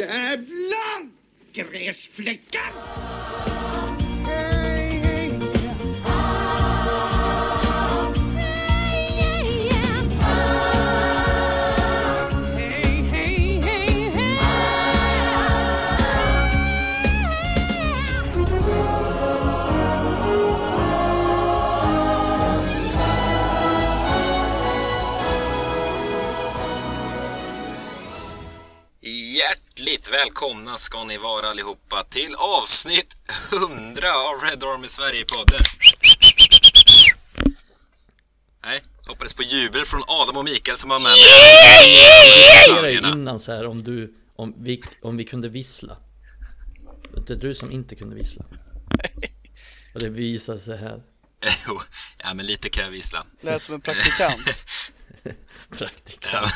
Jävlar! 0.00 1.08
Gräsfläckar! 1.52 3.19
Välkomna 30.10 30.76
ska 30.76 31.04
ni 31.04 31.16
vara 31.16 31.50
allihopa 31.50 32.02
till 32.02 32.34
avsnitt 32.34 33.16
100 33.52 34.14
av 34.14 34.40
Red 34.40 34.64
Army 34.64 34.88
Sverige-podden. 34.88 35.60
Nej, 38.64 38.82
hoppades 39.06 39.34
på 39.34 39.42
jubel 39.42 39.84
från 39.84 40.02
Adam 40.06 40.36
och 40.36 40.44
Mikael 40.44 40.76
som 40.76 40.90
var 40.90 40.98
med 40.98 41.12
mig. 41.12 41.20
Jag 42.68 43.12
innan 43.12 43.40
så 43.40 43.52
här 43.52 43.66
om 43.66 43.82
du, 43.82 44.14
om 44.36 44.54
vi, 44.58 44.82
om 45.02 45.16
vi 45.16 45.24
kunde 45.24 45.48
vissla. 45.48 45.96
Det 47.26 47.32
är 47.32 47.36
du 47.38 47.54
som 47.54 47.72
inte 47.72 47.96
kunde 47.96 48.16
vissla. 48.16 48.44
Och 49.94 50.00
det 50.00 50.08
visar 50.08 50.58
sig 50.58 50.78
här. 50.78 51.02
Jo, 51.66 51.80
ja 52.18 52.34
men 52.34 52.46
lite 52.46 52.68
kan 52.68 52.84
jag 52.84 52.90
vissla. 52.90 53.26
Lät 53.40 53.62
som 53.62 53.74
en 53.74 53.80
praktikant. 53.80 54.66
Praktikant. 55.70 56.32
Ja. 56.32 56.46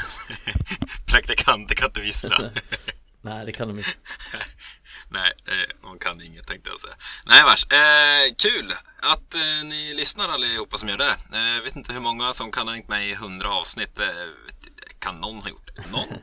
Praktikanter 1.06 1.74
kan 1.74 1.86
inte 1.86 2.00
vissla. 2.00 2.50
Nej, 3.24 3.46
det 3.46 3.52
kan 3.52 3.68
de 3.68 3.78
inte. 3.78 3.90
Nej, 5.08 5.32
eh, 5.46 5.76
de 5.82 5.98
kan 5.98 6.22
inget 6.22 6.46
tänkte 6.46 6.70
jag 6.70 6.80
säga. 6.80 6.94
Nej 7.26 7.42
vars. 7.44 7.66
Eh, 7.72 8.34
kul 8.42 8.72
att 9.02 9.34
eh, 9.34 9.64
ni 9.64 9.94
lyssnar 9.94 10.28
allihopa 10.28 10.76
som 10.76 10.88
gör 10.88 10.96
det. 10.96 11.16
Jag 11.32 11.56
eh, 11.56 11.62
vet 11.62 11.76
inte 11.76 11.92
hur 11.92 12.00
många 12.00 12.32
som 12.32 12.50
kan 12.50 12.68
ha 12.68 12.74
hängt 12.74 12.88
med 12.88 13.08
i 13.08 13.12
100 13.12 13.48
avsnitt. 13.50 13.98
Eh, 13.98 14.06
kan 14.98 15.18
någon 15.18 15.42
ha 15.42 15.48
gjort 15.48 15.70
det? 15.76 15.82
Någon? 15.90 16.08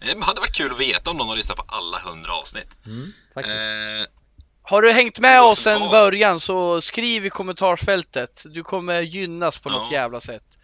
Det 0.00 0.24
hade 0.24 0.40
varit 0.40 0.56
kul 0.56 0.72
att 0.72 0.80
veta 0.80 1.10
om 1.10 1.16
någon 1.16 1.28
har 1.28 1.36
lyssnat 1.36 1.58
på 1.58 1.64
alla 1.68 1.98
100 1.98 2.32
avsnitt. 2.32 2.78
Mm, 2.86 3.12
faktiskt. 3.34 3.56
Eh, 3.56 4.20
Har 4.62 4.82
du 4.82 4.92
hängt 4.92 5.18
med 5.18 5.42
oss 5.42 5.58
sedan 5.58 5.90
början 5.90 6.40
så 6.40 6.80
skriv 6.80 7.26
i 7.26 7.30
kommentarsfältet. 7.30 8.42
Du 8.46 8.62
kommer 8.62 9.00
gynnas 9.00 9.58
på 9.58 9.68
något 9.68 9.88
Ja. 9.90 9.98
jävla 9.98 10.20
sätt. 10.20 10.58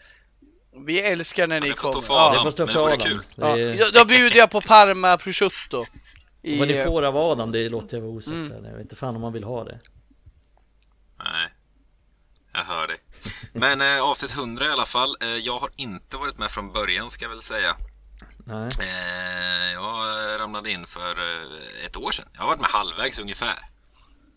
Vi 0.84 1.00
älskar 1.00 1.46
när 1.46 1.60
ni 1.60 1.68
det 1.68 1.74
får 1.76 1.86
stå 1.88 1.92
kommer. 1.92 2.06
för 2.06 2.14
Ja. 2.14 2.20
det 2.20 2.28
Adam. 2.30 2.42
får 2.44 2.50
stå 2.50 2.66
men 2.66 2.74
vore 2.74 2.84
Adam. 2.86 2.98
kul. 2.98 3.22
Ja. 3.78 3.86
Då 3.94 4.04
bjuder 4.04 4.36
jag 4.36 4.50
på 4.50 4.60
Parma 4.60 5.16
prosciutto. 5.18 5.84
I, 6.42 6.58
Vad 6.58 6.68
ni 6.68 6.84
får 6.84 7.02
av 7.02 7.16
Adam, 7.16 7.52
det 7.52 7.68
låter 7.68 7.96
jag 7.96 8.02
vara 8.02 8.12
osagt. 8.12 8.34
Mm. 8.36 8.64
Jag 8.64 8.72
vet 8.72 8.80
inte 8.80 8.96
fan 8.96 9.14
om 9.16 9.20
man 9.22 9.32
vill 9.32 9.44
ha 9.44 9.64
det. 9.64 9.78
Nej, 11.18 11.48
jag 12.52 12.64
hör 12.64 12.86
dig. 12.86 12.96
Men 13.52 13.80
eh, 13.80 14.02
avsnitt 14.02 14.32
100 14.34 14.64
i 14.64 14.68
alla 14.68 14.84
fall. 14.84 15.16
Eh, 15.20 15.28
jag 15.28 15.58
har 15.58 15.70
inte 15.76 16.16
varit 16.16 16.38
med 16.38 16.50
från 16.50 16.72
början 16.72 17.10
ska 17.10 17.24
jag 17.24 17.30
väl 17.30 17.42
säga. 17.42 17.74
Nej. 18.44 18.68
Eh, 18.80 19.72
jag 19.74 20.40
ramlade 20.40 20.70
in 20.70 20.86
för 20.86 21.10
eh, 21.10 21.86
ett 21.86 21.96
år 21.96 22.10
sedan. 22.10 22.28
Jag 22.32 22.40
har 22.40 22.46
varit 22.48 22.60
med 22.60 22.70
halvvägs 22.70 23.18
ungefär. 23.20 23.54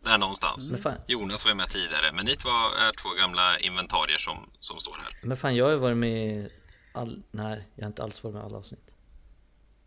Där 0.03 0.17
någonstans. 0.17 0.73
Jonas 1.07 1.45
var 1.45 1.55
med 1.55 1.69
tidigare, 1.69 2.11
men 2.13 2.25
ni 2.25 2.35
två 2.35 2.49
är 2.49 2.91
två 3.03 3.09
gamla 3.21 3.57
inventarier 3.59 4.17
som, 4.17 4.49
som 4.59 4.79
står 4.79 4.93
här. 4.97 5.09
men 5.23 5.37
fan 5.37 5.55
jag 5.55 5.65
har 5.65 5.71
ju 5.71 5.77
varit 5.77 5.97
med 5.97 6.27
i 6.27 6.49
all... 6.91 7.21
Nej, 7.31 7.67
jag 7.75 7.83
har 7.83 7.87
inte 7.87 8.03
alls 8.03 8.23
varit 8.23 8.33
med 8.33 8.41
i 8.43 8.45
alla 8.45 8.57
avsnitt. 8.57 8.89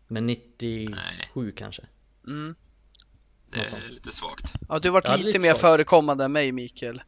Men 0.07 0.25
97 0.25 0.95
Nej. 1.35 1.53
kanske. 1.55 1.81
mm. 2.27 2.55
Det 3.51 3.59
är 3.59 3.67
sånt. 3.69 3.89
lite 3.89 4.11
svagt. 4.11 4.53
ja, 4.69 4.79
du 4.79 4.89
har 4.89 4.93
varit 4.93 5.09
lite, 5.17 5.27
lite 5.27 5.39
mer 5.39 5.49
svagt. 5.49 5.61
förekommande 5.61 6.23
än 6.25 6.31
mig 6.31 6.51
Mikael. 6.51 7.01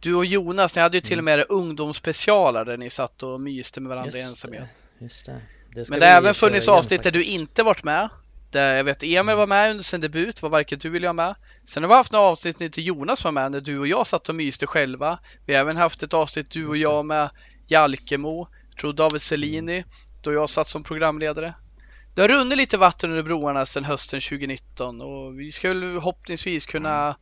Du 0.00 0.14
och 0.14 0.24
Jonas, 0.24 0.76
ni 0.76 0.82
hade 0.82 0.96
ju 0.96 1.00
till 1.00 1.18
och 1.18 1.22
Mm. 1.22 1.38
med 1.38 1.46
ungdomsspecialer 1.48 2.64
där 2.64 2.76
ni 2.76 2.90
satt 2.90 3.22
och 3.22 3.40
myste 3.40 3.80
med 3.80 3.88
varandra 3.88 4.18
i 4.18 4.20
Just 4.20 4.30
ensamhet. 4.30 4.68
det. 4.98 5.04
Just 5.04 5.26
det. 5.26 5.40
det 5.74 5.84
ska 5.84 5.92
Men 5.92 6.00
det 6.00 6.06
har 6.06 6.16
även 6.16 6.34
funnits 6.34 6.68
avsnitt 6.68 7.02
där 7.02 7.10
du 7.10 7.24
inte 7.24 7.62
varit 7.62 7.84
med. 7.84 8.08
Där 8.52 8.76
jag 8.76 8.84
vet 8.84 9.02
Emil 9.02 9.36
var 9.36 9.46
med 9.46 9.70
under 9.70 9.84
sin 9.84 10.00
debut, 10.00 10.42
var 10.42 10.50
varken 10.50 10.78
du 10.78 10.96
eller 10.96 11.06
jag 11.06 11.16
med. 11.16 11.34
Sen 11.68 11.82
har 11.82 11.88
vi 11.88 11.94
haft 11.94 12.12
några 12.12 12.26
avsnitt 12.26 12.60
när 12.60 12.64
inte 12.64 12.82
Jonas 12.82 13.24
var 13.24 13.32
med, 13.32 13.52
när 13.52 13.60
du 13.60 13.78
och 13.78 13.86
jag 13.86 14.06
satt 14.06 14.28
och 14.28 14.34
myste 14.34 14.66
själva. 14.66 15.18
Vi 15.46 15.54
har 15.54 15.60
även 15.60 15.76
haft 15.76 16.02
ett 16.02 16.14
avsnitt 16.14 16.50
du 16.50 16.66
och 16.66 16.76
jag 16.76 17.04
med 17.04 17.30
Jalkemo, 17.66 18.48
tror 18.80 18.92
David 18.92 19.22
Selini, 19.22 19.84
då 20.22 20.32
jag 20.32 20.50
satt 20.50 20.68
som 20.68 20.84
programledare. 20.84 21.54
Det 22.14 22.20
har 22.20 22.28
runnit 22.28 22.58
lite 22.58 22.78
vatten 22.78 23.10
under 23.10 23.22
broarna 23.22 23.66
sedan 23.66 23.84
hösten 23.84 24.20
2019 24.20 25.00
och 25.00 25.40
vi 25.40 25.52
ska 25.52 25.68
väl 25.68 25.80
förhoppningsvis 25.80 26.66
kunna 26.66 27.16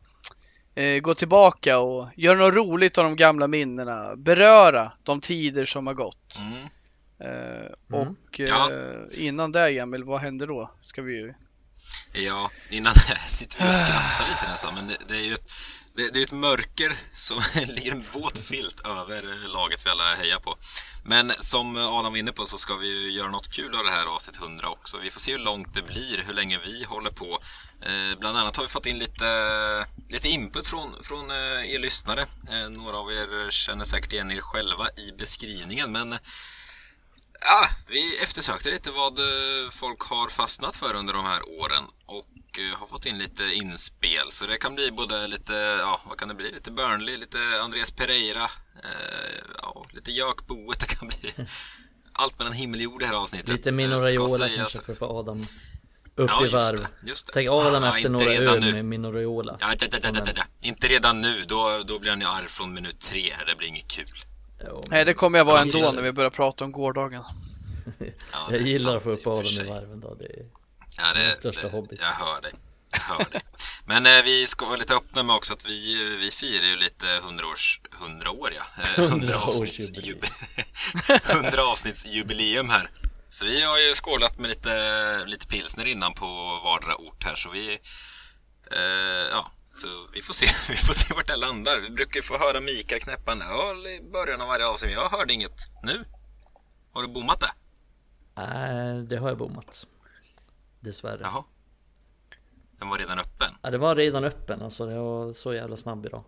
eh, 0.74 1.00
gå 1.00 1.14
tillbaka 1.14 1.78
och 1.78 2.08
göra 2.16 2.38
något 2.38 2.54
roligt 2.54 2.98
av 2.98 3.04
de 3.04 3.16
gamla 3.16 3.46
minnena, 3.46 4.16
beröra 4.16 4.92
de 5.02 5.20
tider 5.20 5.64
som 5.64 5.86
har 5.86 5.94
gått. 5.94 6.38
Mm. 6.40 6.68
Eh, 7.20 7.70
Mm. 7.92 8.08
Och 8.08 8.40
eh, 8.40 8.46
Ja. 8.48 8.70
innan 9.12 9.52
det 9.52 9.78
Emil, 9.78 10.04
vad 10.04 10.20
händer 10.20 10.46
då? 10.46 10.70
Ska 10.82 11.02
vi 11.02 11.12
ju... 11.12 11.34
Ja, 12.12 12.50
innan 12.70 12.92
det 12.94 13.28
sitter 13.28 13.64
vi 13.64 13.70
och 13.70 13.74
skrattar 13.74 14.28
lite 14.30 14.48
nästan, 14.48 14.74
men 14.74 14.86
det, 14.86 14.96
det 15.08 15.14
är 15.14 15.22
ju 15.24 15.34
ett, 15.34 15.52
det, 15.96 16.08
det 16.14 16.18
är 16.20 16.22
ett 16.24 16.32
mörker 16.32 16.92
som 17.12 17.40
ligger 17.74 17.92
en 17.92 18.04
våt 18.14 18.38
filt 18.38 18.86
över 18.86 19.48
laget 19.48 19.86
vi 19.86 19.90
alla 19.90 20.14
hejar 20.14 20.38
på. 20.38 20.56
Men 21.04 21.32
som 21.38 21.76
Adam 21.76 22.12
var 22.12 22.18
inne 22.18 22.32
på 22.32 22.44
så 22.46 22.58
ska 22.58 22.74
vi 22.76 22.86
ju 22.88 23.10
göra 23.10 23.28
något 23.30 23.52
kul 23.52 23.74
av 23.74 23.84
det 23.84 23.90
här 23.90 24.06
avsnitt 24.06 24.36
100 24.42 24.68
också. 24.68 24.98
Vi 25.02 25.10
får 25.10 25.20
se 25.20 25.32
hur 25.32 25.38
långt 25.38 25.74
det 25.74 25.82
blir, 25.82 26.22
hur 26.26 26.34
länge 26.34 26.58
vi 26.66 26.84
håller 26.84 27.10
på. 27.10 27.38
Eh, 27.82 28.18
bland 28.20 28.38
annat 28.38 28.56
har 28.56 28.64
vi 28.64 28.68
fått 28.68 28.86
in 28.86 28.98
lite, 28.98 29.24
lite 30.08 30.28
input 30.28 30.66
från, 30.66 31.02
från 31.02 31.30
eh, 31.30 31.74
er 31.74 31.78
lyssnare. 31.78 32.26
Eh, 32.50 32.68
några 32.70 32.96
av 32.96 33.12
er 33.12 33.50
känner 33.50 33.84
säkert 33.84 34.12
igen 34.12 34.30
er 34.32 34.40
själva 34.40 34.88
i 34.96 35.12
beskrivningen, 35.18 35.92
men 35.92 36.18
Ja, 37.40 37.68
vi 37.88 38.18
eftersökte 38.22 38.70
lite 38.70 38.90
vad 38.90 39.18
eh, 39.18 39.70
folk 39.70 40.00
har 40.00 40.28
fastnat 40.28 40.76
för 40.76 40.94
under 40.94 41.12
de 41.14 41.24
här 41.24 41.48
åren 41.60 41.84
och 42.06 42.58
eh, 42.58 42.78
har 42.78 42.86
fått 42.86 43.06
in 43.06 43.18
lite 43.18 43.42
inspel. 43.54 44.26
Så 44.30 44.46
det 44.46 44.56
kan 44.56 44.74
bli 44.74 44.90
både 44.90 45.26
lite, 45.26 45.52
ja 45.80 46.00
vad 46.08 46.18
kan 46.18 46.28
det 46.28 46.34
bli? 46.34 46.52
Lite 46.52 46.70
Burnley, 46.70 47.16
lite 47.16 47.38
Andreas 47.62 47.90
Pereira, 47.90 48.44
eh, 48.84 49.40
ja, 49.62 49.84
lite 49.92 50.10
Jökboet. 50.10 50.80
Det 50.88 50.94
kan 50.98 51.08
bli 51.08 51.34
allt 52.12 52.38
mellan 52.38 52.52
himmel 52.54 52.78
och 52.80 52.84
jord 52.84 53.00
det 53.00 53.06
här 53.06 53.14
avsnittet. 53.14 53.48
Lite 53.48 53.68
Eh, 53.68 53.74
Mino 53.74 54.02
ska 54.02 54.10
Raiola 54.18 54.48
kanske 54.56 54.82
för 54.84 54.92
att 54.92 54.98
få 54.98 55.18
Adam 55.18 55.40
upp 56.16 56.30
Ja, 56.30 56.40
i 56.46 56.48
just 56.50 56.72
varv. 56.72 56.80
det, 57.02 57.08
just 57.08 57.26
det. 57.26 57.32
Tänk 57.32 57.48
Adam 57.50 57.82
Ja, 57.82 57.88
efter 57.88 57.98
inte 57.98 58.10
några 58.10 58.34
öl 58.34 58.60
nu. 58.60 58.72
med 58.72 58.84
Mino 58.84 59.12
Raiola. 59.12 59.56
Ja, 59.60 59.74
ja, 59.80 59.86
ja, 59.92 59.98
ja, 60.02 60.10
ja, 60.26 60.32
ja. 60.36 60.42
Inte 60.62 60.86
redan 60.88 61.20
nu, 61.20 61.44
då, 61.48 61.82
då 61.86 61.98
blir 61.98 62.10
han 62.10 62.20
ju 62.20 62.26
arg 62.26 62.46
från 62.46 62.72
minut 62.74 63.00
tre 63.00 63.30
här. 63.32 63.46
Det 63.46 63.56
blir 63.56 63.68
inget 63.68 63.88
kul. 63.88 64.06
Jo, 64.66 64.82
Nej, 64.88 65.04
det 65.04 65.14
kommer 65.14 65.38
jag 65.38 65.44
vara 65.44 65.60
ändå 65.60 65.78
när 65.78 66.02
vi 66.02 66.12
börjar 66.12 66.30
prata 66.30 66.64
om 66.64 66.72
gårdagen. 66.72 67.22
Ja, 67.98 68.04
det 68.48 68.54
är 68.54 68.58
jag 68.58 68.68
gillar 68.68 68.96
att 68.96 69.02
få 69.02 69.10
upp 69.10 69.46
sig. 69.46 69.66
i 69.66 69.70
varven 69.70 70.00
då. 70.00 70.14
Det 70.14 70.24
är... 70.24 70.46
Ja, 70.98 71.04
det, 71.14 71.26
Min 71.26 71.34
största 71.34 71.62
det, 71.62 71.68
hobby. 71.68 71.96
Jag 72.00 72.06
hör 72.06 72.40
dig. 72.40 72.52
Jag 72.92 73.14
hör 73.14 73.30
dig. 73.30 73.40
Men 73.84 74.06
eh, 74.06 74.24
vi 74.24 74.46
ska 74.46 74.66
vara 74.66 74.76
lite 74.76 74.94
öppna 74.94 75.22
med 75.22 75.36
också 75.36 75.54
att 75.54 75.66
vi, 75.66 76.04
vi 76.20 76.30
firar 76.30 76.66
ju 76.66 76.76
lite 76.76 77.16
100 77.16 77.46
års, 77.46 77.80
100 78.00 78.30
år 78.30 78.52
ja. 78.56 78.82
Eh, 78.82 79.04
100 79.04 79.40
avsnitts, 79.40 79.92
100-årsjubileum. 79.92 80.24
100 81.30 81.62
avsnittsjubileum 81.70 82.70
här. 82.70 82.90
Så 83.28 83.44
vi 83.44 83.62
har 83.62 83.78
ju 83.78 83.94
skålat 83.94 84.38
med 84.38 84.48
lite, 84.48 85.24
lite 85.26 85.46
pilsner 85.46 85.86
innan 85.86 86.12
på 86.14 86.26
vardera 86.64 86.96
ort 86.96 87.24
här 87.24 87.34
så 87.34 87.50
vi, 87.50 87.78
eh, 88.72 89.28
ja, 89.32 89.50
så 89.74 90.08
vi 90.12 90.22
får 90.22 90.34
se, 90.34 90.46
vi 90.72 90.76
får 90.76 90.94
se 90.94 91.14
vart 91.14 91.26
det 91.26 91.36
landar. 91.36 91.80
Vi 91.80 91.90
brukar 91.90 92.22
få 92.22 92.38
höra 92.38 92.60
Mikael 92.60 93.00
knäppa 93.00 93.32
en 93.32 93.42
öl 93.42 93.86
i 93.86 94.10
början 94.12 94.40
av 94.40 94.48
varje 94.48 94.66
avsnitt. 94.66 94.92
Jag 94.92 95.08
hörde 95.08 95.32
inget 95.32 95.68
nu. 95.82 96.04
Har 96.92 97.02
du 97.02 97.08
bommat 97.08 97.40
det? 97.40 97.50
Nej, 98.34 99.02
det 99.06 99.16
har 99.16 99.28
jag 99.28 99.38
bommat. 99.38 99.86
Dessvärre. 100.80 101.20
Jaha. 101.22 101.44
Den 102.78 102.88
var 102.88 102.98
redan 102.98 103.18
öppen. 103.18 103.48
Ja, 103.62 103.70
det 103.70 103.78
var 103.78 103.96
redan 103.96 104.24
öppen 104.24 104.62
alltså. 104.62 104.90
Jag 104.90 105.02
var 105.02 105.32
så 105.32 105.54
jävla 105.54 105.76
snabb 105.76 106.06
idag. 106.06 106.24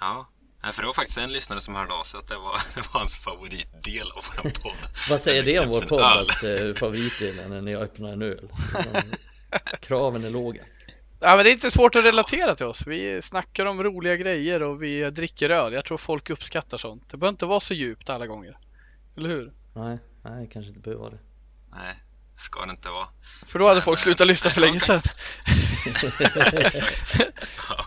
Ja, 0.00 0.28
Nej, 0.62 0.72
för 0.72 0.82
det 0.82 0.86
var 0.86 0.92
faktiskt 0.92 1.18
en 1.18 1.32
lyssnare 1.32 1.60
som 1.60 1.74
hörde 1.74 1.94
av 1.94 2.02
sig 2.02 2.18
att 2.18 2.28
det 2.28 2.34
var, 2.36 2.52
det 2.74 2.80
var 2.80 2.98
hans 3.00 3.16
favoritdel 3.16 4.10
av 4.10 4.24
vår 4.36 4.50
podd. 4.50 4.72
Vad 5.10 5.20
säger 5.20 5.42
Den 5.42 5.52
det 5.52 5.60
om 5.60 5.66
vår 5.66 5.86
podd? 5.88 6.00
Att 6.00 6.44
eh, 6.44 6.74
favoritdelen 6.74 7.52
är 7.52 7.60
när 7.60 7.72
jag 7.72 7.82
öppnar 7.82 8.12
en 8.12 8.22
öl? 8.22 8.52
Kraven 9.80 10.24
är 10.24 10.30
låga. 10.30 10.62
Ja, 11.20 11.36
men 11.36 11.44
det 11.44 11.50
är 11.50 11.52
inte 11.52 11.70
svårt 11.70 11.96
att 11.96 12.04
relatera 12.04 12.54
till 12.54 12.66
oss. 12.66 12.86
Vi 12.86 13.22
snackar 13.22 13.66
om 13.66 13.82
roliga 13.82 14.16
grejer 14.16 14.62
och 14.62 14.82
vi 14.82 15.10
dricker 15.10 15.50
öl. 15.50 15.72
Jag 15.72 15.84
tror 15.84 15.98
folk 15.98 16.30
uppskattar 16.30 16.78
sånt. 16.78 17.10
Det 17.10 17.16
behöver 17.16 17.32
inte 17.32 17.46
vara 17.46 17.60
så 17.60 17.74
djupt 17.74 18.10
alla 18.10 18.26
gånger. 18.26 18.58
Eller 19.16 19.28
hur? 19.28 19.52
Nej, 19.74 19.98
nej, 20.24 20.50
kanske 20.52 20.68
inte 20.68 20.80
behöver 20.80 21.00
vara 21.02 21.10
det. 21.10 21.20
Nej, 21.70 21.94
ska 22.36 22.64
det 22.66 22.70
inte 22.70 22.88
vara. 22.88 23.06
För 23.46 23.58
då 23.58 23.64
hade 23.64 23.74
Men, 23.74 23.82
folk 23.82 23.98
slutat 23.98 24.26
lyssna 24.26 24.50
för 24.50 24.60
länge 24.60 24.80
sedan. 24.80 25.02
Exakt. 26.52 27.20
Ja. 27.68 27.84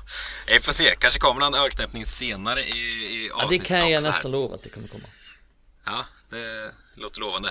Vi 0.48 0.60
får 0.60 0.72
se, 0.72 0.96
kanske 1.00 1.20
kommer 1.20 1.46
en 1.46 1.54
ölknäppning 1.54 2.06
senare 2.06 2.62
i, 2.62 2.72
i 2.72 3.30
Ja, 3.30 3.38
det 3.38 3.44
avsnittet 3.44 3.68
kan 3.68 3.90
jag 3.90 4.04
nästan 4.04 4.32
lova 4.32 4.56
att 4.56 4.64
det 4.64 4.70
kommer 4.70 4.88
komma. 4.88 5.04
Ja, 5.86 6.06
det 6.30 6.72
låter 6.96 7.20
lovande. 7.20 7.50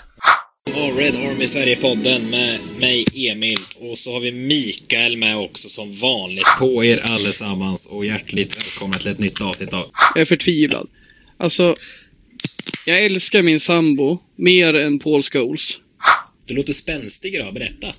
Red 1.00 1.16
Army 1.16 1.46
Sverige-podden 1.46 2.30
med 2.30 2.58
mig, 2.80 3.04
Emil. 3.14 3.58
Och 3.74 3.98
så 3.98 4.12
har 4.12 4.20
vi 4.20 4.32
Mikael 4.32 5.16
med 5.16 5.36
också 5.36 5.68
som 5.68 5.92
vanligt. 5.92 6.46
På 6.58 6.84
er 6.84 7.00
allesammans 7.02 7.86
och 7.86 8.06
hjärtligt 8.06 8.58
välkomna 8.58 8.98
till 8.98 9.10
ett 9.10 9.18
nytt 9.18 9.42
avsnitt 9.42 9.74
av... 9.74 9.90
Jag 10.14 10.20
är 10.20 10.24
förtvivlad. 10.24 10.88
Alltså, 11.36 11.74
jag 12.86 13.04
älskar 13.04 13.42
min 13.42 13.60
sambo 13.60 14.18
mer 14.36 14.74
än 14.74 14.98
Paul 14.98 15.22
Scholes. 15.22 15.78
Du 16.46 16.54
låter 16.54 16.72
spänstig 16.72 17.34
idag, 17.34 17.54
berätta. 17.54 17.94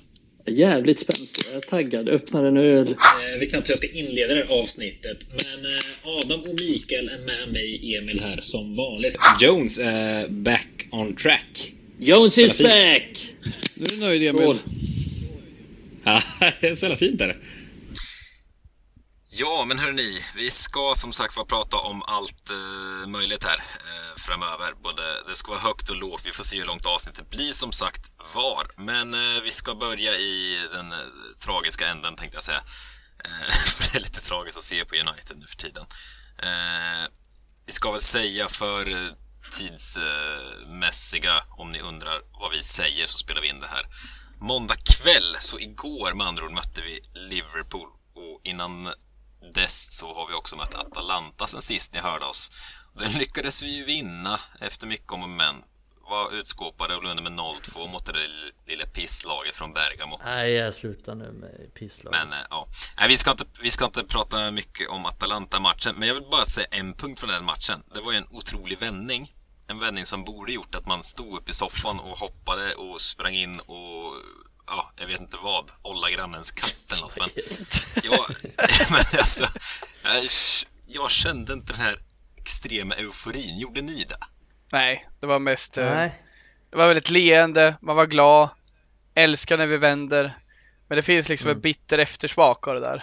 Jävligt 0.46 0.98
spänstig. 0.98 1.44
Jag 1.52 1.56
är 1.56 1.66
taggad. 1.66 2.08
Öppnar 2.08 2.44
en 2.44 2.56
öl. 2.56 2.96
Jag 3.32 3.38
vet 3.40 3.50
knappt 3.50 3.68
hur 3.68 3.72
jag 3.72 3.78
ska 3.78 3.98
inleda 3.98 4.34
det 4.34 4.46
här 4.46 4.60
avsnittet, 4.60 5.26
men 5.30 5.70
eh, 5.70 6.18
Adam 6.18 6.40
och 6.40 6.60
Mikael 6.60 7.08
är 7.08 7.26
med 7.26 7.52
mig, 7.52 7.96
Emil, 7.96 8.20
här 8.20 8.38
som 8.40 8.74
vanligt. 8.74 9.16
Jones 9.40 9.78
är 9.78 10.28
back 10.28 10.86
on 10.90 11.16
track. 11.16 11.72
Jones 12.04 12.38
is 12.38 12.58
back! 12.58 13.34
Nu 13.74 13.84
är 13.84 13.88
du 13.88 13.96
nöjd 13.96 14.22
Emil? 14.22 14.42
Skål. 14.42 14.60
Ja, 16.04 16.22
det 16.60 16.68
är 16.68 16.74
så 16.74 16.84
jävla 16.84 16.96
fint 16.96 17.20
är 17.20 17.28
det. 17.28 17.36
Ja, 19.30 19.64
men 19.68 19.78
hörni, 19.78 20.18
vi 20.36 20.50
ska 20.50 20.92
som 20.96 21.12
sagt 21.12 21.36
var 21.36 21.44
prata 21.44 21.76
om 21.76 22.02
allt 22.02 22.50
eh, 22.50 23.08
möjligt 23.08 23.44
här 23.44 23.56
eh, 23.56 24.16
framöver. 24.16 24.72
Både, 24.82 25.02
det 25.28 25.34
ska 25.34 25.52
vara 25.52 25.60
högt 25.60 25.90
och 25.90 25.96
lågt, 25.96 26.22
vi 26.26 26.32
får 26.32 26.44
se 26.44 26.58
hur 26.58 26.66
långt 26.66 26.86
avsnittet 26.86 27.30
blir 27.30 27.52
som 27.52 27.72
sagt 27.72 28.10
var. 28.34 28.66
Men 28.76 29.14
eh, 29.14 29.42
vi 29.44 29.50
ska 29.50 29.74
börja 29.74 30.12
i 30.16 30.58
den 30.72 30.92
eh, 30.92 30.98
tragiska 31.44 31.86
änden 31.86 32.16
tänkte 32.16 32.36
jag 32.36 32.44
säga. 32.44 32.62
Eh, 33.24 33.52
för 33.66 33.92
det 33.92 33.98
är 33.98 34.00
lite 34.00 34.20
tragiskt 34.20 34.58
att 34.58 34.64
se 34.64 34.84
på 34.84 34.94
United 34.94 35.36
nu 35.38 35.46
för 35.46 35.56
tiden. 35.56 35.84
Eh, 36.42 37.08
vi 37.66 37.72
ska 37.72 37.92
väl 37.92 38.00
säga 38.00 38.48
för 38.48 38.90
eh, 38.90 39.12
tidsmässiga, 39.52 41.44
om 41.50 41.70
ni 41.70 41.80
undrar 41.80 42.20
vad 42.40 42.50
vi 42.52 42.62
säger 42.62 43.06
så 43.06 43.18
spelar 43.18 43.40
vi 43.40 43.48
in 43.48 43.60
det 43.60 43.68
här 43.68 43.86
måndag 44.40 44.74
kväll. 44.74 45.36
Så 45.40 45.58
igår 45.58 46.14
med 46.14 46.26
andra 46.26 46.44
ord 46.44 46.52
mötte 46.52 46.82
vi 46.82 47.00
Liverpool 47.14 47.88
och 48.14 48.40
innan 48.42 48.88
dess 49.54 49.98
så 49.98 50.14
har 50.14 50.26
vi 50.28 50.34
också 50.34 50.56
mött 50.56 50.74
Atalanta 50.74 51.46
sen 51.46 51.60
sist 51.60 51.94
ni 51.94 52.00
hörde 52.00 52.24
oss. 52.24 52.50
Den 52.94 53.12
lyckades 53.12 53.62
vi 53.62 53.76
ju 53.76 53.84
vinna 53.84 54.40
efter 54.60 54.86
mycket 54.86 55.12
om 55.12 55.22
och 55.22 55.28
men. 55.28 55.54
Var 56.10 56.34
utskåpade 56.34 56.96
och 56.96 57.04
under 57.04 57.22
med 57.22 57.32
0-2 57.32 57.92
mot 57.92 58.06
det 58.06 58.12
lilla 58.66 58.86
pisslaget 58.86 59.54
från 59.54 59.72
Bergamo. 59.72 60.20
Nej, 60.24 60.52
jag 60.52 60.74
slutar 60.74 61.14
nu 61.14 61.32
med 61.32 61.74
pisslag. 61.74 62.10
Men 62.12 62.32
eh, 62.32 62.46
ja, 62.50 62.66
Nej, 62.98 63.08
vi, 63.08 63.16
ska 63.16 63.30
inte, 63.30 63.44
vi 63.62 63.70
ska 63.70 63.84
inte 63.84 64.04
prata 64.04 64.50
mycket 64.50 64.88
om 64.88 65.06
Atalanta-matchen, 65.06 65.94
men 65.98 66.08
jag 66.08 66.14
vill 66.14 66.28
bara 66.30 66.44
säga 66.44 66.66
en 66.70 66.94
punkt 66.94 67.20
från 67.20 67.30
den 67.30 67.44
matchen. 67.44 67.82
Det 67.94 68.00
var 68.00 68.12
ju 68.12 68.18
en 68.18 68.28
otrolig 68.30 68.78
vändning. 68.78 69.30
En 69.68 69.78
vändning 69.78 70.04
som 70.04 70.24
borde 70.24 70.52
gjort 70.52 70.74
att 70.74 70.86
man 70.86 71.02
stod 71.02 71.36
upp 71.36 71.48
i 71.48 71.52
soffan 71.52 72.00
och 72.00 72.18
hoppade 72.18 72.74
och 72.74 73.00
sprang 73.00 73.34
in 73.34 73.60
och 73.60 74.14
ja, 74.66 74.92
jag 74.96 75.06
vet 75.06 75.20
inte 75.20 75.36
vad, 75.42 75.70
olla 75.82 76.10
grannens 76.10 76.52
katt 76.52 76.92
eller 76.92 77.02
något. 77.02 77.16
Men, 77.18 77.28
jag, 78.02 78.26
men 78.90 78.98
alltså, 79.18 79.44
jag, 80.04 80.24
jag 80.86 81.10
kände 81.10 81.52
inte 81.52 81.72
den 81.72 81.82
här 81.82 81.96
extrema 82.36 82.94
euforin. 82.94 83.58
Gjorde 83.58 83.82
ni 83.82 84.04
det? 84.08 84.16
Nej, 84.72 85.08
det 85.20 85.26
var 85.26 85.38
mest... 85.38 85.78
eh, 85.78 85.84
Nej. 85.84 86.22
Det 86.70 86.76
var 86.76 86.86
väldigt 86.86 87.10
leende, 87.10 87.76
man 87.80 87.96
var 87.96 88.06
glad, 88.06 88.48
älskar 89.14 89.58
när 89.58 89.66
vi 89.66 89.76
vänder. 89.76 90.38
Men 90.88 90.96
det 90.96 91.02
finns 91.02 91.28
liksom 91.28 91.50
en 91.50 91.60
bitter 91.60 91.98
eftersmak 91.98 92.68
av 92.68 92.74
det 92.74 92.80
där. 92.80 93.02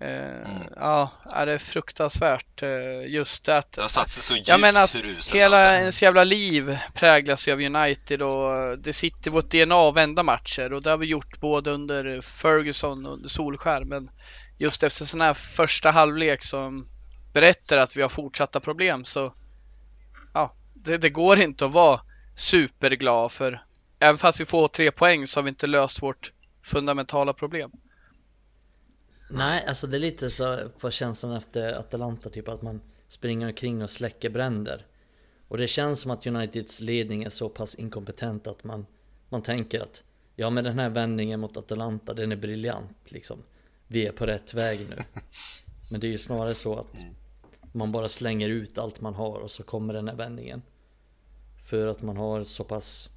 Eh, 0.00 0.60
Ja, 0.76 1.10
är 1.32 1.46
det 1.46 1.52
är 1.52 1.58
fruktansvärt. 1.58 2.62
eh, 2.62 3.06
Just 3.06 3.48
att 3.48 3.72
Det 3.72 3.80
har 3.80 3.88
satt 3.88 4.08
sig 4.08 4.22
så 4.22 4.34
djupt 4.34 4.48
Jag 4.48 4.60
menar 4.60 4.80
att 4.80 4.94
hur 4.94 5.34
hela 5.34 5.78
ens 5.80 6.02
jävla 6.02 6.24
liv 6.24 6.78
präglas 6.94 7.48
ju 7.48 7.52
av 7.52 7.60
United 7.60 8.22
och 8.22 8.78
det 8.78 8.92
sitter 8.92 9.30
vårt 9.30 9.50
DNA 9.50 9.88
att 9.88 9.96
vända 9.96 10.22
matcher 10.22 10.72
och 10.72 10.82
det 10.82 10.90
har 10.90 10.98
vi 10.98 11.06
gjort 11.06 11.40
både 11.40 11.70
under 11.70 12.20
Ferguson 12.20 13.06
och 13.06 13.12
under 13.12 13.28
Solskär 13.28 13.84
men 13.84 14.10
just 14.58 14.82
efter 14.82 15.04
sån 15.04 15.20
här 15.20 15.34
första 15.34 15.90
halvlek 15.90 16.42
som 16.44 16.86
berättar 17.32 17.78
att 17.78 17.96
vi 17.96 18.02
har 18.02 18.08
fortsatta 18.08 18.60
problem 18.60 19.04
så 19.04 19.34
ja, 20.34 20.52
det, 20.74 20.96
det 20.98 21.10
går 21.10 21.40
inte 21.40 21.66
att 21.66 21.72
vara 21.72 22.00
superglad 22.36 23.32
för 23.32 23.62
även 24.00 24.18
fast 24.18 24.40
vi 24.40 24.44
får 24.44 24.68
tre 24.68 24.90
poäng 24.90 25.26
så 25.26 25.38
har 25.40 25.42
vi 25.44 25.48
inte 25.48 25.66
löst 25.66 26.02
vårt 26.02 26.32
fundamentala 26.64 27.32
problem. 27.32 27.70
Nej, 29.32 29.64
alltså 29.66 29.86
det 29.86 29.96
är 29.96 30.00
lite 30.00 30.30
så 30.30 30.70
får 30.76 30.90
känslan 30.90 31.36
efter 31.36 31.72
Atalanta 31.72 32.30
typ 32.30 32.48
att 32.48 32.62
man 32.62 32.80
springer 33.08 33.46
omkring 33.46 33.82
och 33.82 33.90
släcker 33.90 34.30
bränder. 34.30 34.86
Och 35.48 35.58
det 35.58 35.66
känns 35.66 36.00
som 36.00 36.10
att 36.10 36.26
Uniteds 36.26 36.80
ledning 36.80 37.22
är 37.22 37.30
så 37.30 37.48
pass 37.48 37.74
inkompetent 37.74 38.46
att 38.46 38.64
man, 38.64 38.86
man 39.28 39.42
tänker 39.42 39.80
att 39.80 40.02
ja 40.36 40.50
men 40.50 40.64
den 40.64 40.78
här 40.78 40.90
vändningen 40.90 41.40
mot 41.40 41.56
Atalanta 41.56 42.14
den 42.14 42.32
är 42.32 42.36
briljant 42.36 43.12
liksom. 43.12 43.42
Vi 43.86 44.06
är 44.06 44.12
på 44.12 44.26
rätt 44.26 44.54
väg 44.54 44.78
nu. 44.90 44.96
Men 45.90 46.00
det 46.00 46.06
är 46.06 46.10
ju 46.10 46.18
snarare 46.18 46.54
så 46.54 46.78
att 46.78 46.94
man 47.72 47.92
bara 47.92 48.08
slänger 48.08 48.48
ut 48.48 48.78
allt 48.78 49.00
man 49.00 49.14
har 49.14 49.38
och 49.38 49.50
så 49.50 49.62
kommer 49.62 49.94
den 49.94 50.08
här 50.08 50.14
vändningen. 50.14 50.62
För 51.64 51.86
att 51.86 52.02
man 52.02 52.16
har 52.16 52.44
så 52.44 52.64
pass 52.64 53.10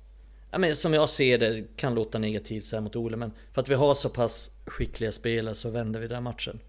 Ja, 0.54 0.60
men 0.60 0.76
som 0.76 0.94
jag 0.94 1.10
ser 1.10 1.38
det, 1.38 1.64
kan 1.76 1.96
låta 1.96 2.20
negativt 2.20 2.66
så 2.66 2.76
här 2.76 2.82
mot 2.82 2.96
Ole, 2.96 3.18
men 3.18 3.32
för 3.54 3.62
att 3.62 3.70
vi 3.70 3.74
har 3.74 3.96
så 3.96 4.10
pass 4.10 4.52
skickliga 4.66 5.12
spelare 5.12 5.56
så 5.56 5.70
vänder 5.70 6.00
vi 6.00 6.08
den 6.08 6.24
matchen. 6.24 6.60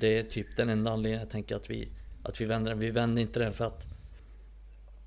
Det 0.00 0.18
är 0.18 0.22
typ 0.22 0.56
den 0.56 0.68
enda 0.68 0.90
anledningen 0.90 1.20
jag 1.20 1.30
tänker 1.30 1.56
att 1.56 1.70
vi, 1.70 1.88
att 2.22 2.40
vi 2.40 2.44
vänder 2.44 2.70
den. 2.70 2.78
Vi 2.78 2.90
vänder 2.90 3.22
inte 3.22 3.40
den 3.40 3.52
för 3.52 3.64
att 3.64 3.86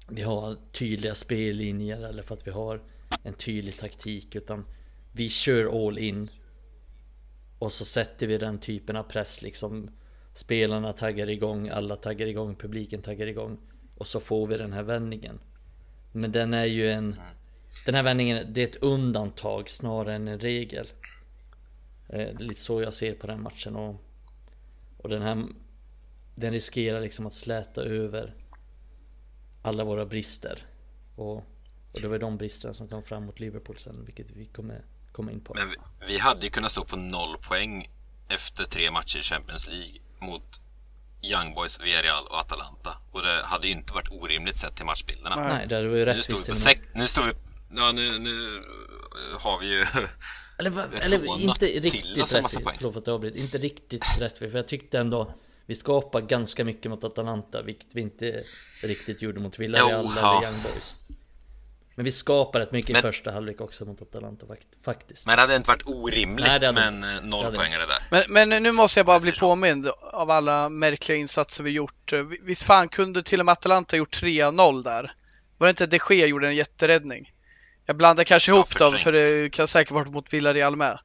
vi 0.10 0.22
har 0.22 0.58
tydliga 0.72 1.16
spellinjer 1.16 2.10
eller 2.10 2.24
för 2.24 2.36
att 2.36 2.48
vi 2.48 2.52
har 2.52 2.82
en 3.24 3.34
tydlig 3.34 3.78
taktik, 3.78 4.36
utan 4.36 4.66
vi 5.12 5.30
kör 5.30 5.88
all 5.88 5.98
in. 5.98 6.30
Och 7.60 7.72
så 7.72 7.86
sätter 7.86 8.28
vi 8.28 8.38
den 8.38 8.60
typen 8.60 8.96
av 8.96 9.04
press 9.04 9.42
liksom. 9.42 9.90
Spelarna 10.34 10.94
taggar 10.94 11.30
igång, 11.30 11.70
alla 11.70 11.96
taggar 11.96 12.28
igång, 12.28 12.56
publiken 12.56 13.02
taggar 13.02 13.28
igång. 13.28 13.58
Och 13.98 14.08
så 14.08 14.20
får 14.20 14.48
vi 14.48 14.58
den 14.58 14.74
här 14.74 14.84
vändningen. 14.84 15.40
Men 16.12 16.32
den 16.32 16.54
är 16.54 16.66
ju 16.66 16.92
en... 16.92 17.16
Den 17.86 17.96
här 17.96 18.04
vändningen, 18.04 18.54
det 18.54 18.62
är 18.62 18.68
ett 18.68 18.76
undantag 18.76 19.70
snarare 19.70 20.16
än 20.16 20.28
en 20.28 20.40
regel. 20.40 20.88
Eh, 22.10 22.18
Det 22.18 22.24
är 22.24 22.34
lite 22.40 22.62
så 22.62 22.82
jag 22.82 22.94
ser 22.94 23.14
på 23.16 23.28
den 23.28 23.42
matchen 23.42 23.76
och, 23.76 24.02
och 24.98 25.10
den 25.10 25.22
här 25.22 25.46
Den 26.36 26.54
riskerar 26.54 27.02
liksom 27.02 27.26
att 27.26 27.34
släta 27.34 27.82
över 27.82 28.36
Alla 29.62 29.84
våra 29.84 30.06
brister 30.06 30.68
och, 31.16 31.36
och 31.94 32.02
det 32.02 32.08
var 32.08 32.20
de 32.20 32.38
bristerna 32.38 32.74
som 32.74 32.88
kom 32.88 33.04
fram 33.04 33.26
mot 33.26 33.40
Liverpool 33.40 33.78
sen 33.78 34.06
vilket 34.06 34.32
vi 34.32 34.46
kommer 34.46 34.86
komma 35.12 35.32
in 35.32 35.42
på 35.42 35.54
Men 35.54 35.70
vi, 35.70 35.76
vi 36.08 36.20
hade 36.20 36.46
ju 36.46 36.50
kunnat 36.50 36.72
stå 36.72 36.86
på 36.86 36.96
noll 36.96 37.38
poäng 37.38 37.90
efter 38.30 38.66
tre 38.66 38.92
matcher 38.92 39.18
i 39.20 39.22
Champions 39.22 39.68
League 39.68 40.00
mot 40.20 40.62
Young 41.22 41.54
Boys, 41.56 41.82
Villarreal 41.82 42.28
och 42.28 42.40
Atalanta. 42.40 42.98
Och 43.12 43.22
det 43.22 43.42
hade 43.44 43.68
ju 43.68 43.74
inte 43.74 43.94
varit 43.94 44.12
orimligt 44.12 44.58
sett 44.58 44.76
till 44.76 44.86
matchbilderna. 44.86 45.36
Nej, 45.36 45.68
det 45.68 45.88
var 45.88 45.98
ju 45.98 46.06
Nu 46.06 46.22
står 46.22 46.38
vi 46.38 46.40
rättvist 46.40 46.48
på 46.48 46.56
sex... 46.56 46.88
Nu 46.94 47.08
står 47.08 47.24
vi... 47.24 47.34
Ja, 47.76 47.92
nu, 47.92 48.20
nu 48.20 48.62
har 49.40 49.60
vi 49.60 49.66
ju... 49.78 49.86
Eller, 50.60 50.70
va- 50.70 50.88
eller 51.02 51.40
inte 51.42 51.66
till 51.66 51.82
riktigt 51.82 52.22
oss 52.24 52.34
en 52.36 52.42
massa 52.42 52.60
poäng. 52.62 52.76
förlåt 52.78 52.94
för 52.94 53.00
att 53.02 53.08
jag 53.08 53.14
avbryter. 53.14 53.40
Inte 53.40 53.58
riktigt 53.58 54.06
rättvist, 54.20 54.52
för 54.52 54.58
jag 54.60 54.68
tyckte 54.68 55.00
ändå 55.00 55.34
Vi 55.66 55.76
skapade 55.76 56.26
ganska 56.28 56.64
mycket 56.64 56.92
mot 56.92 57.04
Atalanta, 57.04 57.62
vilket 57.62 57.88
vi 57.92 58.02
inte 58.02 58.44
riktigt 58.84 59.22
gjorde 59.22 59.42
mot 59.44 59.60
Villarreal 59.60 59.90
Jo, 60.06 60.12
eller 60.12 60.22
ja. 60.22 60.44
Young 60.44 60.62
Boys 60.64 60.94
Men 61.96 62.06
vi 62.06 62.12
skapade 62.12 62.66
rätt 62.66 62.72
mycket 62.72 62.90
i 62.90 62.94
Men- 62.94 63.02
första 63.02 63.32
halvlek 63.32 63.62
också 63.62 63.86
mot 63.86 64.02
Atalanta 64.02 64.46
fakt- 64.46 64.84
faktiskt 64.84 65.26
Men 65.28 65.36
det 65.36 65.42
hade 65.42 65.56
inte 65.56 65.68
varit 65.68 65.88
orimligt 65.88 66.46
Nej, 66.46 66.60
det 66.60 66.66
hade 66.66 66.80
med 66.92 66.94
inte. 66.94 67.08
en 67.08 67.16
eh, 67.16 67.22
Det 67.22 67.28
noll 67.28 67.44
hade 67.46 67.58
poängare 67.58 67.86
där. 67.86 68.04
Men, 68.12 68.50
men 68.50 68.64
nu 68.64 68.72
måste 68.72 69.00
jag 69.00 69.06
bara 69.06 69.16
Jag 69.16 69.22
bli 69.22 69.32
påmind 69.32 69.88
av 70.02 70.32
alla 70.32 70.70
märkliga 70.70 71.18
insatser 71.18 71.64
vi 71.64 71.70
gjort. 71.72 72.14
Visst 72.42 72.64
fan 72.64 72.90
kunde 72.90 73.24
till 73.24 73.40
och 73.40 73.46
med 73.46 73.54
Atalanta 73.54 73.98
gjort 73.98 74.22
3-0 74.22 74.84
där? 74.84 75.12
Var 75.58 75.68
det 75.68 75.70
inte 75.70 75.86
de 75.86 76.00
Gea 76.10 76.28
gjorde 76.28 76.48
en 76.48 76.56
jätteräddning? 76.56 77.34
Jag 77.86 77.98
blandar 77.98 78.24
kanske 78.24 78.52
Ja, 78.52 78.56
ihop 78.56 78.78
dem 78.78 78.92
förträngt. 78.92 79.04
för 79.04 79.12
det 79.12 79.50
kan 79.50 79.68
säkert 79.68 79.92
varit 79.92 80.12
mot 80.12 80.34
Villarreal 80.34 80.76
med. 80.76 81.00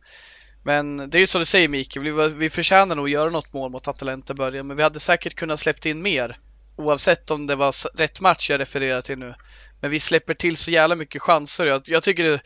Men 0.65 1.11
det 1.11 1.19
är 1.19 1.21
ju 1.21 1.27
som 1.27 1.39
du 1.39 1.45
säger 1.45 1.69
Mikael, 1.69 2.13
vi, 2.13 2.29
vi 2.29 2.51
förtjänar 2.51 2.97
nog 2.97 3.05
att 3.05 3.11
göra 3.11 3.31
något 3.31 3.53
mål 3.53 3.71
mot 3.71 3.89
Atalanta 3.89 4.33
i 4.33 4.37
början, 4.37 4.67
men 4.67 4.77
vi 4.77 4.83
hade 4.83 5.01
säkert 5.01 5.35
kunnat 5.35 5.61
släppt 5.61 5.87
in 5.87 6.03
mer. 6.03 6.37
Oavsett 6.77 7.31
om 7.31 7.47
det 7.47 7.57
var 7.57 7.99
rätt 7.99 8.21
match 8.21 8.51
jag 8.51 8.61
refererar 8.61 9.01
till 9.01 9.19
nu. 9.19 9.35
Men 9.81 9.91
vi 9.91 10.01
släpper 10.01 10.35
till 10.35 10.57
så 10.57 10.71
jävla 10.71 10.95
mycket 10.95 11.23
chanser. 11.23 11.67
Jag, 11.67 11.83
jag 11.85 12.03
tycker 12.03 12.25
det, 12.25 12.41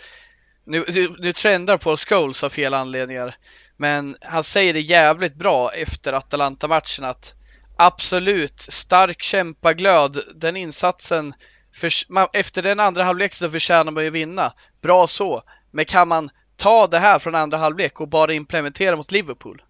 nu, 0.65 0.85
nu, 1.19 1.33
trendar 1.33 1.79
på 1.79 1.97
Scholes 1.97 2.45
av 2.45 2.51
fel 2.51 2.75
anledningar. 2.75 3.35
Men 3.77 4.17
han 4.21 4.45
säger 4.45 4.73
det 4.73 4.81
jävligt 4.81 5.35
bra 5.35 5.73
efter 5.73 6.12
Atalanta-matchen 6.12 7.05
att 7.05 7.35
absolut 7.77 8.61
stark 8.61 9.23
kämpaglöd. 9.23 10.19
Den 10.35 10.57
insatsen, 10.57 11.35
förs- 11.75 12.09
man, 12.09 12.29
efter 12.33 12.62
den 12.62 12.81
andra 12.81 13.05
halvlek 13.05 13.35
så 13.35 13.50
förtjänar 13.50 13.93
man 13.93 14.05
ju 14.05 14.11
vinna. 14.11 14.52
Bra 14.83 15.07
så. 15.07 15.43
Men 15.71 15.85
kan 15.85 16.09
man 16.09 16.31
ta 16.57 16.87
det 16.87 16.99
här 16.99 17.19
från 17.19 17.35
andra 17.35 17.59
halvlek 17.59 18.00
och 18.00 18.09
bara 18.09 18.33
implementera 18.33 18.97
mot 18.97 19.12
Liverpool? 19.12 19.62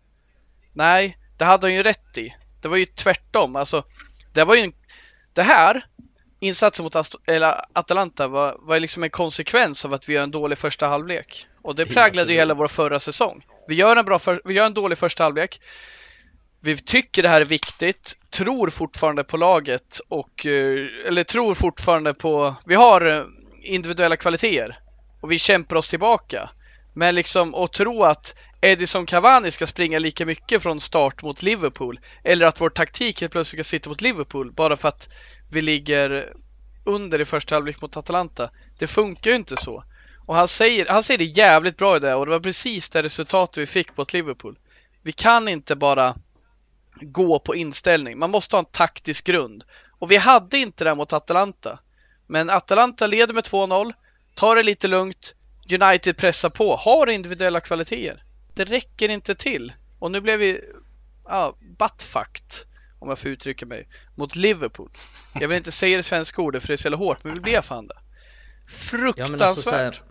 Nej, 0.73 1.19
det 1.39 1.45
hade 1.45 1.67
han 1.67 1.75
ju 1.75 1.83
rätt 1.83 2.19
i. 2.19 2.35
Det 2.63 2.69
var 2.69 2.77
ju 2.77 2.87
tvärtom. 2.87 3.57
Alltså, 3.57 3.85
det 4.33 4.45
var 4.45 4.55
ju 4.55 4.61
en, 4.61 4.73
det 5.33 5.43
här 5.43 5.85
insatsen 6.41 6.85
mot 6.85 6.97
Ast 6.97 7.15
eller 7.27 7.55
Atalanta 7.73 8.29
var, 8.29 8.57
var 8.59 8.81
liksom 8.81 9.03
en 9.03 9.11
konsekvens 9.11 9.85
av 9.85 9.93
att 9.93 10.09
vi 10.09 10.15
gör 10.15 10.23
en 10.23 10.31
dålig 10.31 10.59
första 10.59 10.89
halvlek. 10.89 11.47
Och 11.63 11.75
det 11.75 11.87
präglade 11.87 12.33
ju 12.33 12.39
hela 12.39 12.55
vår 12.55 12.69
förra 12.69 13.01
säsong. 13.01 13.45
Vi 13.69 13.75
gör 13.75 13.97
en, 13.97 14.05
bra 14.05 14.19
för, 14.19 14.43
vi 14.45 14.55
gör 14.55 14.67
en 14.67 14.75
dålig 14.75 14.99
första 14.99 15.23
halvlek. 15.23 15.61
Vi 16.65 16.77
tycker 16.77 17.23
det 17.23 17.29
här 17.29 17.41
är 17.41 17.47
viktigt, 17.47 18.17
tror 18.31 18.71
fortfarande 18.71 19.25
på 19.25 19.37
laget 19.37 20.01
och, 20.09 20.47
eh, 20.47 20.89
eller 21.07 21.25
tror 21.25 21.55
fortfarande 21.55 22.15
på, 22.15 22.57
vi 22.67 22.75
har 22.75 23.07
eh, 23.07 23.25
individuella 23.63 24.17
kvaliteter 24.17 24.79
och 25.21 25.33
vi 25.33 25.39
kämpar 25.39 25.77
oss 25.77 25.89
tillbaka. 25.89 26.51
Men 26.95 27.15
liksom 27.15 27.55
att 27.55 27.73
tro 27.73 28.03
att 28.03 28.35
Edison 28.61 29.07
Cavani 29.07 29.51
ska 29.51 29.67
springa 29.67 29.99
lika 29.99 30.27
mycket 30.27 30.63
från 30.63 30.81
start 30.81 31.23
mot 31.23 31.43
Liverpool 31.43 32.01
eller 32.25 32.47
att 32.47 32.61
vår 32.61 32.71
taktik 32.71 33.21
helt 33.21 33.33
plötsligt 33.33 33.67
ska 33.67 33.71
sitta 33.71 33.91
mot 33.91 34.01
Liverpool 34.01 34.53
bara 34.53 34.77
för 34.77 34.89
att 34.89 35.09
vi 35.51 35.63
ligger 35.63 36.33
under 36.85 37.21
i 37.21 37.25
första 37.25 37.55
halvlek 37.55 37.83
mot 37.83 37.97
Atalanta. 37.97 38.51
Det 38.79 38.87
funkar 38.87 39.31
ju 39.31 39.37
inte 39.37 39.57
så. 39.57 39.85
Och 40.27 40.37
han 40.37 40.49
säger, 40.49 40.87
han 40.87 41.03
säger 41.03 41.19
det 41.19 41.25
jävligt 41.25 41.77
bra 41.77 41.97
i 41.97 42.01
det 42.01 42.15
och 42.15 42.27
det 42.27 42.33
var 42.33 42.41
precis 42.41 42.91
det 42.91 43.03
resultatet 43.03 43.59
vi 43.59 43.67
fick 43.67 43.97
mot 43.97 44.13
Liverpool. 44.13 44.59
Vi 45.03 45.13
kan 45.13 45.49
inte 45.49 45.77
bara 45.77 46.15
gå 47.03 47.39
på 47.39 47.55
inställning. 47.55 48.19
Man 48.19 48.31
måste 48.31 48.57
ha 48.57 48.59
en 48.59 48.71
taktisk 48.71 49.25
grund. 49.25 49.65
Och 49.99 50.11
vi 50.11 50.17
hade 50.17 50.59
inte 50.59 50.85
det 50.85 50.95
mot 50.95 51.13
Atalanta. 51.13 51.79
Men 52.27 52.51
Atalanta 52.51 53.07
leder 53.07 53.35
med 53.35 53.45
2-0, 53.45 53.93
tar 54.35 54.57
det 54.57 54.63
lite 54.63 54.89
lugnt, 54.89 55.35
United 55.81 56.17
pressar 56.17 56.49
på, 56.49 56.77
har 56.77 57.11
individuella 57.11 57.61
kvaliteter. 57.61 58.25
Det 58.55 58.65
räcker 58.65 59.09
inte 59.09 59.35
till. 59.35 59.73
Och 59.99 60.11
nu 60.11 60.21
blev 60.21 60.39
vi 60.39 60.61
ja, 61.25 61.57
buttfucked, 61.79 62.53
om 62.99 63.09
jag 63.09 63.19
får 63.19 63.31
uttrycka 63.31 63.67
mig, 63.67 63.89
mot 64.15 64.37
Liverpool. 64.37 64.91
Jag 65.35 65.49
vill 65.49 65.57
inte 65.57 65.73
säga 65.73 65.97
det 65.97 66.03
svenska 66.03 66.43
ordet 66.43 66.63
för 66.63 66.69
det 66.69 66.75
är 66.75 66.77
så 66.77 66.87
jävla 66.87 66.97
hårt, 66.97 67.25
men 67.25 67.35
vi 67.35 67.41
blev 67.41 67.63
fan 67.63 67.87
det. 67.87 67.95
Ja 67.97 68.69
Fruktansvärt. 68.69 69.41
alltså 69.41 69.63
så 69.63 69.77
här, 69.77 70.03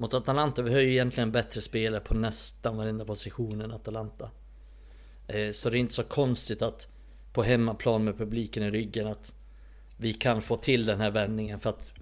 Mot 0.00 0.14
Atalanta, 0.14 0.62
vi 0.62 0.72
har 0.72 0.80
ju 0.80 0.90
egentligen 0.90 1.32
bättre 1.32 1.60
spelare 1.60 2.00
på 2.00 2.14
nästan 2.14 2.76
varenda 2.76 3.04
position 3.04 3.60
än 3.60 3.72
Atalanta. 3.72 4.30
Eh, 5.34 5.50
så 5.52 5.70
det 5.70 5.76
är 5.76 5.80
inte 5.80 5.94
så 5.94 6.02
konstigt 6.02 6.62
att 6.62 6.88
på 7.32 7.42
hemmaplan 7.42 8.04
med 8.04 8.18
publiken 8.18 8.62
i 8.62 8.70
ryggen 8.70 9.06
att 9.06 9.32
vi 9.96 10.12
kan 10.12 10.42
få 10.42 10.56
till 10.56 10.86
den 10.86 11.00
här 11.00 11.10
vändningen 11.10 11.60
för 11.60 11.70
att 11.70 11.92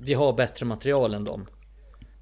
vi 0.00 0.14
har 0.14 0.32
bättre 0.32 0.66
material 0.66 1.14
än 1.14 1.24
dem. 1.24 1.46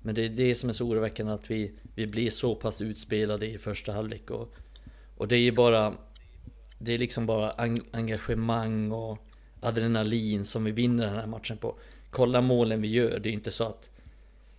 Men 0.03 0.15
det 0.15 0.25
är 0.25 0.29
det 0.29 0.55
som 0.55 0.69
är 0.69 0.73
så 0.73 0.87
oroväckande 0.87 1.33
att 1.33 1.51
vi, 1.51 1.73
vi 1.95 2.07
blir 2.07 2.31
så 2.31 2.55
pass 2.55 2.81
utspelade 2.81 3.47
i 3.47 3.59
första 3.59 3.93
halvlek 3.93 4.31
och, 4.31 4.55
och 5.17 5.29
det 5.29 5.37
är 5.37 5.41
ju 5.41 5.53
bara 5.53 5.95
Det 6.79 6.93
är 6.93 6.99
liksom 6.99 7.27
bara 7.27 7.51
engagemang 7.93 8.93
och 8.93 9.19
adrenalin 9.61 10.45
som 10.45 10.65
vi 10.65 10.71
vinner 10.71 11.07
den 11.07 11.17
här 11.17 11.27
matchen 11.27 11.57
på. 11.57 11.79
Kolla 12.11 12.41
målen 12.41 12.83
vi 12.83 12.89
gör, 12.89 13.19
det 13.19 13.29
är 13.29 13.33
inte 13.33 13.51
så 13.51 13.65
att 13.65 13.91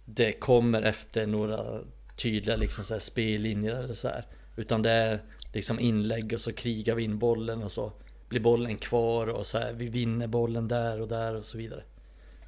det 0.05 0.31
kommer 0.31 0.81
efter 0.81 1.27
några 1.27 1.81
tydliga 2.15 2.55
liksom 2.55 2.83
så 2.83 2.93
här 2.93 2.99
spellinjer 2.99 3.75
eller 3.75 3.93
så 3.93 4.07
här. 4.07 4.25
Utan 4.55 4.81
det 4.81 4.91
är 4.91 5.21
liksom 5.53 5.79
inlägg 5.79 6.33
och 6.33 6.41
så 6.41 6.53
krigar 6.53 6.95
vi 6.95 7.03
in 7.03 7.19
bollen 7.19 7.63
och 7.63 7.71
så 7.71 7.91
blir 8.29 8.39
bollen 8.39 8.77
kvar 8.77 9.27
och 9.27 9.47
så 9.47 9.59
här. 9.59 9.73
Vi 9.73 9.89
vinner 9.89 10.27
bollen 10.27 10.67
där 10.67 11.01
och 11.01 11.07
där 11.07 11.35
och 11.35 11.45
så 11.45 11.57
vidare. 11.57 11.83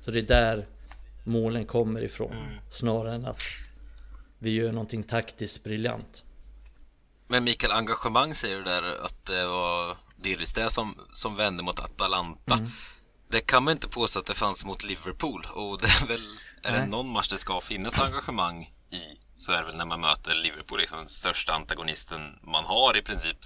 Så 0.06 0.12
det 0.12 0.20
är 0.20 0.24
där 0.24 0.68
målen 1.24 1.66
kommer 1.66 2.04
ifrån. 2.04 2.36
Snarare 2.72 3.16
än 3.16 3.26
att 3.26 3.42
vi 4.40 4.52
gör 4.52 4.72
någonting 4.72 5.04
taktiskt 5.04 5.64
briljant. 5.64 6.24
Men 7.28 7.44
Mikael, 7.44 7.72
engagemang 7.72 8.36
säger 8.36 8.58
du 8.58 8.64
där 8.64 9.06
att 9.06 9.26
det 9.26 9.46
var 9.46 9.98
delvis 10.16 10.54
det 10.54 10.70
som, 10.70 10.96
som 11.12 11.36
vände 11.36 11.64
mot 11.64 11.80
Atalanta. 11.80 12.60
Det 13.28 13.40
kan 13.40 13.64
man 13.64 13.72
inte 13.72 13.88
påstå 13.88 14.20
att 14.20 14.26
det 14.26 14.34
fanns 14.34 14.66
mot 14.66 14.84
Liverpool 14.84 15.46
och 15.54 15.82
det 15.82 15.88
är 15.88 16.08
väl, 16.08 16.22
är 16.64 16.74
det 16.74 16.86
någon 16.86 17.10
match 17.10 17.30
det 17.30 17.38
ska 17.38 17.60
finnas 17.60 18.00
engagemang 18.00 18.74
i 18.90 19.25
så 19.36 19.51
är 19.51 19.58
det 19.58 19.63
väl 19.63 19.77
när 19.77 19.86
man 19.86 20.01
möter 20.01 20.36
Liverpool, 20.36 20.80
liksom 20.80 20.98
den 20.98 21.08
största 21.08 21.54
antagonisten 21.54 22.39
man 22.42 22.63
har 22.63 22.98
i 22.98 23.01
princip. 23.01 23.38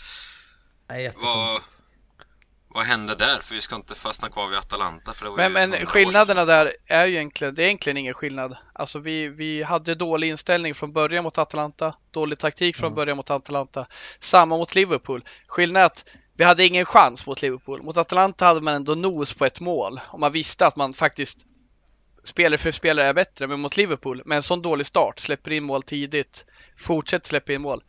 Nej, 0.89 1.13
Vad, 1.15 1.61
vad 2.67 2.85
hände 2.85 3.15
där? 3.15 3.39
För 3.41 3.55
vi 3.55 3.61
ska 3.61 3.75
inte 3.75 3.95
fastna 3.95 4.29
kvar 4.29 4.47
vid 4.47 4.57
Atalanta 4.57 5.13
för 5.13 5.25
det 5.25 5.29
var 5.31 5.37
Men, 5.37 5.53
men 5.53 5.73
100 5.73 5.83
år 5.83 5.85
skillnaderna 5.85 6.45
där 6.45 6.75
är 6.87 7.05
ju 7.05 7.13
egentligen, 7.13 7.55
det 7.55 7.63
är 7.63 7.65
egentligen 7.65 7.97
ingen 7.97 8.13
skillnad. 8.13 8.57
Alltså 8.73 8.99
vi, 8.99 9.27
vi 9.27 9.63
hade 9.63 9.95
dålig 9.95 10.29
inställning 10.29 10.75
från 10.75 10.93
början 10.93 11.23
mot 11.23 11.37
Atalanta, 11.37 11.95
dålig 12.11 12.39
taktik 12.39 12.75
från 12.75 12.95
början 12.95 13.17
mot 13.17 13.29
Atalanta. 13.29 13.87
Samma 14.19 14.57
mot 14.57 14.75
Liverpool. 14.75 15.23
Skillnaden 15.47 15.81
är 15.81 15.85
att 15.85 16.05
vi 16.37 16.43
hade 16.43 16.65
ingen 16.65 16.85
chans 16.85 17.25
mot 17.25 17.41
Liverpool. 17.41 17.83
Mot 17.83 17.97
Atalanta 17.97 18.45
hade 18.45 18.61
man 18.61 18.73
ändå 18.73 18.95
nos 18.95 19.33
på 19.33 19.45
ett 19.45 19.59
mål 19.59 19.99
och 20.07 20.19
man 20.19 20.31
visste 20.31 20.67
att 20.67 20.75
man 20.75 20.93
faktiskt 20.93 21.45
spelare 22.23 22.57
för 22.57 22.71
spelare 22.71 23.07
är 23.07 23.13
bättre, 23.13 23.47
men 23.47 23.59
mot 23.59 23.77
Liverpool 23.77 24.21
med 24.25 24.35
en 24.35 24.43
sån 24.43 24.61
dålig 24.61 24.85
start, 24.85 25.19
släpper 25.19 25.51
in 25.51 25.63
mål 25.63 25.83
tidigt, 25.83 26.45
fortsätter 26.77 27.27
släppa 27.27 27.53
in 27.53 27.61
mål. 27.61 27.83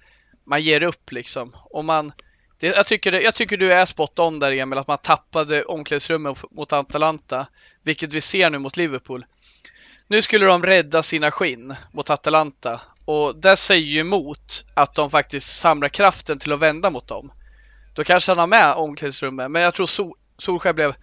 Man 0.45 0.63
ger 0.63 0.83
upp 0.83 1.13
liksom. 1.13 1.57
Och 1.65 1.85
man, 1.85 2.13
det, 2.59 2.67
jag, 2.67 2.87
tycker 2.87 3.13
det, 3.13 3.23
jag 3.23 3.35
tycker 3.35 3.57
du 3.57 3.73
är 3.73 3.87
spot 3.87 4.19
on 4.19 4.39
där 4.39 4.53
Emil, 4.53 4.79
att 4.79 4.87
man 4.87 4.99
tappade 4.99 5.65
omklädningsrummet 5.65 6.39
mot 6.51 6.73
Atalanta, 6.73 7.47
vilket 7.83 8.13
vi 8.13 8.21
ser 8.21 8.51
nu 8.51 8.59
mot 8.59 8.77
Liverpool. 8.77 9.25
Nu 10.09 10.23
skulle 10.23 10.47
de 10.47 10.63
rädda 10.63 11.03
sina 11.03 11.31
skinn 11.31 11.75
mot 11.93 12.11
Atalanta 12.11 12.81
och 13.05 13.37
det 13.37 13.57
säger 13.57 13.87
ju 13.87 14.01
emot 14.01 14.65
att 14.75 14.95
de 14.95 15.11
faktiskt 15.11 15.59
samlar 15.59 15.89
kraften 15.89 16.39
till 16.39 16.53
att 16.53 16.61
vända 16.61 16.91
mot 16.91 17.09
dem. 17.09 17.33
Då 17.95 18.05
kanske 18.05 18.31
han 18.31 18.39
har 18.39 18.47
med 18.47 18.75
omklädningsrummet, 18.75 19.51
men 19.51 19.63
jag 19.63 19.75
tror 19.75 19.87
Sol- 19.87 20.17
Solskjaer 20.39 20.75
blev 20.75 20.95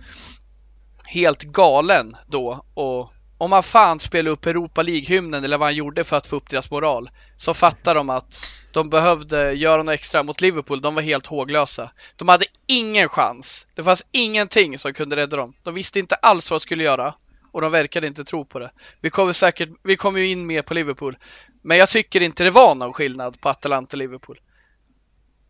helt 1.06 1.44
galen 1.44 2.16
då 2.28 2.66
och 2.74 3.14
om 3.38 3.51
han 3.51 3.63
fan 3.63 4.00
spelade 4.00 4.34
upp 4.34 4.46
Europa 4.46 4.84
League-hymnen 4.84 5.44
eller 5.44 5.58
vad 5.58 5.67
han 5.67 5.75
gjorde 5.75 6.03
för 6.03 6.17
att 6.17 6.27
få 6.27 6.36
upp 6.36 6.50
deras 6.50 6.72
moral 6.72 7.10
så 7.36 7.53
fattar 7.53 7.96
de 7.96 8.10
att 8.10 8.50
de 8.74 8.89
behövde 8.89 9.53
göra 9.53 9.84
något 9.84 9.94
extra 9.94 10.24
mot 10.24 10.41
Liverpool. 10.41 10.82
De 10.82 10.96
var 10.96 11.01
helt 11.01 11.25
håglösa. 11.25 11.91
De 12.15 12.27
hade 12.27 12.46
ingen 12.67 13.10
chans. 13.10 13.67
Det 13.75 13.84
fanns 13.84 14.06
ingenting 14.12 14.79
som 14.79 14.94
kunde 14.94 15.15
rädda 15.15 15.38
dem. 15.38 15.53
De 15.63 15.74
visste 15.74 16.00
inte 16.00 16.15
alls 16.15 16.51
vad 16.51 16.60
de 16.60 16.63
skulle 16.63 16.84
göra 16.84 17.13
och 17.51 17.62
de 17.62 17.72
verkade 17.72 18.08
inte 18.08 18.24
tro 18.24 18.46
på 18.46 18.60
det. 18.60 18.72
Vi 19.01 19.10
kommer 19.10 19.34
säkert, 19.34 19.70
vi 19.84 19.96
kommer 19.96 20.20
ju 20.20 20.27
in 20.27 20.48
mer 20.48 20.62
på 20.62 20.74
Liverpool, 20.74 21.17
men 21.63 21.77
jag 21.77 21.89
tycker 21.89 22.22
inte 22.22 22.44
det 22.44 22.51
var 22.51 22.75
någon 22.75 22.94
skillnad 22.94 23.41
på 23.41 23.50
Atalanta 23.50 23.94
och 23.94 23.98
Liverpool. 23.98 24.39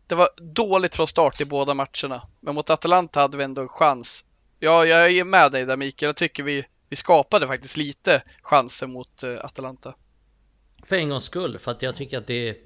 Det 0.06 0.14
var 0.14 0.28
dåligt 0.54 0.96
från 0.96 1.06
start 1.06 1.40
i 1.40 1.44
båda 1.44 1.74
matcherna, 1.74 2.22
men 2.40 2.54
mot 2.54 2.70
Atalanta 2.70 3.20
hade 3.20 3.36
vi 3.36 3.44
ändå 3.44 3.62
en 3.62 3.68
chans. 3.68 4.24
Ja, 4.58 4.84
jag 4.84 5.10
är 5.10 5.24
med 5.24 5.52
dig 5.52 5.64
där 5.64 5.76
Mikael. 5.76 6.08
Jag 6.08 6.16
tycker 6.16 6.42
vi, 6.42 6.64
vi 6.88 6.96
skapade 6.96 7.46
faktiskt 7.46 7.76
lite 7.76 8.22
chanser 8.42 8.86
mot 8.86 9.22
eh, 9.22 9.44
Atalanta. 9.44 9.94
För 10.82 10.96
en 10.96 11.08
gångs 11.08 11.24
skull, 11.24 11.58
för 11.58 11.70
att 11.70 11.82
jag 11.82 11.96
tycker 11.96 12.18
att 12.18 12.26
det 12.26 12.58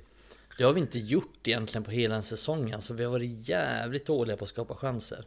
Det 0.58 0.64
har 0.64 0.72
vi 0.72 0.80
inte 0.80 0.98
gjort 0.98 1.48
egentligen 1.48 1.84
på 1.84 1.90
hela 1.90 2.14
en 2.14 2.22
säsong. 2.22 2.72
Alltså 2.72 2.94
vi 2.94 3.04
har 3.04 3.10
varit 3.10 3.48
jävligt 3.48 4.06
dåliga 4.06 4.36
på 4.36 4.44
att 4.44 4.48
skapa 4.48 4.74
chanser. 4.74 5.24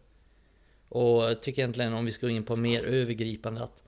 Och 0.89 1.23
jag 1.23 1.41
tycker 1.41 1.61
egentligen 1.61 1.93
om 1.93 2.05
vi 2.05 2.11
ska 2.11 2.27
gå 2.27 2.31
in 2.31 2.45
på 2.45 2.55
mer 2.55 2.85
övergripande 2.85 3.63
att 3.63 3.83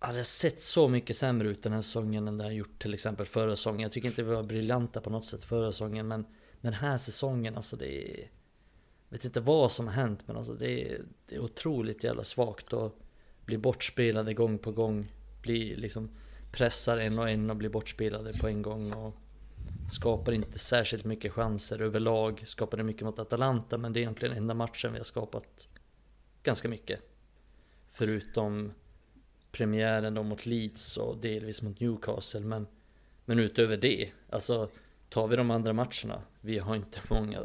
Ja, 0.00 0.06
det 0.06 0.16
har 0.16 0.22
sett 0.22 0.62
så 0.62 0.88
mycket 0.88 1.16
sämre 1.16 1.48
ut 1.48 1.62
den 1.62 1.72
här 1.72 1.80
säsongen 1.80 2.28
än 2.28 2.36
det 2.36 2.44
har 2.44 2.50
gjort 2.50 2.82
till 2.82 2.94
exempel 2.94 3.26
förra 3.26 3.56
säsongen. 3.56 3.80
Jag 3.80 3.92
tycker 3.92 4.08
inte 4.08 4.22
vi 4.22 4.34
var 4.34 4.42
briljanta 4.42 5.00
på 5.00 5.10
något 5.10 5.24
sätt 5.24 5.44
förra 5.44 5.72
säsongen 5.72 6.08
men 6.08 6.26
den 6.60 6.72
här 6.72 6.98
säsongen 6.98 7.56
alltså 7.56 7.76
det 7.76 8.12
är... 8.12 8.18
Jag 9.08 9.16
Vet 9.16 9.24
inte 9.24 9.40
vad 9.40 9.72
som 9.72 9.86
har 9.86 9.94
hänt 9.94 10.20
men 10.26 10.36
alltså 10.36 10.52
det 10.52 10.92
är, 10.92 11.04
det 11.26 11.34
är 11.34 11.40
otroligt 11.40 12.04
jävla 12.04 12.24
svagt 12.24 12.72
och 12.72 12.92
blir 13.50 13.58
bortspelade 13.58 14.34
gång 14.34 14.58
på 14.58 14.72
gång. 14.72 15.12
Blir 15.42 15.76
liksom 15.76 16.08
pressar 16.56 16.98
en 16.98 17.18
och 17.18 17.30
en 17.30 17.50
och 17.50 17.56
blir 17.56 17.68
bortspelade 17.68 18.32
på 18.32 18.48
en 18.48 18.62
gång 18.62 18.92
och 18.92 19.14
skapar 19.92 20.32
inte 20.32 20.58
särskilt 20.58 21.04
mycket 21.04 21.32
chanser 21.32 21.82
överlag. 21.82 22.42
Skapade 22.46 22.82
mycket 22.82 23.02
mot 23.02 23.18
Atalanta 23.18 23.78
men 23.78 23.92
det 23.92 23.98
är 23.98 24.02
egentligen 24.02 24.36
enda 24.36 24.54
matchen 24.54 24.92
vi 24.92 24.98
har 24.98 25.04
skapat 25.04 25.68
ganska 26.42 26.68
mycket. 26.68 27.00
Förutom 27.90 28.72
premiären 29.52 30.14
då 30.14 30.22
mot 30.22 30.46
Leeds 30.46 30.96
och 30.96 31.16
delvis 31.20 31.62
mot 31.62 31.80
Newcastle 31.80 32.40
men 32.40 32.66
Men 33.24 33.38
utöver 33.38 33.76
det, 33.76 34.10
alltså 34.30 34.70
tar 35.08 35.28
vi 35.28 35.36
de 35.36 35.50
andra 35.50 35.72
matcherna, 35.72 36.22
vi 36.40 36.58
har 36.58 36.76
inte 36.76 37.00
många 37.10 37.42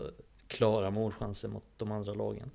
klara 0.47 0.89
målchanser 0.89 1.49
mot 1.49 1.63
de 1.77 1.91
andra 1.91 2.13
lagen. 2.13 2.51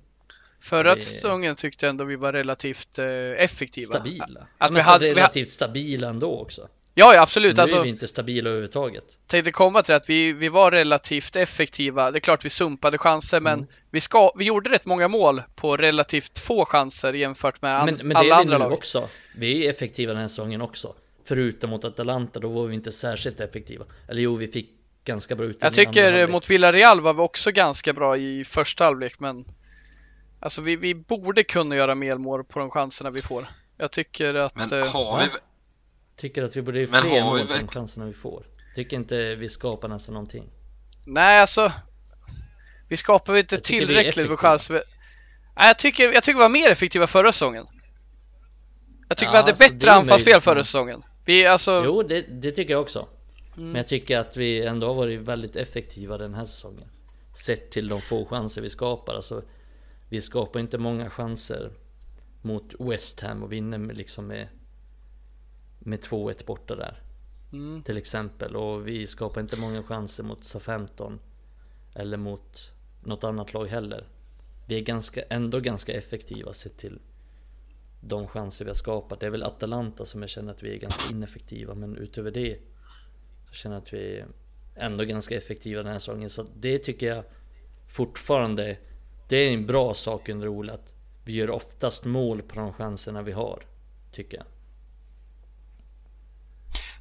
Förra 0.61 0.95
Det- 0.95 1.01
säsongen 1.01 1.55
tyckte 1.55 1.85
jag 1.85 1.89
ändå 1.89 2.03
vi 2.03 2.15
var 2.15 2.33
relativt 2.33 2.99
eh, 2.99 3.05
effektiva. 3.37 3.85
Stabila. 3.87 4.25
Att 4.25 4.47
ja, 4.59 4.67
vi 4.67 4.73
men 4.73 4.81
hade- 4.83 5.05
vi 5.05 5.13
relativt 5.13 5.51
stabila 5.51 6.09
ändå 6.09 6.39
också. 6.41 6.67
Ja, 6.93 7.13
ja 7.15 7.21
absolut. 7.21 7.55
Nu 7.57 7.61
Alltså, 7.61 7.77
är 7.77 7.83
vi 7.83 7.89
inte 7.89 8.07
stabila 8.07 8.49
överhuvudtaget. 8.49 9.03
tänkte 9.27 9.51
komma 9.51 9.81
till 9.83 9.95
att 9.95 10.09
vi, 10.09 10.33
vi 10.33 10.49
var 10.49 10.71
relativt 10.71 11.35
effektiva. 11.35 12.11
Det 12.11 12.17
är 12.17 12.19
klart 12.19 12.45
vi 12.45 12.49
sumpade 12.49 12.97
chanser, 12.97 13.39
men 13.39 13.53
Mm. 13.53 13.67
vi, 13.91 14.01
ska, 14.01 14.31
vi 14.35 14.45
gjorde 14.45 14.69
rätt 14.69 14.85
många 14.85 15.07
mål 15.07 15.41
på 15.55 15.77
relativt 15.77 16.39
få 16.39 16.65
chanser 16.65 17.13
jämfört 17.13 17.61
med 17.61 17.79
an, 17.79 17.85
Men, 17.85 17.95
men 17.95 18.09
det 18.09 18.15
alla 18.15 18.21
är 18.21 18.29
vi 18.29 18.41
andra 18.41 18.57
nu 18.57 18.63
lag. 18.63 18.71
också. 18.71 19.07
Vi 19.35 19.65
är 19.65 19.69
effektiva 19.69 20.13
den 20.13 20.21
här 20.21 20.27
säsongen 20.27 20.61
också. 20.61 20.95
Förutom 21.25 21.69
mot 21.69 21.85
Atalanta, 21.85 22.39
då 22.39 22.47
var 22.47 22.67
vi 22.67 22.75
inte 22.75 22.91
särskilt 22.91 23.39
effektiva. 23.41 23.85
Eller 24.07 24.21
jo, 24.21 24.35
vi 24.35 24.47
fick 24.47 24.69
ganska 25.05 25.35
bra 25.35 25.45
utdelning 25.45 25.77
Jag 25.77 25.87
andra 25.87 26.11
tycker 26.11 26.27
mot 26.27 26.49
Villarreal 26.49 27.01
var 27.01 27.13
vi 27.13 27.19
också 27.21 27.51
ganska 27.51 27.93
bra 27.93 28.17
i 28.17 28.43
första 28.45 28.83
halvlek, 28.83 29.19
men 29.19 29.45
Alltså 30.41 30.61
vi, 30.61 30.75
vi 30.75 30.95
borde 30.95 31.43
kunna 31.43 31.75
göra 31.75 31.95
mer 31.95 32.17
mål 32.17 32.43
på 32.43 32.59
de 32.59 32.69
chanserna 32.69 33.09
vi 33.09 33.21
får. 33.21 33.45
Jag 33.77 33.91
tycker 33.91 34.33
att... 34.33 34.55
Men 34.55 34.73
eh, 34.73 34.93
har 34.93 35.21
vi... 35.21 35.29
Tycker 36.17 36.43
att 36.43 36.55
vi 36.55 36.61
borde 36.61 36.87
Men 36.87 37.03
fler 37.03 37.23
mål 37.23 37.39
på 37.39 37.53
de 37.59 37.67
chanserna 37.67 38.05
vi 38.05 38.13
får. 38.13 38.45
Tycker 38.75 38.97
inte 38.97 39.35
vi 39.35 39.49
skapar 39.49 39.87
nästan 39.87 40.13
någonting. 40.13 40.49
Nej, 41.05 41.41
alltså. 41.41 41.71
Vi 42.87 42.97
skapar 42.97 43.37
inte 43.37 43.57
tillräckligt 43.57 44.29
med 44.29 44.39
chanser. 44.39 44.83
Nej, 45.55 45.67
jag 45.67 45.79
tycker, 45.79 46.13
jag 46.13 46.23
tycker 46.23 46.37
vi 46.37 46.43
var 46.43 46.49
mer 46.49 46.71
effektiva 46.71 47.07
förra 47.07 47.31
säsongen. 47.31 47.65
Jag 49.07 49.17
tycker 49.17 49.27
Ja, 49.27 49.31
vi 49.31 49.37
hade 49.37 49.51
alltså, 49.51 49.73
bättre 49.73 49.91
anfallsspel 49.91 50.41
förra 50.41 50.63
säsongen. 50.63 51.03
Vi, 51.25 51.45
alltså, 51.45 51.81
Jo, 51.85 52.03
det, 52.03 52.21
det 52.21 52.51
tycker 52.51 52.73
jag 52.73 52.81
också. 52.81 53.07
Mm. 53.57 53.67
Men 53.67 53.75
jag 53.75 53.87
tycker 53.87 54.17
att 54.17 54.37
vi 54.37 54.65
ändå 54.65 54.87
har 54.87 54.93
varit 54.93 55.19
väldigt 55.19 55.55
effektiva 55.55 56.17
den 56.17 56.33
här 56.33 56.45
säsongen. 56.45 56.87
Sett 57.45 57.71
till 57.71 57.87
de 57.87 58.01
få 58.01 58.25
chanser 58.25 58.61
vi 58.61 58.69
skapar. 58.69 59.15
Alltså, 59.15 59.43
vi 60.11 60.21
skapar 60.21 60.59
inte 60.59 60.77
många 60.77 61.09
chanser 61.09 61.71
mot 62.41 62.73
West 62.79 63.19
Ham 63.19 63.43
och 63.43 63.51
vinner 63.51 63.77
med, 63.77 63.97
liksom 63.97 64.27
med, 64.27 64.47
med 65.79 65.99
2-1 65.99 66.45
borta 66.45 66.75
där. 66.75 67.01
Mm. 67.53 67.83
Till 67.83 67.97
exempel. 67.97 68.55
Och 68.55 68.87
vi 68.87 69.07
skapar 69.07 69.41
inte 69.41 69.59
många 69.59 69.83
chanser 69.83 70.23
mot 70.23 70.43
SA-15. 70.43 71.19
Eller 71.95 72.17
mot 72.17 72.71
något 73.03 73.23
annat 73.23 73.53
lag 73.53 73.65
heller. 73.65 74.07
Vi 74.65 74.75
är 74.75 74.81
ganska, 74.81 75.21
ändå 75.23 75.59
ganska 75.59 75.93
effektiva 75.93 76.53
sett 76.53 76.77
till 76.77 76.99
de 78.01 78.27
chanser 78.27 78.65
vi 78.65 78.69
har 78.69 78.75
skapat. 78.75 79.19
Det 79.19 79.25
är 79.25 79.29
väl 79.29 79.43
Atalanta 79.43 80.05
som 80.05 80.21
jag 80.21 80.29
känner 80.29 80.51
att 80.51 80.63
vi 80.63 80.75
är 80.75 80.79
ganska 80.79 81.11
ineffektiva. 81.11 81.75
Men 81.75 81.97
utöver 81.97 82.31
det 82.31 82.59
så 83.47 83.53
känner 83.53 83.75
jag 83.75 83.81
att 83.81 83.93
vi 83.93 84.17
är 84.17 84.27
ändå 84.75 85.03
ganska 85.03 85.37
effektiva 85.37 85.83
den 85.83 85.91
här 85.91 85.99
säsongen. 85.99 86.29
Så 86.29 86.45
det 86.55 86.79
tycker 86.79 87.07
jag 87.07 87.23
fortfarande 87.89 88.77
Det 89.31 89.37
är 89.37 89.53
en 89.53 89.65
bra 89.65 89.93
sak 89.93 90.29
under 90.29 90.47
Ole 90.47 90.73
att 90.73 90.93
vi 91.23 91.33
gör 91.33 91.49
oftast 91.49 92.05
mål 92.05 92.41
på 92.41 92.55
de 92.55 92.73
chanserna 92.73 93.21
vi 93.21 93.31
har. 93.31 93.63
Tycker 94.15 94.37
jag. 94.37 94.45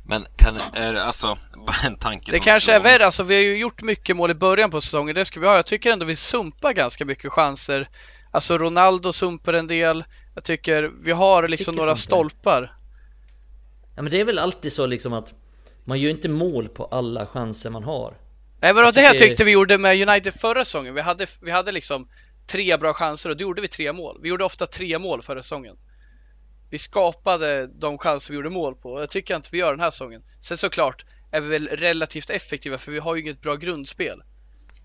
Men 0.07 0.27
kan, 0.37 0.57
är 0.75 0.93
det 0.93 1.03
alltså 1.03 1.27
bara 1.67 1.87
en 1.87 1.97
tanke 1.97 2.31
det 2.31 2.37
som 2.37 2.45
kanske 2.45 2.73
är 2.73 2.79
slår 2.79 2.83
mig. 2.83 2.93
värre. 2.93 3.07
Alltså, 3.07 3.23
vi 3.23 3.35
har 3.35 3.43
ju 3.43 3.57
gjort 3.57 3.83
mycket 3.83 4.17
mål 4.17 4.31
i 4.31 4.35
början 4.35 4.71
på 4.71 4.81
säsongen. 4.81 5.15
Det 5.15 5.25
ska 5.25 5.41
vi 5.41 5.47
ha. 5.47 5.57
Jag 5.57 5.67
tycker 5.67 5.93
ändå 5.93 6.07
vi 6.07 6.17
sumpar 6.17 6.73
ganska 6.73 7.05
mycket 7.05 7.33
chanser. 7.33 7.89
Alltså 8.31 8.59
Ronaldo 8.59 9.13
sumpar 9.13 9.53
en 9.53 9.67
del. 9.67 10.05
Jag 10.35 10.45
tycker 10.45 10.93
vi 11.03 11.13
har 11.13 11.49
liksom 11.49 11.75
några 11.75 11.97
stolpar. 11.97 12.73
Ja 13.97 14.03
men 14.03 14.11
det 14.13 14.21
är 14.21 14.25
väl 14.25 14.39
alltid 14.39 14.73
så 14.73 14.87
liksom 14.87 15.13
att 15.13 15.33
man 15.85 16.01
gör 16.01 16.11
inte 16.11 16.29
mål 16.29 16.69
på 16.69 16.85
alla 16.85 17.27
chanser 17.27 17.71
man 17.71 17.85
har. 17.85 18.17
Nej 18.61 18.75
men 18.75 18.95
det 18.95 19.01
här 19.01 19.15
tyckte 19.15 19.45
vi 19.45 19.51
gjorde 19.51 19.79
med 19.79 20.09
United 20.09 20.35
förra 20.35 20.65
säsongen. 20.65 20.95
Vi 20.95 21.01
hade, 21.01 21.27
vi 21.41 21.51
hade 21.51 21.73
liksom 21.73 22.09
tre 22.51 22.77
bra 22.77 22.93
chanser 22.93 23.31
och 23.31 23.37
då 23.37 23.43
gjorde 23.43 23.63
vi 23.63 23.69
tre 23.69 23.93
mål. 23.93 24.19
Vi 24.23 24.29
gjorde 24.29 24.45
ofta 24.45 24.67
tre 24.67 24.99
mål 24.99 25.23
förra 25.23 25.43
säsongen. 25.43 25.77
Vi 26.71 26.79
skapade 26.79 27.67
de 27.67 27.99
chanser 27.99 28.33
vi 28.33 28.37
gjorde 28.37 28.51
mål 28.51 28.75
på 28.75 28.91
och 28.93 29.01
jag 29.03 29.11
tycker 29.11 29.37
inte 29.37 29.49
vi 29.53 29.59
gör 29.59 29.71
den 29.71 29.81
här 29.81 29.91
säsongen. 29.91 30.23
Sen 30.41 30.57
såklart 30.57 31.05
är 31.31 31.41
vi 31.41 31.49
väl 31.49 31.69
relativt 31.69 32.31
effektiva 32.31 32.79
för 32.79 32.93
vi 32.93 32.99
har 32.99 33.15
ju 33.15 33.21
inget 33.23 33.43
bra 33.43 33.55
grundspel. 33.55 34.23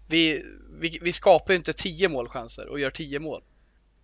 Vi, 0.08 0.44
vi, 0.80 1.00
vi 1.02 1.14
skapar 1.14 1.54
ju 1.54 1.58
inte 1.58 1.74
tio 1.74 2.10
målchanser 2.10 2.68
och 2.68 2.80
gör 2.80 2.90
tio 2.90 3.20
mål. 3.20 3.42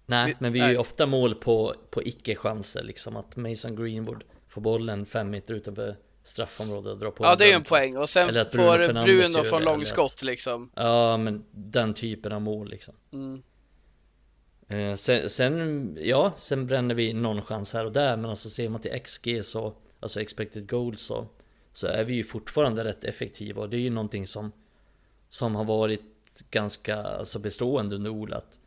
Nej, 0.05 0.25
Vi- 0.27 0.35
men 0.39 0.53
vi 0.53 0.59
gör 0.59 0.67
ju 0.67 0.73
nej. 0.73 0.79
ofta 0.81 1.05
mål 1.05 1.35
på, 1.35 1.75
på 1.91 2.03
icke-chanser 2.03 2.83
liksom. 2.83 3.15
Att 3.15 3.35
Mason 3.35 3.75
Greenwood 3.75 4.23
får 4.49 4.61
bollen 4.61 5.05
fem 5.05 5.29
meter 5.29 5.53
utanför 5.53 5.95
straffområdet 6.23 6.91
och 6.93 6.99
drar 6.99 7.11
på 7.11 7.23
Ja 7.25 7.35
det 7.35 7.43
är 7.45 7.47
ju 7.47 7.53
en 7.53 7.63
poäng 7.63 7.97
och 7.97 8.09
sen 8.09 8.27
Bruno 8.27 8.45
får 8.51 8.93
Bruno 9.03 9.37
gör 9.37 9.43
från 9.43 9.63
långskott 9.63 10.23
liksom. 10.23 10.71
Ja, 10.75 11.17
men 11.17 11.45
den 11.51 11.93
typen 11.93 12.31
av 12.31 12.41
mål 12.41 12.69
liksom. 12.69 12.95
Mm. 13.13 13.43
Eh, 14.71 14.93
sen, 14.93 15.29
sen, 15.29 15.97
ja, 16.01 16.33
sen 16.37 16.67
bränner 16.67 16.95
vi 16.95 17.13
någon 17.13 17.41
chans 17.41 17.73
här 17.73 17.85
och 17.85 17.91
där, 17.91 18.17
men 18.17 18.29
alltså 18.29 18.49
ser 18.49 18.69
man 18.69 18.81
till 18.81 18.99
XG 18.99 19.45
så, 19.45 19.73
alltså 19.99 20.21
expected 20.21 20.69
goals 20.69 21.01
så, 21.01 21.27
så 21.69 21.87
är 21.87 22.03
vi 22.03 22.13
ju 22.13 22.23
fortfarande 22.23 22.83
rätt 22.83 23.03
effektiva 23.03 23.61
och 23.61 23.69
det 23.69 23.77
är 23.77 23.81
ju 23.81 23.89
någonting 23.89 24.27
som, 24.27 24.51
som 25.29 25.55
har 25.55 25.65
varit 25.65 26.01
ganska 26.51 26.95
alltså 26.95 27.39
bestående 27.39 27.95
under 27.95 28.09
Ola. 28.09 28.37
att, 28.37 28.59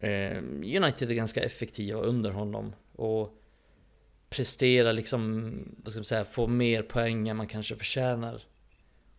Eh, 0.00 0.38
United 0.62 1.10
är 1.10 1.14
ganska 1.14 1.42
effektiva 1.42 2.00
under 2.00 2.30
honom 2.30 2.72
och 2.92 3.42
presterar 4.30 4.92
liksom, 4.92 5.52
vad 5.76 5.92
ska 5.92 5.98
man 5.98 6.04
säga, 6.04 6.24
få 6.24 6.46
mer 6.46 6.82
poäng 6.82 7.28
än 7.28 7.36
man 7.36 7.46
kanske 7.46 7.76
förtjänar. 7.76 8.42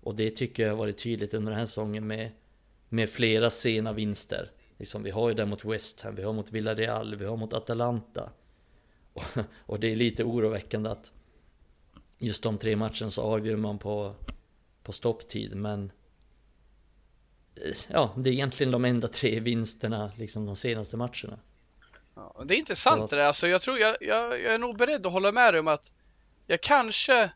Och 0.01 0.15
det 0.15 0.29
tycker 0.29 0.63
jag 0.63 0.69
har 0.69 0.77
varit 0.77 0.97
tydligt 0.97 1.33
under 1.33 1.51
den 1.51 1.59
här 1.59 1.65
säsongen 1.65 2.07
med, 2.07 2.31
med 2.89 3.09
flera 3.09 3.49
sena 3.49 3.93
vinster. 3.93 4.51
Liksom, 4.79 5.03
vi 5.03 5.11
har 5.11 5.29
ju 5.29 5.35
det 5.35 5.45
mot 5.45 5.65
West 5.65 6.01
Ham, 6.01 6.15
vi 6.15 6.23
har 6.23 6.33
mot 6.33 6.51
Villarreal, 6.51 7.15
vi 7.15 7.25
har 7.25 7.37
mot 7.37 7.53
Atalanta. 7.53 8.29
Och, 9.13 9.23
och 9.65 9.79
det 9.79 9.91
är 9.91 9.95
lite 9.95 10.23
oroväckande 10.23 10.89
att 10.89 11.11
just 12.17 12.43
de 12.43 12.57
tre 12.57 12.75
matcherna 12.75 13.11
så 13.11 13.21
avgör 13.21 13.55
man 13.55 13.79
på, 13.79 14.15
på 14.83 14.91
stopptid, 14.91 15.55
men 15.55 15.91
eh, 17.55 17.75
Ja, 17.87 18.13
det 18.17 18.29
är 18.29 18.33
egentligen 18.33 18.71
de 18.71 18.85
enda 18.85 19.07
tre 19.07 19.39
vinsterna 19.39 20.11
liksom 20.17 20.45
de 20.45 20.55
senaste 20.55 20.97
matcherna. 20.97 21.39
Ja, 22.15 22.43
det 22.45 22.55
är 22.55 22.59
intressant 22.59 23.01
att- 23.01 23.09
det 23.09 23.15
där. 23.15 23.23
Alltså, 23.23 23.47
jag, 23.47 23.61
tror, 23.61 23.79
jag, 23.79 23.95
jag, 24.01 24.41
jag 24.41 24.53
är 24.53 24.59
nog 24.59 24.77
beredd 24.77 25.05
att 25.05 25.11
hålla 25.13 25.31
med 25.31 25.53
dig 25.53 25.59
om 25.59 25.67
att 25.67 25.93
jag 26.47 26.61
kanske 26.61 27.31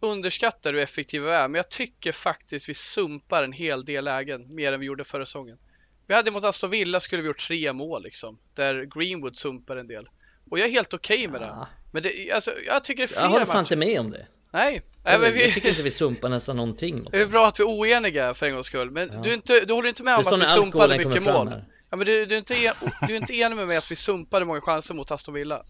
underskattar 0.00 0.72
hur 0.72 0.80
effektiva 0.80 1.26
vi 1.26 1.32
är, 1.32 1.48
men 1.48 1.54
jag 1.58 1.68
tycker 1.70 2.12
faktiskt 2.12 2.68
vi 2.68 2.74
sumpar 2.74 3.42
en 3.42 3.52
hel 3.52 3.84
del 3.84 4.04
lägen 4.04 4.54
mer 4.54 4.72
än 4.72 4.80
vi 4.80 4.86
gjorde 4.86 5.04
förra 5.04 5.26
säsongen. 5.26 5.58
Vi 6.06 6.14
hade 6.14 6.30
mot 6.30 6.44
Aston 6.44 6.70
Villa 6.70 7.00
skulle 7.00 7.22
vi 7.22 7.28
gjort 7.28 7.38
tre 7.48 7.72
mål 7.72 8.02
liksom, 8.02 8.38
där 8.54 8.84
Greenwood 8.84 9.36
sumpar 9.38 9.76
en 9.76 9.86
del. 9.86 10.08
Och 10.50 10.58
jag 10.58 10.66
är 10.68 10.70
helt 10.72 10.94
okej 10.94 11.28
med 11.28 11.40
det. 11.40 11.46
Ja, 11.46 11.68
Men 11.92 12.02
det, 12.02 12.32
alltså, 12.32 12.50
jag 12.66 12.84
tycker 12.84 12.98
det 13.02 13.04
är 13.04 13.06
flera 13.06 13.22
jag 13.24 13.30
håller 13.30 13.46
fan 13.46 13.56
matcher. 13.56 13.60
inte 13.74 13.76
med 13.76 14.00
om 14.00 14.10
det. 14.10 14.26
Nej, 14.52 14.72
Nej 15.04 15.12
Jag, 15.12 15.20
men 15.20 15.28
jag 15.30 15.46
vi, 15.46 15.52
tycker 15.52 15.68
inte 15.68 15.82
vi 15.82 15.90
sumpar 15.90 16.28
nästan 16.28 16.56
någonting. 16.56 16.96
mot 16.96 17.12
det 17.12 17.20
är 17.22 17.26
bra 17.26 17.46
att 17.48 17.60
vi 17.60 17.64
är 17.64 17.68
oeniga 17.68 18.34
för 18.34 18.46
en 18.46 18.52
gångs 18.54 18.66
skull. 18.66 18.90
Men 18.90 19.10
Ja. 19.12 19.20
du, 19.24 19.34
inte, 19.34 19.64
du 19.64 19.72
håller 19.74 19.88
inte 19.88 20.02
med 20.02 20.14
om 20.14 20.20
att 20.20 20.40
vi 20.40 20.46
sumpade 20.46 20.98
mycket 20.98 21.22
mål? 21.22 21.48
här. 21.48 21.64
Ja, 21.90 21.96
men 21.96 22.06
du, 22.06 22.26
du, 22.26 22.34
är 22.34 22.38
inte, 22.38 22.54
en- 22.66 23.06
du 23.08 23.12
är 23.12 23.16
inte 23.20 23.34
enig 23.34 23.56
med 23.56 23.66
mig 23.66 23.76
att 23.76 23.90
vi 23.90 23.96
sumpade 23.96 24.44
många 24.44 24.60
chanser 24.60 24.94
mot 24.94 25.10
Aston 25.10 25.34
Villa? 25.34 25.62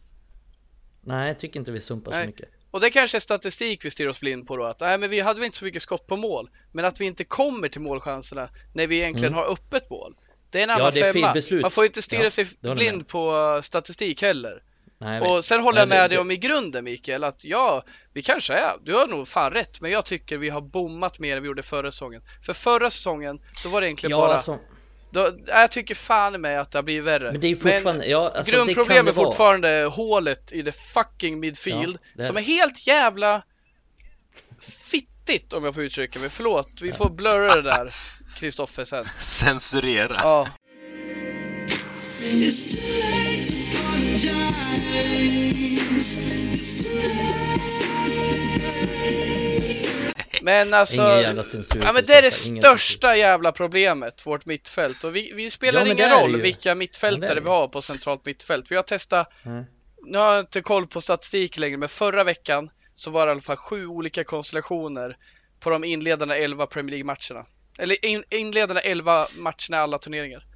Nej, 1.00 1.28
jag 1.28 1.38
tycker 1.38 1.60
inte 1.60 1.72
vi 1.72 1.80
sumpar 1.80 2.10
Nej. 2.12 2.22
så 2.22 2.26
mycket. 2.26 2.48
Och 2.70 2.80
det 2.80 2.90
kanske 2.90 3.18
är 3.18 3.20
statistik 3.20 3.84
vi 3.84 3.90
stirrar 3.90 4.10
oss 4.10 4.20
blind 4.20 4.46
på 4.46 4.56
då 4.56 4.64
att 4.64 4.80
nej 4.80 4.98
men 4.98 5.10
vi 5.10 5.20
hade 5.20 5.40
väl 5.40 5.46
inte 5.46 5.58
så 5.58 5.64
mycket 5.64 5.82
skott 5.82 6.06
på 6.06 6.16
mål 6.16 6.50
Men 6.72 6.84
att 6.84 7.00
vi 7.00 7.04
inte 7.04 7.24
kommer 7.24 7.68
till 7.68 7.80
målchanserna 7.80 8.48
när 8.72 8.86
vi 8.86 8.96
egentligen 8.96 9.34
har 9.34 9.52
öppet 9.52 9.90
mål 9.90 10.14
Det 10.54 10.60
är 10.60 10.62
en. 10.62 10.68
Ja, 10.68 10.74
annan 10.74 10.92
fel 10.92 11.12
femma. 11.12 11.60
Man 11.62 11.70
får 11.70 11.84
inte 11.84 12.02
stirra 12.02 12.24
Ja, 12.24 12.30
sig 12.30 12.46
blind 12.60 13.08
på 13.08 13.32
uh, 13.56 13.62
statistik 13.62 14.22
heller 14.22 14.62
Nej. 14.98 15.20
Och 15.20 15.44
sen 15.44 15.60
håller 15.60 15.78
jag 15.78 15.88
med 15.88 16.10
dig 16.10 16.18
om 16.18 16.30
i 16.30 16.36
grunden 16.36 16.84
Mikael 16.84 17.24
att 17.24 17.44
ja, 17.44 17.82
vi 18.12 18.22
kanske 18.22 18.54
är, 18.54 18.72
du 18.84 18.94
har 18.94 19.06
nog 19.06 19.28
fan 19.28 19.50
rätt 19.50 19.80
Men 19.80 19.90
jag 19.90 20.04
tycker 20.04 20.38
vi 20.38 20.48
har 20.48 20.60
bommat 20.60 21.18
mer 21.18 21.36
än 21.36 21.42
vi 21.42 21.48
gjorde 21.48 21.62
förra 21.62 21.90
säsongen 21.90 22.22
För 22.46 22.52
förra 22.52 22.90
säsongen, 22.90 23.40
då 23.64 23.68
var 23.68 23.80
det 23.80 23.86
egentligen 23.86 24.10
Ja, 24.10 24.16
bara 24.16 24.34
alltså, 24.34 24.58
då, 25.10 25.30
Jag 25.46 25.70
tycker 25.70 25.94
fan 25.94 26.40
med 26.40 26.60
att 26.60 26.70
det 26.70 26.78
har 26.78 26.82
blivit 26.82 27.04
värre 27.04 27.32
men 27.32 27.40
det 27.40 27.48
är 27.48 27.56
fortfarande... 27.56 28.06
ja, 28.06 28.32
alltså, 28.36 28.52
Grundproblemet 28.52 29.12
är 29.12 29.16
vara. 29.16 29.26
fortfarande 29.26 29.90
hålet 29.92 30.52
i 30.52 30.62
det 30.62 30.72
fucking 30.72 31.40
midfield 31.40 31.98
Ja, 32.14 32.22
är 32.22 32.26
som 32.26 32.36
är 32.36 32.40
helt 32.40 32.86
jävla 32.86 33.42
fittigt 34.60 35.52
om 35.52 35.64
jag 35.64 35.74
får 35.74 35.82
uttrycka 35.82 36.18
mig. 36.18 36.30
Förlåt, 36.30 36.70
vi 36.82 36.92
får 36.92 37.10
blurra 37.10 37.54
det 37.54 37.62
där 37.62 37.90
Kristoffer 38.34 38.84
sen. 38.84 39.04
Censurera. 39.20 40.16
Ja, 40.22 40.46
men 50.42 50.74
alltså. 50.74 51.02
Ja 51.82 51.92
men 51.92 52.04
det 52.04 52.14
är 52.14 52.22
det 52.22 52.30
största 52.30 53.16
jävla 53.16 53.52
problemet, 53.52 54.26
vårt 54.26 54.46
mittfält. 54.46 55.04
Och 55.04 55.16
vi, 55.16 55.32
vi 55.34 55.50
spelar 55.50 55.86
Ja, 55.86 55.92
ingen 55.92 56.10
roll 56.10 56.40
vilka 56.40 56.74
mittfältare 56.74 57.40
vi 57.40 57.48
har 57.48 57.68
på 57.68 57.82
centralt 57.82 58.26
mittfält. 58.26 58.70
Vi 58.70 58.76
har 58.76 58.82
testat, 58.82 59.32
Nej. 59.42 59.64
nu 60.06 60.18
har 60.18 60.34
jag 60.34 60.42
inte 60.42 60.60
koll 60.60 60.86
på 60.86 61.00
statistik 61.00 61.58
längre, 61.58 61.76
men 61.76 61.88
förra 61.88 62.24
veckan 62.24 62.70
så 62.94 63.10
var 63.10 63.26
det 63.26 63.30
i 63.30 63.32
alla 63.32 63.40
fall 63.40 63.56
sju 63.56 63.86
olika 63.86 64.24
konstellationer 64.24 65.16
på 65.60 65.70
de 65.70 65.84
inledande 65.84 66.34
11 66.34 66.66
Premier 66.66 66.90
League-matcherna. 66.90 67.46
Eller 67.78 68.04
in, 68.04 68.24
inledande 68.30 68.80
11 68.80 69.24
matcherna 69.38 69.54
i 69.70 69.74
alla 69.76 69.98
turneringar. 69.98 70.46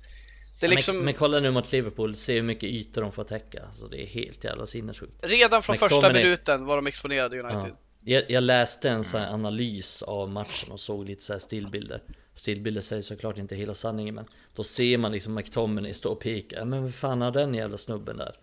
Det 0.61 0.67
är 0.67 0.71
liksom 0.71 0.97
men, 0.97 1.05
men 1.05 1.15
kolla 1.15 1.41
nu 1.41 1.51
mot 1.51 1.73
Liverpool, 1.73 2.17
se 2.17 2.35
hur 2.35 2.43
mycket 2.43 2.65
ytor 2.71 3.03
de 3.03 3.13
får 3.13 3.25
täcka. 3.25 3.63
Alltså 3.67 3.89
det 3.89 4.03
är 4.03 4.07
helt 4.07 4.45
jävla 4.45 4.67
sinnessjukt. 4.67 5.25
redan 5.25 5.63
från 5.63 5.77
första 5.77 5.97
McTominay- 5.97 6.13
minuten 6.13 6.67
var 6.67 6.77
de 6.77 6.87
exponerade 6.87 7.41
United. 7.41 7.71
Ja. 7.71 7.77
Jag, 8.05 8.31
jag 8.31 8.43
läste 8.43 8.91
en 8.91 9.05
sån 9.05 9.21
här 9.21 9.33
analys 9.33 10.03
av 10.03 10.31
matchen 10.31 10.73
och 10.73 10.81
såg 10.81 11.05
lite 11.07 11.25
så 11.25 11.33
här 11.33 11.41
stillbilder. 11.41 12.03
Stillbilder 12.35 12.81
säger 12.81 13.03
såklart 13.03 13.39
inte 13.39 13.57
hela 13.57 13.75
sanningen 13.75 14.15
men 14.15 14.25
då 14.55 14.65
ser 14.65 14.99
man 14.99 15.13
liksom 15.13 15.35
McTominay 15.35 15.95
stå 15.95 16.13
och 16.13 16.21
peka. 16.21 16.65
Men 16.65 16.83
vad 16.83 16.95
fan 16.95 17.21
har 17.21 17.31
den 17.31 17.55
jävla 17.55 17.79
snubben 17.79 18.17
där? 18.17 18.37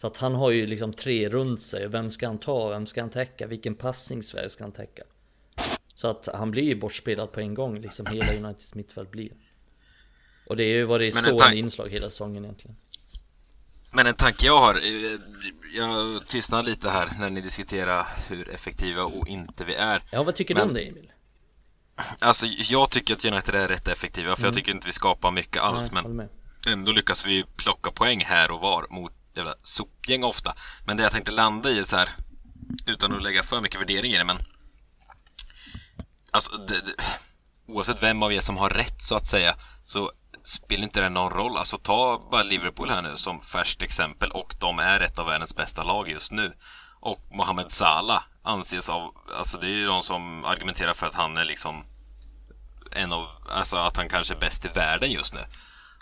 Så 0.00 0.06
att 0.06 0.16
han 0.16 0.34
har 0.34 0.50
ju 0.50 0.66
liksom 0.66 0.92
tre 0.92 1.28
runt 1.28 1.62
sig. 1.62 1.88
Vem 1.88 2.10
ska 2.10 2.26
han 2.26 2.38
ta? 2.38 2.68
Vem 2.68 2.86
ska 2.86 3.00
han 3.00 3.10
täcka? 3.10 3.46
Vilken 3.46 3.74
passningsväg 3.74 4.50
ska 4.50 4.64
han 4.64 4.72
täcka? 4.72 5.02
Så 6.00 6.08
att 6.08 6.28
han 6.34 6.50
blir 6.50 6.62
ju 6.62 6.80
bortspelad 6.80 7.32
på 7.32 7.40
en 7.40 7.54
gång, 7.54 7.80
liksom 7.80 8.06
hela 8.06 8.32
Uniteds 8.32 8.74
mittfält 8.74 9.10
blir. 9.10 9.30
Och 10.46 10.56
det 10.56 10.62
har 10.62 10.68
ju 10.68 10.84
varit 10.84 11.14
Men 11.14 11.24
en 11.24 11.38
stående 11.38 11.56
inslag 11.56 11.88
hela 11.88 12.10
säsongen 12.10 12.44
egentligen. 12.44 12.76
Men 13.92 14.06
en 14.06 14.14
tanke 14.14 14.46
jag 14.46 14.58
har, 14.58 14.74
eh, 14.74 15.18
jag 15.76 16.26
tystnar 16.26 16.62
lite 16.62 16.90
här 16.90 17.08
när 17.18 17.30
ni 17.30 17.40
diskuterar 17.40 18.06
hur 18.30 18.48
effektiva 18.48 19.02
och 19.04 19.28
inte 19.28 19.64
vi 19.64 19.74
är. 19.74 20.02
Ja, 20.12 20.22
vad 20.22 20.34
tycker 20.34 20.54
Men- 20.54 20.62
du 20.62 20.68
om 20.68 20.74
det 20.74 20.88
Emil? 20.88 21.12
Alltså, 22.18 22.46
jag 22.46 22.90
tycker 22.90 23.14
att 23.14 23.24
United 23.24 23.54
är 23.54 23.68
rätt 23.68 23.88
effektiva, 23.88 24.36
för 24.36 24.44
jag 24.44 24.54
tycker 24.54 24.72
inte 24.72 24.86
vi 24.86 24.92
skapar 24.92 25.30
mycket 25.30 25.62
alls, 25.62 25.90
Mm. 25.90 26.04
Nej, 26.04 26.28
men 26.66 26.72
ändå 26.72 26.92
lyckas 26.92 27.26
vi 27.26 27.44
plocka 27.56 27.90
poäng 27.90 28.24
här 28.24 28.50
och 28.50 28.60
var 28.60 28.86
mot 28.90 29.12
jävla 29.36 29.54
sopgäng 29.62 30.24
ofta. 30.24 30.54
Men 30.86 30.96
det 30.96 31.02
jag 31.02 31.12
tänkte 31.12 31.30
landa 31.30 31.70
i 31.70 31.78
är 31.78 31.84
så 31.84 31.96
här, 31.96 32.08
utan 32.86 33.12
att 33.12 33.22
lägga 33.22 33.42
för 33.42 33.60
mycket 33.60 33.80
värdering 33.80 34.12
i 34.12 34.18
det, 34.18 34.24
men 34.24 34.36
alltså, 36.30 36.56
det, 36.56 36.80
det, 36.80 36.94
oavsett 37.66 38.02
vem 38.02 38.22
av 38.22 38.32
er 38.32 38.40
som 38.40 38.56
har 38.56 38.70
rätt 38.70 39.02
så 39.02 39.16
att 39.16 39.26
säga, 39.26 39.56
så 39.84 40.10
spelar 40.44 40.84
inte 40.84 41.00
det 41.00 41.08
någon 41.08 41.30
roll. 41.30 41.56
Alltså 41.56 41.76
ta 41.76 42.28
bara 42.30 42.42
Liverpool 42.42 42.90
här 42.90 43.02
nu 43.02 43.16
som 43.16 43.40
färskt 43.40 43.82
exempel 43.82 44.30
och 44.30 44.54
de 44.60 44.78
är 44.78 45.00
ett 45.00 45.18
av 45.18 45.26
världens 45.26 45.56
bästa 45.56 45.82
lag 45.82 46.08
just 46.08 46.32
nu. 46.32 46.52
Och 47.00 47.20
Mohamed 47.32 47.70
Salah 47.70 48.22
anses 48.42 48.88
av, 48.88 49.14
alltså 49.38 49.58
det 49.58 49.66
är 49.66 49.76
ju 49.76 49.86
de 49.86 50.02
som 50.02 50.44
argumenterar 50.44 50.92
för 50.92 51.06
att 51.06 51.14
han 51.14 51.36
är 51.36 51.44
liksom 51.44 51.84
en 52.92 53.12
av, 53.12 53.26
alltså 53.50 53.76
att 53.76 53.96
han 53.96 54.08
kanske 54.08 54.34
är 54.34 54.38
bäst 54.38 54.64
i 54.64 54.68
världen 54.68 55.10
just 55.10 55.34
nu. 55.34 55.40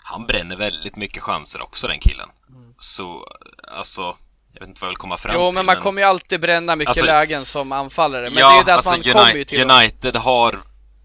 Han 0.03 0.25
bränner 0.25 0.55
väldigt 0.55 0.95
mycket 0.95 1.23
chanser 1.23 1.61
också 1.61 1.87
den 1.87 1.99
killen. 1.99 2.29
Så, 2.77 3.27
alltså, 3.71 4.15
jag 4.59 4.65
vet 4.65 4.69
inte 4.69 4.81
vad 4.81 4.87
jag 4.87 4.91
vill 4.91 4.97
komma 4.97 5.17
fram 5.17 5.35
Jo, 5.35 5.49
till. 5.49 5.55
men 5.55 5.65
man 5.65 5.83
kommer 5.83 6.01
ju 6.01 6.07
alltid 6.07 6.41
bränna 6.41 6.75
mycket 6.75 6.89
Alltså- 6.89 7.05
lägen 7.05 7.45
som 7.45 7.71
anfallare. 7.71 8.29
Men 8.29 8.33
ja, 8.33 8.47
det 8.49 8.53
är 8.53 8.57
ju 8.57 8.63
det 8.63 8.71
att 8.71 8.75
alltså 8.75 8.91
man 8.91 9.03
kommer 9.03 9.25
ju 9.25 9.31
United, 9.33 9.47
till... 9.47 9.71
United 9.71 10.15
har 10.15 10.59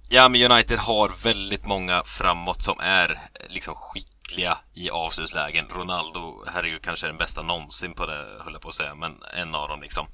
Ja, 0.09 0.29
men 0.29 0.53
United 0.53 0.79
har 0.79 1.13
väldigt 1.25 1.67
många 1.67 2.03
framåt 2.05 2.63
som 2.63 2.81
är 2.81 3.11
eh, 3.11 3.19
liksom 3.49 3.75
skickliga 3.75 4.59
i 4.75 4.91
avslutslägen. 4.91 5.67
Ronaldo, 5.69 6.45
kanske 6.83 7.07
är 7.07 7.09
den 7.09 7.19
bästa 7.19 7.43
någonsin 7.43 7.95
på 7.95 8.07
det, 8.07 8.25
höll 8.45 8.53
jag 8.53 8.63
på 8.63 8.69
att 8.69 8.75
säga, 8.75 8.95
men 8.95 9.13
en 9.37 9.55
av 9.55 9.69
dem 9.69 9.83
liksom. 9.83 10.07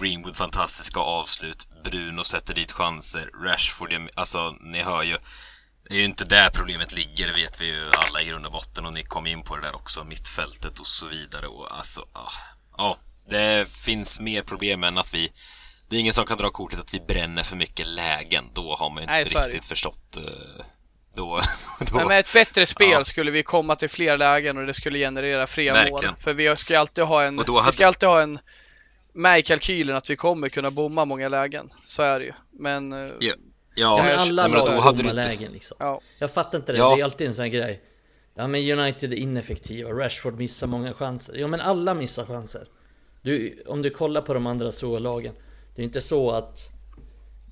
Greenwood, 0.00 0.36
fantastiska 0.36 1.00
avslut. 1.00 1.68
Bruno 1.84 2.24
sätter 2.24 2.54
dit 2.54 2.72
chanser. 2.72 3.30
Rashford, 3.44 3.92
alltså, 4.16 4.50
ni 4.60 4.82
hör 4.82 5.02
ju. 5.02 5.16
Det 5.88 5.94
är 5.94 5.98
ju 5.98 6.04
inte 6.04 6.24
där 6.24 6.50
problemet 6.50 6.92
ligger, 6.92 7.26
det 7.26 7.32
vet 7.32 7.60
vi 7.60 7.66
ju 7.66 7.90
alla 7.92 8.22
i 8.22 8.24
grund 8.24 8.46
och 8.46 8.52
botten 8.52 8.86
och 8.86 8.92
ni 8.92 9.02
kom 9.02 9.26
in 9.26 9.42
på 9.42 9.56
det 9.56 9.62
där 9.62 9.74
också, 9.74 10.04
mittfältet 10.04 10.78
och 10.78 10.86
så 10.86 11.06
vidare 11.06 11.46
och 11.46 11.76
alltså, 11.76 12.06
ja. 12.14 12.28
Ja, 12.80 12.96
det 13.30 13.68
finns 13.68 14.20
mer 14.20 14.42
problem 14.42 14.84
än 14.84 14.98
att 14.98 15.14
vi 15.14 15.32
det 15.88 15.96
är 15.96 16.00
ingen 16.00 16.12
som 16.12 16.24
kan 16.24 16.38
dra 16.38 16.50
kortet 16.50 16.80
att 16.80 16.94
vi 16.94 17.00
bränner 17.00 17.42
för 17.42 17.56
mycket 17.56 17.86
lägen. 17.86 18.44
Då 18.54 18.74
har 18.74 18.90
man 18.90 19.02
inte 19.02 19.12
Nej, 19.12 19.24
så 19.24 19.38
är 19.38 19.42
det. 19.42 19.46
riktigt 19.46 19.64
förstått. 19.64 20.16
eh, 20.16 20.22
Då, 21.16 21.40
då, 21.92 21.96
Nej, 21.98 22.06
med 22.06 22.18
ett 22.20 22.32
bättre 22.32 22.66
spel 22.66 22.90
Ja. 22.90 23.04
skulle 23.04 23.30
vi 23.30 23.42
komma 23.42 23.76
till 23.76 23.88
fler 23.90 24.16
lägen 24.18 24.58
och 24.58 24.66
det 24.66 24.74
skulle 24.74 24.98
generera 24.98 25.46
fler 25.46 25.72
Verkligen. 25.72 25.92
mål. 26.10 26.20
För 26.20 26.34
vi 26.34 26.56
ska 26.56 26.72
ju 26.74 26.80
alltid 26.80 27.04
ha 27.04 27.22
en, 27.24 27.36
då 27.36 27.52
vi 27.54 27.60
hade- 27.60 27.72
ska 27.72 27.86
alltid 27.86 28.08
ha 28.08 28.20
en 28.22 28.38
med 29.14 29.38
i 29.38 29.42
kalkylen 29.42 29.96
att 29.96 30.10
vi 30.10 30.16
kommer 30.16 30.48
kunna 30.48 30.70
bomma 30.70 31.04
många 31.04 31.28
lägen. 31.28 31.72
Så 31.84 32.02
är 32.02 32.18
det 32.20 32.24
ju. 32.24 32.32
Men 32.52 32.92
eh, 32.92 32.98
ja, 32.98 33.06
Ja, 33.20 33.32
ja, 33.74 33.96
men 34.02 34.06
jag- 34.10 34.20
alla 34.20 34.42
nej, 34.42 34.50
men 34.50 34.58
lag 34.60 34.68
då 34.68 34.72
har 34.74 34.80
hade 34.82 35.02
du 35.02 35.10
inte... 35.10 35.12
lägen 35.28 35.52
liksom. 35.52 35.76
ja, 35.80 36.00
Jag 36.18 36.32
fattar 36.32 36.58
inte 36.58 36.72
det, 36.72 36.78
Ja. 36.78 36.94
det 36.94 37.00
är 37.00 37.04
alltid 37.04 37.26
en 37.26 37.34
sån 37.34 37.42
här 37.42 37.50
grej. 37.50 37.80
Ja 38.34 38.46
men 38.46 38.78
United 38.78 39.12
är 39.12 39.16
ineffektiva, 39.16 39.90
Rashford 39.90 40.38
missar 40.38 40.66
många 40.66 40.94
chanser. 40.94 41.34
Ja 41.36 41.46
men 41.46 41.60
alla 41.60 41.94
missar 41.94 42.24
chanser. 42.26 42.68
Du, 43.22 43.62
om 43.66 43.82
du 43.82 43.90
kollar 43.90 44.22
på 44.22 44.34
de 44.34 44.46
andra 44.46 44.72
stora 44.72 44.98
lagen. 44.98 45.34
Det 45.74 45.82
är 45.82 45.84
inte 45.84 46.00
så 46.00 46.30
att 46.30 46.68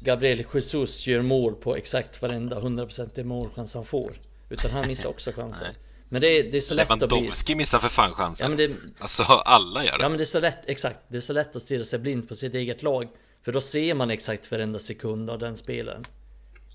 Gabriel 0.01 0.45
Jesus 0.55 1.07
gör 1.07 1.23
mål 1.23 1.57
på 1.57 1.77
exakt 1.77 2.23
varenda 2.23 2.59
100% 2.61 3.25
målchans 3.25 3.75
han 3.75 3.85
får. 3.85 4.21
Utan 4.51 4.71
han 4.71 4.87
missar 4.87 5.09
också 5.09 5.33
chanser. 5.33 5.69
Men 6.09 6.21
det 6.21 6.27
är, 6.27 6.53
det 6.53 6.57
är 6.57 6.61
så 6.61 6.75
lätt 6.75 6.91
att 6.91 7.09
bli... 7.09 7.57
Missar 7.57 7.79
för 7.79 7.89
fan 7.89 8.11
Ja 8.11 8.17
chansen. 8.17 8.51
men, 8.51 8.59
det, 8.59 8.71
Alltså, 8.99 9.23
alla 9.23 9.85
gör 9.85 9.99
det. 9.99 10.03
ja 10.05 10.09
men 10.09 10.19
det 10.19 10.25
är 10.25 10.27
så 10.27 10.41
lätt, 10.41 10.59
exakt. 10.67 11.01
Det 11.09 11.17
är 11.17 11.21
så 11.21 11.33
lätt 11.33 11.57
att 11.57 11.63
stirra 11.63 11.85
sig 11.85 11.99
blind 11.99 12.29
på 12.29 12.35
sitt 12.35 12.55
eget 12.55 12.83
lag. 12.83 13.09
För 13.45 13.53
då 13.53 13.61
ser 13.61 13.95
man 13.95 14.11
exakt 14.11 14.51
varenda 14.51 14.79
sekund 14.79 15.31
av 15.31 15.39
den 15.39 15.57
spelaren. 15.57 16.05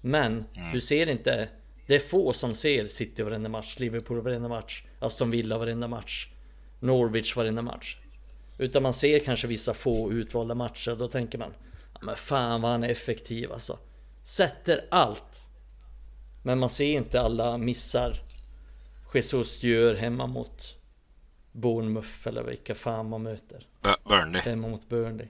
Men 0.02 0.46
du 0.74 0.82
ser 0.82 1.10
inte 1.10 1.50
Det 1.88 1.96
är 1.96 2.00
få 2.00 2.34
som 2.34 2.54
ser 2.56 2.86
City 2.86 3.24
varenda 3.24 3.50
match, 3.50 3.80
Liverpool 3.80 4.22
varenda 4.22 4.48
match, 4.50 4.84
Aston 5.00 5.32
Villa 5.32 5.58
varenda 5.58 5.88
match, 5.88 6.28
Norwich 6.80 7.36
varenda 7.36 7.62
match. 7.62 7.98
Utan 8.58 8.84
man 8.84 8.94
ser 8.94 9.20
kanske 9.20 9.48
vissa 9.48 9.74
få 9.74 10.12
utvalda 10.12 10.56
matcher, 10.56 10.96
då 10.96 11.08
tänker 11.08 11.38
man 11.38 11.54
ja, 11.94 12.00
Men 12.04 12.16
fan 12.16 12.62
vad 12.62 12.72
han 12.72 12.84
är 12.84 12.90
effektiv 12.90 13.52
alltså. 13.52 13.80
Sätter 14.24 14.86
allt. 14.92 15.48
Men 16.44 16.60
man 16.60 16.70
ser 16.70 16.86
inte 16.86 17.22
alla 17.22 17.58
missar 17.58 18.22
Jesus 19.14 19.64
gör 19.64 19.96
hemma 19.96 20.28
mot 20.28 20.76
Bournemouth 21.52 22.28
eller 22.28 22.44
vilka 22.44 22.76
fan 22.76 23.10
man 23.10 23.24
möter. 23.24 23.68
Bu- 23.82 24.10
Burnley. 24.10 24.42
Hemma 24.42 24.68
mot 24.68 24.90
Burnley. 24.90 25.28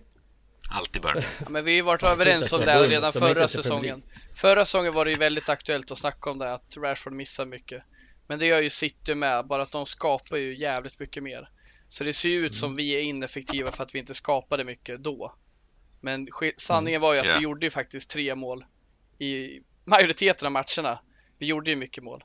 Alltid 0.73 1.01
Burnley. 1.01 1.23
Ja, 1.39 1.49
men 1.49 1.65
vi 1.65 1.71
har 1.71 1.75
ju 1.75 1.81
varit 1.81 2.03
överens 2.03 2.53
om 2.53 2.59
De 2.59 2.65
det 2.65 2.71
är 2.71 2.75
här 2.79 2.87
redan 2.87 3.13
förra 3.13 3.47
säsongen. 3.47 4.03
Förra 4.35 4.65
säsongen 4.65 4.93
var 4.93 5.05
det 5.05 5.11
ju 5.11 5.17
väldigt 5.17 5.49
aktuellt 5.49 5.91
att 5.91 5.97
snacka 5.97 6.29
om 6.29 6.37
det, 6.39 6.51
att 6.51 6.77
Rashford 6.77 7.13
missar 7.13 7.45
mycket. 7.45 7.83
Men 8.27 8.39
det 8.39 8.45
gör 8.45 8.61
ju 8.61 8.69
City 8.69 9.15
med, 9.15 9.47
bara 9.47 9.61
att 9.61 9.71
de 9.71 9.85
skapar 9.85 10.37
ju 10.37 10.57
jävligt 10.57 10.99
mycket 10.99 11.23
mer. 11.23 11.49
Så 11.87 12.03
det 12.03 12.13
ser 12.13 12.29
ju 12.29 12.45
ut 12.45 12.55
som 12.55 12.75
vi 12.75 12.95
är 12.95 12.99
ineffektiva 12.99 13.71
för 13.71 13.83
att 13.83 13.95
vi 13.95 13.99
inte 13.99 14.13
skapade 14.13 14.63
mycket 14.63 15.03
då. 15.03 15.35
Men 16.01 16.27
sk- 16.27 16.53
sanningen 16.57 17.01
var 17.01 17.13
ju 17.13 17.19
att 17.19 17.25
Ja. 17.25 17.35
vi 17.37 17.43
gjorde 17.43 17.65
ju 17.65 17.69
faktiskt 17.69 18.09
tre 18.09 18.35
mål 18.35 18.65
i 19.19 19.59
majoriteten 19.85 20.45
av 20.45 20.51
matcherna. 20.51 20.99
Vi 21.37 21.45
gjorde 21.45 21.69
ju 21.69 21.75
mycket 21.75 22.03
mål. 22.03 22.23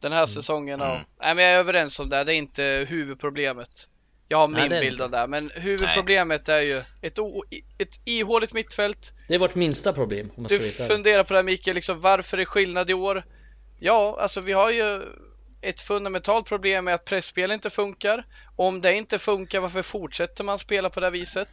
Den 0.00 0.12
här 0.12 0.26
säsongen, 0.26 0.80
ja. 0.80 0.90
Mm. 0.90 1.02
Nej 1.20 1.34
men 1.34 1.44
jag 1.44 1.54
är 1.54 1.58
överens 1.58 2.00
om 2.00 2.08
det, 2.08 2.24
det 2.24 2.32
är 2.34 2.36
inte 2.36 2.86
huvudproblemet. 2.88 3.86
Jag 4.30 4.38
har 4.38 4.48
Nej, 4.48 4.60
min 4.62 4.70
det 4.70 4.76
är 4.76 4.80
bild 4.80 5.00
av 5.00 5.10
det, 5.10 5.26
men 5.26 5.50
huvudproblemet 5.54 6.48
är 6.48 6.60
ju 6.60 6.82
ett, 7.02 7.18
o- 7.18 7.44
ett 7.78 8.00
ihåligt 8.04 8.52
mittfält, 8.52 9.12
Det 9.28 9.34
är 9.34 9.38
vårt 9.38 9.54
minsta 9.54 9.92
problem 9.92 10.30
om 10.36 10.42
man 10.42 10.48
ska 10.48 10.58
du 10.58 10.64
ärlig. 10.64 10.86
funderar 10.88 11.24
på 11.24 11.32
det 11.32 11.38
här 11.38 11.44
Mikael, 11.44 11.74
liksom, 11.74 12.00
varför 12.00 12.38
är 12.38 12.44
skillnad 12.44 12.90
i 12.90 12.94
år? 12.94 13.24
Ja, 13.78 14.18
alltså 14.20 14.40
vi 14.40 14.52
har 14.52 14.70
ju 14.70 15.02
ett 15.60 15.80
fundamentalt 15.80 16.46
problem 16.46 16.84
med 16.84 16.94
att 16.94 17.04
pressspel 17.04 17.50
inte 17.50 17.70
funkar. 17.70 18.26
Om 18.56 18.80
det 18.80 18.94
inte 18.94 19.18
funkar, 19.18 19.60
varför 19.60 19.82
fortsätter 19.82 20.44
man 20.44 20.58
spela 20.58 20.90
på 20.90 21.00
det 21.00 21.06
här 21.06 21.10
viset? 21.10 21.48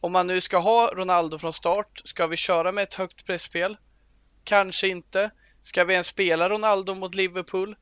Om 0.00 0.12
man 0.12 0.26
nu 0.26 0.40
ska 0.40 0.58
ha 0.58 0.90
Ronaldo 0.94 1.38
från 1.38 1.52
start, 1.52 2.02
ska 2.04 2.26
vi 2.26 2.36
köra 2.36 2.72
med 2.72 2.82
ett 2.82 2.94
högt 2.94 3.26
pressspel? 3.26 3.76
Kanske 4.44 4.88
inte. 4.88 5.30
Ska 5.62 5.84
vi 5.84 5.92
ens 5.92 6.06
spela 6.06 6.48
Ronaldo 6.48 6.94
mot 6.94 7.14
Liverpool 7.14 7.76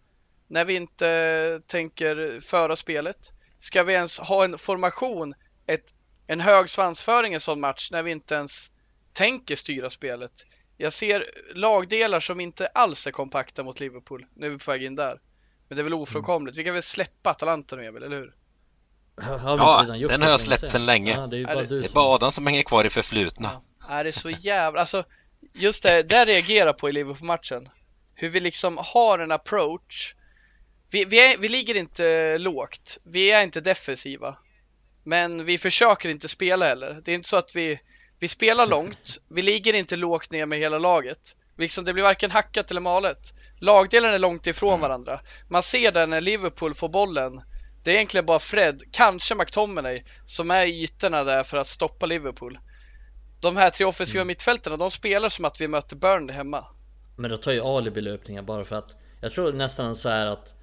när 0.49 0.65
vi 0.65 0.75
inte 0.75 1.61
tänker 1.67 2.41
föra 2.41 2.77
spelet? 2.77 3.33
Ska 3.59 3.83
vi 3.83 3.93
ens 3.93 4.19
ha 4.19 4.45
en 4.45 4.59
formation, 4.59 5.35
ett, 5.67 5.95
en 6.27 6.41
hög 6.41 6.71
svansföring 6.71 7.33
i 7.33 7.35
en 7.35 7.41
sån 7.41 7.61
match 7.61 7.89
när 7.93 8.03
vi 8.03 8.11
inte 8.11 8.35
ens 8.35 8.71
tänker 9.13 9.57
styra 9.57 9.91
spelet? 9.91 10.33
Jag 10.77 10.93
ser 10.93 11.25
lagdelar 11.55 12.21
som 12.21 12.41
inte 12.41 12.67
alls 12.67 13.07
är 13.07 13.11
kompakta 13.11 13.63
mot 13.63 13.81
Liverpool. 13.81 14.27
Nu 14.35 14.47
är 14.47 14.51
vi 14.51 14.59
på 14.59 14.71
väg 14.71 14.85
in 14.85 14.95
där. 14.97 15.21
Men 15.69 15.77
det 15.77 15.81
är 15.83 15.85
väl 15.85 15.95
ofrånkomligt. 15.95 16.59
Vi 16.59 16.65
kan 16.65 16.75
väl 16.75 16.83
släppa 16.83 17.31
Atalanta 17.31 17.77
nu, 17.77 17.85
Emil, 17.87 18.03
eller 18.03 18.17
hur? 18.17 18.35
Ja, 19.21 19.85
den 20.09 20.23
har 20.23 20.31
jag 20.31 20.41
släppt 20.41 20.71
sedan 20.71 20.87
länge. 20.87 21.13
Ja, 21.15 21.27
det 21.27 21.37
är 21.37 21.41
Är 21.41 21.45
bara 21.45 21.55
det- 21.55 21.67
du 21.67 21.79
Det 21.79 21.85
är 21.85 21.89
som... 21.89 21.95
bara 21.95 22.15
Adam 22.15 22.31
som 22.33 22.47
hänger 22.47 22.63
kvar 22.63 22.85
i 22.85 22.91
förflutna. 22.91 23.51
Är 23.89 24.05
det 24.05 24.13
så 24.13 24.31
jävla... 24.31 24.81
Alltså, 24.81 25.05
just 25.55 25.83
det, 25.83 26.03
där 26.03 26.27
reagerar 26.27 26.73
på 26.73 26.89
i 26.89 26.93
Liverpool-matchen. 26.93 27.69
Hur 28.15 28.29
vi 28.29 28.41
liksom 28.41 28.79
har 28.81 29.19
en 29.19 29.33
approach. 29.33 30.15
Vi, 30.91 31.05
vi, 31.05 31.33
är, 31.33 31.39
vi 31.39 31.49
ligger 31.49 31.75
inte 31.75 32.39
lågt. 32.39 32.99
Vi 33.05 33.33
är 33.33 33.43
inte 33.43 33.61
defensiva. 33.61 34.37
Men 35.05 35.45
vi 35.45 35.59
försöker 35.59 36.09
inte 36.09 36.29
spela 36.29 36.67
heller. 36.67 37.01
Det 37.05 37.11
är 37.11 37.15
inte 37.15 37.29
så 37.29 37.37
att 37.37 37.57
vi... 37.57 37.81
Vi 38.19 38.29
spelar 38.29 38.67
långt. 38.67 39.19
Vi 39.29 39.43
ligger 39.43 39.75
inte 39.75 39.97
lågt 39.97 40.31
ner 40.31 40.47
med 40.47 40.59
hela 40.59 40.79
laget. 40.79 41.37
Liksom 41.59 41.85
det 41.85 41.93
blir 41.93 42.05
varken 42.05 42.31
hackat 42.31 42.71
eller 42.71 42.81
malet. 42.81 43.35
Lagdelen 43.61 44.15
är 44.15 44.19
långt 44.19 44.47
ifrån 44.47 44.81
varandra. 44.81 45.21
Man 45.49 45.63
ser 45.63 45.93
det 45.93 46.07
när 46.07 46.21
Liverpool 46.21 46.75
får 46.75 46.89
bollen. 46.89 47.43
Det 47.83 47.91
är 47.91 47.95
egentligen 47.95 48.27
bara 48.27 48.39
Fred, 48.39 48.83
kanske 48.91 49.35
McTominay, 49.35 50.05
som 50.27 50.51
är 50.51 50.67
i 50.67 50.83
ytorna 50.83 51.25
där 51.25 51.43
för 51.43 51.57
att 51.57 51.67
stoppa 51.67 52.07
Liverpool. 52.07 52.59
De 53.41 53.57
här 53.57 53.71
tre 53.71 53.87
offensiva 53.87 54.25
mittfältarna, 54.25 54.77
de 54.77 54.91
spelar 54.91 55.29
som 55.29 55.45
att 55.45 55.61
vi 55.61 55.69
möter 55.69 55.97
Burnley 55.97 56.37
hemma. 56.37 56.67
Men 57.19 57.31
då 57.31 57.37
tar 57.37 57.53
ju 57.53 57.61
alibi 57.61 58.01
löpningar 58.01 58.43
bara 58.43 58.65
för 58.65 58.77
att 58.77 58.97
Jag 59.21 59.33
tror 59.33 59.53
nästan 59.53 59.97
så 59.97 60.09
här 60.09 60.27
att 60.27 60.56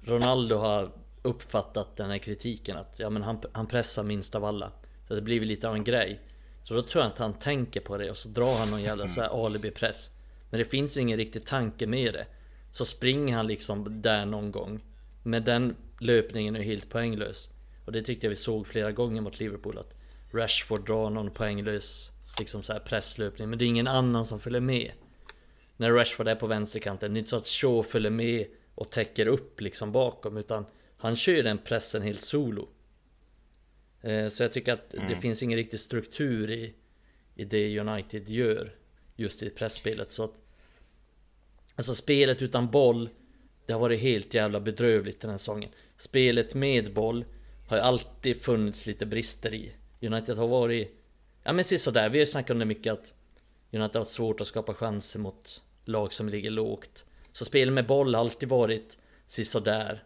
Ronaldo 0.00 0.56
har 0.56 0.92
uppfattat 1.22 1.96
den 1.96 2.10
här 2.10 2.18
kritiken 2.18 2.76
att 2.76 2.98
ja 2.98 3.10
men 3.10 3.22
han, 3.22 3.38
han 3.52 3.66
pressar 3.66 4.02
minst 4.02 4.34
av 4.34 4.44
alla. 4.44 4.72
Så 5.08 5.14
det 5.14 5.22
blir 5.22 5.40
lite 5.40 5.68
av 5.68 5.74
en 5.74 5.84
grej. 5.84 6.20
Så 6.64 6.74
då 6.74 6.82
tror 6.82 7.04
jag 7.04 7.12
att 7.12 7.18
han 7.18 7.34
tänker 7.34 7.80
på 7.80 7.98
det 7.98 8.10
och 8.10 8.16
så 8.16 8.28
drar 8.28 8.58
han 8.58 8.70
någon 8.70 8.82
jävla 8.82 9.08
så 9.08 9.20
här 9.20 9.46
alibi-press. 9.46 10.10
Men 10.50 10.58
det 10.58 10.64
finns 10.64 10.96
ingen 10.96 11.16
riktig 11.16 11.46
tanke 11.46 11.86
med 11.86 12.14
det. 12.14 12.26
Så 12.70 12.84
springer 12.84 13.36
han 13.36 13.46
liksom 13.46 14.02
där 14.02 14.24
någon 14.24 14.52
gång. 14.52 14.80
Men 15.22 15.44
den 15.44 15.76
löpningen 16.00 16.56
är 16.56 16.60
helt 16.60 16.90
poänglös. 16.90 17.50
Och 17.84 17.92
det 17.92 18.02
tyckte 18.02 18.26
jag 18.26 18.30
vi 18.30 18.36
såg 18.36 18.66
flera 18.66 18.92
gånger 18.92 19.22
mot 19.22 19.40
Liverpool 19.40 19.78
att 19.78 19.96
Rashford 20.32 20.86
drar 20.86 21.10
någon 21.10 21.30
poänglös 21.30 22.10
Liksom 22.38 22.62
så 22.62 22.72
här 22.72 22.80
presslöpning. 22.80 23.50
Men 23.50 23.58
det 23.58 23.64
är 23.64 23.66
ingen 23.66 23.88
annan 23.88 24.26
som 24.26 24.40
följer 24.40 24.60
med. 24.60 24.92
När 25.76 25.92
Rashford 25.92 26.28
är 26.28 26.34
på 26.34 26.46
vänsterkanten. 26.46 27.14
Det 27.14 27.16
är 27.16 27.18
inte 27.18 27.30
så 27.30 27.36
att 27.36 27.46
Shaw 27.46 27.82
följer 27.82 28.10
med 28.10 28.46
och 28.78 28.90
täcker 28.90 29.26
upp 29.26 29.60
liksom 29.60 29.92
bakom 29.92 30.36
utan 30.36 30.66
han 30.96 31.16
kör 31.16 31.42
den 31.42 31.58
pressen 31.58 32.02
helt 32.02 32.22
solo. 32.22 32.68
Eh, 34.00 34.28
så 34.28 34.42
jag 34.42 34.52
tycker 34.52 34.72
att 34.72 34.90
det 34.90 35.16
finns 35.16 35.42
ingen 35.42 35.58
riktig 35.58 35.80
struktur 35.80 36.50
i, 36.50 36.74
i 37.34 37.44
det 37.44 37.78
United 37.80 38.28
gör 38.28 38.74
just 39.16 39.42
i 39.42 39.50
pressspelet. 39.50 40.12
Så 40.12 40.24
att 40.24 40.34
Alltså 41.74 41.94
spelet 41.94 42.42
utan 42.42 42.70
boll 42.70 43.08
Det 43.66 43.72
har 43.72 43.80
varit 43.80 44.00
helt 44.00 44.34
jävla 44.34 44.60
bedrövligt 44.60 45.20
den 45.20 45.30
här 45.30 45.38
säsongen. 45.38 45.70
Spelet 45.96 46.54
med 46.54 46.94
boll 46.94 47.24
Har 47.68 47.76
ju 47.76 47.82
alltid 47.82 48.42
funnits 48.42 48.86
lite 48.86 49.06
brister 49.06 49.54
i. 49.54 49.72
United 50.00 50.36
har 50.36 50.48
varit 50.48 50.96
Ja 51.42 51.52
men 51.52 51.64
sådär, 51.64 52.08
vi 52.08 52.18
har 52.18 52.22
ju 52.22 52.26
snackat 52.26 52.50
om 52.50 52.58
det 52.58 52.64
mycket 52.64 52.92
att 52.92 53.12
United 53.72 53.94
har 53.94 54.00
haft 54.00 54.10
svårt 54.10 54.40
att 54.40 54.46
skapa 54.46 54.74
chanser 54.74 55.18
mot 55.18 55.62
lag 55.84 56.12
som 56.12 56.28
ligger 56.28 56.50
lågt 56.50 57.04
så 57.38 57.44
spelet 57.44 57.74
med 57.74 57.86
boll 57.86 58.14
har 58.14 58.20
alltid 58.20 58.48
varit 58.48 58.98
sisådär. 59.26 60.04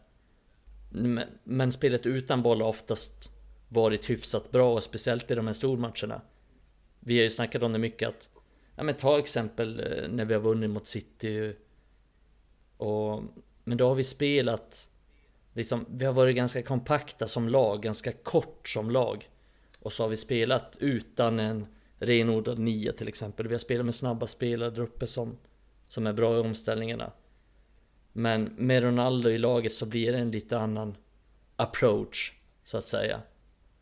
men, 0.91 1.25
men 1.45 1.73
spelet 1.73 2.07
utan 2.07 2.43
boll 2.43 2.61
har 2.61 2.69
oftast 2.69 3.31
varit 3.69 4.11
hyfsat 4.11 4.51
bra 4.51 4.75
och 4.75 4.83
speciellt 4.83 5.31
i 5.31 5.35
de 5.35 5.47
här 5.47 5.55
stormatcherna. 5.55 6.21
Vi 7.01 7.17
har 7.17 7.23
ju 7.23 7.31
snackat 7.31 7.63
om 7.63 7.73
det 7.73 7.79
mycket 7.79 8.09
att 8.09 8.29
Ja 8.77 8.83
men 8.83 8.95
ta 8.95 9.19
exempel 9.19 9.81
eh, 9.81 10.09
när 10.09 10.25
vi 10.25 10.35
har 10.35 10.41
vunnit 10.41 10.71
mot 10.71 10.87
City. 10.87 11.55
Och, 12.77 13.23
Men 13.65 13.79
då 13.79 13.89
har 13.89 13.95
vi 13.95 14.05
spelat 14.05 14.89
Liksom, 15.53 15.87
vi 15.89 16.05
har 16.05 16.13
varit 16.13 16.37
ganska 16.37 16.63
kompakta 16.63 17.27
som 17.27 17.49
lag, 17.49 17.83
ganska 17.83 18.13
kort 18.13 18.69
som 18.69 18.91
lag. 18.91 19.29
Och 19.79 19.93
så 19.93 20.03
har 20.03 20.09
vi 20.09 20.17
spelat 20.17 20.77
utan 20.79 21.41
en 21.41 21.67
renodlad 21.99 22.59
nia 22.59 22.93
till 22.93 23.09
exempel. 23.09 23.49
Vi 23.49 23.55
har 23.55 23.59
spelat 23.59 23.85
med 23.85 23.95
snabba 23.95 24.27
spelare 24.27 24.71
där 24.71 24.83
uppe 24.83 25.07
som 25.07 25.39
Som 25.85 26.07
är 26.07 26.13
bra 26.13 26.37
i 26.37 26.41
omställningarna. 26.41 27.13
Men 28.13 28.45
med 28.45 28.83
Ronaldo 28.83 29.31
i 29.31 29.39
laget 29.39 29.73
så 29.73 29.87
blir 29.87 30.13
det 30.13 30.19
en 30.19 30.31
lite 30.31 30.59
annan 30.59 30.97
Approach 31.57 32.33
Så 32.65 32.79
att 32.79 32.85
säga. 32.85 33.21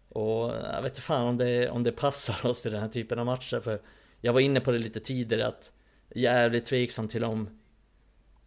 Och 0.09 0.49
jag 0.49 0.83
vet 0.83 0.93
inte 0.93 1.01
fan 1.01 1.27
om 1.27 1.37
det, 1.37 1.71
om 1.71 1.83
det 1.83 1.93
passar 1.93 2.47
oss 2.51 2.67
i 2.67 2.71
den 2.71 2.81
här 2.81 2.89
typen 2.89 3.19
av 3.19 3.27
matcher 3.27 3.61
för 3.61 3.81
jag 4.21 4.33
var 4.33 4.41
inne 4.41 4.61
på 4.61 4.73
det 4.73 4.79
lite 4.79 5.01
tidigare 5.01 5.47
att 5.47 5.73
jävligt 6.15 6.65
tveksam 6.65 7.09
till 7.09 7.25
om 7.25 7.61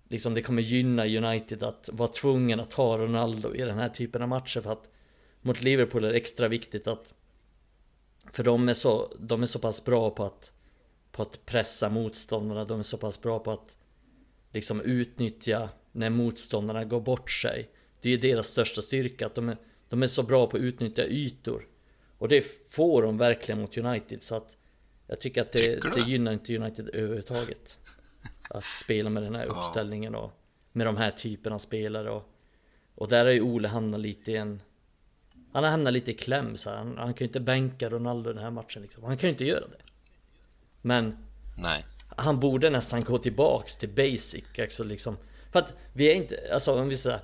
liksom 0.09 0.33
det 0.33 0.41
kommer 0.41 0.61
gynna 0.61 1.05
United 1.05 1.63
att 1.63 1.89
vara 1.93 2.09
tvungen 2.09 2.59
att 2.59 2.73
ha 2.73 2.97
Ronaldo 2.97 3.55
i 3.55 3.61
den 3.61 3.77
här 3.77 3.89
typen 3.89 4.21
av 4.21 4.29
matcher 4.29 4.61
för 4.61 4.71
att 4.71 4.89
mot 5.41 5.61
Liverpool 5.61 6.03
är 6.03 6.11
det 6.11 6.17
extra 6.17 6.47
viktigt 6.47 6.87
att 6.87 7.13
för 8.31 8.43
de 8.43 8.69
är 8.69 8.73
så, 8.73 9.13
de 9.19 9.43
är 9.43 9.47
så 9.47 9.59
pass 9.59 9.85
bra 9.85 10.09
på 10.09 10.25
att 10.25 10.53
på 11.11 11.21
att 11.21 11.45
pressa 11.45 11.89
motståndarna, 11.89 12.65
de 12.65 12.79
är 12.79 12.83
så 12.83 12.97
pass 12.97 13.21
bra 13.21 13.39
på 13.39 13.51
att 13.51 13.77
liksom 14.53 14.81
utnyttja 14.81 15.69
när 15.91 16.09
motståndarna 16.09 16.85
går 16.85 17.01
bort 17.01 17.31
sig. 17.31 17.69
Det 18.01 18.09
är 18.09 18.11
ju 18.11 18.17
deras 18.17 18.47
största 18.47 18.81
styrka, 18.81 19.25
att 19.25 19.35
de 19.35 19.49
är, 19.49 19.57
de 19.89 20.03
är 20.03 20.07
så 20.07 20.23
bra 20.23 20.47
på 20.47 20.57
att 20.57 20.63
utnyttja 20.63 21.05
ytor. 21.05 21.67
Och 22.17 22.27
det 22.27 22.45
får 22.69 23.01
de 23.01 23.17
verkligen 23.17 23.61
mot 23.61 23.77
United 23.77 24.23
så 24.23 24.35
att 24.35 24.57
jag 25.07 25.19
tycker 25.19 25.41
att 25.41 25.51
det, 25.51 25.75
Tycker 25.75 25.95
det 25.95 26.01
gynnar 26.11 26.33
inte 26.33 26.57
United 26.57 26.89
överhuvudtaget. 26.93 27.79
Att 28.49 28.63
spela 28.63 29.09
med 29.09 29.23
den 29.23 29.35
här 29.35 29.45
uppställningen 29.57 30.15
och 30.15 30.31
med 30.71 30.87
de 30.87 30.97
här 30.97 31.11
typerna 31.11 31.55
av 31.55 31.59
spelare 31.59 32.11
och, 32.11 32.29
och 32.95 33.07
där 33.07 33.25
har 33.25 33.31
ju 33.31 33.41
Ole 33.41 33.67
hamnat 33.67 33.99
lite 33.99 34.31
i 34.31 34.35
en 34.35 34.61
Han 35.53 35.63
har 35.63 35.71
hamnat 35.71 35.93
lite 35.93 36.11
i 36.11 36.13
kläm 36.13 36.57
så. 36.57 36.69
Han, 36.69 36.97
han 36.97 37.13
kan 37.13 37.25
ju 37.25 37.27
inte 37.27 37.39
bänka 37.39 37.89
Ronaldo 37.89 38.33
den 38.33 38.43
här 38.43 38.51
matchen 38.51 38.81
liksom. 38.81 39.03
Han 39.03 39.17
kan 39.17 39.27
ju 39.27 39.31
inte 39.31 39.45
göra 39.45 39.67
det. 39.67 39.81
Men 40.81 41.17
Nej 41.57 41.83
han 42.17 42.39
borde 42.39 42.69
nästan 42.69 43.03
gå 43.03 43.17
tillbaks 43.17 43.75
till 43.75 43.89
basic 43.89 44.43
alltså 44.59 44.83
liksom. 44.83 45.17
För 45.51 45.59
att 45.59 45.73
vi 45.93 46.11
är 46.11 46.15
inte, 46.15 46.49
alltså 46.53 46.79
om 46.79 46.89
vi 46.89 46.97
säger 46.97 47.19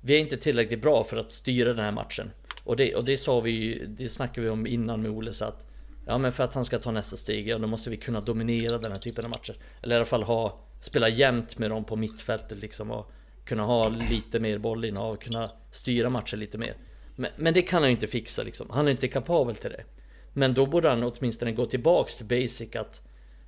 Vi 0.00 0.14
är 0.14 0.18
inte 0.18 0.36
tillräckligt 0.36 0.82
bra 0.82 1.04
för 1.04 1.16
att 1.16 1.32
styra 1.32 1.72
den 1.72 1.84
här 1.84 1.92
matchen. 1.92 2.30
Och 2.64 2.76
det, 2.76 2.94
och 2.94 3.04
det 3.04 3.16
sa 3.16 3.40
vi 3.40 3.50
ju, 3.50 3.86
det 3.86 4.08
snackade 4.08 4.40
vi 4.40 4.48
om 4.50 4.66
innan 4.66 5.02
med 5.02 5.10
Ole 5.10 5.32
så 5.32 5.44
att 5.44 5.66
Ja 6.06 6.18
men 6.18 6.32
för 6.32 6.44
att 6.44 6.54
han 6.54 6.64
ska 6.64 6.78
ta 6.78 6.90
nästa 6.90 7.16
steg, 7.16 7.48
ja 7.48 7.58
då 7.58 7.66
måste 7.66 7.90
vi 7.90 7.96
kunna 7.96 8.20
dominera 8.20 8.78
den 8.78 8.92
här 8.92 8.98
typen 8.98 9.24
av 9.24 9.30
matcher. 9.30 9.56
Eller 9.82 9.94
i 9.94 9.96
alla 9.96 10.06
fall 10.06 10.22
ha 10.22 10.60
Spela 10.80 11.08
jämnt 11.08 11.58
med 11.58 11.70
dem 11.70 11.84
på 11.84 11.96
mittfältet 11.96 12.60
liksom 12.60 12.90
och 12.90 13.12
Kunna 13.44 13.62
ha 13.62 13.88
lite 13.88 14.40
mer 14.40 14.58
bollinnehav, 14.58 15.16
kunna 15.16 15.50
styra 15.70 16.10
matchen 16.10 16.38
lite 16.38 16.58
mer. 16.58 16.76
Men, 17.16 17.30
men 17.36 17.54
det 17.54 17.62
kan 17.62 17.82
han 17.82 17.90
ju 17.90 17.94
inte 17.94 18.06
fixa 18.06 18.42
liksom, 18.42 18.70
han 18.70 18.86
är 18.86 18.90
inte 18.90 19.08
kapabel 19.08 19.56
till 19.56 19.70
det. 19.70 19.84
Men 20.32 20.54
då 20.54 20.66
borde 20.66 20.88
han 20.88 21.02
åtminstone 21.02 21.52
gå 21.52 21.66
tillbaks 21.66 22.16
till 22.16 22.26
basic 22.26 22.76
att 22.76 23.00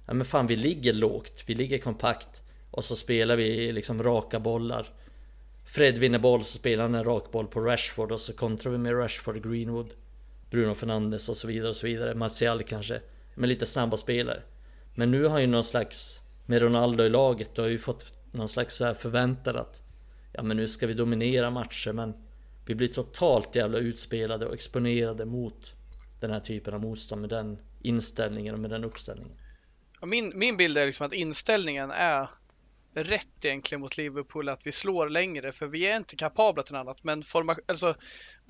Ja 0.06 0.14
men 0.14 0.26
fan 0.26 0.46
vi 0.46 0.56
ligger 0.56 0.92
lågt, 0.92 1.44
vi 1.46 1.54
ligger 1.54 1.78
kompakt. 1.78 2.42
Och 2.70 2.84
så 2.84 2.96
spelar 2.96 3.36
vi 3.36 3.72
liksom 3.72 4.02
raka 4.02 4.40
bollar. 4.40 4.86
Fred 5.66 5.98
vinner 5.98 6.18
boll 6.18 6.44
så 6.44 6.58
spelar 6.58 6.82
han 6.82 6.94
en 6.94 7.04
rak 7.04 7.32
boll 7.32 7.46
på 7.46 7.60
Rashford 7.60 8.12
och 8.12 8.20
så 8.20 8.32
kontrar 8.32 8.72
vi 8.72 8.78
med 8.78 8.98
Rashford, 8.98 9.50
Greenwood 9.50 9.90
Bruno 10.50 10.74
Fernandes 10.74 11.28
och 11.28 11.36
så 11.36 11.46
vidare 11.46 11.68
och 11.68 11.76
så 11.76 11.86
vidare. 11.86 12.14
Martial 12.14 12.62
kanske 12.62 13.00
Med 13.34 13.48
lite 13.48 13.66
snabba 13.66 13.96
spelare. 13.96 14.42
Men 14.94 15.10
nu 15.10 15.24
har 15.24 15.38
ju 15.38 15.46
någon 15.46 15.64
slags 15.64 16.20
Med 16.46 16.62
Ronaldo 16.62 17.04
i 17.04 17.08
laget, 17.08 17.54
då 17.54 17.62
har 17.62 17.68
ju 17.68 17.78
fått 17.78 18.04
någon 18.32 18.48
slags 18.48 18.76
så 18.76 18.84
här 18.84 18.94
förväntan 18.94 19.56
att 19.56 19.80
Ja 20.32 20.42
men 20.42 20.56
nu 20.56 20.68
ska 20.68 20.86
vi 20.86 20.94
dominera 20.94 21.50
matcher 21.50 21.92
men 21.92 22.14
Vi 22.66 22.74
blir 22.74 22.88
totalt 22.88 23.56
jävla 23.56 23.78
utspelade 23.78 24.46
och 24.46 24.54
exponerade 24.54 25.24
mot 25.24 25.72
Den 26.20 26.30
här 26.30 26.40
typen 26.40 26.74
av 26.74 26.80
motstånd 26.80 27.20
med 27.20 27.30
den 27.30 27.58
inställningen 27.80 28.54
och 28.54 28.60
med 28.60 28.70
den 28.70 28.84
uppställningen. 28.84 29.36
Min, 30.06 30.32
min 30.34 30.56
bild 30.56 30.78
är 30.78 30.86
liksom 30.86 31.06
att 31.06 31.12
inställningen 31.12 31.90
är 31.90 32.28
rätt 32.94 33.44
egentligen 33.44 33.80
mot 33.80 33.96
Liverpool 33.96 34.48
att 34.48 34.66
vi 34.66 34.72
slår 34.72 35.08
längre 35.08 35.52
för 35.52 35.66
vi 35.66 35.86
är 35.86 35.96
inte 35.96 36.16
kapabla 36.16 36.62
till 36.62 36.74
något 36.74 36.80
annat. 36.80 37.04
Men 37.04 37.22
forma, 37.22 37.56
alltså, 37.66 37.94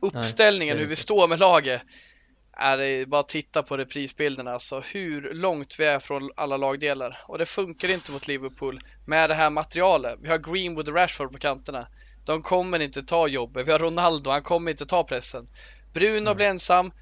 uppställningen, 0.01 0.77
är 0.77 0.81
hur 0.81 0.89
vi 0.89 0.97
står 0.97 1.29
med 1.29 1.39
laget 1.39 1.83
är 2.57 3.07
bara 3.07 3.21
att 3.21 3.29
titta 3.29 3.63
på 3.63 3.77
reprisbilderna, 3.77 4.53
alltså 4.53 4.81
hur 4.81 5.35
långt 5.35 5.77
vi 5.79 5.85
är 5.85 5.99
från 5.99 6.31
alla 6.37 6.57
lagdelar. 6.57 7.19
Och 7.29 7.39
det 7.39 7.47
funkar 7.47 7.91
inte 7.91 8.13
mot 8.13 8.29
Liverpool 8.29 8.81
med 9.07 9.31
det 9.31 9.35
här 9.35 9.51
materialet. 9.51 10.19
Vi 10.23 10.29
har 10.29 10.39
Greenwood 10.39 10.89
och 10.89 10.95
Rashford 10.95 11.33
på 11.33 11.39
kanterna. 11.39 11.87
De 12.25 12.43
kommer 12.43 12.81
inte 12.81 13.03
ta 13.03 13.29
jobbet. 13.29 13.67
Vi 13.67 13.73
har 13.73 13.79
Ronaldo, 13.79 14.31
han 14.31 14.43
kommer 14.43 14.71
inte 14.71 14.87
ta 14.87 15.05
pressen. 15.05 15.49
Bruno 15.93 16.35
blir 16.35 16.47
ensam. 16.47 16.93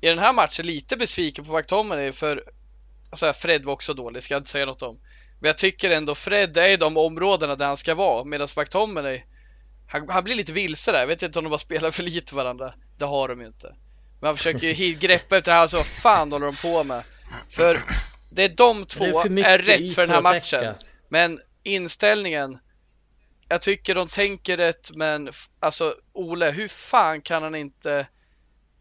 I 0.00 0.08
den 0.08 0.18
här 0.18 0.32
matchen 0.32 0.66
lite 0.66 0.96
besviken 0.96 1.44
på 1.44 1.58
McTominay 1.58 2.12
för 2.12 2.44
alltså 3.22 3.40
Fred 3.40 3.64
var 3.64 3.72
också 3.72 3.94
dålig, 3.94 4.22
ska 4.22 4.34
jag 4.34 4.40
inte 4.40 4.50
säga 4.50 4.66
något 4.66 4.82
om. 4.82 5.00
Men 5.40 5.48
jag 5.48 5.58
tycker 5.58 5.90
ändå 5.90 6.14
Fred 6.14 6.56
är 6.56 6.68
i 6.68 6.76
de 6.76 6.96
områdena 6.96 7.56
där 7.56 7.66
han 7.66 7.76
ska 7.76 7.94
vara 7.94 8.24
medan 8.24 8.48
McTominay 8.56 9.22
han, 9.86 10.08
han 10.08 10.24
blir 10.24 10.34
lite 10.34 10.52
vilse 10.52 10.92
där. 10.92 11.00
Jag 11.00 11.06
vet 11.06 11.22
inte 11.22 11.38
om 11.38 11.44
de 11.44 11.50
bara 11.50 11.58
spelar 11.58 11.90
för 11.90 12.02
lite 12.02 12.34
varandra. 12.34 12.74
Det 12.98 13.04
har 13.04 13.28
de 13.28 13.40
ju 13.40 13.46
inte. 13.46 13.76
Men 14.20 14.26
han 14.26 14.36
försöker 14.36 14.66
ju 14.66 14.94
greppa 15.00 15.36
efter 15.36 15.52
det 15.52 15.58
här, 15.58 15.66
så 15.66 15.76
vad 15.76 15.86
fan 15.86 16.32
håller 16.32 16.46
de 16.46 16.56
på 16.56 16.84
med? 16.84 17.04
För 17.50 17.78
det 18.30 18.42
är 18.42 18.48
de 18.48 18.86
två 18.86 19.04
Det 19.04 19.42
är 19.42 19.44
är, 19.44 19.58
rätt 19.58 19.94
för 19.94 20.06
den 20.06 20.10
här 20.10 20.22
matchen. 20.22 20.74
Men 21.08 21.40
inställningen 21.62 22.58
Jag 23.48 23.62
tycker 23.62 23.94
de 23.94 24.06
tänker 24.08 24.56
rätt 24.56 24.90
men 24.94 25.30
alltså 25.60 25.94
Ole, 26.12 26.50
hur 26.50 26.68
fan 26.68 27.20
kan 27.20 27.42
han 27.42 27.54
inte 27.54 28.06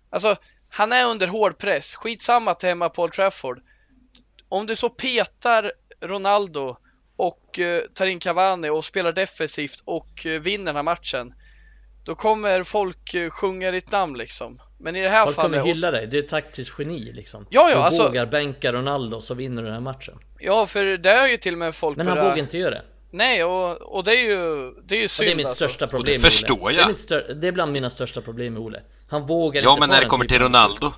Alltså 0.10 0.36
han 0.70 0.92
är 0.92 1.06
under 1.06 1.28
hård 1.28 1.58
press. 1.58 1.96
Skitsamma 1.96 2.52
att 2.52 2.60
det 2.60 2.68
är 2.68 2.70
hemma 2.70 2.90
på 2.90 3.04
Old 3.04 3.14
Trafford. 3.14 3.62
Om 4.54 4.66
du 4.66 4.76
så 4.76 4.90
petar 4.90 5.72
Ronaldo 6.02 6.78
och 7.16 7.60
eh, 7.60 7.82
tar 7.94 8.06
in 8.06 8.20
Cavani 8.20 8.70
och 8.70 8.86
spelar 8.86 9.12
defensivt 9.12 9.82
och 9.86 10.26
eh, 10.26 10.42
vinner 10.42 10.66
den 10.66 10.76
här 10.76 10.84
matchen. 10.84 11.34
Då 12.06 12.16
kommer 12.16 12.64
folk 12.64 13.16
uh, 13.16 13.30
sjunga 13.30 13.72
ditt 13.72 13.92
namn 13.92 14.18
liksom. 14.18 14.62
Men 14.80 14.96
i 14.96 15.02
det 15.02 15.10
här 15.10 15.24
Folk 15.26 15.36
fallet... 15.36 15.62
kommer 15.62 15.74
hylla 15.74 15.92
dig, 15.92 16.08
det 16.08 16.18
är 16.18 16.24
ett 16.24 16.30
taktiskt 16.30 16.74
geni 16.80 17.14
liksom 17.14 17.48
Ja, 17.50 17.70
ja, 17.70 17.76
Du 17.76 17.82
alltså- 17.82 18.08
vågar 18.08 18.26
bänka 18.26 18.74
Ronaldo 18.74 19.22
så 19.22 19.34
vinner 19.34 19.62
du 19.62 19.66
den 19.66 19.74
här 19.74 19.82
matchen 19.82 20.20
Ja, 20.40 20.66
för 20.66 20.98
det 20.98 21.12
är 21.12 21.28
ju 21.28 21.38
till 21.38 21.54
och 21.54 21.60
med 21.60 21.76
folk 21.76 21.98
Men 21.98 22.08
han 22.08 22.18
vågar 22.18 22.38
inte 22.38 22.58
göra 22.58 22.70
det 22.76 22.84
Nej, 23.12 23.44
och, 23.44 23.82
och 23.82 24.04
det 24.04 24.12
är 24.12 24.28
ju, 24.30 24.72
det 24.86 24.96
är 24.96 25.00
ju 25.00 25.06
Och 25.06 25.12
synd 25.12 25.30
det 25.30 25.34
är 25.34 25.36
mitt 25.36 25.46
alltså. 25.46 25.68
största 25.70 25.86
Och 25.86 25.92
problem 25.92 26.14
det 26.16 26.24
med 26.24 26.32
förstår 26.32 26.62
Ole. 26.62 26.74
Det 26.76 27.14
är, 27.16 27.28
jag. 27.28 27.38
det 27.38 27.48
är 27.48 27.52
bland 27.52 27.72
mina 27.72 27.90
största 27.90 28.22
problem 28.22 28.54
med 28.54 28.62
Ole 28.62 28.82
Han 29.10 29.28
vågar 29.28 29.62
Ja, 29.64 29.70
inte 29.70 29.80
men 29.80 29.90
ta 29.90 29.96
när 29.96 30.02
det 30.04 30.10
kommer 30.10 30.26
till 30.26 30.40
Ronaldo. 30.40 30.92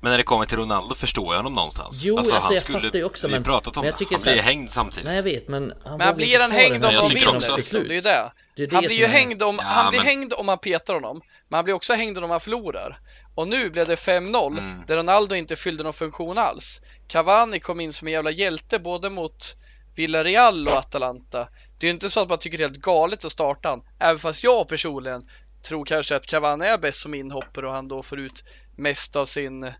Men 0.00 0.10
när 0.10 0.18
det 0.18 0.24
kommer 0.24 0.44
till 0.44 0.58
Ronaldo 0.58 0.94
förstår 0.94 1.26
jag 1.34 1.36
honom 1.38 1.54
någonstans. 1.54 2.02
Jo, 2.04 2.16
alltså, 2.16 2.34
alltså, 2.34 2.46
han 2.46 2.54
jag 2.54 2.62
skulle... 2.62 2.80
fattar 2.80 2.98
ju 2.98 3.04
också, 3.04 3.28
men- 3.28 3.42
pratat 3.42 3.76
om 3.76 3.80
men 3.80 3.86
jag 3.86 3.94
det. 3.94 3.98
tycker 3.98 4.14
Han 4.14 4.20
så 4.22 4.28
här- 4.28 4.36
blir 4.36 4.42
hängd 4.42 4.70
samtidigt. 4.70 5.04
Nej 5.06 5.16
jag 5.16 5.22
vet 5.22 5.48
men 5.48 5.72
han 5.84 5.98
Men 5.98 6.16
blir 6.16 6.26
inte 6.26 6.40
han 6.40 6.50
hängd 6.50 6.72
den 6.72 6.84
om 6.98 7.08
de 7.08 7.14
vinner 7.14 7.32
liksom. 7.56 7.56
Det 7.86 7.92
är 7.92 7.94
ju 7.94 8.00
det. 8.00 8.32
Det 8.56 8.62
är 8.62 8.66
det 8.66 8.76
Han 8.76 8.84
blir 8.84 8.96
ju 8.96 9.04
är- 9.04 9.08
hängd 9.08 9.42
om, 9.42 9.56
Ja, 9.58 9.64
han 9.66 9.90
blir 9.90 9.98
men- 10.00 10.06
hängd 10.06 10.32
om 10.32 10.46
man 10.46 10.58
petar 10.58 10.94
honom. 10.94 11.20
Men 11.48 11.56
han 11.58 11.64
blir 11.64 11.74
också 11.74 11.92
hängd 11.94 12.18
om 12.18 12.30
han 12.30 12.40
förlorar. 12.40 13.00
Och 13.34 13.48
nu 13.48 13.70
blev 13.70 13.86
det 13.86 13.96
5-0 13.96 14.58
Mm. 14.58 14.82
där 14.86 14.96
Ronaldo 14.96 15.34
inte 15.34 15.56
fyllde 15.56 15.84
någon 15.84 15.92
funktion 15.92 16.38
alls. 16.38 16.80
Cavani 17.08 17.60
kom 17.60 17.80
in 17.80 17.92
som 17.92 18.08
en 18.08 18.12
jävla 18.14 18.30
hjälte 18.30 18.78
både 18.78 19.10
mot 19.10 19.56
Villarreal 19.96 20.68
och 20.68 20.76
Atalanta. 20.76 21.48
Det 21.78 21.86
är 21.86 21.88
ju 21.88 21.94
inte 21.94 22.10
så 22.10 22.20
att 22.20 22.28
man 22.28 22.38
tycker 22.38 22.58
det 22.58 22.64
är 22.64 22.68
helt 22.68 22.80
galet 22.80 23.24
att 23.24 23.32
starta 23.32 23.68
han. 23.68 23.82
Även 24.00 24.18
fast 24.18 24.44
jag 24.44 24.68
personligen 24.68 25.22
tror 25.68 25.84
kanske 25.84 26.16
att 26.16 26.26
Cavani 26.26 26.66
är 26.66 26.78
bäst 26.78 27.00
som 27.00 27.14
inhoppare 27.14 27.66
och 27.68 27.72
han 27.74 27.88
då 27.88 28.02
får 28.02 28.18
ut 28.20 28.44
mest 28.76 29.16
av 29.16 29.26
sin 29.26 29.72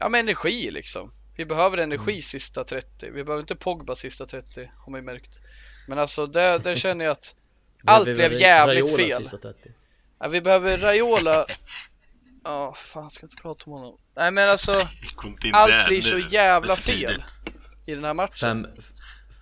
ja, 0.00 0.08
men 0.08 0.20
energi 0.20 0.70
liksom. 0.70 1.12
Vi 1.36 1.44
behöver 1.44 1.78
energi 1.78 2.22
sista 2.22 2.64
30. 2.64 3.10
Vi 3.10 3.24
behöver 3.24 3.40
inte 3.40 3.56
Pogba 3.56 3.94
sista 3.94 4.26
30 4.26 4.70
har 4.76 4.90
man 4.90 5.00
ju 5.00 5.04
märkt. 5.04 5.40
Men 5.88 5.98
alltså 5.98 6.26
där, 6.26 6.58
där 6.58 6.74
känner 6.84 7.04
jag 7.04 7.12
att 7.12 7.36
Allt 7.84 8.04
blev 8.04 8.32
jävligt 8.32 8.84
Raiola 8.84 8.96
fel. 8.96 9.22
sista 9.22 9.38
30? 9.38 9.58
Ja, 10.20 10.28
vi 10.28 10.40
behöver 10.40 10.78
Raiola. 10.78 11.46
Ja, 12.44 12.74
fan 12.74 13.10
ska 13.10 13.26
inte 13.26 13.42
prata 13.42 13.64
om 13.66 13.72
honom. 13.72 13.98
Nej 14.16 14.30
men 14.30 14.50
alltså, 14.50 14.72
allt 15.52 15.70
där 15.70 15.88
blir 15.88 16.00
så 16.00 16.18
jävla 16.18 16.76
fel 16.76 17.24
i 17.86 17.94
den 17.94 18.04
här 18.04 18.14
matchen. 18.14 18.64
Fem, 18.64 18.66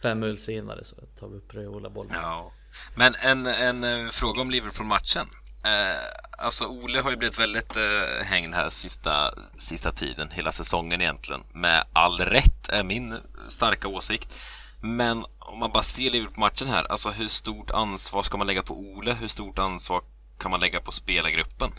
fem 0.02 0.20
mål 0.20 0.38
senare 0.38 0.84
så 0.84 0.96
tar 0.96 1.28
vi 1.28 1.36
upp 1.36 1.54
Raiola-bollen. 1.54 2.12
Ja. 2.22 2.52
Men 2.94 3.14
en, 3.14 3.46
en 3.46 3.84
eh, 3.84 4.10
fråga 4.10 4.40
om 4.40 4.50
Liverpool-matchen. 4.50 5.26
Eh, 5.64 6.44
alltså 6.44 6.66
Ole 6.66 7.00
har 7.00 7.10
ju 7.10 7.16
blivit 7.16 7.38
väldigt 7.38 7.76
eh, 7.76 8.24
hängd 8.24 8.54
här 8.54 8.68
sista, 8.68 9.34
sista 9.56 9.92
tiden, 9.92 10.30
hela 10.30 10.52
säsongen 10.52 11.00
egentligen. 11.00 11.42
Med 11.52 11.84
all 11.92 12.18
rätt 12.18 12.68
är 12.68 12.84
min 12.84 13.18
starka 13.48 13.88
åsikt. 13.88 14.38
Men 14.82 15.24
om 15.38 15.58
man 15.58 15.70
bara 15.72 15.82
ser 15.82 16.10
Liverpool-matchen 16.10 16.68
här, 16.68 16.84
alltså 16.90 17.10
hur 17.10 17.28
stort 17.28 17.70
ansvar 17.70 18.22
ska 18.22 18.38
man 18.38 18.46
lägga 18.46 18.62
på 18.62 18.74
Ole? 18.74 19.12
Hur 19.12 19.28
stort 19.28 19.58
ansvar 19.58 20.02
kan 20.38 20.50
man 20.50 20.60
lägga 20.60 20.80
på 20.80 20.92
spelargruppen? 20.92 21.72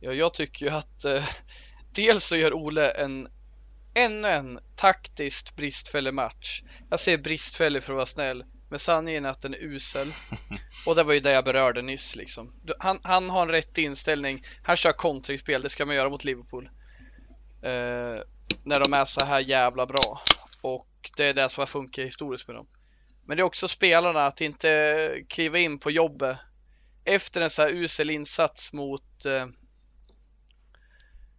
Ja, 0.00 0.12
jag 0.12 0.34
tycker 0.34 0.66
ju 0.66 0.72
att 0.72 1.04
eh, 1.04 1.24
dels 1.94 2.24
så 2.24 2.36
gör 2.36 2.54
Ole 2.54 2.90
en 2.90 3.28
ännu 3.94 4.28
en 4.28 4.58
taktiskt 4.76 5.56
bristfällig 5.56 6.14
match. 6.14 6.62
Jag 6.90 7.00
säger 7.00 7.18
bristfällig 7.18 7.82
för 7.82 7.92
att 7.92 7.96
vara 7.96 8.06
snäll, 8.06 8.44
men 8.72 8.78
sanningen 8.78 9.24
är 9.24 9.28
att 9.28 9.40
den 9.40 9.54
är 9.54 9.58
usel. 9.58 10.06
Och 10.86 10.94
det 10.94 11.02
var 11.02 11.12
ju 11.12 11.20
det 11.20 11.30
jag 11.30 11.44
berörde 11.44 11.82
nyss 11.82 12.16
liksom. 12.16 12.52
Han, 12.78 13.00
han 13.02 13.30
har 13.30 13.42
en 13.42 13.48
rätt 13.48 13.78
inställning. 13.78 14.42
Han 14.62 14.76
kör 14.76 14.92
kontringsspel, 14.92 15.62
det 15.62 15.68
ska 15.68 15.86
man 15.86 15.94
göra 15.94 16.08
mot 16.08 16.24
Liverpool. 16.24 16.70
Eh, 17.62 18.22
när 18.64 18.80
de 18.84 18.92
är 18.92 19.04
så 19.04 19.24
här 19.24 19.40
jävla 19.40 19.86
bra. 19.86 20.20
Och 20.60 21.10
det 21.16 21.24
är 21.24 21.34
det 21.34 21.48
som 21.48 21.60
har 21.60 21.66
funkat 21.66 22.04
historiskt 22.04 22.46
med 22.48 22.56
dem. 22.56 22.66
Men 23.26 23.36
det 23.36 23.40
är 23.40 23.44
också 23.44 23.68
spelarna 23.68 24.26
att 24.26 24.40
inte 24.40 25.24
kliva 25.28 25.58
in 25.58 25.78
på 25.78 25.90
jobbet 25.90 26.38
efter 27.04 27.40
en 27.40 27.50
så 27.50 27.62
här 27.62 27.70
usel 27.70 28.10
insats 28.10 28.72
mot 28.72 29.26
eh, 29.26 29.46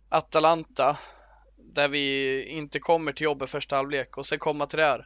Atalanta 0.10 0.98
där 1.58 1.88
vi 1.88 2.44
inte 2.44 2.80
kommer 2.80 3.14
till 3.14 3.24
jobbet 3.24 3.50
första 3.50 3.76
halvlek 3.76 4.18
och 4.18 4.26
sen 4.26 4.40
komma 4.40 4.68
till 4.68 4.80
det 4.80 4.86
här. 4.86 5.06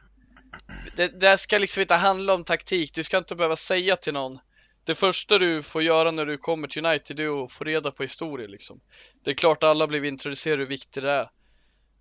Det, 0.96 1.20
det 1.20 1.38
ska 1.38 1.58
liksom 1.58 1.80
inte 1.80 1.94
handla 1.94 2.34
om 2.34 2.44
taktik. 2.44 2.94
Du 2.94 3.04
ska 3.04 3.18
inte 3.18 3.36
behöva 3.36 3.56
säga 3.56 3.96
till 3.96 4.12
någon. 4.12 4.38
Det 4.84 4.94
första 4.94 5.38
du 5.38 5.62
får 5.62 5.82
göra 5.82 6.10
när 6.10 6.26
du 6.26 6.38
kommer 6.38 6.68
till 6.68 6.86
United 6.86 7.20
är 7.20 7.44
att 7.44 7.52
få 7.52 7.64
reda 7.64 7.90
på 7.90 8.02
historier 8.02 8.48
liksom. 8.48 8.80
Det 9.24 9.30
är 9.30 9.34
klart 9.34 9.62
alla 9.62 9.86
blev 9.86 10.04
introducerade 10.04 10.62
hur 10.62 10.68
viktigt 10.68 11.02
det 11.02 11.10
är. 11.10 11.30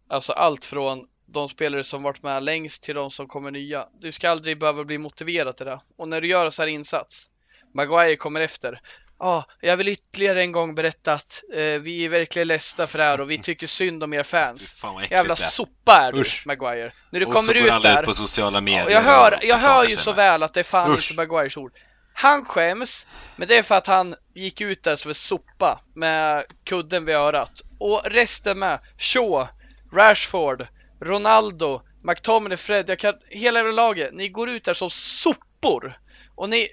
Alltså 0.09 0.33
allt 0.33 0.65
från 0.65 1.07
de 1.25 1.49
spelare 1.49 1.83
som 1.83 2.03
varit 2.03 2.23
med 2.23 2.43
längst 2.43 2.83
till 2.83 2.95
de 2.95 3.11
som 3.11 3.27
kommer 3.27 3.51
nya. 3.51 3.87
Du 3.99 4.11
ska 4.11 4.29
aldrig 4.29 4.59
behöva 4.59 4.83
bli 4.83 4.97
motiverad 4.97 5.57
till 5.57 5.65
det. 5.65 5.81
Och 5.97 6.07
när 6.07 6.21
du 6.21 6.27
gör 6.27 6.45
en 6.45 6.51
sån 6.51 6.63
här 6.63 6.69
insats. 6.69 7.29
Maguire 7.73 8.15
kommer 8.15 8.41
efter. 8.41 8.79
Ja, 9.19 9.45
jag 9.61 9.77
vill 9.77 9.87
ytterligare 9.87 10.41
en 10.41 10.51
gång 10.51 10.75
berätta 10.75 11.13
att 11.13 11.43
eh, 11.53 11.59
vi 11.63 12.05
är 12.05 12.09
verkligen 12.09 12.47
ledsna 12.47 12.87
för 12.87 12.97
det 12.97 13.03
här 13.03 13.21
och 13.21 13.31
vi 13.31 13.37
tycker 13.37 13.67
synd 13.67 14.03
om 14.03 14.13
er 14.13 14.23
fans. 14.23 14.71
fan 14.73 14.93
vad 14.93 15.11
Jävla 15.11 15.35
det 15.35 15.41
sopa 15.41 15.95
är 15.95 16.11
du, 16.11 16.21
Usch. 16.21 16.43
Maguire. 16.45 16.91
När 17.11 17.19
du 17.19 17.25
Och 17.25 17.39
så 17.39 17.51
kommer 17.51 17.67
går 17.67 17.77
ut 17.77 17.83
där. 17.83 17.99
ut 17.99 18.05
på 18.05 18.13
sociala 18.13 18.61
medier 18.61 18.85
Och 18.85 18.91
jag 18.91 19.01
hör, 19.01 19.39
jag 19.41 19.57
hör 19.57 19.83
ju 19.85 19.95
så 19.95 20.13
väl 20.13 20.43
att 20.43 20.53
det 20.53 20.59
är 20.59 20.63
fan 20.63 20.91
Usch. 20.91 21.11
inte 21.11 21.27
Maguires 21.27 21.57
ord. 21.57 21.71
Han 22.13 22.45
skäms, 22.45 23.07
men 23.35 23.47
det 23.47 23.57
är 23.57 23.63
för 23.63 23.75
att 23.75 23.87
han 23.87 24.15
gick 24.35 24.61
ut 24.61 24.83
där 24.83 24.95
som 24.95 25.09
en 25.09 25.15
sopa 25.15 25.79
med 25.95 26.43
kudden 26.63 27.05
vid 27.05 27.15
örat. 27.15 27.61
Och 27.79 28.01
resten 28.05 28.59
med. 28.59 28.79
Shaw, 28.97 29.47
Rashford, 29.93 30.67
Ronaldo, 31.01 31.81
McTominay, 32.03 32.57
Fred, 32.57 32.89
jag 32.89 32.99
kan, 32.99 33.13
hela 33.29 33.61
laget. 33.61 34.09
Ni 34.13 34.29
går 34.29 34.49
ut 34.49 34.63
där 34.63 34.73
som 34.73 34.89
sopor. 34.89 35.97
Och 36.35 36.49
ni... 36.49 36.69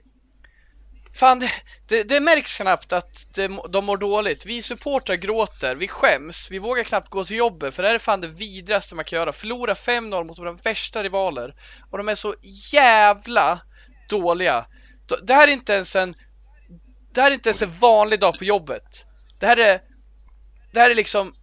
Fan, 1.14 1.38
det, 1.38 1.50
det, 1.86 2.02
det 2.02 2.20
märks 2.20 2.56
knappt 2.58 2.92
att 2.92 3.26
det, 3.34 3.50
de 3.68 3.84
mår 3.84 3.96
dåligt. 3.96 4.46
Vi 4.46 4.62
supportrar 4.62 5.16
gråter, 5.16 5.74
vi 5.74 5.88
skäms, 5.88 6.50
vi 6.50 6.58
vågar 6.58 6.84
knappt 6.84 7.10
gå 7.10 7.24
till 7.24 7.36
jobbet 7.36 7.74
för 7.74 7.82
det 7.82 7.88
här 7.88 7.94
är 7.94 7.98
fan 7.98 8.20
det 8.20 8.28
vidrigaste 8.28 8.94
man 8.94 9.04
kan 9.04 9.16
göra. 9.16 9.32
Förlora 9.32 9.74
5-0 9.74 10.24
mot 10.24 10.38
våra 10.38 10.52
värsta 10.52 11.02
rivaler. 11.02 11.54
Och 11.90 11.98
de 11.98 12.08
är 12.08 12.14
så 12.14 12.34
jävla 12.72 13.60
dåliga. 14.08 14.66
Det 15.22 15.34
här 15.34 15.48
är 15.48 15.52
inte 15.52 15.72
ens 15.72 15.96
en... 15.96 16.14
Det 17.12 17.20
här 17.20 17.30
är 17.30 17.34
inte 17.34 17.48
ens 17.48 17.62
en 17.62 17.78
vanlig 17.78 18.20
dag 18.20 18.38
på 18.38 18.44
jobbet. 18.44 19.04
Det 19.38 19.46
här 19.46 19.56
är... 19.56 19.80
Det 20.72 20.80
här 20.80 20.90
är 20.90 20.94
liksom... 20.94 21.34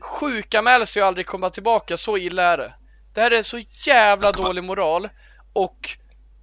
Sjukanmäla 0.00 0.86
sig 0.86 1.02
och 1.02 1.08
aldrig 1.08 1.26
komma 1.26 1.50
tillbaka, 1.50 1.96
så 1.96 2.18
illa 2.18 2.42
är 2.42 2.58
det. 2.58 2.74
Det 3.14 3.20
här 3.20 3.30
är 3.30 3.42
så 3.42 3.58
jävla 3.86 4.32
bara- 4.32 4.46
dålig 4.46 4.64
moral. 4.64 5.08
Och... 5.52 5.98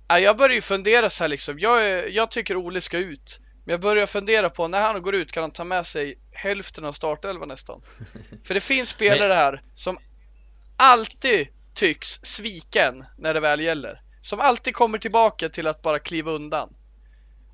Ja, 0.10 0.20
jag 0.20 0.38
börjar 0.38 0.56
ju 0.56 0.62
fundera 0.62 1.10
så 1.10 1.24
här 1.24 1.30
liksom. 1.30 1.60
Jag, 1.60 2.10
jag 2.10 2.32
tycker 2.32 2.56
Ole 2.56 2.82
ska 2.82 2.98
ut. 2.98 3.40
Men 3.66 3.74
jag 3.74 3.82
börjar 3.82 4.06
fundera 4.06 4.50
på 4.50 4.68
när 4.68 4.82
han 4.82 5.02
går 5.02 5.16
ut 5.16 5.32
kan 5.32 5.44
han 5.44 5.52
ta 5.52 5.64
med 5.64 5.86
sig 5.88 6.20
hälften 6.34 6.86
av 6.86 6.92
startelvan 6.94 7.48
nästan. 7.48 7.82
För 8.46 8.54
det 8.54 8.60
finns 8.62 8.90
spelare 8.90 9.34
här 9.34 9.62
som 9.74 9.98
alltid 10.78 11.48
tycks 11.74 12.08
sviken 12.24 13.06
när 13.18 13.34
det 13.34 13.40
väl 13.40 13.60
gäller. 13.60 14.02
Som 14.22 14.40
alltid 14.40 14.76
kommer 14.76 14.98
tillbaka 14.98 15.50
till 15.50 15.68
att 15.68 15.82
bara 15.82 16.00
kliva 16.00 16.32
undan. 16.32 16.70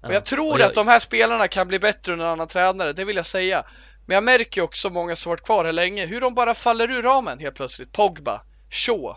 Ja. 0.01 0.13
jag 0.13 0.25
tror 0.25 0.53
Och 0.53 0.59
jag- 0.59 0.67
att 0.67 0.75
de 0.75 0.87
här 0.87 0.99
spelarna 0.99 1.47
kan 1.47 1.67
bli 1.67 1.79
bättre 1.79 2.13
under 2.13 2.25
en 2.25 2.31
annan 2.31 2.47
tränare, 2.47 2.93
det 2.93 3.05
vill 3.05 3.15
jag 3.15 3.25
säga. 3.25 3.65
Men 4.07 4.15
jag 4.15 4.23
märker 4.23 4.61
ju 4.61 4.65
också 4.65 4.89
många 4.89 5.15
som 5.15 5.29
varit 5.29 5.43
kvar 5.45 5.65
här 5.65 5.71
länge, 5.73 6.05
hur 6.05 6.21
de 6.21 6.33
bara 6.35 6.53
faller 6.53 6.91
ur 6.91 7.01
ramen 7.01 7.39
helt 7.39 7.55
plötsligt. 7.55 7.91
Pogba, 7.91 8.41
Shaw. 8.69 9.15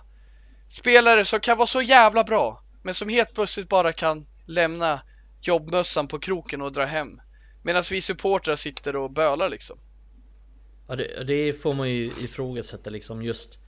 Spelare 0.69 1.25
som 1.25 1.41
kan 1.41 1.57
vara 1.57 1.67
så 1.67 1.83
jävla 1.83 2.25
bra, 2.25 2.63
men 2.89 2.95
som 2.95 3.09
helt 3.09 3.35
plötsligt 3.35 3.69
bara 3.69 3.93
kan 3.93 4.27
lämna 4.47 5.01
jobbmössan 5.41 6.09
på 6.09 6.19
kroken 6.19 6.63
och 6.63 6.73
dra 6.73 6.85
hem. 6.85 7.21
Medan 7.63 7.83
vi 7.91 8.01
supportrar 8.01 8.57
sitter 8.57 8.97
och 8.97 9.11
bölar 9.11 9.49
liksom. 9.49 9.79
Ja, 10.87 10.97
det, 10.97 11.25
det 11.25 11.53
får 11.53 11.75
man 11.75 11.91
ju 11.91 12.05
ifrågasätta 12.07 12.91
liksom 12.91 13.23
just 13.23 13.59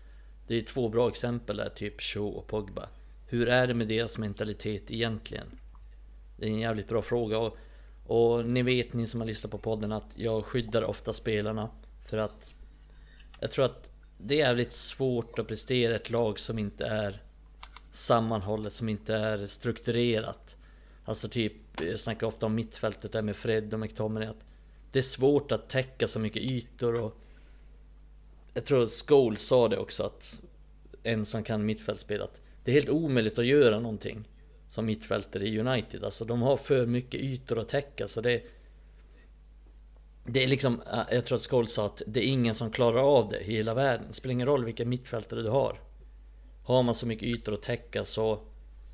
Det 0.47 0.55
är 0.55 0.63
två 0.63 0.89
bra 0.89 1.09
exempel 1.09 1.57
där, 1.57 1.69
typ 1.69 2.01
Shaw 2.01 2.27
och 2.27 2.47
Pogba 2.47 2.89
Hur 3.27 3.49
är 3.49 3.67
det 3.67 3.75
med 3.75 3.89
deras 3.89 4.19
mentalitet 4.19 4.91
egentligen? 4.91 5.47
Det 6.37 6.47
är 6.47 6.51
en 6.51 6.59
jävligt 6.59 6.89
bra 6.89 7.03
fråga 7.03 7.39
och, 7.39 7.57
och 8.07 8.45
ni 8.45 8.63
vet 8.63 8.93
ni 8.93 9.07
som 9.07 9.21
har 9.21 9.27
lyssnat 9.27 9.51
på 9.51 9.59
podden 9.59 9.93
att 9.93 10.13
jag 10.15 10.45
skyddar 10.45 10.83
ofta 10.83 11.13
spelarna 11.13 11.71
För 12.07 12.19
att 12.19 12.53
Jag 13.41 13.51
tror 13.51 13.65
att 13.65 13.91
det 14.19 14.35
är 14.35 14.39
jävligt 14.39 14.73
svårt 14.73 15.39
att 15.39 15.49
prestera 15.49 15.95
ett 15.95 16.11
lag 16.11 16.39
som 16.39 16.59
inte 16.59 16.87
är 16.87 17.23
Sammanhållet, 17.91 18.73
som 18.73 18.89
inte 18.89 19.15
är 19.15 19.47
strukturerat. 19.47 20.57
Alltså 21.05 21.29
typ, 21.29 21.53
jag 21.81 22.01
snackar 22.01 22.27
ofta 22.27 22.47
om 22.47 22.55
mittfältet 22.55 23.13
där 23.13 23.23
med 23.23 23.37
Fred 23.37 23.75
och 23.75 23.81
McTominay 23.81 24.29
att 24.29 24.45
Det 24.93 24.99
är 24.99 25.03
svårt 25.03 25.53
att 25.53 25.69
täcka 25.69 26.09
så 26.09 26.21
mycket 26.21 26.43
ytor 26.43 26.95
och 26.95 27.17
Jag 28.55 28.65
tror 28.65 28.87
Skål 28.87 29.37
sa 29.37 29.69
det 29.69 29.79
också 29.79 30.03
att 30.03 30.41
En 31.03 31.25
som 31.25 31.45
kan 31.45 31.67
mittfältsspel 31.67 32.23
att 32.23 32.41
Det 32.65 32.71
är 32.71 32.75
helt 32.75 32.89
omöjligt 32.89 33.39
att 33.39 33.47
göra 33.47 33.81
någonting 33.81 34.29
Som 34.69 34.87
mittfältare 34.87 35.49
i 35.49 35.61
United, 35.61 36.05
alltså 36.05 36.25
de 36.25 36.43
har 36.43 36.57
för 36.57 36.87
mycket 36.87 37.21
ytor 37.21 37.59
att 37.59 37.69
täcka 37.69 38.09
så 38.09 38.21
det 38.21 38.43
Det 40.25 40.45
är 40.45 40.49
liksom, 40.49 40.83
jag 41.11 41.25
tror 41.25 41.37
att 41.37 41.43
Skål 41.43 41.69
sa 41.69 41.87
att 41.87 42.03
det 42.07 42.21
är 42.21 42.29
ingen 42.29 42.55
som 42.55 42.71
klarar 42.71 43.19
av 43.19 43.29
det 43.29 43.41
i 43.41 43.45
hela 43.45 43.75
världen. 43.75 44.07
Det 44.09 44.15
spelar 44.15 44.33
ingen 44.33 44.47
roll 44.47 44.65
vilka 44.65 44.85
mittfältare 44.85 45.43
du 45.43 45.49
har. 45.49 45.90
Har 46.71 46.83
man 46.83 46.95
så 46.95 47.07
mycket 47.07 47.29
ytor 47.29 47.55
att 47.55 47.63
täcka 47.63 48.05
så 48.05 48.41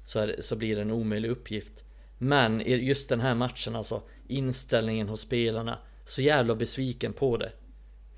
så, 0.05 0.19
är 0.19 0.37
så 0.41 0.57
blir 0.57 0.77
det 0.77 0.83
en 0.83 0.91
omöjlig 0.91 1.31
uppgift 1.31 1.73
Men 2.19 2.63
just 2.67 3.09
den 3.09 3.21
här 3.21 3.35
matchen 3.35 3.77
alltså 3.77 4.03
Inställningen 4.29 5.09
hos 5.09 5.21
spelarna 5.21 5.79
Så 6.05 6.23
jävla 6.23 6.55
besviken 6.55 7.13
på 7.13 7.37
det 7.37 7.53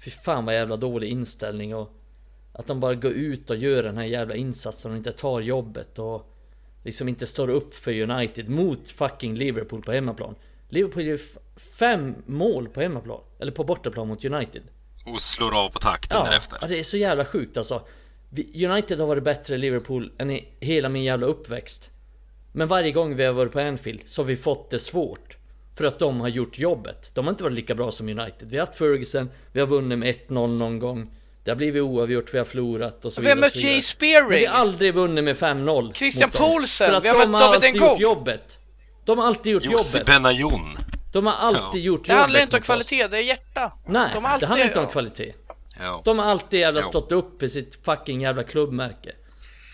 Fy 0.05 0.11
fan 0.11 0.45
vad 0.45 0.55
jävla 0.55 0.77
dålig 0.77 1.09
inställning 1.09 1.75
och 1.75 1.91
Att 2.53 2.67
de 2.67 2.81
bara 2.81 2.95
går 2.95 3.13
ut 3.13 3.51
och 3.51 3.57
gör 3.57 3.83
den 3.83 3.97
här 3.97 4.05
jävla 4.05 4.35
insatsen 4.35 4.91
och 4.91 4.97
inte 4.97 5.13
tar 5.13 5.41
jobbet 5.41 5.99
och 5.99 6.35
Liksom 6.85 7.09
inte 7.09 7.27
står 7.27 7.51
upp 7.51 7.75
för 7.75 8.03
United 8.11 8.49
mot 8.49 8.91
fucking 8.91 9.35
Liverpool 9.35 9.83
på 9.83 9.93
hemmaplan 9.93 10.35
Liverpool 10.69 11.03
gör 11.07 11.21
fem 11.79 12.15
mål 12.27 12.69
på 12.69 12.81
hemmaplan 12.81 13.21
Eller 13.39 13.53
på 13.53 13.65
bortaplan 13.65 14.09
mot 14.09 14.25
United 14.25 14.63
Och 15.07 15.21
slår 15.21 15.65
av 15.65 15.69
på 15.69 15.79
takten 15.79 16.19
Ja, 16.19 16.25
därefter. 16.25 16.59
ja, 16.61 16.69
det 16.69 16.79
är 16.79 16.85
så 16.85 16.97
jävla 16.97 17.25
sjukt 17.25 17.57
alltså. 17.57 17.83
United 18.55 19.01
har 19.01 19.07
varit 19.07 19.23
bättre 19.25 19.55
än 19.55 19.61
Liverpool 19.61 20.13
än 20.19 20.31
i 20.31 20.49
hela 20.61 20.89
min 20.89 21.05
jävla 21.05 21.27
uppväxt. 21.27 21.91
Men 22.53 22.69
varje 22.69 22.91
gång 22.93 23.17
vi 23.17 23.25
har 23.25 23.33
varit 23.33 23.53
på 23.53 23.61
Anfield 23.61 24.01
så 24.07 24.23
har 24.23 24.27
vi 24.27 24.37
fått 24.37 24.71
det 24.71 24.79
svårt. 24.79 25.37
För 25.77 25.85
att 25.85 25.99
de 25.99 26.21
har 26.21 26.29
gjort 26.29 26.59
jobbet. 26.59 27.11
De 27.15 27.25
har 27.27 27.31
inte 27.33 27.43
varit 27.45 27.55
lika 27.55 27.75
bra 27.75 27.91
som 27.91 28.09
United. 28.09 28.49
Vi 28.51 28.59
har 28.59 28.67
haft 28.67 28.79
Ferguson, 28.79 29.31
vi 29.53 29.61
har 29.61 29.67
vunnit 29.67 29.99
med 29.99 30.15
1-0 30.29 30.59
någon 30.59 30.79
gång. 30.79 31.11
Det 31.45 31.51
har 31.51 31.57
blivit 31.57 31.83
oavgjort, 31.83 32.35
vi 32.35 32.39
har 32.39 32.45
förlorat 32.45 33.05
och 33.05 33.13
så 33.13 33.21
Vi 33.21 33.29
har 33.29 33.35
vidare. 33.37 33.47
och 33.47 33.47
mött 33.47 33.53
så 33.53 33.59
vidare. 33.59 33.71
Jay 33.71 33.77
Men 33.77 33.83
Spearing! 33.83 34.41
vi 34.41 34.47
har 34.47 34.55
aldrig 34.55 34.95
vunnit 34.95 35.25
med 35.25 35.37
5-0. 35.37 35.93
Christian. 35.93 36.31
Poulsen, 36.31 36.91
För 36.91 36.97
att 36.97 37.05
vi 37.05 37.09
har 37.09 37.21
de 37.21 37.31
mött 37.31 37.41
har 37.41 37.49
David 37.55 37.67
alltid 37.69 37.81
gjort 37.83 38.01
jobbet. 38.01 38.59
De 39.05 39.19
har 39.19 39.27
alltid 39.27 39.53
gjort 39.53 39.65
Jussi 39.65 39.99
jobbet. 39.99 40.07
Benayoun. 40.23 40.77
De 41.13 41.27
har 41.27 41.33
alltid 41.33 41.81
Ja. 41.81 41.87
gjort 41.87 42.05
Det 42.07 42.13
jobbet 42.13 42.21
handlar 42.23 42.41
inte 42.41 42.57
om 42.57 42.61
oss. 42.61 42.67
kvalitet, 42.67 43.07
det 43.09 43.19
är 43.19 43.23
hjärta. 43.23 43.73
Nej, 43.87 44.11
De 44.15 44.25
har 44.25 44.33
alltid- 44.33 44.43
det 44.43 44.47
handlar 44.51 44.67
inte 44.67 44.79
om 44.79 44.85
ja. 44.85 44.91
kvalitet. 44.91 45.33
Ja. 45.79 46.03
De 46.05 46.19
har 46.19 46.27
alltid 46.27 46.61
jävla 46.61 46.83
stått 46.83 47.13
upp 47.13 47.41
för 47.41 47.49
sitt 47.49 47.85
fucking 47.85 48.21
jävla 48.21 48.43
klubbmärke. 48.43 49.13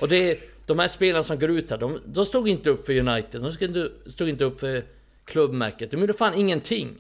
Och 0.01 0.09
det 0.09 0.31
är, 0.31 0.37
de 0.67 0.79
här 0.79 0.89
spelarna 0.89 1.23
som 1.23 1.39
går 1.39 1.51
ut 1.51 1.71
här, 1.71 1.79
de, 1.79 2.01
de 2.07 2.27
stod 2.27 2.49
inte 2.49 2.71
upp 2.71 2.87
för 2.87 2.99
United, 2.99 3.43
de 3.43 3.53
stod 3.53 3.69
inte, 3.69 4.11
stod 4.11 4.29
inte 4.29 4.45
upp 4.45 4.61
för 4.61 4.85
klubbmärket, 5.25 5.91
de 5.91 6.01
gjorde 6.01 6.15
fan 6.15 6.35
ingenting. 6.35 6.99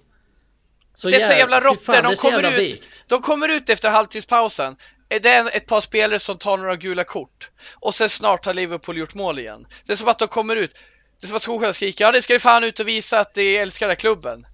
Så 0.94 1.10
Det 1.10 1.16
är 1.16 1.20
så 1.20 1.32
jävla 1.32 1.60
fy 1.60 1.66
råttor, 1.66 2.02
de 2.02 2.16
kommer 2.16 2.42
jävla 2.42 2.58
ut, 2.58 2.88
de 3.06 3.22
kommer 3.22 3.48
ut 3.48 3.70
efter 3.70 3.90
halvtidspausen. 3.90 4.76
Det 5.08 5.28
är 5.28 5.56
ett 5.56 5.66
par 5.66 5.80
spelare 5.80 6.18
som 6.18 6.38
tar 6.38 6.56
några 6.56 6.76
gula 6.76 7.04
kort 7.04 7.50
och 7.74 7.94
sen 7.94 8.10
snart 8.10 8.46
har 8.46 8.54
Liverpool 8.54 8.98
gjort 8.98 9.14
mål 9.14 9.38
igen. 9.38 9.66
Det 9.86 9.92
är 9.92 9.96
som 9.96 10.08
att 10.08 10.18
de 10.18 10.28
kommer 10.28 10.56
ut, 10.56 10.74
det 11.20 11.24
är 11.24 11.26
som 11.26 11.36
att 11.36 11.42
Solskjaer 11.42 11.72
skriker 11.72 12.04
ja 12.04 12.12
det 12.12 12.22
ska 12.22 12.32
ni 12.32 12.40
fan 12.40 12.64
ut 12.64 12.80
och 12.80 12.88
visa 12.88 13.20
att 13.20 13.34
de 13.34 13.58
älskar 13.58 13.86
den 13.86 13.90
här 13.90 14.00
klubben. 14.00 14.44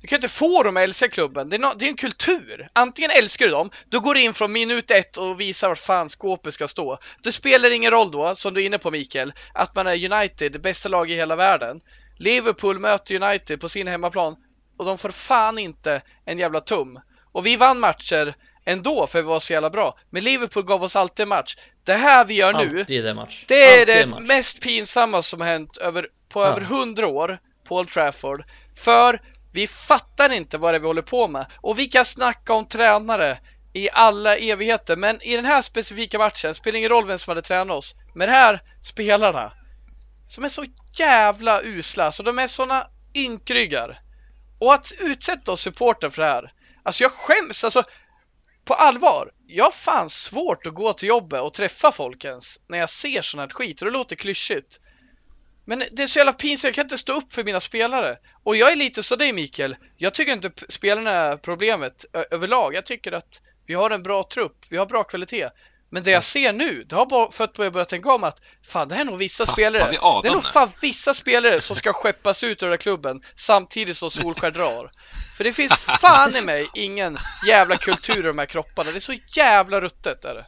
Du 0.00 0.06
kan 0.06 0.16
inte 0.16 0.28
få 0.28 0.62
dem 0.62 0.76
att 0.76 0.82
älska 0.82 1.08
klubben, 1.08 1.48
det 1.48 1.56
är, 1.56 1.58
no, 1.58 1.68
det 1.76 1.84
är 1.84 1.88
en 1.88 1.96
kultur. 1.96 2.68
Antingen 2.72 3.10
älskar 3.10 3.44
du 3.46 3.52
dem, 3.52 3.70
då 3.90 4.00
går 4.00 4.14
du 4.14 4.20
in 4.20 4.34
från 4.34 4.52
minut 4.52 4.90
ett 4.90 5.16
och 5.16 5.40
visar 5.40 5.68
vart 5.68 5.78
fan 5.78 6.08
skåpet 6.08 6.54
ska 6.54 6.68
stå. 6.68 6.98
Det 7.22 7.32
spelar 7.32 7.70
ingen 7.70 7.90
roll 7.90 8.10
då, 8.10 8.34
som 8.34 8.54
du 8.54 8.62
är 8.62 8.66
inne 8.66 8.78
på 8.78 8.90
Mikael, 8.90 9.32
att 9.54 9.74
man 9.74 9.86
är 9.86 10.12
United, 10.12 10.52
det 10.52 10.58
bästa 10.58 10.88
lag 10.88 11.10
i 11.10 11.14
hela 11.14 11.36
världen. 11.36 11.80
Liverpool 12.18 12.78
möter 12.78 13.22
United 13.22 13.60
på 13.60 13.68
sin 13.68 13.86
hemmaplan 13.86 14.36
och 14.78 14.84
de 14.84 14.98
får 14.98 15.10
fan 15.10 15.58
inte 15.58 16.02
en 16.24 16.38
jävla 16.38 16.60
tum. 16.60 17.00
Och 17.32 17.46
vi 17.46 17.56
vann 17.56 17.80
matcher 17.80 18.34
ändå 18.64 19.06
för 19.06 19.18
vi 19.22 19.28
var 19.28 19.40
så 19.40 19.52
jävla 19.52 19.70
bra. 19.70 19.98
Men 20.10 20.24
Liverpool 20.24 20.64
gav 20.64 20.82
oss 20.84 20.96
alltid 20.96 21.22
en 21.22 21.28
match. 21.28 21.56
Det 21.84 21.94
här 21.94 22.24
vi 22.24 22.34
gör 22.34 22.52
nu, 22.52 22.80
Alltid 22.80 23.04
det 23.04 23.14
match. 23.14 23.44
det 23.48 23.54
är 23.64 23.80
Alltid 23.80 23.96
det 23.96 24.06
match. 24.06 24.20
mest 24.28 24.60
pinsamma 24.60 25.22
som 25.22 25.40
har 25.40 25.48
hänt 25.48 25.76
över, 25.76 26.06
på 26.28 26.40
Ja. 26.42 26.46
över 26.46 26.60
hundra 26.60 27.06
år 27.06 27.38
på 27.68 27.76
Old 27.76 27.88
Trafford. 27.88 28.44
För 28.84 29.20
vi 29.56 29.66
fattar 29.66 30.32
inte 30.32 30.58
vad 30.58 30.74
det 30.74 30.78
är 30.78 30.80
vi 30.80 30.86
håller 30.86 31.02
på 31.02 31.28
med. 31.28 31.46
Och 31.60 31.78
vi 31.78 31.86
kan 31.86 32.04
snacka 32.04 32.54
om 32.54 32.66
tränare 32.66 33.38
i 33.72 33.88
alla 33.92 34.36
evigheter. 34.36 34.96
Men 34.96 35.22
i 35.22 35.36
den 35.36 35.44
här 35.44 35.62
specifika 35.62 36.18
matchen 36.18 36.54
spelar 36.54 36.78
ingen 36.78 36.90
roll 36.90 37.06
vem 37.06 37.18
som 37.18 37.30
hade 37.30 37.42
tränat 37.42 37.76
oss. 37.76 37.94
Men 38.14 38.28
de 38.28 38.32
här 38.32 38.60
spelarna 38.82 39.52
som 40.26 40.44
är 40.44 40.48
så 40.48 40.64
jävla 40.98 41.62
usla, 41.62 42.12
så 42.12 42.22
de 42.22 42.38
är 42.38 42.46
såna 42.46 42.86
ynkryggar. 43.14 44.00
Och 44.58 44.74
att 44.74 44.92
utsätta 45.00 45.52
oss 45.52 45.60
supporter 45.60 46.10
för 46.10 46.22
det 46.22 46.28
här. 46.28 46.52
Alltså 46.82 47.04
jag 47.04 47.12
skäms, 47.12 47.64
alltså 47.64 47.82
på 48.64 48.74
allvar. 48.74 49.30
Jag 49.46 49.64
har 49.64 49.70
fan 49.70 50.10
svårt 50.10 50.66
att 50.66 50.74
gå 50.74 50.92
till 50.92 51.08
jobbet 51.08 51.40
och 51.40 51.52
träffa 51.52 51.92
folk 51.92 52.24
ens 52.24 52.60
när 52.68 52.78
jag 52.78 52.90
ser 52.90 53.22
sån 53.22 53.40
här 53.40 53.48
skit 53.48 53.82
och 53.82 53.86
det 53.86 53.98
låter 53.98 54.16
klyschigt. 54.16 54.80
Men 55.68 55.84
det 55.92 56.02
är 56.02 56.06
så 56.06 56.18
jävla 56.18 56.32
pinsamt, 56.32 56.68
jag 56.68 56.74
kan 56.74 56.84
inte 56.84 56.98
stå 56.98 57.12
upp 57.12 57.32
för 57.32 57.44
mina 57.44 57.60
spelare. 57.60 58.16
Och 58.44 58.56
jag 58.56 58.72
är 58.72 58.76
lite 58.76 59.02
så 59.02 59.16
dig 59.16 59.32
Mikael. 59.32 59.76
Jag 59.96 60.14
tycker 60.14 60.32
inte 60.32 60.50
spelarna 60.68 61.10
är 61.10 61.36
problemet 61.36 62.04
överlag. 62.30 62.74
Jag 62.74 62.86
tycker 62.86 63.12
att 63.12 63.42
vi 63.66 63.74
har 63.74 63.90
en 63.90 64.02
bra 64.02 64.24
trupp, 64.32 64.56
vi 64.68 64.76
har 64.76 64.86
bra 64.86 65.04
kvalitet. 65.04 65.50
Men 65.90 66.02
det 66.02 66.10
jag 66.10 66.24
ser 66.24 66.52
nu, 66.52 66.84
det 66.84 66.96
har 66.96 67.06
bara 67.06 67.30
fått 67.30 67.58
mig 67.58 67.66
att 67.66 67.72
börja 67.72 67.84
tänka 67.84 68.12
om 68.12 68.24
att 68.24 68.40
fan 68.62 68.88
det 68.88 68.94
här 68.94 69.02
är 69.02 69.04
nog 69.04 69.18
vissa 69.18 69.44
Tappar 69.44 69.52
spelare. 69.54 69.90
vi 69.90 69.98
det 70.22 70.28
är 70.28 70.32
nog 70.32 70.44
fan 70.44 70.70
vissa 70.80 71.14
spelare 71.14 71.60
som 71.60 71.76
ska 71.76 71.92
skeppas 71.92 72.44
ut 72.44 72.62
ur 72.62 72.66
den 72.66 72.72
här 72.72 72.76
klubben 72.76 73.22
samtidigt 73.36 73.96
som 73.96 74.10
Solskjaer 74.10 74.50
drar. 74.50 74.92
För 75.36 75.44
det 75.44 75.52
finns 75.52 75.72
fan 76.00 76.36
i 76.36 76.40
mig 76.40 76.68
ingen 76.74 77.18
jävla 77.46 77.76
kultur 77.76 78.18
i 78.18 78.22
de 78.22 78.38
här 78.38 78.46
kropparna. 78.46 78.90
Det 78.90 78.98
är 78.98 79.00
så 79.00 79.16
jävla 79.36 79.80
ruttet 79.80 80.24
är 80.24 80.34
det. 80.34 80.46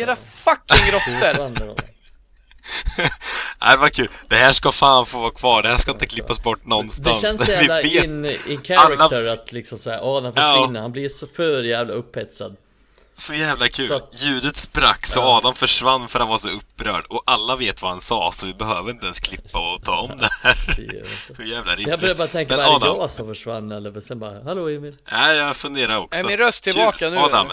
Era 0.00 0.16
fucking 0.16 0.92
råttor! 0.92 1.95
Nej, 3.62 3.76
vad 3.76 3.92
kul. 3.92 4.08
Det 4.28 4.36
här 4.36 4.52
ska 4.52 4.72
fan 4.72 5.06
få 5.06 5.18
vara 5.20 5.30
kvar. 5.30 5.62
Det 5.62 5.68
här 5.68 5.76
ska 5.76 5.90
inte 5.90 6.06
klippas 6.06 6.42
bort 6.42 6.58
Det 6.62 6.68
någonstans. 6.68 7.20
känns 7.20 7.36
så 7.36 7.44
Vi 7.52 7.52
jävla 7.52 7.74
vet. 7.74 8.04
in, 8.04 8.24
in 8.52 8.62
character 8.64 9.16
Alla- 9.18 9.32
att 9.32 9.52
liksom 9.52 9.78
såhär, 9.78 10.16
Adam 10.16 10.32
Ja. 10.36 10.42
försvinner, 10.42 10.80
han 10.80 10.92
blir 10.92 11.08
så 11.08 11.26
för 11.36 11.62
jävla 11.62 11.92
upphetsad. 11.94 12.56
Så 13.12 13.34
jävla 13.34 13.68
kul. 13.68 13.88
Så 13.88 14.00
Ljudet 14.12 14.56
sprack 14.56 15.06
så 15.06 15.22
Adam 15.22 15.54
försvann 15.54 16.08
för 16.08 16.18
han 16.18 16.28
var 16.28 16.38
så 16.38 16.48
upprörd. 16.50 17.04
Och 17.08 17.22
alla 17.26 17.56
vet 17.56 17.82
vad 17.82 17.90
han 17.90 18.00
sa, 18.00 18.30
så 18.32 18.46
vi 18.46 18.54
behöver 18.54 18.90
inte 18.90 19.04
ens 19.06 19.20
klippa 19.20 19.74
och 19.74 19.84
ta 19.84 19.96
om 19.96 20.18
det 20.18 20.28
här. 20.42 20.56
Det. 20.76 21.34
Så 21.36 21.42
jävla 21.42 21.72
rimligt. 21.72 21.88
Jag 21.88 22.00
började 22.00 22.18
bara 22.18 22.28
tänka, 22.28 22.54
är 22.54 22.80
det 22.80 22.86
jag 22.86 23.10
som 23.10 23.26
försvann 23.26 23.72
eller? 23.72 23.90
Men 23.90 24.02
sen 24.02 24.18
bara, 24.18 24.42
hallå 24.44 24.68
Emil? 24.68 24.94
Nej, 25.12 25.36
jag 25.36 25.56
funderar 25.56 25.98
också. 25.98 26.24
Är 26.24 26.28
min 26.28 26.36
röst 26.36 26.62
tillbaka 26.64 26.98
Kul. 26.98 27.10
nu, 27.12 27.18
Adam, 27.18 27.46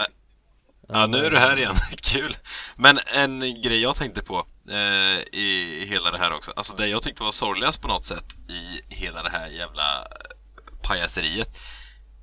ja 0.88 1.06
nu 1.06 1.24
är 1.26 1.30
du 1.30 1.38
här 1.38 1.56
igen. 1.56 1.74
Kul. 2.02 2.36
Men 2.76 2.98
en 3.14 3.40
grej 3.62 3.82
jag 3.82 3.96
tänkte 3.96 4.22
på 4.22 4.46
eh, 4.70 5.38
i, 5.40 5.84
hela 5.88 6.10
det 6.10 6.18
här 6.18 6.32
också. 6.32 6.52
Alltså 6.56 6.76
det 6.76 6.86
jag 6.86 7.02
tyckte 7.02 7.22
var 7.22 7.30
sorgligast 7.30 7.82
på 7.82 7.88
något 7.88 8.04
sätt 8.04 8.36
i 8.48 8.94
hela 8.94 9.22
det 9.22 9.30
här 9.30 9.48
jävla 9.48 10.06
pajaseriet. 10.82 11.58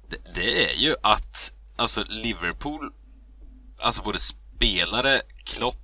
Det, 0.10 0.34
det 0.36 0.72
är 0.72 0.76
ju 0.76 0.96
att 1.04 1.54
alltså 1.76 2.04
Liverpool, 2.08 2.92
alltså 3.82 4.02
både 4.02 4.20
spelare, 4.20 5.22
Klopp, 5.44 5.78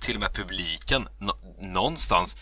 till 0.00 0.14
och 0.14 0.20
med 0.20 0.34
publiken, 0.34 1.08
nå- 1.18 1.38
någonstans 1.60 2.36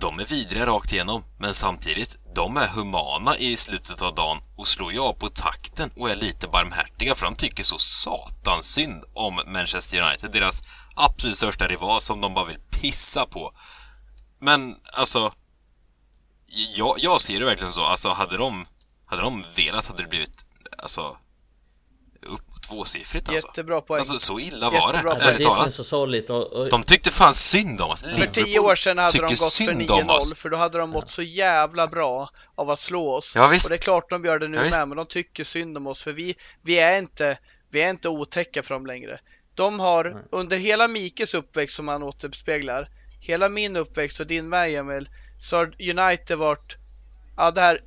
de 0.00 0.20
är 0.20 0.24
vidriga 0.24 0.66
rakt 0.66 0.92
igenom, 0.92 1.24
men 1.38 1.54
samtidigt, 1.54 2.18
de 2.34 2.56
är 2.56 2.66
humana 2.66 3.36
i 3.36 3.56
slutet 3.56 4.02
av 4.02 4.14
dagen 4.14 4.38
och 4.56 4.66
slår 4.66 4.92
ju 4.92 4.98
av 4.98 5.12
på 5.12 5.28
takten 5.28 5.90
och 5.96 6.10
är 6.10 6.16
lite 6.16 6.48
barmhärtiga 6.48 7.14
för 7.14 7.26
de 7.26 7.34
tycker 7.34 7.62
så 7.62 7.78
satans 7.78 8.66
synd 8.66 9.04
om 9.14 9.40
Manchester 9.46 10.00
United, 10.00 10.30
deras 10.32 10.62
absolut 10.98 11.36
största 11.36 11.66
rival 11.66 12.00
som 12.00 12.20
de 12.20 12.34
bara 12.34 12.44
vill 12.44 12.58
pissa 12.70 13.26
på. 13.26 13.52
Men 14.40 14.76
alltså, 14.92 15.32
jag, 16.74 16.96
jag 16.98 17.20
ser 17.20 17.38
det 17.38 17.44
verkligen 17.46 17.72
så, 17.72 17.84
alltså 17.84 18.08
hade 18.08 18.36
de, 18.36 18.66
hade 19.06 19.22
de 19.22 19.44
velat 19.56 19.86
hade 19.86 20.02
det 20.02 20.08
blivit, 20.08 20.44
alltså, 20.78 21.16
upp 22.22 22.62
tvåsiffrigt 22.68 23.28
alltså. 23.28 23.48
Jättebra 23.48 23.80
poäng. 23.80 23.98
Alltså 23.98 24.18
så 24.18 24.40
illa 24.40 24.70
var 24.70 24.88
Jättebra 24.92 25.14
det, 25.14 25.20
ärligt 25.20 25.46
talat. 25.46 25.74
så 25.74 25.84
sorgligt 25.84 26.30
och, 26.30 26.52
och 26.52 26.70
De 26.70 26.82
tyckte 26.82 27.10
fan 27.10 27.34
synd 27.34 27.80
om 27.80 27.90
oss. 27.90 28.02
För 28.02 28.26
tio 28.26 28.58
år 28.58 28.74
sedan 28.74 28.98
hade 28.98 29.12
de 29.18 29.20
gått 29.20 29.30
för 29.30 29.36
synd 29.36 29.90
om 29.90 30.10
oss. 30.10 30.32
9-0 30.32 30.36
för 30.36 30.48
då 30.50 30.56
hade 30.56 30.78
de 30.78 30.90
mått 30.90 31.10
så 31.10 31.22
jävla 31.22 31.86
bra 31.86 32.30
av 32.54 32.70
att 32.70 32.80
slå 32.80 33.14
oss. 33.14 33.32
Ja, 33.34 33.48
visst. 33.48 33.66
Och 33.66 33.70
det 33.70 33.76
är 33.76 33.82
klart 33.82 34.10
de 34.10 34.24
gör 34.24 34.38
det 34.38 34.48
nu 34.48 34.56
Ja, 34.56 34.62
visst. 34.62 34.78
med, 34.78 34.88
men 34.88 34.96
de 34.96 35.06
tycker 35.06 35.44
synd 35.44 35.76
om 35.76 35.86
oss 35.86 36.02
för 36.02 36.12
vi, 36.12 36.34
vi, 36.62 36.78
är, 36.78 36.98
inte, 36.98 37.38
vi 37.70 37.80
är 37.80 37.90
inte 37.90 38.08
otäcka 38.08 38.62
för 38.62 38.74
dem 38.74 38.86
längre. 38.86 39.20
De 39.58 39.80
har 39.80 40.24
under 40.30 40.56
hela 40.56 40.88
Mikes 40.88 41.34
uppväxt 41.34 41.76
som 41.76 41.88
han 41.88 42.02
återspeglar, 42.02 42.88
hela 43.20 43.48
min 43.48 43.76
uppväxt 43.76 44.20
och 44.20 44.26
din 44.26 44.48
med 44.48 44.70
Emil, 44.70 45.08
så 45.38 45.56
har 45.56 45.66
United 45.78 46.38
varit, 46.38 46.76
ja 47.36 47.50
det 47.50 47.60
här 47.60 47.80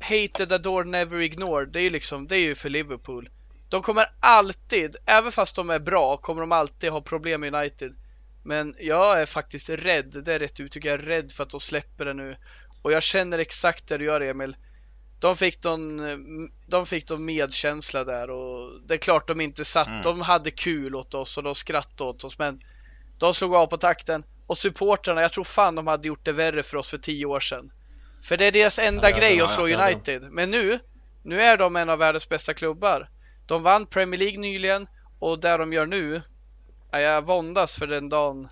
hated, 0.00 0.52
adored, 0.52 0.86
never 0.86 1.20
ignored, 1.20 1.68
det 1.68 1.80
är 1.80 1.82
ju 1.82 1.90
liksom, 1.90 2.26
det 2.26 2.36
är 2.36 2.40
ju 2.40 2.54
för 2.54 2.70
Liverpool. 2.70 3.28
De 3.68 3.82
kommer 3.82 4.06
alltid, 4.20 4.96
även 5.06 5.32
fast 5.32 5.56
de 5.56 5.70
är 5.70 5.78
bra, 5.78 6.16
kommer 6.16 6.40
de 6.40 6.52
alltid 6.52 6.90
ha 6.90 7.00
problem 7.00 7.40
med 7.40 7.54
United. 7.54 7.94
Men 8.42 8.74
jag 8.78 9.20
är 9.20 9.26
faktiskt 9.26 9.68
rädd, 9.68 10.22
det 10.24 10.34
är 10.34 10.38
rätt 10.38 10.60
uttryck, 10.60 10.84
jag 10.84 10.94
är 10.94 10.98
rädd 10.98 11.32
för 11.32 11.42
att 11.42 11.50
de 11.50 11.60
släpper 11.60 12.04
det 12.04 12.14
nu. 12.14 12.36
Och 12.82 12.92
jag 12.92 13.02
känner 13.02 13.38
exakt 13.38 13.88
det 13.88 13.98
du 13.98 14.04
gör 14.04 14.20
Emil. 14.20 14.56
De 15.18 15.36
fick 15.36 15.64
någon, 15.64 16.00
de 16.66 16.86
fick 16.86 17.10
någon 17.10 17.24
medkänsla 17.24 18.04
där 18.04 18.30
och 18.30 18.80
det 18.86 18.94
är 18.94 18.98
klart 18.98 19.28
de 19.28 19.40
inte 19.40 19.64
satt, 19.64 19.88
Mm. 19.88 20.02
de 20.02 20.20
hade 20.20 20.50
kul 20.50 20.94
åt 20.94 21.14
oss 21.14 21.36
och 21.36 21.42
de 21.42 21.54
skrattade 21.54 22.10
åt 22.10 22.24
oss 22.24 22.38
men 22.38 22.60
de 23.20 23.34
slog 23.34 23.54
av 23.54 23.66
på 23.66 23.76
takten 23.76 24.24
och 24.46 24.58
supportrarna, 24.58 25.22
jag 25.22 25.32
tror 25.32 25.44
fan 25.44 25.74
de 25.74 25.86
hade 25.86 26.08
gjort 26.08 26.24
det 26.24 26.32
värre 26.32 26.62
för 26.62 26.76
oss 26.76 26.88
för 26.88 26.98
tio 26.98 27.26
år 27.26 27.40
sedan. 27.40 27.70
För 28.22 28.36
det 28.36 28.44
är 28.44 28.52
deras 28.52 28.78
enda 28.78 29.10
Ja, 29.10 29.16
ja, 29.16 29.18
grej 29.20 29.36
ja, 29.36 29.44
att 29.44 29.50
slå 29.50 29.68
ja, 29.68 29.78
ja. 29.78 29.86
United. 29.94 30.22
Men 30.30 30.50
nu, 30.50 30.78
nu 31.22 31.40
är 31.42 31.56
de 31.56 31.76
en 31.76 31.90
av 31.90 31.98
världens 31.98 32.28
bästa 32.28 32.54
klubbar. 32.54 33.10
De 33.46 33.62
vann 33.62 33.86
Premier 33.86 34.18
League 34.20 34.38
nyligen 34.38 34.86
och 35.18 35.40
det 35.40 35.56
de 35.56 35.72
gör 35.72 35.86
nu, 35.86 36.22
ja, 36.90 37.00
jag 37.00 37.26
våndas 37.26 37.72
för 37.72 37.86
den 37.86 38.08
dagen 38.08 38.48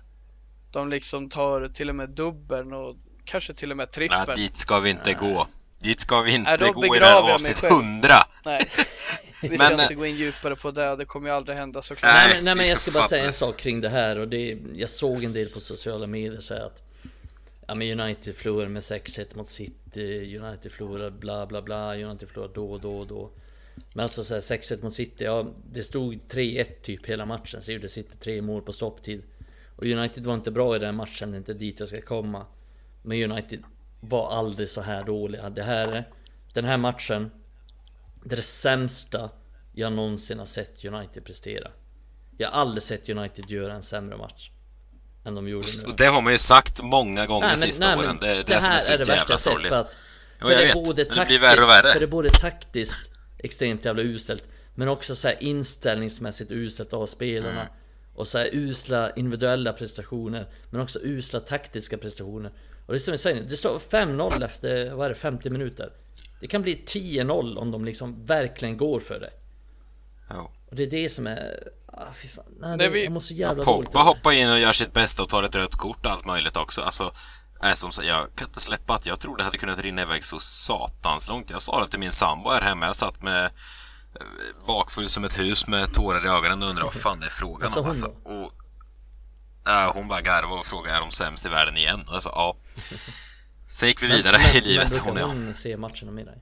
de 0.71 0.89
liksom 0.89 1.29
tar 1.29 1.67
till 1.67 1.89
och 1.89 1.95
med 1.95 2.09
dubbeln 2.09 2.73
och 2.73 2.95
kanske 3.25 3.53
till 3.53 3.71
och 3.71 3.77
med 3.77 3.91
trippeln. 3.91 4.35
dit 4.35 4.57
ska 4.57 4.79
vi 4.79 4.89
inte 4.89 5.13
gå. 5.13 5.47
Dit 5.79 6.01
ska 6.01 6.21
vi 6.21 6.35
inte 6.35 6.57
Nej, 6.59 6.71
gå 6.73 6.95
i 6.95 6.99
det 6.99 7.05
här 7.05 7.33
avsnitt 7.33 7.57
själv. 7.57 7.73
100. 7.73 8.09
Nej, 8.45 8.61
vi 9.41 9.49
Men, 9.49 9.57
ska 9.59 9.73
eh, 9.73 9.81
inte 9.81 9.95
gå 9.95 10.05
in 10.05 10.15
djupare 10.15 10.55
på 10.55 10.71
det. 10.71 10.95
Det 10.95 11.05
kommer 11.05 11.29
ju 11.29 11.35
aldrig 11.35 11.57
hända 11.57 11.81
såklart. 11.81 12.13
Nej, 12.13 12.27
Nej, 12.27 12.35
men, 12.35 12.45
nej, 12.45 12.55
men 12.55 12.65
jag 12.65 12.77
ska 12.77 12.91
bara 12.99 13.07
säga 13.07 13.21
det. 13.21 13.27
en 13.27 13.33
sak 13.33 13.57
kring 13.57 13.81
det 13.81 13.89
här 13.89 14.19
och 14.19 14.27
det 14.27 14.57
Jag 14.75 14.89
såg 14.89 15.23
en 15.23 15.33
del 15.33 15.49
på 15.49 15.59
sociala 15.59 16.07
medier 16.07 16.39
säga 16.39 16.65
att 16.65 16.81
Ja 17.67 17.73
men 17.77 17.99
United 17.99 18.35
förlorar 18.35 18.67
med 18.67 18.81
6-1 18.81 19.37
mot 19.37 19.47
City 19.49 20.37
United 20.39 20.71
förlorar 20.71 21.09
bla 21.09 21.45
bla 21.45 21.61
bla 21.61 21.95
United 21.95 22.29
förlorar 22.29 22.51
då 22.53 22.71
och 22.71 22.79
då 22.81 22.89
och 22.89 23.07
då 23.07 23.29
Men 23.95 24.03
alltså 24.03 24.23
så 24.23 24.33
här, 24.33 24.41
6-1 24.41 24.83
mot 24.83 24.93
City, 24.93 25.23
ja 25.23 25.53
det 25.71 25.83
stod 25.83 26.19
3-1 26.29 26.65
typ 26.83 27.05
hela 27.05 27.25
matchen 27.25 27.61
Så 27.61 27.71
gjorde 27.71 27.89
City 27.89 28.17
tre 28.19 28.41
mål 28.41 28.61
på 28.61 28.73
stopptid 28.73 29.23
Och 29.75 29.83
United 29.83 30.23
var 30.25 30.33
inte 30.33 30.51
bra 30.51 30.75
i 30.75 30.79
den 30.79 30.95
matchen, 30.95 31.31
det 31.31 31.35
är 31.35 31.39
inte 31.39 31.53
dit 31.53 31.79
jag 31.79 31.89
ska 31.89 32.01
komma 32.01 32.45
Men 33.03 33.31
United 33.31 33.63
var 34.09 34.31
aldrig 34.37 34.69
så 34.69 34.81
här 34.81 35.03
dåliga 35.03 35.49
Det 35.49 35.63
här 35.63 35.87
är 35.95 36.05
Den 36.53 36.65
här 36.65 36.77
matchen 36.77 37.31
Det 38.23 38.33
är 38.33 38.37
det 38.37 38.41
sämsta 38.41 39.29
jag 39.73 39.93
någonsin 39.93 40.37
har 40.37 40.45
sett 40.45 40.85
United 40.91 41.25
prestera 41.25 41.71
Jag 42.37 42.51
har 42.51 42.61
aldrig 42.61 42.83
sett 42.83 43.09
United 43.09 43.49
göra 43.49 43.73
en 43.73 43.83
sämre 43.83 44.17
match 44.17 44.49
Än 45.25 45.35
de 45.35 45.47
gjorde 45.47 45.67
nu 45.87 45.93
det 45.97 46.05
har 46.05 46.21
man 46.21 46.31
ju 46.33 46.39
sagt 46.39 46.81
många 46.83 47.25
gånger 47.25 47.47
Nej, 47.47 47.57
sista 47.57 47.87
nej, 47.87 47.97
åren. 48.05 48.17
Det 48.21 48.27
är 48.27 48.43
det, 48.43 48.61
som 48.61 48.69
är 48.69 48.71
här 48.71 48.79
så 48.79 48.91
är 48.91 48.97
det 48.97 49.03
värsta 49.03 49.15
jävla 49.15 49.37
sorgligt. 49.37 49.69
för 49.71 49.77
att- 49.77 49.95
för 50.39 50.49
jag 50.51 50.59
det 50.59 50.63
är 50.63 50.75
vet. 50.75 50.87
både 50.87 51.05
Men 51.09 51.17
det 51.17 51.25
blir 51.25 51.39
värre 51.39 51.63
och 51.63 51.69
värre. 51.69 51.93
För 51.93 51.99
det 51.99 52.05
är 52.05 52.07
både 52.07 52.29
taktiskt 52.29 53.11
extremt 53.37 53.85
jävla 53.85 54.01
uselt 54.01 54.43
Men 54.75 54.87
också 54.87 55.15
så 55.15 55.27
här 55.27 55.43
inställningsmässigt 55.43 56.51
uselt 56.51 56.93
av 56.93 57.05
spelarna 57.05 57.61
Mm. 57.61 57.73
Och 58.15 58.27
så 58.27 58.37
här 58.37 58.49
usla 58.53 59.11
individuella 59.15 59.73
prestationer 59.73 60.45
Men 60.69 60.81
också 60.81 60.99
usla 61.03 61.39
taktiska 61.39 61.97
prestationer 61.97 62.51
Och 62.85 62.93
det 62.93 62.97
är 62.97 62.99
som 62.99 63.11
jag 63.13 63.19
säger, 63.19 63.41
det 63.43 63.57
står 63.57 63.79
5-0 63.79 64.45
efter, 64.45 64.93
vad 64.93 65.05
är 65.05 65.09
det, 65.09 65.15
50 65.15 65.49
minuter 65.49 65.89
Det 66.41 66.47
kan 66.47 66.61
bli 66.61 66.83
10-0 66.87 67.57
om 67.57 67.71
de 67.71 67.85
liksom 67.85 68.25
verkligen 68.25 68.77
går 68.77 68.99
för 68.99 69.19
det 69.19 69.29
Ja. 70.29 70.51
Och 70.69 70.75
det 70.75 70.83
är 70.83 70.91
det 70.91 71.09
som 71.09 71.27
är... 71.27 71.69
Ah, 71.87 72.11
fy 72.21 72.27
fan. 72.27 72.45
Nej, 72.59 72.77
Nej, 72.77 72.87
det, 72.87 72.93
vi- 72.93 73.03
jag 73.03 73.13
mår 73.13 73.19
så 73.19 73.33
jävla 73.33 73.63
Ja, 73.63 73.73
Pogba 73.73 74.03
hoppar 74.03 74.31
in 74.31 74.49
och 74.49 74.59
gör 74.59 74.71
sitt 74.71 74.93
bästa 74.93 75.23
och 75.23 75.29
tar 75.29 75.43
ett 75.43 75.55
rött 75.55 75.75
kort 75.75 76.05
och 76.05 76.11
allt 76.11 76.25
möjligt 76.25 76.57
också. 76.57 76.81
Alltså, 76.81 77.11
är 77.61 77.73
som 77.73 77.91
sagt, 77.91 78.07
jag 78.07 78.27
kan 78.35 78.47
inte 78.47 78.59
släppa 78.59 78.93
att 78.93 79.05
jag 79.05 79.19
tror 79.19 79.37
det 79.37 79.43
hade 79.43 79.57
kunnat 79.57 79.79
rinna 79.79 80.01
iväg 80.01 80.25
så 80.25 80.39
satans 80.39 81.29
långt. 81.29 81.49
Jag 81.51 81.61
sa 81.61 81.81
det 81.81 81.87
till 81.87 81.99
min 81.99 82.11
sambo 82.11 82.49
här 82.49 82.61
hemma. 82.61 82.85
Jag 82.85 82.95
satt 82.95 83.21
med 83.21 83.45
eh, 83.45 84.21
bakfull 84.67 85.09
som 85.09 85.23
ett 85.25 85.39
hus 85.39 85.67
med 85.67 85.93
tårar 85.93 86.25
i 86.25 86.29
ögonen 86.29 86.63
och 86.63 86.69
undrade 86.69 86.85
vad 86.85 86.93
fan 87.01 87.19
det 87.19 87.25
är 87.25 87.29
frågan 87.29 87.69
sa 87.69 87.79
om. 87.79 87.85
Alltså. 87.85 88.07
Och, 88.07 88.51
äh, 89.67 89.93
hon 89.93 90.07
bara 90.07 90.21
garvade 90.21 90.59
och 90.59 90.65
frågade 90.65 90.97
är 90.97 91.01
de 91.01 91.11
sämst 91.11 91.45
i 91.45 91.49
världen 91.49 91.77
igen? 91.77 92.03
Och 92.07 92.15
jag 92.15 92.23
sa 92.23 92.29
ja. 92.35 92.57
Sen 93.67 93.89
gick 93.89 94.03
vi 94.03 94.07
vidare 94.07 94.37
i 94.57 94.61
livet, 94.61 94.91
men 94.91 94.99
hon 95.03 95.17
jag. 95.17 95.27
hon 95.27 95.53
se 95.53 95.77
matcherna 95.77 96.11
med 96.11 96.25
dig? 96.25 96.37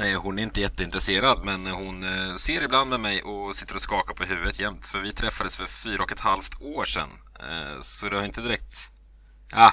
Eh, 0.00 0.20
Hon 0.22 0.38
är 0.38 0.42
inte 0.42 0.60
jätteintresserad, 0.60 1.44
men 1.44 1.66
hon 1.66 2.28
eh, 2.28 2.34
ser 2.34 2.62
ibland 2.62 2.90
med 2.90 3.00
mig 3.00 3.22
och 3.22 3.54
sitter 3.54 3.74
och 3.74 3.80
skakar 3.80 4.14
på 4.14 4.24
huvudet 4.24 4.60
jämt. 4.60 4.86
För 4.86 4.98
vi 4.98 5.12
träffades 5.12 5.56
för 5.56 5.66
fyra 5.66 6.02
och 6.02 6.12
ett 6.12 6.20
halvt 6.20 6.62
år 6.62 6.84
sedan. 6.84 7.08
Eh, 7.40 7.80
Så 7.80 8.08
det 8.08 8.16
har 8.16 8.24
inte 8.24 8.40
direkt... 8.40 8.90
Ja, 9.52 9.72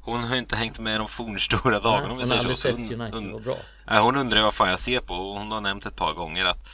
hon 0.00 0.24
har 0.24 0.36
inte 0.36 0.56
hängt 0.56 0.78
med 0.78 1.00
de 1.00 1.08
fornstora 1.08 1.80
dagarna 1.80 2.12
om 2.12 2.18
vi 2.18 2.26
säger 2.26 2.54
så. 2.54 2.68
hon-. 2.70 3.42
Nej, 3.86 4.00
hon 4.00 4.16
undrar 4.16 4.42
vad 4.42 4.54
fan 4.54 4.68
jag 4.70 4.78
ser 4.78 5.00
på 5.00 5.14
och 5.14 5.38
hon 5.38 5.50
har 5.52 5.60
nämnt 5.60 5.86
ett 5.86 5.96
par 5.96 6.12
gånger 6.12 6.44
att 6.44 6.68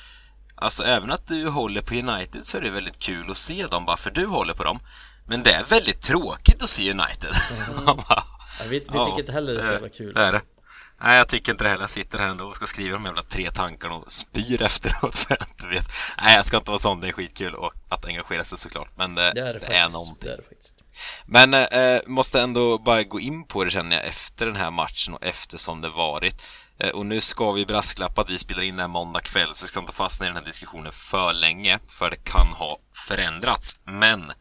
Alltså 0.63 0.83
även 0.85 1.13
att 1.13 1.27
du 1.27 1.49
håller 1.49 1.81
på 1.81 1.95
United 1.95 2.45
så 2.45 2.57
är 2.57 2.61
det 2.61 2.71
väldigt 2.71 2.99
kul 2.99 3.31
att 3.31 3.37
se 3.37 3.67
dem 3.67 3.85
bara 3.85 3.97
för 3.97 4.11
du 4.11 4.27
håller 4.27 4.55
på 4.55 4.65
dem. 4.65 4.81
Men 5.27 5.43
det 5.43 5.53
är 5.53 5.65
väldigt 5.65 6.03
tråkigt 6.03 6.63
att 6.63 6.69
se 6.69 6.91
United. 6.91 7.31
Man 7.87 7.97
bara, 8.09 8.23
Ja, 8.59 8.65
vi, 8.69 8.79
vi 8.79 8.87
Ja, 8.93 9.07
tycker 9.07 9.21
inte 9.21 9.33
heller 9.33 9.55
det 9.55 9.61
är 9.61 9.67
så 9.67 9.73
jävla 9.73 9.89
kul. 9.89 10.15
Det 10.15 10.21
är 10.21 10.33
det. 10.33 10.41
Nej, 11.03 11.17
jag 11.19 11.29
tycker 11.29 11.53
inte 11.53 11.65
det 11.65 11.69
heller. 11.71 11.83
Jag 11.83 11.91
sitter 11.91 12.19
här 12.19 12.27
ändå 12.29 12.45
och 12.45 12.57
ska 12.57 12.67
skriva 12.67 12.93
de 12.97 13.05
jävla 13.05 13.23
tre 13.23 13.51
tankarna 13.51 13.95
och 13.95 14.13
spyr 14.13 14.63
efteråt 14.63 15.15
för 15.29 15.37
jag 15.41 15.49
inte 15.49 15.67
vet. 15.67 15.91
Nej, 16.23 16.35
jag 16.37 16.45
ska 16.45 16.57
inte 16.57 16.71
vara 16.71 16.79
sån. 16.79 17.01
Det 17.01 17.09
är 17.09 17.13
skitkul 17.13 17.55
och 17.55 17.73
att 17.89 18.05
engagera 18.07 18.45
sig 18.45 18.59
såklart. 18.59 18.89
Men 18.97 19.15
det, 19.15 19.33
Det 19.35 19.41
är 19.41 19.55
det, 19.55 19.59
det 19.59 19.75
är 19.75 19.89
någonting. 19.89 20.29
Det 20.29 20.35
är. 20.35 20.41
Men 21.27 21.55
eh, 21.55 22.01
måste 22.07 22.41
ändå 22.41 22.79
bara 22.79 23.03
gå 23.03 23.21
in 23.21 23.47
på 23.47 23.65
det 23.65 23.71
känner 23.71 23.97
jag 23.97 24.07
efter 24.07 24.47
den 24.47 24.57
här 24.57 24.71
matchen 24.71 25.15
och 25.15 25.25
eftersom 25.25 25.81
det 25.81 25.89
varit. 25.89 26.43
Eh, 26.79 26.91
och 26.91 27.07
nu 27.07 27.21
ska 27.21 27.53
vi 27.53 27.67
brasklappa 27.67 28.21
att 28.21 28.31
vi 28.31 28.39
spelar 28.39 28.63
in 28.63 28.71
den 28.77 28.81
här 28.81 28.89
måndag 28.89 29.21
kväll 29.21 29.55
så 29.55 29.65
vi 29.65 29.69
ska 29.69 29.81
inte 29.81 29.93
fastna 29.93 30.27
i 30.27 30.29
den 30.29 30.37
här 30.37 30.45
diskussionen 30.45 30.93
för 30.93 31.33
länge 31.33 31.79
för 31.89 32.11
det 32.11 32.17
kan 32.25 32.47
ha 32.47 32.79
förändrats. 33.09 33.79
Men 33.85 34.33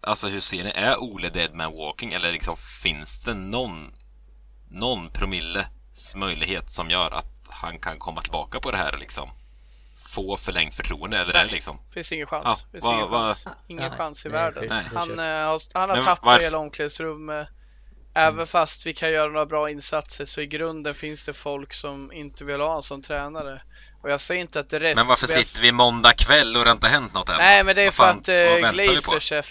alltså 0.00 0.28
hur 0.28 0.40
ser 0.40 0.64
ni? 0.64 0.70
Är 0.70 0.96
Ole 1.02 1.28
dead 1.28 1.54
man 1.54 1.72
walking 1.76 2.12
eller 2.12 2.32
liksom 2.32 2.56
finns 2.82 3.18
det 3.24 3.34
någon 3.34 3.92
någon 4.70 5.10
promilles 5.10 5.66
möjlighet 6.16 6.70
som 6.70 6.90
gör 6.90 7.10
att 7.10 7.48
han 7.50 7.78
kan 7.78 7.98
komma 7.98 8.20
tillbaka 8.20 8.60
på 8.60 8.70
det 8.70 8.76
här 8.76 8.92
och 8.94 8.98
liksom 9.00 9.30
få 10.14 10.36
förlängt 10.36 10.74
förtroende 10.74 11.18
eller 11.18 11.34
är 11.36 11.44
det 11.44 11.50
liksom 11.52 11.78
Finns 11.94 12.12
ingen 12.12 12.26
chans. 12.26 12.42
Ja, 12.44 12.58
Finns 12.72 12.84
vad- 12.84 12.94
ingen 12.94 13.10
vad- 13.10 13.36
chans, 13.36 13.56
ingen 13.68 13.88
Nej, 13.88 13.98
chans 13.98 14.26
i 14.26 14.28
nej, 14.28 14.38
världen. 14.38 14.64
Nej. 14.68 14.84
det 14.92 14.98
Han, 14.98 15.18
eh, 15.18 15.24
har, 15.24 15.60
han 15.80 15.90
har 15.90 16.02
tappat 16.02 16.42
hela 16.42 16.58
omklädningsrummet. 16.58 17.48
Även 18.14 18.46
fast 18.46 18.86
vi 18.86 18.92
kan 18.94 19.10
göra 19.12 19.30
några 19.32 19.46
bra 19.46 19.70
insatser 19.70 20.24
så 20.24 20.40
i 20.40 20.46
grunden 20.46 20.94
finns 20.94 21.24
det 21.24 21.32
folk 21.32 21.72
som 21.74 22.12
inte 22.12 22.44
vill 22.44 22.60
ha 22.60 22.76
en 22.76 22.82
som 22.82 23.02
tränare. 23.02 23.62
Och 24.02 24.10
jag 24.10 24.20
säger 24.20 24.40
inte 24.40 24.60
att 24.60 24.68
det 24.70 24.76
är 24.76 24.80
rätt. 24.80 24.96
Men 24.96 25.06
varför 25.06 25.22
jag- 25.22 25.46
sitter 25.46 25.62
vi 25.62 25.72
måndag 25.72 26.12
kväll 26.12 26.56
och 26.56 26.64
det 26.64 26.70
har 26.70 26.74
inte 26.74 26.88
hänt 26.88 27.14
något 27.14 27.28
än? 27.28 27.36
Nej 27.38 27.64
men 27.64 27.76
det 27.76 27.82
är 27.82 27.90
för 27.90 27.96
fan- 27.96 28.18
att 28.18 28.28
eh? 28.28 28.72
Glazers 28.72 29.32
är, 29.32 29.46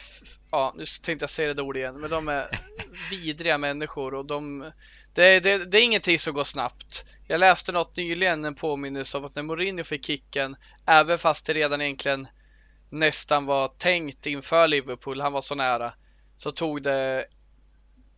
ja 0.52 0.74
nu 0.78 0.86
tänkte 1.02 1.24
jag 1.24 1.30
säga 1.30 1.54
det 1.54 1.62
ord 1.62 1.78
igen, 1.78 2.00
men 2.02 2.10
de 2.10 2.28
är 2.28 2.48
vidriga 3.12 3.58
människor 3.58 4.14
och 4.14 4.26
de 4.26 4.72
det, 5.14 5.40
det, 5.40 5.58
det 5.66 5.78
är 5.78 5.84
ingenting 5.84 6.20
som 6.20 6.34
går 6.34 6.44
snabbt. 6.44 7.06
Jag 7.28 7.40
läste 7.40 7.72
något 7.72 7.98
nyligen, 7.98 8.46
en 8.46 8.56
påminnelse 8.56 9.18
om 9.18 9.26
att 9.26 9.36
när 9.36 9.44
Mourinho 9.44 9.84
fick 9.84 10.06
kicken, 10.06 10.56
även 10.88 11.18
fast 11.18 11.46
det 11.46 11.54
redan 11.54 11.82
egentligen 11.82 12.28
nästan 12.90 13.46
var 13.46 13.68
tänkt 13.68 14.26
inför 14.26 14.68
Liverpool, 14.68 15.22
han 15.22 15.34
var 15.34 15.42
så 15.42 15.56
nära, 15.56 15.94
så 16.36 16.52
tog 16.52 16.82
det 16.84 17.26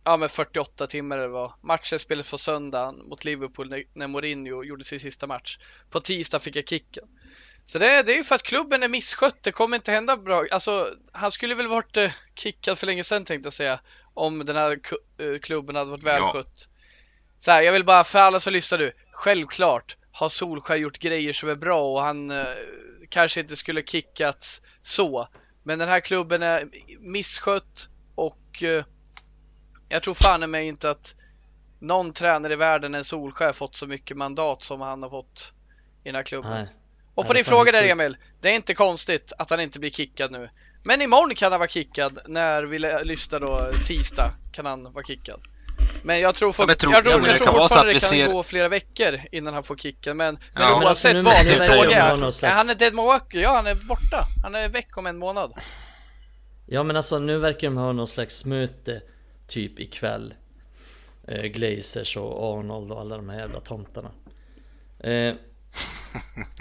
ja 0.06 0.16
men 0.16 0.28
48 0.28 0.86
timmar 0.86 1.18
det 1.18 1.28
var. 1.28 1.54
Matchen 1.62 1.98
spelades 1.98 2.30
på 2.30 2.38
söndagen 2.38 3.08
mot 3.08 3.24
Liverpool 3.24 3.84
när, 3.94 4.06
Mourinho 4.06 4.64
gjorde 4.64 4.84
sin 4.84 5.00
sista 5.00 5.26
match. 5.26 5.58
På 5.90 6.00
tisdag 6.00 6.40
fick 6.40 6.56
jag 6.56 6.68
kicken. 6.68 7.04
Så 7.64 7.78
det, 7.78 8.02
det 8.02 8.12
är 8.12 8.16
ju 8.16 8.24
för 8.24 8.34
att 8.34 8.42
klubben 8.42 8.82
är 8.82 8.88
misskött. 8.88 9.42
Det 9.42 9.52
kommer 9.52 9.76
inte 9.76 9.90
hända 9.90 10.16
bra. 10.16 10.44
Alltså, 10.50 10.88
han 11.12 11.32
skulle 11.32 11.54
väl 11.54 11.66
varit 11.66 11.96
eh, 11.96 12.10
kickad 12.34 12.78
för 12.78 12.86
länge 12.86 13.04
sedan 13.04 13.24
tänkte 13.24 13.46
jag 13.46 13.52
säga. 13.52 13.80
Om 14.14 14.44
den 14.44 14.56
här 14.56 14.78
eh, 15.18 15.38
klubben 15.38 15.76
hade 15.76 15.90
varit 15.90 16.02
välskött. 16.02 16.68
Så 17.38 17.50
här, 17.50 17.62
jag 17.62 17.72
vill 17.72 17.84
bara 17.84 18.04
för 18.04 18.18
alla 18.18 18.40
som 18.40 18.52
lyssnar 18.52 18.78
nu. 18.78 18.92
Självklart 19.10 19.96
har 20.12 20.28
Solskjaer 20.28 20.78
gjort 20.78 20.98
grejer 20.98 21.32
som 21.32 21.48
är 21.48 21.56
bra 21.56 21.92
och 21.92 22.02
han 22.02 22.30
eh, 22.30 22.46
kanske 23.08 23.40
inte 23.40 23.56
skulle 23.56 23.82
kickats 23.82 24.62
så. 24.80 25.28
Men 25.62 25.78
den 25.78 25.88
här 25.88 26.00
klubben 26.00 26.42
är 26.42 26.68
misskött 27.00 27.88
och 28.14 28.62
eh, 28.62 28.84
jag 29.88 30.02
tror 30.02 30.14
fan 30.14 30.42
i 30.42 30.46
mig 30.46 30.66
inte 30.66 30.90
att 30.90 31.14
någon 31.80 32.12
tränare 32.12 32.52
i 32.52 32.56
världen 32.56 32.94
än 32.94 33.04
Solskjaer 33.04 33.52
fått 33.52 33.76
så 33.76 33.86
mycket 33.86 34.16
mandat 34.16 34.62
som 34.62 34.80
han 34.80 35.02
har 35.02 35.10
fått 35.10 35.52
i 36.04 36.08
den 36.08 36.14
här 36.14 36.22
klubben. 36.22 36.50
Nej. 36.50 36.66
Och 37.14 37.26
på 37.26 37.32
din 37.32 37.44
fråga 37.44 37.72
där. 37.72 37.84
Emil, 37.88 38.16
det 38.40 38.48
är 38.50 38.54
inte 38.54 38.74
konstigt 38.74 39.32
att 39.38 39.50
han 39.50 39.60
inte 39.60 39.78
blir 39.78 39.90
kickad 39.90 40.32
nu. 40.32 40.50
Men 40.84 41.02
imorgon 41.02 41.34
kan 41.34 41.52
han 41.52 41.58
vara 41.60 41.68
kickad, 41.68 42.18
när 42.26 42.62
vi 42.62 42.78
lyssnar 43.04 43.40
då, 43.40 43.70
tisdag 43.86 44.30
kan 44.52 44.66
han 44.66 44.92
vara 44.92 45.04
kickad. 45.04 45.40
Men 46.02 46.20
jag 46.20 46.34
tror, 46.34 46.54
Ja, 46.58 46.64
men 46.66 46.76
tror- 46.76 46.92
jag 46.92 47.04
tror, 47.04 47.10
tror 47.12 47.26
jag 47.26 47.34
det 47.34 47.38
tror 47.38 47.46
kan 47.46 47.54
vara 47.54 47.68
så 47.68 47.74
fortfarande 47.74 47.90
att 47.96 48.00
det 48.00 48.16
vi 48.16 48.18
kan 48.20 48.26
ser- 48.26 48.32
gå 48.32 48.42
flera 48.42 48.68
veckor 48.68 49.20
innan 49.32 49.54
han 49.54 49.62
får 49.62 49.76
kicken. 49.76 50.16
Men, 50.16 50.38
Ja. 50.54 50.60
men 50.60 50.78
Men 50.78 50.88
alltså, 50.88 51.08
oavsett 51.08 51.14
nu- 51.14 51.22
vad, 51.22 51.36
fråga 51.82 52.02
är, 52.02 52.30
slags- 52.30 52.54
han 52.56 52.70
är 52.70 52.74
dead 52.74 52.94
walker? 52.94 53.38
Ja, 53.38 53.54
han 53.56 53.66
är 53.66 53.74
borta. 53.74 54.24
Han 54.42 54.54
är 54.54 54.68
väck 54.68 54.96
om 54.96 55.06
en 55.06 55.18
månad. 55.18 55.52
Ja 56.66 56.82
men 56.82 56.96
alltså 56.96 57.18
nu 57.18 57.38
verkar 57.38 57.68
de 57.68 57.76
ha 57.76 57.92
någon 57.92 58.06
slags 58.06 58.44
möte 58.44 59.02
Typ 59.46 59.80
ikväll 59.80 60.34
eh, 61.28 61.42
Glazers 61.42 62.16
och 62.16 62.58
Arnold 62.58 62.92
och 62.92 63.00
alla 63.00 63.16
de 63.16 63.28
här 63.28 63.38
jävla 63.38 63.60
tomtarna. 63.60 64.10
Eh, 64.98 65.34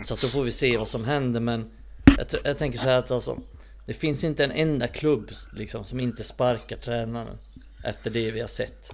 Så 0.03 0.13
att 0.13 0.21
då 0.21 0.27
får 0.27 0.43
vi 0.43 0.51
se 0.51 0.77
vad 0.77 0.88
som 0.88 1.03
händer 1.05 1.39
men 1.39 1.71
jag, 2.17 2.27
jag 2.43 2.57
tänker 2.57 2.79
så 2.79 2.86
här 2.86 2.97
att 2.97 3.11
alltså 3.11 3.39
Det 3.86 3.93
finns 3.93 4.23
inte 4.23 4.43
en 4.43 4.51
enda 4.51 4.88
klubb 4.88 5.31
liksom 5.53 5.86
som 5.86 5.99
inte 5.99 6.23
sparkar 6.23 6.77
tränaren 6.77 7.38
Efter 7.83 8.09
det 8.09 8.31
vi 8.31 8.39
har 8.39 8.47
sett. 8.47 8.91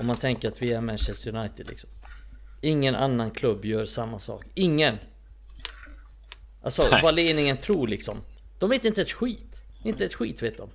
Om 0.00 0.06
man 0.06 0.16
tänker 0.16 0.48
att 0.48 0.62
vi 0.62 0.72
är 0.72 0.80
Manchester 0.80 1.36
United 1.36 1.68
liksom. 1.68 1.90
Ingen 2.60 2.94
annan 2.94 3.30
klubb 3.30 3.64
gör 3.64 3.86
samma 3.86 4.18
sak. 4.18 4.44
Ingen! 4.54 4.98
Alltså 6.62 6.82
Nej. 6.92 7.00
vad 7.02 7.14
ledningen 7.14 7.56
tror 7.56 7.88
liksom. 7.88 8.16
De 8.58 8.70
vet 8.70 8.84
inte 8.84 9.02
ett 9.02 9.12
skit. 9.12 9.60
Inte 9.84 10.04
ett 10.04 10.14
skit 10.14 10.42
vet 10.42 10.56
de. 10.56 10.70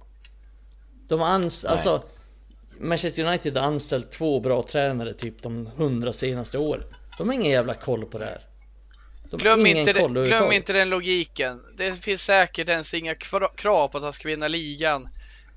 De 1.07 1.21
ans- 1.21 1.65
alltså 1.67 2.03
Manchester 2.79 3.23
United 3.23 3.57
har 3.57 3.63
anställt 3.63 4.11
två 4.11 4.39
bra 4.39 4.63
tränare 4.63 5.13
typ 5.13 5.43
de 5.43 5.65
hundra 5.65 6.13
senaste 6.13 6.57
åren 6.57 6.83
De 7.17 7.27
har 7.27 7.35
ingen 7.35 7.51
jävla 7.51 7.73
koll 7.73 8.05
på 8.05 8.17
det 8.17 8.25
här 8.25 8.41
De 9.31 9.37
Glöm 9.37 9.65
inte, 9.65 9.93
det, 9.93 10.07
glöm 10.07 10.51
inte 10.51 10.73
den 10.73 10.89
logiken. 10.89 11.61
Det 11.77 11.93
finns 11.93 12.23
säkert 12.23 12.69
ens 12.69 12.93
inga 12.93 13.13
kra- 13.13 13.55
krav 13.55 13.87
på 13.87 13.97
att 13.97 14.03
han 14.03 14.13
ska 14.13 14.27
vinna 14.27 14.47
ligan 14.47 15.09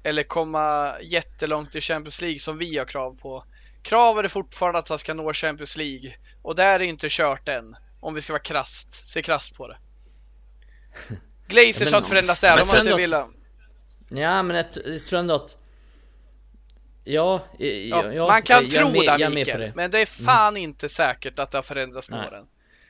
eller 0.02 0.22
komma 0.22 0.92
jättelångt 1.02 1.76
i 1.76 1.80
Champions 1.80 2.20
League 2.20 2.38
som 2.38 2.58
vi 2.58 2.78
har 2.78 2.84
krav 2.84 3.18
på. 3.20 3.44
Kravet 3.82 4.24
är 4.24 4.28
fortfarande 4.28 4.78
att 4.78 4.88
han 4.88 4.98
ska 4.98 5.14
nå 5.14 5.32
Champions 5.32 5.76
League 5.76 6.14
och 6.42 6.54
där 6.54 6.80
är 6.80 6.84
inte 6.84 7.06
kört 7.10 7.48
än. 7.48 7.76
Om 8.00 8.14
vi 8.14 8.20
ska 8.20 8.32
vara 8.32 8.42
krasst, 8.42 9.08
se 9.08 9.22
krasst 9.22 9.54
på 9.54 9.68
det. 9.68 9.76
Glazers 11.48 11.90
har 11.90 11.98
inte 11.98 12.10
förändrats 12.10 12.40
där, 12.40 12.56
de 12.56 12.68
har 12.68 12.78
inte 12.80 12.96
vilja. 12.96 13.26
Ja 14.10 14.42
men 14.42 14.56
jag 14.56 14.72
tror 15.08 15.18
ändå 15.18 15.34
att 15.34 15.56
Ja, 17.04 17.44
ja, 17.58 18.12
Ja, 18.12 18.26
man 18.26 18.42
kan 18.42 18.62
jag, 18.62 18.70
tro 18.70 18.80
jag, 18.80 18.92
med- 18.92 19.00
det 19.00 19.04
jag 19.06 19.20
med 19.20 19.28
på 19.30 19.34
Mikael, 19.34 19.58
det. 19.60 19.64
Mm. 19.66 19.76
men 19.76 19.90
det 19.90 20.00
är 20.00 20.06
fan 20.06 20.56
inte 20.56 20.88
säkert 20.88 21.38
att 21.38 21.50
det 21.50 21.58
har 21.58 21.62
förändrats 21.62 22.10
med 22.10 22.28
åren. 22.28 22.46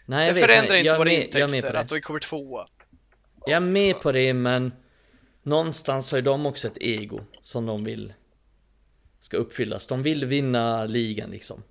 Nej, 0.07 0.27
Det 0.29 0.33
vet, 0.33 0.43
förändrar 0.45 0.69
nej, 0.69 0.79
inte 0.79 0.89
jag 0.89 0.99
våra 0.99 1.05
med- 1.09 1.25
intäkter 1.25 1.75
att 1.75 1.93
vi 1.93 2.01
kommer 2.01 2.21
tvåa. 2.21 2.67
Jag 3.47 3.57
är 3.57 3.61
med 3.61 4.01
på 4.01 4.13
det 4.13 4.35
men 4.35 4.73
Någonstans 5.43 6.11
har 6.11 6.19
ju 6.19 6.23
de 6.23 6.47
också 6.47 6.67
ett 6.69 6.79
ego 6.81 7.21
som 7.43 7.67
de 7.67 7.85
vill 7.85 8.13
Ska 9.21 9.37
uppfyllas. 9.37 9.87
De 9.87 10.03
vill 10.03 10.25
vinna 10.25 10.85
ligan 10.85 11.31
liksom. 11.31 11.63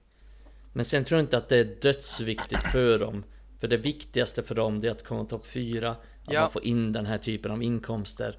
Men 0.74 0.86
sen 0.86 1.04
tror 1.04 1.18
jag 1.20 1.24
inte 1.24 1.38
att 1.38 1.50
det 1.50 1.58
är 1.58 1.64
dödsviktigt 1.82 2.64
för 2.72 3.00
dem. 3.00 3.24
För 3.60 3.68
det 3.68 3.78
viktigaste 3.78 4.44
för 4.44 4.56
dem 4.56 4.78
är 4.84 4.90
att 4.92 5.04
komma 5.04 5.26
topp 5.26 5.48
4. 5.48 5.90
Att 5.92 5.98
Ja. 6.34 6.42
man 6.42 6.52
får 6.52 6.64
in 6.66 6.92
den 6.94 7.06
här 7.06 7.18
typen 7.18 7.52
av 7.52 7.64
inkomster. 7.64 8.38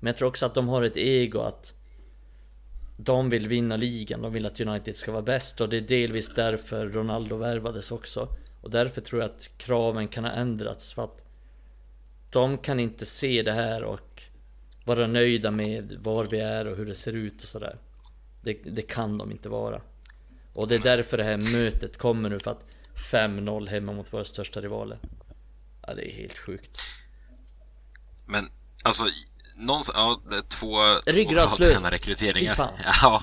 Men 0.00 0.06
jag 0.06 0.16
tror 0.16 0.28
också 0.28 0.46
att 0.46 0.54
de 0.54 0.68
har 0.68 0.82
ett 0.82 0.96
ego 0.96 1.40
att 1.40 1.74
de 3.04 3.30
vill 3.30 3.48
vinna 3.48 3.76
ligan, 3.76 4.22
de 4.22 4.32
vill 4.32 4.46
att 4.46 4.60
United 4.60 4.96
ska 4.96 5.12
vara 5.12 5.22
bäst 5.22 5.60
och 5.60 5.68
det 5.68 5.76
är 5.76 5.80
delvis 5.80 6.34
därför 6.34 6.88
Ronaldo 6.88 7.36
värvades 7.36 7.92
också. 7.92 8.28
Och 8.60 8.70
därför 8.70 9.00
tror 9.00 9.22
jag 9.22 9.30
att 9.30 9.50
kraven 9.58 10.08
kan 10.08 10.24
ha 10.24 10.30
ändrats 10.30 10.92
för 10.92 11.04
att 11.04 11.24
de 12.30 12.58
kan 12.58 12.80
inte 12.80 13.06
se 13.06 13.42
det 13.42 13.52
här 13.52 13.84
och 13.84 14.22
vara 14.84 15.06
nöjda 15.06 15.50
med 15.50 15.96
var 15.98 16.26
vi 16.26 16.40
är 16.40 16.66
och 16.66 16.76
hur 16.76 16.86
det 16.86 16.94
ser 16.94 17.12
ut 17.12 17.42
och 17.42 17.48
sådär. 17.48 17.78
Det, 18.42 18.52
det 18.52 18.82
kan 18.82 19.18
de 19.18 19.30
inte 19.30 19.48
vara. 19.48 19.82
Och 20.52 20.68
det 20.68 20.74
är 20.74 20.80
därför 20.80 21.16
det 21.16 21.24
här 21.24 21.62
mötet 21.62 21.96
kommer 21.96 22.28
nu 22.28 22.40
för 22.40 22.50
att 22.50 22.76
5-0 23.12 23.68
hemma 23.68 23.92
mot 23.92 24.12
våra 24.12 24.24
största 24.24 24.60
rivaler. 24.60 24.98
Ja, 25.86 25.94
det 25.94 26.10
är 26.10 26.12
helt 26.12 26.38
sjukt. 26.38 26.78
Men 28.26 28.50
alltså, 28.84 29.04
någonstans, 29.60 29.96
ja, 29.96 30.20
det 30.30 30.36
är 30.36 30.40
två, 30.40 31.00
två 31.24 31.32
bra 31.32 31.46
tränarrekryteringar. 31.46 32.70
Ja, 33.02 33.22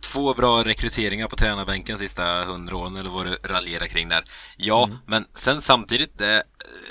två 0.00 0.34
bra 0.34 0.64
rekryteringar 0.64 1.28
på 1.28 1.36
tränarbänken 1.36 1.98
sista 1.98 2.44
hundra 2.44 2.76
åren, 2.76 2.96
eller 2.96 3.10
vad 3.10 3.26
du 3.26 3.36
raljerar 3.44 3.86
kring 3.86 4.08
där. 4.08 4.24
Ja, 4.56 4.84
Mm. 4.84 4.98
men 5.06 5.24
sen 5.34 5.60
samtidigt, 5.60 6.18
det, 6.18 6.42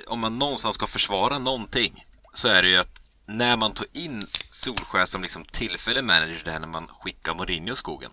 om 0.08 0.20
man 0.20 0.40
någonstans 0.40 0.76
ska 0.76 0.88
försvara 0.88 1.40
någonting, 1.40 2.06
så 2.34 2.48
är 2.48 2.62
det 2.64 2.70
ju 2.70 2.78
att 2.78 3.02
när 3.28 3.56
man 3.58 3.74
tog 3.74 3.88
in 3.94 4.26
Solskär 4.50 5.06
som 5.06 5.22
liksom 5.22 5.46
tillfällig 5.46 6.04
manager 6.04 6.42
där 6.46 6.60
när 6.60 6.68
man 6.68 6.88
skickar 6.88 7.34
Mourinho 7.34 7.74
i 7.74 7.76
skogen. 7.76 8.12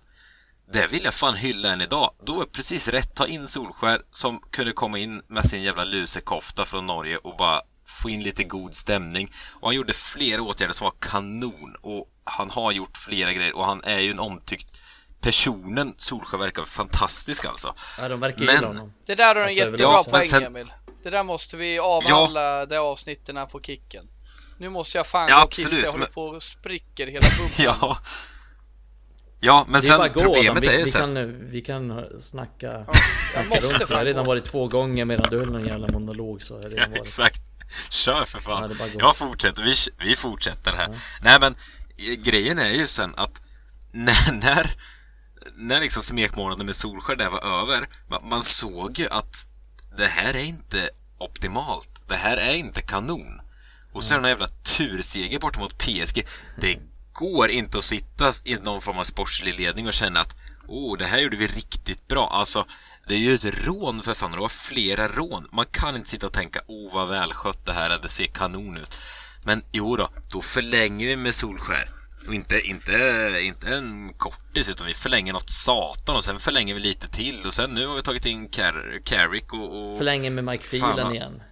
Det 0.73 0.87
vill 0.87 1.05
jag 1.05 1.15
fan 1.15 1.35
hylla 1.35 1.73
än 1.73 1.81
idag. 1.81 2.11
Då 2.27 2.41
det 2.41 2.53
precis 2.53 2.89
rätt. 2.89 3.15
Ta 3.15 3.27
in 3.27 3.47
Solskär 3.47 4.01
som 4.13 4.41
kunde 4.51 4.73
komma 4.73 4.99
in 4.99 5.23
med 5.29 5.45
sin 5.47 5.63
jävla 5.63 5.85
lusekofta 5.85 6.65
från 6.65 6.87
Norge 6.87 7.17
och 7.17 7.37
bara 7.37 7.63
få 7.89 8.11
in 8.11 8.23
lite 8.23 8.45
god 8.45 8.75
stämning. 8.75 9.33
Och 9.55 9.69
han 9.69 9.75
gjorde 9.77 9.93
flera 9.93 10.43
åtgärder 10.43 10.73
som 10.75 10.85
var 10.85 10.95
kanon. 11.01 11.77
Och 11.81 12.07
han 12.25 12.51
har 12.51 12.73
gjort 12.73 12.97
flera 12.97 13.33
grejer 13.33 13.57
och 13.57 13.65
han 13.65 13.85
är 13.85 13.99
ju 13.99 14.11
en 14.11 14.19
omtyckt 14.19 14.81
personen. 15.21 15.95
Solskär 15.97 16.39
verkar 16.39 16.65
fantastisk 16.65 17.45
alltså. 17.45 17.75
Ja, 18.01 18.09
de 18.09 18.21
verkar 18.21 18.45
Men- 18.45 18.65
honom. 18.65 18.93
Det 19.07 19.15
där 19.15 19.27
har 19.27 19.35
du 19.35 19.41
en 19.41 19.45
Alltså, 19.47 19.59
jättebra 19.59 19.83
ja, 19.83 20.05
poäng 20.11 20.25
sen- 20.25 20.43
Emil. 20.45 20.73
Det 21.03 21.11
där 21.11 21.23
måste 21.23 21.57
vi 21.57 21.79
avhandla 21.79 22.67
det 22.67 22.79
avsnitten 22.81 23.37
här 23.37 23.47
på 23.47 23.61
kicken. 23.61 24.05
Nu 24.59 24.69
måste 24.69 24.99
jag 24.99 25.07
fan 25.07 25.27
Ja, 25.31 25.37
gå 25.39 25.45
och 25.45 25.53
kissa, 25.53 25.67
absolut, 25.69 25.85
jag 25.85 25.93
håller 25.93 26.05
men- 26.07 26.13
på 26.13 26.23
och 26.23 26.43
spricker 26.43 27.07
hela 27.07 27.21
bubblan. 27.39 27.77
Ja. 27.81 27.99
Ja, 29.41 29.65
men 29.69 29.81
sen 29.83 29.99
bara 29.99 30.09
gå 30.09 30.21
problemet 30.23 30.63
vi, 30.63 30.69
är 30.69 30.73
ju 30.73 30.79
vi, 30.79 30.87
sen... 30.87 31.01
kan, 31.15 31.51
vi 31.51 31.61
kan 31.61 32.05
snacka, 32.21 32.67
jag 32.67 32.87
snacka 33.33 33.49
måste 33.49 33.67
runt. 33.67 33.91
Jag 33.91 33.97
har 33.97 34.05
redan 34.05 34.27
varit 34.27 34.45
två 34.45 34.69
gånger 34.69 35.05
medan 35.05 35.31
du 35.31 35.39
höll 35.39 35.51
någon 35.53 35.67
jävla 35.67 35.87
monolog 35.93 36.43
så 36.43 36.55
har 36.55 36.63
jag 36.63 36.73
Ja, 36.73 36.77
redan 36.77 36.91
varit. 36.91 37.03
exakt. 37.03 37.41
Kör 37.91 38.25
för 38.25 38.41
fan. 38.41 38.77
Ja. 38.79 38.87
Jag 38.99 39.17
fortsätter. 39.17 39.63
Vi, 39.63 39.75
vi 40.09 40.17
fortsätter 40.17 40.73
här. 40.73 40.89
Nej, 41.21 41.41
men 41.41 41.55
eh, 41.97 42.15
grejen 42.15 42.59
är 42.59 42.71
ju 42.71 42.87
sen 42.87 43.15
att 43.17 43.43
när, 43.93 44.33
när, 44.45 44.71
när 45.57 45.81
liksom 45.81 46.03
smekmånaden 46.03 46.67
med 46.67 46.77
Solskär 46.77 47.17
där 47.17 47.31
var 47.31 47.63
över, 47.63 47.89
man, 48.09 48.29
man 48.29 48.43
såg 48.43 48.99
ju 48.99 49.09
att 49.09 49.49
det 49.97 50.07
här 50.07 50.35
är 50.35 50.45
inte 50.45 50.91
optimalt. 51.19 52.03
Det 52.09 52.17
här 52.17 52.37
är 52.37 52.55
inte 52.55 52.81
kanon. 52.81 53.41
Och 53.93 54.05
är 54.05 54.15
det 54.15 54.21
någon 54.21 54.31
jävla 54.31 54.47
turseger 54.47 55.39
bort 55.39 55.59
mot 55.59 55.79
PSG. 55.79 56.27
Det 56.61 56.79
går 57.13 57.51
inte 57.51 57.79
att 57.79 57.85
sitta 57.85 58.33
i 58.45 58.55
någon 58.55 58.81
form 58.81 58.99
av 58.99 59.05
sportslig 59.05 59.61
ledning 59.61 59.87
och 59.87 59.93
känna 59.93 60.21
att 60.21 60.37
oh, 60.69 60.99
det 60.99 61.07
här 61.07 61.19
gjorde 61.19 61.37
vi 61.37 61.47
riktigt 61.47 62.09
bra. 62.09 62.29
Alltså, 62.29 62.67
det 63.09 63.15
är 63.15 63.19
ju 63.19 63.35
ett 63.35 63.67
rån 63.67 64.03
för 64.03 64.15
fan. 64.15 64.33
Det 64.33 64.39
var 64.39 64.49
flera 64.49 65.09
rån. 65.09 65.49
Man 65.53 65.67
kan 65.71 65.97
inte 65.97 66.11
sitta 66.11 66.27
och 66.27 66.33
tänka 66.33 66.61
oh, 66.67 66.95
vad 66.95 67.09
välskött 67.09 67.67
det 67.67 67.73
här 67.73 67.91
är. 67.91 67.99
Det 67.99 68.09
ser 68.09 68.27
kanon 68.27 68.77
ut. 68.77 69.01
Men 69.45 69.63
jo 69.73 69.97
då, 69.97 70.09
då 70.33 70.41
förlänger 70.41 71.07
vi 71.07 71.17
med 71.17 71.35
Solskär. 71.35 71.91
Och 72.27 72.35
inte, 72.35 72.61
inte, 72.61 72.93
inte 73.43 73.75
en 73.75 74.13
kortis, 74.17 74.71
utan 74.71 74.87
vi 74.87 74.95
förlänger 74.95 75.33
något 75.33 75.51
satan 75.51 76.17
och 76.17 76.25
sen 76.25 76.39
förlänger 76.39 76.75
vi 76.75 76.81
lite 76.81 77.09
till 77.09 77.47
och 77.47 77.55
sen 77.55 77.71
nu 77.71 77.87
har 77.87 77.97
vi 77.97 78.03
tagit 78.03 78.27
in 78.27 78.49
Car- 78.49 79.03
Carrick 79.05 79.53
och, 79.53 79.93
och 79.93 79.99
Förlänger 79.99 80.31
med 80.31 80.45
Mike 80.45 80.65
Phelan 80.69 81.15
igen. 81.15 81.43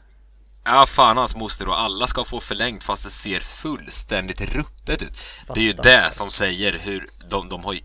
Ja, 0.64 0.86
fan 0.86 1.16
hans 1.16 1.36
moster 1.36 1.68
och 1.68 1.80
alla 1.80 2.06
ska 2.06 2.24
få 2.24 2.40
förlängt 2.40 2.84
fast 2.84 3.04
det 3.04 3.10
ser 3.10 3.40
fullständigt 3.40 4.40
ruttet 4.40 5.02
ut. 5.02 5.18
Det 5.54 5.60
är 5.60 5.64
ju 5.64 5.76
Fattar. 5.76 5.90
det 5.90 6.10
som 6.12 6.30
säger 6.30 6.78
hur 6.78 7.08
de, 7.30 7.48
de 7.48 7.64
har 7.64 7.72
ju 7.72 7.80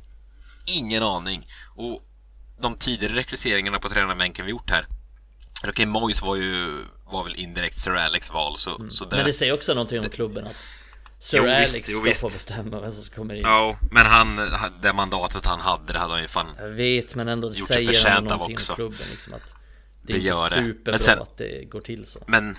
ingen 0.66 1.04
aning. 1.04 1.48
Och 1.76 2.04
de 2.62 2.76
tidigare 2.76 3.16
rekryteringarna 3.16 3.80
på 3.80 3.90
tränarbänken 3.90 4.46
vi 4.46 4.52
gjort 4.52 4.70
här. 4.72 4.86
Okej, 5.68 5.86
Moyes 5.86 6.22
var 6.22 6.36
ju 6.36 6.86
var 7.06 7.24
väl 7.24 7.36
indirekt 7.36 7.80
Sir 7.80 7.96
Alex 7.96 8.32
val, 8.34 8.58
så, 8.58 8.86
så 8.90 9.08
Men 9.12 9.26
det 9.26 9.34
säger 9.34 9.54
också 9.54 9.74
någonting 9.74 10.00
om 10.00 10.10
klubben 10.10 10.46
att 10.48 10.56
Sir 11.20 11.38
Jo, 11.38 11.44
Alex 11.44 11.76
visst, 11.76 11.92
ska 11.92 12.02
visst. 12.02 12.22
få 12.22 12.28
bestämma 12.30 12.80
vem 12.82 12.92
som 12.92 13.16
kommer 13.16 13.34
in. 13.36 13.42
Ja, 13.42 13.78
men 13.92 14.06
han, 14.06 14.40
det 14.82 14.94
mandatet 14.94 15.46
han 15.46 15.60
hade, 15.60 15.94
det 15.94 16.00
hade 16.00 16.14
han 16.14 16.22
ju 16.22 16.28
fan... 16.28 16.48
Jag 16.60 16.70
vet, 16.70 17.16
men 17.16 17.28
ändå 17.28 17.48
Gjort 17.48 17.58
sig 17.68 17.74
säger 17.76 17.88
förtjänt 17.88 18.16
han 18.16 18.26
av 18.26 18.32
någonting 18.32 18.56
också. 18.56 18.74
om 18.74 18.76
klubben 18.76 18.98
liksom 19.12 19.34
att 19.34 19.54
det 20.04 20.14
Det 20.14 20.20
är 20.20 20.22
gör 20.22 20.50
det. 20.50 20.56
superbra 20.56 20.92
Men 20.92 21.00
sen- 21.00 21.20
att 21.22 21.38
det 21.38 21.66
går 21.66 21.82
till 21.82 22.06
så. 22.06 22.20
Men 22.28 22.58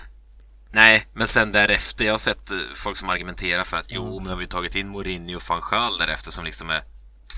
Nej, 0.75 1.07
men 1.13 1.27
sen 1.27 1.51
därefter, 1.51 2.05
jag 2.05 2.13
har 2.13 2.17
sett 2.17 2.51
eh, 2.51 2.57
folk 2.75 2.97
som 2.97 3.09
argumenterar 3.09 3.63
för 3.63 3.77
att 3.77 3.85
jo, 3.89 4.19
men 4.19 4.29
har 4.29 4.35
vi 4.35 4.47
tagit 4.47 4.75
in 4.75 4.87
Mourinho 4.89 5.35
och 5.35 5.43
van 5.49 5.61
Gaal 5.71 5.97
därefter 5.97 6.31
som 6.31 6.45
liksom 6.45 6.69
är 6.69 6.81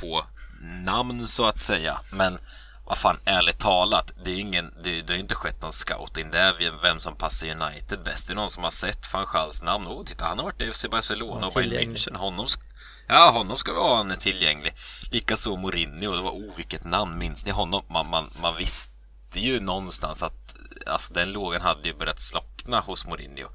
två 0.01 0.21
namn 0.61 1.27
så 1.27 1.45
att 1.45 1.59
säga. 1.59 1.99
Men 2.09 2.37
vad 2.85 2.97
fan, 2.97 3.17
ärligt 3.25 3.59
talat, 3.59 4.13
det 4.23 4.31
är 4.31 4.39
ingen, 4.39 4.73
det, 4.83 5.01
det 5.01 5.13
har 5.13 5.19
inte 5.19 5.35
skett 5.35 5.61
någon 5.61 5.71
scouting. 5.71 6.31
Det 6.31 6.39
är 6.39 6.81
vem 6.81 6.99
som 6.99 7.15
passar 7.15 7.47
United 7.47 8.03
bäst. 8.03 8.27
Det 8.27 8.33
är 8.33 8.35
någon 8.35 8.49
som 8.49 8.63
har 8.63 8.71
sett 8.71 9.13
van 9.13 9.25
Gaals 9.33 9.63
namn. 9.63 9.87
Oh, 9.87 10.03
titta, 10.03 10.25
han 10.25 10.37
har 10.37 10.45
varit 10.45 10.61
i 10.61 10.71
FC 10.71 10.85
Barcelona 10.91 11.47
och 11.47 11.53
Bayern. 11.53 11.95
München. 11.95 12.15
Honom 12.15 12.47
ja, 13.07 13.31
honom 13.31 13.57
ska 13.57 13.71
vi 13.71 13.79
ha 13.79 13.99
en 13.99 14.17
tillgänglig. 14.17 14.73
Likaså 15.11 15.55
Mourinho, 15.55 16.15
det 16.15 16.21
var 16.21 16.31
oh, 16.31 16.55
vilket 16.55 16.83
namn, 16.83 17.17
minns 17.17 17.45
ni 17.45 17.51
honom? 17.51 17.81
Man, 17.89 18.09
man, 18.09 18.29
man 18.41 18.55
visste 18.55 19.39
ju 19.39 19.59
någonstans 19.59 20.23
att 20.23 20.44
alltså, 20.87 21.13
den 21.13 21.31
lågan 21.31 21.61
hade 21.61 21.89
ju 21.89 21.95
börjat 21.95 22.19
slockna 22.19 22.79
hos 22.79 23.05
Mourinho. 23.07 23.47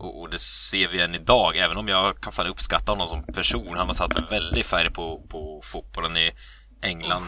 Och, 0.00 0.20
och 0.20 0.30
det 0.30 0.38
ser 0.38 0.88
vi 0.88 1.00
än 1.00 1.14
idag, 1.14 1.56
även 1.56 1.76
om 1.76 1.88
jag 1.88 2.20
kan 2.20 2.32
fan 2.32 2.46
uppskatta 2.46 2.92
honom 2.92 3.06
som 3.06 3.22
person. 3.22 3.76
Han 3.76 3.86
har 3.86 3.94
satt 3.94 4.16
en 4.16 4.26
väldig 4.30 4.64
färg 4.64 4.90
på, 4.90 5.26
på 5.28 5.60
fotbollen 5.64 6.16
i 6.16 6.32
England 6.82 7.26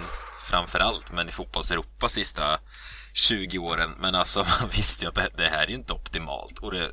framför 0.51 0.79
allt, 0.81 1.13
men 1.13 1.29
i 1.29 1.33
fotbolls-Europa 1.33 2.09
sista 2.09 2.59
20 3.15 3.59
åren. 3.59 3.95
Men 4.01 4.15
alltså, 4.15 4.39
man 4.61 4.69
visste 4.69 5.05
ju 5.05 5.09
att 5.09 5.15
det, 5.15 5.29
det 5.37 5.49
här 5.49 5.63
är 5.63 5.71
inte 5.71 5.93
optimalt. 5.93 6.59
Och, 6.59 6.73
det, 6.73 6.91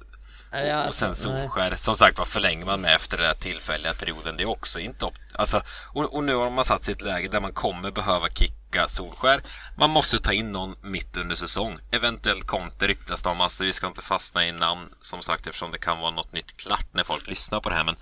och, 0.84 0.88
och 0.88 0.94
sen. 0.94 1.16
Solskär, 1.16 1.76
som 1.76 1.96
sagt 1.96 2.18
vad 2.18 2.28
förlänger 2.28 2.66
man 2.66 2.82
med 2.82 2.96
efter 2.96 3.18
den 3.18 3.28
här 3.28 3.34
tillfälliga 3.34 3.94
perioden? 3.94 4.38
Det 4.38 4.44
är 4.44 4.50
också 4.50 4.80
inte 4.80 5.06
op- 5.06 5.20
alltså, 5.36 5.62
och, 5.94 6.16
och 6.16 6.24
nu 6.24 6.36
har 6.36 6.50
man 6.50 6.64
satt 6.64 6.84
sig 6.84 6.92
i 6.92 6.96
ett 6.96 7.02
läge 7.02 7.28
där 7.28 7.42
man 7.42 7.54
kommer 7.54 7.92
behöva 7.92 8.28
kicka 8.78 8.88
Solskär. 8.88 9.44
Man 9.78 9.90
måste 9.90 10.20
ta 10.20 10.34
in 10.34 10.52
någon 10.52 10.76
mitt 10.84 11.18
under 11.18 11.36
säsong. 11.36 11.78
Eventuellt 11.92 12.48
Conte 12.48 12.88
ryktas 12.88 13.24
det 13.24 13.30
om. 13.30 13.42
Alltså, 13.42 13.64
vi 13.64 13.74
ska 13.74 13.88
inte 13.88 14.02
fastna 14.02 14.48
i 14.48 14.52
namn, 14.52 14.88
som 15.02 15.22
sagt, 15.22 15.48
eftersom 15.48 15.72
det 15.72 15.78
kan 15.78 16.00
vara 16.00 16.12
något 16.12 16.34
nytt 16.34 16.58
klart 16.58 16.94
när 16.94 17.04
folk 17.04 17.28
lyssnar 17.28 17.60
på 17.60 17.70
det 17.70 17.76
här. 17.76 17.84
Men 17.84 17.96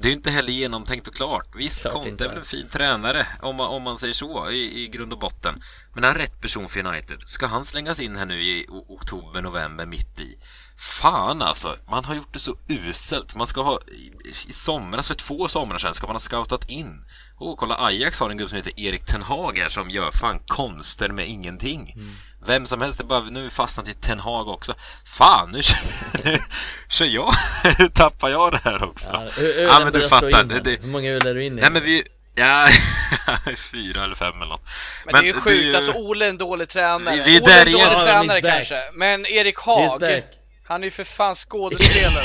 det 0.00 0.08
är 0.08 0.12
inte 0.12 0.30
heller 0.30 0.52
genomtänkt 0.52 1.08
och 1.08 1.14
klart. 1.14 1.46
Visst, 1.54 1.82
Klart 1.82 1.92
Conte 1.92 2.24
är 2.24 2.28
väl 2.28 2.38
en 2.38 2.44
fin 2.44 2.68
tränare, 2.68 3.26
om 3.42 3.56
man, 3.56 3.66
om 3.68 3.82
man 3.82 3.96
säger 3.96 4.14
så, 4.14 4.50
i, 4.50 4.84
i 4.84 4.88
grund 4.88 5.12
och 5.12 5.18
botten. 5.18 5.62
Men 5.94 6.04
är 6.04 6.08
han 6.08 6.16
rätt 6.16 6.40
person 6.40 6.68
för 6.68 6.86
United? 6.86 7.22
Ska 7.24 7.46
han 7.46 7.64
slängas 7.64 8.00
in 8.00 8.16
här 8.16 8.26
nu 8.26 8.42
i 8.42 8.66
oktober, 8.68 9.42
november, 9.42 9.86
mitt 9.86 10.20
i? 10.20 10.38
Fan 11.00 11.42
alltså, 11.42 11.76
man 11.90 12.04
har 12.04 12.14
gjort 12.14 12.32
det 12.32 12.38
så 12.38 12.56
uselt. 12.68 13.34
Man 13.34 13.46
ska 13.46 13.62
ha, 13.62 13.80
i, 13.86 14.12
i 14.48 14.52
somras, 14.52 15.08
för 15.08 15.14
två 15.14 15.48
somrar 15.48 15.78
sedan, 15.78 15.94
ska 15.94 16.06
man 16.06 16.14
ha 16.14 16.20
scoutat 16.20 16.68
in. 16.68 17.04
Åh, 17.40 17.54
kolla 17.58 17.76
Ajax 17.86 18.20
har 18.20 18.30
en 18.30 18.36
gubbe 18.36 18.48
som 18.48 18.56
heter 18.56 18.80
Erik 18.80 19.04
Ten 19.04 19.22
Hag 19.22 19.58
här 19.58 19.68
som 19.68 19.90
gör 19.90 20.10
fan 20.10 20.38
konster 20.46 21.08
med 21.08 21.28
ingenting. 21.28 21.94
Vem 22.46 22.66
som 22.66 22.80
helst, 22.82 22.98
det 22.98 23.04
bara, 23.04 23.20
nu 23.20 23.40
är 23.40 23.44
vi 23.44 23.50
fastnat 23.50 23.88
i 23.88 23.94
Ten 23.94 24.20
Hag 24.20 24.48
också. 24.48 24.74
Fan, 25.04 25.50
nu 25.50 25.62
kör, 25.62 25.78
nu 26.24 26.38
kör 26.88 27.04
jag, 27.06 27.32
tappar 27.94 28.28
jag 28.30 28.52
det 28.52 28.60
här 28.64 28.84
också. 28.84 29.10
Ja, 29.12 29.22
ö- 29.42 29.52
ölen 29.54 29.66
ja 29.72 29.80
men 29.84 29.92
du 29.92 30.08
fattar. 30.08 30.40
in 30.42 30.48
Det, 30.48 30.60
det, 30.60 30.82
Hur 30.82 30.88
många 30.92 31.10
öl 31.10 31.26
är 31.26 31.34
du 31.34 31.44
inne 31.44 31.58
i? 31.58 31.60
nej 31.60 31.70
men 31.70 31.82
vi, 31.82 32.02
ja, 32.34 32.68
fyra 33.72 34.04
eller 34.04 34.14
fem 34.14 34.36
eller 34.36 34.46
något. 34.46 34.68
Men, 35.06 35.14
det 35.14 35.20
är 35.20 35.22
ju 35.24 35.32
sjukt, 35.32 35.64
ju- 35.64 35.76
alltså 35.76 35.92
Ole 35.92 36.24
är 36.24 36.28
en 36.28 36.38
dålig 36.38 36.68
tränare. 36.68 37.16
Vi- 37.16 37.22
vi 37.22 37.40
Ole 37.40 37.52
är 37.52 37.66
en 37.66 37.72
dålig 37.72 37.84
Ja, 37.86 38.02
tränare 38.04 38.40
kanske. 38.40 38.76
Men 38.92 39.26
Erik 39.26 39.58
Haag, 39.58 40.22
han 40.66 40.80
är 40.82 40.84
ju 40.84 40.90
för 40.90 41.04
fan 41.04 41.34
skådespelare. 41.48 42.24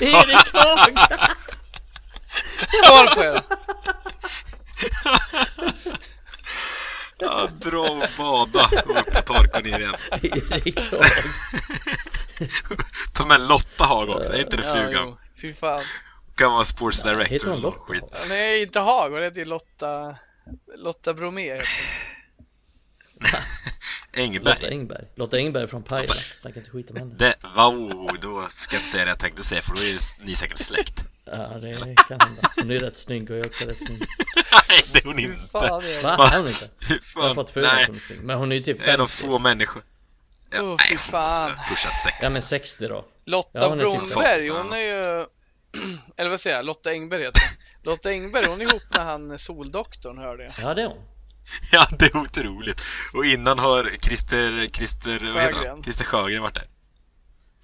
Erik 0.00 0.52
Haag. 0.52 0.98
Koll 2.88 3.06
på 3.14 3.22
er! 3.24 3.42
Ja, 7.18 7.48
dra 7.60 7.78
och 7.90 8.02
bada 8.18 8.70
och 8.86 9.00
upp 9.00 9.16
och 9.16 9.26
torka 9.26 9.60
ner 9.60 9.78
igen. 9.78 9.94
Erik 10.22 10.78
Haag. 10.90 11.04
Ta 13.14 13.26
med 13.26 13.40
Lotta 13.40 13.84
Haag 13.84 14.08
också, 14.10 14.32
är 14.32 14.40
inte 14.40 14.56
det 14.56 14.66
Ja, 14.66 14.72
frugan? 14.72 15.08
jo, 15.08 15.18
fy 15.40 15.52
fan. 15.54 15.80
Kan 16.34 16.52
vara 16.52 16.64
sports 16.64 16.98
Heter 17.04 17.16
director 17.16 17.46
hon 17.48 17.52
eller 17.58 17.62
Lotta? 17.62 17.78
skit. 17.80 18.26
Nej, 18.28 18.62
inte 18.62 18.80
Haag, 18.80 19.10
hon 19.10 19.22
heter 19.22 19.38
ju 19.38 19.44
Lotta... 19.44 20.16
Lotta 20.76 21.14
Bromé 21.14 21.52
heter 21.52 21.68
hon. 24.14 24.34
Lotta 24.44 24.68
Engberg. 24.68 25.04
Lotta 25.16 25.36
Engberg 25.36 25.68
från 25.68 25.82
Pajala. 25.82 26.14
Snacka 26.14 26.58
inte 26.58 26.70
skit 26.70 26.90
om 26.90 26.96
henne. 26.96 27.14
Det, 27.18 27.34
wow, 27.56 28.18
då 28.20 28.46
ska 28.48 28.74
jag 28.74 28.80
inte 28.80 28.90
säga 28.90 29.04
det 29.04 29.10
jag 29.10 29.18
tänkte 29.18 29.44
säga 29.44 29.62
för 29.62 29.74
då 29.74 29.80
är 29.80 29.86
ju 29.86 29.98
ni 30.20 30.34
säkert 30.34 30.58
släkt. 30.58 31.04
Ja, 31.24 31.58
det 31.58 31.74
kan 32.08 32.20
hända. 32.20 32.42
Hon 32.56 32.70
är 32.70 32.78
rätt 32.78 32.98
snygg 32.98 33.30
och 33.30 33.36
jag 33.36 33.44
är 33.44 33.48
också 33.48 33.64
rätt 33.64 33.76
snygg. 33.76 34.02
Nej, 34.68 34.82
det 34.92 34.98
är 34.98 35.04
hon 35.04 35.18
inte. 35.18 35.48
fan 35.52 35.64
är 35.82 36.02
Va? 36.02 36.28
Är 36.32 36.38
hon 36.38 36.46
inte? 36.46 36.68
Jag 37.14 37.22
har 37.22 37.34
fått 37.34 37.50
för 37.50 37.60
mig 37.60 37.70
nej. 37.74 37.82
att 37.82 37.88
hon 37.88 37.96
är 37.96 38.00
snygg. 38.00 38.22
Men 38.22 38.38
hon 38.38 38.52
är 38.52 38.56
ju 38.56 38.62
typ 38.62 38.88
En 38.88 39.00
av 39.00 39.06
50. 39.06 39.12
få 39.26 39.38
människor. 39.38 39.82
Ja, 40.50 40.62
Åh, 40.62 40.76
nej, 40.78 40.98
fy 40.98 41.12
hon 41.12 41.22
måste 41.22 41.36
fan. 41.38 41.54
pusha 41.68 41.90
60. 41.90 42.18
Ja 42.22 42.30
men 42.30 42.42
60 42.42 42.88
då. 42.88 43.04
Lotta 43.26 43.48
Ja, 43.52 43.68
hon 43.68 43.80
är 43.80 43.84
typ 43.84 43.92
Bromberg, 43.92 44.48
fått- 44.48 44.58
hon 44.58 44.72
är 44.72 44.78
ju... 44.78 45.26
eller 46.16 46.30
vad 46.30 46.40
säger 46.40 46.56
jag, 46.56 46.64
Lotta 46.64 46.90
Engberg 46.90 47.22
heter 47.22 47.40
hon. 47.40 47.90
Lotta 47.92 48.08
Engberg, 48.10 48.46
hon 48.46 48.60
är 48.60 48.64
ihop 48.64 48.82
med 48.90 49.04
han 49.04 49.38
Soldoktorn 49.38 50.18
hörde 50.18 50.42
jag. 50.42 50.52
Ja, 50.62 50.74
det 50.74 50.82
är 50.82 50.86
hon. 50.86 51.02
Ja, 51.72 51.86
det 51.98 52.04
är 52.04 52.16
otroligt. 52.16 52.82
Och 53.14 53.24
innan 53.26 53.58
har 53.58 53.90
Christer, 54.02 54.68
Christer, 54.72 55.32
vad 55.34 55.42
heter 55.42 55.54
han? 55.54 55.62
Sjögren. 55.62 55.82
Christer 55.82 56.04
Sjögren 56.04 56.42
varit 56.42 56.54
där. 56.54 56.68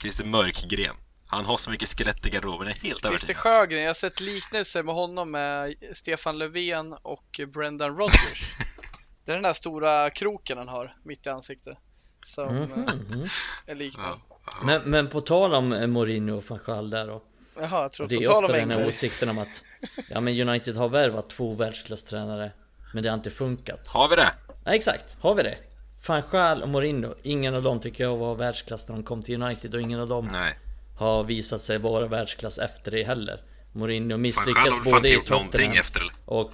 Christer 0.03 0.25
Mörkgren. 0.25 0.95
Han 1.31 1.45
har 1.45 1.57
så 1.57 1.71
mycket 1.71 1.89
skelett 1.89 2.27
i 2.27 2.31
garderoben, 2.31 2.67
jag 2.67 2.77
är 2.77 2.81
helt 2.81 2.85
Christer 2.85 3.09
övertygad. 3.09 3.37
Sjögren, 3.37 3.81
jag 3.81 3.89
har 3.89 3.95
sett 3.95 4.21
liknelser 4.21 4.83
med 4.83 4.95
honom 4.95 5.31
med 5.31 5.75
Stefan 5.95 6.39
Löfven 6.39 6.93
och 7.03 7.41
Brendan 7.55 7.97
Rodgers. 7.97 8.57
Det 9.25 9.33
är 9.33 9.37
den 9.37 9.43
där 9.43 9.53
stora 9.53 10.11
kroken 10.11 10.59
han 10.59 10.69
har 10.69 10.97
mitt 11.05 11.27
i 11.27 11.29
ansiktet. 11.31 11.77
Som 12.25 12.57
eh, 12.57 12.69
Mhm. 12.69 13.25
är 13.67 13.75
liknande. 13.75 14.11
Ja. 14.47 14.53
Men, 14.65 14.83
men 14.83 15.09
på 15.11 15.21
tal 15.21 15.55
om 15.55 15.73
eh, 15.73 15.87
Mourinho 15.87 16.37
och 16.37 16.45
van 16.49 16.59
Gaal 16.67 16.91
där 16.91 17.11
och 17.11 17.25
Jaha, 17.61 17.83
jag 17.83 17.93
tror 17.93 18.09
det 18.09 18.15
är 18.15 18.27
tal 18.27 18.37
om 18.37 18.45
ofta 18.45 18.57
den 18.57 18.71
här 18.71 18.89
åsikten 18.89 19.29
om 19.29 19.39
att 19.39 19.63
Ja 20.11 20.21
men 20.21 20.49
United 20.49 20.77
har 20.77 20.89
värvat 20.89 21.31
två 21.31 21.53
världsklasstränare 21.55 22.51
Men 22.95 23.03
det 23.03 23.09
har 23.09 23.15
inte 23.17 23.31
funkat 23.31 23.87
Har 23.89 24.09
vi 24.09 24.17
det? 24.17 24.33
Ja 24.65 24.73
exakt, 24.75 25.17
har 25.21 25.35
vi 25.35 25.43
det? 25.43 25.59
Van 26.07 26.23
Gaal 26.31 26.63
och 26.63 26.69
Mourinho, 26.69 27.15
ingen 27.23 27.55
av 27.55 27.63
dem 27.63 27.81
tycker 27.81 28.05
jag 28.05 28.17
var 28.17 28.35
världsklass 28.35 28.89
när 28.89 28.95
de 28.95 29.03
kom 29.05 29.23
till 29.23 29.43
United 29.43 29.75
och 29.75 29.81
ingen 29.81 30.01
av 30.01 30.09
dem 30.09 30.29
Nej. 30.33 30.59
Har 30.99 31.25
visat 31.25 31.63
sig 31.63 31.79
vara 31.79 32.07
världsklass 32.07 32.59
efter 32.59 32.91
det 32.91 33.03
heller 33.05 33.43
Mourinho 33.75 34.11
han 34.15 34.23
misslyckas 34.23 34.65
fan 34.65 34.85
både 34.85 35.09
i 35.09 35.21
Tottenham 35.21 35.73
efter 35.79 36.01
det. 36.01 36.07
och... 36.25 36.53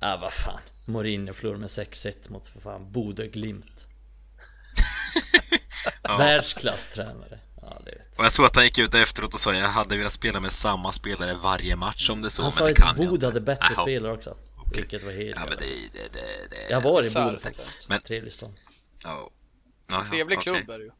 Ja 0.00 0.18
vad 0.22 0.32
fan 0.32 0.60
Mourinho 0.86 1.32
förlorade 1.34 1.60
med 1.60 1.68
6-1 1.68 2.30
mot 2.30 2.46
för 2.46 2.60
fan 2.60 2.92
Bodö 2.92 3.26
Glimt 3.26 3.86
Världsklasstränare 6.18 7.38
Ja 7.62 7.78
det 7.84 7.90
vet 7.90 8.18
Och 8.18 8.24
jag 8.24 8.32
såg 8.32 8.46
att 8.46 8.56
han 8.56 8.64
gick 8.64 8.78
ut 8.78 8.94
efteråt 8.94 9.34
och 9.34 9.40
sa 9.40 9.54
jag 9.54 9.68
hade 9.68 9.96
velat 9.96 10.12
spela 10.12 10.40
med 10.40 10.52
samma 10.52 10.92
spelare 10.92 11.34
varje 11.34 11.76
match 11.76 12.10
om 12.10 12.22
det 12.22 12.30
så, 12.30 12.42
Han 12.42 12.46
men 12.46 12.52
sa 12.52 12.64
det 12.64 12.70
att 12.70 12.76
kan 12.76 12.96
jag 13.04 13.14
inte. 13.14 13.26
hade 13.26 13.40
bättre 13.40 13.66
Jaha. 13.74 13.84
spelare 13.84 14.12
också 14.12 14.36
Vilket 14.74 15.04
var 15.04 15.12
helt 15.12 15.36
Ja, 15.36 15.42
men 15.48 15.58
det, 15.58 15.64
det, 15.64 16.12
det, 16.12 16.20
det... 16.50 16.70
Jag 16.70 16.80
var 16.80 17.02
i. 17.06 17.10
Bodö 17.10 17.38
faktiskt 17.38 17.88
Men- 17.88 18.00
Trevlig 18.00 18.32
stad 18.32 18.52
Ja. 19.04 19.30
Ja, 19.90 19.96
ja, 19.98 20.04
Trevlig 20.10 20.40
klubb 20.40 20.70
är 20.70 20.78
det 20.78 20.84
ju. 20.84 20.90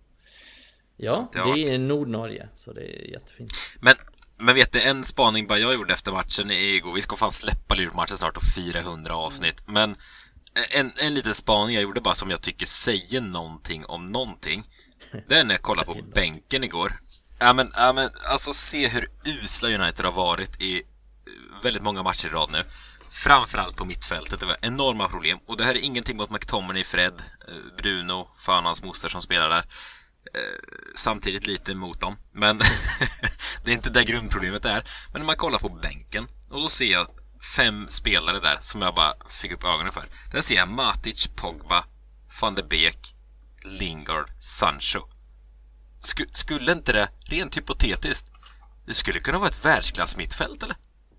Ja, 0.96 1.30
Det 1.32 1.54
det 1.54 1.74
är 1.74 1.78
Nordnorge 1.78 2.48
Så 2.56 2.72
det 2.72 2.80
är 2.80 3.10
jättefint 3.10 3.52
Men, 3.80 3.94
men 4.38 4.54
vet 4.54 4.74
ni, 4.74 4.80
en 4.80 5.04
spaning 5.04 5.46
bara 5.46 5.58
jag 5.58 5.74
gjorde 5.74 5.92
efter 5.92 6.12
matchen 6.12 6.50
igår. 6.50 6.94
Vi 6.94 7.00
ska 7.00 7.16
fan 7.16 7.30
släppa 7.30 7.74
Liverpool-matchen 7.74 8.16
snart 8.16 8.36
och 8.36 8.42
400 8.56 9.14
avsnitt. 9.14 9.62
Men 9.66 9.96
en, 10.70 10.92
en 10.96 11.14
liten 11.14 11.34
spaning 11.34 11.74
jag 11.74 11.82
gjorde 11.82 12.00
bara 12.00 12.14
som 12.14 12.30
jag 12.30 12.42
tycker 12.42 12.66
säger 12.66 13.20
någonting 13.20 13.84
om 13.86 14.06
någonting. 14.06 14.64
Det 15.28 15.34
är 15.34 15.44
när 15.44 15.54
jag 15.54 15.62
kollade 15.62 15.86
på 15.86 16.02
bänken 16.14 16.64
igår. 16.64 17.00
Ja 17.38 17.52
men, 17.52 17.70
ja 17.76 17.92
men, 17.92 18.10
alltså 18.30 18.52
se 18.52 18.88
hur 18.88 19.08
usla 19.24 19.68
United 19.68 20.04
har 20.04 20.12
varit 20.12 20.60
i 20.60 20.76
eh, 20.76 20.82
väldigt 21.62 21.82
många 21.82 22.02
matcher 22.02 22.26
i 22.26 22.30
rad 22.30 22.48
nu. 22.52 22.64
Framförallt 23.10 23.76
på 23.76 23.84
mittfältet, 23.84 24.40
det 24.40 24.46
var 24.46 24.56
enorma 24.62 25.08
problem. 25.08 25.38
Och 25.46 25.56
det 25.56 25.64
här 25.64 25.74
är 25.74 25.84
ingenting 25.84 26.16
mot 26.16 26.30
McTominay, 26.30 26.84
Fred, 26.84 27.22
eh, 27.48 27.54
Bruno, 27.76 28.28
fan 28.38 28.64
hans 28.64 28.82
moster 28.82 29.08
som 29.08 29.22
spelar 29.22 29.48
där 29.48 29.64
samtidigt 30.94 31.46
lite 31.46 31.74
mot 31.74 32.00
dem. 32.00 32.16
Men 32.32 32.58
det 33.64 33.70
är 33.70 33.74
inte 33.74 33.90
där 33.90 34.02
grundproblemet 34.02 34.64
är. 34.64 34.84
Men 35.12 35.20
när 35.20 35.26
man 35.26 35.36
kollar 35.36 35.58
på 35.58 35.68
bänken 35.68 36.28
och 36.50 36.60
då 36.62 36.68
ser 36.68 36.92
jag 36.92 37.06
fem 37.56 37.86
spelare 37.88 38.40
där 38.40 38.58
som 38.60 38.82
jag 38.82 38.94
bara 38.94 39.14
fick 39.30 39.52
upp 39.52 39.64
ögonen 39.64 39.92
för. 39.92 40.08
Där 40.32 40.40
ser 40.40 40.54
jag 40.54 40.68
Matic, 40.68 41.28
Pogba, 41.36 41.84
van 42.40 42.54
de 42.54 42.62
Beek, 42.62 43.14
Lingard, 43.64 44.30
Sancho. 44.40 45.00
Sku- 46.00 46.30
skulle 46.32 46.72
inte 46.72 46.92
det, 46.92 47.08
rent 47.24 47.56
hypotetiskt, 47.56 48.32
det 48.86 48.94
skulle 48.94 49.20
kunna 49.20 49.38
vara 49.38 49.48
ett 49.48 49.64
världsklass 49.64 50.16
mittfält 50.16 50.62
eller? 50.62 50.76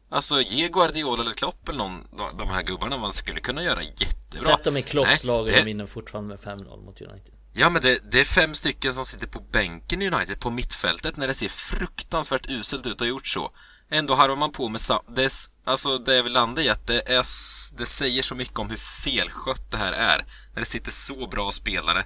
Alltså 0.09 0.41
ge 0.41 0.67
Guardiola 0.69 1.23
eller 1.23 1.33
Klopp 1.33 1.69
eller 1.69 1.79
någon, 1.79 2.07
de- 2.37 2.49
här 2.49 2.63
gubbarna, 2.63 2.97
man 2.97 3.11
skulle 3.13 3.39
kunna 3.41 3.63
göra 3.63 3.83
jättebra. 3.83 4.55
Sätt 4.55 4.63
dem 4.63 4.77
i 4.77 4.81
Klopps 4.83 5.23
lag 5.23 5.41
och 5.41 5.47
de 5.47 5.61
vinner 5.63 5.87
fortfarande 5.87 6.35
med 6.35 6.39
5-0 6.55 6.85
mot 6.85 7.01
United 7.01 7.33
Ja, 7.59 7.69
men 7.69 7.81
det, 7.81 8.11
det 8.11 8.19
är 8.19 8.23
fem 8.25 8.55
stycken 8.55 8.93
som 8.93 9.05
sitter 9.05 9.27
på 9.27 9.39
bänken 9.39 10.01
i 10.01 10.07
United 10.09 10.39
på 10.39 10.49
mittfältet 10.49 11.17
när 11.17 11.27
det 11.27 11.33
ser 11.33 11.47
fruktansvärt 11.49 12.49
uselt 12.49 12.85
ut 12.85 12.93
och 13.01 13.07
har 13.07 13.09
gjort 13.09 13.27
så. 13.27 13.51
Ändå 13.91 14.15
harvar 14.15 14.35
man 14.35 14.51
på 14.51 14.69
med 14.69 14.81
sam- 14.81 15.05
det, 15.15 15.23
är 15.23 15.31
Alltså, 15.65 15.97
det 15.97 16.15
jag 16.15 16.23
vill 16.23 16.33
landa 16.33 16.61
i 16.61 16.69
att 16.69 16.87
det, 16.87 17.09
är, 17.09 17.17
det 17.77 17.85
säger 17.85 18.21
så 18.21 18.35
mycket 18.35 18.59
om 18.59 18.69
hur 18.69 18.75
felskött 18.77 19.71
det 19.71 19.77
här 19.77 19.91
är. 19.93 20.25
När 20.53 20.59
det 20.59 20.65
sitter 20.65 20.91
så 20.91 21.27
bra 21.27 21.51
spelare. 21.51 22.03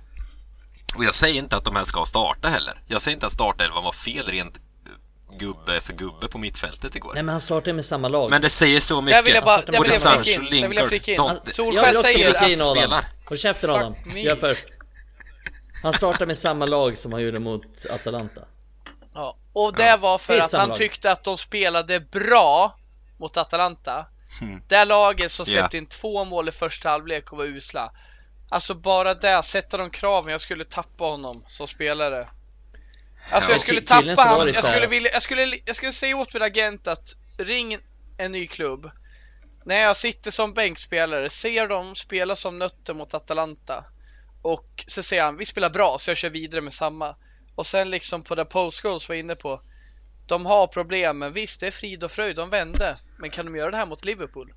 Och 0.96 1.04
jag 1.04 1.14
säger 1.14 1.36
inte 1.36 1.56
att 1.58 1.66
de 1.66 1.76
här 1.76 1.84
ska 1.84 2.06
starta 2.06 2.48
heller. 2.48 2.84
Jag 2.88 3.02
säger 3.02 3.16
inte 3.16 3.26
att 3.26 3.32
startelvan 3.32 3.84
var 3.84 3.92
fel 3.92 4.26
rent 4.26 4.58
eh, 4.58 5.38
gubbe 5.40 5.80
för 5.80 5.94
gubbe 5.94 6.28
på 6.28 6.38
mittfältet 6.38 6.96
igår. 6.96 7.14
Nej 7.14 7.24
men 7.24 7.34
han 7.34 7.42
startar 7.42 7.74
med 7.74 7.86
samma 7.86 8.08
lag 8.08 8.30
Men 8.30 8.42
det 8.42 8.50
säger 8.50 8.80
så 8.80 9.02
mycket. 9.02 9.18
Där 9.18 9.24
vill 9.24 9.36
jag 9.36 9.44
bara, 9.44 9.62
där 9.62 9.78
Både 9.78 9.90
vill 9.90 9.92
jag 10.04 10.24
flika 10.26 10.34
Sancho 10.34 10.42
in. 10.42 10.46
och 10.46 10.62
Där 10.62 10.68
vill 10.68 10.78
jag 10.78 10.88
flika 10.90 11.12
in. 11.12 11.18
Solskjaer 11.54 11.94
säger 11.94 12.30
att 12.30 12.42
Adam 12.42 12.76
spelar. 12.76 13.06
Håll 13.26 13.38
käften 13.38 13.70
Adam, 13.70 13.96
gör 14.16 14.36
först 14.36 14.66
Han 15.84 15.94
startar 15.94 16.26
med 16.26 16.38
samma 16.38 16.66
lag 16.66 16.98
som 16.98 17.14
han 17.14 17.22
gjorde 17.22 17.40
mot 17.40 17.86
Atalanta 17.90 18.42
Ja, 19.14 19.38
och 19.54 19.74
det 19.74 19.98
var 19.98 20.18
för 20.18 20.34
Helt 20.34 20.54
att 20.54 20.60
han 20.60 20.70
lag. 20.70 20.78
tyckte 20.78 21.12
att 21.12 21.24
de 21.24 21.38
spelade 21.38 22.00
bra 22.00 22.78
mot 23.18 23.38
Atalanta. 23.38 24.06
Det 24.68 24.86
laget 24.86 25.32
som 25.32 25.46
släppte 25.46 25.78
in 25.78 25.86
två 25.86 26.26
mål 26.26 26.50
i 26.50 26.52
första 26.52 26.90
halvlek 26.90 27.32
och 27.32 27.38
var 27.38 27.46
usla. 27.46 27.92
Alltså 28.50 28.74
bara 28.76 29.14
det, 29.14 29.44
sätta 29.44 29.78
de 29.78 29.90
kraven, 29.90 30.32
jag 30.32 30.42
skulle 30.42 30.66
tappa 30.66 31.04
honom 31.04 31.46
som 31.48 31.68
spelare. 31.68 32.30
Alltså 33.32 33.52
Ja, 33.52 33.54
jag 33.54 33.60
skulle 33.62 33.82
tappa 33.82 34.46
det 34.46 34.52
jag 34.52 34.64
skulle 34.64 34.88
vilja, 34.88 35.12
jag 35.14 35.22
skulle, 35.22 35.60
jag 35.66 35.76
skulle 35.76 35.92
säga 35.92 36.18
åt 36.18 36.34
min 36.34 36.44
agent 36.44 36.88
att 36.88 37.16
ring 37.38 37.78
en 38.18 38.32
ny 38.32 38.48
klubb. 38.48 38.92
När 39.66 39.82
jag 39.82 39.98
sitter 39.98 40.32
som 40.32 40.54
bänkspelare, 40.54 41.30
ser 41.30 41.68
dem 41.68 41.96
spela 41.96 42.36
som 42.36 42.60
nötter 42.60 42.94
mot 42.94 43.14
Atalanta. 43.14 43.86
Och 44.42 44.84
så 44.88 45.04
säger 45.04 45.24
han, 45.24 45.38
vi 45.38 45.46
spelar 45.46 45.70
bra 45.70 45.98
så 46.00 46.10
jag 46.12 46.18
kör 46.18 46.30
vidare 46.30 46.62
med 46.62 46.74
samma. 46.74 47.16
Och 47.56 47.66
sen 47.68 47.90
liksom 47.90 48.24
på 48.24 48.36
det 48.36 48.46
post 48.46 48.82
goals 48.82 49.10
var 49.10 49.16
inne 49.16 49.36
på. 49.36 49.60
De 50.28 50.46
har 50.46 50.68
problem, 50.68 51.18
men 51.20 51.34
visst 51.34 51.60
det 51.60 51.68
är 51.68 51.72
frid 51.72 52.04
och 52.04 52.12
fröjd, 52.12 52.36
de 52.36 52.50
vände. 52.50 52.98
Men 53.20 53.30
kan 53.30 53.46
de 53.46 53.56
göra 53.56 53.72
det 53.72 53.78
här 53.78 53.86
mot 53.86 54.06
Liverpool? 54.06 54.54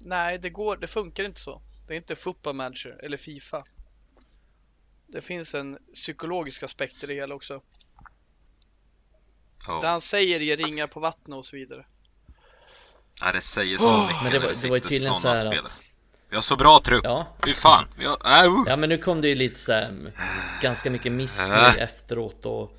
Nej, 0.00 0.38
det 0.38 0.50
går, 0.50 0.76
det 0.76 0.86
funkar 0.86 1.24
inte 1.24 1.40
så. 1.40 1.62
Det 1.88 1.94
är 1.94 1.96
inte 1.96 2.16
football 2.16 2.54
manager 2.54 3.04
eller 3.04 3.16
Fifa. 3.16 3.60
Det 5.06 5.20
finns 5.22 5.54
en 5.54 5.78
psykologisk 5.94 6.62
aspekt 6.62 7.04
i 7.04 7.06
det 7.06 7.14
hela 7.14 7.34
också. 7.34 7.62
Ja. 9.66 9.80
Det 9.80 9.88
han 9.88 10.00
säger 10.00 10.40
ger 10.40 10.56
ringar 10.56 10.86
på 10.86 11.00
vattnet 11.00 11.36
och 11.38 11.46
så 11.46 11.56
vidare. 11.56 11.86
Ja, 13.22 13.32
det 13.32 13.40
säger 13.40 13.78
så 13.78 14.02
mycket 14.02 14.22
Men 14.22 14.32
det 14.32 14.38
var- 14.38 14.62
det 14.62 14.70
var 14.70 14.78
tydligen 14.78 15.14
så 15.14 15.28
här 15.28 15.58
att-. 15.58 15.89
Vi 16.30 16.36
har 16.36 16.42
så 16.42 16.56
bra 16.56 16.80
trupp. 16.84 17.04
Ja, 17.04 17.36
Fy 17.44 17.52
fan. 17.54 17.84
Vi 17.96 18.04
har... 18.04 18.16
Äh, 18.24 18.48
uh. 18.48 18.64
ja 18.66 18.76
men 18.76 18.88
nu 18.88 18.98
kom 18.98 19.20
det 19.20 19.28
ju 19.28 19.34
lite 19.34 19.58
så 19.58 19.72
här, 19.72 20.12
Ganska 20.62 20.90
mycket 20.90 21.12
missnöje 21.12 21.76
Äh. 21.78 21.82
efteråt 21.82 22.46
och 22.46 22.76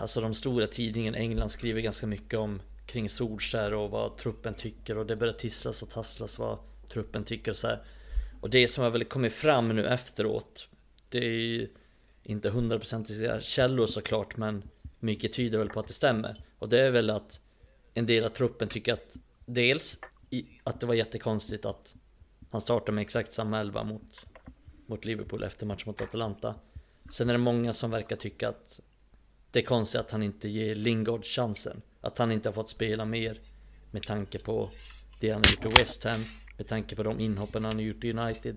Alltså 0.00 0.20
de 0.20 0.34
stora 0.34 0.66
tidningarna 0.66 1.18
i 1.18 1.20
England 1.20 1.48
skriver 1.48 1.80
ganska 1.80 2.06
mycket 2.06 2.38
om 2.38 2.60
Kring 2.86 3.08
Solskär 3.08 3.74
och 3.74 3.90
vad 3.90 4.18
truppen 4.18 4.54
tycker 4.54 4.98
och 4.98 5.06
det 5.06 5.16
börjar 5.16 5.32
tisslas 5.32 5.82
och 5.82 5.90
tasslas 5.90 6.38
vad 6.38 6.58
truppen 6.92 7.24
tycker 7.24 7.50
och 7.50 7.56
så 7.56 7.66
här. 7.66 7.82
Och 8.40 8.50
det 8.50 8.68
som 8.68 8.84
har 8.84 8.90
väl 8.90 9.04
kommit 9.04 9.32
fram 9.32 9.68
nu 9.68 9.86
efteråt 9.86 10.68
Det 11.08 11.18
är 11.18 11.30
ju 11.30 11.68
inte 12.24 12.50
hundraprocentiga 12.50 13.40
källor 13.40 13.86
såklart 13.86 14.36
men 14.36 14.62
Mycket 15.00 15.32
tyder 15.32 15.58
väl 15.58 15.68
på 15.68 15.80
att 15.80 15.86
det 15.86 15.92
stämmer 15.92 16.44
Och 16.58 16.68
det 16.68 16.80
är 16.80 16.90
väl 16.90 17.10
att 17.10 17.40
En 17.94 18.06
del 18.06 18.24
av 18.24 18.28
truppen 18.28 18.68
tycker 18.68 18.92
att 18.92 19.16
Dels 19.46 19.98
att 20.64 20.80
det 20.80 20.86
var 20.86 20.94
jättekonstigt 20.94 21.66
att 21.66 21.94
Han 22.50 22.60
startar 22.60 22.92
med 22.92 23.02
exakt 23.02 23.32
samma 23.32 23.60
elva 23.60 23.84
mot 23.84 24.02
Mot 24.86 25.04
Liverpool 25.04 25.42
efter 25.44 25.66
match 25.66 25.86
mot 25.86 26.00
Atalanta 26.02 26.54
Sen 27.12 27.28
är 27.28 27.32
det 27.34 27.38
många 27.38 27.72
som 27.72 27.90
verkar 27.90 28.16
tycka 28.16 28.48
att 28.48 28.80
Det 29.52 29.58
är 29.58 29.64
konstigt 29.64 30.00
att 30.00 30.10
han 30.10 30.22
inte 30.22 30.48
ger 30.48 30.74
Lingard 30.74 31.24
chansen 31.24 31.82
Att 32.00 32.18
han 32.18 32.32
inte 32.32 32.48
har 32.48 32.54
fått 32.54 32.70
spela 32.70 33.04
mer 33.04 33.40
Med 33.90 34.02
tanke 34.02 34.38
på 34.38 34.70
Det 35.20 35.30
han 35.30 35.42
har 35.44 35.64
gjort 35.66 35.78
i 35.78 35.80
West 35.80 36.04
Ham 36.04 36.24
Med 36.56 36.68
tanke 36.68 36.96
på 36.96 37.02
de 37.02 37.20
inhoppen 37.20 37.64
han 37.64 37.72
har 37.74 37.80
gjort 37.82 38.04
i 38.04 38.12
United 38.12 38.56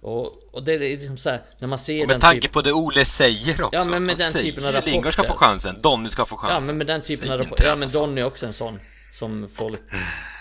Och, 0.00 0.54
och 0.54 0.64
det 0.64 0.72
är 0.74 0.78
liksom 0.78 1.16
så 1.18 1.30
här, 1.30 1.42
När 1.60 1.68
man 1.68 1.78
ser 1.78 1.94
Och 2.02 2.08
den 2.08 2.14
med 2.14 2.20
tanke 2.20 2.40
typ, 2.42 2.52
på 2.52 2.62
det 2.62 2.72
Ole 2.72 3.04
säger 3.04 3.62
också. 3.62 3.76
Ja, 3.76 3.82
men 3.90 3.90
med 3.90 3.98
Han 4.00 4.06
den 4.06 4.16
säger 4.16 4.52
typen 4.52 4.64
av 4.64 4.74
ju 4.74 4.80
Lingard 4.92 5.12
ska 5.12 5.22
få 5.22 5.28
rapporter. 5.28 5.46
chansen, 5.46 5.76
Donny 5.82 6.08
ska 6.08 6.24
få 6.24 6.36
Ja 6.42 6.48
chansen. 6.48 6.76
men 6.76 6.78
med 6.78 6.86
den 6.94 7.00
typen 7.00 7.32
av 7.32 7.38
rapporter 7.38 7.66
Ja 7.66 7.76
men. 7.76 7.88
Donny 7.88 8.20
är 8.20 8.24
också 8.26 8.46
en 8.46 8.52
sån 8.52 8.78
Som 9.12 9.48
folk 9.54 9.80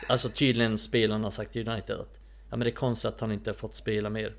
Alltså 0.08 0.30
tydligen 0.30 0.78
spelarna 0.78 1.24
har 1.24 1.32
sagt 1.32 1.56
i 1.56 1.64
United 1.68 1.96
att 2.00 2.20
Ja 2.56 2.58
men 2.58 2.66
det 2.66 2.72
är 2.72 2.76
konstigt 2.76 3.14
att 3.14 3.22
han 3.22 3.32
inte 3.32 3.50
har 3.50 3.56
fått 3.56 3.76
spela 3.76 4.10
mer 4.10 4.34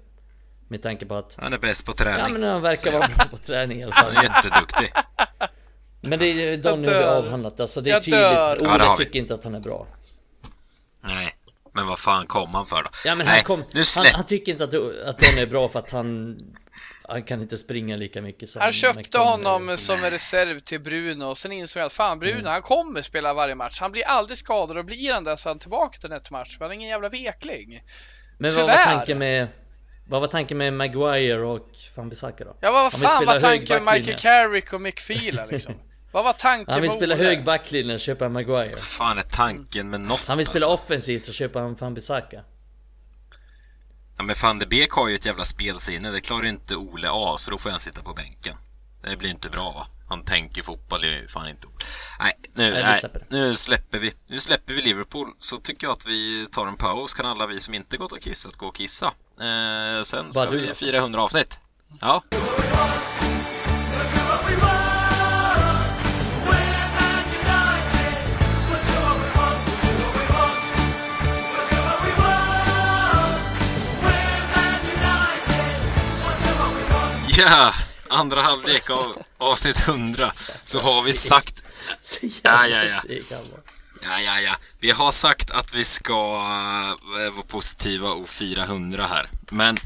Med 0.68 0.82
tanke 0.82 1.06
på 1.06 1.14
att 1.14 1.36
Han 1.38 1.52
är 1.52 1.58
bäst 1.58 1.86
på 1.86 1.92
Ja 1.92 2.04
träning. 2.04 2.32
men 2.32 2.42
han 2.42 2.62
verkar 2.62 2.92
vara 2.92 3.08
bra 3.08 3.24
på 3.24 3.36
träning 3.36 3.80
i 3.80 3.84
alla 3.84 3.94
Han 3.94 4.06
är 4.10 4.14
fall 4.14 4.24
jätteduktig. 4.24 4.92
Men 6.00 6.18
det 6.18 6.26
är 6.26 6.56
Donny 6.56 6.88
har 6.88 6.94
vi 6.94 7.04
avhandlat 7.04 7.60
alltså 7.60 7.80
det 7.80 7.90
är 7.90 8.00
tydligt 8.00 8.20
dör. 8.20 8.58
Ja, 8.62 8.96
tycker 8.98 9.18
inte 9.18 9.34
att 9.34 9.44
han 9.44 9.54
är 9.54 9.60
bra 9.60 9.86
Nej. 11.00 11.34
Men 11.72 11.86
vad 11.86 11.98
fan 11.98 12.26
kom 12.26 12.54
han 12.54 12.66
för 12.66 12.82
då? 12.82 12.88
Ja 13.04 13.14
men 13.14 13.26
han, 13.26 13.34
Nej, 13.36 13.44
kom, 13.44 13.64
nu 13.72 13.82
han, 13.96 14.06
han 14.14 14.26
tycker 14.26 14.52
inte 14.52 14.64
att, 14.64 14.74
att 15.08 15.18
den 15.18 15.42
är 15.42 15.46
bra 15.50 15.68
för 15.68 15.78
att 15.78 15.90
han 15.90 16.38
Han 17.08 17.22
kan 17.22 17.42
inte 17.42 17.58
springa 17.58 17.96
lika 17.96 18.22
mycket 18.22 18.48
som 18.48 18.62
Han 18.62 18.72
köpte 18.72 18.98
McTominay. 18.98 19.30
honom 19.52 19.76
som 19.76 20.04
en 20.04 20.10
reserv 20.10 20.60
till 20.60 20.80
Bruno 20.80 21.24
och 21.24 21.38
sen 21.38 21.52
insåg 21.52 21.80
jag 21.80 21.86
att 21.86 21.92
fan 21.92 22.18
Bruno 22.18 22.48
han 22.48 22.62
kommer 22.62 23.02
spela 23.02 23.34
varje 23.34 23.54
match. 23.54 23.80
Han 23.80 23.92
blir 23.92 24.06
aldrig 24.06 24.38
skadad 24.38 24.76
och 24.78 24.84
blir 24.84 25.12
han 25.12 25.24
det 25.24 25.36
så 25.36 25.48
han 25.48 25.58
tillbaka 25.58 25.98
till 25.98 26.10
nästa 26.10 26.34
match. 26.34 26.56
Han 26.60 26.70
är 26.70 26.74
ingen 26.74 26.88
jävla 26.88 27.08
vekling. 27.08 27.82
Men 28.38 28.54
vad 28.54 28.62
var 28.64 28.72
Tyvärr. 28.72 28.84
tanken 28.84 29.18
med 29.18 29.48
Vad 30.08 30.20
var 30.20 30.28
tanken 30.28 30.58
med 30.58 30.72
Maguire 30.72 31.42
och 31.46 31.68
Van 31.94 32.08
Bissaka 32.08 32.44
då? 32.44 32.56
Ja 32.60 32.72
vad 32.72 32.92
Han 32.92 33.00
vill 33.00 33.08
fan 33.08 33.16
spela 33.16 33.32
var 33.32 33.40
hög 33.40 33.58
tanken 33.58 33.76
med 33.76 33.84
backlinje. 33.84 34.14
Michael 34.14 34.20
Carrick 34.20 34.72
och 34.72 34.80
Mick 34.80 35.06
Phelan 35.08 35.48
liksom? 35.48 35.74
vad 36.12 36.24
var 36.24 36.32
tanken 36.32 36.72
Han 36.72 36.82
vill 36.82 36.90
spela 36.90 37.14
hög 37.16 37.44
backlinje 37.44 37.94
och 37.94 38.00
köpa 38.00 38.28
Maguire 38.28 38.76
fan 38.76 39.18
är 39.18 39.22
tanken 39.22 39.90
med 39.90 40.00
något 40.00 40.24
Han 40.26 40.38
vill 40.38 40.46
spela 40.46 40.66
alltså? 40.66 40.84
offensivt 40.84 41.24
så 41.24 41.32
köper 41.32 41.60
han 41.60 41.74
Van 41.74 41.94
Bissaka 41.94 42.40
Ja, 44.18 44.24
men 44.24 44.34
van 44.42 44.58
de 44.58 44.66
Beek 44.66 44.90
har 44.90 45.08
ju 45.08 45.14
ett 45.14 45.26
jävla 45.26 45.44
spelsinne, 45.44 46.10
det 46.10 46.20
klarar 46.20 46.44
inte 46.44 46.76
Ole 46.76 47.08
av, 47.10 47.36
så 47.36 47.50
då 47.50 47.58
får 47.58 47.70
han 47.70 47.80
sitta 47.80 48.02
på 48.02 48.12
bänken. 48.14 48.56
Det 49.02 49.16
blir 49.16 49.30
inte 49.30 49.50
bra 49.50 49.72
va? 49.72 49.86
Han 50.08 50.24
tänker 50.24 50.62
fotboll, 50.62 51.00
det 51.00 51.08
är 51.08 51.26
fan 51.28 51.48
inte 51.48 51.66
Ole. 51.66 51.76
Nej, 52.20 52.32
nu, 52.54 52.70
Nej, 52.72 52.82
nej, 52.82 52.98
släpper 53.00 53.26
nu 53.30 53.54
släpper 53.54 53.98
vi. 53.98 54.12
Nu 54.28 54.40
släpper 54.40 54.74
vi 54.74 54.82
Liverpool, 54.82 55.28
så 55.38 55.56
tycker 55.56 55.86
jag 55.86 55.92
att 55.92 56.06
vi 56.06 56.46
tar 56.52 56.66
en 56.66 56.76
paus, 56.76 57.14
kan 57.14 57.26
alla 57.26 57.46
vi 57.46 57.60
som 57.60 57.74
inte 57.74 57.96
gått 57.96 58.12
och 58.12 58.20
kissat 58.20 58.56
gå 58.56 58.66
och 58.66 58.74
kissa. 58.76 59.06
Eh, 59.40 60.02
sen 60.02 60.32
ska 60.32 60.42
Bara 60.42 60.50
du 60.50 60.58
vi 60.58 60.66
då? 60.66 60.74
fira 60.74 60.96
100 60.98 61.22
avsnitt. 61.22 61.60
Ja. 62.00 62.22
Ja, 77.38 77.72
andra 78.10 78.42
halvlek 78.42 78.90
av 78.90 79.22
avsnitt 79.38 79.88
100 79.88 80.32
så 80.64 80.80
har 80.80 81.02
vi 81.02 81.12
sagt 81.12 81.64
Ja, 82.42 82.66
ja, 82.66 82.84
ja. 82.84 83.00
Ja, 84.02 84.20
ja, 84.20 84.40
ja. 84.40 84.54
Vi 84.80 84.90
har 84.90 85.10
sagt 85.10 85.50
att 85.50 85.74
vi 85.74 85.84
ska 85.84 86.12
eh, 86.12 87.34
vara 87.34 87.46
positiva 87.48 88.08
och 88.08 88.28
fira 88.28 88.62
100 88.62 89.06
här. 89.06 89.28
Men 89.50 89.76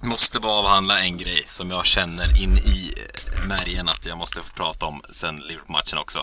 måste 0.00 0.40
bara 0.40 0.52
avhandla 0.52 1.00
en 1.00 1.16
grej 1.16 1.42
som 1.46 1.70
jag 1.70 1.86
känner 1.86 2.42
in 2.42 2.58
i 2.58 2.92
eh, 2.96 3.44
märgen 3.44 3.88
att 3.88 4.06
jag 4.06 4.18
måste 4.18 4.42
få 4.42 4.54
prata 4.54 4.86
om 4.86 5.02
sen 5.10 5.36
Liverpool-matchen 5.36 5.98
också. 5.98 6.18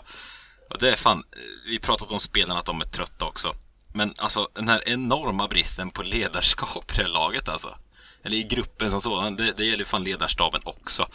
Och 0.69 0.79
det 0.79 0.89
är 0.89 0.95
fan, 0.95 1.17
eh, 1.17 1.41
vi 1.65 1.73
har 1.73 1.79
pratat 1.79 2.11
om 2.11 2.19
spelarna 2.19 2.59
att 2.59 2.65
de 2.65 2.81
är 2.81 2.85
trötta 2.85 3.25
också. 3.25 3.53
Men 3.93 4.13
alltså 4.17 4.47
den 4.53 4.67
här 4.67 4.89
enorma 4.89 5.47
bristen 5.47 5.91
på 5.91 6.03
ledarskap 6.03 6.91
i 6.91 6.97
det 6.97 7.03
här 7.03 7.09
laget 7.09 7.49
alltså. 7.49 7.77
Eller 8.23 8.37
i 8.37 8.43
gruppen 8.43 8.89
som 8.89 9.01
sådan, 9.01 9.35
det, 9.35 9.57
det 9.57 9.65
gäller 9.65 9.77
ju 9.77 9.85
fan 9.85 10.03
ledarstaben 10.03 10.61
också. 10.65 11.07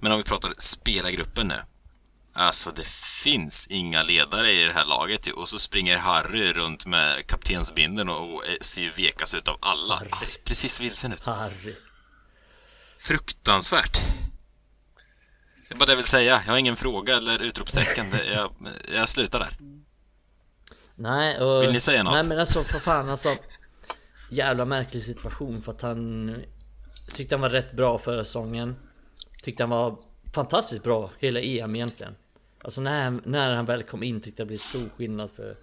Men 0.00 0.12
om 0.12 0.18
vi 0.18 0.24
pratar 0.24 0.54
spelargruppen 0.58 1.48
nu. 1.48 1.62
Alltså 2.34 2.70
det 2.70 2.86
finns 3.22 3.66
inga 3.66 4.02
ledare 4.02 4.50
i 4.50 4.64
det 4.64 4.72
här 4.72 4.84
laget 4.84 5.26
och 5.26 5.48
så 5.48 5.58
springer 5.58 5.98
Harry 5.98 6.52
runt 6.52 6.86
med 6.86 7.26
kaptensbindeln 7.26 8.08
och 8.08 8.42
ser 8.60 8.82
ju 8.82 8.90
vekas 8.90 9.34
ut 9.34 9.48
av 9.48 9.56
alla. 9.60 9.94
Harry. 9.94 10.08
Alltså, 10.10 10.38
precis 10.44 10.80
vilsen 10.80 11.12
ut. 11.12 11.20
Harry 11.20 11.74
Fruktansvärt. 12.98 14.00
Det 15.68 15.74
är 15.74 15.78
bara 15.78 15.86
det 15.86 15.92
jag 15.92 15.96
vill 15.96 16.06
säga. 16.06 16.42
Jag 16.46 16.52
har 16.52 16.58
ingen 16.58 16.76
fråga 16.76 17.16
eller 17.16 17.38
utropstecken. 17.38 18.14
Jag, 18.32 18.54
jag 18.94 19.08
slutar 19.08 19.38
där. 19.38 19.56
Nej, 20.94 21.40
och, 21.40 21.62
Vill 21.62 21.72
ni 21.72 21.80
säga 21.80 22.02
något? 22.02 22.14
Nej 22.14 22.24
men 22.24 22.38
alltså 22.38 22.64
för 22.64 22.78
fan 22.78 23.08
alltså 23.08 23.28
Jävla 24.32 24.64
märklig 24.64 25.02
situation 25.02 25.62
för 25.62 25.72
att 25.72 25.82
han 25.82 26.34
Tyckte 27.14 27.34
han 27.34 27.42
var 27.42 27.50
rätt 27.50 27.72
bra 27.72 27.98
förra 27.98 28.24
säsongen. 28.24 28.76
Tyckte 29.42 29.62
han 29.62 29.70
var 29.70 29.98
fantastiskt 30.34 30.84
bra 30.84 31.10
hela 31.18 31.40
EM 31.40 31.76
egentligen. 31.76 32.14
Alltså 32.58 32.80
när, 32.80 33.20
när 33.24 33.54
han 33.54 33.66
väl 33.66 33.82
kom 33.82 34.02
in 34.02 34.20
tyckte 34.20 34.40
jag 34.42 34.46
det 34.46 34.48
blev 34.48 34.58
stor 34.58 34.90
skillnad 34.96 35.30
för, 35.30 35.54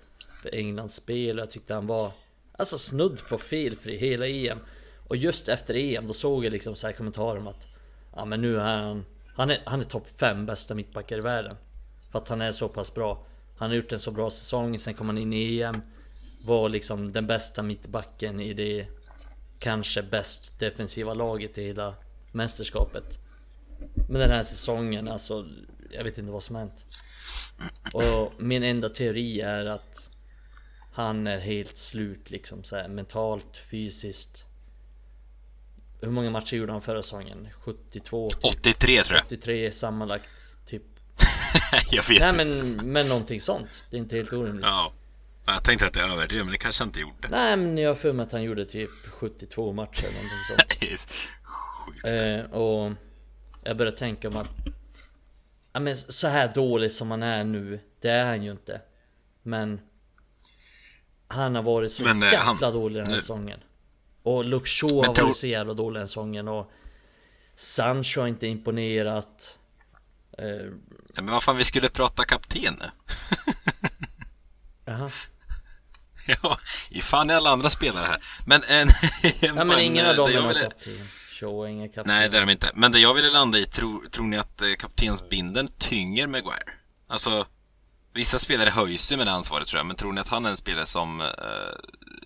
för 0.41 0.55
Englands 0.55 0.95
spel. 0.95 1.39
Och 1.39 1.43
Jag 1.43 1.51
tyckte 1.51 1.73
han 1.73 1.87
var 1.87 2.11
Alltså 2.51 2.77
snudd 2.77 3.21
på 3.29 3.37
felfri 3.37 3.97
hela 3.97 4.27
EM 4.27 4.59
Och 5.07 5.15
just 5.15 5.49
efter 5.49 5.75
EM 5.75 6.07
då 6.07 6.13
såg 6.13 6.45
jag 6.45 6.51
liksom 6.51 6.75
så 6.75 6.87
här 6.87 6.93
kommentarer 6.93 7.39
om 7.39 7.47
att 7.47 7.77
Ja 8.15 8.25
men 8.25 8.41
nu 8.41 8.55
är 8.55 8.83
han 8.83 9.05
Han 9.35 9.49
är, 9.49 9.61
han 9.65 9.79
är 9.79 9.85
topp 9.85 10.07
5 10.19 10.45
bästa 10.45 10.75
mittbackar 10.75 11.17
i 11.17 11.21
världen. 11.21 11.55
För 12.11 12.19
att 12.19 12.29
han 12.29 12.41
är 12.41 12.51
så 12.51 12.69
pass 12.69 12.93
bra. 12.93 13.25
Han 13.57 13.69
har 13.69 13.75
gjort 13.75 13.91
en 13.91 13.99
så 13.99 14.11
bra 14.11 14.29
säsong, 14.29 14.79
sen 14.79 14.93
kom 14.93 15.07
han 15.07 15.17
in 15.17 15.33
i 15.33 15.61
EM 15.61 15.81
var 16.45 16.69
liksom 16.69 17.11
den 17.11 17.27
bästa 17.27 17.63
mittbacken 17.63 18.39
i 18.39 18.53
det 18.53 18.87
Kanske 19.59 20.03
bäst 20.03 20.59
defensiva 20.59 21.13
laget 21.13 21.57
i 21.57 21.63
hela 21.63 21.95
mästerskapet 22.31 23.17
Men 24.09 24.19
den 24.21 24.31
här 24.31 24.43
säsongen 24.43 25.07
alltså 25.07 25.45
Jag 25.91 26.03
vet 26.03 26.17
inte 26.17 26.31
vad 26.31 26.43
som 26.43 26.55
hänt 26.55 26.85
Och 27.93 28.33
min 28.37 28.63
enda 28.63 28.89
teori 28.89 29.41
är 29.41 29.65
att 29.69 30.09
Han 30.93 31.27
är 31.27 31.39
helt 31.39 31.77
slut 31.77 32.31
liksom 32.31 32.63
så 32.63 32.75
här, 32.75 32.87
mentalt, 32.87 33.57
fysiskt 33.71 34.45
Hur 36.01 36.11
många 36.11 36.29
matcher 36.29 36.57
gjorde 36.57 36.71
han 36.71 36.81
förra 36.81 37.03
säsongen? 37.03 37.47
72? 37.59 38.29
Typ 38.29 38.45
83 38.45 39.03
tror 39.03 39.17
jag. 39.17 39.25
83 39.25 39.71
sammanlagt 39.71 40.29
typ 40.65 40.83
jag 41.91 42.03
vet 42.09 42.21
Nej 42.35 42.47
inte. 42.47 42.59
men, 42.75 42.91
men 42.91 43.07
någonting 43.07 43.41
sånt 43.41 43.67
Det 43.89 43.97
är 43.97 44.01
inte 44.01 44.15
helt 44.15 44.33
orimligt 44.33 44.65
Ja. 44.65 44.93
Jag 45.53 45.63
tänkte 45.63 45.85
att 45.87 45.93
det 45.93 45.99
är 45.99 46.09
överdrivet, 46.13 46.45
men 46.45 46.51
det 46.51 46.57
kanske 46.57 46.81
jag 46.83 46.87
inte 46.87 46.99
gjorde. 46.99 47.27
Nej 47.29 47.57
men 47.57 47.77
jag 47.77 47.89
har 47.89 47.95
för 47.95 48.13
mig 48.13 48.25
att 48.25 48.31
han 48.31 48.43
gjorde 48.43 48.65
typ 48.65 48.89
72 49.11 49.73
matcher 49.73 50.03
eller 50.03 50.49
någonting 50.51 50.97
sånt 50.97 51.29
Sjukt. 51.43 52.21
eh, 52.21 52.51
Och 52.51 52.91
Jag 53.63 53.77
började 53.77 53.97
tänka 53.97 54.27
om 54.27 54.37
att 54.37 54.47
Ja 55.73 55.79
men 55.79 55.97
så 55.97 56.27
här 56.27 56.53
dålig 56.55 56.91
som 56.91 57.11
han 57.11 57.23
är 57.23 57.43
nu 57.43 57.79
Det 58.01 58.09
är 58.09 58.25
han 58.25 58.43
ju 58.43 58.51
inte 58.51 58.81
Men 59.43 59.79
Han 61.27 61.55
har 61.55 61.63
varit 61.63 61.91
så 61.91 62.03
Men, 62.03 62.23
eh, 62.23 62.31
jävla 62.31 62.67
han- 62.67 62.73
dålig 62.73 62.95
den 62.97 63.05
här 63.07 63.13
nu- 63.13 63.19
säsongen 63.19 63.59
Och 64.23 64.45
Luke 64.45 64.65
Shaw 64.69 65.05
har 65.05 65.13
tror- 65.13 65.25
varit 65.27 65.37
så 65.37 65.47
jävla 65.47 65.73
dålig 65.73 65.99
den 66.01 66.07
säsongen 66.07 66.47
och 66.47 66.71
Sancho 67.55 68.19
har 68.21 68.27
inte 68.27 68.47
imponerat 68.47 69.57
eh, 70.37 70.45
Ja, 71.15 71.21
men 71.21 71.25
vad 71.33 71.43
fan, 71.43 71.57
vi 71.57 71.63
skulle 71.63 71.89
prata 71.89 72.23
kapten 72.25 72.73
nu. 72.79 72.85
Jaha 74.85 75.09
Ja, 76.43 76.57
i 76.91 77.01
fan 77.01 77.29
är 77.29 77.35
alla 77.35 77.49
andra 77.49 77.69
spelare 77.69 78.05
här. 78.05 78.19
Men 78.45 78.61
en... 78.67 78.87
Ja 79.41 79.63
men 79.63 79.79
ingen 79.79 80.05
av 80.05 80.15
dem 80.15 80.31
det 80.31 80.37
är 80.37 80.47
ville- 80.47 80.61
kapten 80.61 80.93
Shaw 81.39 81.65
är 81.65 81.67
ingen 81.67 81.89
kapten 81.89 82.03
Nej, 82.15 82.29
det 82.29 82.37
är 82.37 82.41
de 82.41 82.51
inte. 82.51 82.71
Men 82.73 82.91
det 82.91 82.99
jag 82.99 83.13
ville 83.13 83.29
landa 83.31 83.57
i, 83.57 83.65
tror, 83.65 84.09
tror 84.09 84.25
ni 84.25 84.37
att 84.37 84.61
eh, 84.61 84.67
kaptensbindeln 84.79 85.67
tynger 85.77 86.27
Maguire? 86.27 86.63
Alltså, 87.07 87.45
vissa 88.13 88.39
spelare 88.39 88.69
höjs 88.69 89.11
ju 89.13 89.17
med 89.17 89.27
det 89.27 89.31
ansvaret 89.31 89.67
tror 89.67 89.79
jag, 89.79 89.85
men 89.85 89.95
tror 89.95 90.13
ni 90.13 90.21
att 90.21 90.27
han 90.27 90.45
är 90.45 90.49
en 90.49 90.57
spelare 90.57 90.85
som 90.85 91.21
eh, 91.21 91.27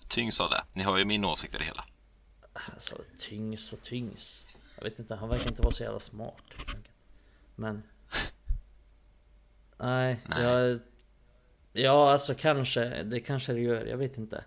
tyngs 0.08 0.40
av 0.40 0.50
det? 0.50 0.64
Ni 0.74 0.82
har 0.82 0.98
ju 0.98 1.04
min 1.04 1.24
åsikt 1.24 1.54
i 1.54 1.58
det 1.58 1.64
hela. 1.64 1.84
Alltså 2.72 2.96
tyngs 3.20 3.72
och 3.72 3.82
tyngs 3.82 4.46
Jag 4.76 4.84
vet 4.84 4.98
inte, 4.98 5.14
han 5.14 5.28
verkar 5.28 5.48
inte 5.48 5.62
vara 5.62 5.72
så 5.72 5.82
jävla 5.82 6.00
smart. 6.00 6.42
Men 7.56 7.82
Nej, 9.80 10.20
jag 10.28 10.80
Ja 11.76 12.10
alltså 12.12 12.34
kanske, 12.34 13.02
det 13.02 13.20
kanske 13.20 13.52
det 13.52 13.60
gör, 13.60 13.86
jag 13.86 13.96
vet 13.96 14.18
inte 14.18 14.44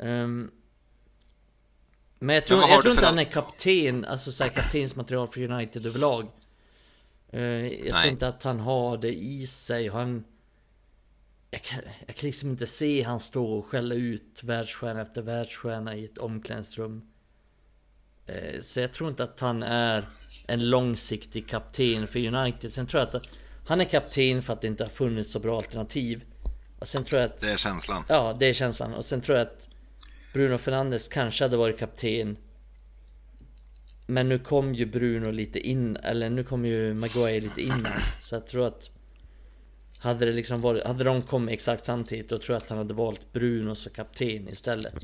Ehm, 0.00 0.50
Men 2.18 2.34
jag 2.34 2.46
tror, 2.46 2.58
har 2.60 2.68
jag 2.68 2.80
tror 2.82 2.90
inte 2.92 3.04
han 3.06 3.14
al- 3.14 3.20
är 3.20 3.24
kapten, 3.24 4.04
alltså 4.04 4.32
såhär 4.32 4.50
kaptensmaterial 4.50 5.28
för 5.28 5.50
United 5.50 5.86
överlag 5.86 6.26
Eh, 7.32 7.40
Jag 7.42 7.70
Nej. 7.70 7.90
tror 7.90 8.06
inte 8.12 8.28
att 8.28 8.42
han 8.42 8.60
har 8.60 8.96
det 8.98 9.14
i 9.14 9.46
sig, 9.46 9.88
han 9.88 10.24
jag 11.50 11.62
kan, 11.62 11.78
jag 12.06 12.16
kan 12.16 12.26
liksom 12.26 12.50
inte 12.50 12.66
se 12.66 13.02
han 13.02 13.20
stå 13.20 13.52
och 13.52 13.66
skälla 13.66 13.94
ut 13.94 14.40
världsstjärna 14.42 15.00
efter 15.02 15.22
världsstjärna 15.22 15.96
i 15.96 16.04
ett 16.04 16.18
omklädningsrum. 16.18 17.02
Eh, 18.26 18.60
Så 18.60 18.80
jag 18.80 18.92
tror 18.92 19.10
inte 19.10 19.24
att 19.24 19.40
han 19.40 19.62
är 19.62 20.08
en 20.48 20.70
långsiktig 20.70 21.48
kapten 21.48 22.06
för 22.06 22.34
United. 22.34 22.72
Sen 22.72 22.86
tror 22.86 23.00
jag 23.02 23.16
att 23.16 23.26
han 23.66 23.80
är 23.80 23.84
kapten 23.84 24.42
för 24.42 24.52
att 24.52 24.60
det 24.60 24.68
inte 24.68 24.84
har 24.84 24.88
funnits 24.90 25.32
så 25.32 25.38
bra 25.38 25.56
alternativ. 25.56 26.22
Och 26.80 26.88
sen 26.88 27.04
tror 27.04 27.20
jag 27.20 27.30
att, 27.30 27.40
Det 27.40 27.52
är 27.52 27.56
känslan. 27.56 28.04
ja 28.08 28.36
det 28.40 28.46
är 28.46 28.52
känslan. 28.52 28.94
Och 28.94 29.04
sen 29.04 29.20
tror 29.20 29.38
jag 29.38 29.46
att 29.46 29.68
Bruno 30.32 30.58
Fernandes 30.58 31.08
kanske 31.08 31.44
hade 31.44 31.56
varit 31.56 31.78
kapten. 31.78 32.36
Men 34.06 34.28
nu 34.28 34.38
kom 34.38 34.74
ju 34.74 34.86
Bruno 34.86 35.30
lite 35.30 35.60
in, 35.60 35.96
eller 35.96 36.30
nu 36.30 36.44
kom 36.44 36.64
ju 36.64 36.94
Maguire 36.94 37.40
lite 37.40 37.62
innan. 37.62 37.98
Så 38.22 38.34
jag 38.34 38.46
tror 38.46 38.66
att 38.66 38.90
hade 39.98 40.26
det 40.26 40.32
liksom 40.32 40.60
varit, 40.60 40.84
hade 40.84 41.04
de 41.04 41.20
kommit 41.20 41.52
exakt 41.52 41.84
samtidigt 41.84 42.28
då 42.28 42.38
tror 42.38 42.54
jag 42.54 42.62
att 42.62 42.68
han 42.68 42.78
hade 42.78 42.94
valt 42.94 43.32
Bruno 43.32 43.74
som 43.74 43.92
kapten 43.92 44.48
istället. 44.48 44.94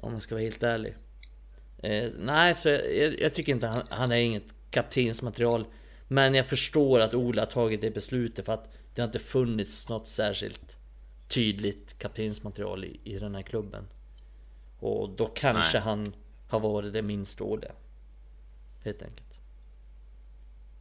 Om 0.00 0.12
man 0.12 0.20
ska 0.20 0.34
vara 0.34 0.42
helt 0.44 0.62
ärlig. 0.62 0.94
Eh, 1.82 2.10
nej, 2.18 2.54
så 2.54 2.68
jag, 2.68 2.96
jag, 2.96 3.20
jag 3.20 3.34
tycker 3.34 3.52
inte 3.52 3.66
han, 3.66 3.82
han 3.90 4.12
är 4.12 4.16
inget 4.16 4.54
kaptensmaterial. 4.70 5.66
Men 6.08 6.34
jag 6.34 6.46
förstår 6.46 7.00
att 7.00 7.14
Ola 7.14 7.42
har 7.42 7.46
tagit 7.46 7.80
det 7.80 7.90
beslutet 7.90 8.44
för 8.44 8.52
att 8.52 8.72
det 8.94 9.02
har 9.02 9.06
inte 9.06 9.18
funnits 9.18 9.88
något 9.88 10.06
särskilt 10.06 10.76
tydligt 11.28 11.98
kaptensmaterial 11.98 12.84
i, 12.84 13.00
i 13.04 13.18
den 13.18 13.34
här 13.34 13.42
klubben. 13.42 13.84
Och 14.80 15.10
då 15.10 15.26
kanske 15.26 15.78
Nej. 15.78 15.82
han 15.82 16.14
har 16.48 16.60
varit 16.60 16.92
det 16.92 17.02
minst 17.02 17.38
dåliga. 17.38 17.72
Helt 18.84 19.02
enkelt. 19.02 19.28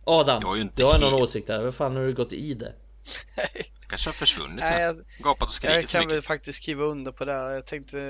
Adam, 0.03 0.41
Jag 0.41 0.51
är 0.51 0.55
ju 0.55 0.62
inte 0.62 0.82
du 0.82 0.86
har 0.86 0.99
någon 0.99 1.09
helt- 1.09 1.24
åsikt 1.24 1.47
där. 1.47 1.64
Vad 1.64 1.76
fan 1.76 1.95
har 1.95 2.03
du 2.03 2.14
gått 2.14 2.34
i 2.34 2.53
det? 2.53 2.74
Kanske 3.88 4.07
har 4.09 4.14
försvunnit 4.14 4.55
Nej, 4.55 4.72
här. 4.72 4.82
jag- 4.82 4.95
Gapat 5.20 5.41
och 5.41 5.43
Jag 5.43 5.51
skrikit 5.51 5.89
så 5.89 5.97
kan 5.97 6.07
väl 6.07 6.22
faktiskt 6.22 6.64
skriva 6.64 6.84
under 6.84 7.12
på 7.12 7.26
det. 7.26 7.32
Jag 7.34 7.66
tänkte 7.66 8.07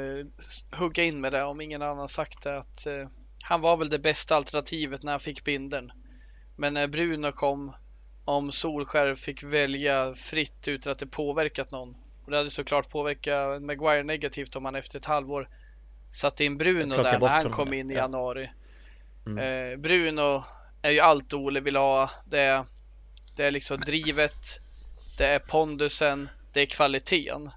hugga 0.71 1.03
in 1.03 1.21
med 1.21 1.33
det 1.33 1.43
om 1.43 1.61
ingen 1.61 1.81
annan 1.81 2.09
sagt 2.09 2.43
det. 2.43 2.59
Att, 2.59 2.85
eh, 2.87 3.07
han 3.43 3.61
var 3.61 3.77
väl 3.77 3.89
det 3.89 3.99
bästa 3.99 4.35
alternativet 4.35 5.03
när 5.03 5.11
han 5.11 5.19
fick 5.19 5.43
binden. 5.43 5.91
Men 6.55 6.73
när 6.73 6.87
Bruno 6.87 7.31
kom, 7.31 7.73
om 8.31 8.51
Solskär 8.51 9.15
fick 9.15 9.43
välja 9.43 10.15
fritt 10.15 10.67
utan 10.67 10.91
att 10.91 10.99
det 10.99 11.07
påverkat 11.07 11.71
någon. 11.71 11.95
Och 12.25 12.31
det 12.31 12.37
hade 12.37 12.49
såklart 12.49 12.89
påverkat 12.89 13.61
Maguire 13.61 14.03
negativt 14.03 14.55
om 14.55 14.65
han 14.65 14.75
efter 14.75 14.99
ett 14.99 15.05
halvår 15.05 15.49
satte 16.11 16.45
in 16.45 16.57
Bruno 16.57 16.95
där 16.97 17.19
när 17.19 17.27
han 17.27 17.51
kom 17.51 17.73
in 17.73 17.91
i 17.91 17.93
ja. 17.93 17.99
januari. 17.99 18.49
Mm. 19.25 19.37
Eh, 19.37 19.77
Bruno 19.77 20.43
är 20.81 20.91
ju 20.91 20.99
allt 20.99 21.33
Ole 21.33 21.59
vill 21.59 21.75
ha. 21.75 22.09
Det 22.25 22.39
är, 22.39 22.65
det 23.35 23.45
är 23.45 23.51
liksom 23.51 23.79
drivet, 23.79 24.59
det 25.17 25.25
är 25.25 25.39
pondusen, 25.39 26.29
det 26.53 26.61
är 26.61 26.65
kvaliteten. 26.65 27.49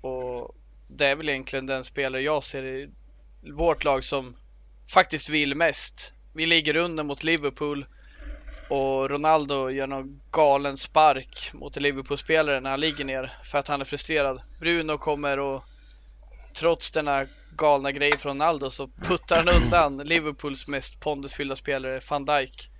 Och 0.00 0.54
det 0.88 1.06
är 1.06 1.16
väl 1.16 1.28
egentligen 1.28 1.66
den 1.66 1.84
spelare 1.84 2.22
jag 2.22 2.42
ser 2.42 2.64
i 2.64 2.90
vårt 3.52 3.84
lag 3.84 4.04
som 4.04 4.36
faktiskt 4.92 5.28
vill 5.28 5.54
mest. 5.54 6.12
Vi 6.32 6.46
ligger 6.46 6.76
under 6.76 7.04
mot 7.04 7.24
Liverpool 7.24 7.86
och 8.68 9.10
Ronaldo 9.10 9.70
gör 9.70 9.86
någon 9.86 10.20
galen 10.30 10.76
spark 10.78 11.50
mot 11.52 11.76
Liverpool-spelare 11.76 12.60
när 12.60 12.70
han 12.70 12.80
ligger 12.80 13.04
ner 13.04 13.32
för 13.44 13.58
att 13.58 13.68
han 13.68 13.80
är 13.80 13.84
frustrerad. 13.84 14.40
Bruno 14.60 14.98
kommer 14.98 15.38
och 15.38 15.64
trots 16.54 16.90
denna 16.90 17.26
galna 17.56 17.92
grej 17.92 18.16
från 18.18 18.32
Ronaldo 18.32 18.70
så 18.70 18.88
puttar 18.88 19.36
han 19.36 19.48
undan 19.48 19.96
Liverpools 19.96 20.68
mest 20.68 21.00
pondusfyllda 21.00 21.56
spelare, 21.56 22.00
van 22.10 22.24
Dijk. 22.24 22.70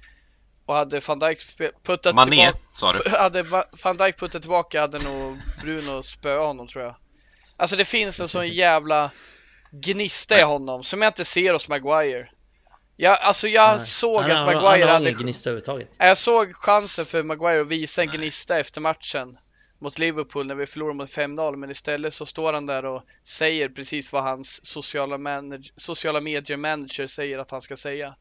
Och 0.67 0.75
hade 0.75 1.01
van 1.01 1.19
Dijk 1.19 1.39
puttat 1.83 2.15
Mané, 2.15 2.31
tillbaka 2.31 2.59
sa 2.75 2.93
du. 2.93 3.11
hade 3.19 3.43
Va- 3.43 3.65
van 3.83 3.97
Dijk 3.97 4.19
puttat 4.19 4.43
tillbaka 4.43 4.81
hade 4.81 4.99
nog 5.05 5.37
Bruno 5.63 6.03
spöat 6.03 6.47
honom 6.47 6.69
tror 6.69 6.85
jag. 6.85 6.95
Alltså 7.57 7.77
det 7.77 7.85
finns 7.85 8.21
en 8.21 8.29
sån 8.29 8.49
jävla 8.49 9.11
gnista 9.71 10.39
i 10.39 10.43
honom 10.43 10.85
som 10.85 11.03
jag 11.03 11.09
inte 11.09 11.25
ser 11.25 11.53
hos 11.53 11.69
Maguire. 11.69 12.31
Jag, 12.97 13.19
alltså 13.21 13.49
jag 13.49 13.77
Nej. 13.77 13.87
såg 13.87 14.23
han, 14.23 14.31
att 14.31 14.37
han, 14.37 14.47
Maguire 14.47 14.81
han 14.81 14.81
har 14.81 14.89
hade... 14.89 15.11
ingen 15.11 15.23
gnista 15.23 15.51
överhuvudtaget. 15.51 15.91
Jag 15.99 16.19
såg 16.19 16.55
chansen 16.55 17.07
för 17.07 17.23
Maguire 17.23 17.61
att 17.61 17.69
visa 17.69 18.03
en 18.03 18.09
gnista 18.09 18.59
efter 18.59 18.81
matchen 18.81 19.37
mot 19.81 19.99
Liverpool 19.99 20.47
när 20.47 20.55
vi 20.55 20.67
förlorade 20.67 20.97
mot 20.97 21.11
5-0 21.11 21.57
men 21.57 21.71
istället 21.71 22.15
så 22.15 22.27
står 22.27 22.53
han 22.53 22.67
där 22.67 22.85
och 22.85 23.03
säger 23.25 23.69
precis 23.69 24.13
vad 24.13 24.23
hans 24.23 24.67
sociala, 24.67 25.19
manage, 25.19 25.73
sociala 25.77 26.21
medier 26.21 26.57
manager 26.57 27.07
säger 27.07 27.39
att 27.39 27.51
han 27.51 27.63
ska 27.63 27.77
säga. 27.77 28.15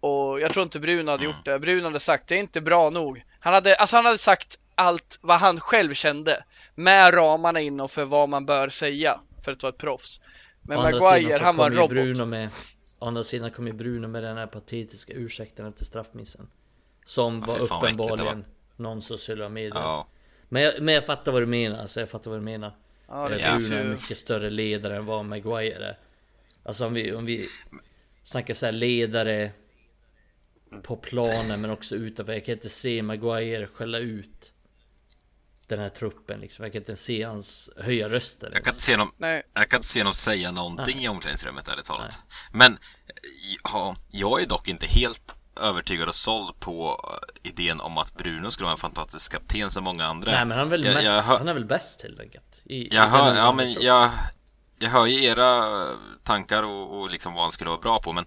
Och 0.00 0.40
jag 0.40 0.52
tror 0.52 0.62
inte 0.62 0.80
Bruno 0.80 1.10
hade 1.10 1.24
gjort 1.24 1.44
det. 1.44 1.58
Bruno 1.58 1.84
hade 1.84 2.00
sagt 2.00 2.28
det 2.28 2.34
är 2.34 2.38
inte 2.38 2.60
bra 2.60 2.90
nog. 2.90 3.24
Han 3.40 3.54
hade, 3.54 3.74
alltså 3.74 3.96
han 3.96 4.04
hade 4.04 4.18
sagt 4.18 4.58
allt 4.74 5.18
vad 5.22 5.40
han 5.40 5.60
själv 5.60 5.94
kände 5.94 6.44
med 6.74 7.14
ramarna 7.14 7.60
inom 7.60 7.88
för 7.88 8.04
vad 8.04 8.28
man 8.28 8.46
bör 8.46 8.68
säga 8.68 9.20
för 9.44 9.52
att 9.52 9.62
vara 9.62 9.72
ett 9.72 9.78
proffs. 9.78 10.20
Men 10.62 10.82
Maguire, 10.82 11.42
han 11.42 11.56
var 11.56 11.66
en 11.66 11.76
robot. 11.76 11.90
Bruno 11.90 12.24
med, 12.24 12.50
å 12.98 13.06
andra 13.06 13.24
sidan 13.24 13.50
kom 13.50 13.66
ju 13.66 13.72
Bruno 13.72 14.08
med 14.08 14.22
den 14.22 14.36
här 14.36 14.46
patetiska 14.46 15.12
ursäkten 15.12 15.66
efter 15.66 15.84
straffmissen. 15.84 16.48
Som 17.04 17.42
Ja, 17.46 17.52
var 17.52 17.58
det 17.58 17.70
var. 17.70 17.84
uppenbarligen 17.84 18.44
någon 18.76 19.02
sociala 19.02 19.48
medier. 19.48 19.74
Ja. 19.74 20.08
Men, 20.48 20.62
jag, 20.62 20.82
men 20.82 20.94
jag 20.94 21.06
fattar 21.06 21.32
vad 21.32 21.42
du 21.42 21.46
menar, 21.46 21.78
alltså 21.78 22.00
jag 22.00 22.08
fattar 22.08 22.30
vad 22.30 22.40
du 22.40 22.44
menar. 22.44 22.76
Ja, 23.08 23.26
det 23.28 23.36
Bruno 23.36 23.74
är 23.74 23.84
en 23.84 23.90
mycket 23.90 24.16
större 24.16 24.50
ledare 24.50 24.96
än 24.96 25.06
vad 25.06 25.24
Maguire 25.24 25.86
är. 25.86 25.98
Alltså 26.62 26.86
om 26.86 26.94
vi, 26.94 27.12
om 27.14 27.24
vi 27.26 27.46
snackar 28.22 28.54
så 28.54 28.66
här 28.66 28.72
ledare 28.72 29.52
på 30.82 30.96
planen 30.96 31.60
men 31.60 31.70
också 31.70 31.96
utanför. 31.96 32.32
Jag 32.32 32.44
kan 32.44 32.52
inte 32.54 32.68
se 32.68 33.02
Maguire 33.02 33.66
skälla 33.66 33.98
ut 33.98 34.52
den 35.68 35.78
här 35.78 35.88
truppen 35.88 36.40
liksom. 36.40 36.64
Jag 36.64 36.72
kan 36.72 36.82
inte 36.82 36.96
se 36.96 37.22
hans 37.22 37.70
höja 37.76 38.08
rösten. 38.08 38.50
Jag 38.52 38.64
kan 38.64 38.70
inte 38.72 38.82
se 38.82 38.92
honom, 38.92 39.12
Nej, 39.18 39.42
jag 39.54 39.68
kan 39.68 39.78
inte 39.78 39.88
se 39.88 40.00
honom 40.00 40.14
säga 40.14 40.50
någonting 40.50 41.04
i 41.04 41.08
omklädningsrummet, 41.08 41.68
ärligt 41.68 41.84
talat. 41.84 42.18
Men 42.52 42.72
eh, 42.72 42.78
ja, 43.64 43.96
jag 44.10 44.42
är 44.42 44.46
dock 44.46 44.68
inte 44.68 44.86
helt 44.86 45.36
övertygad 45.60 46.08
och 46.08 46.14
såld 46.14 46.60
på 46.60 47.00
eh, 47.44 47.50
idén 47.50 47.80
om 47.80 47.98
att 47.98 48.14
Bruno 48.16 48.50
skulle 48.50 48.64
vara 48.64 48.72
en 48.72 48.78
fantastisk 48.78 49.32
kapten 49.32 49.70
som 49.70 49.84
många 49.84 50.04
andra. 50.06 50.32
Nej 50.32 50.44
men 50.44 50.58
han 50.58 50.66
är 50.66 50.70
väl, 50.70 50.84
Jag- 50.84 50.94
mest, 50.94 51.06
jag 51.06 51.22
hör- 51.22 51.38
han 51.38 51.48
är 51.48 51.54
väl 51.54 51.64
bäst 51.64 52.02
helt 52.02 52.20
enkelt. 52.20 52.44
I, 52.64 52.94
Jag 52.94 53.06
hör, 53.06 53.34
ja, 53.36 53.52
men 53.52 53.72
jag, 53.72 54.10
jag 54.78 54.90
hör 54.90 55.06
ju 55.06 55.24
era 55.24 55.56
eh, 55.82 55.88
tankar 56.22 56.62
och, 56.62 57.00
och 57.00 57.10
liksom 57.10 57.34
vad 57.34 57.42
han 57.42 57.52
skulle 57.52 57.70
vara 57.70 57.80
bra 57.80 57.98
på, 57.98 58.12
men 58.12 58.24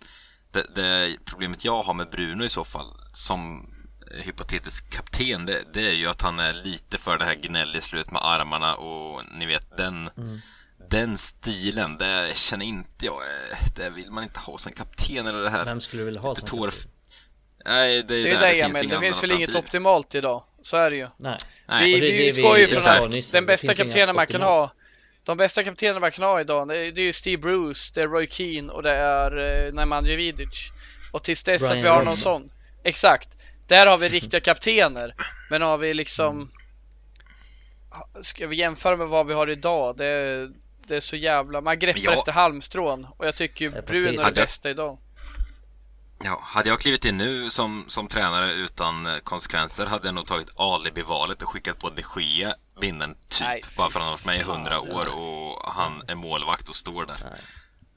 det, 0.52 0.76
det 0.76 1.18
problemet 1.26 1.66
jag 1.66 1.82
har 1.84 1.94
med 1.94 2.10
Bruno 2.10 2.44
i 2.44 2.50
så 2.50 2.64
fall, 2.64 2.88
som 3.14 3.70
hypotetisk 4.12 4.89
kapten, 4.89 5.45
det, 5.45 5.64
det 5.74 5.88
är 5.88 5.93
ju 5.93 6.07
att 6.07 6.22
han 6.22 6.39
är 6.39 6.53
lite 6.53 6.97
för 6.97 7.18
det 7.18 7.26
här 7.26 7.36
gnäll 7.36 7.76
i 7.76 7.82
slutet 7.82 8.12
med 8.12 8.22
armarna 8.26 8.76
och 8.76 9.24
ni 9.32 9.45
vet 9.45 9.78
den 9.78 10.10
den 10.89 11.18
stilen, 11.18 11.97
det 11.97 12.32
känner 12.36 12.66
inte 12.66 13.05
jag, 13.05 13.16
eh, 13.16 13.57
det 13.76 13.89
vill 13.89 14.12
man 14.12 14.24
inte 14.24 14.39
ha 14.39 14.57
som 14.57 14.74
kapten 14.74 15.28
eller 15.28 15.41
det 15.41 15.49
här. 15.49 15.66
Vem 15.66 15.82
skulle 15.82 16.03
vilja 16.03 16.22
ha 16.22 16.36
tår... 16.36 16.66
kapten? 16.66 16.91
Nej, 17.66 18.03
det 18.03 18.14
är 18.14 18.18
ju 18.18 18.24
det 18.24 18.30
är 18.30 18.39
det 18.39 18.47
det 18.47 18.64
finns 18.64 18.80
Det 18.80 18.99
finns 18.99 19.24
väl 19.24 19.32
inget 19.32 19.49
alternativ. 19.49 19.55
optimalt 19.55 20.16
idag. 20.16 20.43
Så 20.62 20.78
är 20.78 20.89
det 20.89 20.97
ju. 20.97 21.07
Nej. 21.18 21.38
Vi, 21.82 21.99
vi 21.99 22.30
utgår 22.30 22.57
ju 22.57 22.68
från 22.68 22.93
att 22.93 23.32
den 23.32 23.45
bästa 23.45 23.74
kaptenen 23.74 24.16
man 24.16 24.28
kan 24.28 24.41
ha 24.41 24.72
De 25.24 25.38
bästa 25.38 25.64
kaptenerna 25.64 25.99
man 25.99 26.12
kan 26.12 26.24
ha 26.24 26.41
idag 26.41 26.68
det 26.68 26.78
är, 26.78 26.99
ju 26.99 27.14
Steve 27.14 27.41
Bruce, 27.41 27.91
det 27.93 28.01
är 28.01 28.07
Roy 28.07 28.28
Keane 28.28 28.74
och 28.74 28.84
det 28.84 28.95
är 28.95 29.66
eh, 29.68 29.74
Nemanja 29.74 30.16
Vidic 30.16 30.72
Och 31.12 31.24
tills 31.24 31.43
dess 31.43 31.62
Brian 31.62 31.78
att 31.78 31.84
vi 31.84 31.88
har 31.88 31.97
någon 31.97 32.05
Robson. 32.05 32.41
sån 32.41 32.51
Exakt 32.84 33.30
Där 33.70 33.88
har 33.88 33.97
vi 33.97 34.09
riktiga 34.20 34.39
kaptener 34.39 35.15
Men 35.49 35.61
har 35.61 35.78
vi 35.78 35.93
liksom 35.93 36.51
Ska 38.22 38.47
vi 38.47 38.55
jämföra 38.55 38.97
med 38.97 39.07
vad 39.07 39.28
vi 39.28 39.34
har 39.34 39.49
idag? 39.49 39.97
Det 39.97 40.05
är, 40.05 40.49
det 40.88 40.95
är 40.95 40.99
så 40.99 41.15
jävla 41.15 41.61
Man 41.61 41.80
greppar 41.80 42.01
jag- 42.03 42.17
efter 42.17 42.32
halmstrån 42.32 43.07
Och 43.17 43.28
jag 43.28 43.36
tycker 43.36 43.65
ju 43.65 43.82
Bruno 43.82 44.22
är 44.22 44.26
det 44.26 44.41
bästa 44.41 44.70
idag 44.70 44.97
Ja, 46.24 46.39
hade 46.43 46.70
jag 46.70 46.80
klivit 46.80 47.05
in 47.05 47.17
nu 47.17 47.49
som, 47.49 47.86
som 47.88 48.07
tränare 48.07 48.51
utan 48.51 49.05
eh, 49.05 49.17
konsekvenser 49.17 49.86
hade 49.86 50.07
jag 50.07 50.15
nog 50.15 50.26
tagit 50.28 50.59
alibi-valet 50.59 51.41
och 51.41 51.49
skickat 51.49 51.80
på 51.80 51.89
de 51.89 52.03
Gea 52.22 52.55
binden 52.82 53.15
typ. 53.30 53.47
Nej, 53.47 53.61
bara 53.78 53.89
för 53.89 53.99
att 53.99 54.03
han 54.03 54.11
har 54.11 54.17
varit 54.17 54.26
med 54.26 54.39
i 54.39 54.43
hundra 54.43 54.80
år 54.80 55.09
och 55.17 55.72
han 55.74 56.01
är 56.07 56.15
målvakt 56.15 56.70
och 56.70 56.76
står 56.76 57.05
där. 57.05 57.17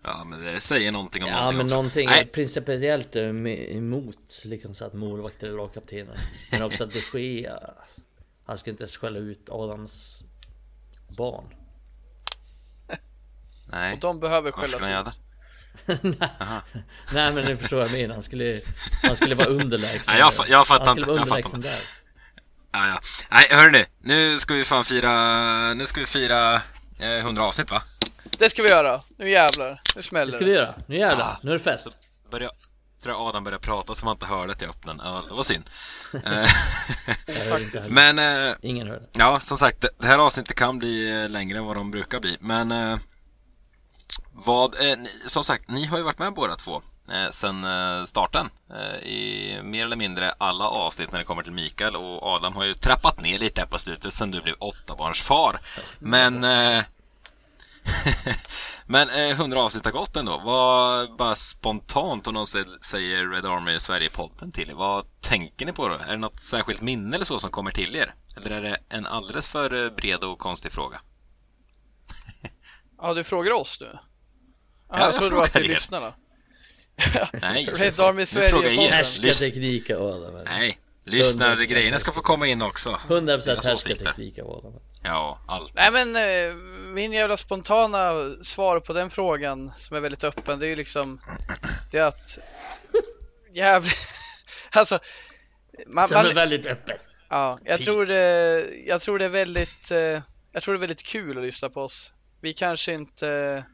Ja, 0.05 0.25
men 0.25 0.45
det 0.45 0.61
säger 0.61 0.93
någonting 0.93 1.25
om 1.25 1.29
Ja 1.31 1.35
någonting 1.37 1.57
men 1.57 1.67
också. 1.67 1.77
någonting 1.77 2.07
Nej, 2.09 2.27
principiellt 2.27 3.17
emot 3.17 4.41
liksom 4.45 4.75
så 4.75 4.85
att 4.85 4.93
målvakter 4.93 5.47
är 5.47 5.53
lagkaptener. 5.57 6.17
Men 6.53 6.63
också 6.63 6.85
att 6.85 6.93
det 6.93 6.99
sker. 7.01 7.75
Han 8.47 8.59
ska 8.59 8.71
inte 8.71 8.83
ens 8.83 8.97
skälla 8.97 9.19
ut 9.19 9.49
Adams 9.51 10.25
barn. 11.09 11.45
nej. 13.73 13.93
Och 13.93 13.99
de 14.01 14.21
behöver 14.21 14.51
skällas 14.51 14.71
skulle 14.71 15.01
ut 15.01 15.05
det? 15.05 15.13
Nej 17.15 17.33
men 17.35 17.45
ni 17.45 17.57
förstår 17.57 17.77
vad 17.77 17.87
jag 17.87 17.93
menar. 17.93 18.15
Han 18.15 18.23
skulle, 18.23 18.61
han 19.03 19.17
skulle 19.17 19.35
vara 19.35 19.49
underlägsen. 19.49 20.05
Nej, 20.15 20.19
jag 20.19 20.33
jag 20.49 20.67
fattar 20.67 20.87
han 20.87 20.97
skulle 21.01 21.13
inte. 21.19 21.31
vara 21.31 21.39
Jag 21.39 21.45
fattar 21.45 21.57
underlägsen 21.57 21.57
inte. 21.57 21.69
där. 21.69 22.03
Ja, 22.73 22.89
ja. 22.89 23.01
Nej, 23.31 23.47
hörni. 23.51 23.85
Nu 24.01 24.39
ska 24.39 24.55
vi 24.55 24.65
fan 24.65 24.85
fira... 24.85 25.75
Nu 25.75 25.87
ska 25.87 26.01
vi 26.01 26.07
fira 26.07 26.55
eh, 27.01 27.19
100 27.19 27.43
avsnitt, 27.45 27.71
va? 27.71 27.83
Det 28.39 28.51
ska 28.51 28.63
vi 28.63 28.69
göra, 28.69 29.01
nu 29.19 29.31
jävlar, 29.31 29.71
nu 29.71 29.79
Det 29.97 30.03
smäller 30.03 30.33
ska 30.33 30.45
vi 30.45 30.53
göra. 30.53 30.75
Nu 30.87 30.97
jävlar. 30.99 31.39
Nu 31.43 31.51
är 31.51 31.55
det 31.55 31.65
fest. 31.65 31.89
Börja... 32.31 32.51
Tror 33.03 33.15
jag 33.15 33.27
Adam 33.29 33.45
började 33.45 33.63
prata 33.65 33.95
som 33.95 34.09
han 34.09 34.15
inte 34.17 34.27
hörde 34.27 34.53
att 34.53 34.61
jag 34.63 34.71
öppnade 34.71 34.99
den. 35.03 35.07
Ja, 35.13 35.23
det 35.29 35.35
var 35.35 35.43
synd. 35.43 35.71
Eh. 36.27 36.49
Men... 37.89 38.19
Eh, 38.19 38.55
Ingen 38.63 38.87
hör 38.89 39.01
det. 39.01 39.07
Ja, 39.19 39.41
som 39.41 39.57
sagt, 39.57 39.81
det- 39.81 39.89
det 39.99 40.07
här 40.07 40.19
avsnittet 40.19 40.57
kan 40.57 40.79
bli 40.79 41.23
eh, 41.23 41.29
längre 41.31 41.59
än 41.59 41.65
vad 41.65 41.77
de 41.77 41.91
brukar 41.91 42.21
bli, 42.21 42.37
men 42.41 42.73
eh, 42.73 42.97
vad, 44.33 44.75
eh, 44.75 44.99
ni, 44.99 45.09
som 45.27 45.45
sagt, 45.45 45.69
ni 45.71 45.87
har 45.87 45.99
ju 45.99 46.05
varit 46.05 46.19
med 46.19 46.35
båda 46.35 46.57
två 46.57 46.83
eh, 47.13 47.29
sen 47.31 47.65
eh, 47.65 48.05
starten 48.05 48.51
eh, 48.75 49.03
i 49.09 49.61
mer 49.65 49.85
eller 49.85 49.97
mindre 49.97 50.33
alla 50.39 50.65
avsnitt 50.69 51.13
när 51.13 51.19
det 51.19 51.25
kommer 51.25 51.43
till 51.43 51.53
Mikael 51.53 51.97
och 51.97 52.23
Adam 52.23 52.57
har 52.57 52.65
ju 52.65 52.75
trappat 52.75 53.21
ner 53.21 53.39
lite 53.39 53.67
på 53.67 53.79
slutet 53.79 54.13
sen 54.13 54.31
du 54.31 54.41
blev 54.41 54.55
åttabarnsfar. 54.61 55.61
Men 55.99 56.45
eh, 56.45 56.85
Men 58.87 59.09
eh, 59.11 59.31
100 59.31 59.61
avsnitt 59.61 59.85
har 59.85 59.93
gått 59.93 60.17
ändå. 60.17 60.39
Vad, 60.45 61.17
bara 61.17 61.35
spontant 61.35 62.27
om 62.27 62.35
någon 62.35 62.45
sä- 62.45 62.79
säger 62.81 63.27
Red 63.29 63.47
Army 63.47 63.79
Sverige-podden 63.79 64.53
till 64.53 64.71
er, 64.71 64.75
vad 64.75 65.05
tänker 65.21 65.67
ni 65.67 65.73
på 65.73 65.89
då? 65.89 65.95
Är 65.95 66.11
det 66.11 66.17
något 66.17 66.41
särskilt 66.41 66.81
minne 66.81 67.17
eller 67.17 67.25
så 67.25 67.39
som 67.39 67.51
kommer 67.51 67.71
till 67.71 67.97
er? 67.97 68.15
Eller 68.37 68.51
är 68.51 68.63
det 68.63 68.79
en 68.89 69.07
alldeles 69.07 69.53
för 69.53 69.85
eh, 69.85 69.91
bred 69.91 70.25
och 70.25 70.39
konstig 70.39 70.73
fråga? 70.73 71.01
Ja, 72.99 73.15
du 73.15 73.25
frågar 73.25 73.53
oss 73.53 73.79
nu? 73.81 73.99
Ja, 74.89 74.99
jag 74.99 75.15
jag 75.15 75.29
frågar 75.29 75.59
er. 75.65 75.69
lyssnarna. 75.69 76.15
Nej, 77.33 77.67
Red 77.73 78.01
Army 78.01 78.21
nu 78.21 78.27
frågar 78.27 78.69
jag 78.71 79.07
Sverige-podden. 79.07 79.23
er. 80.47 80.75
Lys- 81.05 81.17
Härskarteknik 81.17 81.39
och 81.39 81.47
Adam. 81.47 81.55
eller? 81.55 81.55
Nej, 81.55 81.57
Lyssnargrejerna 81.57 81.99
ska 81.99 82.13
få 82.13 82.21
komma 82.21 82.47
in 82.47 82.63
också. 82.63 82.91
100% 83.09 83.21
Deras 83.27 83.69
åsikter. 83.69 84.05
härskarteknik 84.05 84.39
av 84.39 84.51
Adam. 84.51 84.73
Ja, 85.05 85.39
allt. 85.49 85.75
Nej 85.75 85.91
men 85.93 86.17
eh, 86.17 86.55
min 86.95 87.13
jävla 87.13 87.37
spontana 87.37 88.13
svar 88.43 88.81
på 88.81 88.93
den 88.93 89.11
frågan 89.11 89.73
som 89.77 89.97
är 89.97 90.01
väldigt 90.01 90.25
öppen 90.25 90.59
det 90.59 90.67
är 90.67 90.69
ju 90.69 90.77
liksom 90.77 91.19
det 91.93 91.99
är 91.99 92.03
att 92.05 92.39
jävligt 93.53 93.97
alltså 94.71 94.99
man, 95.87 96.09
Som 96.09 96.15
man, 96.17 96.27
är 96.27 96.35
väldigt 96.35 96.67
öppen. 96.67 96.97
ja, 97.29 97.59
jag 97.65 97.83
tror 97.83 98.07
det 98.07 98.67
jag 98.87 99.01
tror 99.01 99.19
det 99.19 99.25
är 99.25 99.29
väldigt 99.29 99.91
eh, 99.91 100.21
jag 100.53 100.63
tror 100.63 100.75
det 100.75 100.79
är 100.79 100.81
väldigt 100.81 101.03
kul 101.03 101.39
att 101.39 101.45
lyssna 101.45 101.71
på 101.71 101.81
oss. 101.83 102.13
Vi 102.41 102.53
kanske 102.53 102.93
inte 102.93 103.65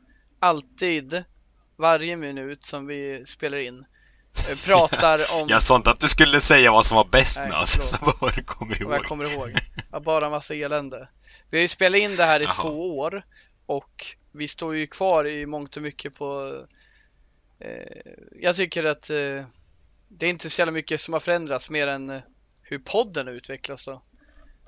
alltid 0.40 1.24
varje 1.76 2.16
minut 2.16 2.64
som 2.64 2.86
vi 2.86 3.22
spelar 3.26 3.58
in 3.58 3.78
eh, 3.78 3.84
pratar 4.64 5.20
om 5.40 5.46
Jag 5.48 5.62
sa 5.62 5.76
inte 5.76 5.90
att 5.90 6.00
du 6.00 6.08
skulle 6.08 6.40
säga 6.40 6.70
vad 6.72 6.84
som 6.84 6.96
var 6.96 7.04
bäst 7.04 7.38
Nej, 7.40 7.48
med 7.48 7.58
oss, 7.58 7.90
så 7.90 7.96
vad 8.20 8.34
du 8.34 8.42
kommer 8.42 8.84
vad 8.84 8.94
jag 8.94 9.00
ihåg. 9.00 9.04
kommer 9.08 9.32
ihåg. 9.32 9.50
Ja, 9.92 10.00
bara 10.00 10.30
massa 10.30 10.54
elände. 10.54 11.08
Vi 11.50 11.56
har 11.58 11.62
ju 11.62 11.68
spelat 11.68 11.98
in 12.00 12.16
det 12.16 12.24
här 12.24 12.40
i 12.40 12.44
Jaha. 12.44 12.52
två 12.54 12.98
år 12.98 13.22
och 13.66 14.06
vi 14.32 14.48
står 14.48 14.76
ju 14.76 14.86
kvar 14.86 15.26
i 15.26 15.46
mångt 15.46 15.76
och 15.76 15.82
mycket 15.82 16.14
på 16.14 16.58
eh, 17.60 18.12
Jag 18.40 18.56
tycker 18.56 18.84
att 18.84 19.10
eh, 19.10 19.44
det 20.08 20.26
är 20.26 20.30
inte 20.30 20.50
så 20.50 20.60
jävla 20.60 20.72
mycket 20.72 21.00
som 21.00 21.12
har 21.14 21.20
förändrats 21.20 21.70
mer 21.70 21.86
än 21.86 22.10
eh, 22.10 22.20
hur 22.62 22.78
podden 22.78 23.28
utvecklas 23.28 23.84
då. 23.84 24.02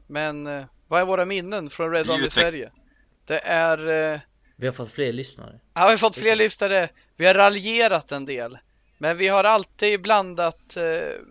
Men 0.06 0.46
eh, 0.46 0.64
vad 0.88 1.00
är 1.00 1.04
våra 1.04 1.24
minnen 1.24 1.70
från 1.70 1.90
Red 1.92 2.06
utveck- 2.06 2.28
Sverige? 2.30 2.70
Det 3.24 3.38
är 3.44 4.20
Vi 4.56 4.66
har 4.66 4.72
fått 4.74 4.90
fler 4.90 5.12
lyssnare. 5.12 5.60
Ja, 5.74 5.84
vi 5.86 5.90
har 5.90 5.96
fått 5.96 6.16
fler 6.16 6.36
lyssnare. 6.36 6.88
Vi 7.16 7.26
har 7.26 7.34
raljerat 7.34 8.12
en 8.12 8.24
del. 8.24 8.58
Men 9.03 9.16
vi 9.16 9.28
har 9.28 9.44
alltid 9.44 10.03
blandat 10.03 10.76
eh, 10.76 11.22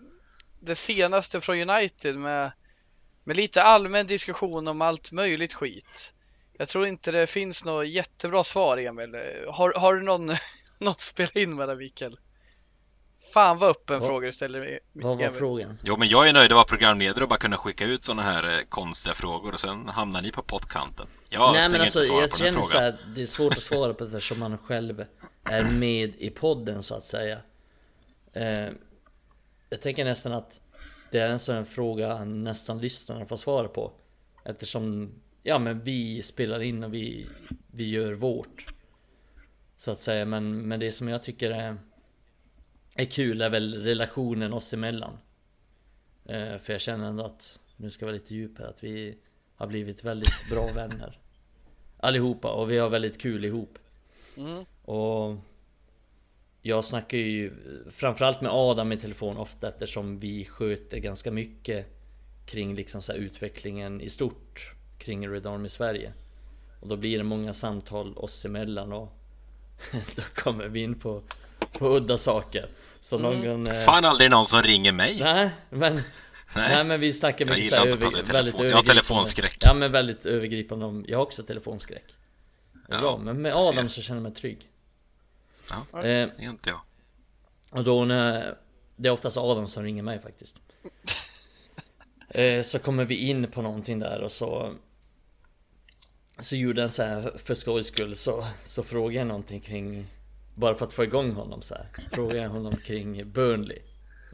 det 0.59 0.75
senaste 0.75 1.41
från 1.41 1.69
United 1.69 2.15
med, 2.15 2.51
med 3.23 3.37
lite 3.37 3.63
allmän 3.63 4.07
diskussion 4.07 4.67
om 4.67 4.81
allt 4.81 5.11
möjligt 5.11 5.53
skit. 5.53 6.13
Jag 6.53 6.67
tror 6.67 6.87
inte 6.87 7.11
det 7.11 7.27
finns 7.27 7.65
något 7.65 7.87
jättebra 7.87 8.43
svar, 8.43 8.77
Emil. 8.77 9.15
Har, 9.47 9.73
har 9.79 9.95
du 9.95 10.01
någon, 10.01 10.35
något 10.79 11.01
spela 11.01 11.31
in 11.33 11.55
med 11.55 11.67
där, 11.67 11.75
Mikael? 11.75 12.17
Fan 13.33 13.57
vad 13.57 13.69
öppen 13.69 14.01
fråga 14.01 14.27
du 14.27 14.33
ställer, 14.33 14.79
Vad 14.93 15.17
var 15.17 15.29
frågan? 15.29 15.77
Jo, 15.83 15.97
men 15.97 16.07
jag 16.07 16.29
är 16.29 16.33
nöjd 16.33 16.51
att 16.51 16.55
vara 16.55 16.65
programledare 16.65 17.23
och 17.23 17.29
bara 17.29 17.39
kunna 17.39 17.57
skicka 17.57 17.85
ut 17.85 18.03
såna 18.03 18.21
här 18.21 18.43
eh, 18.43 18.63
konstiga 18.69 19.13
frågor 19.13 19.53
och 19.53 19.59
sen 19.59 19.89
hamnar 19.89 20.21
ni 20.21 20.31
på 20.31 20.41
pottkanten. 20.41 21.07
Jag 21.29 21.53
Nej 21.53 21.69
men 21.69 21.81
alltså 21.81 21.99
inte 21.99 22.07
svara 22.07 22.21
jag 22.21 22.31
på 22.31 22.37
den 22.37 22.51
känner 22.51 22.63
så 22.63 22.69
frågan. 22.69 22.83
här, 22.83 22.97
det 23.15 23.21
är 23.21 23.25
svårt 23.25 23.57
att 23.57 23.63
svara 23.63 23.93
på 23.93 24.05
det 24.05 24.17
eftersom 24.17 24.39
man 24.39 24.57
själv 24.57 25.05
är 25.43 25.79
med 25.79 26.13
i 26.17 26.29
podden 26.29 26.83
så 26.83 26.95
att 26.95 27.05
säga. 27.05 27.41
Eh, 28.33 28.69
jag 29.69 29.81
tänker 29.81 30.05
nästan 30.05 30.31
att 30.31 30.61
det 31.11 31.19
är 31.19 31.29
en 31.29 31.39
sån 31.39 31.65
fråga 31.65 32.25
nästan 32.25 32.81
lyssnarna 32.81 33.25
får 33.25 33.37
svara 33.37 33.67
på. 33.67 33.91
Eftersom, 34.45 35.11
ja 35.43 35.59
men 35.59 35.79
vi 35.79 36.21
spelar 36.21 36.59
in 36.59 36.83
och 36.83 36.93
vi, 36.93 37.27
vi 37.71 37.89
gör 37.89 38.13
vårt. 38.13 38.65
Så 39.77 39.91
att 39.91 39.99
säga, 39.99 40.25
men, 40.25 40.67
men 40.67 40.79
det 40.79 40.91
som 40.91 41.07
jag 41.07 41.23
tycker 41.23 41.51
är, 41.51 41.77
är 42.95 43.05
kul 43.05 43.41
är 43.41 43.49
väl 43.49 43.83
relationen 43.83 44.53
oss 44.53 44.73
emellan. 44.73 45.17
Eh, 46.25 46.57
för 46.57 46.73
jag 46.73 46.81
känner 46.81 47.07
ändå 47.07 47.25
att, 47.25 47.59
nu 47.77 47.89
ska 47.89 48.03
jag 48.03 48.07
vara 48.07 48.19
lite 48.19 48.35
djup 48.35 48.59
här, 48.59 48.65
att 48.65 48.83
vi 48.83 49.17
har 49.55 49.67
blivit 49.67 50.05
väldigt 50.05 50.49
bra 50.51 50.67
vänner. 50.75 51.19
Allihopa 51.97 52.51
och 52.51 52.71
vi 52.71 52.77
har 52.77 52.89
väldigt 52.89 53.21
kul 53.21 53.45
ihop. 53.45 53.79
Mm. 54.37 54.65
Och 54.81 55.37
jag 56.61 56.85
snackar 56.85 57.17
ju 57.17 57.53
framförallt 57.91 58.41
med 58.41 58.51
Adam 58.51 58.91
i 58.91 58.97
telefon 58.97 59.37
ofta 59.37 59.69
eftersom 59.69 60.19
vi 60.19 60.45
sköter 60.45 60.97
ganska 60.97 61.31
mycket 61.31 61.85
kring 62.45 62.75
liksom 62.75 63.01
så 63.01 63.11
här 63.11 63.19
utvecklingen 63.19 64.01
i 64.01 64.09
stort 64.09 64.71
kring 64.97 65.29
Red 65.29 65.47
Army 65.47 65.65
Sverige. 65.69 66.13
Och 66.79 66.87
då 66.87 66.95
blir 66.95 67.17
det 67.17 67.23
många 67.23 67.53
samtal 67.53 68.11
oss 68.11 68.45
emellan 68.45 68.93
och 68.93 69.17
då 70.15 70.21
kommer 70.35 70.67
vi 70.67 70.81
in 70.83 70.99
på, 70.99 71.23
på 71.71 71.95
udda 71.95 72.17
saker. 72.17 72.65
Så 72.99 73.17
någon 73.17 73.45
gång... 73.45 73.67
eh, 73.67 73.73
Fan 73.73 74.05
aldrig 74.05 74.29
någon 74.31 74.45
som 74.45 74.61
ringer 74.61 74.91
mig. 74.93 75.17
Nej, 75.21 75.49
men... 75.69 75.97
Nej, 76.55 76.83
men 76.83 76.99
vi 76.99 77.13
snackar 77.13 77.45
Jag 77.45 77.49
mycket 77.49 77.63
gillar 77.63 77.77
så 77.77 77.83
här 77.83 77.91
inte 77.91 77.97
prata 78.05 78.19
i 78.19 78.31
väldigt 78.31 78.51
telefon. 78.53 78.65
Jag 78.69 78.75
har 78.75 78.83
telefonskräck. 78.83 79.57
Ja 79.61 79.73
men 79.73 79.91
väldigt 79.91 80.25
övergripande 80.25 80.85
om... 80.85 81.05
Jag 81.07 81.17
har 81.17 81.23
också 81.25 81.43
telefonskräck. 81.43 82.05
Ja, 82.89 82.99
bra, 82.99 83.17
men 83.17 83.41
med 83.41 83.51
jag. 83.51 83.61
Adam 83.61 83.89
så 83.89 84.01
känner 84.01 84.17
jag 84.17 84.23
mig 84.23 84.33
trygg. 84.33 84.69
Ja, 85.71 85.99
Eh, 85.99 86.03
det 86.37 86.43
är 86.45 86.49
inte 86.49 86.69
jag. 86.69 86.79
och 87.71 87.83
då 87.83 88.05
när... 88.05 88.57
Det 88.95 89.07
är 89.07 89.11
oftast 89.13 89.37
Adam 89.37 89.67
som 89.67 89.83
ringer 89.83 90.03
mig 90.03 90.19
faktiskt. 90.21 90.55
Eh, 92.31 92.61
så 92.61 92.79
kommer 92.79 93.05
vi 93.05 93.15
in 93.15 93.51
på 93.51 93.61
någonting 93.61 93.99
där 93.99 94.21
och 94.21 94.31
så... 94.31 94.73
Så 96.39 96.55
gjorde 96.55 96.81
han 96.81 96.89
så 96.89 97.03
här 97.03 97.37
för 97.37 97.55
skojs 97.55 97.87
skull 97.87 98.15
så, 98.15 98.45
så 98.63 98.83
frågade 98.83 99.15
jag 99.15 99.27
någonting 99.27 99.59
kring... 99.61 100.07
Bara 100.55 100.75
för 100.75 100.85
att 100.85 100.93
få 100.93 101.03
igång 101.03 101.31
honom 101.31 101.61
så 101.61 101.75
här. 101.75 101.87
Frågade 102.11 102.37
jag 102.41 102.49
honom 102.49 102.77
kring 102.77 103.31
Burnley. 103.31 103.79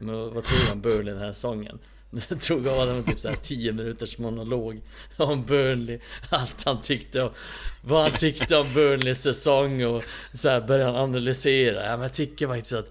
Men 0.00 0.14
vad 0.14 0.44
tror 0.44 0.66
du 0.66 0.72
om 0.72 0.80
Burnley 0.80 1.14
den 1.14 1.22
här 1.22 1.32
säsongen? 1.32 1.78
Det 2.10 2.34
drog 2.34 2.68
Adam 2.68 3.04
typ 3.04 3.20
så 3.20 3.28
här 3.28 3.36
10 3.36 3.72
minuters 3.72 4.18
monolog 4.18 4.80
om 5.16 5.44
Burnley 5.44 6.00
Allt 6.30 6.64
han 6.64 6.80
tyckte 6.80 7.22
om 7.22 7.30
Vad 7.82 8.02
han 8.02 8.18
tyckte 8.18 8.56
om 8.56 8.66
Burnleys 8.74 9.22
säsong 9.22 9.84
och 9.84 10.04
så 10.32 10.48
här 10.48 10.60
började 10.60 10.92
han 10.92 11.00
analysera 11.00 11.84
Ja 11.84 11.90
men 11.90 12.02
jag 12.02 12.12
tycker 12.12 12.46
faktiskt 12.46 12.72
att 12.74 12.90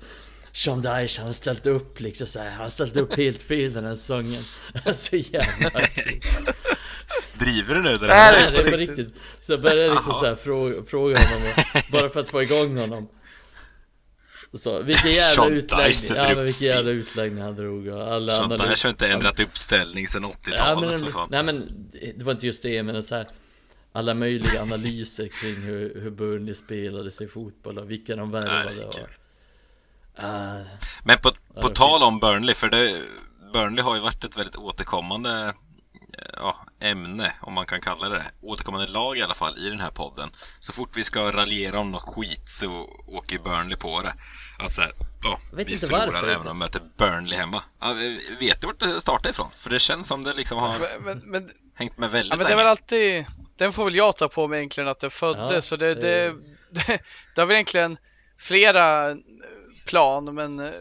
Sean 0.52 0.82
Dyche 0.82 1.18
han 1.18 1.28
har 1.28 1.34
ställt 1.34 1.66
upp 1.66 2.00
liksom 2.00 2.28
så 2.28 2.40
här, 2.40 2.50
Han 2.50 2.62
har 2.62 2.70
ställt 2.70 2.96
upp 2.96 3.16
helt 3.18 3.42
fel 3.42 3.74
den 3.74 3.86
här 3.86 3.96
säsongen 3.96 4.44
Så 4.94 5.16
jävla 5.16 5.70
Driver 7.38 7.76
du 7.76 7.82
nu? 7.82 7.96
Det 7.96 8.08
Nej, 8.08 8.16
här? 8.16 8.32
Nej, 8.32 8.48
det 8.56 8.68
är 8.68 8.72
på 8.72 8.78
riktigt. 8.78 9.14
Så 9.42 9.52
jag 9.54 9.62
började 9.62 9.90
liksom 9.90 10.14
så 10.14 10.26
här 10.26 10.36
fråga, 10.36 10.76
fråga 10.88 11.18
honom 11.18 11.54
Bara 11.92 12.10
för 12.10 12.20
att 12.20 12.30
få 12.30 12.42
igång 12.42 12.78
honom 12.78 13.08
så, 14.54 14.84
vilken 14.84 15.12
jävla 15.12 15.22
Sean 15.22 15.54
utläggning, 15.54 15.92
Dyche 15.92 16.16
ja 16.16 16.36
men 16.36 16.46
vilken 16.46 16.68
jävla 16.68 16.92
utläggning 16.92 17.44
han 17.44 17.56
drog 17.56 17.88
och 17.88 18.02
alla 18.02 18.34
Sånt 18.34 18.52
andra 18.52 18.66
där 18.66 18.84
har 18.84 18.90
inte 18.90 19.08
ändrat 19.08 19.40
uppställning 19.40 20.08
sedan 20.08 20.26
80-talet. 20.26 21.02
Ja, 21.02 21.08
fan. 21.08 21.28
nej 21.32 21.44
men 21.44 21.88
det 22.18 22.24
var 22.24 22.32
inte 22.32 22.46
just 22.46 22.64
det 22.64 22.84
men 22.84 23.04
så 23.04 23.16
här, 23.16 23.28
Alla 23.92 24.14
möjliga 24.14 24.62
analyser 24.62 25.28
kring 25.28 25.56
hur, 25.64 26.02
hur 26.02 26.12
Burnley 26.12 26.56
spelade 26.56 27.12
sig 27.12 27.28
fotboll 27.28 27.78
och 27.78 27.92
vilka 27.92 28.16
de 28.16 28.32
värvade 28.32 28.82
är 28.82 28.88
och... 28.88 28.96
Ah, 30.16 30.58
Men 31.04 31.18
på, 31.18 31.32
på 31.62 31.70
tal 31.70 32.04
om 32.04 32.20
Burnley, 32.20 32.56
för 32.56 32.70
det, 32.70 33.02
Burnley 33.54 33.84
har 33.84 33.96
ju 33.96 34.02
varit 34.02 34.24
ett 34.24 34.38
väldigt 34.38 34.56
återkommande 34.56 35.54
ja, 36.34 36.66
ämne, 36.82 37.34
om 37.42 37.54
man 37.54 37.66
kan 37.66 37.82
kalla 37.82 38.10
det 38.10 38.16
det. 38.16 38.32
Återkommande 38.42 38.88
lag 38.88 39.18
i 39.18 39.22
alla 39.22 39.34
fall, 39.34 39.58
i 39.58 39.70
den 39.70 39.80
här 39.80 39.92
podden. 39.92 40.30
Så 40.60 40.74
fort 40.74 40.98
vi 40.98 41.04
ska 41.04 41.32
raljera 41.32 41.80
om 41.80 41.92
något 41.92 42.02
skit 42.16 42.50
så 42.50 42.90
åker 43.08 43.40
Burnley 43.40 43.78
på 43.78 44.02
det. 44.02 44.14
Att 44.60 44.72
så 44.72 44.82
här, 44.82 44.92
vet 45.56 45.68
vi 45.68 45.74
inte 45.74 45.88
förlorar 45.88 46.12
varför. 46.12 46.28
även 46.28 46.48
om 46.48 46.58
vi 46.58 46.60
möter 46.60 46.82
Burnley 46.98 47.38
hemma. 47.40 47.64
Ja, 47.82 47.94
vet 48.40 48.62
du 48.62 48.68
vart 48.68 48.80
det 48.80 49.02
startar 49.02 49.30
ifrån? 49.30 49.50
För 49.54 49.70
det 49.70 49.80
känns 49.80 50.08
som 50.08 50.24
det 50.24 50.34
liksom 50.34 50.58
har 50.58 50.80
Men, 50.80 51.04
men, 51.04 51.22
men 51.32 51.52
hängt 51.76 51.98
med 51.98 52.12
väldigt 52.12 52.32
Ja 52.34 52.38
men 52.38 52.46
det 52.46 52.52
är 52.54 52.56
länge. 52.56 52.64
väl 52.64 52.72
alltid, 52.72 53.26
den 53.58 53.74
får 53.74 53.86
väl 53.86 53.96
jag 53.96 54.18
ta 54.18 54.28
på 54.28 54.48
mig 54.48 54.58
egentligen 54.60 54.88
att 54.88 55.00
det 55.00 55.10
föddes, 55.10 55.52
Ja, 55.52 55.62
så 55.62 55.76
det, 55.76 55.96
det- 55.96 56.02
det, 56.02 56.36
det, 56.88 57.00
det 57.36 57.42
har 57.42 57.46
väl 57.46 57.54
egentligen 57.56 57.98
flera 58.40 59.16
plan, 59.86 60.34
men 60.36 60.60
eh, 60.60 60.72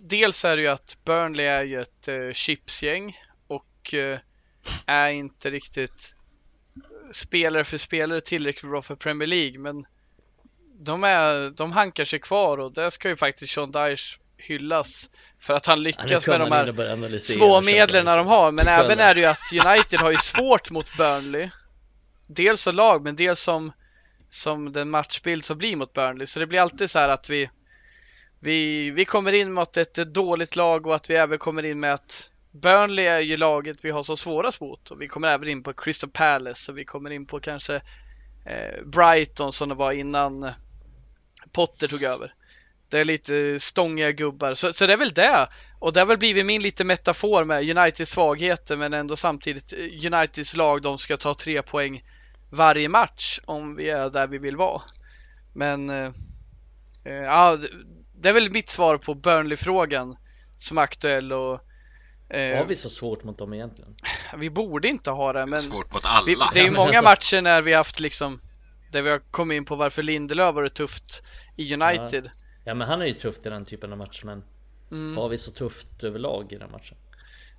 dels 0.00 0.44
är 0.44 0.56
det 0.56 0.62
ju 0.62 0.68
att 0.68 0.96
Burnley 1.04 1.46
är 1.46 1.62
ju 1.62 1.80
ett 1.80 2.08
eh, 2.08 2.32
chipsgäng 2.32 3.16
och 3.48 3.94
eh, 3.94 4.18
är 4.86 5.08
inte 5.08 5.50
riktigt 5.50 6.16
spelare 7.12 7.64
för 7.64 7.78
spelare 7.78 8.20
tillräckligt 8.20 8.70
bra 8.70 8.82
för 8.82 8.96
Premier 8.96 9.26
League, 9.26 9.58
men 9.58 9.86
de, 10.78 11.04
är, 11.04 11.50
de 11.50 11.72
hankar 11.72 12.04
sig 12.04 12.18
kvar 12.18 12.58
och 12.58 12.72
det 12.72 12.90
ska 12.90 13.08
ju 13.08 13.16
faktiskt 13.16 13.52
Sean 13.52 13.72
Dyche 13.72 14.18
hyllas 14.36 15.10
för 15.38 15.54
att 15.54 15.66
han 15.66 15.78
ja, 15.78 15.82
lyckas 15.82 16.24
kommer 16.24 16.50
med 16.50 16.66
de 16.66 16.78
här 16.78 17.18
små 17.18 17.60
medlen 17.60 18.04
de 18.04 18.26
har, 18.26 18.52
men 18.52 18.68
även 18.68 18.98
är 18.98 19.14
det 19.14 19.20
ju 19.20 19.26
att 19.26 19.52
United 19.52 20.00
har 20.00 20.10
ju 20.10 20.16
svårt 20.16 20.70
mot 20.70 20.96
Burnley. 20.98 21.50
Dels 22.28 22.62
som 22.62 22.74
lag, 22.74 23.04
men 23.04 23.16
dels 23.16 23.40
som, 23.40 23.72
som 24.28 24.72
den 24.72 24.90
matchbild 24.90 25.44
som 25.44 25.58
blir 25.58 25.76
mot 25.76 25.92
Burnley. 25.92 26.26
Så 26.26 26.40
det 26.40 26.46
blir 26.46 26.60
alltid 26.60 26.90
så 26.90 26.98
här 26.98 27.08
att 27.08 27.30
vi, 27.30 27.50
vi, 28.40 28.90
vi 28.90 29.04
kommer 29.04 29.32
in 29.32 29.52
mot 29.52 29.76
ett 29.76 29.94
dåligt 29.94 30.56
lag 30.56 30.86
och 30.86 30.94
att 30.94 31.10
vi 31.10 31.14
även 31.14 31.38
kommer 31.38 31.64
in 31.64 31.80
med 31.80 31.94
att 31.94 32.30
Burnley 32.52 33.04
är 33.04 33.20
ju 33.20 33.36
laget 33.36 33.84
vi 33.84 33.90
har 33.90 34.02
så 34.02 34.16
svårast 34.16 34.60
mot. 34.60 34.90
Och 34.90 35.02
vi 35.02 35.08
kommer 35.08 35.28
även 35.28 35.48
in 35.48 35.62
på 35.62 35.72
Crystal 35.72 36.10
Palace 36.10 36.72
och 36.72 36.78
vi 36.78 36.84
kommer 36.84 37.10
in 37.10 37.26
på 37.26 37.40
kanske 37.40 37.74
eh, 38.46 38.84
Brighton 38.84 39.52
som 39.52 39.68
det 39.68 39.74
var 39.74 39.92
innan 39.92 40.52
Potter 41.52 41.88
tog 41.88 42.02
över. 42.02 42.34
Det 42.88 42.98
är 42.98 43.04
lite 43.04 43.60
stångiga 43.60 44.12
gubbar, 44.12 44.54
så, 44.54 44.72
så 44.72 44.86
det 44.86 44.92
är 44.92 44.96
väl 44.96 45.14
det. 45.14 45.48
Och 45.78 45.92
det 45.92 46.00
har 46.00 46.06
väl 46.06 46.18
blivit 46.18 46.46
min 46.46 46.62
lite 46.62 46.84
metafor 46.84 47.44
med 47.44 47.76
Uniteds 47.76 48.10
svagheter 48.10 48.76
men 48.76 48.92
ändå 48.92 49.16
samtidigt 49.16 49.72
eh, 49.72 50.12
Uniteds 50.12 50.56
lag, 50.56 50.82
de 50.82 50.98
ska 50.98 51.16
ta 51.16 51.34
tre 51.34 51.62
poäng 51.62 52.02
varje 52.50 52.88
match 52.88 53.40
om 53.44 53.76
vi 53.76 53.90
är 53.90 54.10
där 54.10 54.26
vi 54.26 54.38
vill 54.38 54.56
vara. 54.56 54.82
Men 55.54 55.90
eh, 55.90 56.12
eh 57.04 57.12
ja, 57.12 57.58
det- 58.14 58.28
är 58.28 58.32
väl 58.32 58.50
mitt 58.50 58.70
svar 58.70 58.98
på 58.98 59.14
Burnley-frågan 59.14 60.16
som 60.56 60.78
är 60.78 60.82
aktuell 60.82 61.32
och 61.32 61.60
har 62.30 62.64
vi 62.64 62.76
så 62.76 62.90
svårt 62.90 63.24
mot 63.24 63.38
dem 63.38 63.54
egentligen? 63.54 63.94
vi 64.38 64.50
borde 64.50 64.88
inte 64.88 65.10
ha 65.10 65.32
det, 65.32 65.46
men 65.46 65.60
Svårt 65.60 65.94
mot 65.94 66.04
alla. 66.04 66.26
vi, 66.26 66.36
det 66.54 66.60
är 66.60 66.64
ju 66.64 66.70
Ja, 66.70 66.72
många 66.72 66.88
alltså- 66.98 67.02
matcher 67.02 67.42
när 67.42 67.62
vi 67.62 67.72
haft 67.74 68.00
liksom 68.00 68.40
där 68.92 69.02
vi 69.02 69.10
har 69.10 69.18
kommit 69.18 69.56
in 69.56 69.64
på 69.64 69.76
varför 69.76 70.02
Lindelöf 70.02 70.54
var 70.54 70.62
det 70.62 70.70
tufft 70.70 71.22
i 71.56 71.74
United. 71.74 72.30
Ja 72.64 72.74
men 72.74 72.88
han 72.88 73.02
är 73.02 73.06
ju 73.06 73.12
tufft 73.12 73.46
i 73.46 73.48
den 73.48 73.64
typen 73.64 73.92
av 73.92 73.98
matcher 73.98 74.26
men 74.26 74.42
Mm. 74.92 75.16
Har 75.16 75.28
vi 75.28 75.38
så 75.38 75.50
tufft 75.50 76.02
överlag 76.04 76.52
i 76.52 76.56
den 76.56 76.70
matchen? 76.70 76.96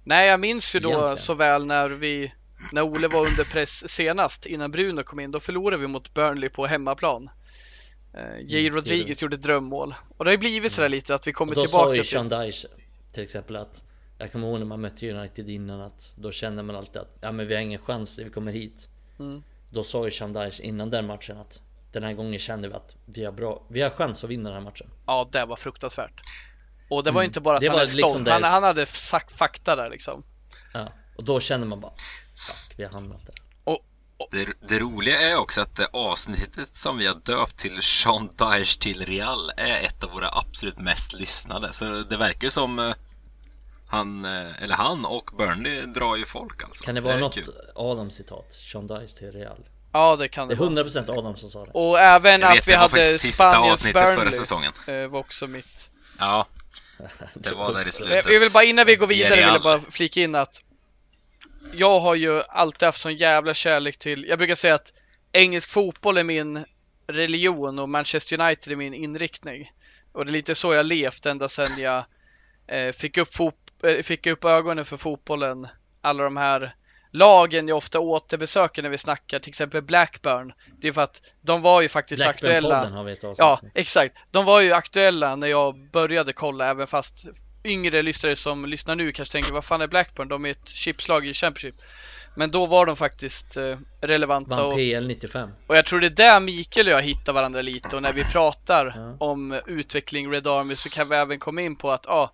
Nej, 0.03 0.27
jag 0.27 0.39
minns 0.39 0.75
ju 0.75 0.79
då 0.79 0.89
Egentligen. 0.89 1.17
så 1.17 1.33
väl 1.33 1.65
när 1.65 1.89
vi 1.89 2.33
när 2.73 2.81
Ole 2.81 3.07
var 3.07 3.19
under 3.19 3.51
press 3.53 3.89
senast 3.89 4.45
innan 4.45 4.71
Bruno 4.71 5.03
kom 5.03 5.19
in. 5.19 5.31
Då 5.31 5.39
förlorade 5.39 5.81
vi 5.81 5.87
mot 5.87 6.13
Burnley 6.13 6.49
på 6.49 6.65
hemmaplan. 6.65 7.29
Uh, 8.17 8.41
J. 8.45 8.59
Mm, 8.67 8.75
Rodriguez 8.75 9.21
gjorde 9.21 9.35
ett 9.35 9.41
drömmål 9.41 9.95
och 10.17 10.25
det 10.25 10.29
har 10.29 10.33
ju 10.33 10.37
blivit 10.37 10.71
sådär 10.71 10.89
lite 10.89 11.15
att 11.15 11.27
vi 11.27 11.31
Och 11.31 11.35
kommer 11.35 11.55
då 11.55 11.61
tillbaka 11.61 11.85
sa 11.85 11.95
ju 11.95 12.01
till... 12.01 12.11
Sean 12.11 12.29
Dyche 12.29 12.67
till 13.13 13.23
exempel 13.23 13.55
att 13.55 13.83
Jag 14.21 14.31
kommer 14.31 14.47
ihåg 14.47 14.59
när 14.59 14.65
man 14.65 14.81
mötte 14.81 15.11
United 15.11 15.49
innan 15.49 15.81
att 15.81 16.11
Då 16.15 16.31
kände 16.31 16.63
man 16.63 16.75
alltid 16.75 17.01
att 17.01 17.17
Ja 17.21 17.31
men 17.31 17.47
vi 17.47 17.53
har 17.55 17.61
ingen 17.61 17.79
chans 17.81 18.17
när 18.17 18.25
vi 18.25 18.31
kommer 18.31 18.51
hit 18.51 18.87
Mm. 19.19 19.43
Då 19.69 19.83
sa 19.83 20.05
ju 20.05 20.11
Sean 20.11 20.33
Dyche 20.33 20.63
innan 20.63 20.89
den 20.89 21.05
matchen 21.05 21.37
att 21.37 21.59
Den 21.91 22.03
här 22.03 22.13
gången 22.13 22.39
kände 22.39 22.67
vi 22.67 22.73
att 22.73 22.95
vi 23.05 23.25
har 23.25 23.31
bra 23.31 23.61
Vi 23.67 23.81
har 23.81 23.89
chans 23.89 24.23
att 24.23 24.29
vinna 24.29 24.49
den 24.49 24.57
här 24.57 24.63
matchen 24.71 24.89
Ja, 25.05 25.29
det 25.31 25.45
var 25.45 25.55
fruktansvärt. 25.55 26.21
Och 26.89 27.03
det 27.03 27.11
var 27.11 27.21
ju 27.21 27.25
Mm. 27.25 27.29
inte 27.29 27.41
bara 27.41 27.55
att 27.55 27.61
Det 27.61 27.67
han 27.67 27.75
var 27.75 27.81
är 27.83 27.87
liksom 27.87 28.09
stolt, 28.09 28.27
han, 28.29 28.43
han 28.43 28.63
hade 28.63 28.85
sagt 28.85 29.31
fakta 29.31 29.75
där 29.75 29.89
liksom. 29.89 30.23
Ja 30.73 30.91
Och 31.17 31.23
då 31.23 31.39
kände 31.39 31.67
man 31.67 31.79
bara 31.81 31.93
Fuck 32.35 32.73
vi 32.77 32.83
har 32.83 32.91
hamnat 32.91 33.21
där 33.25 33.35
Det, 34.31 34.67
det 34.67 34.79
roliga 34.79 35.21
är 35.31 35.37
också 35.39 35.61
att 35.61 35.75
det 35.75 35.87
avsnittet 35.93 36.75
som 36.75 36.97
vi 36.97 37.07
har 37.07 37.15
döpt 37.15 37.57
till 37.57 37.81
Sean 37.81 38.27
Dyche 38.27 38.79
till 38.79 39.05
Real 39.05 39.51
är 39.57 39.83
ett 39.85 40.03
av 40.03 40.09
våra 40.11 40.29
absolut 40.31 40.77
mest 40.77 41.13
lyssnade. 41.13 41.73
Så 41.73 41.85
det 41.85 42.17
verkar 42.17 42.49
som 42.49 42.79
eh, 42.79 42.89
han, 43.91 44.25
eh, 44.25 44.63
eller 44.63 44.75
han 44.75 45.05
och 45.05 45.29
Burnley 45.37 45.81
drar 45.85 46.15
ju 46.15 46.25
folk 46.25 46.63
alltså. 46.63 46.85
Kan 46.85 46.95
det 46.95 47.01
vara 47.01 47.13
är 47.15 47.19
något 47.19 47.35
kul. 47.35 47.53
Adam 47.75 48.11
citat? 48.11 48.53
Sean 48.71 48.87
Dyche 48.87 49.17
till 49.17 49.31
Real 49.31 49.57
Ja, 49.93 50.15
det 50.15 50.27
kan 50.27 50.47
Det 50.47 50.55
det 50.55 50.57
är 50.63 50.69
vara. 50.69 50.69
100% 50.69 51.09
Adam 51.19 51.37
som 51.37 51.49
sa 51.49 51.65
det 51.65 51.71
Och 51.71 51.99
även 51.99 52.41
Jag 52.41 52.49
att 52.51 52.57
vet, 52.57 52.67
vi 52.67 52.71
det 52.71 52.77
hade 52.77 53.01
sista 53.03 53.57
avsnittet 53.57 54.01
förra 54.01 54.15
Burnley. 54.15 54.31
säsongen. 54.33 54.71
eh, 54.87 55.07
var 55.07 55.19
också 55.19 55.47
mitt. 55.47 55.89
Ja, 56.19 56.47
det 57.33 57.51
var 57.51 57.73
där 57.73 57.81
i 57.81 57.83
Jag, 57.83 57.93
slutet. 57.93 58.25
jag 58.31 58.39
vill 58.39 58.51
bara 58.53 58.63
innan 58.63 58.85
vi 58.85 58.95
går 58.95 59.07
vidare 59.07 59.35
vill 59.35 59.45
jag 59.45 59.61
bara 59.61 59.79
flika 59.91 60.21
in 60.21 60.35
att 60.35 60.61
jag 61.73 61.99
har 61.99 62.15
ju 62.15 62.41
alltid 62.41 62.85
haft 62.85 63.01
sån 63.01 63.15
jävla 63.15 63.53
kärlek 63.53 63.97
till, 63.97 64.25
jag 64.29 64.37
brukar 64.37 64.55
säga 64.55 64.75
att 64.75 64.93
engelsk 65.31 65.69
fotboll 65.69 66.17
är 66.17 66.23
min 66.23 66.65
religion 67.07 67.79
och 67.79 67.89
Manchester 67.89 68.41
United 68.41 68.71
är 68.73 68.75
min 68.77 68.93
inriktning. 68.93 69.71
Och 70.11 70.25
det 70.25 70.31
är 70.31 70.33
lite 70.33 70.55
så 70.55 70.73
jag 70.73 70.85
levt 70.85 71.25
ända 71.25 71.49
sedan 71.49 71.67
jag 71.79 72.03
eh, 72.67 72.91
fick, 72.91 73.17
upp 73.17 73.33
fot- 73.35 73.53
eh, 73.53 73.60
fick 74.03 74.27
upp 74.27 74.45
ögonen 74.45 74.85
för 74.85 74.97
fotbollen. 74.97 75.67
Alla 76.01 76.23
de 76.23 76.37
här 76.37 76.75
lagen 77.11 77.67
jag 77.67 77.77
ofta 77.77 77.99
återbesöker 77.99 78.81
när 78.83 78.89
vi 78.89 78.97
snackar, 78.97 79.39
till 79.39 79.49
exempel 79.49 79.81
Blackburn. 79.81 80.53
Det 80.81 80.87
är 80.87 80.91
för 80.91 81.01
att 81.01 81.21
de 81.41 81.61
var 81.61 81.81
ju 81.81 81.89
faktiskt 81.89 82.25
aktuella. 82.25 82.89
Har 82.89 83.03
vi 83.03 83.11
ett 83.11 83.23
avsnitt 83.23 83.39
Ja, 83.39 83.59
exakt. 83.75 84.17
De 84.31 84.45
var 84.45 84.61
ju 84.61 84.73
aktuella 84.73 85.35
när 85.35 85.47
jag 85.47 85.75
började 85.91 86.33
kolla, 86.33 86.69
även 86.69 86.87
fast 86.87 87.25
yngre 87.63 88.01
lyssnare 88.01 88.35
som 88.35 88.65
lyssnar 88.65 88.95
nu 88.95 89.11
kanske 89.11 89.31
tänker 89.31 89.51
vad 89.51 89.65
fan 89.65 89.81
är 89.81 89.87
Blackburn? 89.87 90.27
De 90.27 90.45
är 90.45 90.49
ett 90.49 90.69
chipslag 90.69 91.27
i 91.27 91.33
Championship. 91.33 91.75
Men 92.35 92.51
då 92.51 92.65
var 92.65 92.85
de 92.85 92.95
faktiskt 92.95 93.57
eh, 93.57 93.77
relevanta 94.01 94.55
Vann 94.55 94.65
och, 94.65 94.75
PL 94.75 95.07
95 95.07 95.49
och 95.67 95.77
jag 95.77 95.85
tror 95.85 95.99
det 95.99 96.07
är 96.07 96.09
där 96.09 96.39
Mikael 96.39 96.87
och 96.87 96.93
jag 96.93 97.01
hittar 97.01 97.33
varandra 97.33 97.61
lite 97.61 97.95
och 97.95 98.01
när 98.01 98.13
vi 98.13 98.23
pratar 98.23 98.93
Ja. 98.95 99.25
om 99.25 99.59
utveckling 99.67 100.31
Red 100.31 100.47
Army 100.47 100.75
så 100.75 100.89
kan 100.89 101.09
vi 101.09 101.15
även 101.15 101.39
komma 101.39 101.61
in 101.61 101.75
på 101.75 101.91
att 101.91 102.05
ja, 102.07 102.13
ah, 102.13 102.31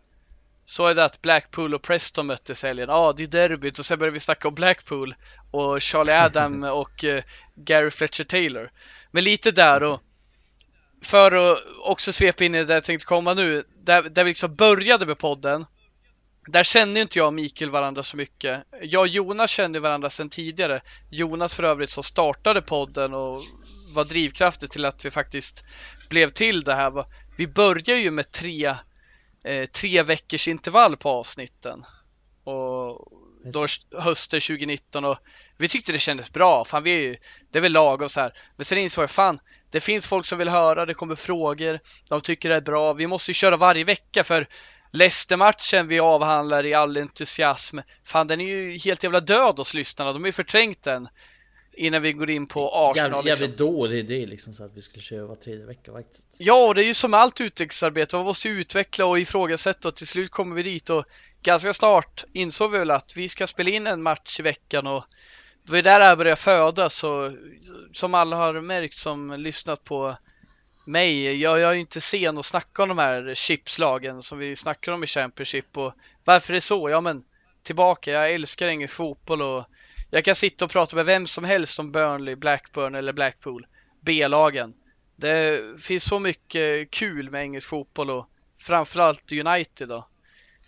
så 0.69 0.85
är 0.85 0.95
det 0.95 1.05
att 1.05 1.21
Blackpool 1.21 1.73
och 1.73 1.81
Preston 1.81 2.27
möttes 2.27 2.63
helgen. 2.63 2.89
Ja, 2.89 2.95
ah, 2.95 3.13
det 3.13 3.23
är 3.23 3.27
derbyt 3.27 3.79
och 3.79 3.85
sen 3.85 3.99
börjar 3.99 4.11
vi 4.11 4.19
snacka 4.19 4.47
om 4.47 4.55
Blackpool 4.55 5.15
och 5.51 5.83
Charlie 5.83 6.11
Adam 6.25 6.63
och 6.63 7.03
eh, 7.03 7.23
Gary 7.55 7.91
Fletcher 7.91 8.23
Taylor. 8.23 8.71
Men 9.11 9.23
lite 9.23 9.51
där 9.51 9.83
och 9.83 10.01
för 11.01 11.51
att 11.51 11.59
också 11.83 12.13
svepa 12.13 12.43
in 12.43 12.55
i 12.55 12.63
det 12.63 12.73
jag 12.73 12.83
tänkte 12.83 13.05
komma 13.05 13.33
nu, 13.33 13.63
där, 13.83 14.03
där 14.03 14.23
vi 14.23 14.29
liksom 14.29 14.55
började 14.55 15.05
med 15.05 15.17
podden. 15.17 15.65
Där 16.47 16.63
känner 16.63 17.01
inte 17.01 17.19
jag 17.19 17.27
och 17.27 17.33
Mikael 17.33 17.71
varandra 17.71 18.03
så 18.03 18.17
mycket. 18.17 18.63
Jag 18.81 19.01
och 19.01 19.07
Jonas 19.07 19.51
känner 19.51 19.79
varandra 19.79 20.09
sedan 20.09 20.29
tidigare. 20.29 20.81
Jonas 21.09 21.53
för 21.53 21.63
övrigt 21.63 21.89
som 21.89 22.03
startade 22.03 22.61
podden 22.61 23.13
och 23.13 23.41
var 23.93 24.05
drivkraften 24.05 24.69
till 24.69 24.85
att 24.85 25.05
vi 25.05 25.11
faktiskt 25.11 25.65
blev 26.09 26.29
till 26.29 26.63
det 26.63 26.75
här. 26.75 27.05
Vi 27.37 27.47
började 27.47 28.01
ju 28.01 28.11
med 28.11 28.31
tre, 28.31 28.75
eh, 29.43 29.65
tre 29.65 30.03
veckors 30.03 30.47
intervall 30.47 30.97
på 30.97 31.09
avsnitten. 31.09 31.85
Och 32.43 33.11
då 33.51 33.67
hösten 33.97 34.41
2019 34.41 35.05
och 35.05 35.17
vi 35.57 35.67
tyckte 35.67 35.91
det 35.91 35.99
kändes 35.99 36.31
bra. 36.31 36.65
Fan, 36.65 36.83
vi 36.83 36.91
är 36.91 36.99
ju, 36.99 37.17
det 37.51 37.59
är 37.59 37.61
väl 37.61 37.71
lagom 37.71 38.09
så 38.09 38.21
här. 38.21 38.33
Men 38.55 38.65
sen 38.65 38.77
insåg 38.77 39.03
jag, 39.03 39.11
fan, 39.11 39.39
det 39.71 39.81
finns 39.81 40.07
folk 40.07 40.25
som 40.25 40.37
vill 40.37 40.49
höra, 40.49 40.85
det 40.85 40.93
kommer 40.93 41.15
frågor, 41.15 41.79
de 42.09 42.21
tycker 42.21 42.49
det 42.49 42.55
är 42.55 42.61
bra. 42.61 42.93
Vi 42.93 43.07
måste 43.07 43.31
ju 43.31 43.35
köra 43.35 43.57
varje 43.57 43.83
vecka 43.83 44.23
för 44.23 44.47
Leicester-matchen 44.91 45.87
vi 45.87 45.99
avhandlar 45.99 46.65
i 46.65 46.73
all 46.73 46.97
entusiasm, 46.97 47.79
fan 48.03 48.27
den 48.27 48.41
är 48.41 48.45
ju 48.45 48.77
helt 48.77 49.03
jävla 49.03 49.19
död 49.19 49.57
hos 49.57 49.73
lyssnarna. 49.73 50.13
De 50.13 50.21
har 50.21 50.27
ju 50.27 50.33
förträngt 50.33 50.83
den 50.83 51.07
innan 51.77 52.01
vi 52.01 52.13
går 52.13 52.29
in 52.29 52.47
på 52.47 52.69
Arsenal. 52.73 53.27
Jävligt, 53.27 53.49
Liksom. 53.49 53.65
dålig 53.67 53.99
idé 53.99 54.25
liksom 54.25 54.53
så 54.53 54.63
att 54.63 54.71
vi 54.73 54.81
skulle 54.81 55.03
köra 55.03 55.25
var 55.25 55.35
tredje 55.35 55.65
vecka 55.65 55.91
faktiskt 55.91 56.23
Ja, 56.37 56.67
och 56.67 56.75
det 56.75 56.83
är 56.83 56.85
ju 56.85 56.93
som 56.93 57.13
allt 57.13 57.41
utvecklingsarbete. 57.41 58.15
Man 58.15 58.25
måste 58.25 58.49
ju 58.49 58.61
utveckla 58.61 59.05
och 59.05 59.19
ifrågasätta 59.19 59.87
och 59.87 59.95
till 59.95 60.07
slut 60.07 60.31
kommer 60.31 60.55
vi 60.55 60.63
dit 60.63 60.89
och 60.89 61.05
ganska 61.41 61.73
snart 61.73 62.23
insåg 62.33 62.71
vi 62.71 62.79
väl 62.79 62.91
att 62.91 63.17
vi 63.17 63.29
ska 63.29 63.47
spela 63.47 63.69
in 63.69 63.87
en 63.87 64.01
match 64.01 64.39
i 64.39 64.43
veckan 64.43 64.87
och 64.87 65.03
det 65.63 65.71
var 65.71 65.81
där 65.81 65.99
det 65.99 66.05
här 66.05 66.15
började 66.15 66.41
födas 66.41 67.03
och 67.03 67.31
som 67.93 68.13
alla 68.13 68.35
har 68.35 68.61
märkt 68.61 68.97
som 68.97 69.35
lyssnat 69.37 69.83
på 69.83 70.17
mig, 70.87 71.41
jag, 71.41 71.59
jag 71.59 71.69
är 71.69 71.73
ju 71.73 71.79
inte 71.79 72.01
sen 72.01 72.37
att 72.37 72.45
snacka 72.45 72.83
om 72.83 72.89
de 72.89 72.97
här 72.97 73.33
chipslagen 73.35 74.21
som 74.21 74.37
vi 74.37 74.55
snackar 74.55 74.91
om 74.91 75.03
i 75.03 75.07
Championship 75.07 75.77
och 75.77 75.93
varför 76.23 76.53
är 76.53 76.55
det 76.55 76.61
så? 76.61 76.89
Ja 76.89 77.01
men 77.01 77.23
tillbaka, 77.63 78.11
jag 78.11 78.31
älskar 78.31 78.67
engelsk 78.67 78.95
fotboll 78.95 79.41
och 79.41 79.65
jag 80.09 80.25
kan 80.25 80.35
sitta 80.35 80.65
och 80.65 80.71
prata 80.71 80.95
med 80.95 81.05
vem 81.05 81.27
som 81.27 81.43
helst 81.43 81.79
om 81.79 81.91
Burnley, 81.91 82.35
Blackburn 82.35 82.95
eller 82.95 83.13
Blackpool, 83.13 83.65
B-lagen. 84.05 84.73
Det 85.15 85.61
finns 85.81 86.03
så 86.03 86.19
mycket 86.19 86.91
kul 86.91 87.29
med 87.31 87.41
engelsk 87.41 87.67
fotboll 87.67 88.09
och 88.09 88.27
framförallt 88.61 89.31
United 89.31 89.87
då. 89.87 90.07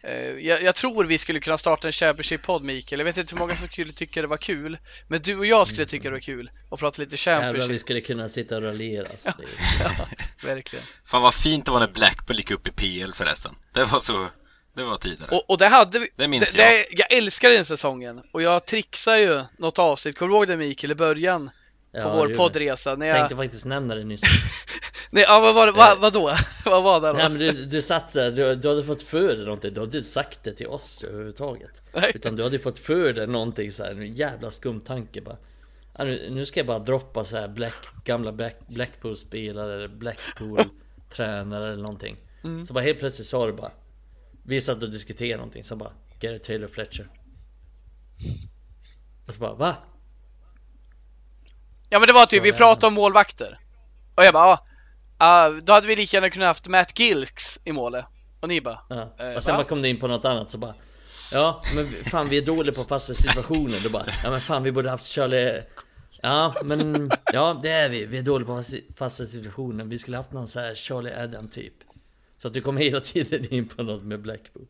Eh, 0.03 0.11
Jag, 0.13 0.63
jag 0.63 0.75
tror 0.75 1.05
vi 1.05 1.17
skulle 1.17 1.39
kunna 1.39 1.57
starta 1.57 1.87
en 1.87 1.91
Championship-podd 1.93 2.63
Mikael. 2.63 2.99
Jag 2.99 3.05
vet 3.05 3.17
inte 3.17 3.35
hur 3.35 3.39
många 3.39 3.55
som 3.55 3.67
skulle 3.67 3.91
tycka 3.91 4.21
det 4.21 4.27
var 4.27 4.37
kul. 4.37 4.77
Men 5.07 5.21
du 5.21 5.37
och 5.37 5.45
jag 5.45 5.67
skulle 5.67 5.85
tycka 5.85 6.03
det 6.03 6.13
var 6.13 6.19
kul 6.19 6.51
att 6.71 6.79
prata 6.79 7.01
lite 7.01 7.15
Jävlar 7.29 7.41
Championship. 7.47 7.71
vi 7.75 7.79
skulle 7.79 8.01
kunna 8.01 8.29
sitta 8.29 8.55
och 8.55 8.61
raljera 8.61 9.07
alltså. 9.11 9.29
Ja, 9.83 9.89
verkligen. 10.47 10.85
Fan 11.05 11.21
vad 11.21 11.33
fint 11.35 11.65
det 11.65 11.71
var 11.71 11.79
när 11.79 11.87
Blackburn 11.87 12.37
gick 12.37 12.51
upp 12.51 12.67
i 12.67 12.71
PL 12.71 13.11
förresten. 13.13 13.55
Det 13.73 13.83
var 13.83 13.99
så... 13.99 14.27
Det 14.73 14.83
var 14.83 14.97
tidigare. 14.97 15.35
Och, 15.35 15.49
och 15.49 15.57
det 15.57 15.67
hade 15.67 15.99
vi. 15.99 16.09
Det 16.15 16.27
minns 16.27 16.53
det, 16.53 16.61
jag. 16.61 16.71
Det, 16.71 16.85
jag 16.89 17.13
älskar 17.17 17.49
den 17.49 17.65
säsongen. 17.65 18.21
Och 18.31 18.41
jag 18.41 18.65
trixade 18.65 19.21
ju 19.21 19.41
något 19.57 19.79
avsnitt. 19.79 20.17
Kommer 20.17 20.29
du 20.29 20.35
ihåg 20.35 20.47
det 20.47 20.57
Mikael 20.57 20.91
i 20.91 20.95
början? 20.95 21.49
Ja, 21.91 22.03
På 22.03 22.09
det 22.09 22.15
vår 22.15 22.33
poddresa. 22.33 22.95
När 22.95 23.05
jag. 23.05 23.17
Tänkte 23.17 23.35
faktiskt 23.35 23.65
nämna 23.65 23.95
det 23.95 24.03
nyss 24.03 24.21
Nej, 25.11 25.23
ja, 25.27 25.39
vad 25.39 25.55
var 25.55 25.67
det? 25.67 25.71
Vad, 25.71 25.99
vadå? 25.99 26.31
vad 26.65 26.83
var 26.83 27.01
det 27.01 27.07
då? 27.07 27.13
Nej 27.13 27.29
men 27.29 27.39
du, 27.39 27.51
du 27.65 27.81
satt 27.81 28.11
såhär, 28.11 28.31
du, 28.31 28.55
du 28.55 28.69
hade 28.69 28.83
fått 28.83 29.01
för 29.01 29.27
dig 29.27 29.45
någonting, 29.45 29.73
du 29.73 29.79
hade 29.79 29.97
inte 29.97 30.09
sagt 30.09 30.43
det 30.43 30.53
till 30.53 30.67
oss 30.67 31.03
överhuvudtaget 31.03 31.71
Nej. 31.93 32.11
Utan 32.15 32.35
du 32.35 32.43
hade 32.43 32.59
fått 32.59 32.77
för 32.77 33.13
dig 33.13 33.27
någonting 33.27 33.71
såhär, 33.71 33.91
en 33.91 34.15
jävla 34.15 34.51
skum 34.51 34.81
tanke 34.81 35.21
bara 35.21 35.37
ja, 35.97 36.03
nu, 36.03 36.27
nu 36.31 36.45
ska 36.45 36.59
jag 36.59 36.67
bara 36.67 36.79
droppa 36.79 37.25
så 37.25 37.37
här 37.37 37.47
Black, 37.47 37.87
gamla 38.05 38.31
Black, 38.31 38.55
Blackpool-spelare 38.67 39.75
eller 39.75 39.87
Blackpool-tränare 39.87 41.67
eller 41.67 41.83
någonting 41.83 42.17
Mm. 42.43 42.65
Så 42.65 42.73
bara 42.73 42.83
helt 42.83 42.99
plötsligt 42.99 43.27
sa 43.27 43.45
du 43.45 43.53
bara 43.53 43.71
Vi 44.49 44.61
satt 44.61 44.83
och 44.83 44.89
diskuterade 44.91 45.37
någonting, 45.37 45.63
så 45.63 45.75
bara 45.75 45.91
Gary 46.19 46.39
Taylor 46.39 46.67
Fletcher 46.67 47.09
Och 49.27 49.33
så 49.33 49.39
bara 49.39 49.53
va? 49.53 49.75
Ja 51.89 51.99
men 51.99 52.07
det 52.07 52.13
var 52.13 52.25
typ, 52.25 52.43
vi 52.43 52.53
pratade 52.53 52.87
om 52.87 52.93
målvakter. 52.93 53.59
Och 54.15 54.23
jag 54.23 54.33
bara, 54.33 54.45
ja. 54.45 54.65
ah, 55.17 55.49
då 55.49 55.73
hade 55.73 55.87
vi 55.87 55.95
lika 55.95 56.17
gärna 56.17 56.29
kunnat 56.29 56.47
haft 56.47 56.67
Matt 56.67 56.99
Gilks 56.99 57.59
i 57.63 57.71
målet. 57.71 58.05
Och 58.39 58.47
ni 58.47 58.61
bara, 58.61 58.79
Ja. 58.89 59.15
Eh, 59.19 59.35
och 59.35 59.43
sen 59.43 59.53
va? 59.55 59.57
bara 59.61 59.67
kom 59.69 59.81
du 59.81 59.89
in 59.89 59.99
på 59.99 60.07
något 60.07 60.25
annat 60.25 60.51
så 60.51 60.57
bara 60.57 60.75
Ja 61.31 61.61
men 61.75 61.85
fan 61.85 62.29
vi 62.29 62.37
är 62.37 62.41
dåliga 62.45 62.75
på 62.75 62.83
fasta 62.83 63.13
situationer 63.13 63.83
Då 63.83 63.89
bara 63.89 64.05
Ja 64.23 64.31
men 64.31 64.39
fan 64.39 64.63
vi 64.63 64.71
borde 64.71 64.89
haft 64.89 65.05
Charlie 65.05 65.63
Ja 66.21 66.55
men 66.63 67.11
Ja 67.33 67.59
det 67.63 67.69
är 67.69 67.89
vi 67.89 68.05
Vi 68.05 68.17
är 68.17 68.23
dåliga 68.23 68.47
på 68.47 68.55
fasta- 68.55 68.93
fasta 68.97 69.25
situationer 69.25 69.83
Vi 69.83 69.97
skulle 69.97 70.17
haft 70.17 70.31
någon 70.31 70.47
så 70.47 70.59
här 70.59 70.75
Charlie 70.75 71.13
Adam 71.13 71.47
typ 71.49 71.73
Så 72.41 72.47
att 72.47 72.53
du 72.53 72.61
kom 72.61 72.77
hela 72.77 73.01
tiden 73.01 73.53
in 73.53 73.67
på 73.67 73.83
något 73.83 74.03
med 74.03 74.21
Blackpool 74.21 74.65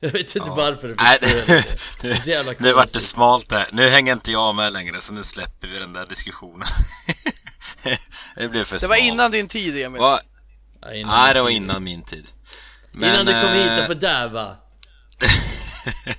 Jag 0.00 0.10
vet 0.10 0.36
inte 0.36 0.50
varför 0.50 0.88
du 0.88 0.94
Nej, 0.98 1.18
det. 2.00 2.26
jävla 2.26 2.52
nu 2.58 2.72
vart 2.72 2.86
det 2.86 2.92
konstigt. 2.92 3.02
smalt 3.02 3.48
där. 3.48 3.68
Nu 3.72 3.88
hänger 3.88 4.12
inte 4.12 4.32
jag 4.32 4.54
med 4.54 4.72
längre, 4.72 5.00
så 5.00 5.12
nu 5.14 5.22
släpper 5.24 5.68
vi 5.68 5.78
den 5.78 5.92
där 5.92 6.06
diskussionen. 6.06 6.68
det 8.36 8.48
blev 8.48 8.64
för 8.64 8.78
det 8.78 8.88
var 8.88 8.96
smalt. 8.96 9.12
innan 9.12 9.30
din 9.30 9.48
tid 9.48 9.76
Emil. 9.84 10.00
Va? 10.00 10.20
Ja, 10.80 10.94
innan 10.94 11.20
Nej, 11.24 11.34
det 11.34 11.42
var 11.42 11.48
tid. 11.48 11.56
innan 11.56 11.84
min 11.84 12.02
tid. 12.02 12.28
Innan 12.96 13.26
du 13.26 13.32
kom 13.32 13.50
hit 13.50 13.66
och 13.66 13.78
eh, 13.78 13.86
fördärva 13.86 14.56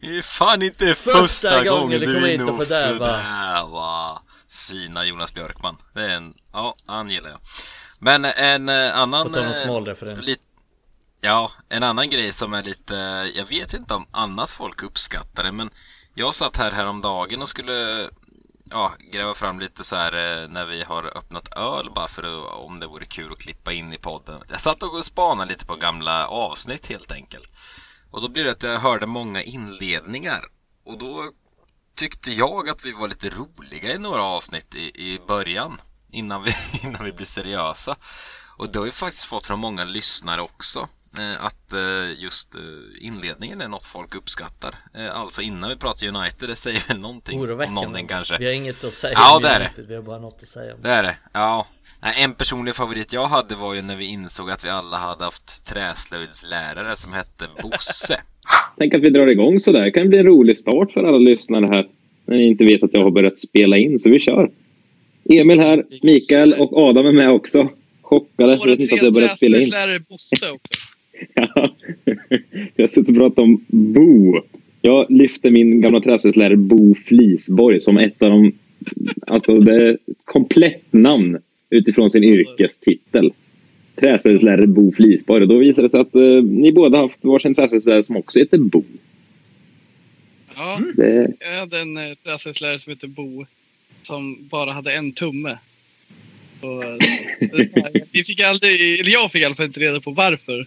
Det 0.00 0.16
är 0.18 0.22
fan 0.22 0.62
inte 0.62 0.86
första, 0.94 1.20
Första 1.22 1.64
gången 1.64 1.66
gången 1.80 2.00
det 2.00 2.06
du 2.06 2.14
kommer 2.14 2.26
är 2.28 2.32
hit 2.32 2.40
inne 2.40 2.50
och 2.50 2.66
fördärva. 2.66 4.18
Fina 4.48 5.04
Jonas 5.04 5.34
Björkman. 5.34 5.76
Det 5.94 6.00
är 6.02 6.08
en, 6.08 6.34
ja, 6.52 6.74
han 6.86 7.10
gillar 7.10 7.30
jag. 7.30 7.38
Men 8.00 8.24
en 8.24 8.68
eh, 8.68 8.96
annan... 8.96 9.32
På 9.32 9.38
eh, 9.38 9.52
smal 9.52 9.84
referens. 9.86 10.26
lit- 10.26 10.42
Ja, 11.22 11.50
en 11.68 11.82
annan 11.82 12.10
grej 12.10 12.32
som 12.32 12.54
är 12.54 12.62
lite, 12.62 12.94
jag 13.34 13.46
vet 13.46 13.74
inte 13.74 13.94
om 13.94 14.06
annat 14.10 14.50
folk 14.50 14.82
uppskattar 14.82 15.44
det, 15.44 15.52
men 15.52 15.70
jag 16.14 16.34
satt 16.34 16.56
här 16.56 16.70
häromdagen 16.72 17.42
och 17.42 17.48
skulle 17.48 18.08
ja, 18.70 18.92
gräva 19.12 19.34
fram 19.34 19.60
lite 19.60 19.84
så 19.84 19.96
här 19.96 20.42
eh, 20.42 20.48
när 20.48 20.66
vi 20.66 20.82
har 20.82 21.16
öppnat 21.16 21.52
öl 21.56 21.90
bara 21.94 22.08
för 22.08 22.22
att, 22.22 22.52
om 22.54 22.78
det 22.80 22.86
vore 22.86 23.04
kul 23.04 23.32
att 23.32 23.38
klippa 23.38 23.72
in 23.72 23.92
i 23.92 23.98
podden. 23.98 24.40
Jag 24.48 24.60
satt 24.60 24.82
och 24.82 25.04
spanade 25.04 25.52
lite 25.52 25.66
på 25.66 25.74
gamla 25.76 26.26
avsnitt 26.28 26.86
helt 26.88 27.12
enkelt. 27.12 27.50
Och 28.10 28.22
då 28.22 28.28
blev 28.28 28.44
det 28.44 28.50
att 28.50 28.62
jag 28.62 28.78
hörde 28.78 29.06
många 29.06 29.42
inledningar. 29.42 30.44
Och 30.86 30.98
då 30.98 31.30
tyckte 31.96 32.32
jag 32.32 32.68
att 32.68 32.84
vi 32.84 32.92
var 32.92 33.08
lite 33.08 33.28
roliga 33.28 33.94
i 33.94 33.98
några 33.98 34.22
avsnitt 34.24 34.74
i, 34.74 35.12
i 35.12 35.20
början. 35.26 35.80
Innan 36.12 36.42
vi, 36.42 36.50
innan 36.88 37.04
vi 37.04 37.12
blev 37.12 37.24
seriösa. 37.26 37.96
Och 38.56 38.72
det 38.72 38.78
har 38.78 38.84
vi 38.86 38.90
faktiskt 38.90 39.24
fått 39.24 39.46
från 39.46 39.60
många 39.60 39.84
lyssnare 39.84 40.40
också. 40.40 40.88
eh, 41.18 41.44
Att 41.44 41.72
eh, 41.72 42.22
just 42.22 42.54
eh, 42.54 42.60
inledningen 43.00 43.60
är 43.60 43.68
något 43.68 43.86
folk 43.86 44.14
uppskattar. 44.14 44.74
Alltså 45.14 45.42
innan 45.42 45.70
vi 45.70 45.76
pratar 45.76 46.06
United, 46.06 46.48
det 46.48 46.56
säger 46.56 46.88
väl 46.88 46.98
någonting 46.98 47.38
om 47.38 47.44
Oroväckande. 47.44 47.74
någonting 47.80 48.06
kanske. 48.06 48.38
Vi 48.38 48.46
har 48.46 48.52
inget 48.52 48.84
att 48.84 48.92
säga 48.92 49.12
Ja, 49.16 49.36
om 49.36 49.42
det 49.42 49.48
är 49.48 49.60
det. 49.76 49.82
Vi 49.82 49.94
har 49.94 50.02
bara 50.02 50.18
något 50.18 50.38
att 50.42 50.48
säga 50.48 50.74
om 50.74 50.80
Det 50.82 50.88
är 50.90 51.02
det, 51.02 51.16
ja. 51.32 51.66
En 52.16 52.32
personlig 52.34 52.74
favorit 52.74 53.12
jag 53.12 53.26
hade 53.26 53.54
var 53.54 53.74
ju 53.74 53.82
när 53.82 53.96
vi 53.96 54.04
insåg 54.06 54.50
att 54.50 54.64
vi 54.64 54.68
alla 54.68 54.96
hade 54.96 55.24
haft 55.24 55.64
träslöjdslärare 55.64 56.96
som 56.96 57.12
hette 57.12 57.46
Bosse. 57.62 58.20
Tänk 58.78 58.94
att 58.94 59.00
vi 59.02 59.10
drar 59.10 59.26
igång 59.26 59.58
så 59.60 59.72
där. 59.72 59.80
Det 59.82 59.90
kan 59.90 60.08
bli 60.08 60.18
en 60.18 60.24
rolig 60.26 60.56
start 60.58 60.92
för 60.92 61.04
alla 61.04 61.18
lyssnare 61.18 61.66
här. 61.66 61.86
När 62.24 62.36
ni 62.36 62.46
inte 62.46 62.64
vet 62.64 62.82
att 62.82 62.94
jag 62.94 63.02
har 63.04 63.10
börjat 63.10 63.38
spela 63.38 63.76
in, 63.76 63.98
så 63.98 64.10
vi 64.10 64.18
kör. 64.18 64.50
Emil 65.38 65.60
här, 65.60 65.84
Mikael 66.02 66.54
och 66.54 66.78
Adam 66.78 67.06
är 67.06 67.12
med 67.12 67.30
också. 67.30 67.68
Chockade, 68.02 68.52
jag 68.60 68.66
vet 68.66 68.80
inte 68.80 68.94
att 68.94 69.02
jag 69.02 69.06
har 69.06 69.12
börjat 69.12 69.36
spela 69.36 69.58
in. 69.58 69.68
lärare 69.68 70.00
Bosse 70.08 70.50
också. 70.50 70.80
Ja. 71.34 71.74
Jag 72.76 72.82
har 72.82 72.88
suttit 72.88 73.08
och 73.08 73.14
pratat 73.14 73.38
om 73.38 73.64
Bo. 73.68 74.40
Jag 74.82 75.06
lyfter 75.10 75.50
min 75.50 75.80
gamla 75.80 76.00
träslöjdslärare 76.00 76.56
Bo 76.56 76.94
Flisborg 76.94 77.80
som 77.80 77.96
ett 77.98 78.22
av 78.22 78.30
de... 78.30 78.52
Alltså 79.26 79.54
det 79.56 79.74
är 79.74 79.90
ett 79.90 79.98
komplett 80.24 80.92
namn 80.92 81.38
utifrån 81.70 82.10
sin 82.10 82.24
yrkestitel. 82.24 83.32
Träslöjdslärare 83.96 84.66
Bo 84.66 84.92
Flisborg. 84.92 85.42
Och 85.42 85.48
då 85.48 85.58
visade 85.58 85.82
det 85.82 85.90
sig 85.90 86.00
att 86.00 86.14
eh, 86.14 86.42
ni 86.42 86.72
båda 86.72 86.98
har 86.98 87.02
haft 87.08 87.24
varsin 87.24 87.54
träslöjdslärare 87.54 88.02
som 88.02 88.16
också 88.16 88.38
heter 88.38 88.58
Bo. 88.58 88.82
Ja, 90.56 90.80
Det, 90.96 91.32
jag 91.40 91.58
hade 91.60 91.80
en 91.80 91.96
eh, 91.96 92.14
träslöjdslärare 92.24 92.78
som 92.78 92.90
heter 92.90 93.08
Bo. 93.08 93.44
Som 94.10 94.48
bara 94.50 94.72
hade 94.72 94.92
en 94.92 95.12
tumme. 95.12 95.58
Och, 96.60 96.84
eh, 96.84 96.96
vi 98.12 98.24
fick 98.24 98.40
aldrig, 98.40 99.00
eller 99.00 99.10
jag 99.10 99.32
fick 99.32 99.42
i 99.42 99.44
alla 99.44 99.54
fall 99.54 99.66
inte 99.66 99.80
reda 99.80 100.00
på 100.00 100.10
varför. 100.10 100.66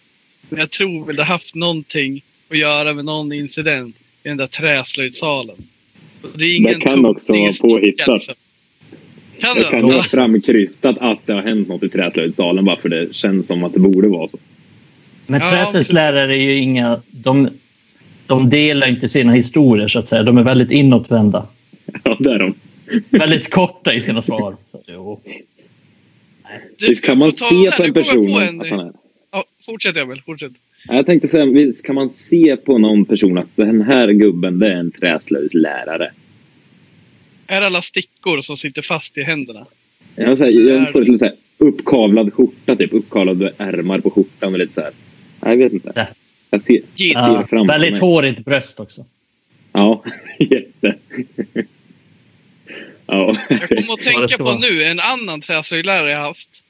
Men 0.49 0.59
jag 0.59 0.69
tror 0.71 1.05
väl 1.05 1.15
det 1.15 1.23
haft 1.23 1.55
någonting 1.55 2.21
att 2.49 2.57
göra 2.57 2.93
med 2.93 3.05
någon 3.05 3.33
incident 3.33 3.95
i 4.23 4.27
den 4.29 4.37
där 4.37 4.47
träslöjdssalen. 4.47 5.55
Det, 6.35 6.45
är 6.45 6.57
ingen 6.57 6.79
Det 6.79 6.85
kan 6.85 6.99
tum- 6.99 7.05
också 7.05 7.33
vara 7.33 7.51
påhittat. 7.61 8.21
stickad. 8.21 8.37
Kan 9.39 9.55
det 9.55 9.63
kan 9.63 9.81
vara 9.87 10.03
framkrystat 10.03 10.97
att 10.99 11.19
det 11.27 11.33
har 11.33 11.41
hänt 11.41 11.67
något 11.67 11.83
i 11.83 11.89
träslöjdssalen 11.89 12.65
bara 12.65 12.77
för 12.77 12.89
det 12.89 13.15
känns 13.15 13.47
som 13.47 13.63
att 13.63 13.73
det 13.73 13.79
borde 13.79 14.07
vara 14.07 14.27
så. 14.27 14.37
Men 15.27 15.41
Ja, 15.41 15.49
träslöjdslärare 15.49 16.35
är 16.35 16.41
ju 16.41 16.57
inga... 16.57 17.01
De, 17.11 17.49
de 18.27 18.49
delar 18.49 18.87
inte 18.87 19.09
sina 19.09 19.33
historier, 19.33 19.87
så 19.87 19.99
att 19.99 20.07
säga. 20.07 20.23
De 20.23 20.37
är 20.37 20.43
väldigt 20.43 20.71
inåtvända. 20.71 21.47
Ja, 22.03 22.17
det 22.19 22.31
är 22.31 22.39
de. 22.39 22.53
Väldigt 23.09 23.49
korta 23.49 23.93
i 23.93 24.01
sina 24.01 24.21
svar. 24.21 24.55
Jo. 24.87 25.21
Visst 26.87 27.05
kan 27.05 27.17
man 27.17 27.33
se 27.33 27.71
på 27.77 27.83
en 27.83 27.93
person 27.93 28.33
på 28.33 28.39
en- 28.39 28.61
att 28.61 28.67
han 28.69 28.79
är... 28.79 28.93
Ja, 29.31 29.43
fortsätt 29.65 29.97
Emil, 29.97 30.21
fortsätt. 30.25 30.51
Jag 30.87 31.05
tänkte 31.05 31.27
säga, 31.27 31.45
visst 31.45 31.85
kan 31.85 31.95
man 31.95 32.09
se 32.09 32.57
på 32.57 32.77
någon 32.77 33.05
person 33.05 33.37
att 33.37 33.47
den 33.55 33.81
här 33.81 34.07
gubben, 34.07 34.59
det 34.59 34.67
är 34.67 34.71
en 34.75 34.91
träslöjdslärare. 34.91 36.11
Är 37.47 37.61
alla 37.61 37.81
stickor 37.81 38.41
som 38.41 38.57
sitter 38.57 38.81
fast 38.81 39.17
i 39.17 39.23
händerna? 39.23 39.65
Jag, 40.15 40.37
så 40.37 40.43
här, 40.43 40.51
jag 40.51 40.91
får 40.91 41.01
lite 41.01 41.17
så 41.17 41.25
här, 41.25 41.35
uppkavlad 41.57 42.33
skjorta, 42.33 42.75
typ. 42.75 42.93
Uppkavlade 42.93 43.53
ärmar 43.57 43.99
på 43.99 44.09
skjortan 44.09 44.53
och 44.53 44.59
lite 44.59 44.73
så 44.73 44.81
här. 44.81 44.91
Jag 45.41 45.57
vet 45.57 45.73
inte. 45.73 45.91
Ja. 45.95 46.05
Jag 46.49 46.61
ser, 46.61 46.81
ser 46.95 47.13
framför 47.47 47.67
väldigt 47.67 47.91
mig. 47.91 47.99
hårigt 48.01 48.45
bröst 48.45 48.79
också. 48.79 49.05
Ja, 49.71 50.03
ja. 53.81 53.81
Kommer 53.81 53.93
att 53.93 53.97
det 53.99 54.03
tänka 54.13 54.37
på 54.37 54.43
vara. 54.43 54.57
nu 54.57 54.83
en 54.83 54.99
annan 54.99 55.41
träslöjdlärare 55.41 56.11
jag 56.11 56.19
haft. 56.21 56.63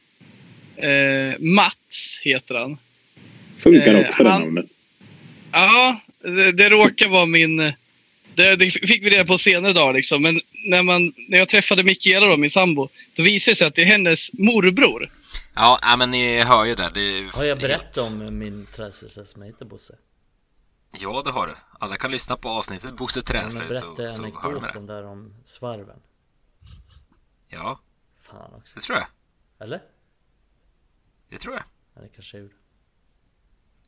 Eh, 0.76 1.40
Mats 1.40 2.20
heter 2.24 2.56
han. 2.56 2.78
Funkar 3.60 3.94
Eh, 3.96 4.08
också 4.08 4.24
det 4.24 4.30
han- 4.30 4.42
namnet. 4.42 4.66
Ja, 5.52 6.00
det, 6.22 6.52
det 6.52 6.70
råkar 6.70 7.08
vara 7.10 7.26
min... 7.26 7.58
Det, 8.36 8.56
det 8.56 8.70
fick 8.70 9.06
vi 9.06 9.10
reda 9.10 9.26
på 9.26 9.38
senare 9.38 9.74
dag 9.74 9.96
liksom. 9.96 10.22
Men 10.22 10.40
när, 10.66 10.84
man, 10.84 11.14
när 11.30 11.38
jag 11.38 11.50
träffade 11.50 11.84
Mikaela 11.84 12.28
då, 12.28 12.38
min 12.38 12.50
sambo, 12.50 12.90
då 13.16 13.24
visade 13.24 13.52
det 13.52 13.56
sig 13.56 13.68
att 13.68 13.76
det 13.76 13.82
är 13.82 13.86
hennes 13.86 14.34
morbror. 14.34 15.12
Ja, 15.56 15.80
ja, 15.82 15.96
men 15.96 16.12
ni 16.12 16.40
hör 16.44 16.66
ju 16.66 16.76
där. 16.76 16.90
Det 16.94 17.30
Har 17.38 17.44
jag 17.44 17.50
helt- 17.56 17.62
berättat 17.62 17.98
om 17.98 18.28
min 18.40 18.68
träslöjdslärare 18.76 19.28
som 19.30 19.42
heter 19.42 19.66
Bosse? 19.66 19.96
Ja, 21.00 21.22
det 21.26 21.32
har 21.32 21.48
du. 21.48 21.54
Alla 21.80 21.96
kan 21.98 22.12
lyssna 22.12 22.36
på 22.38 22.50
avsnittet 22.50 22.96
Bosse 22.98 23.20
Ja, 23.20 23.24
Träslöjd 23.42 23.74
så, 23.74 23.94
berätta 23.94 24.14
så 24.14 24.22
hör 24.24 24.30
de 24.32 24.40
det. 24.42 24.50
anekdoten 24.60 24.86
där 24.88 25.06
om 25.06 25.34
svarven. 25.46 25.96
Ja, 27.54 27.80
Fan 28.22 28.54
också. 28.54 28.76
det 28.76 28.82
tror 28.82 28.98
jag. 28.98 29.08
Eller? 29.60 29.82
Det 31.30 31.38
tror 31.38 31.56
jag. 31.56 31.64
Ja, 31.96 32.02
det 32.02 32.10
kanske 32.10 32.38
jag 32.38 32.44
gjorde. 32.44 32.56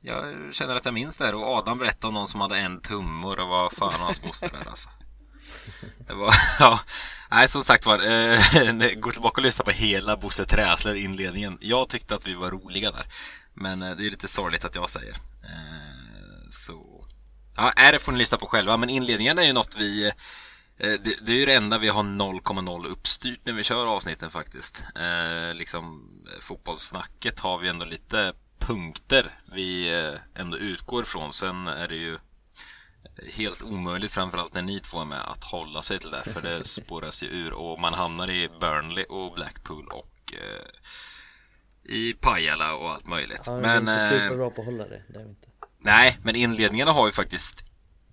Jag 0.02 0.54
känner 0.54 0.76
att 0.76 0.86
jag 0.86 0.94
minns 0.94 1.18
det 1.18 1.26
här 1.26 1.36
och 1.36 1.44
Adam 1.44 1.78
berättade 1.78 2.08
om 2.08 2.14
någon 2.14 2.28
som 2.28 2.42
hade 2.42 2.58
en 2.58 2.82
tumme 2.82 3.28
och 3.28 3.38
var 3.38 3.70
fan 3.70 4.02
hans 4.02 4.24
moster 4.24 4.50
där 4.50 4.68
alltså. 4.68 4.90
Det 6.08 6.14
var, 6.14 6.34
ja. 6.60 6.80
Nej, 7.32 7.48
som 7.48 7.62
sagt 7.62 7.86
var, 7.86 8.00
eh, 8.00 8.40
gå 8.96 9.12
tillbaka 9.12 9.42
och 9.42 9.46
lyssna 9.46 9.66
på 9.66 9.72
hela 9.72 10.18
Bosse 10.18 10.46
Träslöjd 10.46 11.04
inledningen. 11.04 11.58
Jag 11.62 11.90
tyckte 11.90 12.16
att 12.16 12.28
vi 12.28 12.34
var 12.34 12.52
roliga 12.52 12.92
där. 12.92 13.06
Men 13.54 13.82
eh, 13.82 13.96
det 13.96 14.06
är 14.06 14.10
lite 14.10 14.28
sorgligt 14.28 14.66
att 14.66 14.76
jag 14.76 14.90
säger. 14.90 15.14
Eh, 15.44 16.50
så... 16.50 17.06
Ja, 17.58 17.72
är 17.72 17.92
det 17.92 18.00
får 18.00 18.12
ni 18.12 18.18
lyssna 18.18 18.38
på 18.38 18.46
själva, 18.46 18.78
men 18.78 18.90
inledningen 18.90 19.38
är 19.40 19.44
ju 19.44 19.54
något 19.54 19.76
vi... 19.78 20.12
eh, 20.78 20.94
Det, 21.04 21.26
det 21.26 21.32
är 21.32 21.36
ju 21.36 21.46
det 21.46 21.54
enda 21.54 21.78
vi 21.78 21.88
har 21.88 22.04
0,0 22.04 22.88
uppstyrt 22.88 23.40
när 23.44 23.54
vi 23.54 23.64
kör 23.64 23.86
avsnitten 23.86 24.30
faktiskt. 24.32 24.84
Eh, 24.96 25.54
liksom 25.54 26.10
eh, 26.34 26.40
fotbollssnacket 26.42 27.40
har 27.40 27.58
vi 27.58 27.70
ändå 27.70 27.86
lite 27.86 28.34
punkter 28.60 29.32
vi 29.54 29.94
eh, 29.94 30.42
ändå 30.42 30.58
utgår 30.58 31.04
ifrån. 31.04 31.34
Sen 31.34 31.68
är 31.68 31.88
det 31.88 31.96
ju 31.96 32.18
helt 33.38 33.64
omöjligt, 33.64 34.12
framförallt 34.12 34.54
när 34.54 34.62
ni 34.62 34.80
två 34.80 35.00
är 35.00 35.06
med, 35.06 35.30
att 35.32 35.44
hålla 35.44 35.82
sig 35.82 36.00
till 36.00 36.12
det. 36.12 36.24
För 36.24 36.42
det 36.42 36.64
spåras 36.68 37.24
ju 37.24 37.28
ur 37.28 37.54
och 37.54 37.80
man 37.80 37.94
hamnar 37.94 38.30
i 38.30 38.50
Burnley 38.60 39.04
och 39.04 39.34
Blackpool 39.34 39.88
och 39.88 40.34
eh, 40.34 40.66
i 41.96 42.14
Pajala 42.14 42.76
och 42.76 42.92
allt 42.92 43.08
möjligt. 43.08 43.44
Ja, 43.46 43.60
men 43.60 43.88
är 43.88 44.06
inte 44.06 44.20
superbra 44.20 44.50
på 44.50 44.62
att 44.62 44.68
hålla 44.68 44.88
det. 44.88 45.04
Det 45.08 45.20
är 45.20 45.30
inte. 45.30 45.48
nej, 45.80 46.18
men 46.24 46.36
inledningarna 46.36 46.92
har 46.92 47.06
ju 47.06 47.12
faktiskt 47.12 47.66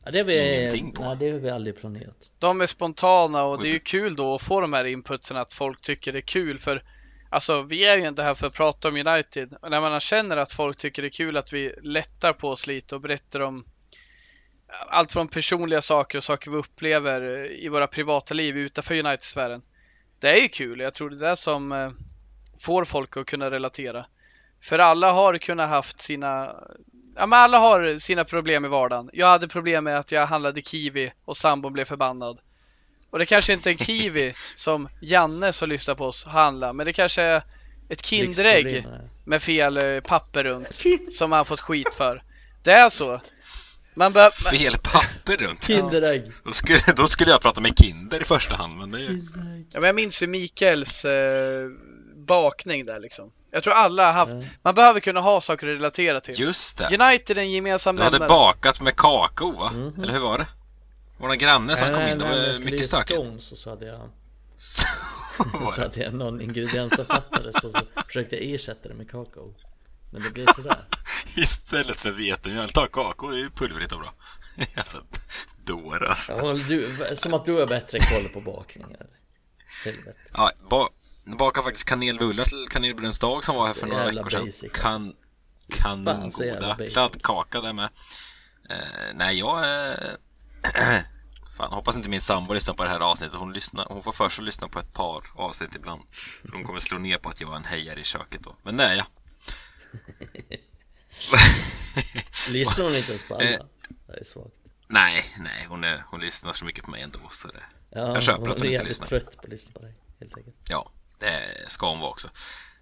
Ja, 0.05 0.11
det 0.11 0.19
har 0.19 0.25
vi, 0.25 0.59
Ingenting 0.59 0.93
på. 0.93 1.03
nej, 1.03 1.17
det 1.19 1.31
har 1.31 1.39
vi 1.39 1.51
aldrig 1.51 1.77
planerat. 1.77 2.17
De 2.39 2.61
är 2.61 2.67
spontana 2.67 3.45
och 3.45 3.63
det 3.63 3.69
är 3.69 3.73
ju 3.73 3.79
kul 3.79 4.17
då 4.17 4.35
att 4.35 4.43
få 4.43 4.61
de 4.61 4.73
här 4.73 4.85
inputsen 4.85 5.37
att 5.37 5.53
folk 5.53 5.81
tycker 5.81 6.13
det 6.13 6.19
är 6.19 6.21
kul 6.21 6.59
för 6.59 6.83
Alltså 7.33 7.63
vi 7.63 7.85
är 7.85 7.99
ju 7.99 8.09
inte 8.09 8.23
här 8.23 8.35
för 8.35 8.47
att 8.47 8.55
prata 8.55 8.89
om 8.89 8.97
United 8.97 9.55
och 9.63 9.71
när 9.71 9.81
man 9.81 10.01
känner 10.01 10.37
att 10.37 10.53
folk 10.53 10.79
tycker 10.79 11.03
det 11.03 11.09
är 11.09 11.11
kul 11.11 11.37
att 11.37 11.53
vi 11.53 11.75
lättar 11.83 12.33
på 12.33 12.49
oss 12.49 12.67
lite 12.67 12.95
och 12.95 13.01
berättar 13.01 13.41
om 13.41 13.65
allt 14.89 15.13
från 15.13 15.29
personliga 15.29 15.83
saker 15.83 16.19
och 16.19 16.25
saker 16.25 16.51
vi 16.51 16.57
upplever 16.57 17.51
i 17.51 17.69
våra 17.69 17.87
privata 17.87 18.35
liv 18.35 18.59
utanför 18.59 18.95
United-sfären. 18.95 19.63
Det 20.19 20.29
är 20.29 20.43
ju 20.43 20.49
kul 20.49 20.81
jag 20.81 20.95
tror 20.95 21.11
det 21.11 21.27
är 21.27 21.31
det 21.31 21.37
som 21.37 21.73
eh, 21.73 21.91
får 22.61 22.85
folk 22.85 23.17
att 23.17 23.27
kunna 23.27 23.51
relatera. 23.51 24.07
För 24.63 24.79
alla 24.79 25.13
har 25.13 25.39
kunnat 25.39 25.69
haft 25.69 26.01
sina 26.01 26.57
Ja 27.17 27.27
men 27.27 27.39
alla 27.39 27.59
har 27.59 27.99
sina 27.99 28.25
problem 28.25 28.65
i 28.65 28.69
vardagen. 28.69 29.11
Jag 29.13 29.27
hade 29.27 29.49
problem 29.49 29.85
med 29.85 29.99
att 29.99 30.13
jag 30.13 30.27
handlade 30.27 30.63
kiwi 30.63 31.13
och 31.25 31.37
sambon 31.37 31.73
blev 31.73 31.85
förbannad. 31.85 32.41
Och 33.11 33.19
det 33.19 33.27
kanske 33.27 33.53
inte 33.53 33.71
är 33.71 33.73
en 33.73 33.79
kiwi 33.87 34.33
som 34.57 34.89
Janne 35.01 35.53
som 35.53 35.69
lyssnar 35.69 35.95
på 35.95 36.05
oss 36.05 36.25
handlar, 36.25 36.73
men 36.73 36.87
det 36.87 36.93
kanske 36.93 37.23
är 37.23 37.43
ett 37.89 38.07
Kinderägg 38.07 38.87
med 39.25 39.43
fel 39.43 39.77
eh, 39.77 40.01
papper 40.01 40.45
runt 40.45 40.81
som 41.13 41.33
han 41.33 41.45
fått 41.45 41.61
skit 41.61 41.95
för. 41.95 42.23
Det 42.63 42.73
är 42.73 42.89
så. 42.89 43.21
Man 43.95 44.13
bör, 44.13 44.23
man, 44.23 44.59
fel 44.59 44.73
papper 44.73 45.45
runt. 45.47 45.65
Kinderägg! 45.67 46.33
Då 46.45 46.53
skulle, 46.53 46.79
då 46.97 47.07
skulle 47.07 47.31
jag 47.31 47.41
prata 47.41 47.61
med 47.61 47.79
Kinder 47.79 48.21
i 48.21 48.25
första 48.25 48.57
hand, 48.57 48.79
men 48.79 48.91
det 48.91 48.99
är 48.99 49.01
ju... 49.01 49.23
ja, 49.73 49.81
men 49.81 49.85
jag 49.85 49.95
minns 49.95 50.23
ju 50.23 50.27
Mikaels 50.27 51.05
eh, 51.05 51.69
bakning 52.17 52.87
där 52.87 53.01
liksom. 53.01 53.33
Jag 53.55 53.63
tror 53.63 53.75
alla 53.75 54.07
har 54.07 54.13
haft, 54.13 54.33
man 54.63 54.75
behöver 54.75 55.01
kunna 55.01 55.21
ha 55.21 55.41
saker 55.41 55.67
att 55.67 55.75
relatera 55.79 56.21
till. 56.21 56.41
Just 56.41 56.79
det! 56.79 56.85
United 56.85 57.39
är 57.39 57.43
en 57.43 57.51
gemensam 57.51 57.97
Du 57.97 58.03
hade 58.03 58.19
nämnare. 58.19 58.29
bakat 58.39 58.81
med 58.81 58.97
kakao 58.97 59.53
va? 59.53 59.71
Eller 60.03 60.13
hur 60.13 60.21
var 60.21 60.39
det? 60.39 60.47
Vår 61.19 61.35
granne 61.35 61.77
som 61.77 61.89
Nej, 61.89 61.95
kom 61.95 62.03
nej, 62.03 62.13
in, 62.13 62.19
det 62.19 62.25
nej, 62.29 62.47
var 62.47 62.53
skulle 62.55 62.71
mycket 62.71 62.87
stökigt. 62.87 63.21
Stones 63.27 63.53
och 63.53 63.59
så 63.59 63.71
hade 63.71 63.87
jag 63.87 64.11
Så 64.57 64.87
Så 65.75 65.81
hade 65.81 66.01
jag 66.03 66.15
någon 66.15 66.41
ingrediens 66.41 66.97
som 66.97 67.07
fattades 67.07 67.65
och 67.65 67.71
så 67.71 67.81
försökte 68.07 68.37
jag 68.37 68.55
ersätta 68.55 68.89
det 68.89 68.95
med 68.95 69.11
kakao 69.11 69.55
Men 70.11 70.23
det 70.23 70.31
blev 70.31 70.47
sådär 70.47 70.77
Istället 71.37 72.01
för 72.01 72.11
vetemjöl, 72.11 72.69
ta 72.69 72.87
kakao, 72.87 73.31
det 73.31 73.37
är 73.37 73.41
ju 73.41 73.51
pulvrigt 73.51 73.93
och 73.93 73.99
bra. 74.01 74.13
Jävla 74.57 75.01
dåre 75.67 76.09
alltså. 76.09 76.33
ja, 76.33 76.53
du, 76.69 76.89
Som 77.17 77.35
att 77.35 77.45
du 77.45 77.53
har 77.53 77.67
bättre 77.67 77.99
koll 77.99 78.29
på 78.33 78.41
bakningar 78.51 79.07
Helvete 79.85 80.19
Ja, 80.33 80.51
ba 80.71 80.89
bakade 81.25 81.65
faktiskt 81.65 81.89
kanelbullar 81.89 82.45
till 82.45 82.67
kanelbullens 82.71 83.19
dag 83.19 83.45
som 83.45 83.57
var 83.57 83.67
här 83.67 83.75
för 83.75 83.87
några 83.87 84.05
veckor 84.07 84.31
sedan. 84.31 84.45
basic. 84.47 84.73
Kan, 84.73 85.15
Fan, 85.73 86.33
så 86.33 86.45
jävla 86.45 86.61
kanongoda. 86.61 86.87
Kladdkaka 86.93 87.61
där 87.61 87.73
med. 87.73 87.89
Eh, 88.71 88.77
nej, 89.15 89.39
jag... 89.39 89.89
Eh, 89.89 89.95
fan, 91.57 91.73
hoppas 91.73 91.97
inte 91.97 92.09
min 92.09 92.21
sambo 92.21 92.55
lyssnar 92.55 92.75
på 92.75 92.83
det 92.85 92.89
här 92.91 93.01
avsnittet. 93.01 93.39
Hon, 93.39 93.53
lyssnar, 93.53 93.85
hon 93.89 94.03
får 94.03 94.13
för 94.13 94.29
sig 94.29 94.43
att 94.43 94.47
lyssna 94.47 94.69
på 94.69 94.79
ett 94.79 94.93
par 94.93 95.25
avsnitt 95.35 95.75
ibland. 95.75 96.03
För 96.13 96.53
hon 96.53 96.65
kommer 96.65 96.81
slå 96.81 96.99
ner 96.99 97.19
på 97.19 97.29
att 97.29 97.41
jag 97.41 97.53
är 97.53 97.57
en 97.57 97.65
hejare 97.65 98.01
i 98.01 98.05
köket 98.05 98.41
då. 98.43 98.57
Men 98.63 98.77
nej, 98.77 98.97
ja. 98.99 99.05
Lyssnar 102.51 102.85
hon 102.85 102.95
inte 102.97 103.11
ens 103.11 103.29
på 103.29 103.35
Eh, 103.41 103.55
alla? 103.55 103.67
Det 104.07 104.21
är 104.21 104.25
svagt 104.25 104.55
Nej, 104.87 105.25
nej, 105.39 105.67
hon, 105.69 105.85
är, 105.85 106.03
hon 106.11 106.21
lyssnar 106.21 106.53
så 106.53 106.65
mycket 106.65 106.85
på 106.85 106.91
mig 106.91 107.03
ändå. 107.03 107.21
Så 107.31 107.49
det, 107.49 107.63
Ja, 107.91 108.15
jag 108.15 108.23
köper 108.23 108.41
hon 108.41 108.51
att 108.51 108.59
hon 108.59 108.63
är 108.63 108.67
inte 108.67 108.73
jävligt 108.73 108.89
lyssnar. 108.89 109.09
trött 109.09 109.37
på 109.37 109.43
att 109.43 109.49
lyssna 109.49 109.73
på 109.73 109.79
dig 109.81 109.95
Helt 110.21 110.37
enkelt 110.37 110.57
Ja, 110.69 110.91
det 111.23 111.71
ska 111.71 111.89
hon 111.89 112.01
vara 112.01 112.11
också. 112.11 112.29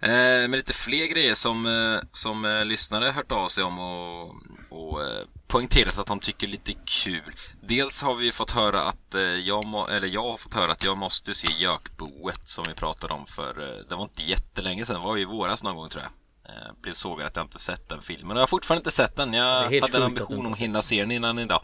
Eh, 0.03 0.49
med 0.49 0.51
lite 0.51 0.73
fler 0.73 1.07
grejer 1.07 1.35
som, 1.35 1.67
eh, 1.67 2.01
som 2.13 2.45
eh, 2.45 2.65
lyssnare 2.65 3.11
hört 3.11 3.33
av 3.33 3.49
sig 3.49 3.65
om 3.65 3.79
och, 3.79 4.35
och 4.71 5.03
eh, 5.03 5.25
poängterat 5.47 5.99
att 5.99 6.07
de 6.07 6.21
tycker 6.21 6.47
lite 6.47 6.73
kul. 6.85 7.33
Dels 7.63 8.03
har 8.03 8.15
vi 8.15 8.33
fått 8.33 8.51
höra 8.51 8.83
att 8.83 9.15
eh, 9.15 9.23
jag, 9.23 9.65
må, 9.65 9.87
eller 9.87 10.09
jag 10.09 10.23
har 10.23 10.37
fått 10.37 10.55
höra 10.55 10.73
att 10.73 10.85
jag 10.85 10.97
måste 10.97 11.35
se 11.35 11.49
Jökboet 11.59 12.49
som 12.49 12.65
vi 12.69 12.75
pratade 12.75 13.15
om 13.15 13.27
för 13.27 13.49
eh, 13.63 13.85
det 13.89 13.95
var 13.95 14.03
inte 14.03 14.23
jättelänge 14.23 14.85
sedan, 14.85 15.01
det 15.01 15.07
var 15.07 15.17
ju 15.17 15.23
i 15.23 15.25
våras 15.25 15.65
någon 15.65 15.77
gång 15.77 15.89
tror 15.89 16.03
jag. 16.03 16.13
Eh, 16.55 16.73
blev 16.83 16.93
sågad 16.93 17.27
att 17.27 17.37
jag 17.37 17.45
inte 17.45 17.59
sett 17.59 17.89
den 17.89 18.03
filmen. 18.03 18.37
Jag 18.37 18.43
har 18.43 18.47
fortfarande 18.47 18.81
inte 18.81 18.91
sett 18.91 19.17
den. 19.17 19.35
Jag 19.35 19.81
hade 19.81 19.97
en 19.97 20.03
ambition 20.03 20.47
om 20.47 20.53
att 20.53 20.59
hinna 20.59 20.83
se 20.83 21.01
den 21.01 21.11
innan 21.11 21.39
idag. 21.39 21.63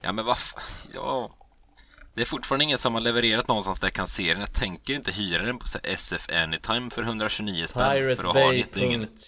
Ja, 0.00 0.12
men 0.12 0.24
vad 0.24 0.36
Ja, 0.94 1.30
det 2.18 2.22
är 2.22 2.26
fortfarande 2.26 2.64
ingen 2.64 2.78
som 2.78 2.94
har 2.94 3.00
levererat 3.00 3.48
någonstans 3.48 3.78
där 3.78 3.86
jag 3.86 3.92
kan 3.92 4.06
se 4.06 4.30
den. 4.32 4.40
Jag 4.40 4.52
tänker 4.54 4.94
inte 4.94 5.10
hyra 5.12 5.42
den 5.42 5.58
på 5.58 5.64
SF 5.82 6.26
Anytime 6.32 6.90
för 6.90 7.02
129 7.02 7.66
spänn 7.66 7.92
Pirate 7.92 8.16
för 8.22 8.28
att 8.28 8.34
ha 8.34 8.48
Bay. 8.48 8.64
dygn. 8.74 9.00
punkt. 9.06 9.26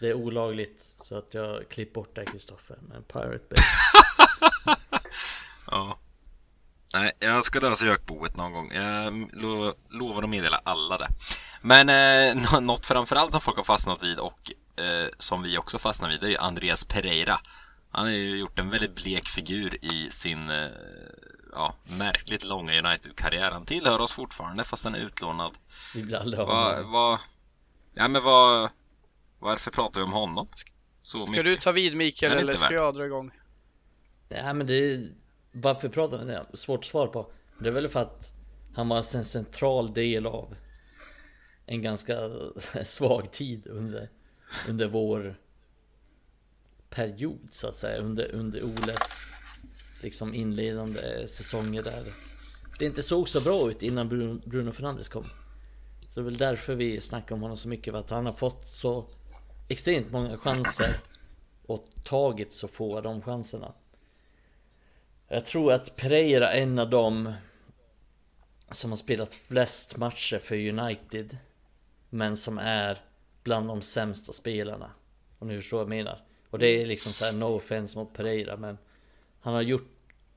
Det 0.00 0.08
är 0.08 0.14
olagligt 0.14 0.84
Så 1.00 1.18
att 1.18 1.34
jag 1.34 1.68
klippt 1.68 1.94
bort 1.94 2.14
det 2.14 2.26
Kristoffer 2.26 2.76
Men 2.88 3.02
Pirate 3.02 3.44
Bay 3.50 4.76
Ja. 5.70 5.98
Nej, 6.94 7.12
jag 7.18 7.44
ska 7.44 7.60
lösa 7.60 7.86
Jökboet 7.86 8.36
någon 8.36 8.52
gång. 8.52 8.72
Jag 8.74 9.28
lo 9.32 9.74
lovar 9.90 10.22
att 10.22 10.28
meddela 10.28 10.60
alla 10.64 10.98
det. 10.98 11.08
Men 11.62 11.88
eh, 11.88 12.42
nå- 12.52 12.60
något 12.60 12.86
framförallt 12.86 13.32
som 13.32 13.40
folk 13.40 13.56
har 13.56 13.64
fastnat 13.64 14.02
vid 14.02 14.18
och 14.18 14.52
eh, 14.84 15.08
som 15.18 15.42
vi 15.42 15.58
också 15.58 15.78
fastnar 15.78 16.08
vid, 16.08 16.20
det 16.20 16.34
är 16.34 16.40
Andreas 16.40 16.84
Pereira. 16.84 17.40
Han 17.92 18.04
har 18.04 18.12
ju 18.12 18.36
gjort 18.38 18.58
en 18.58 18.70
väldigt 18.70 18.94
blek 18.94 19.28
figur 19.28 19.84
i 19.84 20.10
sin 20.10 20.50
eh, 20.50 20.66
ja, 21.52 21.74
märkligt 21.98 22.44
långa 22.44 22.78
United-karriär. 22.78 23.50
Han 23.50 23.64
tillhör 23.64 24.00
oss 24.00 24.12
fortfarande 24.12 24.64
fast 24.64 24.84
han 24.84 24.94
är 24.94 24.98
utlånad. 24.98 25.58
Vi 25.94 26.02
blir 26.02 26.16
aldrig 26.16 26.40
av 26.40 26.48
med 26.48 26.56
Vad, 26.56 26.74
honom. 26.74 26.92
vad... 26.92 27.18
Ja, 27.94 28.08
men 28.08 28.22
vad... 28.22 28.70
Varför 29.38 29.70
pratar 29.70 30.00
vi 30.00 30.04
om 30.06 30.12
honom? 30.12 30.48
Så 31.02 31.24
Ska 31.24 31.30
mycket. 31.30 31.44
du 31.44 31.56
ta 31.56 31.72
vid 31.72 31.96
Mikael 31.96 32.38
eller 32.38 32.52
ska 32.52 32.74
jag 32.74 32.94
dra 32.94 33.06
igång? 33.06 33.30
Nej 34.28 34.54
men 34.54 34.66
det 34.66 34.74
är... 34.74 35.08
Varför 35.52 35.88
pratar 35.88 36.16
vi 36.16 36.22
om 36.22 36.28
det? 36.28 36.56
Svårt 36.56 36.84
svar 36.84 37.06
på. 37.06 37.32
Det 37.58 37.68
är 37.68 37.72
väl 37.72 37.88
för 37.88 38.00
att 38.00 38.32
han 38.74 38.88
var 38.88 38.96
en 38.96 39.24
central 39.24 39.94
del 39.94 40.26
av 40.26 40.56
en 41.66 41.82
ganska 41.82 42.14
svag 42.84 43.32
tid 43.32 43.66
under, 43.66 44.10
under 44.68 44.86
vår 44.86 45.38
period 46.90 47.48
så 47.50 47.68
att 47.68 47.74
säga. 47.76 47.98
Under, 47.98 48.32
under 48.32 48.62
Oles 48.64 49.32
liksom 50.02 50.34
inledande 50.34 51.28
säsonger 51.28 51.82
där 51.82 52.12
det 52.80 52.86
inte 52.86 53.02
såg 53.02 53.28
så 53.28 53.40
bra 53.40 53.70
ut 53.70 53.82
innan 53.82 54.08
Bruno, 54.08 54.40
Bruno 54.44 54.72
Fernandes 54.72 55.08
kom. 55.08 55.24
Så 55.24 55.34
det 56.14 56.20
är 56.20 56.24
väl 56.24 56.36
därför 56.36 56.74
vi 56.74 57.00
snackar 57.00 57.34
om 57.34 57.42
honom 57.42 57.56
så 57.56 57.68
mycket. 57.68 57.92
För 57.92 58.00
att 58.00 58.10
han 58.10 58.26
har 58.26 58.32
fått 58.32 58.66
så 58.66 59.04
extremt 59.68 60.10
många 60.10 60.38
chanser 60.38 60.88
och 61.66 61.88
tagit 62.04 62.52
så 62.52 62.68
få 62.68 62.96
av 62.96 63.02
de 63.02 63.22
chanserna. 63.22 63.72
Jag 65.28 65.46
tror 65.46 65.72
att 65.72 65.96
Pereira 65.96 66.52
är 66.52 66.62
en 66.62 66.78
av 66.78 66.90
dem 66.90 67.32
som 68.70 68.90
har 68.90 68.96
spelat 68.96 69.34
flest 69.34 69.96
matcher 69.96 70.38
för 70.38 70.68
United. 70.68 71.36
Men 72.10 72.36
som 72.36 72.58
är 72.58 73.04
bland 73.42 73.68
de 73.68 73.82
sämsta 73.82 74.32
spelarna. 74.32 74.90
Om 75.38 75.48
ni 75.48 75.56
förstår 75.56 75.76
vad 75.76 75.84
jag 75.84 75.88
menar. 75.88 76.24
Och 76.50 76.58
det 76.58 76.66
är 76.66 76.86
liksom 76.86 77.12
så 77.12 77.24
här 77.24 77.32
no 77.32 77.56
offense 77.56 77.98
mot 77.98 78.14
Pereira 78.14 78.56
men 78.56 78.78
han 79.40 79.54
har 79.54 79.62
gjort 79.62 79.88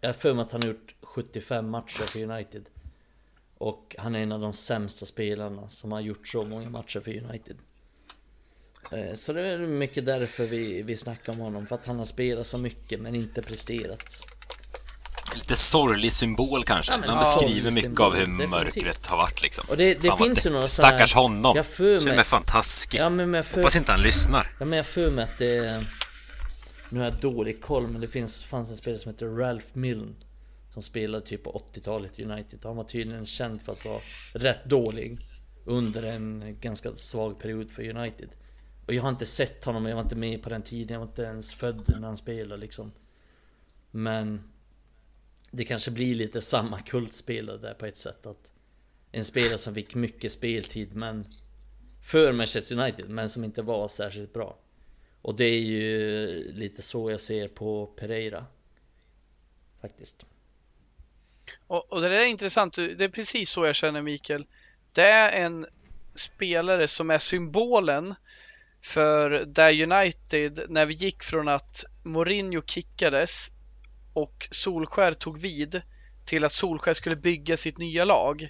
Jag 0.01 0.09
har 0.09 0.13
för 0.13 0.33
mig 0.33 0.41
att 0.41 0.51
han 0.51 0.61
har 0.61 0.67
gjort 0.69 0.95
75 1.01 1.69
matcher 1.69 2.03
för 2.03 2.23
United. 2.23 2.63
Och 3.57 3.95
han 3.97 4.15
är 4.15 4.19
en 4.19 4.31
av 4.31 4.39
de 4.39 4.53
sämsta 4.53 5.05
spelarna 5.05 5.69
som 5.69 5.91
har 5.91 5.99
gjort 6.01 6.27
så 6.27 6.45
många 6.45 6.69
matcher 6.69 6.99
för 6.99 7.17
United. 7.23 7.57
Eh, 8.91 9.13
Så 9.15 9.33
det 9.33 9.41
är 9.47 9.57
mycket 9.57 10.05
därför 10.05 10.43
vi, 10.45 10.81
vi 10.81 10.97
snackar 10.97 11.33
om 11.33 11.39
honom. 11.39 11.67
För 11.67 11.75
att 11.75 11.87
han 11.87 11.97
har 11.97 12.05
spelat 12.05 12.47
så 12.47 12.57
mycket 12.57 12.99
men 13.01 13.15
inte 13.15 13.41
presterat. 13.41 14.03
Lite 15.35 15.55
sorglig 15.55 16.13
symbol 16.13 16.63
kanske. 16.63 16.91
Ja, 16.93 16.97
men 16.97 17.09
Han 17.09 17.19
beskriver 17.19 17.71
mycket 17.71 17.83
symbol, 17.89 18.05
av 18.05 18.13
hur 18.13 18.19
definitivt. 18.19 18.49
mörkret 18.49 19.05
har 19.05 19.17
varit 19.17 19.41
liksom. 19.41 19.65
Och 19.69 19.77
det- 19.77 19.93
det 19.93 20.07
Fan 20.07 20.17
finns 20.17 20.45
ju 20.45 20.49
några 20.49 20.61
här- 20.61 20.67
Stackars 20.67 21.13
honom. 21.13 21.55
Jag 21.55 21.65
för 21.65 21.99
Känner 21.99 22.05
mig- 22.05 22.15
mig 22.15 22.25
fan 22.25 22.43
taskig. 22.43 22.97
Ja 22.99 23.09
men 23.09 23.33
jag 23.33 23.45
för... 23.45 23.57
Hoppas 23.57 23.75
inte 23.75 23.91
han 23.91 24.01
lyssnar. 24.01 24.47
Ja 24.59 24.65
men 24.65 24.77
jag 24.77 24.85
för 24.85 25.11
mig 25.11 25.23
att 25.23 25.37
det 25.37 25.57
är... 25.57 25.85
Nu 26.93 26.99
har 26.99 27.05
jag 27.05 27.15
dålig 27.15 27.61
koll 27.61 27.87
men 27.87 28.01
det 28.01 28.07
finns, 28.07 28.43
fanns 28.43 28.69
en 28.71 28.77
spelare 28.77 28.99
som 28.99 29.11
heter 29.11 29.27
Ralph 29.27 29.67
Milne 29.73 30.13
Som 30.73 30.81
spelade 30.81 31.25
typ 31.25 31.43
på 31.43 31.65
80-talet 31.73 32.19
i 32.19 32.23
United. 32.23 32.59
Han 32.63 32.75
var 32.75 32.83
tydligen 32.83 33.25
känd 33.25 33.61
för 33.61 33.71
att 33.71 33.85
vara 33.85 33.99
rätt 34.33 34.65
dålig 34.65 35.17
Under 35.65 36.03
en 36.03 36.57
ganska 36.61 36.95
svag 36.95 37.39
period 37.39 37.71
för 37.71 37.89
United. 37.89 38.29
Och 38.87 38.93
jag 38.93 39.03
har 39.03 39.09
inte 39.09 39.25
sett 39.25 39.65
honom, 39.65 39.85
jag 39.85 39.95
var 39.95 40.03
inte 40.03 40.15
med 40.15 40.43
på 40.43 40.49
den 40.49 40.61
tiden 40.61 40.93
Jag 40.93 40.99
var 40.99 41.07
inte 41.07 41.23
ens 41.23 41.53
född 41.53 41.83
när 41.87 42.07
han 42.07 42.17
spelade 42.17 42.61
liksom. 42.61 42.91
Men 43.91 44.41
Det 45.51 45.65
kanske 45.65 45.91
blir 45.91 46.15
lite 46.15 46.41
samma 46.41 46.79
kultspelare 46.79 47.57
där 47.57 47.73
på 47.73 47.85
ett 47.85 47.97
sätt 47.97 48.25
att 48.25 48.51
En 49.11 49.25
spelare 49.25 49.57
som 49.57 49.73
fick 49.73 49.95
mycket 49.95 50.31
speltid 50.31 50.95
men 50.95 51.25
För 52.01 52.31
Manchester 52.31 52.79
United 52.79 53.09
men 53.09 53.29
som 53.29 53.43
inte 53.43 53.61
var 53.61 53.87
särskilt 53.87 54.33
bra 54.33 54.57
och 55.23 55.35
det 55.35 55.45
är 55.45 55.59
ju 55.59 56.51
lite 56.53 56.81
så 56.81 57.11
jag 57.11 57.21
ser 57.21 57.47
på 57.47 57.85
Pereira. 57.85 58.45
Faktiskt. 59.81 60.25
Och, 61.67 61.93
och 61.93 62.01
det 62.01 62.09
där 62.09 62.21
är 62.21 62.25
intressant, 62.25 62.75
det 62.75 63.01
är 63.01 63.09
precis 63.09 63.49
så 63.49 63.65
jag 63.65 63.75
känner 63.75 64.01
Mikael. 64.01 64.45
Det 64.91 65.03
är 65.03 65.43
en 65.43 65.65
spelare 66.15 66.87
som 66.87 67.09
är 67.09 67.17
symbolen 67.17 68.15
för 68.81 69.29
där 69.45 69.91
United, 69.91 70.65
när 70.69 70.85
vi 70.85 70.93
gick 70.93 71.23
från 71.23 71.47
att 71.47 71.85
Mourinho 72.03 72.61
kickades 72.65 73.51
och 74.13 74.47
Solskär 74.51 75.13
tog 75.13 75.39
vid 75.39 75.81
till 76.25 76.45
att 76.45 76.51
Solskär 76.51 76.93
skulle 76.93 77.15
bygga 77.15 77.57
sitt 77.57 77.77
nya 77.77 78.05
lag 78.05 78.49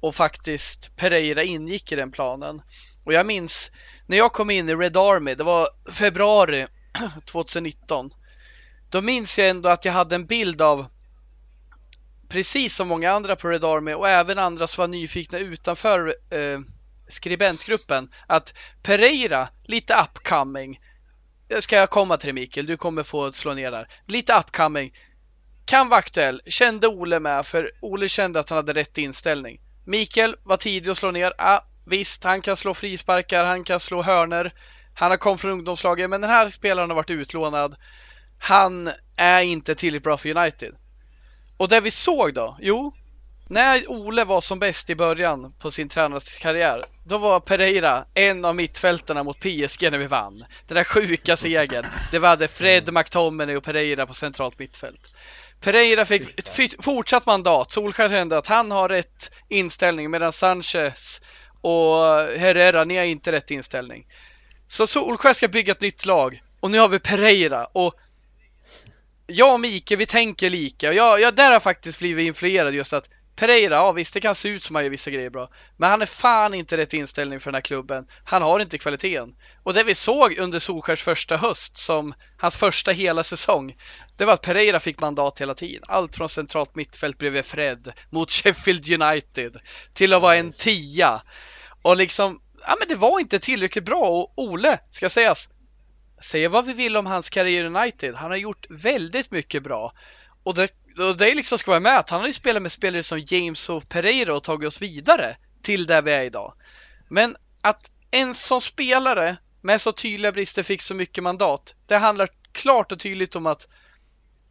och 0.00 0.14
faktiskt 0.14 0.96
Pereira 0.96 1.42
ingick 1.42 1.92
i 1.92 1.96
den 1.96 2.12
planen. 2.12 2.62
Och 3.08 3.14
jag 3.14 3.26
minns 3.26 3.70
när 4.06 4.16
jag 4.16 4.32
kom 4.32 4.50
in 4.50 4.68
i 4.68 4.74
Red 4.74 4.96
Army, 4.96 5.34
det 5.34 5.44
var 5.44 5.68
februari 5.90 6.66
2019. 7.24 8.10
Då 8.90 9.02
minns 9.02 9.38
jag 9.38 9.48
ändå 9.48 9.68
att 9.68 9.84
jag 9.84 9.92
hade 9.92 10.14
en 10.14 10.26
bild 10.26 10.62
av 10.62 10.86
precis 12.28 12.76
som 12.76 12.88
många 12.88 13.12
andra 13.12 13.36
på 13.36 13.48
Red 13.48 13.64
Army 13.64 13.92
och 13.94 14.08
även 14.08 14.38
andra 14.38 14.66
som 14.66 14.82
var 14.82 14.88
nyfikna 14.88 15.38
utanför 15.38 16.14
eh, 16.30 16.58
skribentgruppen 17.08 18.10
att 18.26 18.54
Pereira, 18.82 19.48
lite 19.64 19.94
upcoming. 19.94 20.80
Eh, 21.48 21.58
ska 21.58 21.76
jag 21.76 21.90
komma 21.90 22.16
till 22.16 22.26
det 22.26 22.32
Mikael, 22.32 22.66
du 22.66 22.76
kommer 22.76 23.02
få 23.02 23.32
slå 23.32 23.54
ner 23.54 23.70
där. 23.70 23.88
Lite 24.06 24.34
upcoming. 24.34 24.92
Kan 25.64 25.88
vara 25.88 25.98
aktuell, 25.98 26.40
kände 26.46 26.88
Ole 26.88 27.20
med 27.20 27.46
för 27.46 27.70
Ole 27.80 28.08
kände 28.08 28.40
att 28.40 28.48
han 28.48 28.56
hade 28.56 28.72
rätt 28.72 28.98
inställning. 28.98 29.60
Mikael 29.86 30.36
var 30.42 30.56
tidig 30.56 30.90
att 30.90 30.96
slå 30.96 31.10
ner. 31.10 31.32
Ah, 31.38 31.60
visst, 31.88 32.24
han 32.24 32.42
kan 32.42 32.56
slå 32.56 32.74
frisparkar, 32.74 33.44
han 33.44 33.64
kan 33.64 33.80
slå 33.80 34.02
hörner. 34.02 34.52
Han 34.94 35.10
har 35.10 35.18
kommit 35.18 35.40
från 35.40 35.50
ungdomslaget, 35.50 36.10
men 36.10 36.20
den 36.20 36.30
här 36.30 36.50
spelaren 36.50 36.90
har 36.90 36.96
varit 36.96 37.10
utlånad. 37.10 37.76
Han 38.38 38.90
är 39.16 39.40
inte 39.40 39.74
tillräckligt 39.74 40.04
bra 40.04 40.16
för 40.16 40.36
United. 40.36 40.74
Och 41.56 41.68
det 41.68 41.80
vi 41.80 41.90
såg 41.90 42.34
då? 42.34 42.56
Jo, 42.60 42.92
när 43.50 43.90
Ole 43.90 44.24
var 44.24 44.40
som 44.40 44.58
bäst 44.58 44.90
i 44.90 44.94
början 44.94 45.52
på 45.58 45.70
sin 45.70 45.88
tränarkarriär, 45.88 46.84
då 47.04 47.18
var 47.18 47.40
Pereira 47.40 48.04
en 48.14 48.44
av 48.44 48.54
mittfältarna 48.54 49.22
mot 49.22 49.40
PSG 49.40 49.90
när 49.90 49.98
vi 49.98 50.06
vann. 50.06 50.44
Den 50.66 50.76
där 50.76 50.84
sjuka 50.84 51.36
segern. 51.36 51.86
Det 52.10 52.18
var 52.18 52.28
hade 52.28 52.48
Fred, 52.48 52.92
McTominay 52.92 53.56
och 53.56 53.64
Pereira 53.64 54.06
på 54.06 54.14
centralt 54.14 54.58
mittfält. 54.58 55.14
Pereira 55.60 56.04
fick 56.04 56.40
ett 56.40 56.74
fortsatt 56.84 57.26
mandat. 57.26 57.72
Solskjaer 57.72 58.08
kände 58.08 58.38
att 58.38 58.46
han 58.46 58.70
har 58.70 58.88
rätt 58.88 59.30
inställning 59.48 60.10
medan 60.10 60.32
Sanchez 60.32 61.22
och 61.60 61.96
Herrera, 62.38 62.84
ni 62.84 62.96
har 62.96 63.04
inte 63.04 63.32
rätt 63.32 63.50
inställning. 63.50 64.06
Så 64.66 64.86
Solskjaer 64.86 65.34
ska 65.34 65.48
bygga 65.48 65.72
ett 65.72 65.80
nytt 65.80 66.06
lag 66.06 66.42
och 66.60 66.70
nu 66.70 66.78
har 66.78 66.88
vi 66.88 66.98
Pereira 66.98 67.64
och 67.64 67.94
jag 69.26 69.54
och 69.54 69.60
Mike, 69.60 69.96
vi 69.96 70.06
tänker 70.06 70.50
lika. 70.50 70.88
Och 70.88 70.94
jag, 70.94 71.20
jag, 71.20 71.34
där 71.34 71.44
har 71.44 71.52
jag 71.52 71.62
faktiskt 71.62 71.98
blivit 71.98 72.26
influerad 72.26 72.74
just 72.74 72.92
att 72.92 73.08
Pereira, 73.38 73.74
ja 73.74 73.92
visst 73.92 74.14
det 74.14 74.20
kan 74.20 74.34
se 74.34 74.48
ut 74.48 74.64
som 74.64 74.74
han 74.74 74.84
gör 74.84 74.90
vissa 74.90 75.10
grejer 75.10 75.30
bra. 75.30 75.50
Men 75.76 75.90
han 75.90 76.02
är 76.02 76.06
fan 76.06 76.54
inte 76.54 76.76
rätt 76.76 76.94
inställning 76.94 77.40
för 77.40 77.50
den 77.50 77.54
här 77.54 77.62
klubben. 77.62 78.06
Han 78.24 78.42
har 78.42 78.60
inte 78.60 78.78
kvaliteten. 78.78 79.34
Och 79.62 79.74
det 79.74 79.84
vi 79.84 79.94
såg 79.94 80.38
under 80.38 80.58
Solskjaers 80.58 81.02
första 81.02 81.36
höst, 81.36 81.78
som 81.78 82.14
hans 82.36 82.56
första 82.56 82.90
hela 82.90 83.24
säsong, 83.24 83.76
det 84.16 84.24
var 84.24 84.32
att 84.32 84.42
Pereira 84.42 84.80
fick 84.80 85.00
mandat 85.00 85.40
hela 85.40 85.54
tiden. 85.54 85.82
Allt 85.88 86.16
från 86.16 86.28
centralt 86.28 86.74
mittfält 86.74 87.18
bredvid 87.18 87.44
Fred, 87.44 87.92
mot 88.10 88.30
Sheffield 88.30 89.02
United, 89.02 89.60
till 89.94 90.12
att 90.12 90.22
vara 90.22 90.36
en 90.36 90.52
tia. 90.52 91.22
Och 91.82 91.96
liksom, 91.96 92.40
ja 92.60 92.76
men 92.78 92.88
det 92.88 92.94
var 92.94 93.20
inte 93.20 93.38
tillräckligt 93.38 93.84
bra 93.84 94.08
och 94.08 94.32
Ole, 94.36 94.78
ska 94.90 95.10
sägas, 95.10 95.48
säga 96.22 96.48
vad 96.48 96.66
vi 96.66 96.72
vill 96.72 96.96
om 96.96 97.06
hans 97.06 97.30
karriär 97.30 97.64
i 97.64 97.66
United. 97.66 98.14
Han 98.14 98.30
har 98.30 98.38
gjort 98.38 98.66
väldigt 98.70 99.30
mycket 99.30 99.62
bra. 99.62 99.92
Och 100.48 100.54
det, 100.54 100.70
och 100.98 101.16
det 101.16 101.34
liksom 101.34 101.58
ska 101.58 101.70
vara 101.70 101.80
med 101.80 101.98
att 101.98 102.10
han 102.10 102.20
har 102.20 102.26
ju 102.26 102.32
spelat 102.32 102.62
med 102.62 102.72
spelare 102.72 103.02
som 103.02 103.20
James 103.20 103.68
och 103.68 103.88
Pereira 103.88 104.34
och 104.36 104.42
tagit 104.42 104.68
oss 104.68 104.82
vidare 104.82 105.36
till 105.62 105.86
där 105.86 106.02
vi 106.02 106.12
är 106.12 106.24
idag. 106.24 106.54
Men 107.08 107.36
att 107.62 107.90
en 108.10 108.34
sån 108.34 108.60
spelare 108.60 109.36
med 109.60 109.80
så 109.80 109.92
tydliga 109.92 110.32
brister 110.32 110.62
fick 110.62 110.82
så 110.82 110.94
mycket 110.94 111.24
mandat. 111.24 111.74
Det 111.86 111.96
handlar 111.96 112.28
klart 112.52 112.92
och 112.92 112.98
tydligt 112.98 113.36
om 113.36 113.46
att 113.46 113.68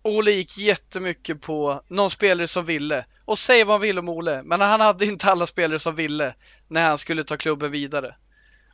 Ole 0.01 0.31
gick 0.31 0.57
jättemycket 0.57 1.41
på 1.41 1.81
någon 1.87 2.09
spelare 2.09 2.47
som 2.47 2.65
ville. 2.65 3.05
Och 3.25 3.39
säg 3.39 3.63
vad 3.63 3.73
han 3.73 3.81
vill 3.81 3.99
om 3.99 4.09
Ole, 4.09 4.43
men 4.43 4.61
han 4.61 4.81
hade 4.81 5.05
inte 5.05 5.31
alla 5.31 5.47
spelare 5.47 5.79
som 5.79 5.95
ville 5.95 6.35
när 6.67 6.87
han 6.87 6.97
skulle 6.97 7.23
ta 7.23 7.37
klubben 7.37 7.71
vidare. 7.71 8.15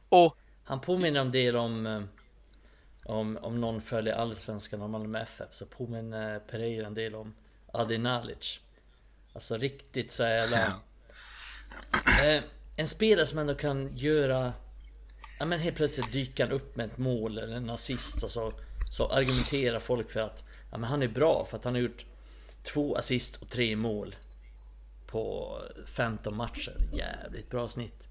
Och 0.09 0.37
Han 0.63 0.81
påminner 0.81 1.21
om 1.21 1.31
det 1.31 1.51
de 1.51 1.85
eh, 1.85 2.01
om, 3.05 3.37
om 3.37 3.61
någon 3.61 3.81
följer 3.81 4.13
Allsvenskan 4.13 4.81
och 4.81 4.89
Malmö 4.89 5.21
FF 5.21 5.47
så 5.53 5.65
påminner 5.65 6.39
Pereira 6.39 6.87
en 6.87 6.93
del 6.93 7.15
om 7.15 7.33
Adi 7.71 7.97
Nalic. 7.97 8.59
Alltså 9.33 9.57
riktigt 9.57 10.11
så 10.11 10.23
jävla... 10.23 10.65
eh, 12.25 12.43
en 12.75 12.87
spelare 12.87 13.25
som 13.25 13.39
ändå 13.39 13.55
kan 13.55 13.97
göra... 13.97 14.53
Ja 15.39 15.45
men 15.45 15.59
helt 15.59 15.75
plötsligt 15.75 16.11
dyker 16.11 16.43
han 16.43 16.53
upp 16.53 16.75
med 16.75 16.85
ett 16.85 16.97
mål 16.97 17.37
eller 17.37 17.55
en 17.55 17.69
assist 17.69 18.23
och 18.23 18.31
så, 18.31 18.53
så 18.91 19.07
argumenterar 19.07 19.79
folk 19.79 20.11
för 20.11 20.19
att 20.19 20.43
ja, 20.71 20.77
men 20.77 20.89
han 20.89 21.03
är 21.03 21.07
bra 21.07 21.47
för 21.49 21.57
att 21.57 21.63
han 21.63 21.73
har 21.73 21.81
gjort 21.81 22.05
två 22.63 22.95
assist 22.95 23.35
och 23.35 23.49
tre 23.49 23.75
mål 23.75 24.15
på 25.07 25.57
15 25.85 26.35
matcher. 26.35 26.77
Jävligt 26.93 27.49
bra 27.49 27.67
snitt. 27.67 28.07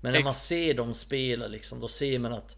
Men 0.00 0.12
när 0.12 0.22
man 0.22 0.34
ser 0.34 0.74
dem 0.74 0.94
spela 0.94 1.46
liksom, 1.46 1.80
då 1.80 1.88
ser 1.88 2.18
man 2.18 2.32
att 2.32 2.56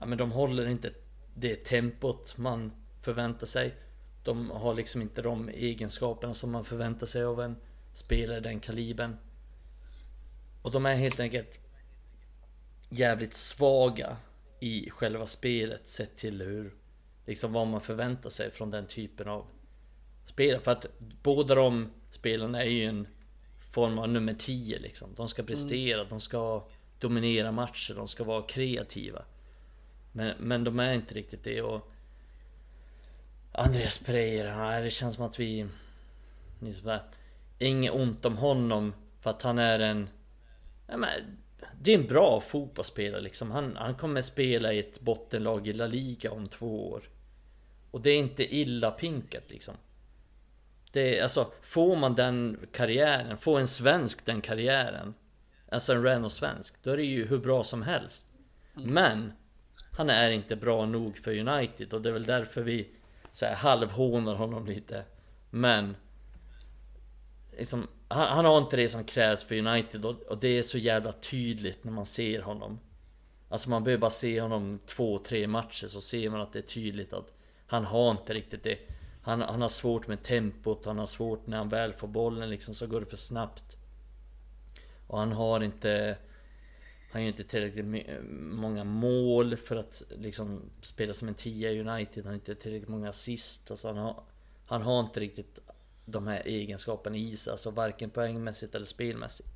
ja, 0.00 0.06
men 0.06 0.18
de 0.18 0.32
håller 0.32 0.66
inte 0.66 0.92
det 1.34 1.64
tempot 1.64 2.38
man 2.38 2.72
förväntar 3.00 3.46
sig. 3.46 3.74
De 4.22 4.50
har 4.50 4.74
liksom 4.74 5.02
inte 5.02 5.22
de 5.22 5.48
egenskaperna 5.48 6.34
som 6.34 6.50
man 6.50 6.64
förväntar 6.64 7.06
sig 7.06 7.24
av 7.24 7.40
en 7.40 7.56
spelare 7.92 8.40
den 8.40 8.60
kalibern. 8.60 9.16
Och 10.62 10.70
de 10.70 10.86
är 10.86 10.94
helt 10.94 11.20
enkelt 11.20 11.58
jävligt 12.88 13.34
svaga 13.34 14.16
i 14.60 14.90
själva 14.90 15.26
spelet 15.26 15.88
sett 15.88 16.16
till 16.16 16.42
hur 16.42 16.74
liksom 17.26 17.52
vad 17.52 17.66
man 17.66 17.80
förväntar 17.80 18.30
sig 18.30 18.50
från 18.50 18.70
den 18.70 18.86
typen 18.86 19.28
av 19.28 19.46
spelare. 20.24 20.60
För 20.60 20.70
att 20.70 20.86
båda 21.22 21.54
de 21.54 21.90
spelarna 22.10 22.64
är 22.64 22.70
ju 22.70 22.84
en 22.84 23.06
form 23.72 23.98
av 23.98 24.08
nummer 24.08 24.34
10 24.34 24.78
liksom. 24.78 25.14
De 25.16 25.28
ska 25.28 25.42
prestera, 25.42 26.04
de 26.04 26.20
ska 26.20 26.68
dominera 26.98 27.52
matcher, 27.52 27.94
de 27.94 28.08
ska 28.08 28.24
vara 28.24 28.42
kreativa. 28.42 29.24
Men, 30.16 30.34
men 30.38 30.64
de 30.64 30.80
är 30.80 30.92
inte 30.92 31.14
riktigt 31.14 31.44
det 31.44 31.62
och 31.62 31.92
Andreas 33.52 33.98
Pereira, 33.98 34.80
det 34.80 34.90
känns 34.90 35.14
som 35.14 35.24
att 35.24 35.40
vi... 35.40 35.66
Inget 37.58 37.92
ont 37.92 38.24
om 38.24 38.36
honom 38.36 38.94
för 39.20 39.30
att 39.30 39.42
han 39.42 39.58
är 39.58 39.78
en... 39.78 40.08
Nej, 40.88 40.98
men, 40.98 41.10
det 41.80 41.94
är 41.94 41.98
en 41.98 42.06
bra 42.06 42.40
fotbollsspelare 42.40 43.20
liksom. 43.20 43.50
Han, 43.50 43.76
han 43.76 43.94
kommer 43.94 44.22
spela 44.22 44.72
i 44.72 44.78
ett 44.78 45.00
bottenlag 45.00 45.68
i 45.68 45.72
La 45.72 45.86
Liga 45.86 46.32
om 46.32 46.48
två 46.48 46.90
år. 46.90 47.02
Och 47.90 48.00
det 48.00 48.10
är 48.10 48.18
inte 48.18 48.56
illa 48.56 48.90
pinkat 48.90 49.44
liksom. 49.48 49.74
Det 50.92 51.18
är, 51.18 51.22
alltså, 51.22 51.52
får 51.62 51.96
man 51.96 52.14
den 52.14 52.66
karriären, 52.72 53.38
får 53.38 53.60
en 53.60 53.68
svensk 53.68 54.26
den 54.26 54.40
karriären. 54.40 55.14
Alltså 55.68 55.92
en 55.92 56.02
Renault-svensk, 56.02 56.74
då 56.82 56.90
är 56.90 56.96
det 56.96 57.04
ju 57.04 57.26
hur 57.26 57.38
bra 57.38 57.64
som 57.64 57.82
helst. 57.82 58.28
Men 58.74 59.32
han 59.96 60.10
är 60.10 60.30
inte 60.30 60.56
bra 60.56 60.86
nog 60.86 61.18
för 61.18 61.38
United 61.38 61.94
och 61.94 62.02
det 62.02 62.08
är 62.08 62.12
väl 62.12 62.24
därför 62.24 62.62
vi 62.62 62.88
så 63.32 63.46
här 63.46 63.54
halvhånar 63.54 64.34
honom 64.34 64.66
lite. 64.66 65.04
Men 65.50 65.96
liksom, 67.58 67.88
han, 68.08 68.28
han 68.28 68.44
har 68.44 68.58
inte 68.58 68.76
det 68.76 68.88
som 68.88 69.04
krävs 69.04 69.42
för 69.42 69.58
United 69.58 70.04
och, 70.04 70.22
och 70.22 70.38
det 70.38 70.58
är 70.58 70.62
så 70.62 70.78
jävla 70.78 71.12
tydligt 71.12 71.84
när 71.84 71.92
man 71.92 72.06
ser 72.06 72.42
honom. 72.42 72.80
Alltså 73.48 73.70
man 73.70 73.84
behöver 73.84 74.00
bara 74.00 74.10
se 74.10 74.40
honom 74.40 74.80
två, 74.86 75.18
tre 75.18 75.46
matcher 75.46 75.86
så 75.86 76.00
ser 76.00 76.30
man 76.30 76.40
att 76.40 76.52
det 76.52 76.58
är 76.58 76.62
tydligt 76.62 77.12
att 77.12 77.32
han 77.66 77.84
har 77.84 78.10
inte 78.10 78.34
riktigt 78.34 78.62
det. 78.62 78.78
Han, 79.24 79.42
han 79.42 79.62
har 79.62 79.68
svårt 79.68 80.06
med 80.06 80.22
tempot, 80.22 80.86
han 80.86 80.98
har 80.98 81.06
svårt 81.06 81.46
när 81.46 81.56
han 81.56 81.68
väl 81.68 81.92
får 81.92 82.08
bollen 82.08 82.50
liksom 82.50 82.74
så 82.74 82.86
går 82.86 83.00
det 83.00 83.06
för 83.06 83.16
snabbt. 83.16 83.76
Och 85.06 85.18
han 85.18 85.32
har 85.32 85.60
inte... 85.60 86.16
Han 87.14 87.22
gör 87.22 87.28
inte 87.28 87.44
tillräckligt 87.44 88.06
många 88.40 88.84
mål 88.84 89.56
för 89.56 89.76
att 89.76 90.02
liksom 90.18 90.62
spela 90.80 91.12
som 91.12 91.28
en 91.28 91.34
tia 91.34 91.70
i 91.70 91.80
United. 91.80 92.24
Han 92.24 92.26
har 92.26 92.34
inte 92.34 92.54
tillräckligt 92.54 92.88
många 92.88 93.08
assist. 93.08 93.70
Alltså 93.70 93.88
han, 93.88 93.96
har, 93.96 94.24
han 94.66 94.82
har 94.82 95.00
inte 95.00 95.20
riktigt 95.20 95.58
de 96.04 96.26
här 96.26 96.42
egenskaperna 96.46 97.16
i 97.16 97.36
sig. 97.36 97.50
Alltså 97.50 97.70
varken 97.70 98.10
poängmässigt 98.10 98.74
eller 98.74 98.86
spelmässigt. 98.86 99.48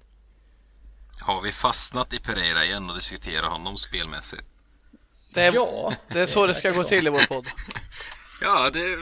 Har 1.20 1.43
vi 1.43 1.52
fastnat 1.52 2.12
i 2.12 2.18
Pereira 2.18 2.64
igen 2.64 2.89
och 2.90 2.94
diskuterar 2.94 3.48
honom 3.48 3.76
spelmässigt? 3.76 4.44
det 5.35 5.43
är, 5.43 5.55
Ja! 5.55 5.94
det 6.09 6.20
är 6.20 6.26
så 6.26 6.47
det 6.47 6.55
ska 6.55 6.70
gå 6.70 6.85
till 6.85 7.06
i 7.06 7.10
vår 7.10 7.28
podd. 7.28 7.47
Ja, 8.40 8.70
det 8.72 8.97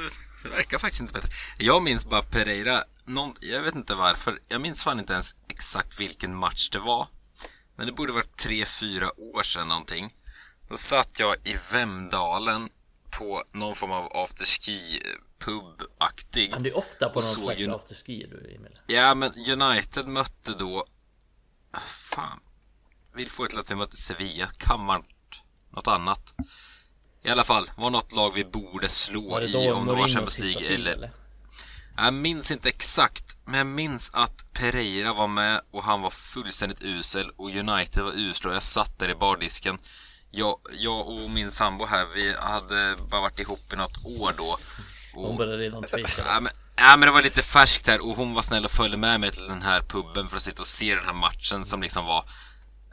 verkar 0.48 0.78
faktiskt 0.78 1.00
inte 1.00 1.12
bättre. 1.12 1.28
Jag 1.58 1.82
minns 1.82 2.06
bara 2.06 2.22
Pereira, 2.22 2.84
någon, 3.04 3.34
jag 3.40 3.62
vet 3.62 3.74
inte 3.74 3.94
varför, 3.94 4.38
jag 4.48 4.60
minns 4.60 4.84
fan 4.84 4.98
inte 4.98 5.12
ens 5.12 5.36
exakt 5.48 6.00
vilken 6.00 6.34
match 6.34 6.70
det 6.70 6.78
var. 6.78 7.08
Men 7.76 7.86
det 7.86 7.92
borde 7.92 8.12
varit 8.12 8.36
tre, 8.36 8.64
fyra 8.64 9.20
år 9.20 9.42
sedan 9.42 9.68
någonting. 9.68 10.10
Då 10.68 10.76
satt 10.76 11.20
jag 11.20 11.36
i 11.44 11.56
Vemdalen 11.72 12.68
på 13.18 13.44
någon 13.52 13.74
form 13.74 13.90
av 13.90 14.16
afterski 14.16 15.02
pub-aktig. 15.38 16.50
Han 16.52 16.66
är 16.66 16.76
ofta 16.76 17.08
på 17.08 17.14
någon 17.14 17.22
slags 17.22 17.60
ju- 17.60 17.74
afterski 17.74 18.26
du 18.30 18.54
Emil. 18.54 18.78
Ja, 18.86 19.14
men 19.14 19.30
United 19.60 20.06
mötte 20.06 20.52
då... 20.58 20.84
Fan. 21.88 22.40
Vill 23.14 23.30
få 23.30 23.42
det 23.42 23.48
till 23.48 23.58
att 23.58 23.70
vi 23.70 23.74
mötte 23.74 23.96
Sevilla. 23.96 24.46
Kan 24.46 24.86
varit 24.86 25.42
något 25.70 25.86
annat. 25.86 26.34
I 27.22 27.30
alla 27.30 27.44
fall, 27.44 27.66
var 27.76 27.90
något 27.90 28.12
lag 28.12 28.32
vi 28.34 28.44
borde 28.44 28.88
slå 28.88 29.40
i 29.40 29.70
om 29.70 29.86
det 29.86 29.92
var 29.92 30.08
Champions 30.08 30.38
League 30.38 30.66
eller... 30.74 30.92
eller? 30.92 31.10
Jag 31.96 32.14
minns 32.14 32.50
inte 32.50 32.68
exakt, 32.68 33.36
men 33.44 33.54
jag 33.58 33.66
minns 33.66 34.10
att 34.14 34.52
Pereira 34.52 35.12
var 35.12 35.28
med 35.28 35.60
och 35.72 35.82
han 35.82 36.00
var 36.00 36.10
fullständigt 36.10 36.82
usel 36.82 37.30
och 37.36 37.50
United 37.50 38.02
var 38.02 38.12
usla 38.12 38.50
och 38.50 38.56
jag 38.56 38.62
satt 38.62 38.98
där 38.98 39.08
i 39.08 39.14
bardisken. 39.14 39.78
Jag, 40.30 40.56
jag 40.78 41.08
och 41.08 41.30
min 41.30 41.50
sambo 41.50 41.86
här, 41.86 42.06
vi 42.14 42.34
hade 42.38 42.96
bara 43.10 43.20
varit 43.20 43.38
ihop 43.38 43.72
i 43.72 43.76
något 43.76 44.04
år 44.04 44.34
då. 44.36 44.58
Hon 45.14 45.24
Och 45.24 45.36
började 45.36 45.56
redan 45.56 45.82
tveka. 45.82 46.22
Ja 46.26 46.40
men, 46.40 46.52
ja 46.76 46.96
men 46.96 47.06
det 47.06 47.12
var 47.12 47.22
lite 47.22 47.42
färskt 47.42 47.86
här 47.86 48.00
och 48.08 48.16
hon 48.16 48.34
var 48.34 48.42
snäll 48.42 48.64
och 48.64 48.70
följde 48.70 48.96
med 48.96 49.20
mig 49.20 49.30
till 49.30 49.48
den 49.48 49.62
här 49.62 49.80
puben 49.80 50.28
för 50.28 50.36
att 50.36 50.42
sitta 50.42 50.60
och 50.60 50.66
se 50.66 50.94
den 50.94 51.04
här 51.04 51.12
matchen 51.12 51.64
som 51.64 51.82
liksom 51.82 52.04
var 52.04 52.24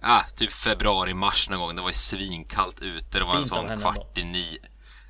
Ja, 0.05 0.25
typ 0.35 0.51
februari-mars 0.51 1.49
någon 1.49 1.59
gång. 1.59 1.75
Det 1.75 1.81
var 1.81 1.89
ju 1.89 1.93
svinkallt 1.93 2.81
ute. 2.81 3.19
Det 3.19 3.25
var 3.25 3.35
en 3.35 3.43
Fint 3.43 3.53
av 3.53 3.67
sån 3.67 3.77
kvart 3.77 4.17
i 4.17 4.23
nio. 4.23 4.59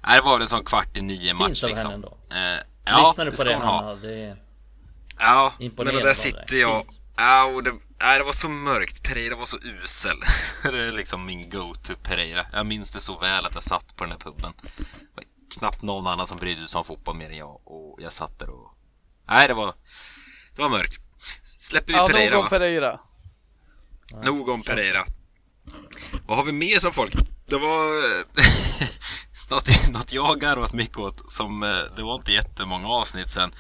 Nej, 0.08 0.16
det 0.16 0.22
var 0.22 0.34
väl 0.34 0.42
en 0.42 0.48
sån 0.48 0.66
kvart 0.66 0.98
i 0.98 1.02
nio 1.02 1.34
match 1.34 1.64
liksom. 1.64 1.92
ändå. 1.92 2.18
Eh, 2.32 2.60
ja, 2.86 3.08
Lyssnade 3.08 3.30
det 3.30 3.32
på 3.32 3.38
ska 3.38 3.50
det 3.50 3.56
hon 3.56 3.64
ha. 3.64 3.84
Hanna, 3.84 3.96
det... 3.96 4.38
Ja, 5.20 5.54
men 5.60 5.88
av 5.88 5.94
där 5.94 6.14
sitter 6.14 6.56
jag. 6.56 6.86
Ja, 7.18 7.44
och 7.44 7.64
det, 7.64 7.72
nej, 8.02 8.18
det 8.18 8.24
var 8.24 8.32
så 8.32 8.50
mörkt. 8.50 9.04
Pereira 9.04 9.36
var 9.36 9.46
så 9.46 9.58
usel. 9.58 10.18
det 10.64 10.80
är 10.80 10.92
liksom 10.92 11.26
min 11.26 11.50
go-to 11.50 11.94
Pereira. 12.04 12.46
Jag 12.54 12.66
minns 12.66 12.92
det 12.92 13.00
så 13.00 13.20
väl 13.20 13.46
att 13.46 13.54
jag 13.54 13.64
satt 13.64 13.96
på 13.96 14.04
den 14.04 14.12
här 14.12 14.20
puben. 14.20 14.54
Det 14.62 14.84
var 15.16 15.24
knappt 15.60 15.82
någon 15.82 16.08
annan 16.08 16.28
som 16.28 16.38
brydde 16.38 16.68
sig 16.68 16.80
om 16.80 16.86
fotboll 16.86 17.16
mer 17.16 17.30
än 17.30 17.38
jag. 17.38 17.62
Och 17.66 18.00
jag 18.02 18.14
satt 18.14 18.40
där 18.40 18.50
och... 18.50 18.74
Nej, 19.28 19.48
det 19.48 19.54
var... 19.54 19.74
Det 20.56 20.62
var 20.62 20.70
mörkt. 20.70 21.00
släpper 21.44 21.88
vi 21.88 21.94
Ja, 21.94 22.08
Pereira 22.08 22.36
nog 22.36 22.44
om 22.44 22.50
Pereira. 22.50 23.00
Nog 24.24 24.50
om 24.50 24.64
Pereira. 24.64 25.06
Vad 26.28 26.38
har 26.38 26.46
vi 26.46 26.52
mer 26.52 26.80
som 26.80 26.92
folk? 26.92 27.14
Det 27.46 27.58
var 27.58 28.04
något, 29.54 29.90
något 29.94 30.14
jag 30.14 30.24
har 30.24 30.36
garvat 30.36 30.74
mycket 30.74 30.98
åt 30.98 31.32
som 31.32 31.64
eh, 31.64 31.96
det 31.96 32.04
var 32.04 32.16
inte 32.16 32.32
jättemånga 32.32 32.88
avsnitt 32.88 33.30
sen. 33.30 33.52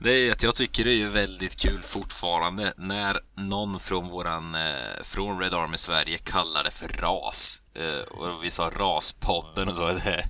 Det 0.00 0.10
är 0.12 0.32
att 0.32 0.42
jag 0.42 0.54
tycker 0.54 0.84
det 0.84 1.02
är 1.02 1.08
väldigt 1.08 1.56
kul 1.56 1.82
fortfarande 1.82 2.72
när 2.76 3.20
någon 3.36 3.80
från 3.80 4.08
våran, 4.08 4.54
eh, 4.54 5.02
från 5.02 5.40
Red 5.40 5.54
Army 5.54 5.76
Sverige 5.76 6.18
kallar 6.18 6.64
det 6.64 6.70
för 6.70 6.88
ras. 6.88 7.62
Eh, 7.74 8.18
och 8.18 8.44
vi 8.44 8.50
sa 8.50 8.70
RAS-podden 8.70 9.68
och 9.68 9.76
så. 9.76 9.86
Det, 10.04 10.24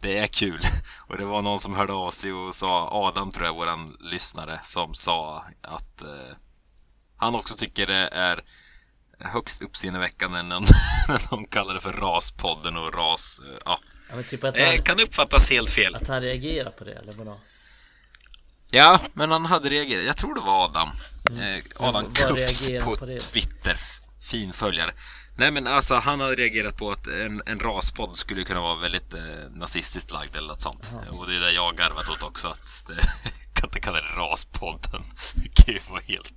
det 0.00 0.18
är 0.18 0.26
kul. 0.26 0.60
Och 1.08 1.18
det 1.18 1.24
var 1.24 1.42
någon 1.42 1.58
som 1.58 1.74
hörde 1.74 1.92
av 1.92 2.10
sig 2.10 2.32
och 2.32 2.54
sa, 2.54 2.88
Adam 2.92 3.30
tror 3.30 3.46
jag, 3.46 3.54
våran 3.54 3.96
lyssnare, 4.00 4.60
som 4.62 4.94
sa 4.94 5.44
att 5.62 6.02
eh, 6.02 6.36
han 7.16 7.34
också 7.34 7.54
tycker 7.54 7.86
det 7.86 8.08
är 8.12 8.42
högst 9.20 9.62
uppseendeväckande 9.62 10.42
när 10.42 10.60
någon, 10.60 10.64
när 11.08 11.30
någon 11.30 11.46
kallar 11.46 11.74
det 11.74 11.80
för 11.80 11.92
RAS-podden 11.92 12.76
och 12.76 12.94
ras... 12.94 13.40
Ja, 13.64 13.78
Ja, 14.08 14.14
men 14.14 14.24
typ 14.24 14.44
att 14.44 14.54
det 14.54 14.64
han, 14.64 14.82
kan 14.82 15.00
uppfattas 15.00 15.50
helt 15.50 15.70
fel. 15.70 15.94
att 15.94 16.08
han 16.08 16.22
reagerar 16.22 16.70
på 16.70 16.84
det, 16.84 16.92
eller 16.92 17.12
vadå? 17.12 17.40
Ja, 18.70 19.00
men 19.12 19.30
han 19.30 19.46
hade 19.46 19.68
reagerat. 19.68 20.04
Jag 20.04 20.16
tror 20.16 20.34
det 20.34 20.40
var 20.40 20.64
Adam. 20.64 20.88
Eh, 21.40 21.64
Adam 21.76 22.04
vad 22.04 22.16
Kuffs 22.16 22.68
reagerar 22.68 22.86
på, 22.86 22.96
på? 22.96 23.06
Twitter. 23.06 23.76
Fin 24.30 24.52
följare. 24.52 24.90
Nej 25.36 25.50
men 25.50 25.66
alltså 25.66 25.94
han 25.94 26.20
hade 26.20 26.34
reagerat 26.34 26.76
på 26.76 26.90
att 26.90 27.06
en, 27.06 27.42
en 27.46 27.58
raspodd 27.58 28.16
skulle 28.16 28.44
kunna 28.44 28.60
vara 28.60 28.76
väldigt 28.76 29.14
eh, 29.14 29.20
nazistiskt 29.50 30.10
lagd 30.10 30.36
eller 30.36 30.48
något 30.48 30.60
sånt. 30.60 30.92
Och 31.10 31.26
det 31.26 31.36
är 31.36 31.40
det 31.40 31.52
jag 31.52 31.76
garvat 31.76 32.08
åt 32.08 32.22
också 32.22 32.48
att 32.48 32.84
det, 32.88 32.94
kan 33.52 33.66
inte 33.68 33.80
kalla 33.80 34.00
det 34.00 34.20
raspodden. 34.20 35.02
Det 35.34 35.62
kan 35.62 35.74
ju 35.74 35.80
vara 35.90 36.00
helt... 36.06 36.32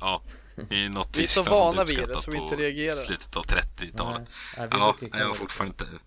Ja, 0.00 0.22
i 0.70 0.88
något 0.88 1.18
Vi 1.18 1.22
är 1.22 1.26
så 1.26 1.42
vana 1.42 1.84
vid 1.84 1.98
det, 1.98 2.20
så 2.22 2.30
vi 2.30 2.38
inte 2.38 2.56
reagerar. 2.56 2.94
slutet 2.94 3.36
av 3.36 3.44
30-talet. 3.44 4.30
Nej, 4.58 4.68
vi 4.70 4.76
Ja, 4.78 4.96
jag 5.12 5.26
har 5.26 5.34
fortfarande 5.34 5.72
inte, 5.72 5.98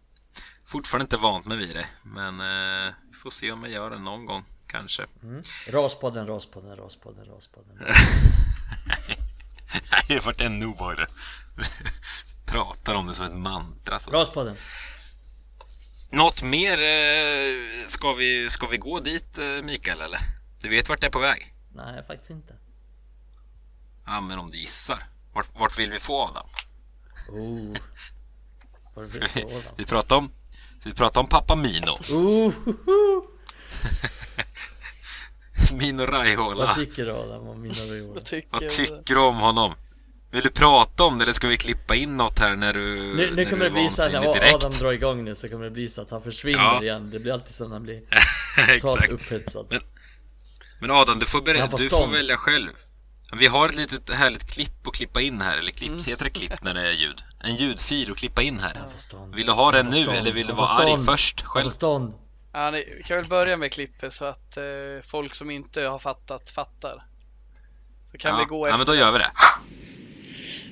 fortfarande 0.76 1.04
inte 1.04 1.18
vant 1.18 1.46
mig 1.46 1.58
vid 1.58 1.76
det. 1.76 1.88
Men 2.04 2.40
eh, 2.40 2.94
vi 3.10 3.14
får 3.14 3.30
se 3.30 3.52
om 3.52 3.64
jag 3.64 3.72
gör 3.72 3.90
det 3.90 4.00
någon 4.00 4.26
gång, 4.26 4.44
kanske. 4.68 5.06
Raspodden, 5.70 6.28
raspodden, 6.28 6.76
raspodden, 6.76 7.26
raspodden. 7.26 7.78
Nej, 9.92 10.02
det 10.08 10.14
har 10.14 10.22
varit 10.22 10.42
ännu 10.42 10.66
obehagligare. 10.66 11.12
Pratar 12.46 12.96
om 12.96 13.08
det 13.08 13.14
som 13.14 13.26
ett 13.26 13.38
mantra. 13.38 14.00
Så. 14.00 14.12
Raspodden. 14.12 14.56
Något 16.10 16.44
mer? 16.44 16.84
Eh, 16.84 17.84
ska, 17.84 18.14
vi, 18.14 18.50
ska 18.50 18.68
vi 18.68 18.78
gå 18.78 19.00
dit, 19.00 19.38
eh, 19.38 19.46
Mikael, 19.46 20.02
eller? 20.02 20.20
Du 20.62 20.70
vet 20.70 20.90
vart 20.90 21.02
det 21.02 21.08
är 21.08 21.12
på 21.12 21.20
väg? 21.20 21.54
Nej, 21.74 22.04
faktiskt 22.08 22.32
inte. 22.32 22.56
Ja, 24.06 24.22
men 24.22 24.40
om 24.40 24.52
du 24.52 24.58
gissar. 24.58 25.04
Vart, 25.34 25.60
vart 25.60 25.80
vill 25.80 25.92
vi 25.92 26.00
få 26.00 26.22
Adam? 26.22 26.48
Oh. 27.30 27.76
Ska 28.92 29.02
vill 29.02 29.30
vi, 29.34 29.42
få 29.42 29.62
vi 29.78 29.86
pratar 29.86 30.16
om... 30.16 30.32
Så 30.86 30.90
vi 30.90 30.96
pratar 30.96 31.22
om 31.22 31.28
pappa 31.28 31.56
Mino. 31.56 31.92
Oh, 32.12 32.54
Mino 35.74 36.06
Raiola. 36.06 36.66
vad 36.66 36.76
tycker 36.76 37.06
du 37.06 37.12
Adam 37.12 37.48
om 37.48 37.62
mina 37.62 37.84
violer? 37.86 38.14
Vad 38.14 38.26
tycker 38.26 38.50
Vad 38.52 38.62
du? 38.62 38.68
tycker 38.70 39.14
du 39.14 39.20
om 39.20 39.36
honom? 39.36 39.74
Vill 40.32 40.44
du 40.44 40.50
prata 40.50 41.04
om 41.04 41.18
det 41.18 41.24
eller 41.24 41.34
ska 41.34 41.48
vi 41.48 41.58
klippa 41.58 41.96
in 41.96 42.18
något 42.18 42.40
här 42.40 42.56
när 42.56 42.74
du, 42.74 42.82
Nu, 42.96 43.16
nu 43.16 43.36
när 43.36 43.44
kommer 43.46 43.58
du 43.58 43.64
det 43.64 43.70
bli 43.72 43.90
så 43.90 44.02
här, 44.02 44.12
vansinnig 44.12 44.42
när? 44.42 44.54
Adam 44.56 44.72
drar 44.72 44.92
igång 44.92 45.24
nu 45.26 45.36
så 45.36 45.50
kommer 45.50 45.64
det 45.66 45.72
bli 45.72 45.90
så 45.90 46.02
att 46.02 46.12
han 46.12 46.22
försvinner 46.24 46.58
Ja. 46.64 46.84
igen. 46.84 47.10
Det 47.12 47.20
blir 47.20 47.34
alltid 47.34 47.54
så 47.54 47.64
när 47.68 47.72
han 47.76 47.84
blir 47.84 48.02
totalt 48.82 49.12
upphetsad. 49.12 49.66
Men- 49.70 49.82
Men 50.80 50.92
Adam, 50.92 51.20
du 51.20 51.26
får, 51.26 51.78
du 51.78 51.90
får 51.90 52.08
välja 52.08 52.36
själv. 52.38 52.70
Vi 53.38 53.48
har 53.48 53.70
ett 53.70 53.76
litet 53.76 54.10
härligt 54.10 54.54
klipp 54.54 54.88
att 54.88 54.94
klippa 54.94 55.22
in 55.22 55.42
här, 55.42 55.58
eller 55.58 55.72
klipp, 55.72 55.90
Mm. 55.90 56.02
heter 56.08 56.24
det 56.24 56.30
klipp 56.30 56.64
när 56.64 56.74
det 56.74 56.88
är 56.88 56.92
ljud? 56.92 57.22
En 57.40 57.56
ljudfil 57.56 58.12
att 58.12 58.18
klippa 58.18 58.42
in 58.42 58.60
här. 58.60 58.84
Vill 59.36 59.46
du 59.46 59.52
ha 59.52 59.72
den 59.72 59.86
nu 59.86 60.10
eller 60.10 60.32
vill 60.32 60.48
du 60.48 60.54
vara 60.54 60.68
arg 60.68 61.06
först 61.06 61.42
själv? 61.42 61.72
Ja, 62.54 62.72
ni 62.72 62.84
vi 62.98 63.04
kan 63.04 63.18
väl 63.18 63.26
börja 63.30 63.58
med 63.58 63.72
klippet 63.72 64.14
så 64.14 64.26
att 64.26 64.58
eh, 64.58 64.64
folk 65.04 65.36
som 65.36 65.50
inte 65.52 65.82
har 65.82 66.00
fattat 66.00 66.50
fattar. 66.50 67.04
Så 68.12 68.18
kan 68.18 68.36
vi 68.38 68.42
Ja, 68.44 68.48
gå 68.48 68.68
ja, 68.68 68.70
efter. 68.70 68.78
men 68.78 68.86
då 68.86 68.96
gör 68.96 69.12
vi 69.12 69.18
det. 69.18 69.32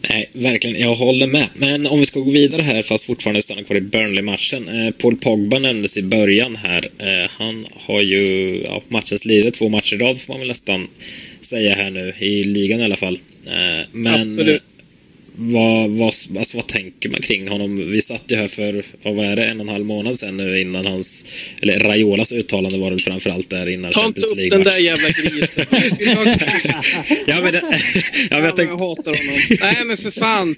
Nej, 0.09 0.30
verkligen. 0.34 0.81
Jag 0.81 0.95
håller 0.95 1.27
med. 1.27 1.47
Men 1.53 1.88
om 1.88 1.99
vi 1.99 2.05
ska 2.05 2.19
gå 2.19 2.31
vidare 2.31 2.61
här, 2.61 2.84
fast 2.84 3.05
fortfarande 3.05 3.41
stanna 3.41 3.63
kvar 3.63 3.77
i 3.77 3.81
Burnley-matchen. 3.81 4.67
Eh, 4.67 4.91
Paul 4.91 5.17
Pogba 5.17 5.59
nämndes 5.59 5.97
i 5.97 6.01
början 6.01 6.55
här. 6.55 6.89
Eh, 6.99 7.30
han 7.38 7.65
har 7.73 8.01
ju 8.01 8.55
ja, 8.65 8.81
matchens 8.88 9.25
lirare 9.25 9.51
två 9.51 9.69
matcher 9.69 9.95
i 9.95 9.97
rad, 9.97 10.17
får 10.17 10.34
man 10.34 10.39
väl 10.39 10.47
nästan 10.47 10.88
säga 11.41 11.75
här 11.75 11.89
nu, 11.89 12.13
i 12.19 12.43
ligan 12.43 12.80
i 12.80 12.84
alla 12.84 12.95
fall. 12.95 13.19
Eh, 13.45 13.88
men 13.91 14.30
Absolut 14.30 14.63
vad, 15.35 15.89
vad, 15.89 16.07
alltså, 16.38 16.57
vad 16.57 16.68
tänker 16.68 17.10
man 17.10 17.22
kring 17.22 17.47
honom? 17.47 17.91
Vi 17.91 18.01
satt 18.01 18.31
ju 18.31 18.35
här 18.35 18.47
för, 18.47 18.84
vad 19.03 19.26
är 19.26 19.35
det, 19.35 19.45
en 19.45 19.57
och 19.61 19.68
en 19.68 19.69
halv 19.73 19.85
månad 19.85 20.18
sedan 20.18 20.38
nu 20.38 20.60
innan 20.61 20.85
hans, 20.85 21.26
eller 21.61 21.80
Raiolas 21.80 22.31
uttalande 22.31 22.77
var 22.80 22.91
det 22.91 22.99
framförallt 22.99 23.49
där 23.49 23.69
innan 23.69 23.91
Ta 23.91 24.05
inte 24.05 24.22
Champions 24.22 24.31
upp 24.31 24.49
den 24.51 24.64
där 24.64 24.80
jävla 24.80 25.10
grisen. 25.10 25.65
Ja, 27.27 27.41
men, 27.43 27.53
det, 27.53 27.61
ja, 28.30 28.35
men 28.38 28.43
jag 28.43 28.43
jag 28.47 28.55
tänkte, 28.55 28.72
hatar 28.85 29.18
honom. 29.18 29.39
Nej, 29.61 29.85
men 29.85 29.97
för 29.97 30.11
fan. 30.11 30.55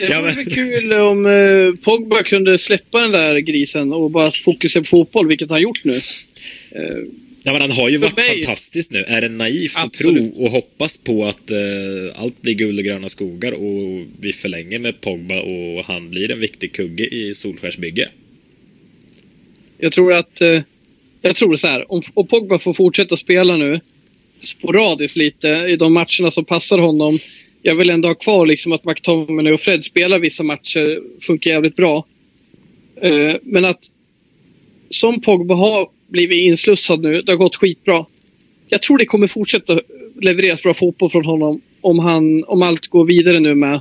Det 0.00 0.06
Ja, 0.08 0.22
men- 0.22 0.34
väl 0.34 0.44
kul 0.54 0.92
om 0.92 1.26
eh, 1.26 1.82
Pogba 1.84 2.22
kunde 2.22 2.58
släppa 2.58 3.00
den 3.00 3.10
där 3.12 3.38
grisen 3.38 3.92
och 3.92 4.10
bara 4.10 4.30
fokusera 4.30 4.82
på 4.82 4.88
fotboll, 4.88 5.28
vilket 5.28 5.50
han 5.50 5.60
gjort 5.62 5.84
nu. 5.84 5.92
Eh, 6.70 7.02
Ja, 7.46 7.52
men 7.52 7.60
han 7.60 7.70
har 7.70 7.88
ju 7.88 7.98
För 7.98 8.06
varit 8.06 8.16
mig- 8.16 8.42
fantastisk 8.42 8.90
nu. 8.90 9.04
Är 9.08 9.20
det 9.20 9.28
naivt 9.28 9.76
att 9.76 9.84
Absolut. 9.84 10.32
tro 10.34 10.44
och 10.44 10.50
hoppas 10.50 10.96
på 10.96 11.24
att 11.24 11.50
eh, 11.50 12.22
allt 12.22 12.42
blir 12.42 12.54
guld 12.54 12.78
och 12.78 12.84
gröna 12.84 13.08
skogar 13.08 13.52
och 13.52 14.06
vi 14.20 14.32
förlänger 14.32 14.78
med 14.78 15.00
Pogba 15.00 15.40
och 15.40 15.84
han 15.84 16.10
blir 16.10 16.32
en 16.32 16.40
viktig 16.40 16.72
kugge 16.72 17.06
i 17.06 17.34
Solskärsbygge? 17.34 18.06
Jag 19.78 19.92
tror 19.92 20.12
att... 20.12 20.40
Eh, 20.40 20.62
jag 21.22 21.36
tror 21.36 21.56
så 21.56 21.66
här, 21.66 21.92
om, 21.92 22.02
om 22.14 22.26
Pogba 22.26 22.58
får 22.58 22.74
fortsätta 22.74 23.16
spela 23.16 23.56
nu 23.56 23.80
sporadiskt 24.38 25.16
lite 25.16 25.48
i 25.48 25.76
de 25.76 25.92
matcherna 25.92 26.30
som 26.30 26.44
passar 26.44 26.78
honom. 26.78 27.18
Jag 27.62 27.74
vill 27.74 27.90
ändå 27.90 28.08
ha 28.08 28.14
kvar 28.14 28.46
liksom 28.46 28.72
att 28.72 28.84
McTominay 28.84 29.52
och 29.52 29.60
Fred 29.60 29.84
spelar 29.84 30.18
vissa 30.18 30.42
matcher. 30.42 31.00
Funkar 31.20 31.50
jävligt 31.50 31.76
bra. 31.76 32.06
Eh, 33.02 33.34
men 33.42 33.64
att 33.64 33.90
som 34.90 35.20
Pogba 35.20 35.54
har 35.54 35.88
blivit 36.08 36.44
inslussad 36.44 37.00
nu, 37.00 37.22
det 37.22 37.32
har 37.32 37.36
gått 37.36 37.56
skitbra. 37.56 38.06
Jag 38.68 38.82
tror 38.82 38.98
det 38.98 39.04
kommer 39.04 39.26
fortsätta 39.26 39.80
levereras 40.20 40.62
bra 40.62 40.74
fotboll 40.74 41.10
från 41.10 41.24
honom 41.24 41.60
om, 41.80 41.98
han, 41.98 42.44
om 42.44 42.62
allt 42.62 42.86
går 42.86 43.04
vidare 43.04 43.40
nu 43.40 43.54
med 43.54 43.74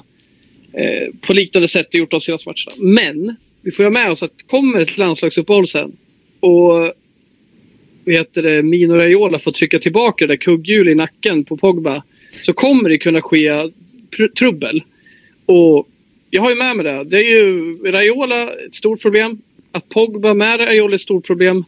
eh, 0.73 1.13
på 1.21 1.33
liknande 1.33 1.67
sätt 1.67 1.87
det 1.91 1.97
gjort 1.97 2.11
de 2.11 2.21
senaste 2.21 2.49
matcherna. 2.49 2.93
Men 2.93 3.35
vi 3.61 3.71
får 3.71 3.83
ha 3.83 3.91
med 3.91 4.11
oss 4.11 4.23
att 4.23 4.31
kommer 4.47 4.81
ett 4.81 4.97
landslagsuppehåll 4.97 5.67
sen 5.67 5.97
och 6.39 6.91
vad 8.05 8.15
heter 8.15 8.43
det, 8.43 8.63
Mino 8.63 8.93
Raiola 8.93 9.39
får 9.39 9.51
trycka 9.51 9.79
tillbaka 9.79 10.27
det 10.27 10.33
där 10.33 10.37
kugghjul 10.37 10.87
i 10.87 10.95
nacken 10.95 11.43
på 11.43 11.57
Pogba 11.57 12.03
så 12.41 12.53
kommer 12.53 12.89
det 12.89 12.97
kunna 12.97 13.21
ske 13.21 13.49
pr- 14.11 14.33
trubbel. 14.37 14.83
Och 15.45 15.87
jag 16.29 16.41
har 16.41 16.49
ju 16.49 16.55
med 16.55 16.75
mig 16.75 16.85
det. 16.85 17.03
Det 17.03 17.17
är 17.17 17.23
ju 17.23 17.75
Raiola 17.91 18.43
ett 18.43 18.73
stort 18.75 19.01
problem. 19.01 19.41
Att 19.71 19.89
Pogba 19.89 20.33
med 20.33 20.59
Raiola 20.59 20.93
är 20.93 20.95
ett 20.95 21.01
stort 21.01 21.25
problem. 21.25 21.65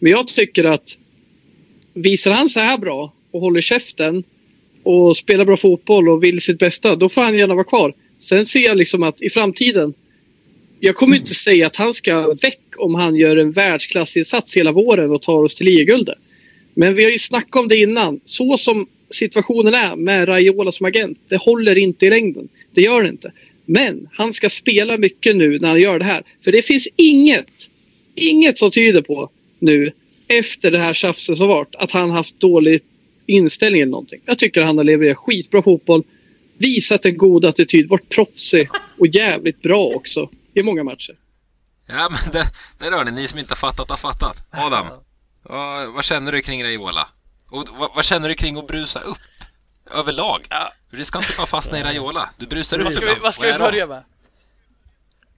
Men 0.00 0.12
jag 0.12 0.28
tycker 0.28 0.64
att 0.64 0.98
visar 1.94 2.30
han 2.30 2.48
så 2.48 2.60
här 2.60 2.78
bra 2.78 3.12
och 3.30 3.40
håller 3.40 3.60
käften 3.60 4.24
och 4.82 5.16
spelar 5.16 5.44
bra 5.44 5.56
fotboll 5.56 6.08
och 6.08 6.24
vill 6.24 6.40
sitt 6.40 6.58
bästa, 6.58 6.96
då 6.96 7.08
får 7.08 7.22
han 7.22 7.38
gärna 7.38 7.54
vara 7.54 7.64
kvar. 7.64 7.94
Sen 8.18 8.46
ser 8.46 8.60
jag 8.60 8.76
liksom 8.76 9.02
att 9.02 9.22
i 9.22 9.30
framtiden 9.30 9.94
jag 10.80 10.96
kommer 10.96 11.16
inte 11.16 11.34
säga 11.34 11.66
att 11.66 11.76
han 11.76 11.94
ska 11.94 12.34
väck 12.34 12.60
om 12.76 12.94
han 12.94 13.16
gör 13.16 13.36
en 13.36 13.52
världsklassinsats 13.52 14.56
hela 14.56 14.72
våren 14.72 15.10
och 15.10 15.22
tar 15.22 15.42
oss 15.42 15.54
till 15.54 15.66
ligaguldet. 15.66 16.18
Men 16.74 16.94
vi 16.94 17.04
har 17.04 17.10
ju 17.10 17.18
snackat 17.18 17.56
om 17.56 17.68
det 17.68 17.76
innan. 17.76 18.20
Så 18.24 18.56
som 18.56 18.86
situationen 19.10 19.74
är 19.74 19.96
med 19.96 20.28
Raiola 20.28 20.72
som 20.72 20.86
agent, 20.86 21.18
det 21.28 21.36
håller 21.36 21.78
inte 21.78 22.06
i 22.06 22.10
längden. 22.10 22.48
Det 22.72 22.80
gör 22.80 23.02
det 23.02 23.08
inte. 23.08 23.32
Men 23.66 24.08
han 24.12 24.32
ska 24.32 24.48
spela 24.50 24.98
mycket 24.98 25.36
nu 25.36 25.58
när 25.58 25.68
han 25.68 25.80
gör 25.80 25.98
det 25.98 26.04
här. 26.04 26.22
För 26.44 26.52
det 26.52 26.62
finns 26.62 26.88
inget, 26.96 27.70
inget 28.14 28.58
som 28.58 28.70
tyder 28.70 29.02
på 29.02 29.30
nu 29.60 29.92
efter 30.28 30.70
det 30.70 30.78
här 30.78 30.92
tjafset 30.94 31.38
som 31.38 31.48
varit 31.48 31.74
att 31.74 31.90
han 31.90 32.10
haft 32.10 32.40
dålig 32.40 32.80
inställning 33.26 33.80
eller 33.82 33.90
någonting. 33.90 34.20
Jag 34.24 34.38
tycker 34.38 34.62
han 34.62 34.76
har 34.76 34.84
levererat 34.84 35.16
skitbra 35.16 35.62
fotboll. 35.62 36.02
Visat 36.58 37.04
en 37.04 37.16
god 37.16 37.44
attityd, 37.44 37.88
varit 37.88 38.08
proffsig 38.08 38.68
och 38.98 39.06
jävligt 39.06 39.62
bra 39.62 39.84
också 39.86 40.28
i 40.54 40.62
många 40.62 40.84
matcher. 40.84 41.14
Ja, 41.86 42.08
men 42.10 42.32
det, 42.32 42.46
där 42.78 42.90
hör 42.92 43.04
ni, 43.04 43.10
ni 43.10 43.28
som 43.28 43.38
inte 43.38 43.50
har 43.50 43.56
fattat 43.56 43.90
har 43.90 43.96
fattat. 43.96 44.44
Adam, 44.50 44.86
vad, 45.42 45.92
vad 45.92 46.04
känner 46.04 46.32
du 46.32 46.40
kring 46.42 46.64
Raiola? 46.64 47.08
Och 47.50 47.64
vad, 47.78 47.90
vad 47.94 48.04
känner 48.04 48.28
du 48.28 48.34
kring 48.34 48.56
att 48.58 48.66
brusa 48.66 49.00
upp? 49.00 49.18
Överlag? 49.94 50.46
Ja. 50.50 50.72
För 50.90 50.96
det 50.96 51.04
ska 51.04 51.18
inte 51.18 51.32
bara 51.36 51.46
fastna 51.46 51.78
i 51.80 51.82
Raiola. 51.82 52.30
Du 52.38 52.46
brusar 52.46 52.78
upp 52.78 52.84
Vad 52.84 52.92
ska 52.92 53.06
vi, 53.06 53.20
vad 53.22 53.34
ska 53.34 53.42
vi 53.46 53.52
det? 53.52 53.58
börja 53.58 53.86
med? 53.86 54.04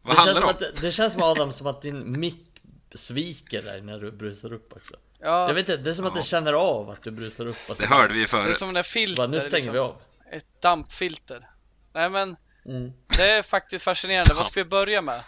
Vad 0.03 0.17
Det 0.17 0.17
känns, 0.17 0.27
handlar 0.27 0.35
som 0.35 0.55
det 0.59 0.67
om? 0.67 0.73
att, 0.75 0.83
det 0.83 0.93
känns 0.93 1.13
som 1.13 1.23
Adam 1.23 1.53
som 1.53 1.67
att 1.67 1.83
din 1.83 2.21
mick 2.21 2.52
sviker 2.99 3.63
dig 3.63 3.81
när 3.83 3.99
du 3.99 4.13
brusar 4.13 4.53
upp 4.53 4.73
också. 4.77 4.95
Ja, 5.21 5.47
Jag 5.47 5.55
vet 5.55 5.69
inte, 5.69 5.77
det 5.77 5.91
är 5.91 5.95
som 5.95 6.07
att 6.07 6.15
det 6.15 6.23
känner 6.23 6.53
av 6.53 6.91
att 6.91 7.03
du 7.03 7.11
brusar 7.11 7.47
upp 7.47 7.57
och 7.69 7.77
Det 7.77 7.87
hörde 7.87 8.13
vi 8.15 8.19
ju 8.21 8.25
det 8.25 8.37
är 8.37 8.43
förut. 8.45 8.59
som 8.59 8.75
där 8.75 8.83
filter. 8.83 9.17
Bara, 9.23 9.27
nu 9.27 9.41
stänger 9.41 9.57
liksom. 9.57 9.73
vi 9.73 9.79
av. 9.79 9.97
Ett 10.33 10.63
dampfilter. 10.63 11.49
Nej 11.95 12.11
men, 12.11 12.37
Mm. 12.67 12.93
det 13.17 13.23
är 13.31 13.43
faktiskt 13.43 13.85
fascinerande. 13.85 14.35
Vad 14.35 14.47
ska 14.47 14.63
vi 14.65 14.69
börja 14.71 15.03
med? 15.03 15.21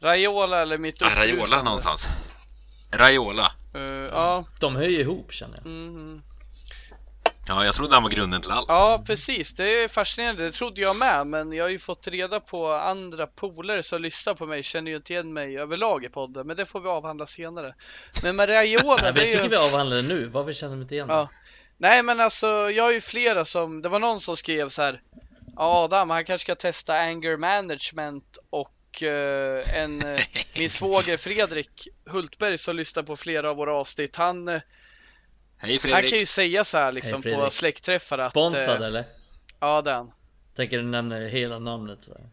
Raiola 0.00 0.62
eller 0.62 0.78
mitt 0.78 1.02
Ah, 1.02 1.10
Raiola 1.16 1.62
någonstans. 1.62 2.08
Raiola. 2.92 3.52
Eh, 3.74 4.04
ja, 4.10 4.44
De 4.60 4.76
hör 4.76 4.88
ju 4.88 5.00
ihop 5.00 5.32
känner 5.32 5.56
jag. 5.56 5.66
mhm. 5.66 6.22
Ja, 7.48 7.64
jag 7.64 7.74
trodde 7.74 7.94
han 7.94 8.02
var 8.02 8.10
grunden 8.10 8.40
till 8.40 8.50
allt. 8.50 8.66
ja, 8.68 9.02
precis. 9.06 9.54
Det 9.54 9.82
är 9.84 9.88
fascinerande. 9.88 10.44
Det 10.44 10.52
trodde 10.52 10.80
jag 10.80 10.96
med, 10.96 11.26
men 11.26 11.52
jag 11.52 11.64
har 11.64 11.70
ju 11.70 11.78
fått 11.78 12.08
reda 12.08 12.40
på 12.40 12.72
andra 12.72 13.26
polare 13.26 13.82
som 13.82 14.02
lyssnar 14.02 14.34
på 14.34 14.46
mig 14.46 14.62
känner 14.62 14.90
ju 14.90 14.96
inte 14.96 15.12
igen 15.12 15.32
mig 15.32 15.58
överlag 15.58 16.04
i 16.04 16.08
podden, 16.08 16.46
men 16.46 16.56
det 16.56 16.66
får 16.66 16.80
vi 16.80 16.88
avhandla 16.88 17.26
senare. 17.26 17.74
Men 18.22 18.36
med 18.36 18.48
Raiola, 18.48 18.96
Nej, 19.02 19.12
det 19.12 19.20
är 19.20 19.24
jag 19.24 19.32
tycker 19.32 19.42
ju... 19.42 19.48
vi 19.48 19.56
avhandlar 19.56 19.96
det 19.96 20.02
nu. 20.02 20.26
Varför 20.26 20.52
känner 20.52 20.76
vi 20.76 20.82
inte 20.82 20.94
igen 20.94 21.06
Ja. 21.10 21.16
det? 21.20 21.28
Nej 21.78 22.02
men 22.02 22.20
alltså, 22.20 22.46
jag 22.70 22.84
har 22.84 22.92
ju 22.92 23.00
flera 23.00 23.44
som, 23.44 23.82
det 23.82 23.88
var 23.88 23.98
någon 23.98 24.20
som 24.20 24.36
skrev 24.36 24.68
så 24.68 24.82
här. 24.82 25.02
Adam, 25.56 26.10
han 26.10 26.24
kanske 26.24 26.44
ska 26.44 26.54
testa 26.54 26.98
anger 26.98 27.36
management 27.36 28.38
och 28.50 29.02
eh, 29.02 29.60
en, 29.82 30.00
eh, 30.14 30.20
min 30.58 30.70
svåger 30.70 31.16
Fredrik 31.16 31.88
Hultberg 32.06 32.58
som 32.58 32.76
lyssnar 32.76 33.02
på 33.02 33.16
flera 33.16 33.50
av 33.50 33.56
våra 33.56 33.72
avsnitt. 33.74 34.16
Han, 34.16 34.60
Hej 35.58 35.70
han 35.72 35.78
Fredrik. 35.78 36.10
kan 36.10 36.18
ju 36.18 36.26
säga 36.26 36.64
så 36.64 36.78
här 36.78 36.92
liksom 36.92 37.22
Hej, 37.22 37.34
på 37.34 37.50
släktträffar 37.50 38.18
att... 38.18 38.30
Sponsrad 38.30 38.82
eh, 38.82 38.86
eller? 38.86 39.04
Ja 39.60 39.82
den. 39.82 40.12
Tänker 40.56 40.78
du 40.78 40.84
nämna 40.84 41.18
hela 41.18 41.58
namnet 41.58 42.04
så 42.04 42.12
här. 42.12 42.28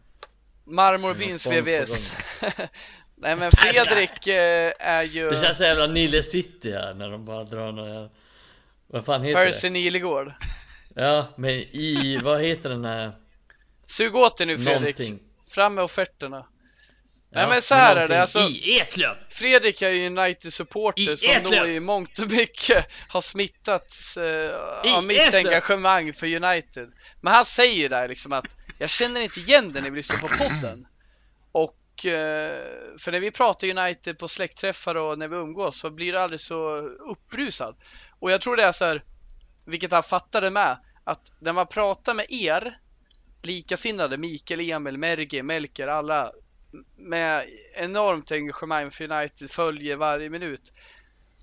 Marmor 0.64 1.14
på 1.14 1.50
VVS. 1.50 2.12
Nej 3.16 3.36
men 3.36 3.52
Fredrik 3.52 4.26
eh, 4.26 4.72
är 4.78 5.02
ju 5.02 5.30
Det 5.30 5.36
känns 5.36 5.56
så 5.56 5.64
jävla 5.64 5.86
Nile 5.86 6.22
City 6.22 6.72
här 6.72 6.94
när 6.94 7.10
de 7.10 7.24
bara 7.24 7.44
drar 7.44 7.72
några... 7.72 8.10
Vad 8.86 9.04
fan 9.04 9.22
heter 9.22 9.44
Percy 9.44 9.68
det? 9.68 9.72
Nilegård. 9.72 10.32
Ja, 10.94 11.26
men 11.36 11.50
i... 11.50 12.20
Vad 12.22 12.40
heter 12.40 12.70
den 12.70 12.84
här... 12.84 13.12
Sug 13.86 14.16
åt 14.16 14.38
dig 14.38 14.46
nu 14.46 14.56
Fredrik. 14.56 14.98
Någonting. 14.98 15.20
Fram 15.46 15.74
med 15.74 15.84
offerterna. 15.84 16.46
Nej 17.34 17.48
men 17.48 17.62
så 17.62 17.74
här 17.74 17.96
är 17.96 18.08
det 18.08 18.22
alltså. 18.22 18.38
I 18.38 18.78
Eslöv! 18.80 19.16
Fredrik 19.28 19.82
är 19.82 19.90
ju 19.90 20.06
United-supporter 20.06 21.16
som 21.16 21.30
Eslöv! 21.30 21.60
då 21.60 21.66
i 21.66 21.80
mångt 21.80 22.18
och 22.18 22.30
mycket 22.30 22.86
har 23.08 23.20
smittats 23.20 24.16
eh, 24.16 24.96
av 24.96 25.04
mitt 25.04 25.20
Eslöv! 25.20 25.46
engagemang 25.46 26.12
för 26.12 26.26
United. 26.26 26.88
Men 27.20 27.34
han 27.34 27.44
säger 27.44 27.74
ju 27.74 27.88
där 27.88 28.08
liksom 28.08 28.32
att 28.32 28.46
jag 28.78 28.90
känner 28.90 29.20
inte 29.20 29.40
igen 29.40 29.72
den 29.72 29.82
när 29.82 29.90
vi 29.90 29.96
lyssnar 29.96 30.18
på 30.18 30.28
podden. 30.28 30.86
Och 31.52 32.06
eh, 32.06 32.52
för 32.98 33.12
när 33.12 33.20
vi 33.20 33.30
pratar 33.30 33.78
United 33.78 34.18
på 34.18 34.28
släktträffar 34.28 34.94
och 34.94 35.18
när 35.18 35.28
vi 35.28 35.36
umgås 35.36 35.78
så 35.78 35.90
blir 35.90 36.12
det 36.12 36.22
aldrig 36.22 36.40
så 36.40 36.76
uppbrusad. 37.10 37.76
Och 38.20 38.30
jag 38.30 38.40
tror 38.40 38.56
det 38.56 38.62
är 38.62 38.72
så 38.72 38.84
här, 38.84 39.04
vilket 39.66 39.92
han 39.92 40.02
fattade 40.02 40.50
med, 40.50 40.78
att 41.04 41.32
när 41.40 41.52
man 41.52 41.66
pratar 41.66 42.14
med 42.14 42.26
er 42.28 42.78
likasinnade, 43.42 44.18
Mikael, 44.18 44.60
Emil, 44.60 44.98
Merge, 44.98 45.42
Melker, 45.42 45.88
alla 45.88 46.32
med 46.96 47.44
enormt 47.74 48.32
engagemang 48.32 48.90
för 48.90 49.12
United 49.12 49.50
följer 49.50 49.96
varje 49.96 50.30
minut. 50.30 50.72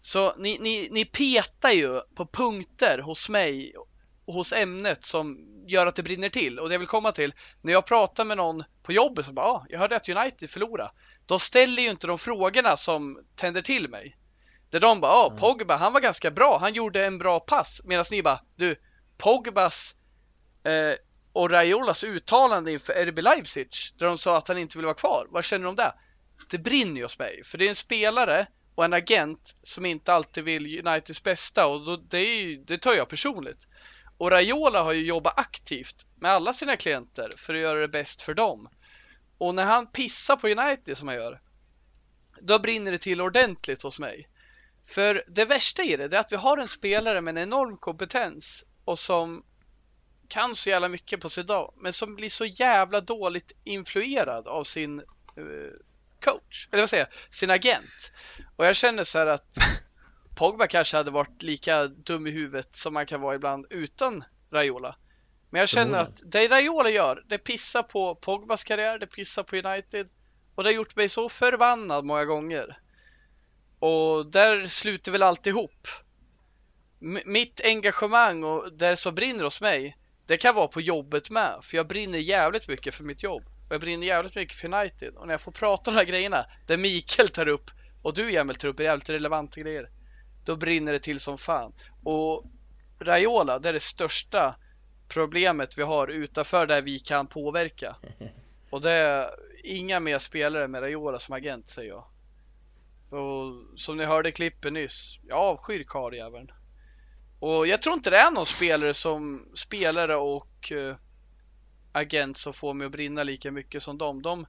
Så 0.02 0.34
ni, 0.38 0.58
ni, 0.60 0.90
ni 0.91 1.06
petar 1.06 1.72
ju 1.72 2.02
på 2.16 2.26
punkter 2.26 2.99
hos 2.99 3.30
mig 3.30 3.74
och 4.26 4.34
hos 4.34 4.53
ämnet 4.53 5.06
som 5.06 5.48
gör 5.68 5.88
att 5.88 5.95
det 5.95 6.03
brinner 6.03 6.30
till. 6.30 6.60
Och 6.60 6.70
det 6.70 6.76
jag 6.76 6.80
vill 6.80 6.88
komma 6.88 7.12
till, 7.12 7.34
när 7.62 7.74
jag 7.74 7.86
pratar 7.86 8.26
med 8.26 8.38
någon 8.38 8.64
på 8.84 8.91
jobbet 8.91 9.26
så 9.26 9.34
bara, 9.34 9.45
ah, 9.45 9.66
jag 9.70 9.80
hörde 9.80 9.95
att 9.95 10.10
United 10.10 10.49
förlorade. 10.49 10.91
De 11.26 11.40
ställer 11.40 11.84
ju 11.84 11.90
inte 11.90 12.08
de 12.08 12.18
frågorna 12.18 12.78
som 12.78 13.20
tänder 13.36 13.62
till 13.62 13.90
mig. 13.90 14.18
Där 14.70 14.80
de 14.80 15.02
bara, 15.02 15.12
ah, 15.12 15.30
Pogba, 15.30 15.76
han 15.78 15.94
var 15.94 16.02
ganska 16.02 16.32
bra, 16.32 16.58
han 16.60 16.74
gjorde 16.74 17.06
en 17.06 17.18
bra 17.18 17.40
pass. 17.40 17.82
Medan 17.86 18.06
ni 18.12 18.24
bara, 18.24 18.40
du, 18.56 18.76
Pogbas 19.18 19.95
eh, 20.64 20.95
och 21.34 21.49
Raiolas 21.49 22.03
uttalande 22.03 22.72
inför 22.72 23.06
RB 23.06 23.20
Leipzig 23.20 23.70
där 23.98 24.06
de 24.06 24.18
sa 24.18 24.38
att 24.38 24.48
han 24.48 24.58
inte 24.58 24.78
vill 24.78 24.86
vara 24.86 24.95
kvar. 24.95 25.28
Vad 25.30 25.45
känner 25.45 25.64
du 25.64 25.70
om 25.70 25.76
det? 25.76 25.94
Det 26.49 26.58
brinner 26.58 26.95
ju 26.95 27.03
hos 27.03 27.20
mig, 27.20 27.44
för 27.44 27.58
det 27.58 27.66
är 27.66 27.70
en 27.70 27.76
spelare 27.76 28.48
och 28.76 28.86
en 28.86 28.94
agent 28.94 29.53
som 29.64 29.86
inte 29.86 30.14
alltid 30.14 30.44
vill 30.44 30.88
Uniteds 30.88 31.24
bästa 31.24 31.68
och 31.68 31.86
då, 31.86 31.95
det, 31.95 32.18
är 32.18 32.36
ju, 32.36 32.58
det 32.58 32.78
tar 32.78 32.94
jag 32.94 33.10
personligt. 33.10 33.68
Och 34.18 34.32
Raiola 34.32 34.84
har 34.84 34.94
ju 34.94 35.06
jobbat 35.06 35.40
aktivt 35.40 36.06
med 36.16 36.32
alla 36.32 36.53
sina 36.53 36.78
klienter 36.78 37.30
för 37.38 37.56
att 37.56 37.62
göra 37.62 37.80
det 37.80 37.88
bäst 37.88 38.22
för 38.22 38.34
dem. 38.34 38.70
Och 39.38 39.56
när 39.56 39.66
han 39.66 39.88
pissar 39.88 40.36
på 40.36 40.48
United 40.48 40.98
som 40.98 41.08
han 41.08 41.18
gör, 41.18 41.41
då 42.41 42.60
brinner 42.60 42.91
det 42.91 42.98
till 42.98 43.22
ordentligt 43.22 43.84
hos 43.84 43.99
mig. 43.99 44.28
För 44.86 45.24
det 45.28 45.45
värsta 45.45 45.84
i 45.84 45.98
det, 45.98 46.08
det 46.08 46.18
är 46.18 46.22
att 46.22 46.32
vi 46.32 46.36
har 46.36 46.58
en 46.58 46.68
spelare 46.68 47.22
med 47.22 47.38
en 47.38 47.44
enorm 47.44 47.78
kompetens 47.78 48.66
och 48.86 48.99
som 48.99 49.44
kan 50.32 50.56
så 50.56 50.70
jävla 50.70 50.88
mycket 50.88 51.22
på 51.22 51.30
sin 51.30 51.45
dag, 51.45 51.74
men 51.78 51.94
som 51.94 52.16
blir 52.16 52.30
så 52.30 52.45
jävla 52.45 53.02
dåligt 53.02 53.52
influerad 53.64 54.48
av 54.48 54.64
sin 54.64 54.99
eh, 54.99 55.74
coach, 56.24 56.68
eller 56.72 56.82
vad 56.82 56.90
säger 56.90 57.03
jag, 57.03 57.34
sin 57.34 57.52
agent. 57.52 58.12
Och 58.56 58.66
jag 58.66 58.76
känner 58.76 59.03
så 59.03 59.20
här 59.20 59.28
att 59.28 59.58
Pogba 60.38 60.68
kanske 60.68 60.98
hade 60.98 61.12
varit 61.12 61.44
lika 61.44 61.88
dum 61.88 62.28
i 62.28 62.32
huvudet 62.32 62.76
som 62.76 62.94
man 62.94 63.06
kan 63.06 63.22
vara 63.22 63.36
ibland 63.36 63.66
utan 63.70 64.24
Raiola. 64.52 64.95
Men 65.49 65.60
jag 65.60 65.70
känner 65.70 65.98
att 65.99 66.22
det 66.26 66.48
Raiola 66.48 66.90
gör, 66.90 67.24
det 67.28 67.38
pissar 67.38 67.84
på 67.84 68.16
Pogbas 68.16 68.64
karriär, 68.64 68.99
det 68.99 69.08
pissar 69.08 69.44
på 69.44 69.56
United 69.56 70.10
och 70.56 70.64
det 70.64 70.70
har 70.70 70.76
gjort 70.76 70.95
mig 70.95 71.10
så 71.10 71.30
förbannad 71.30 72.06
många 72.06 72.26
gånger. 72.26 72.80
Och 73.80 74.32
där 74.32 74.64
slutar 74.64 75.12
väl 75.12 75.24
alltihop. 75.24 75.88
M- 77.02 77.20
mitt 77.26 77.62
engagemang 77.64 78.44
och 78.44 78.74
det 78.74 78.98
som 78.98 79.16
brinner 79.16 79.44
hos 79.44 79.62
mig, 79.62 79.98
det 80.26 80.38
kan 80.38 80.56
vara 80.56 80.68
på 80.68 80.81
jobbet 80.81 81.30
med. 81.30 81.60
För 81.61 81.77
jag 81.77 81.88
brinner 81.88 82.19
jävligt 82.19 82.68
mycket 82.68 82.95
för 82.95 83.03
mitt 83.03 83.23
jobb. 83.23 83.43
Och 83.68 83.73
jag 83.73 83.81
brinner 83.81 84.07
jävligt 84.07 84.35
mycket 84.35 84.57
för 84.57 84.73
United. 84.73 85.15
Och 85.15 85.27
när 85.27 85.34
jag 85.34 85.41
får 85.41 85.52
prata 85.52 85.91
om 85.91 85.95
de 85.95 85.99
här 85.99 86.07
grejerna, 86.07 86.45
där 86.68 86.77
Mikael 86.77 87.30
tar 87.30 87.48
upp 87.48 87.72
och 88.02 88.14
du 88.14 88.35
Emil 88.35 88.56
tar 88.56 88.68
upp 88.68 88.80
jävligt 88.80 89.10
relevanta 89.10 89.61
grejer. 89.61 89.89
Då 90.45 90.56
brinner 90.56 90.93
det 90.93 90.99
till 90.99 91.19
som 91.19 91.38
fan. 91.38 91.73
Och 92.03 92.45
Raiola, 92.99 93.60
det 93.60 93.69
är 93.69 93.73
det 93.73 93.80
största 93.80 94.56
problemet 95.07 95.77
vi 95.77 95.84
har 95.84 96.07
utanför 96.07 96.65
där 96.65 96.81
vi 96.81 96.99
kan 96.99 97.27
påverka. 97.27 97.95
Och 98.69 98.81
det 98.81 98.91
är 98.91 99.35
inga 99.64 99.99
mer 99.99 100.18
spelare 100.18 100.68
med 100.68 100.81
Raiola 100.81 101.19
som 101.19 101.35
agent 101.35 101.68
säger 101.68 101.89
jag. 101.89 102.06
Och 103.19 103.80
som 103.80 103.98
ni 103.98 104.06
hörde 104.06 104.30
i 104.30 104.31
klippet 104.31 104.73
nyss, 104.73 105.19
jag 105.27 105.38
avskyr 105.38 105.84
karljäveln. 105.84 106.52
Och 107.41 107.68
jag 107.68 107.81
tror 107.81 107.95
inte 107.95 108.09
det 108.09 108.18
är 108.18 108.31
någon 108.31 108.45
spelare 108.45 108.93
som 108.93 109.47
spelare 109.53 110.15
och 110.15 110.72
uh, 110.72 110.95
agent 111.91 112.38
som 112.38 112.53
får 112.53 112.73
mig 112.73 112.85
att 112.85 112.91
brinna 112.91 113.23
lika 113.23 113.51
mycket 113.51 113.84
som 113.84 113.97
dem. 113.97 114.22
De, 114.22 114.45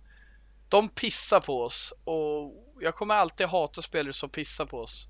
de 0.69 0.89
pissar 0.89 1.41
på 1.41 1.63
oss 1.63 1.93
och 2.05 2.53
jag 2.81 2.95
kommer 2.95 3.15
alltid 3.15 3.47
hata 3.47 3.83
spelare 3.83 4.13
som 4.13 4.31
pissar 4.31 4.67
på 4.67 4.79
oss. 4.79 5.07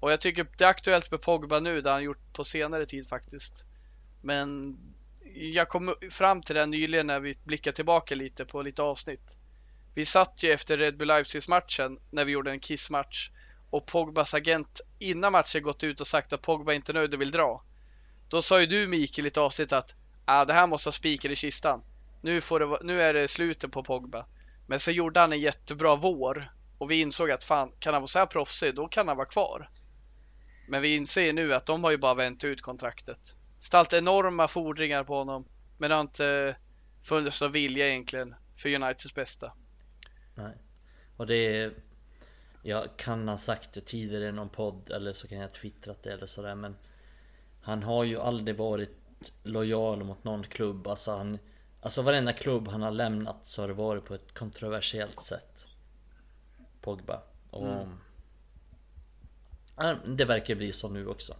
Och 0.00 0.12
jag 0.12 0.20
tycker 0.20 0.46
det 0.58 0.64
är 0.64 0.68
aktuellt 0.68 1.10
med 1.10 1.22
Pogba 1.22 1.60
nu, 1.60 1.80
det 1.80 1.88
har 1.88 1.94
han 1.94 2.04
gjort 2.04 2.32
på 2.32 2.44
senare 2.44 2.86
tid 2.86 3.08
faktiskt. 3.08 3.64
Men 4.22 4.78
jag 5.34 5.68
kom 5.68 5.94
fram 6.10 6.42
till 6.42 6.54
det 6.54 6.66
nyligen 6.66 7.06
när 7.06 7.20
vi 7.20 7.34
blickar 7.44 7.72
tillbaka 7.72 8.14
lite 8.14 8.44
på 8.44 8.62
lite 8.62 8.82
avsnitt. 8.82 9.36
Vi 9.94 10.04
satt 10.04 10.42
ju 10.42 10.50
efter 10.50 10.78
Red 10.78 10.96
Bull 10.96 11.08
Leipzig-matchen 11.08 11.98
när 12.10 12.24
vi 12.24 12.32
gjorde 12.32 12.50
en 12.50 12.60
kissmatch 12.60 13.30
och 13.70 13.86
Pogbas 13.86 14.34
agent 14.34 14.80
innan 14.98 15.32
matchen 15.32 15.62
gått 15.62 15.84
ut 15.84 16.00
och 16.00 16.06
sagt 16.06 16.32
att 16.32 16.42
Pogba 16.42 16.72
inte 16.72 16.92
är 16.92 16.94
nöjd 16.94 17.14
och 17.14 17.20
vill 17.20 17.30
dra. 17.30 17.64
Då 18.28 18.42
sa 18.42 18.60
ju 18.60 18.66
du 18.66 18.86
Mikael 18.86 19.26
i 19.26 19.28
ett 19.28 19.36
avsnitt 19.36 19.72
att 19.72 19.94
ah, 20.24 20.44
det 20.44 20.52
här 20.52 20.66
måste 20.66 20.86
ha 20.86 20.92
spiken 20.92 21.32
i 21.32 21.36
kistan. 21.36 21.82
Nu, 22.22 22.40
får 22.40 22.60
det, 22.60 22.78
nu 22.82 23.02
är 23.02 23.14
det 23.14 23.28
slutet 23.28 23.72
på 23.72 23.82
Pogba. 23.82 24.26
Men 24.66 24.80
så 24.80 24.90
gjorde 24.90 25.20
han 25.20 25.32
en 25.32 25.40
jättebra 25.40 25.96
vår 25.96 26.52
och 26.78 26.90
vi 26.90 27.00
insåg 27.00 27.30
att 27.30 27.44
fan, 27.44 27.72
kan 27.78 27.94
han 27.94 28.02
vara 28.02 28.08
så 28.08 28.18
här 28.18 28.26
proffsig, 28.26 28.74
då 28.74 28.88
kan 28.88 29.08
han 29.08 29.16
vara 29.16 29.26
kvar. 29.26 29.70
Men 30.68 30.82
vi 30.82 30.96
inser 30.96 31.32
nu 31.32 31.54
att 31.54 31.66
de 31.66 31.84
har 31.84 31.90
ju 31.90 31.98
bara 31.98 32.14
vänt 32.14 32.44
ut 32.44 32.62
kontraktet. 32.62 33.36
Ställt 33.60 33.92
enorma 33.92 34.48
fordringar 34.48 35.04
på 35.04 35.14
honom, 35.14 35.44
men 35.78 35.90
det 35.90 35.96
har 35.96 36.02
inte 36.02 36.56
funnits 37.02 37.40
någon 37.40 37.52
vilja 37.52 37.88
egentligen 37.88 38.34
för 38.56 38.74
Uniteds 38.74 39.14
bästa. 39.14 39.52
Nej. 40.34 40.56
Och 41.16 41.26
det 41.26 41.56
är... 41.56 41.89
Jag 42.62 42.96
kan 42.96 43.28
ha 43.28 43.36
sagt 43.36 43.72
det 43.72 43.80
tidigare 43.80 44.28
i 44.28 44.32
någon 44.32 44.48
podd 44.48 44.90
eller 44.90 45.12
så 45.12 45.28
kan 45.28 45.38
jag 45.38 45.46
ha 45.46 45.54
twittrat 45.54 46.02
det 46.02 46.12
eller 46.12 46.26
sådär 46.26 46.54
men 46.54 46.76
Han 47.60 47.82
har 47.82 48.04
ju 48.04 48.20
aldrig 48.20 48.56
varit 48.56 48.96
lojal 49.42 50.04
mot 50.04 50.24
någon 50.24 50.42
klubb. 50.42 50.86
Alltså 50.86 51.16
han... 51.16 51.38
Alltså 51.80 52.02
varenda 52.02 52.32
klubb 52.32 52.68
han 52.68 52.82
har 52.82 52.90
lämnat 52.90 53.46
så 53.46 53.62
har 53.62 53.68
det 53.68 53.74
varit 53.74 54.04
på 54.04 54.14
ett 54.14 54.34
kontroversiellt 54.34 55.20
sätt. 55.20 55.68
Pogba. 56.80 57.22
Och... 57.50 57.86
Ja, 59.76 59.96
Det 60.06 60.24
verkar 60.24 60.54
bli 60.54 60.72
så 60.72 60.88
nu 60.88 61.06
också. 61.06 61.36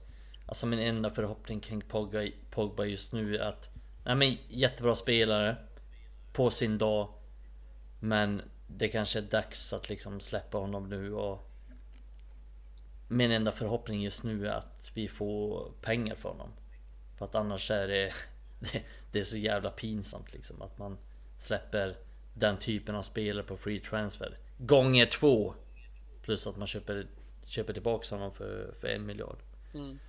Alltså 0.46 0.66
min 0.66 0.78
enda 0.78 1.10
förhoppning 1.10 1.60
kring 1.60 1.80
Pogba, 1.80 2.26
Pogba 2.50 2.84
just 2.84 3.12
nu 3.12 3.36
är 3.36 3.48
att... 3.48 3.68
Nej 4.04 4.14
men 4.14 4.36
jättebra 4.48 4.94
spelare. 4.94 5.56
På 6.32 6.50
sin 6.50 6.78
dag. 6.78 7.08
Men 8.00 8.42
det 8.76 8.88
kanske 8.88 9.18
är 9.18 9.22
dags 9.22 9.72
att 9.72 9.88
liksom 9.88 10.20
släppa 10.20 10.58
honom 10.58 10.88
nu 10.88 11.14
och 11.14 11.50
min 13.08 13.30
enda 13.30 13.52
förhoppning 13.52 14.02
just 14.02 14.24
nu 14.24 14.46
är 14.48 14.52
att 14.52 14.90
vi 14.94 15.08
får 15.08 15.72
pengar 15.80 16.14
för 16.14 16.28
honom. 16.28 16.48
För 17.18 17.24
att 17.24 17.34
annars 17.34 17.70
är 17.70 17.88
det, 17.88 18.12
det, 18.58 18.82
det 19.12 19.18
är 19.18 19.24
så 19.24 19.36
jävla 19.36 19.70
pinsamt 19.70 20.32
liksom 20.32 20.62
att 20.62 20.78
man 20.78 20.98
släpper 21.38 21.96
den 22.34 22.58
typen 22.58 22.94
av 22.94 23.02
spelare 23.02 23.44
på 23.44 23.56
free 23.56 23.80
transfer. 23.80 24.38
Gånger 24.58 25.06
två! 25.06 25.54
Plus 26.22 26.46
att 26.46 26.56
man 26.56 26.66
köper, 26.66 27.06
köper 27.44 27.72
tillbaka 27.72 28.14
honom 28.14 28.32
för, 28.32 28.72
för 28.80 28.88
en 28.88 29.06
miljard. 29.06 29.38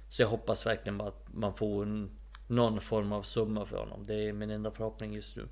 Så 0.08 0.22
jag 0.22 0.28
hoppas 0.28 0.66
verkligen 0.66 0.98
bara 0.98 1.08
att 1.08 1.26
man 1.34 1.54
får 1.54 1.84
en, 1.84 2.12
någon 2.48 2.82
form 2.82 3.12
av 3.12 3.24
summa 3.24 3.66
för 3.66 3.78
honom. 3.78 4.04
Det 4.04 4.30
är 4.30 4.34
min 4.34 4.50
enda 4.50 4.72
förhoppning 4.72 5.14
just 5.14 5.36
nu. 5.36 5.48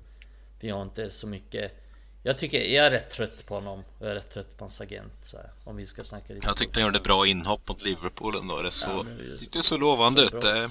Vi 0.60 0.70
har 0.70 0.82
inte 0.82 1.10
så 1.10 1.26
mycket 1.26 1.72
Jag 2.22 2.38
tycker 2.38 2.60
jag 2.62 2.86
är 2.86 2.90
rätt 2.90 3.10
trött 3.10 3.46
på 3.46 3.54
honom. 3.54 3.84
Jag 4.00 4.10
är 4.10 4.14
rätt 4.14 4.32
trött 4.32 4.58
på 4.58 4.64
hans 4.64 4.80
agent. 4.80 5.12
Så 5.26 5.36
här, 5.36 5.50
om 5.64 5.76
vi 5.76 5.86
ska 5.86 6.04
snacka 6.04 6.32
lite 6.34 6.46
Jag 6.46 6.56
tyckte 6.56 6.80
han 6.80 6.86
gjorde 6.88 7.00
bra 7.00 7.26
inhopp 7.26 7.68
mot 7.68 7.84
Liverpool 7.84 8.36
ändå. 8.36 8.62
Det 8.62 8.70
så, 8.70 8.88
Ja, 8.90 9.02
det- 9.02 9.38
tyckte 9.38 9.58
det 9.58 9.62
så 9.62 9.76
lovande 9.76 10.22
ut. 10.22 10.40
Det, 10.40 10.70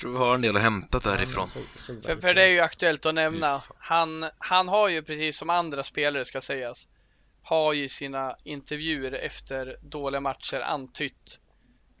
tror 0.00 0.12
vi 0.12 0.18
har 0.18 0.34
en 0.34 0.42
del 0.42 0.56
att 0.56 0.62
hämta 0.62 0.98
därifrån. 0.98 1.48
För, 1.48 2.20
för 2.20 2.34
det 2.34 2.42
är 2.42 2.48
ju 2.48 2.60
aktuellt 2.60 3.06
att 3.06 3.14
nämna. 3.14 3.60
Han, 3.78 4.26
han 4.38 4.68
har 4.68 4.88
ju 4.88 5.02
precis 5.02 5.36
som 5.38 5.50
andra 5.50 5.82
spelare 5.82 6.24
ska 6.24 6.40
sägas. 6.40 6.88
Har 7.42 7.72
ju 7.72 7.84
i 7.84 7.88
sina 7.88 8.36
intervjuer 8.44 9.12
efter 9.12 9.76
dåliga 9.82 10.20
matcher 10.20 10.60
antytt 10.60 11.40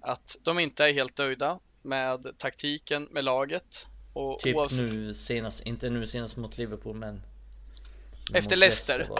att 0.00 0.36
de 0.42 0.58
inte 0.58 0.84
är 0.84 0.92
helt 0.92 1.18
nöjda 1.18 1.58
med 1.82 2.26
taktiken 2.38 3.08
med 3.10 3.24
laget. 3.24 3.86
Och 4.12 4.40
Typ 4.40 4.56
oavsett- 4.56 4.92
nu 4.92 5.14
senast, 5.14 5.60
inte 5.60 5.90
nu 5.90 6.06
senast 6.06 6.36
mot 6.36 6.58
Liverpool 6.58 6.96
men... 6.96 7.22
Efter 8.34 8.56
Leicester. 8.56 9.10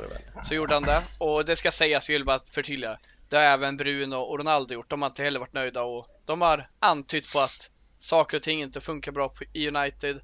så 0.45 0.55
gjorde 0.55 0.75
han 0.75 0.83
det. 0.83 1.03
Och 1.19 1.45
det 1.45 1.57
ska 1.57 1.71
sägas, 1.71 2.09
jag 2.09 2.15
vill 2.15 2.25
bara 2.25 2.41
förtydliga. 2.51 2.99
Det 3.29 3.37
har 3.37 3.45
även 3.45 3.77
Bruno 3.77 4.17
och 4.17 4.39
Ronaldo 4.39 4.75
gjort. 4.75 4.91
De 4.91 5.03
har 5.03 5.11
inte 5.11 5.23
heller 5.23 5.41
varit 5.41 5.55
nöjda 5.55 5.83
och 5.83 6.07
de 6.27 6.41
har 6.41 6.69
antytt 6.79 7.33
på 7.33 7.39
att 7.39 7.71
saker 7.99 8.37
och 8.37 8.43
ting 8.43 8.63
inte 8.63 8.81
funkar 8.81 9.13
bra 9.13 9.35
i 9.53 9.69
United 9.69 10.21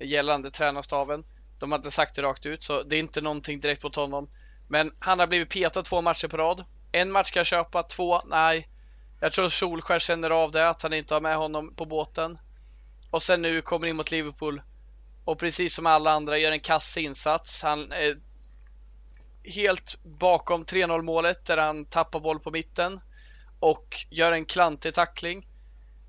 gällande 0.00 0.50
tränarstaven. 0.50 1.24
De 1.58 1.72
har 1.72 1.78
inte 1.78 1.90
sagt 1.90 2.16
det 2.16 2.22
rakt 2.22 2.46
ut, 2.46 2.64
så 2.64 2.82
det 2.82 2.96
är 2.96 3.00
inte 3.00 3.20
någonting 3.20 3.60
direkt 3.60 3.82
mot 3.82 3.96
honom. 3.96 4.28
Men 4.68 4.92
han 4.98 5.18
har 5.18 5.26
blivit 5.26 5.50
petad 5.50 5.82
två 5.82 6.00
matcher 6.00 6.28
på 6.28 6.36
rad. 6.36 6.64
En 6.92 7.12
match 7.12 7.28
ska 7.28 7.38
jag 7.38 7.46
köpa, 7.46 7.82
två, 7.82 8.20
nej. 8.26 8.68
Jag 9.20 9.32
tror 9.32 9.48
Solskär 9.48 9.98
känner 9.98 10.30
av 10.30 10.50
det, 10.50 10.68
att 10.68 10.82
han 10.82 10.92
inte 10.92 11.14
har 11.14 11.20
med 11.20 11.36
honom 11.36 11.74
på 11.74 11.84
båten. 11.86 12.38
Och 13.10 13.22
sen 13.22 13.42
nu 13.42 13.62
kommer 13.62 13.86
in 13.86 13.96
mot 13.96 14.10
Liverpool. 14.10 14.62
Och 15.24 15.38
precis 15.38 15.74
som 15.74 15.86
alla 15.86 16.10
andra 16.10 16.38
gör 16.38 16.52
en 16.52 16.60
kass 16.60 16.96
insats. 16.96 17.62
Han 17.62 17.92
är 17.92 18.16
helt 19.44 19.98
bakom 20.04 20.64
3-0 20.64 21.02
målet 21.02 21.44
där 21.44 21.56
han 21.56 21.84
tappar 21.84 22.20
boll 22.20 22.40
på 22.40 22.50
mitten 22.50 23.00
och 23.60 23.96
gör 24.10 24.32
en 24.32 24.44
klantig 24.44 24.94
tackling. 24.94 25.46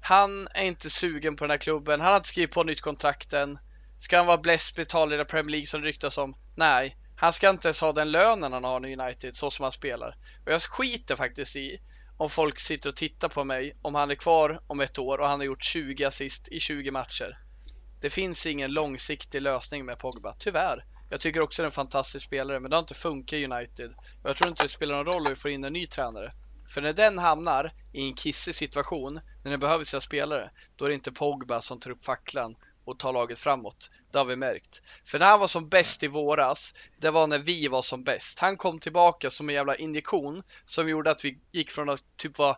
Han 0.01 0.47
är 0.53 0.63
inte 0.65 0.89
sugen 0.89 1.35
på 1.35 1.43
den 1.43 1.51
här 1.51 1.57
klubben. 1.57 2.01
Han 2.01 2.09
har 2.09 2.17
inte 2.17 2.29
skrivit 2.29 2.51
på 2.51 2.63
nytt 2.63 2.81
kontrakt 2.81 3.33
än. 3.33 3.59
Ska 3.97 4.17
han 4.17 4.25
vara 4.25 4.37
bläst 4.37 4.75
betald 4.75 5.13
i 5.13 5.25
Premier 5.25 5.51
League 5.51 5.67
som 5.67 5.81
det 5.81 5.87
ryktas 5.87 6.17
om? 6.17 6.35
Nej, 6.55 6.97
han 7.15 7.33
ska 7.33 7.49
inte 7.49 7.67
ens 7.67 7.81
ha 7.81 7.93
den 7.93 8.11
lönen 8.11 8.53
han 8.53 8.63
har 8.63 8.79
nu 8.79 8.89
i 8.89 8.97
United 8.97 9.35
så 9.35 9.49
som 9.49 9.63
han 9.63 9.71
spelar. 9.71 10.15
Och 10.45 10.51
jag 10.51 10.61
skiter 10.61 11.15
faktiskt 11.15 11.55
i 11.55 11.79
om 12.17 12.29
folk 12.29 12.59
sitter 12.59 12.89
och 12.89 12.95
tittar 12.95 13.29
på 13.29 13.43
mig 13.43 13.73
om 13.81 13.95
han 13.95 14.11
är 14.11 14.15
kvar 14.15 14.61
om 14.67 14.79
ett 14.79 14.99
år 14.99 15.17
och 15.17 15.27
han 15.27 15.39
har 15.39 15.45
gjort 15.45 15.63
20 15.63 16.05
assist 16.05 16.47
i 16.47 16.59
20 16.59 16.91
matcher. 16.91 17.37
Det 18.03 18.09
finns 18.09 18.45
ingen 18.45 18.71
långsiktig 18.71 19.41
lösning 19.41 19.85
med 19.85 19.99
Pogba, 19.99 20.33
tyvärr. 20.39 20.85
Jag 21.09 21.21
tycker 21.21 21.41
också 21.41 21.61
det 21.61 21.63
är 21.63 21.67
en 21.67 21.71
fantastisk 21.71 22.25
spelare, 22.25 22.59
men 22.59 22.69
det 22.69 22.75
har 22.75 22.81
inte 22.81 22.93
funkat 22.93 23.33
i 23.33 23.45
United. 23.45 23.93
Jag 24.23 24.35
tror 24.35 24.49
inte 24.49 24.63
det 24.63 24.69
spelar 24.69 24.95
någon 24.95 25.05
roll 25.05 25.21
om 25.21 25.29
vi 25.29 25.35
får 25.35 25.51
in 25.51 25.63
en 25.63 25.73
ny 25.73 25.87
tränare. 25.87 26.33
För 26.73 26.81
när 26.81 26.93
den 26.93 27.17
hamnar 27.17 27.73
i 27.93 28.07
en 28.07 28.13
kissig 28.13 28.55
situation, 28.55 29.19
när 29.43 29.51
den 29.51 29.59
behöver 29.59 29.83
sina 29.83 30.01
spelare, 30.01 30.51
då 30.75 30.85
är 30.85 30.89
det 30.89 30.95
inte 30.95 31.11
Pogba 31.11 31.61
som 31.61 31.79
tar 31.79 31.91
upp 31.91 32.05
facklan 32.05 32.55
och 32.85 32.99
tar 32.99 33.13
laget 33.13 33.39
framåt. 33.39 33.89
Det 34.11 34.17
har 34.17 34.25
vi 34.25 34.35
märkt. 34.35 34.81
För 35.05 35.19
när 35.19 35.25
han 35.25 35.39
var 35.39 35.47
som 35.47 35.69
bäst 35.69 36.03
i 36.03 36.07
våras, 36.07 36.73
det 36.99 37.11
var 37.11 37.27
när 37.27 37.39
vi 37.39 37.67
var 37.67 37.81
som 37.81 38.03
bäst. 38.03 38.39
Han 38.39 38.57
kom 38.57 38.79
tillbaka 38.79 39.29
som 39.29 39.49
en 39.49 39.55
jävla 39.55 39.75
injektion 39.75 40.43
som 40.65 40.89
gjorde 40.89 41.11
att 41.11 41.25
vi 41.25 41.39
gick 41.51 41.71
från 41.71 41.89
att 41.89 42.03
typ 42.17 42.37
vara 42.37 42.57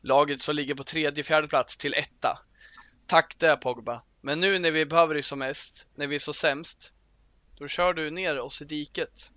laget 0.00 0.40
som 0.40 0.56
ligger 0.56 0.74
på 0.74 0.84
tredje, 0.84 1.24
fjärde 1.24 1.48
plats 1.48 1.76
till 1.76 1.94
etta. 1.94 2.38
Tack 3.06 3.34
det 3.38 3.56
Pogba. 3.56 4.02
Men 4.24 4.40
nu 4.40 4.58
när 4.58 4.72
vi 4.72 4.86
behöver 4.86 5.14
dig 5.14 5.22
som 5.22 5.38
mest, 5.38 5.86
när 5.94 6.06
vi 6.06 6.14
är 6.14 6.18
så 6.18 6.32
sämst, 6.32 6.92
då 7.58 7.68
kör 7.68 7.94
du 7.94 8.10
ner 8.10 8.38
oss 8.38 8.62
i 8.62 8.64
diket. 8.64 9.32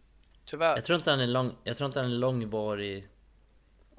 Tyvärr. 0.46 0.76
Jag 0.76 0.86
tror 0.86 0.98
inte 1.00 1.12
han 1.12 1.20
är 1.20 1.28
lång, 1.28 1.56
jag 1.64 1.78
tror 1.78 1.86
inte 1.86 2.00
han 2.00 2.12
är 2.12 2.16
långvarig 2.16 3.08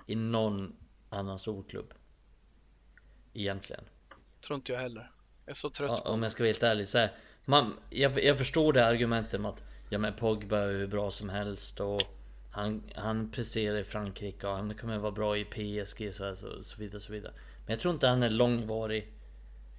i 0.06 0.14
någon 0.14 0.76
annan 1.10 1.38
storklubb. 1.38 1.94
Egentligen. 3.34 3.84
Tror 4.46 4.54
inte 4.54 4.72
jag 4.72 4.80
heller. 4.80 5.10
Jag 5.44 5.50
är 5.50 5.54
så 5.54 5.70
trött 5.70 5.90
Ja, 5.90 5.96
på 5.96 6.10
om 6.10 6.22
jag 6.22 6.32
ska 6.32 6.42
vara 6.42 6.48
helt 6.48 6.62
ärlig 6.62 6.88
så 6.88 6.98
här, 6.98 7.12
man, 7.48 7.76
jag, 7.90 8.24
jag 8.24 8.38
förstår 8.38 8.72
det 8.72 8.86
argumentet 8.86 9.40
med 9.40 9.48
att 9.48 9.64
Ja 9.90 9.98
men 9.98 10.16
Pogba 10.16 10.58
är 10.58 10.72
hur 10.72 10.86
bra 10.86 11.10
som 11.10 11.28
helst 11.28 11.80
och 11.80 12.02
han, 12.52 12.82
han 12.94 13.30
presterar 13.30 13.76
i 13.76 13.84
Frankrike 13.84 14.46
och 14.46 14.52
han 14.52 14.74
kommer 14.74 14.98
vara 14.98 15.12
bra 15.12 15.36
i 15.36 15.44
PSG 15.44 16.14
så, 16.14 16.24
här, 16.24 16.34
så, 16.34 16.62
så 16.62 16.80
vidare 16.80 17.00
så 17.00 17.12
vidare. 17.12 17.32
Men 17.66 17.72
jag 17.72 17.78
tror 17.78 17.94
inte 17.94 18.08
han 18.08 18.22
är 18.22 18.30
långvarig 18.30 19.12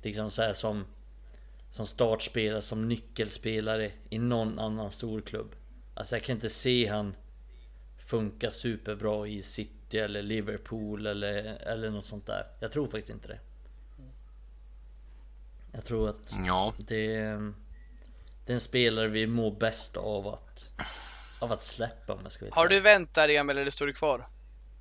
Liksom 0.02 0.32
så 0.32 0.42
här 0.42 0.54
som 0.54 0.86
Som 1.72 1.86
startspelare, 1.86 2.62
som 2.62 2.88
nyckelspelare 2.88 3.92
i 4.10 4.20
någon 4.20 4.60
annan 4.60 4.92
storklubb. 4.92 5.56
Alltså 5.94 6.16
jag 6.16 6.24
kan 6.24 6.36
inte 6.36 6.50
se 6.50 6.88
han 6.88 7.16
Funka 8.06 8.52
superbra 8.52 9.28
i 9.28 9.42
City 9.42 10.00
eller 10.00 10.22
Liverpool 10.22 11.06
eller, 11.06 11.34
eller 11.44 11.90
något 11.90 12.06
sånt 12.06 12.26
där. 12.28 12.48
Jag 12.60 12.72
tror 12.72 12.88
faktiskt 12.88 13.10
inte 13.10 13.28
det. 13.28 13.40
Jag 15.72 15.86
tror 15.86 16.10
att 16.10 16.34
Ja, 16.46 16.74
det 16.78 17.16
är, 17.16 17.54
det 18.46 18.54
är 18.54 18.56
en 18.56 18.62
spelare 18.62 19.08
vi 19.08 19.28
mår 19.28 19.52
bäst 19.52 19.98
av 19.98 20.28
att 20.28 20.70
Av 21.42 21.52
att 21.52 21.64
släppa 21.64 22.14
om 22.14 22.20
jag 22.24 22.32
ska 22.32 22.46
vara 22.46 22.56
Har 22.56 22.68
du 22.68 22.80
vänt 22.80 23.14
där 23.14 23.30
Emil 23.30 23.58
eller 23.58 23.72
står 23.72 23.88
du 23.88 23.94
kvar? 23.94 24.28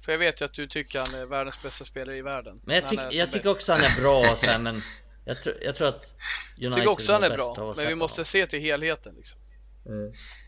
För 0.05 0.13
jag 0.13 0.19
vet 0.19 0.41
ju 0.41 0.45
att 0.45 0.55
du 0.55 0.67
tycker 0.67 0.99
han 0.99 1.21
är 1.23 1.27
världens 1.27 1.63
bästa 1.63 1.85
spelare 1.85 2.17
i 2.17 2.23
världen. 2.23 2.59
Men 2.65 2.77
jag, 2.77 2.89
tyck, 2.89 3.01
jag 3.13 3.33
tycker 3.33 3.51
också 3.51 3.73
han 3.73 3.81
är 3.81 4.03
bra 4.03 4.19
och 4.19 4.39
så 4.39 4.47
här, 4.47 4.59
men 4.59 4.75
jag, 5.29 5.43
tror- 5.43 5.57
jag 5.63 5.75
tror 5.77 5.89
att 5.89 5.95
United 5.95 6.13
Jag 6.57 6.75
tycker 6.75 6.89
också 6.89 7.13
han 7.13 7.23
är 7.25 7.37
bra, 7.37 7.75
men 7.77 7.87
vi 7.87 7.95
måste 7.95 8.25
se 8.25 8.47
till 8.47 8.61
helheten 8.61 9.15
liksom. 9.17 9.39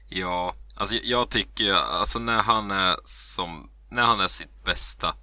ja. 0.08 0.54
Alltså 0.76 0.94
jag- 1.02 1.30
tycker 1.30 1.72
alltså 1.72 2.18
när 2.18 2.42
han 2.42 2.70
är 2.70 2.96
som, 3.04 3.70
när 3.90 4.02
han 4.02 4.20
är 4.20 4.26
sitt 4.28 4.64
bästa. 4.64 5.14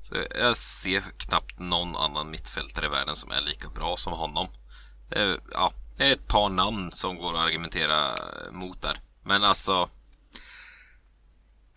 Så 0.00 0.14
jag 0.38 0.56
ser 0.56 1.00
knappt 1.16 1.58
någon 1.58 1.96
annan 1.96 2.30
mittfältare 2.30 2.86
i 2.86 2.88
världen 2.88 3.16
som 3.16 3.30
är 3.30 3.40
lika 3.40 3.68
bra 3.68 3.96
som 3.96 4.12
honom. 4.12 4.48
Det 5.08 5.18
är, 5.20 5.40
ja, 5.52 5.72
det 5.96 6.04
är 6.04 6.12
ett 6.12 6.28
par 6.28 6.48
namn 6.48 6.92
som 6.92 7.16
går 7.16 7.34
att 7.34 7.40
argumentera 7.40 8.14
mot 8.50 8.82
där. 8.82 9.00
Men 9.24 9.44
alltså... 9.44 9.88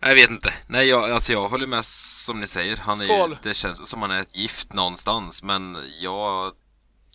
Jag 0.02 0.14
vet 0.14 0.30
inte. 0.30 0.52
Nej, 0.66 0.88
jag, 0.88 1.10
alltså 1.10 1.32
jag 1.32 1.48
håller 1.48 1.66
med 1.66 1.84
som 1.84 2.40
ni 2.40 2.46
säger. 2.46 2.76
Han 2.76 3.00
är 3.00 3.04
ju, 3.04 3.36
det 3.42 3.54
känns 3.54 3.88
som 3.88 4.02
han 4.02 4.10
är 4.10 4.20
ett 4.20 4.36
gift 4.36 4.72
någonstans, 4.72 5.42
men 5.42 5.78
jag 6.00 6.52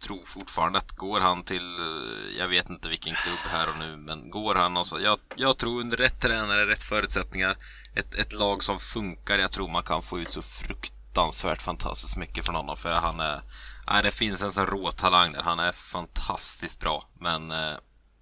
tror 0.01 0.25
fortfarande 0.25 0.77
att 0.77 0.91
går 0.91 1.19
han 1.19 1.43
till, 1.43 1.79
eh, 1.79 2.37
jag 2.39 2.47
vet 2.47 2.69
inte 2.69 2.89
vilken 2.89 3.15
klubb 3.15 3.39
här 3.49 3.69
och 3.69 3.77
nu, 3.77 3.97
men 3.97 4.29
går 4.29 4.55
han 4.55 4.77
och 4.77 4.87
så, 4.87 4.99
jag, 4.99 5.19
jag 5.35 5.57
tror 5.57 5.79
under 5.79 5.97
rätt 5.97 6.21
tränare, 6.21 6.67
rätt 6.67 6.83
förutsättningar, 6.83 7.57
ett, 7.95 8.15
ett 8.15 8.33
lag 8.33 8.63
som 8.63 8.79
funkar, 8.79 9.39
jag 9.39 9.51
tror 9.51 9.67
man 9.67 9.83
kan 9.83 10.01
få 10.01 10.19
ut 10.19 10.29
så 10.29 10.41
fruktansvärt 10.41 11.61
fantastiskt 11.61 12.17
mycket 12.17 12.45
från 12.45 12.55
honom, 12.55 12.77
för 12.77 12.93
han 12.93 13.19
är, 13.19 13.41
nej, 13.87 14.03
det 14.03 14.11
finns 14.11 14.43
en 14.43 14.51
sån 14.51 14.65
rå 14.65 14.91
talang 14.91 15.31
där, 15.31 15.41
han 15.41 15.59
är 15.59 15.71
fantastiskt 15.71 16.79
bra, 16.79 17.09
men 17.19 17.51
eh, 17.51 17.77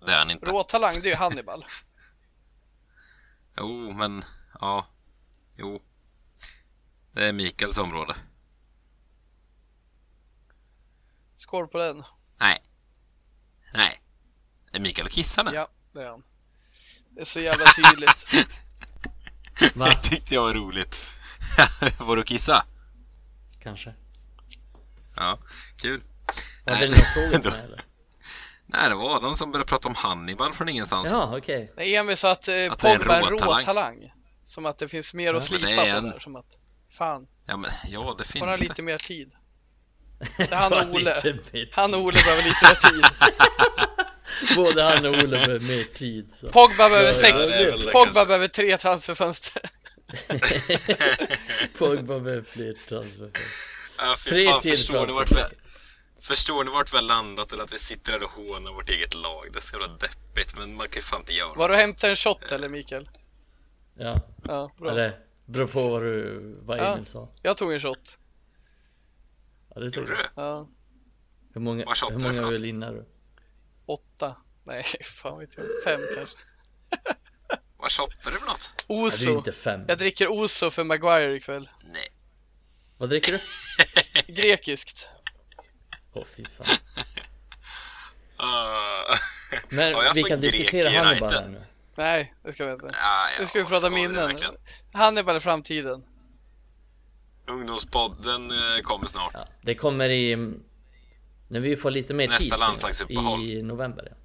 det 0.06 0.12
är 0.12 0.18
han 0.18 0.32
inte. 0.32 0.52
Rå 0.52 0.64
talang, 0.64 0.94
det 1.02 1.08
är 1.08 1.12
ju 1.12 1.16
Hannibal. 1.16 1.66
Jo, 3.58 3.92
men, 3.92 4.24
ja, 4.62 4.88
jo. 5.56 5.82
Det 7.12 7.28
är 7.28 7.34
Mikaels 7.34 7.78
område. 7.78 8.16
Skål 11.54 11.68
på 11.68 11.78
den. 11.78 12.04
Nej. 12.40 12.64
Nej. 13.74 14.02
Är 14.72 14.80
Mikael 14.80 15.10
kissar 15.10 15.44
nu? 15.44 15.52
Ja, 15.54 15.68
det 15.94 16.02
är 16.02 16.06
han. 16.08 16.24
Det 17.16 17.22
är 17.22 17.26
så 17.26 17.40
jävla 17.40 17.66
tydligt. 17.66 18.26
Va? 19.76 19.86
Det 19.90 20.10
tyckte 20.10 20.34
jag 20.34 20.42
var 20.42 20.54
roligt. 20.54 20.96
var 22.00 22.16
du 22.16 22.24
kissa? 22.24 22.66
Kanske. 23.64 23.94
Ja, 25.16 25.40
kul. 25.82 26.04
Var 26.66 26.76
det 26.76 26.88
då- 27.44 27.50
mig 27.52 27.60
eller? 27.64 27.82
Nej, 28.66 28.90
det 28.90 28.96
var 28.96 29.16
Adam 29.18 29.36
som 29.36 29.52
började 29.52 29.70
prata 29.70 29.88
om 29.88 29.96
Hannibal 29.96 30.54
från 30.54 30.70
ingenstans. 30.70 31.12
Ja 31.12 31.38
okej. 31.38 31.74
Nej, 31.78 31.96
Emil 31.96 32.18
sa 32.18 32.32
att, 32.32 32.48
eh, 32.48 32.72
Att 32.72 32.80
det 32.80 32.88
är 32.90 32.94
en 32.94 33.00
Pogba 33.00 33.14
är 33.16 33.18
en 33.22 33.24
rå 33.24 33.30
rå 33.30 33.38
talang. 33.38 33.66
talang. 33.66 34.14
Som 34.46 34.66
att 34.66 34.78
det 34.78 34.90
finns 34.90 35.14
mer 35.14 35.34
att 35.34 35.50
Ja, 35.52 35.58
det 35.58 35.60
slipa 35.66 35.86
är 35.86 35.92
på 35.92 35.98
en- 35.98 36.12
där. 36.12 36.20
Som 36.20 36.36
att, 36.36 36.58
fan, 36.98 37.28
Ja, 37.46 37.58
men 37.58 37.72
ja, 37.88 38.16
det 38.18 38.24
får 38.24 38.40
han 38.40 38.48
finns 38.50 38.62
lite 38.62 38.74
det. 38.76 38.82
mer 38.82 38.98
tid? 38.98 39.34
Han 40.52 40.74
och 40.74 40.96
Ole. 40.96 41.16
Han 41.72 41.94
och 41.94 42.00
Ole 42.02 42.18
behöver 42.24 42.44
lite 42.44 42.66
mer 42.66 42.90
tid. 42.92 43.06
Både 44.56 44.84
han 44.84 45.06
och 45.06 45.12
Ole 45.12 45.28
behöver 45.28 45.60
mer 45.60 45.94
tid. 45.94 46.32
Så. 46.36 46.50
Pogba 46.52 46.90
behöver 46.90 47.08
Ja, 47.08 47.14
sex, 47.14 47.38
ja, 47.60 47.72
Pogba 47.92 48.04
kanske. 48.06 48.26
behöver 48.26 48.48
tre 48.48 48.78
transferfönster. 48.78 49.62
Pogba 51.78 52.20
med 52.20 52.48
fler 52.48 52.74
transferfönster. 52.74 53.42
Ja, 53.98 54.16
fy 54.26 54.30
Tre 54.32 54.46
fan, 54.46 54.62
till 54.62 54.72
förstår 54.72 55.08
ni, 55.08 55.14
vart 55.14 55.32
vi, 55.32 55.42
förstår 56.22 56.64
ni 56.64 56.72
vart 56.72 56.94
vi 56.94 56.98
har 56.98 57.04
landat 57.04 57.54
eller 57.54 57.64
att 57.64 57.74
vi 57.74 57.80
sitter 57.80 58.12
här 58.12 58.24
och 58.24 58.30
hånar 58.32 58.72
vårt 58.74 58.90
eget 58.90 59.14
lag? 59.14 59.48
Det 59.54 59.62
ska 59.62 59.78
vara 59.78 59.88
deppigt, 59.88 60.58
men 60.58 60.76
man 60.76 60.88
kan 60.88 60.96
ju 60.96 61.02
fan 61.02 61.20
inte 61.20 61.34
göra 61.34 61.54
Var 61.56 61.70
du 61.70 61.76
hämtat 61.76 62.04
en 62.04 62.16
shot 62.16 62.52
eller 62.52 62.70
Mikael? 62.70 63.10
Ja, 63.98 64.22
Ja, 64.48 64.72
bra. 64.80 64.92
eller 64.92 65.14
beror 65.46 65.68
på 65.68 65.88
vad 65.90 66.02
du, 66.02 66.40
vad 66.62 66.78
Ja. 66.80 66.94
Emil 66.94 67.06
sa. 67.06 67.28
Jag 67.42 67.58
tog 67.58 67.74
en 67.74 67.80
shot. 67.80 68.18
Ja, 69.76 69.82
det 69.82 69.96
Gjorde 69.96 70.08
du? 70.08 70.18
Ja, 70.36 70.70
Hur 71.54 71.62
många, 71.62 71.86
Vad 71.86 71.98
hur 71.98 72.18
du 72.18 72.20
för 72.20 72.30
många 72.30 72.42
något? 72.42 72.60
öl 72.60 72.66
innar 72.66 72.94
du? 72.94 73.06
åtta. 73.86 74.36
Nej, 74.66 74.84
fan 75.04 75.40
vet 75.40 75.58
jag. 75.58 75.66
Fem 75.84 76.02
kanske. 76.16 76.38
Vad 77.78 77.92
shottar 77.92 78.32
du 78.32 78.38
för 78.38 78.46
något? 78.48 78.74
Ja, 78.88 78.96
det 78.96 79.02
är 79.02 79.06
Oso. 79.06 79.38
inte 79.38 79.52
fem. 79.52 79.86
Jag 79.88 79.98
dricker 79.98 80.28
Oso 80.28 80.70
för 80.70 80.84
Maguire 80.84 81.36
ikväll. 81.36 81.70
Nej. 81.84 82.08
Vad 82.98 83.10
dricker 83.10 83.32
du? 83.32 83.40
Grekiskt. 84.34 85.10
Åh 86.14 86.24
fy 86.36 86.44
fan. 86.46 86.66
Uh, 88.40 89.18
Men 89.70 89.92
jag 89.92 90.14
vi 90.14 90.24
kan 90.24 90.42
grek 90.42 90.52
diskutera 90.52 91.04
Hannibal 91.04 91.30
här 91.32 91.48
nu. 91.50 91.64
Nej, 91.98 92.34
det 92.44 92.54
ska 92.54 92.66
vi 92.66 92.72
inte. 92.72 92.90
ja, 92.94 93.26
Nu 93.40 93.46
ska 93.46 93.60
vi 93.60 93.66
prata 93.66 93.90
det 93.90 93.96
minnen. 93.96 94.36
Hannibal 94.94 95.38
i 95.38 95.40
framtiden. 95.40 96.04
Ungdomspodden 97.48 98.52
eh, 98.52 98.82
kommer 98.84 99.08
snart. 99.08 99.34
Ja, 99.34 99.46
det 99.62 99.76
kommer 99.76 100.10
i... 100.10 100.36
När 101.48 101.60
vi 101.60 101.78
får 101.78 101.92
lite 101.92 102.14
mer 102.14 102.28
Nästa 102.28 102.56
tid. 102.56 102.60
landslagsuppehåll. 102.60 103.42
I 103.50 103.62
november 103.62 104.08
ja. 104.10 104.16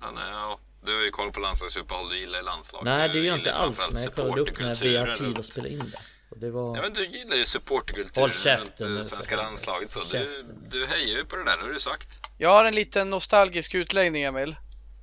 Ja, 0.00 0.10
nej, 0.14 0.24
ja, 0.30 0.58
du 0.84 0.94
har 0.96 1.02
ju 1.04 1.10
koll 1.10 1.32
på 1.32 1.40
landslagsuppehåll, 1.40 2.08
du 2.08 2.18
gillar 2.18 2.38
ju 2.38 2.44
landslaget. 2.44 2.84
Nej 2.84 3.08
Du 3.08 3.14
det 3.14 3.18
gör 3.18 3.26
jag 3.26 3.38
gillar 3.38 3.66
inte 3.66 3.82
alls. 3.84 3.92
Men 3.92 4.02
jag 4.02 4.14
kollade 4.14 4.50
upp 4.50 4.60
när 4.60 4.82
vi 4.84 4.96
har 4.96 5.16
tid 5.16 5.38
att 5.38 5.44
spela 5.44 5.68
in 5.68 5.78
det. 5.78 5.98
Och 6.30 6.38
det 6.38 6.50
var... 6.50 6.76
Ja, 6.76 6.82
men 6.82 6.92
du 6.92 7.06
gillar 7.06 7.36
ju 7.36 7.44
supporterkulturen 7.44 8.58
runt 8.58 8.80
eh, 8.80 9.00
svenska 9.00 9.36
landslaget 9.36 9.90
så. 9.90 10.00
Du, 10.10 10.44
du 10.68 10.86
hejar 10.86 11.18
ju 11.18 11.24
på 11.24 11.36
det 11.36 11.44
där, 11.44 11.56
det 11.56 11.62
har 11.62 11.72
du 11.72 11.78
sagt. 11.78 12.20
Jag 12.38 12.50
har 12.50 12.64
en 12.64 12.74
liten 12.74 13.10
nostalgisk 13.10 13.74
utläggning 13.74 14.22
Emil. 14.22 14.56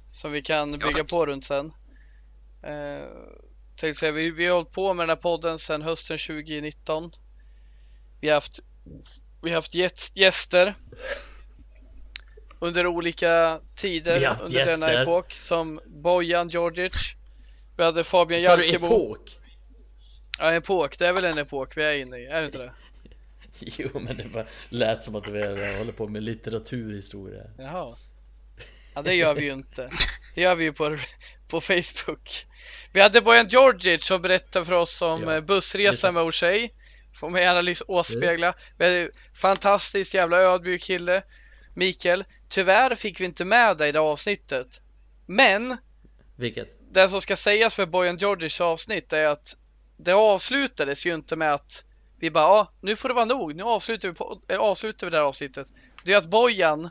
Som 0.08 0.32
vi 0.32 0.42
kan 0.42 0.72
bygga 0.72 0.92
tack. 0.92 1.10
på 1.10 1.26
runt 1.26 1.46
sen. 1.46 1.74
Tänkte 3.76 4.00
säga, 4.00 4.12
vi, 4.12 4.32
vi 4.32 4.48
har 4.48 4.56
hållit 4.56 4.72
på 4.72 4.94
med 4.94 5.04
den 5.04 5.10
här 5.10 5.16
podden 5.22 5.60
sedan 5.60 5.82
hösten 5.82 6.18
2019. 6.18 7.12
Vi 8.22 8.28
har 8.28 8.34
haft, 8.36 8.60
vi 9.42 9.50
har 9.50 9.56
haft 9.56 9.74
gäst- 9.76 10.12
gäster. 10.16 10.74
Under 12.60 12.88
olika 12.88 13.60
tider 13.76 14.16
under 14.16 14.66
denna 14.66 14.70
gäster. 14.88 15.02
epok. 15.02 15.34
Som 15.34 15.80
Bojan 15.86 16.50
Djordjic. 16.50 17.16
Vi 17.78 17.84
hade 17.84 18.04
Fabian 18.04 18.42
Sa 18.42 18.56
du 18.58 18.64
Jalkemo. 18.66 18.86
epok? 18.88 19.38
Ja, 20.40 20.54
epok. 20.54 20.98
Det 21.00 21.08
är 21.08 21.14
väl 21.14 21.26
en 21.26 21.38
epok 21.38 21.78
vi 21.78 21.84
är 21.84 21.94
inne 21.98 22.18
i, 22.18 22.26
är 22.26 22.40
det 22.40 22.46
inte 22.46 22.58
det? 22.58 22.74
Jo 23.78 23.90
men 23.94 24.18
det 24.18 24.34
bara 24.34 24.46
lät 24.70 25.04
som 25.04 25.16
att 25.16 25.28
vi 25.28 25.42
håller 25.78 25.98
på 25.98 26.08
med 26.08 26.24
litteraturhistoria. 26.24 27.44
Jaha. 27.58 27.96
Ja, 28.96 29.02
det 29.02 29.14
gör 29.16 29.34
vi 29.34 29.44
ju 29.46 29.52
inte. 29.54 29.90
Det 30.36 30.42
gör 30.42 30.56
vi 30.56 30.64
ju 30.64 30.74
på, 30.74 30.98
på 31.48 31.62
Facebook. 31.62 32.46
Vi 32.94 33.02
hade 33.02 33.22
Bojan 33.22 33.48
Djordjic 33.48 34.06
som 34.06 34.22
berättade 34.22 34.66
för 34.66 34.74
oss 34.74 35.02
om 35.02 35.24
Ja, 35.24 35.34
ja, 35.34 35.42
bussresan 35.42 36.14
med 36.14 36.24
O'Shea. 36.24 36.70
Får 37.20 37.30
man 37.30 37.42
gärna 37.42 37.62
lys- 37.62 37.84
åspegla. 37.88 38.54
Hade 38.80 39.10
fantastiskt 39.42 40.14
jävla 40.14 40.38
ödmjuk 40.38 40.82
kille. 40.82 41.24
Mikael, 41.76 42.26
tyvärr 42.50 42.96
fick 42.96 43.20
vi 43.20 43.26
inte 43.26 43.46
med 43.46 43.78
dig 43.78 43.90
i 43.90 43.92
det 43.92 44.00
avsnittet. 44.00 44.82
Men 45.26 45.78
Vilket? 46.36 46.68
det 46.92 47.10
som 47.10 47.22
ska 47.22 47.36
sägas 47.36 47.78
med 47.78 47.90
Bojan 47.90 48.18
Djordjics 48.18 48.62
avsnitt 48.62 49.14
är 49.14 49.26
att 49.26 49.58
det 49.98 50.14
avslutades 50.14 51.06
ju 51.06 51.14
inte 51.14 51.36
med 51.36 51.54
att 51.54 51.86
vi 52.20 52.32
bara, 52.32 52.44
ja, 52.44 52.72
nu 52.82 52.96
får 52.96 53.10
det 53.10 53.16
vara 53.16 53.26
nog. 53.26 53.56
Nu 53.56 53.64
avslutar 53.64 54.10
vi, 54.10 54.16
på, 54.16 54.42
äh, 54.48 54.58
avslutar 54.60 55.08
vi 55.08 55.12
det 55.12 55.18
här 55.18 55.26
avsnittet. 55.26 55.68
Det 56.04 56.14
är 56.14 56.18
att 56.18 56.30
Bojan 56.30 56.90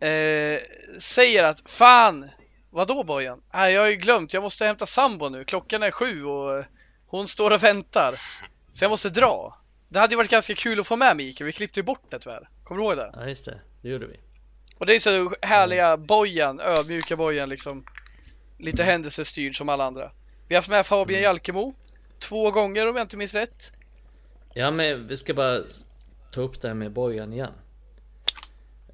eh, 0.00 0.60
säger 1.00 1.44
att 1.44 1.70
fan, 1.70 2.30
vadå 2.70 3.04
Bojan? 3.04 3.42
Nej, 3.52 3.74
jag 3.74 3.80
har 3.80 3.88
ju 3.88 3.96
glömt, 3.96 4.34
jag 4.34 4.42
måste 4.42 4.66
hämta 4.66 4.86
sambo 4.86 5.28
nu. 5.28 5.44
Klockan 5.44 5.82
är 5.82 5.90
sju 5.90 6.24
och 6.24 6.58
eh, 6.58 6.64
hon 7.06 7.28
står 7.28 7.50
och 7.50 7.62
väntar. 7.62 8.14
Så 8.72 8.84
jag 8.84 8.90
måste 8.90 9.10
dra. 9.10 9.54
Det 9.88 9.98
hade 9.98 10.12
ju 10.12 10.16
varit 10.16 10.30
ganska 10.30 10.54
kul 10.54 10.80
att 10.80 10.86
få 10.86 10.96
med 10.96 11.16
Mikael, 11.16 11.46
vi 11.46 11.52
klippte 11.52 11.80
ju 11.80 11.84
bort 11.84 12.10
det 12.10 12.18
tyvärr. 12.18 12.48
Kommer 12.64 12.80
du 12.80 12.86
ihåg 12.86 12.96
det? 12.96 13.12
Ja 13.16 13.26
just 13.26 13.44
det, 13.44 13.60
det 13.82 13.88
gjorde 13.88 14.06
vi. 14.06 14.20
Och 14.78 14.86
det 14.86 14.94
är 14.94 14.98
så 14.98 15.32
härliga 15.42 15.96
Bojan, 15.96 16.60
ödmjuka 16.60 17.16
Bojan 17.16 17.48
liksom. 17.48 17.84
Lite 18.58 18.82
händelsestyrd 18.82 19.56
som 19.56 19.68
alla 19.68 19.84
andra. 19.84 20.10
Vi 20.48 20.54
har 20.54 20.58
haft 20.58 20.68
med 20.68 20.86
Fabian 20.86 21.22
Jalkemo. 21.22 21.74
Två 22.18 22.50
gånger 22.50 22.88
om 22.88 22.96
jag 22.96 23.04
inte 23.04 23.16
minns 23.16 23.34
rätt. 23.34 23.72
Ja 24.54 24.70
men 24.70 25.08
vi 25.08 25.16
ska 25.16 25.34
bara 25.34 25.60
ta 26.32 26.40
upp 26.40 26.60
det 26.60 26.68
här 26.68 26.74
med 26.74 26.92
Bojan 26.92 27.32
igen. 27.32 27.52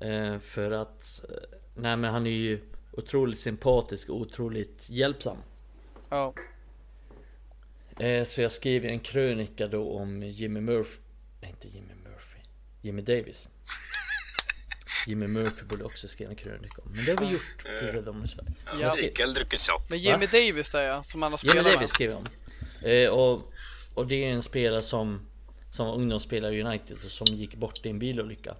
Eh, 0.01 0.38
för 0.38 0.70
att, 0.70 1.24
eh, 1.28 1.59
nej 1.74 1.96
men 1.96 2.05
han 2.05 2.26
är 2.26 2.30
ju 2.30 2.60
otroligt 2.97 3.41
sympatisk 3.41 4.09
och 4.09 4.16
otroligt 4.16 4.87
hjälpsam. 4.91 5.39
Ja. 6.09 6.35
Eh, 7.99 8.25
så 8.25 8.43
jag 8.43 8.53
skrev 8.53 8.85
en 8.85 9.01
krönika 9.01 9.69
då 9.69 9.91
om 9.99 10.23
Jimmy 10.23 10.61
Murphy. 10.61 11.01
Nej 11.41 11.51
inte 11.51 11.69
Jimmy 11.69 11.95
Murphy. 11.95 12.39
Jimmy 12.83 13.03
Davis. 13.03 13.49
Jimmy 15.07 15.27
Murphy 15.27 15.66
borde 15.66 15.85
också 15.85 16.09
skriva 16.09 16.31
en 16.31 16.37
krönika 16.37 16.83
om. 16.83 16.93
Men 16.95 17.05
det 17.05 17.12
har 17.12 17.27
vi 17.27 17.33
gjort 17.33 17.62
på 17.62 17.87
Rädda 17.87 18.11
om 18.11 18.29
Sverige. 18.29 18.51
Ja. 18.81 18.95
Mikael 19.03 19.35
dricker 19.35 19.59
shot. 19.59 19.91
Men 19.91 19.99
Jimmy 19.99 20.27
Davis 20.27 20.71
där 20.71 20.85
ja, 20.85 21.03
som 21.03 21.23
han 21.23 21.33
har 21.33 21.41
Jimmy 21.43 21.53
spelat 21.53 21.73
Davis 21.73 21.81
med. 21.81 21.89
skrev 21.89 22.11
jag 22.11 22.19
om. 22.19 22.27
Eh, 22.83 23.11
och, 23.11 23.43
och 23.95 24.07
det 24.07 24.25
är 24.25 24.33
en 24.33 24.43
spelare 24.43 24.83
som 24.83 25.21
Som 25.71 25.87
var 25.87 25.95
ungdomsspelare 25.95 26.55
i 26.55 26.62
United 26.62 26.97
och 27.05 27.11
som 27.11 27.27
gick 27.27 27.55
bort 27.55 27.87
i 27.87 27.89
en 27.89 27.99
bilolycka. 27.99 28.57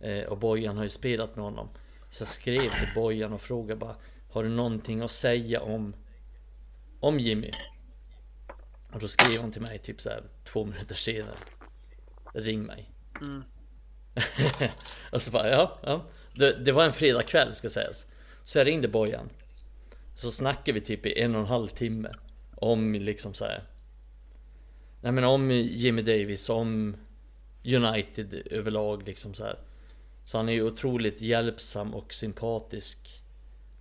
Eh, 0.00 0.24
och 0.24 0.38
Bojan 0.38 0.76
har 0.76 0.84
ju 0.84 0.90
spelat 0.90 1.36
med 1.36 1.44
honom. 1.44 1.68
Så 2.10 2.22
jag 2.22 2.28
skrev 2.28 2.68
till 2.68 2.94
Bojan 2.94 3.32
och 3.32 3.40
frågade 3.40 3.80
bara 3.80 3.96
Har 4.30 4.42
du 4.42 4.48
någonting 4.48 5.00
att 5.00 5.10
säga 5.10 5.60
om 5.60 5.94
Om 7.00 7.20
Jimmy? 7.20 7.50
Och 8.92 9.00
då 9.00 9.08
skrev 9.08 9.40
han 9.40 9.52
till 9.52 9.62
mig 9.62 9.78
typ 9.78 10.00
så 10.00 10.08
här 10.08 10.22
två 10.44 10.64
minuter 10.64 10.94
senare 10.94 11.38
Ring 12.34 12.62
mig 12.62 12.90
Mm. 13.20 13.42
Och 15.12 15.22
så 15.22 15.30
bara 15.30 15.50
ja, 15.50 15.78
ja. 15.82 16.06
Det, 16.34 16.64
det 16.64 16.72
var 16.72 16.84
en 16.84 16.92
fredagkväll 16.92 17.54
ska 17.54 17.70
sägas 17.70 18.06
Så 18.44 18.58
jag 18.58 18.66
ringde 18.66 18.88
Bojan 18.88 19.28
Så 20.14 20.30
snackade 20.30 20.72
vi 20.72 20.86
typ 20.86 21.06
i 21.06 21.20
en 21.20 21.34
och 21.34 21.40
en 21.40 21.46
halv 21.46 21.68
timme 21.68 22.10
Om 22.54 22.94
liksom 22.94 23.34
så 23.34 23.44
här. 23.44 23.64
Nej 25.02 25.12
men 25.12 25.24
om 25.24 25.50
Jimmy 25.50 26.02
Davis, 26.02 26.48
om 26.48 26.96
United 27.64 28.42
överlag 28.50 29.02
liksom 29.02 29.34
så 29.34 29.44
här. 29.44 29.58
Så 30.28 30.36
han 30.38 30.48
är 30.48 30.52
ju 30.52 30.62
otroligt 30.62 31.20
hjälpsam 31.20 31.94
och 31.94 32.14
sympatisk. 32.14 33.22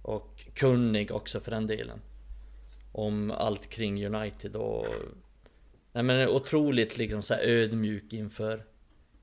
Och 0.01 0.45
kunnig 0.53 1.11
också 1.11 1.39
för 1.39 1.51
den 1.51 1.67
delen. 1.67 2.01
Om 2.91 3.31
allt 3.31 3.69
kring 3.69 4.05
United 4.05 4.55
och 4.55 4.85
Nej 5.91 6.03
men 6.03 6.29
otroligt 6.29 6.97
liksom 6.97 7.21
så 7.21 7.33
här 7.33 7.41
ödmjuk 7.41 8.13
inför 8.13 8.65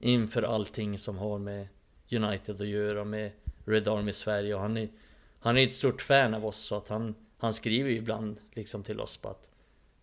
Inför 0.01 0.42
allting 0.42 0.98
som 0.98 1.18
har 1.18 1.38
med 1.38 1.68
United 2.12 2.60
att 2.60 2.68
göra 2.68 3.05
med 3.05 3.32
Red 3.64 3.88
Army 3.88 4.12
Sverige. 4.12 4.55
Och 4.55 4.60
han 4.60 4.76
är 4.76 4.88
Han 5.38 5.59
är 5.59 5.66
ett 5.66 5.74
stort 5.74 6.02
fan 6.02 6.34
av 6.34 6.46
oss 6.46 6.59
så 6.59 6.76
att 6.76 6.88
han 6.88 7.14
Han 7.38 7.52
skriver 7.52 7.90
ju 7.90 7.96
ibland 7.96 8.40
liksom 8.52 8.82
till 8.82 9.01
oss 9.01 9.16
på 9.16 9.28
att 9.28 9.51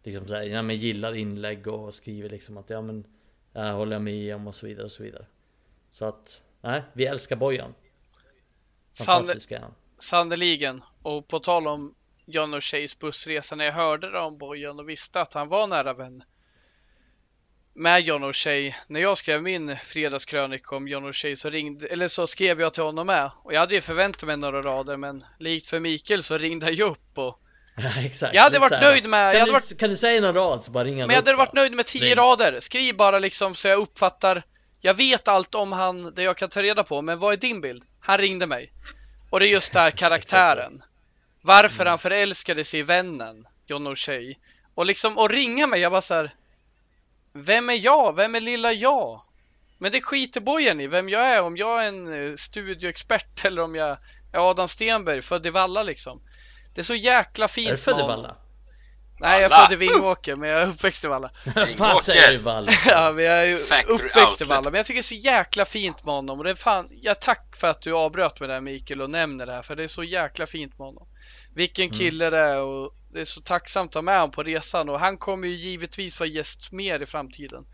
Liksom 0.03 0.27
såhär, 0.27 0.43
ja 0.43 0.61
men 0.61 0.75
gillar 0.75 1.15
inlägg 1.15 1.67
och 1.67 1.93
skriver 1.93 2.29
liksom 2.29 2.57
att 2.57 2.69
ja 2.69 2.81
men 2.81 3.03
Jag 3.53 3.73
håller 3.73 3.99
med 3.99 4.35
om 4.35 4.47
och 4.47 4.55
så 4.55 4.65
vidare 4.65 4.85
och 4.85 4.91
så 4.91 5.03
vidare. 5.03 5.25
Så 5.91 6.05
att 6.05 6.41
Nej, 6.61 6.83
vi 6.93 7.05
älskar 7.05 7.35
Bojan 7.35 7.73
Fantastisk 8.97 9.51
är 9.51 9.59
han 9.59 9.73
Sannerligen. 9.99 10.83
Och 11.03 11.27
på 11.27 11.39
tal 11.39 11.67
om 11.67 11.95
John 12.25 12.55
O'Sheas 12.55 12.99
bussresa, 12.99 13.55
när 13.55 13.65
jag 13.65 13.73
hörde 13.73 14.11
det 14.11 14.19
om 14.19 14.37
Bojan 14.37 14.79
och 14.79 14.89
visste 14.89 15.21
att 15.21 15.33
han 15.33 15.47
var 15.47 15.67
nära 15.67 15.93
vän 15.93 16.23
med 17.73 18.01
John 18.01 18.23
O'Shea. 18.23 18.73
När 18.87 18.99
jag 18.99 19.17
skrev 19.17 19.43
min 19.43 19.77
fredagskrönika 19.77 20.75
om 20.75 20.87
John 20.87 21.05
O'Shea 21.05 21.35
så 21.35 21.49
ringde, 21.49 21.87
eller 21.87 22.07
så 22.07 22.27
skrev 22.27 22.61
jag 22.61 22.73
till 22.73 22.83
honom 22.83 23.07
med. 23.07 23.31
Och 23.43 23.53
jag 23.53 23.59
hade 23.59 23.75
ju 23.75 23.81
förväntat 23.81 24.23
mig 24.27 24.37
några 24.37 24.61
rader, 24.61 24.97
men 24.97 25.23
likt 25.39 25.67
för 25.67 25.79
Mikael 25.79 26.23
så 26.23 26.37
ringde 26.37 26.65
jag 26.65 26.73
ju 26.75 26.83
upp 26.83 27.17
och 27.17 27.39
Ja, 27.77 27.89
exakt 28.05 28.35
Jag 28.35 28.41
hade 28.41 28.59
varit 28.59 28.71
här, 28.73 28.81
nöjd 28.81 29.09
med- 29.09 29.33
Kan, 29.33 29.33
jag 29.33 29.39
hade 29.39 29.45
du, 29.51 29.53
varit- 29.53 29.79
kan 29.79 29.89
du 29.89 29.95
säga 29.97 30.21
någon 30.21 30.33
rad 30.35 30.63
så 30.63 30.71
bara 30.71 30.83
ringa 30.83 31.07
Men 31.07 31.13
jag 31.15 31.21
hade 31.21 31.35
varit 31.37 31.53
nöjd 31.53 31.71
med 31.73 31.85
tio 31.85 32.05
Ring. 32.05 32.15
rader. 32.15 32.59
Skriv 32.59 32.95
bara 32.95 33.19
liksom 33.19 33.55
så 33.55 33.67
jag 33.67 33.79
uppfattar. 33.79 34.43
Jag 34.81 34.93
vet 34.93 35.27
allt 35.27 35.55
om 35.55 35.71
han, 35.71 36.13
det 36.15 36.23
jag 36.23 36.37
kan 36.37 36.49
ta 36.49 36.63
reda 36.63 36.83
på, 36.83 37.01
men 37.01 37.19
vad 37.19 37.33
är 37.33 37.37
din 37.37 37.61
bild? 37.61 37.83
Han 37.99 38.17
ringde 38.17 38.47
mig. 38.47 38.71
Och 39.29 39.39
det 39.39 39.47
är 39.47 39.49
just 39.49 39.73
där 39.73 39.91
karaktären. 39.91 40.83
Varför 41.41 41.85
han 41.85 41.99
förälskade 41.99 42.63
sig 42.63 42.79
i 42.79 42.83
vännen, 42.83 43.47
John 43.67 43.87
O'Shea. 43.87 44.35
Och 44.75 44.85
liksom, 44.85 45.17
och 45.17 45.29
ringa 45.29 45.67
mig, 45.67 45.79
jag 45.79 45.91
bara 45.91 46.01
så 46.01 46.13
här. 46.13 46.33
Vem 47.33 47.69
är 47.69 47.73
jag? 47.73 48.15
Vem 48.15 48.35
är 48.35 48.41
lilla 48.41 48.71
jag? 48.71 49.21
Men 49.77 49.91
det 49.91 50.01
skiter 50.01 50.41
bojen 50.41 50.79
i, 50.79 50.87
vem 50.87 51.09
jag 51.09 51.21
är. 51.21 51.41
Om 51.41 51.57
jag 51.57 51.83
är 51.83 51.87
en 51.87 52.13
eh, 52.13 52.35
studioexpert 52.35 53.45
eller 53.45 53.61
om 53.61 53.75
jag 53.75 53.97
är 54.33 54.49
Adam 54.49 54.67
Stenberg, 54.67 55.21
född 55.21 55.45
i 55.45 55.49
Valla 55.49 55.83
liksom. 55.83 56.21
Det 56.75 56.81
är 56.81 56.85
så 56.85 56.95
jäkla 56.95 57.47
fint 57.47 57.69
Är 57.69 57.71
du 57.71 57.81
född 57.81 57.99
i. 57.99 58.03
Valla? 58.03 58.35
Nej, 59.21 59.41
jag 59.41 59.45
är 59.45 59.49
Valla. 59.49 59.67
född 59.67 59.73
i 59.73 59.75
Vingåker, 59.75 60.35
men 60.35 60.49
jag 60.49 60.61
är 60.61 60.67
uppväxt 60.67 61.03
i 61.03 61.07
Valla. 61.07 61.31
Vad 61.77 62.03
säger 62.03 62.31
du? 62.37 62.71
Ja, 62.91 63.11
men 63.15 63.25
jag 63.25 63.47
är 63.49 63.55
Factory 63.55 63.93
uppväxt 63.95 64.41
i. 64.41 64.43
Valla. 64.43 64.69
Men 64.71 64.73
jag 64.77 64.85
tycker 64.85 64.97
det 64.97 64.99
är 64.99 65.03
så 65.03 65.15
jäkla 65.15 65.65
fint 65.65 66.05
med 66.05 66.13
honom. 66.15 66.37
Och 66.39 66.43
det 66.43 66.51
är 66.51 66.55
fan, 66.55 66.87
jag 67.01 67.21
tack 67.21 67.55
för 67.55 67.67
att 67.67 67.81
du 67.81 67.93
avbröt 67.93 68.39
mig 68.39 68.49
där 68.49 68.61
Mikael 68.61 69.01
och 69.01 69.09
nämner 69.09 69.45
det 69.45 69.53
här. 69.53 69.61
För 69.61 69.75
det 69.75 69.83
är 69.83 69.87
så 69.87 70.03
jäkla 70.03 70.45
fint 70.45 70.77
med 70.79 70.85
honom. 70.85 71.07
Vilken 71.55 71.85
Mm. 71.85 71.97
kille 71.97 72.29
det 72.29 72.37
är 72.37 72.61
och 72.61 72.95
det 73.13 73.21
är 73.21 73.25
så 73.25 73.41
tacksamt 73.41 73.89
att 73.91 73.95
ha 73.95 74.01
med 74.01 74.15
honom 74.15 74.31
på 74.31 74.43
resan. 74.43 74.89
Och 74.89 74.99
han 74.99 75.17
kommer 75.17 75.47
ju 75.47 75.53
givetvis 75.53 76.19
vara 76.19 76.29
gäst 76.29 76.71
mer 76.71 77.01
i 77.03 77.05
framtiden. 77.05 77.65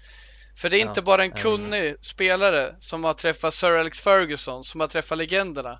För 0.58 0.70
det 0.70 0.78
är 0.78 0.80
Ja, 0.80 0.88
inte 0.88 1.02
bara 1.02 1.24
en 1.24 1.30
ja. 1.36 1.42
kunnig 1.42 1.96
spelare 2.02 2.76
som 2.80 3.04
har 3.04 3.14
träffat 3.14 3.54
Sir 3.54 3.78
Alex 3.78 4.00
Ferguson, 4.00 4.64
som 4.64 4.80
har 4.82 4.88
träffat 4.88 5.18
legenderna. 5.18 5.80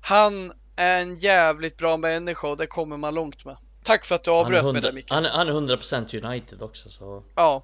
Han 0.00 0.52
är 0.76 1.00
en 1.02 1.18
jävligt 1.18 1.76
bra 1.76 1.96
människa 1.96 2.48
och 2.48 2.56
det 2.56 2.66
kommer 2.66 2.96
man 2.96 3.14
långt 3.14 3.44
med. 3.44 3.56
Tack 3.88 4.04
för 4.04 4.14
att 4.14 4.24
du 4.24 4.30
avbröt 4.30 4.62
mig 4.62 4.68
100, 4.70 4.80
där 4.80 4.92
Mikael. 4.92 5.24
han, 5.24 5.46
han 5.48 5.48
är 5.70 5.76
100% 5.76 6.26
United 6.26 6.62
också 6.62 6.90
så 6.90 7.24
Ja, 7.34 7.62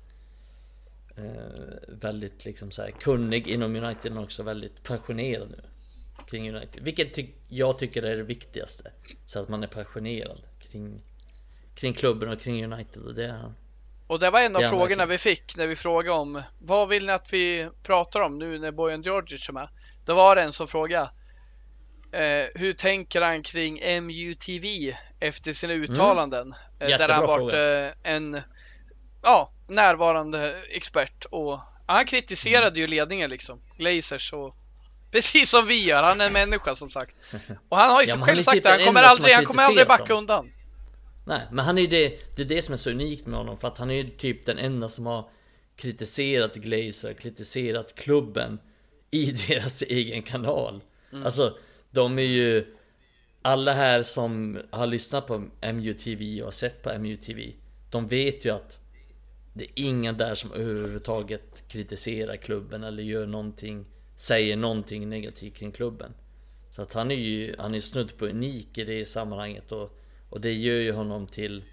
eh, 1.17 1.23
Väldigt 1.89 2.45
liksom 2.45 2.71
så 2.71 2.83
här 2.83 2.91
kunnig 2.91 3.49
inom 3.49 3.77
United 3.77 4.13
men 4.13 4.25
också 4.25 4.43
väldigt 4.43 4.83
passionerad 4.83 5.49
nu 5.51 5.65
Kring 6.31 6.55
United 6.57 6.83
Vilket 6.85 7.15
ty- 7.15 7.31
jag 7.49 7.79
tycker 7.79 8.03
är 8.03 8.17
det 8.17 8.23
viktigaste 8.23 8.91
Så 9.27 9.39
att 9.39 9.49
man 9.49 9.63
är 9.63 9.67
passionerad 9.67 10.41
kring 10.71 11.01
Kring 11.75 11.95
klubben 11.95 12.29
och 12.29 12.41
kring 12.41 12.65
United 12.73 13.03
och 13.03 13.15
det 13.15 13.25
är 13.25 13.33
han 13.33 13.55
Och 14.07 14.19
det 14.19 14.31
var 14.31 14.41
en 14.41 14.57
av 14.57 14.63
Ja, 14.63 14.69
frågorna 14.69 14.87
verkligen. 14.89 15.09
vi 15.09 15.19
fick 15.19 15.57
när 15.57 15.67
vi 15.67 15.77
frågade 15.77 16.19
om 16.19 16.43
vad 16.59 16.89
vill 16.89 17.07
ni 17.07 17.13
att 17.13 17.33
vi 17.33 17.69
pratar 17.83 18.21
om 18.21 18.39
nu 18.39 18.59
när 18.59 18.71
Bojan 18.73 19.03
Djordjic 19.03 19.49
är 19.49 19.53
med? 19.53 19.69
Det 20.07 20.13
var 20.13 20.37
det 20.37 20.43
en 20.43 20.53
som 20.53 20.69
frågade 20.69 21.11
eh, 22.13 22.45
hur 22.55 22.73
tänker 22.73 23.23
han 23.23 23.43
kring 23.43 23.75
MUTV 24.03 24.95
efter 25.29 25.53
sina 25.53 25.73
uttalanden? 25.73 26.53
Eh, 26.53 26.57
där 26.79 26.87
Mm. 26.87 26.91
Jättebra 26.91 27.15
han 27.15 27.27
varit 27.27 27.55
eh, 27.55 28.13
en 28.13 28.41
ja, 29.23 29.51
närvarande 29.69 30.55
expert 30.71 31.25
och 31.31 31.61
han 31.87 32.05
kritiserade 32.05 32.81
ju 32.81 32.87
ledningen 32.87 33.31
liksom, 33.31 33.61
Glazers 33.79 34.33
och 34.33 34.55
precis 35.11 35.51
som 35.51 35.67
vi 35.67 35.85
gör, 35.85 36.03
han 36.03 36.21
är 36.21 36.27
en 36.27 36.33
människa 36.33 36.75
som 36.75 36.91
sagt. 36.91 37.17
Och 37.69 37.77
han 37.77 37.91
har 37.91 38.03
ju 38.03 38.09
Ja, 38.09 38.17
själv 38.27 38.43
sagt 38.43 38.63
det, 38.63 38.69
han 38.71 38.85
kommer 38.85 39.03
aldrig, 39.03 39.35
han 39.35 39.45
kommer 39.45 39.63
aldrig 39.63 39.87
backa 39.89 40.05
dem. 40.05 40.19
undan. 40.19 40.53
Nej 41.27 41.41
men 41.51 41.65
han 41.65 41.79
är 41.79 41.87
det 41.87 42.37
Det 42.37 42.43
är 42.43 42.47
det 42.47 42.63
som 42.63 42.73
är 42.73 42.77
så 42.77 42.91
unikt 42.91 43.27
med 43.27 43.39
honom 43.39 43.59
för 43.59 43.69
att 43.69 43.79
han 43.79 43.91
är 43.91 43.95
ju 43.95 44.11
typ 44.11 44.47
den 44.47 44.59
enda 44.59 44.89
som 44.89 45.07
har 45.07 45.29
Kritiserat 45.77 46.55
Glazer, 46.55 47.15
kritiserat 47.15 47.95
klubben 47.95 48.59
I 49.11 49.33
deras 49.49 49.83
egen 49.83 50.23
kanal 50.23 50.81
Alltså 51.25 51.57
De 51.91 52.19
är 52.19 52.23
ju 52.23 52.67
alla 53.47 53.73
här 53.73 54.03
som 54.03 54.61
har 54.71 54.87
lyssnat 54.87 55.27
på 55.27 55.45
MUTV 55.73 56.43
och 56.43 56.55
sett 56.55 56.83
på 56.83 56.99
MUTV 56.99 57.53
De 57.91 58.09
vet 58.09 58.45
ju 58.45 58.51
att 58.51 58.79
Det 59.53 59.65
är 59.65 59.71
ingen 59.75 60.17
där 60.17 60.35
som 60.35 60.53
överhuvudtaget 60.53 61.69
kritiserar 61.69 62.37
klubben 62.37 62.85
eller 62.85 63.03
gör 63.03 63.27
någonting 63.27 63.87
Säger 64.17 64.57
någonting 64.57 65.09
negativt 65.09 65.55
kring 65.55 65.73
klubben 65.73 66.15
Så 66.71 66.83
att 66.83 66.93
han 66.93 67.11
är 67.11 67.15
ju 67.15 67.55
Han 67.59 67.75
är 67.75 67.81
snudd 67.81 68.19
på 68.19 68.27
unik 68.27 68.79
i 68.79 68.85
det 68.85 69.05
sammanhanget 69.05 69.73
och 69.73 69.99
Och 70.31 70.41
det 70.41 70.53
gör 70.53 70.81
ju 70.81 70.93
honom 70.93 71.27
till 71.27 71.65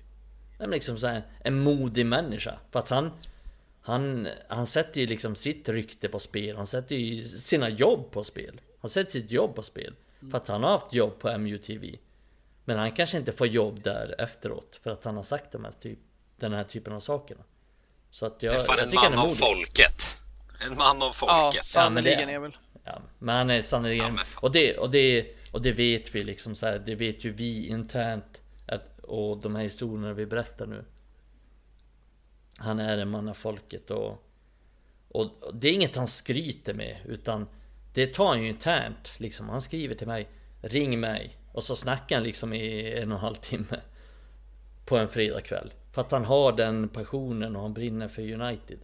liksom 0.60 0.98
så 0.98 1.08
här, 1.08 1.24
En 1.40 1.60
modig 1.60 2.06
människa 2.06 2.60
För 2.72 2.80
att 2.80 2.90
han 2.90 3.12
han, 3.82 4.28
han 4.48 4.68
sätter 4.68 5.02
ju 5.02 5.08
liksom 5.08 5.36
sitt 5.36 5.70
rykte 5.70 6.10
på 6.10 6.20
spel, 6.20 6.58
han 6.58 6.68
sätter 6.68 6.96
ju 6.96 7.24
sina 7.24 7.70
jobb 7.70 8.12
på 8.12 8.24
spel. 8.24 8.62
Han 8.80 8.90
sätter 8.90 9.12
sitt 9.12 9.32
jobb 9.32 9.56
på 9.56 9.64
spel. 9.64 9.94
För 10.30 10.38
att 10.38 10.48
han 10.48 10.64
har 10.64 10.72
haft 10.72 10.94
jobb 10.94 11.20
på 11.20 11.38
MUTV. 11.38 11.98
Men 12.66 12.78
han 12.78 12.92
kanske 12.92 13.18
inte 13.18 13.32
får 13.32 13.48
jobb 13.48 13.84
där 13.84 14.16
efteråt 14.22 14.80
för 14.84 14.92
att 14.92 15.06
han 15.06 15.16
har 15.16 15.24
sagt 15.24 15.52
de 15.52 15.64
här 15.64 15.72
typ, 15.72 16.00
den 16.38 16.54
här 16.54 16.64
typen 16.64 16.94
av 16.94 17.00
sakerna. 17.00 17.44
Så 18.10 18.26
att 18.26 18.44
jag, 18.44 18.54
Det 18.54 18.60
är 18.60 18.64
fan 18.64 18.78
jag 18.80 19.06
en 19.06 19.16
man 19.16 19.26
av 19.26 19.30
folket. 19.30 20.22
En 20.70 20.78
man 20.78 21.04
av 21.04 21.12
folket. 21.12 21.56
Ja, 21.56 21.62
sannerligen 21.64 22.30
Emil. 22.30 22.58
Ja, 22.84 23.02
men 23.20 23.36
han 23.36 23.50
är 23.50 23.62
sannerligen... 23.62 24.16
Ja, 24.16 24.24
och, 24.42 24.52
det, 24.52 24.78
och, 24.78 24.92
det, 24.92 25.36
och 25.54 25.62
det 25.62 25.72
vet 25.72 26.16
vi 26.16 26.24
liksom 26.24 26.56
så 26.56 26.66
här, 26.66 26.82
det 26.86 26.96
vet 26.96 27.26
ju 27.26 27.32
vi 27.32 27.68
internt. 27.68 28.42
Att, 28.68 29.00
och 29.00 29.38
de 29.38 29.56
här 29.56 29.64
historierna 29.64 30.14
vi 30.14 30.26
berättar 30.26 30.66
nu. 30.66 30.86
Han 32.58 32.80
är 32.80 32.98
en 32.98 33.10
man 33.10 33.30
av 33.30 33.34
folket 33.34 33.92
och, 33.92 34.28
och, 35.08 35.44
och 35.44 35.56
det 35.56 35.68
är 35.68 35.74
inget 35.74 35.96
han 35.96 36.08
skryter 36.08 36.74
med 36.74 36.98
utan 37.06 37.48
det 37.94 38.08
tar 38.14 38.28
han 38.28 38.42
ju 38.44 38.50
internt 38.50 39.12
liksom. 39.18 39.50
Han 39.50 39.62
skriver 39.62 39.96
till 39.96 40.08
mig 40.08 40.28
Ring 40.62 41.00
mig 41.00 41.38
och 41.52 41.64
så 41.64 41.76
snackar 41.76 42.16
han 42.16 42.24
liksom 42.24 42.54
i 42.54 42.92
en 42.92 43.12
och 43.12 43.18
en 43.18 43.22
halv 43.24 43.36
timme 43.36 43.80
På 44.86 44.98
en 44.98 45.08
fredagkväll 45.08 45.74
För 45.94 46.02
att 46.02 46.12
han 46.12 46.26
har 46.26 46.52
den 46.58 46.90
passionen 46.90 47.56
och 47.56 47.62
han 47.62 47.74
brinner 47.74 48.08
för 48.08 48.22
United 48.22 48.78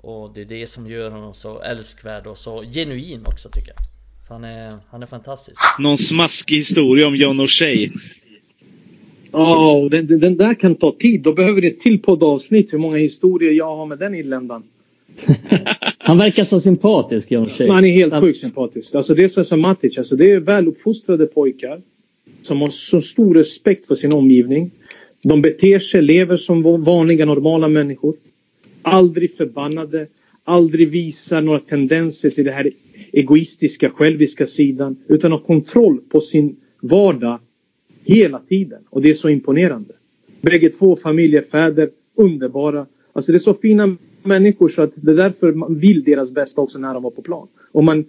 Och 0.00 0.34
det 0.34 0.40
är 0.40 0.44
det 0.44 0.66
som 0.66 0.86
gör 0.90 1.10
honom 1.10 1.34
så 1.34 1.60
älskvärd 1.62 2.26
och 2.26 2.38
så 2.38 2.62
genuin 2.62 3.22
också 3.26 3.48
tycker 3.48 3.68
jag 3.76 3.78
För 4.26 4.34
han 4.34 4.44
är, 4.44 4.72
han 4.88 5.02
är 5.02 5.06
fantastisk 5.06 5.60
Någon 5.78 5.98
smaskig 5.98 6.56
historia 6.56 7.06
om 7.06 7.16
John 7.16 7.40
O'Shea. 7.40 7.90
Ja, 9.32 9.72
och 9.72 9.90
den, 9.90 10.06
den- 10.06 10.20
den 10.20 10.36
där 10.36 10.54
kan 10.54 10.74
ta 10.74 10.96
tid. 11.00 11.22
Då 11.22 11.32
behöver 11.32 11.60
det 11.60 11.66
ett 11.66 11.80
till 11.80 12.02
poddavsnitt 12.02 12.72
hur 12.72 12.78
många 12.78 12.96
historier 12.96 13.52
jag 13.52 13.76
har 13.76 13.86
med 13.86 13.98
den 13.98 14.14
inländaren. 14.14 14.62
Han 15.98 16.18
verkar 16.18 16.44
så 16.44 16.60
sympatisk, 16.60 17.30
John 17.30 17.50
Shea. 17.50 17.72
Han 17.72 17.84
är 17.84 17.88
helt 17.90 18.12
Han- 18.12 18.22
sjukt 18.22 18.38
sympatisk. 18.38 18.94
Alltså 18.94 19.14
det 19.14 19.24
är 19.24 19.28
så 19.28 19.44
som 19.44 19.60
Matic. 19.60 19.98
Alltså 19.98 20.16
det 20.16 20.30
är 20.30 20.40
väluppfostrade 20.40 21.26
pojkar. 21.26 21.80
Som 22.42 22.60
har 22.60 22.68
så 22.68 23.00
stor 23.00 23.34
respekt 23.34 23.86
för 23.86 23.94
sin 23.94 24.12
omgivning. 24.12 24.70
De 25.22 25.42
beter 25.42 25.78
sig, 25.78 26.02
lever 26.02 26.36
som 26.36 26.62
va- 26.62 26.76
vanliga 26.76 27.24
normala 27.26 27.68
människor. 27.68 28.14
Aldrig 28.82 29.34
förbannade. 29.36 30.06
Aldrig 30.44 30.88
visar 30.90 31.40
några 31.42 31.58
tendenser 31.60 32.30
till 32.30 32.44
det 32.44 32.50
här 32.52 32.70
egoistiska, 33.12 33.90
själviska 33.90 34.46
sidan. 34.46 34.96
Utan 35.08 35.32
har 35.32 35.38
kontroll 35.38 36.00
på 36.08 36.20
sin 36.20 36.56
vardag 36.80 37.38
hela 38.04 38.38
tiden. 38.38 38.78
Och 38.90 39.02
det 39.02 39.10
är 39.10 39.14
så 39.14 39.28
imponerande. 39.28 39.94
Bägge 40.40 40.68
två 40.70 40.96
familjefäder, 40.96 41.88
underbara. 42.14 42.86
Alltså 43.12 43.32
det 43.32 43.36
är 43.36 43.40
så 43.40 43.54
fina 43.54 43.96
människor 44.28 44.68
så 44.68 44.82
att 44.82 44.92
det 44.94 45.10
är 45.10 45.16
därför 45.16 45.52
man 45.52 45.78
vill 45.78 46.04
deras 46.04 46.32
bästa 46.32 46.60
också 46.60 46.78
när 46.78 46.94
de 46.94 47.02
var 47.02 47.10
på 47.10 47.22
plan. 47.22 47.48
Och 47.72 47.84
man 47.84 48.04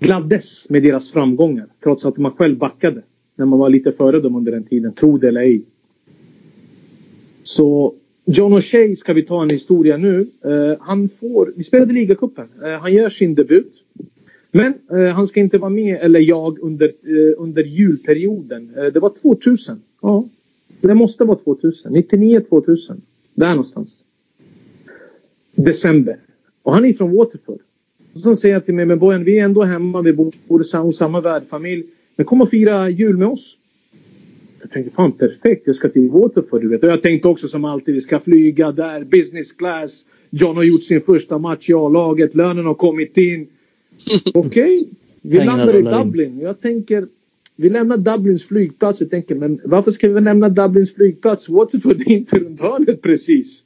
gladdes 0.00 0.70
med 0.70 0.82
deras 0.82 1.10
framgångar 1.10 1.66
trots 1.82 2.06
att 2.06 2.16
man 2.16 2.32
själv 2.32 2.58
backade 2.58 3.02
när 3.36 3.46
man 3.46 3.58
var 3.58 3.68
lite 3.68 3.92
före 3.92 4.20
dem 4.20 4.36
under 4.36 4.52
den 4.52 4.64
tiden, 4.64 4.92
tro 4.92 5.18
det 5.18 5.28
eller 5.28 5.40
ej. 5.40 5.62
Så 7.42 7.94
John 8.24 8.52
O'Shea 8.52 8.94
ska 8.94 9.12
vi 9.12 9.22
ta 9.22 9.42
en 9.42 9.50
historia 9.50 9.96
nu. 9.96 10.26
Eh, 10.44 10.76
han 10.80 11.08
får, 11.08 11.52
vi 11.56 11.64
spelade 11.64 11.92
ligacupen. 11.92 12.48
Uh, 12.62 12.68
han 12.68 12.92
gör 12.92 13.10
sin 13.10 13.34
debut. 13.34 13.84
Men 14.50 14.74
eh, 14.90 15.14
han 15.14 15.28
ska 15.28 15.40
inte 15.40 15.58
vara 15.58 15.70
med, 15.70 15.98
eller 16.00 16.20
jag, 16.20 16.58
under, 16.58 16.90
under 17.36 17.62
julperioden. 17.62 18.72
Det 18.92 19.00
var 19.00 19.12
2000. 19.22 19.82
Ja, 20.02 20.28
det 20.80 20.94
måste 20.94 21.24
vara 21.24 21.38
2000. 21.38 21.92
99, 21.92 22.40
2000. 22.40 23.00
Där 23.34 23.48
någonstans. 23.48 24.04
December. 25.64 26.16
Och 26.62 26.74
han 26.74 26.84
är 26.84 26.92
från 26.92 27.16
Waterford. 27.16 27.58
Och 28.14 28.20
så 28.20 28.36
säger 28.36 28.54
han 28.54 28.62
till 28.62 28.74
mig, 28.74 28.86
men 28.86 28.98
Bojan, 28.98 29.24
vi 29.24 29.38
är 29.38 29.44
ändå 29.44 29.62
hemma, 29.62 30.02
vi 30.02 30.12
bor 30.12 30.32
hos 30.82 30.98
samma, 30.98 31.20
värdfamilj. 31.20 31.84
Men 32.16 32.26
kom 32.26 32.40
och 32.40 32.50
fira 32.50 32.88
jul 32.88 33.16
med 33.16 33.28
oss. 33.28 33.56
Jag 34.60 34.70
tänkte, 34.70 34.94
fan 34.94 35.12
perfekt, 35.12 35.62
jag 35.66 35.76
ska 35.76 35.88
till 35.88 36.10
Waterford, 36.10 36.60
du 36.60 36.68
vet. 36.68 36.82
Och 36.82 36.88
jag 36.88 37.02
tänkte 37.02 37.28
också 37.28 37.48
som 37.48 37.64
alltid, 37.64 37.94
vi 37.94 38.00
ska 38.00 38.20
flyga 38.20 38.72
där, 38.72 39.04
business 39.04 39.52
class. 39.52 40.06
John 40.30 40.56
har 40.56 40.62
gjort 40.62 40.82
sin 40.82 41.00
första 41.00 41.38
match 41.38 41.70
i 41.70 41.74
A-laget, 41.74 42.34
lönen 42.34 42.66
har 42.66 42.74
kommit 42.74 43.16
in. 43.16 43.46
Okej, 44.34 44.88
vi 45.22 45.38
Pengarna 45.38 45.64
landar 45.64 46.00
i. 46.00 46.04
Dublin. 46.04 46.40
Jag 46.40 46.60
tänker, 46.60 47.06
vi 47.56 47.70
lämnar 47.70 47.96
Dublins 47.96 48.44
flygplats. 48.44 49.00
Jag 49.00 49.10
tänker, 49.10 49.34
men 49.34 49.60
varför 49.64 49.90
ska 49.90 50.08
vi 50.08 50.20
lämna 50.20 50.48
Dublins 50.48 50.94
flygplats? 50.94 51.48
Waterford 51.48 52.00
är 52.00 52.12
inte 52.12 52.38
runt 52.38 52.60
hörnet 52.60 53.02
precis. 53.02 53.62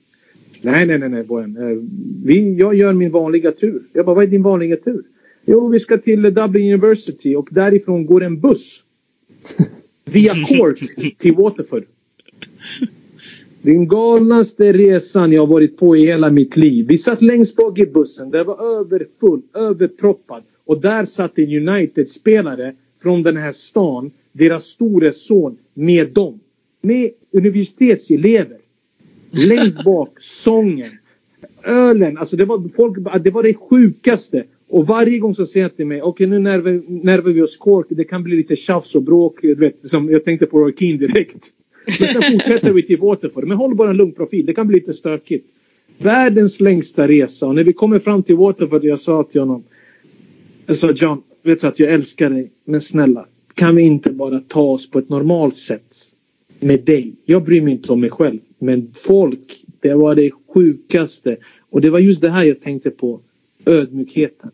Nej, 0.63 0.87
nej, 0.87 0.99
nej, 0.99 1.09
nej 1.09 1.25
Bojan. 1.25 1.57
Eh, 1.57 1.79
Vi, 2.25 2.55
jag 2.55 2.75
gör 2.75 2.93
min 2.93 3.11
vanliga 3.11 3.53
tur. 3.53 3.83
Jag 3.93 4.07
bara, 4.07 4.15
vad 4.15 4.25
är 4.25 4.29
din 4.29 4.43
vanliga 4.43 4.77
tur? 4.77 5.03
Jo, 5.45 5.69
vi 5.69 5.81
ska 5.81 5.99
till 5.99 6.23
Dublin 6.23 6.73
University 6.75 7.35
och 7.37 7.49
därifrån 7.51 8.07
går 8.07 8.23
en 8.23 8.41
buss. 8.41 8.83
Via 10.05 10.33
Cork 10.35 11.19
till 11.19 11.35
Waterford. 11.35 11.85
Den 13.63 13.89
galnaste 13.89 14.73
resan 14.73 15.33
jag 15.33 15.47
varit 15.47 15.77
på 15.77 15.97
i 15.97 16.07
hela 16.07 16.31
mitt 16.31 16.57
liv. 16.57 16.87
Vi 16.89 16.99
satt 16.99 17.23
längst 17.23 17.57
bak 17.57 17.79
i 17.79 17.87
bussen. 17.87 18.31
Den 18.31 18.47
var 18.47 18.81
överfull, 18.81 19.43
överproppad. 19.55 20.43
Och 20.65 20.81
där 20.81 21.05
satt 21.05 21.39
en 21.39 21.69
United-spelare 21.69 22.75
från 23.03 23.23
den 23.23 23.37
här 23.37 23.53
stan. 23.53 24.11
Deras 24.33 24.65
store 24.65 25.13
son 25.13 25.57
med 25.75 26.09
dem. 26.13 26.41
Med 26.81 27.11
universitetselever. 27.33 28.59
Längst 29.33 29.85
bak, 29.85 30.21
sången. 30.21 30.91
Ölen, 31.65 32.19
alltså 32.19 32.37
det 32.37 32.45
var, 32.45 32.69
folk, 32.69 33.25
det 33.25 33.31
var 33.31 33.43
det 33.43 33.55
sjukaste. 33.55 34.45
Och 34.69 34.87
varje 34.87 35.19
gång 35.19 35.35
så 35.35 35.47
säger 35.47 35.65
jag 35.65 35.77
till 35.77 35.87
mig, 35.87 36.03
okej 36.03 36.27
nu 36.27 36.39
närvar, 36.39 36.83
närvar 36.89 37.31
vi 37.31 37.43
oss 37.43 37.57
Cork, 37.57 37.87
det 37.89 38.05
kan 38.05 38.23
bli 38.23 38.37
lite 38.37 38.57
tjafs 38.57 38.95
och 38.95 39.03
bråk. 39.03 39.39
Du 39.43 39.55
vet, 39.55 39.89
som 39.89 40.11
jag 40.11 40.25
tänkte 40.25 40.47
på 40.47 40.59
Roy 40.59 40.73
Keane 40.79 40.99
direkt. 40.99 41.49
Men 41.87 42.09
sen 42.09 42.23
fortsätter 42.23 42.73
vi 42.73 42.83
till 42.83 42.97
typ 42.97 43.01
Waterford. 43.01 43.45
Men 43.45 43.57
håll 43.57 43.75
bara 43.75 43.91
en 43.91 43.97
lugn 43.97 44.13
profil. 44.13 44.47
Det 44.47 44.55
kan 44.55 44.67
bli 44.67 44.79
lite 44.79 44.93
stökigt. 44.93 45.47
Världens 45.99 46.61
längsta 46.61 47.09
resa. 47.09 47.47
Och 47.47 47.55
när 47.55 47.65
vi 47.65 47.73
kommer 47.73 47.99
fram 47.99 48.23
till 48.23 48.37
Waterford, 48.37 48.85
jag 48.85 49.01
sa 49.01 49.25
till 49.25 49.41
honom. 49.41 49.63
Jag 50.67 50.77
sa 50.77 50.91
John, 50.91 51.23
vet 51.43 51.61
du 51.61 51.67
att 51.67 51.79
jag 51.79 51.93
älskar 51.93 52.31
dig. 52.31 52.51
Men 52.65 52.81
snälla, 52.81 53.27
kan 53.55 53.77
vi 53.77 53.83
inte 53.83 54.11
bara 54.11 54.41
ta 54.49 54.63
oss 54.63 54.91
på 54.91 54.99
ett 54.99 55.09
normalt 55.09 55.57
sätt? 55.57 55.95
Med 56.61 56.81
dig. 56.81 57.13
Jag 57.25 57.45
bryr 57.45 57.63
mig 57.63 57.73
inte 57.73 57.93
om 57.93 58.01
mig 58.01 58.11
själv. 58.11 58.39
Men 58.63 58.91
folk, 58.95 59.65
det 59.81 59.95
var 59.95 60.15
det 60.15 60.31
sjukaste. 60.55 61.37
Och 61.71 61.81
det 61.81 61.91
var 61.91 61.99
just 61.99 62.21
det 62.21 62.31
här 62.31 62.45
jag 62.45 62.61
tänkte 62.61 62.91
på. 62.91 63.21
Ödmjukheten. 63.67 64.51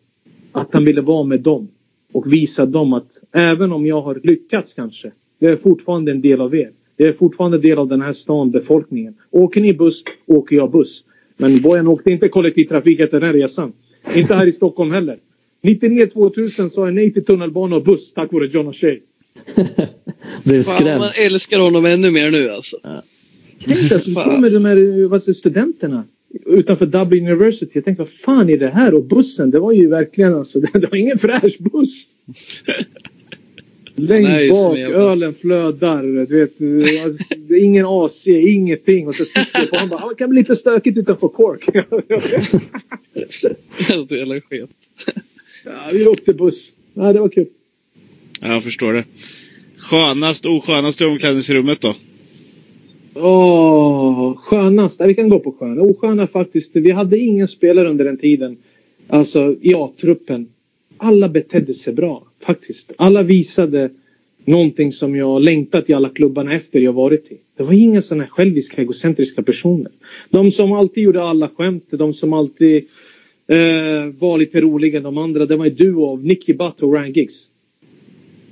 Att 0.53 0.75
han 0.75 0.85
ville 0.85 1.01
vara 1.01 1.25
med 1.25 1.41
dem. 1.41 1.69
Och 2.13 2.33
visa 2.33 2.67
dem 2.67 2.93
att 2.93 3.23
även 3.33 3.73
om 3.73 3.87
jag 3.87 4.01
har 4.03 4.21
lyckats 4.23 4.73
kanske. 4.75 5.13
Jag 5.39 5.53
är 5.53 5.57
fortfarande 5.57 6.13
en 6.13 6.21
del 6.21 6.41
av 6.41 6.55
er. 6.55 6.71
Jag 6.97 7.09
är 7.09 7.13
fortfarande 7.13 7.57
en 7.57 7.61
del 7.61 7.79
av 7.79 7.89
den 7.89 8.03
här 8.03 8.13
stan, 8.13 8.51
befolkningen. 8.51 9.15
Åker 9.31 9.61
ni 9.61 9.73
buss, 9.73 10.05
åker 10.27 10.57
jag 10.57 10.71
buss. 10.71 11.05
Men 11.37 11.63
Bojan 11.63 11.89
åkte 11.89 12.11
inte 12.11 12.29
kollektivtrafik 12.29 13.01
efter 13.01 13.21
den 13.21 13.33
resan. 13.33 13.73
Inte 14.15 14.35
här 14.35 14.47
i 14.47 14.53
Stockholm 14.53 14.91
heller. 14.91 15.17
99-2000 15.63 16.69
sa 16.69 16.85
jag 16.85 16.95
nej 16.95 17.13
till 17.13 17.25
tunnelbana 17.25 17.77
och 17.77 17.85
buss 17.85 18.13
tack 18.13 18.33
vare 18.33 18.47
John 18.47 18.69
O'Shea. 18.69 18.99
Blev 20.45 20.63
Fan, 20.63 20.77
skrämd. 20.77 21.01
man 21.01 21.11
älskar 21.19 21.59
honom 21.59 21.85
ännu 21.85 22.11
mer 22.11 22.31
nu 22.31 22.51
alltså. 22.51 22.77
Tänk 23.65 23.89
dig 23.89 24.01
står 24.01 24.39
med 24.39 24.53
de 24.53 24.65
här 24.65 25.09
vad 25.09 25.23
säger, 25.23 25.35
studenterna 25.37 26.05
utanför 26.47 26.87
Dublin 26.87 27.27
University. 27.27 27.71
Jag 27.75 27.85
tänkte 27.85 28.03
vad 28.03 28.13
fan 28.13 28.51
är 28.51 28.59
det 28.59 28.69
här? 28.69 28.95
Och 28.95 29.05
bussen, 29.05 29.51
det 29.51 29.59
var 29.59 29.73
ju 29.73 29.89
verkligen 29.89 30.35
alltså, 30.35 30.61
det 30.73 30.89
var 30.91 30.97
ingen 30.97 31.19
fräsch 31.19 31.57
buss. 31.61 32.07
Längst 33.95 34.29
Nej, 34.29 34.51
bak, 34.51 34.79
ölen 34.79 35.35
flödar. 35.35 36.03
Du 36.27 36.39
vet, 36.41 36.51
alltså, 37.07 37.35
det 37.49 37.59
ingen 37.59 37.87
AC, 37.87 38.27
ingenting. 38.27 39.09
Och 39.09 39.15
så 39.15 39.25
sitter 39.25 39.59
jag 39.61 39.71
på 39.71 39.77
han 39.77 39.89
bara, 39.89 40.05
"Ah, 40.05 40.09
det 40.09 40.15
kan 40.15 40.31
bli 40.31 40.41
lite 40.41 40.57
stökigt 40.57 40.99
utanför 40.99 41.29
Cork. 41.29 41.65
Helt 43.89 44.11
jävla 44.11 44.41
skit. 44.41 44.71
ja, 45.65 45.73
vi 45.93 46.07
åkte 46.07 46.35
buss. 46.35 46.71
Ja, 46.95 47.13
det 47.13 47.21
var 47.21 47.29
kul. 47.29 47.47
Ja, 48.41 48.53
jag 48.53 48.65
förstår 48.65 48.93
det. 48.93 49.05
Skönast, 49.79 50.47
oskönast 50.47 51.01
i 51.01 51.05
omklädningsrummet 51.05 51.81
då? 51.81 51.95
Åh, 53.21 54.37
skönast. 54.37 55.01
Vi 55.01 55.15
kan 55.15 55.29
gå 55.29 55.39
på 55.39 55.53
sköna. 55.53 55.83
Osköna 55.83 56.27
faktiskt. 56.27 56.77
Vi 56.77 56.91
hade 56.91 57.19
ingen 57.19 57.49
spelare 57.49 57.89
under 57.89 58.05
den 58.05 58.17
tiden. 58.17 58.57
Alltså 59.09 59.57
i 59.61 59.75
A-truppen. 59.75 60.47
Alla 60.97 61.29
betedde 61.29 61.75
sig 61.75 61.93
bra 61.93 62.23
faktiskt. 62.41 62.93
Alla 62.97 63.23
visade 63.23 63.91
någonting 64.45 64.93
som 64.93 65.17
jag 65.17 65.43
längtat 65.43 65.91
i 65.91 65.93
alla 65.93 66.09
klubbarna 66.09 66.55
efter 66.55 66.81
jag 66.81 66.93
varit 66.93 67.33
i. 67.33 67.37
Det 67.57 67.63
var 67.63 67.73
inga 67.73 68.03
sådana 68.03 68.25
här 68.25 68.31
själviska, 68.31 68.83
egocentriska 68.83 69.43
personer. 69.43 69.93
De 70.31 70.51
som 70.51 70.73
alltid 70.73 71.05
gjorde 71.05 71.23
alla 71.23 71.49
skämt, 71.49 71.85
de 71.91 72.13
som 72.13 72.33
alltid 72.33 72.85
eh, 73.47 73.57
var 74.19 74.39
lite 74.39 74.61
roligare 74.61 74.97
än 74.97 75.03
de 75.03 75.19
andra. 75.19 75.47
Det 75.47 75.57
var 75.57 75.67
en 75.67 75.75
duo 75.75 76.07
av 76.07 76.25
Nicky 76.25 76.53
Butt 76.53 76.83
och 76.83 76.93
Ryan 76.93 77.13
Giggs. 77.13 77.47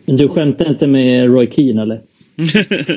Du 0.04 0.28
skämtar 0.28 0.70
inte 0.70 0.86
med 0.86 1.30
Roy 1.30 1.46
Keane 1.50 1.82
eller? 1.82 2.00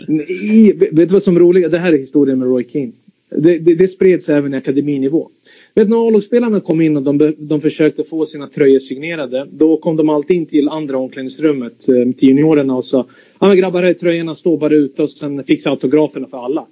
Nej, 0.07 0.73
vet 0.73 0.95
du 0.95 1.05
vad 1.05 1.23
som 1.23 1.35
är 1.35 1.39
roligt? 1.39 1.71
Det 1.71 1.79
här 1.79 1.93
är 1.93 1.97
historien 1.97 2.39
med 2.39 2.47
Roy 2.47 2.63
Keane. 2.63 2.91
Det, 3.29 3.59
det, 3.59 3.75
det 3.75 3.87
spreds 3.87 4.29
även 4.29 4.53
i 4.53 4.57
akademinivå. 4.57 5.29
Vet 5.75 5.89
när 5.89 6.07
A-lagsspelarna 6.07 6.59
kom 6.59 6.81
in 6.81 6.97
och 6.97 7.03
de, 7.03 7.35
de 7.37 7.61
försökte 7.61 8.03
få 8.03 8.25
sina 8.25 8.47
tröjor 8.47 8.79
signerade. 8.79 9.47
Då 9.51 9.77
kom 9.77 9.95
de 9.95 10.09
alltid 10.09 10.37
in 10.37 10.45
till 10.45 10.69
andra 10.69 10.97
omklädningsrummet 10.97 11.89
eh, 11.89 12.11
till 12.11 12.29
juniorerna 12.29 12.75
och 12.75 12.85
sa 12.85 13.05
Ja 13.39 13.47
men 13.47 13.57
grabbar, 13.57 13.83
här 13.83 13.89
är 13.89 13.93
tröjorna, 13.93 14.35
stå 14.35 14.57
bara 14.57 14.73
ute 14.73 15.03
och 15.03 15.09
sen 15.09 15.43
fixa 15.43 15.69
autograferna 15.69 16.27
för 16.27 16.45
alla. 16.45 16.65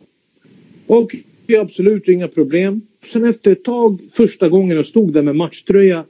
Och 0.87 1.15
ja, 1.47 1.61
absolut 1.61 2.07
inga 2.07 2.27
problem. 2.27 2.81
Sen 3.05 3.25
efter 3.25 3.51
ett 3.51 3.63
tag, 3.63 3.99
första 4.11 4.49
gången 4.49 4.77
jag 4.77 4.85
stod 4.85 5.13
där 5.13 5.21
med 5.21 5.35
matchtröja 5.35 6.03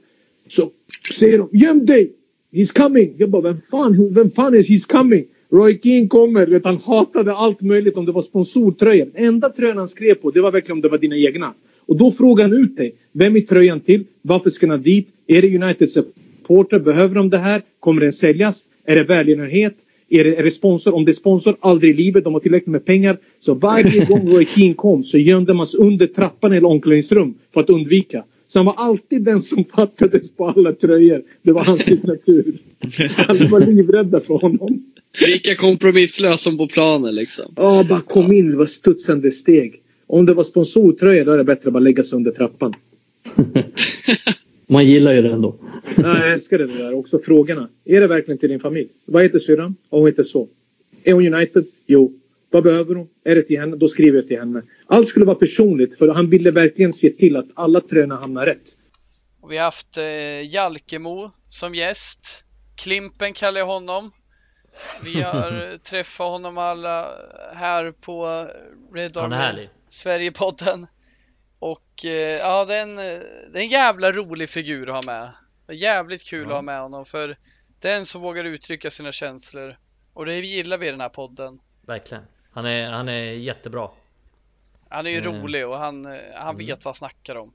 så 0.46 0.70
säger 1.18 1.38
de 1.38 1.48
Göm 1.52 1.86
dig! 1.86 2.12
He's 2.52 2.76
coming! 2.76 3.14
Jag 3.18 3.30
bara, 3.30 3.42
vem 3.42 3.60
fan, 3.60 4.14
vem 4.14 4.30
fan 4.30 4.54
är 4.54 4.62
he's 4.62 4.88
coming? 4.88 5.24
Roy 5.50 5.78
Keane 5.82 6.08
kommer, 6.08 6.46
vet, 6.46 6.64
han 6.64 6.76
hatade 6.76 7.32
allt 7.32 7.62
möjligt 7.62 7.96
om 7.96 8.06
det 8.06 8.12
var 8.12 8.22
sponsortröjor. 8.22 9.06
Den 9.14 9.24
enda 9.24 9.50
tröjan 9.50 9.78
han 9.78 9.88
skrev 9.88 10.14
på, 10.14 10.30
det 10.30 10.40
var 10.40 10.50
verkligen 10.50 10.76
om 10.76 10.82
det 10.82 10.88
var 10.88 10.98
dina 10.98 11.16
egna. 11.16 11.52
Och 11.86 11.96
då 11.96 12.12
frågade 12.12 12.50
han 12.50 12.64
ut 12.64 12.76
dig. 12.76 12.94
Vem 13.12 13.36
är 13.36 13.40
tröjan 13.40 13.80
till? 13.80 14.04
Varför 14.22 14.50
ska 14.50 14.66
han 14.68 14.82
dit? 14.82 15.08
Är 15.26 15.42
det 15.42 15.56
United 15.62 15.90
supporter? 15.90 16.78
Behöver 16.78 17.14
de 17.14 17.30
det 17.30 17.38
här? 17.38 17.62
Kommer 17.80 18.00
den 18.00 18.12
säljas? 18.12 18.64
Är 18.84 18.96
det 18.96 19.02
välgörenhet? 19.02 19.74
Är 20.08 20.24
det, 20.24 20.36
är 20.36 20.42
det 20.42 20.50
sponsor? 20.50 20.94
Om 20.94 21.04
det 21.04 21.10
är 21.10 21.14
sponsor, 21.14 21.56
aldrig 21.60 21.90
i 21.90 21.94
livet. 21.94 22.24
De 22.24 22.32
har 22.32 22.40
tillräckligt 22.40 22.72
med 22.72 22.84
pengar. 22.84 23.18
Så 23.38 23.54
varje 23.54 24.04
gång 24.04 24.28
Roy 24.28 24.46
Keane 24.54 24.74
kom 24.74 25.04
så 25.04 25.18
gömde 25.18 25.54
man 25.54 25.66
sig 25.66 25.80
under 25.80 26.06
trappan 26.06 26.52
eller 26.52 26.68
omklädningsrum 26.68 27.34
för 27.54 27.60
att 27.60 27.70
undvika. 27.70 28.24
Så 28.46 28.58
han 28.58 28.66
var 28.66 28.74
alltid 28.76 29.22
den 29.22 29.42
som 29.42 29.64
fattades 29.64 30.32
på 30.32 30.48
alla 30.48 30.72
tröjor. 30.72 31.22
Det 31.42 31.52
var 31.52 31.64
hans 31.64 31.84
signatur. 31.84 32.54
Alla 33.28 33.48
var 33.48 33.60
livrädda 33.60 34.20
för 34.20 34.34
honom. 34.34 34.84
Lika 35.26 35.54
kompromisslös 35.54 36.42
som 36.42 36.58
på 36.58 36.66
planen 36.66 37.14
liksom. 37.14 37.44
Ja, 37.56 37.84
bara 37.88 38.00
kom 38.00 38.32
in. 38.32 38.50
Det 38.50 38.56
var 38.56 38.66
studsande 38.66 39.30
steg. 39.30 39.80
Om 40.06 40.26
det 40.26 40.34
var 40.34 40.44
sponsortröja 40.44 41.24
då 41.24 41.32
är 41.32 41.38
det 41.38 41.44
bättre 41.44 41.68
att 41.68 41.72
bara 41.72 41.78
lägga 41.80 42.02
sig 42.02 42.16
under 42.16 42.30
trappan. 42.30 42.74
Man 44.66 44.86
gillar 44.86 45.12
ju 45.12 45.22
det 45.22 45.32
ändå. 45.32 45.56
Ja, 45.96 46.18
jag 46.18 46.32
älskar 46.32 46.58
det 46.58 46.66
där. 46.66 46.94
Också 46.94 47.18
frågorna. 47.18 47.68
Är 47.84 48.00
det 48.00 48.06
verkligen 48.06 48.38
till 48.38 48.48
din 48.48 48.60
familj? 48.60 48.88
Vad 49.04 49.22
heter 49.22 49.38
syrran? 49.38 49.76
Ja, 49.90 49.98
hon 49.98 50.06
heter 50.06 50.22
så. 50.22 50.48
Är 51.04 51.12
hon 51.12 51.34
United? 51.34 51.64
Jo. 51.86 52.12
Vad 52.50 52.62
behöver 52.62 52.94
hon? 52.94 53.08
Är 53.24 53.34
det 53.34 53.42
till 53.42 53.60
henne? 53.60 53.76
Då 53.76 53.88
skriver 53.88 54.18
jag 54.18 54.28
till 54.28 54.38
henne. 54.38 54.62
Allt 54.86 55.08
skulle 55.08 55.24
vara 55.24 55.36
personligt 55.36 55.98
för 55.98 56.08
han 56.08 56.30
ville 56.30 56.50
verkligen 56.50 56.92
se 56.92 57.10
till 57.10 57.36
att 57.36 57.46
alla 57.54 57.80
tröjorna 57.80 58.16
hamnar 58.16 58.46
rätt. 58.46 58.76
Och 59.40 59.52
vi 59.52 59.56
har 59.56 59.64
haft 59.64 59.98
eh, 59.98 60.54
Jalkemo 60.54 61.30
som 61.48 61.74
gäst. 61.74 62.44
Klimpen 62.76 63.32
kallar 63.32 63.58
jag 63.58 63.66
honom. 63.66 64.10
Vi 65.04 65.22
har 65.22 65.78
träffat 65.82 66.26
honom 66.28 66.58
alla 66.58 67.10
här 67.54 67.92
på 67.92 68.46
Red 68.94 69.16
Army. 69.16 69.68
Sverigepodden. 69.88 70.86
Och 71.58 72.04
eh, 72.04 72.10
ja, 72.36 72.64
det 72.64 72.74
är, 72.74 72.82
en, 72.82 72.96
det 72.96 73.54
är 73.54 73.60
en 73.60 73.68
jävla 73.68 74.12
rolig 74.12 74.48
figur 74.50 74.88
att 74.88 74.94
ha 74.94 75.12
med. 75.12 75.30
Det 75.66 75.72
är 75.72 75.76
jävligt 75.76 76.22
kul 76.30 76.46
att 76.48 76.54
ha 76.54 76.62
med 76.62 76.80
honom 76.80 77.04
för 77.04 77.36
det 77.80 77.90
är 77.90 77.96
en 77.96 78.06
som 78.06 78.20
vågar 78.22 78.44
uttrycka 78.44 78.90
sina 78.90 79.12
känslor. 79.12 79.76
Och 80.14 80.26
det 80.26 80.34
gillar 80.34 80.78
vi 80.78 80.88
i 80.88 80.90
den 80.90 81.00
här 81.00 81.08
podden. 81.08 81.60
Verkligen. 81.80 82.24
Han 82.52 82.66
är, 82.66 82.90
han 82.90 83.08
är 83.08 83.22
jättebra. 83.32 83.88
Han 84.88 85.06
är 85.06 85.10
ju 85.10 85.18
Mm. 85.18 85.42
rolig 85.42 85.68
och 85.68 85.78
han, 85.78 86.06
eh, 86.06 86.20
han 86.34 86.54
Mm. 86.54 86.66
vet 86.66 86.84
vad 86.84 86.90
han 86.90 86.94
snackar 86.94 87.36
om. 87.36 87.54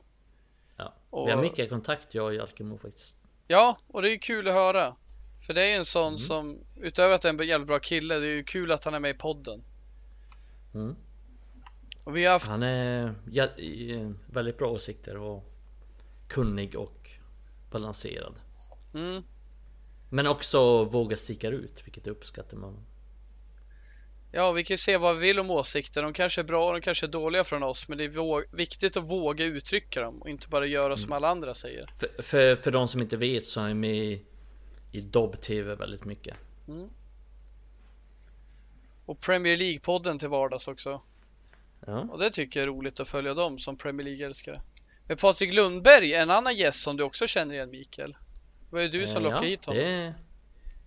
Ja. 0.78 0.94
Och- 1.10 1.28
Vi 1.28 1.32
har 1.32 1.42
mycket 1.42 1.70
kontakt 1.70 2.14
jag 2.16 2.26
och 2.26 2.34
Jalkemo 2.36 2.78
faktiskt. 2.78 3.18
Ja, 3.48 3.78
och 3.88 4.02
det 4.02 4.10
är 4.12 4.18
kul 4.18 4.48
att 4.48 4.54
höra. 4.54 4.96
För 5.46 5.54
det 5.54 5.62
är 5.62 5.68
ju 5.70 5.74
en 5.76 5.86
sån 5.86 6.08
Mm. 6.08 6.18
som, 6.18 6.60
utöver 6.82 7.16
att 7.16 7.22
det 7.22 7.30
är 7.30 7.42
en 7.42 7.48
jävligt 7.48 7.68
bra 7.68 7.80
kille, 7.80 8.20
det 8.20 8.26
är 8.28 8.32
ju 8.32 8.44
kul 8.44 8.72
att 8.72 8.86
han 8.86 8.94
är 8.94 9.00
med 9.00 9.12
i 9.16 9.18
podden. 9.18 9.64
Mm. 10.74 10.96
Och 12.04 12.18
vi 12.18 12.26
har 12.26 12.34
haft, 12.34 12.48
Han 12.48 12.64
är 12.64 13.16
jä- 13.32 13.60
i- 13.60 14.14
väldigt 14.32 14.58
bra 14.58 14.70
åsikter 14.72 15.18
och 15.18 15.52
kunnig 16.28 16.76
och 16.76 17.10
balanserad. 17.72 18.34
mm, 18.94 19.24
Men 20.10 20.28
också 20.28 20.84
våga 20.84 21.16
sticka 21.18 21.48
ut, 21.48 21.82
vilket 21.86 22.08
uppskattar 22.08 22.58
man. 22.58 22.78
ja 24.32 24.52
vi 24.52 24.64
kan 24.64 24.74
ju 24.74 24.78
se 24.78 24.98
vad 24.98 25.16
vi 25.18 25.28
vill 25.28 25.40
om 25.40 25.52
åsikter. 25.52 26.04
De 26.04 26.14
kanske 26.14 26.42
är 26.42 26.46
bra, 26.46 26.72
de 26.72 26.82
kanske 26.82 27.06
är 27.06 27.08
dåliga 27.08 27.44
från 27.44 27.64
oss, 27.64 27.88
men 27.88 27.98
det 27.98 28.04
är 28.04 28.56
viktigt 28.56 28.98
att 28.98 29.04
våga 29.04 29.46
uttrycka 29.46 30.02
dem 30.02 30.22
och 30.22 30.30
inte 30.30 30.48
bara 30.50 30.66
göra 30.66 30.98
som 30.98 31.12
alla 31.12 31.28
andra 31.30 31.54
säger. 31.54 31.90
För, 32.00 32.22
för, 32.24 32.56
för 32.56 32.72
de 32.72 32.88
som 32.88 33.02
inte 33.02 33.18
vet 33.18 33.46
så 33.46 33.62
är 33.62 33.68
jag 33.68 33.78
med 33.78 34.20
i, 34.94 35.02
Dobb-TV 35.02 35.76
väldigt 35.76 36.06
mycket. 36.06 36.38
Mm. 36.68 36.90
Och 39.06 39.20
Premier 39.20 39.58
League-podden 39.58 40.20
till 40.20 40.30
vardags 40.30 40.68
också. 40.68 41.02
Ja. 41.86 42.00
Och 42.00 42.20
det 42.20 42.30
tycker 42.30 42.60
jag 42.60 42.64
är 42.68 42.74
roligt 42.74 43.00
att 43.00 43.08
följa 43.08 43.34
dem 43.34 43.60
som 43.60 43.78
Premier 43.78 44.06
League-älskare. 44.06 44.62
Men 45.08 45.18
Patrik 45.18 45.54
Lundberg, 45.54 46.14
en 46.14 46.32
annan 46.32 46.56
gäst 46.56 46.84
som 46.84 46.98
du 46.98 47.04
också 47.04 47.28
känner 47.28 47.56
igen 47.56 47.70
Mikael. 47.70 48.12
Det 48.70 48.76
var 48.76 48.82
ju 48.82 48.90
du 48.90 49.08
som 49.08 49.18
Eh, 49.18 49.24
lockade 49.24 49.46
ja, 49.46 49.50
hit 49.50 49.66
honom. 49.66 49.84
det, 49.84 50.14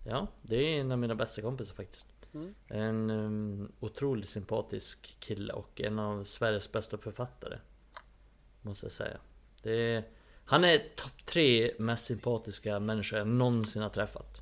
Ja, 0.08 0.26
det 0.42 0.56
är 0.56 0.80
en 0.80 0.92
av 0.92 0.98
mina 0.98 1.14
bästa 1.14 1.42
kompisar 1.42 1.74
faktiskt. 1.74 2.08
Mm. 2.34 2.54
En 2.68 3.10
um, 3.10 3.72
otroligt 3.80 4.28
sympatisk 4.28 5.16
kille 5.20 5.52
och 5.52 5.80
en 5.80 5.98
av 5.98 6.24
Sveriges 6.24 6.72
bästa 6.72 6.98
författare. 6.98 7.58
Måste 8.62 8.86
jag 8.86 8.92
säga. 8.92 9.16
Det 9.62 9.72
är, 9.72 10.04
han 10.48 10.64
är 10.64 10.78
topp 10.78 11.26
tre 11.26 11.70
mest 11.78 12.06
sympatiska 12.06 12.80
människor 12.80 13.18
jag 13.18 13.28
någonsin 13.28 13.82
har 13.82 13.90
träffat. 13.90 14.40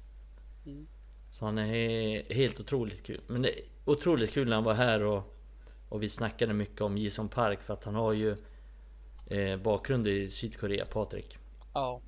Mm. 0.67 0.87
Så 1.31 1.45
han 1.45 1.59
är 1.59 1.67
he- 1.67 2.35
helt 2.35 2.61
otroligt 2.61 3.03
kul. 3.03 3.21
Men 3.27 3.43
det 3.43 3.59
är 3.59 3.65
otroligt 3.85 4.33
kul 4.33 4.49
när 4.49 4.55
han 4.55 4.65
var 4.65 4.75
här 4.75 5.03
och, 5.03 5.35
och 5.89 6.03
vi 6.03 6.09
snackade 6.09 6.53
mycket 6.53 6.81
om 6.81 6.99
Jison 6.99 7.29
Park 7.29 7.63
för 7.63 7.75
att 7.75 7.85
han 7.85 7.95
har 7.95 8.13
ju 8.13 8.37
eh, 9.27 9.57
bakgrund 9.57 10.09
i 10.09 10.29
Sydkorea, 10.29 10.85
Patrik. 10.85 11.39
Ja. 11.75 12.01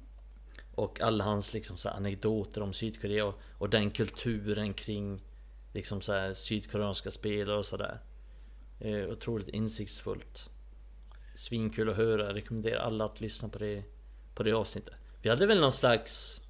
Och 0.74 1.00
alla 1.00 1.24
hans 1.24 1.54
liksom 1.54 1.76
så 1.76 1.88
anekdoter 1.88 2.62
om 2.62 2.72
Sydkorea 2.72 3.24
och, 3.26 3.34
och 3.58 3.70
den 3.70 3.90
kulturen 3.90 4.74
kring 4.74 5.22
liksom 5.72 6.00
så 6.00 6.34
sydkoreanska 6.34 7.10
spelare 7.10 7.58
och 7.58 7.66
sådär. 7.66 8.00
Eh, 8.80 9.08
otroligt 9.08 9.48
insiktsfullt. 9.48 10.48
Svinkul 11.36 11.90
att 11.90 11.96
höra, 11.96 12.26
jag 12.26 12.36
rekommenderar 12.36 12.80
alla 12.80 13.04
att 13.04 13.20
lyssna 13.20 13.48
på 13.48 13.58
det, 13.58 13.82
på 14.34 14.42
det 14.42 14.52
avsnittet. 14.52 14.94
Vi 15.22 15.28
hade 15.28 15.46
väl 15.46 15.60
någon 15.60 15.72
slags 15.72 16.40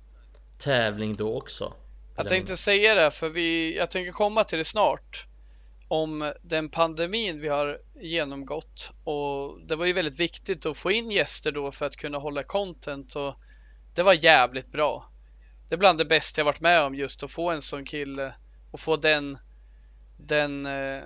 tävling 0.58 1.16
då 1.16 1.36
också? 1.36 1.74
Jag 2.16 2.28
tänkte 2.28 2.56
säga 2.56 2.94
det, 2.94 3.10
för 3.10 3.28
vi, 3.28 3.76
jag 3.76 3.90
tänker 3.90 4.12
komma 4.12 4.44
till 4.44 4.58
det 4.58 4.64
snart. 4.64 5.26
Om 5.88 6.32
den 6.42 6.68
pandemin 6.68 7.40
vi 7.40 7.48
har 7.48 7.78
genomgått. 8.00 8.92
Och 9.04 9.60
det 9.66 9.76
var 9.76 9.86
ju 9.86 9.92
väldigt 9.92 10.20
viktigt 10.20 10.66
att 10.66 10.76
få 10.76 10.90
in 10.90 11.10
gäster 11.10 11.52
då 11.52 11.72
för 11.72 11.86
att 11.86 11.96
kunna 11.96 12.18
hålla 12.18 12.42
content. 12.42 13.16
Och 13.16 13.34
det 13.94 14.02
var 14.02 14.24
jävligt 14.24 14.72
bra. 14.72 15.10
Det 15.68 15.74
är 15.74 15.78
bland 15.78 15.98
det 15.98 16.04
bästa 16.04 16.40
jag 16.40 16.44
varit 16.44 16.60
med 16.60 16.82
om 16.82 16.94
just 16.94 17.22
att 17.22 17.30
få 17.30 17.50
en 17.50 17.62
sån 17.62 17.84
kille 17.84 18.34
och 18.70 18.80
få 18.80 18.96
den, 18.96 19.38
den 20.16 20.66
eh, 20.66 21.02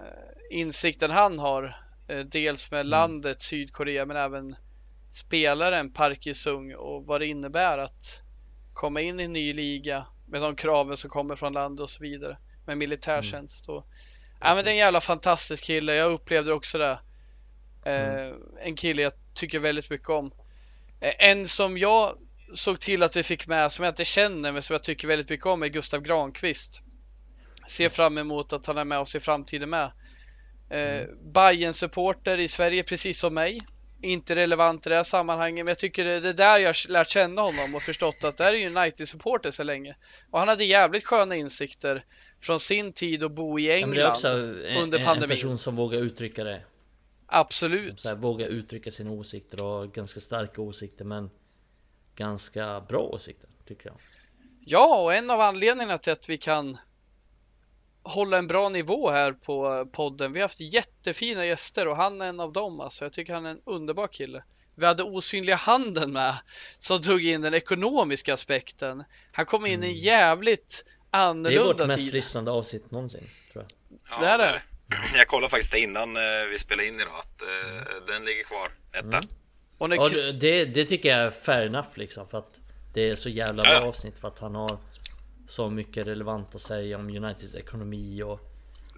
insikten 0.51 1.11
han 1.11 1.39
har. 1.39 1.77
Eh, 2.11 2.19
dels 2.19 2.71
med 2.71 2.87
landet 2.87 3.43
Sydkorea 3.43 4.07
men 4.07 4.17
även 4.17 4.57
spelaren 5.11 5.93
Park 5.93 6.27
Ji-sung 6.27 6.75
och 6.75 7.05
vad 7.05 7.21
det 7.21 7.27
innebär 7.27 7.79
att 7.79 8.23
komma 8.73 9.01
in 9.01 9.21
i 9.21 9.25
en 9.25 9.33
ny 9.33 9.53
liga 9.53 10.07
med 10.27 10.43
de 10.43 10.57
kraven 10.57 10.97
som 10.97 11.11
kommer 11.11 11.37
från 11.37 11.53
landet 11.53 11.83
och 11.83 11.91
så 11.91 12.03
vidare 12.03 12.39
med 12.67 12.79
militärtjänst. 12.79 13.69
Och, 13.69 13.87
ja, 14.41 14.55
men 14.55 14.65
det 14.65 14.71
är 14.71 14.73
en 14.73 14.77
jävla 14.77 15.01
fantastisk 15.01 15.65
kille. 15.65 15.95
Jag 15.95 16.13
upplevde 16.13 16.53
också 16.53 16.79
det. 16.79 16.99
Eh, 17.85 18.35
En 18.61 18.77
kille 18.77 19.03
jag 19.03 19.13
tycker 19.35 19.61
väldigt 19.61 19.91
mycket 19.91 20.09
om. 20.09 20.33
Eh, 21.01 21.13
en 21.19 21.49
som 21.49 21.79
jag 21.79 22.13
såg 22.55 22.81
till 22.81 23.03
att 23.03 23.17
vi 23.17 23.23
fick 23.23 23.47
med 23.47 23.73
som 23.73 23.85
jag 23.85 23.93
inte 23.93 24.05
känner 24.05 24.53
men 24.53 24.63
som 24.63 24.75
jag 24.75 24.83
tycker 24.83 25.09
väldigt 25.09 25.29
mycket 25.29 25.47
om 25.47 25.63
är 25.63 25.69
Gustav 25.69 26.01
Granqvist. 26.01 26.83
Ser 27.69 27.89
fram 27.89 28.19
emot 28.19 28.53
att 28.53 28.67
han 28.67 28.79
är 28.79 28.85
med 28.85 28.99
oss 28.99 29.15
i 29.15 29.21
framtiden 29.21 29.71
med. 29.71 29.93
Eh, 30.71 31.07
Bayern 31.23 31.75
supporter 31.75 32.39
i 32.39 32.49
Sverige 32.49 32.83
precis 32.83 33.21
som 33.21 33.35
mig. 33.35 33.61
Inte 34.03 34.37
relevant 34.37 34.87
i 34.87 34.91
det 34.91 34.97
här 34.97 35.05
sammanhanget 35.05 35.65
men 35.65 35.71
jag 35.71 35.79
tycker 35.79 36.05
det 36.05 36.29
är 36.29 36.33
där 36.33 36.59
jag 36.59 36.77
lärt 36.89 37.09
känna 37.09 37.43
honom 37.43 37.75
och 37.75 37.83
förstått 37.83 38.25
att 38.25 38.37
det 38.37 38.45
här 38.45 38.55
är 38.55 38.59
ju 38.59 38.67
United-supporter 38.67 39.51
så 39.51 39.63
länge. 39.63 39.97
Och 40.31 40.39
han 40.39 40.49
hade 40.49 40.65
jävligt 40.65 41.07
sköna 41.07 41.37
insikter 41.37 42.05
från 42.41 42.61
sin 42.61 42.93
tid 42.93 43.25
att 43.25 43.33
bo 43.33 43.59
i 43.59 43.67
Ja, 43.67 43.73
men 43.75 43.85
England 43.85 44.07
är 44.07 44.11
också 44.11 44.29
under 44.29 44.69
en, 44.69 44.95
en 44.95 45.05
pandemin. 45.05 45.37
person 45.37 45.59
som 45.59 45.77
vågar 45.77 45.99
uttrycka 45.99 46.45
det. 46.45 46.63
Absolut. 47.27 48.05
Här, 48.05 48.15
vågar 48.15 48.47
uttrycka 48.47 48.91
sina 48.91 49.11
åsikter 49.11 49.65
och 49.65 49.93
ganska 49.93 50.21
starka 50.21 50.63
åsikter 50.63 51.05
men 51.05 51.31
ganska 52.17 52.81
bra 52.81 53.03
åsikter 53.03 53.49
tycker 53.69 53.87
jag. 53.87 53.97
Ja, 54.67 55.01
och 55.03 55.15
en 55.15 55.31
av 55.31 55.41
anledningarna 55.41 55.99
till 55.99 56.13
att 56.13 56.29
vi 56.29 56.39
kan 56.39 56.79
hålla 58.03 58.39
en 58.39 58.47
bra 58.47 58.69
nivå 58.69 59.11
här 59.11 59.33
på 59.33 59.87
podden. 59.93 60.33
Vi 60.33 60.41
har 60.41 60.45
haft 60.45 60.61
jättefina 60.61 61.47
gäster 61.47 61.89
och 61.89 61.97
han 61.97 62.21
är 62.21 62.27
en 62.27 62.41
av 62.41 62.53
dem. 62.53 62.81
Alltså, 62.81 63.05
jag 63.05 63.13
tycker 63.13 63.35
han 63.35 63.47
är 63.47 63.51
en 63.51 63.61
underbar 63.67 64.07
kille. 64.07 64.45
Vi 64.75 64.87
hade 64.87 65.03
osynliga 65.03 65.57
handen 65.57 66.13
med 66.13 66.35
som 66.79 67.03
tog 67.03 67.25
in 67.27 67.41
den 67.41 67.55
ekonomiska 67.55 68.35
aspekten. 68.35 69.05
Han 69.33 69.47
kom 69.47 69.67
in 69.67 69.85
i 69.85 69.87
en 69.87 69.95
jävligt 69.97 70.85
Det 71.11 71.17
är 71.17 71.21
annorlunda 71.21 71.65
vårt 71.73 71.87
mest 71.87 72.05
tid. 72.05 72.13
lyssnande 72.15 72.51
avsnitt 72.51 72.91
någonsin 72.91 73.21
tror 73.53 73.65
jag. 73.65 73.99
Ja, 74.11 74.21
Det 74.27 74.45
är 74.45 74.53
det. 74.53 74.63
Jag 75.17 75.27
kollade 75.27 75.51
faktiskt 75.51 75.75
innan 75.75 76.17
eh, 76.17 76.23
vi 76.51 76.59
spelade 76.59 76.89
in 76.89 76.95
idag 77.01 77.15
att 77.19 77.43
eh, 77.43 78.05
den 78.07 78.25
ligger 78.25 78.43
kvar 78.45 78.71
etta. 78.93 79.23
Och 79.79 79.89
när 79.91 79.97
Ja, 79.97 80.33
det, 80.33 80.65
det 80.65 80.85
tycker 80.85 81.09
jag 81.09 81.19
är 81.19 81.31
fair 81.31 81.67
enough 81.67 81.89
liksom 81.95 82.29
för 82.29 82.39
att 82.39 82.55
det 82.95 83.11
är 83.11 83.15
så 83.15 83.29
jävla 83.29 83.63
bra 83.63 83.73
Ja. 83.73 83.87
avsnitt 83.89 84.19
för 84.19 84.29
att 84.29 84.39
han 84.39 84.55
har 84.55 84.79
så 85.51 85.71
mycket 85.71 86.07
relevant 86.07 86.55
att 86.55 86.61
säga 86.61 86.99
om 86.99 87.09
Uniteds 87.17 87.55
ekonomi 87.55 88.23
och 88.23 88.41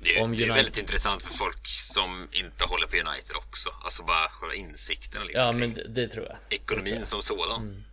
Det 0.02 0.16
är, 0.18 0.22
Om 0.22 0.36
det 0.36 0.44
är 0.44 0.54
väldigt 0.54 0.78
intressant 0.78 1.22
för 1.22 1.32
folk 1.32 1.66
som 1.66 2.28
inte 2.32 2.64
håller 2.64 2.86
på 2.86 2.96
United 2.96 3.36
också. 3.36 3.70
Alltså 3.84 4.02
bara 4.04 4.28
själva 4.28 4.54
insikterna 4.54 5.24
liksom 5.24 5.46
Ja 5.46 5.52
men 5.52 5.74
det, 5.74 5.88
det 5.88 6.08
tror 6.08 6.26
jag. 6.26 6.36
ekonomin 6.50 7.02
som 7.04 7.22
sådan. 7.22 7.84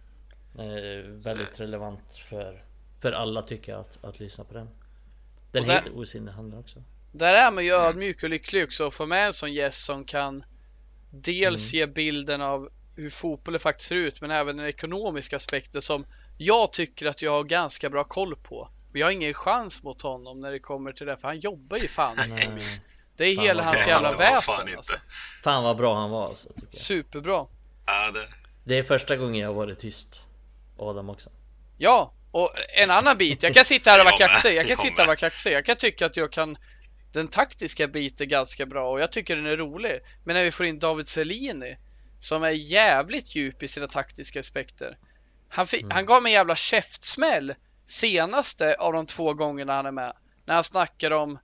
Eh, 0.57 1.25
väldigt 1.25 1.59
relevant 1.59 2.01
för, 2.29 2.63
för 3.01 3.11
alla 3.11 3.41
tycker 3.41 3.71
jag 3.71 3.81
att, 3.81 4.03
att 4.03 4.19
lyssna 4.19 4.43
på 4.43 4.53
den. 4.53 4.69
Den 5.51 5.61
Och 5.61 5.67
där- 5.67 5.75
heter 6.03 6.31
handel 6.31 6.59
också. 6.59 6.83
Där 7.11 7.33
är 7.33 7.51
man 7.51 7.65
ju 7.65 7.71
ödmjuk 7.71 8.23
och 8.23 8.29
lycklig 8.29 8.63
också 8.63 8.87
att 8.87 8.93
få 8.93 9.05
med 9.05 9.25
en 9.27 9.33
sån 9.33 9.53
gäst 9.53 9.85
som 9.85 10.05
kan 10.05 10.43
dels 11.11 11.73
ge 11.73 11.85
bilden 11.85 12.41
av 12.41 12.69
hur 12.95 13.09
fotbollen 13.09 13.59
faktiskt 13.59 13.89
ser 13.89 13.95
ut 13.95 14.21
men 14.21 14.31
även 14.31 14.57
den 14.57 14.65
ekonomiska 14.65 15.35
aspekten 15.35 15.81
som 15.81 16.05
jag 16.41 16.73
tycker 16.73 17.05
att 17.05 17.21
jag 17.21 17.31
har 17.31 17.43
ganska 17.43 17.89
bra 17.89 18.03
koll 18.03 18.35
på. 18.35 18.69
Vi 18.93 19.01
har 19.01 19.11
ingen 19.11 19.33
chans 19.33 19.83
mot 19.83 20.01
honom 20.01 20.39
när 20.39 20.51
det 20.51 20.59
kommer 20.59 20.91
till 20.93 21.05
det 21.07 21.17
för 21.17 21.27
han 21.27 21.39
jobbar 21.39 21.77
ju 21.77 21.87
fan 21.87 22.15
Nej. 22.29 22.47
Det 23.17 23.25
är 23.25 23.35
Fan, 23.35 23.45
hela 23.45 23.63
hans 23.63 23.75
bra. 23.77 23.87
jävla 23.87 24.09
fan 24.09 24.17
väsen 24.17 24.61
inte. 24.67 24.77
alltså. 24.77 24.93
Fan 25.43 25.63
vad 25.63 25.77
bra 25.77 25.99
han 26.01 26.09
var 26.09 26.25
alltså, 26.25 26.47
tycker 26.49 26.61
jag. 26.71 26.73
Superbra. 26.73 27.45
Ja, 27.85 28.11
det, 28.13 28.27
Det 28.63 28.77
är 28.77 28.83
första 28.83 29.15
gången 29.15 29.41
jag 29.41 29.47
har 29.47 29.53
varit 29.53 29.79
tyst. 29.79 30.21
Adam 30.77 31.09
också. 31.09 31.29
Ja, 31.77 32.13
och 32.31 32.49
en 32.77 32.91
annan 32.91 33.17
bit. 33.17 33.43
Jag 33.43 33.53
kan 33.53 33.65
sitta 33.65 33.91
här 33.91 33.99
och 33.99 34.05
vara 34.05 34.15
Jag 34.19 34.27
med. 34.27 34.29
kaxig. 34.29 34.55
Jag 34.55 34.63
kan 34.63 34.69
Jag 34.69 34.79
sitta 34.79 34.93
med. 34.95 35.01
och 35.03 35.07
vara 35.07 35.15
kaxig. 35.15 35.51
Jag 35.53 35.65
kan 35.65 35.75
tycka 35.75 36.05
att 36.05 36.17
jag 36.17 36.31
kan 36.31 36.57
den 37.13 37.27
taktiska 37.27 37.87
biten 37.87 38.27
ganska 38.29 38.65
bra 38.65 38.89
och 38.91 38.99
jag 38.99 39.11
tycker 39.11 39.35
den 39.35 39.45
är 39.45 39.57
rolig. 39.57 39.99
Men 40.23 40.35
när 40.35 40.43
vi 40.43 40.51
får 40.51 40.65
in 40.65 40.79
David 40.79 41.07
Selini 41.07 41.77
som 42.19 42.43
är 42.43 42.49
jävligt 42.49 43.35
djup 43.35 43.63
i 43.63 43.67
sina 43.67 43.87
taktiska 43.87 44.39
aspekter. 44.39 44.97
Han, 45.49 45.67
fick, 45.67 45.85
han 45.89 46.05
gav 46.05 46.23
mig 46.23 46.29
en 46.29 46.33
jävla 46.33 46.55
käftsmäll 46.55 47.55
senaste 47.87 48.75
av 48.75 48.93
de 48.93 49.05
två 49.05 49.33
gångerna 49.33 49.73
han 49.73 49.85
är 49.85 49.91
med. 49.91 50.13
När 50.45 50.53
han 50.53 50.63
snackar 50.63 51.11
om 51.11 51.39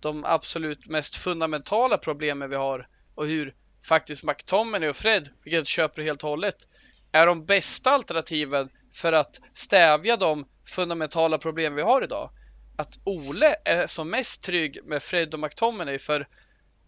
de 0.00 0.24
absolut 0.24 0.86
mest 0.86 1.16
fundamentala 1.16 1.98
problemen 1.98 2.50
vi 2.50 2.56
har 2.56 2.88
och 3.14 3.26
hur 3.26 3.54
faktiskt 3.84 4.24
McTominay 4.24 4.88
och 4.88 4.96
Fred, 4.96 5.28
vilket 5.44 5.58
jag 5.58 5.66
köper 5.66 6.02
helt 6.02 6.22
och 6.24 6.30
hållet, 6.30 6.68
är 7.12 7.26
de 7.26 7.46
bästa 7.46 7.90
alternativen 7.90 8.68
för 8.92 9.12
att 9.12 9.40
stävja 9.54 10.16
de 10.16 10.46
fundamentala 10.66 11.38
problem 11.38 11.74
vi 11.74 11.82
har 11.82 12.02
idag. 12.02 12.30
Att 12.76 12.98
Ole 13.04 13.56
är 13.64 13.86
som 13.86 14.10
mest 14.10 14.42
trygg 14.42 14.78
med 14.84 15.02
Fred 15.02 15.34
och 15.34 15.40
McTominay 15.40 15.98
för 15.98 16.26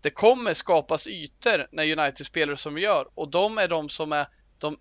det 0.00 0.10
kommer 0.10 0.54
skapas 0.54 1.06
ytor 1.06 1.66
när 1.72 1.98
United 1.98 2.26
spelar 2.26 2.54
som 2.54 2.74
vi 2.74 2.80
gör 2.80 3.08
och 3.14 3.30
de 3.30 3.58
är 3.58 3.68
de 3.68 3.88
som 3.88 4.12
är 4.12 4.26
de 4.58 4.78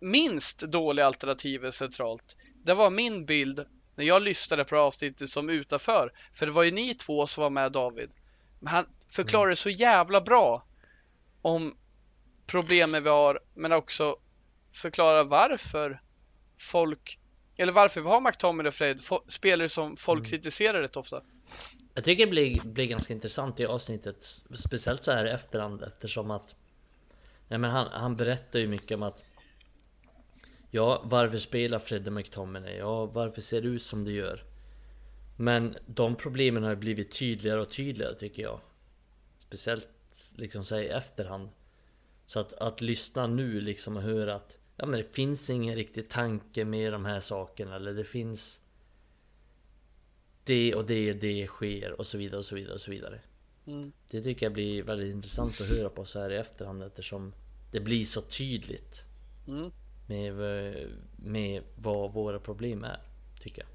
minst 0.00 0.58
dåliga 0.58 1.06
alternativen 1.06 1.72
centralt. 1.72 2.36
Det 2.64 2.74
var 2.74 2.90
min 2.90 3.26
bild 3.26 3.66
när 3.96 4.04
jag 4.04 4.22
lyssnade 4.22 4.64
på 4.64 4.76
avsnittet 4.76 5.28
som 5.28 5.50
utanför. 5.50 6.12
För 6.32 6.46
det 6.46 6.52
var 6.52 6.62
ju 6.62 6.70
ni 6.70 6.94
två 6.94 7.26
som 7.26 7.42
var 7.42 7.50
med 7.50 7.72
David. 7.72 8.10
Men 8.60 8.72
han 8.72 8.86
förklarade 9.12 9.56
så 9.56 9.70
jävla 9.70 10.20
bra 10.20 10.66
om 11.42 11.76
problemen 12.46 13.02
vi 13.02 13.08
har 13.08 13.40
men 13.54 13.72
också 13.72 14.16
förklara 14.72 15.24
varför 15.24 16.00
folk 16.58 17.18
eller 17.56 17.72
varför 17.72 18.00
vi 18.00 18.08
har 18.08 18.20
McTominay 18.20 18.68
och 18.68 18.74
Fred, 18.74 19.00
spelare 19.28 19.68
som 19.68 19.96
folk 19.96 20.26
kritiserar 20.26 20.82
rätt 20.82 20.96
ofta. 20.96 21.22
Jag 21.94 22.04
tycker 22.04 22.26
det 22.26 22.30
blir, 22.30 22.62
blir 22.62 22.86
ganska 22.86 23.14
intressant 23.14 23.60
i 23.60 23.66
avsnittet, 23.66 24.16
speciellt 24.54 25.04
så 25.04 25.12
här 25.12 25.26
i 25.26 25.30
efterhand 25.30 25.82
eftersom 25.82 26.30
att 26.30 26.54
Nej 27.48 27.58
men 27.58 27.70
han, 27.70 27.88
han 27.92 28.16
berättar 28.16 28.58
ju 28.58 28.66
mycket 28.66 28.96
om 28.96 29.02
att 29.02 29.35
Ja, 30.76 31.02
varför 31.04 31.38
spelar 31.38 31.78
Fredde 31.78 32.10
McTominay? 32.10 32.76
Ja, 32.76 33.06
varför 33.06 33.40
ser 33.40 33.62
det 33.62 33.68
ut 33.68 33.82
som 33.82 34.04
det 34.04 34.12
gör? 34.12 34.44
Men 35.36 35.74
de 35.86 36.16
problemen 36.16 36.62
har 36.62 36.70
ju 36.70 36.76
blivit 36.76 37.10
tydligare 37.10 37.60
och 37.60 37.70
tydligare 37.70 38.14
tycker 38.14 38.42
jag 38.42 38.60
Speciellt 39.38 39.88
liksom 40.34 40.78
i 40.78 40.86
efterhand 40.86 41.48
Så 42.26 42.40
att, 42.40 42.52
att 42.52 42.80
lyssna 42.80 43.26
nu 43.26 43.60
liksom 43.60 43.96
och 43.96 44.02
höra 44.02 44.34
att 44.34 44.58
Ja 44.76 44.86
men 44.86 45.00
det 45.00 45.14
finns 45.14 45.50
ingen 45.50 45.74
riktig 45.74 46.08
tanke 46.08 46.64
med 46.64 46.92
de 46.92 47.04
här 47.04 47.20
sakerna 47.20 47.76
eller 47.76 47.94
det 47.94 48.04
finns 48.04 48.60
det 50.44 50.74
och 50.74 50.86
det 50.86 51.10
och 51.10 51.16
det 51.16 51.46
sker 51.46 52.00
och 52.00 52.06
så 52.06 52.18
vidare 52.18 52.38
och 52.38 52.44
så 52.44 52.54
vidare 52.54 52.74
och 52.74 52.80
så 52.80 52.90
vidare. 52.90 53.20
Mm. 53.66 53.92
Det 54.10 54.22
tycker 54.22 54.46
jag 54.46 54.52
blir 54.52 54.82
väldigt 54.82 55.14
intressant 55.14 55.60
att 55.60 55.78
höra 55.78 55.88
på 55.88 56.04
så 56.04 56.20
här 56.20 56.32
i 56.32 56.36
efterhand 56.36 56.82
eftersom 56.82 57.32
det 57.72 57.80
blir 57.80 58.04
så 58.04 58.22
tydligt. 58.22 59.02
Mm. 59.48 59.70
Med, 60.06 60.34
med 61.16 61.62
vad 61.76 62.12
våra 62.12 62.38
problem 62.38 62.84
är, 62.84 63.00
tycker 63.40 63.62
jag. 63.62 63.68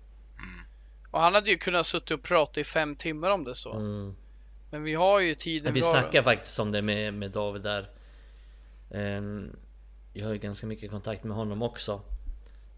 Och 1.12 1.20
han 1.20 1.34
hade 1.34 1.50
ju 1.50 1.58
kunnat 1.58 1.86
suttit 1.86 2.12
och 2.12 2.24
prata 2.24 2.60
i 2.60 2.64
fem 2.64 2.96
timmar 2.96 3.30
om 3.32 3.44
det 3.44 3.56
så. 3.56 3.74
Mm. 3.74 4.16
Men 4.70 4.84
vi 4.84 4.94
har 4.94 5.20
ju 5.20 5.36
tiden 5.36 5.74
vi 5.74 5.80
har. 5.80 5.92
snackar 5.92 6.24
faktiskt 6.24 6.60
om 6.60 6.72
det 6.72 6.82
med, 6.82 7.14
med 7.14 7.32
David 7.32 7.62
där. 7.62 7.90
Ehm, 8.92 9.56
Jag 10.14 10.26
har 10.26 10.34
ju 10.34 10.40
ganska 10.40 10.68
mycket 10.68 10.92
kontakt 10.92 11.24
med 11.24 11.36
honom 11.38 11.62
också. 11.62 12.02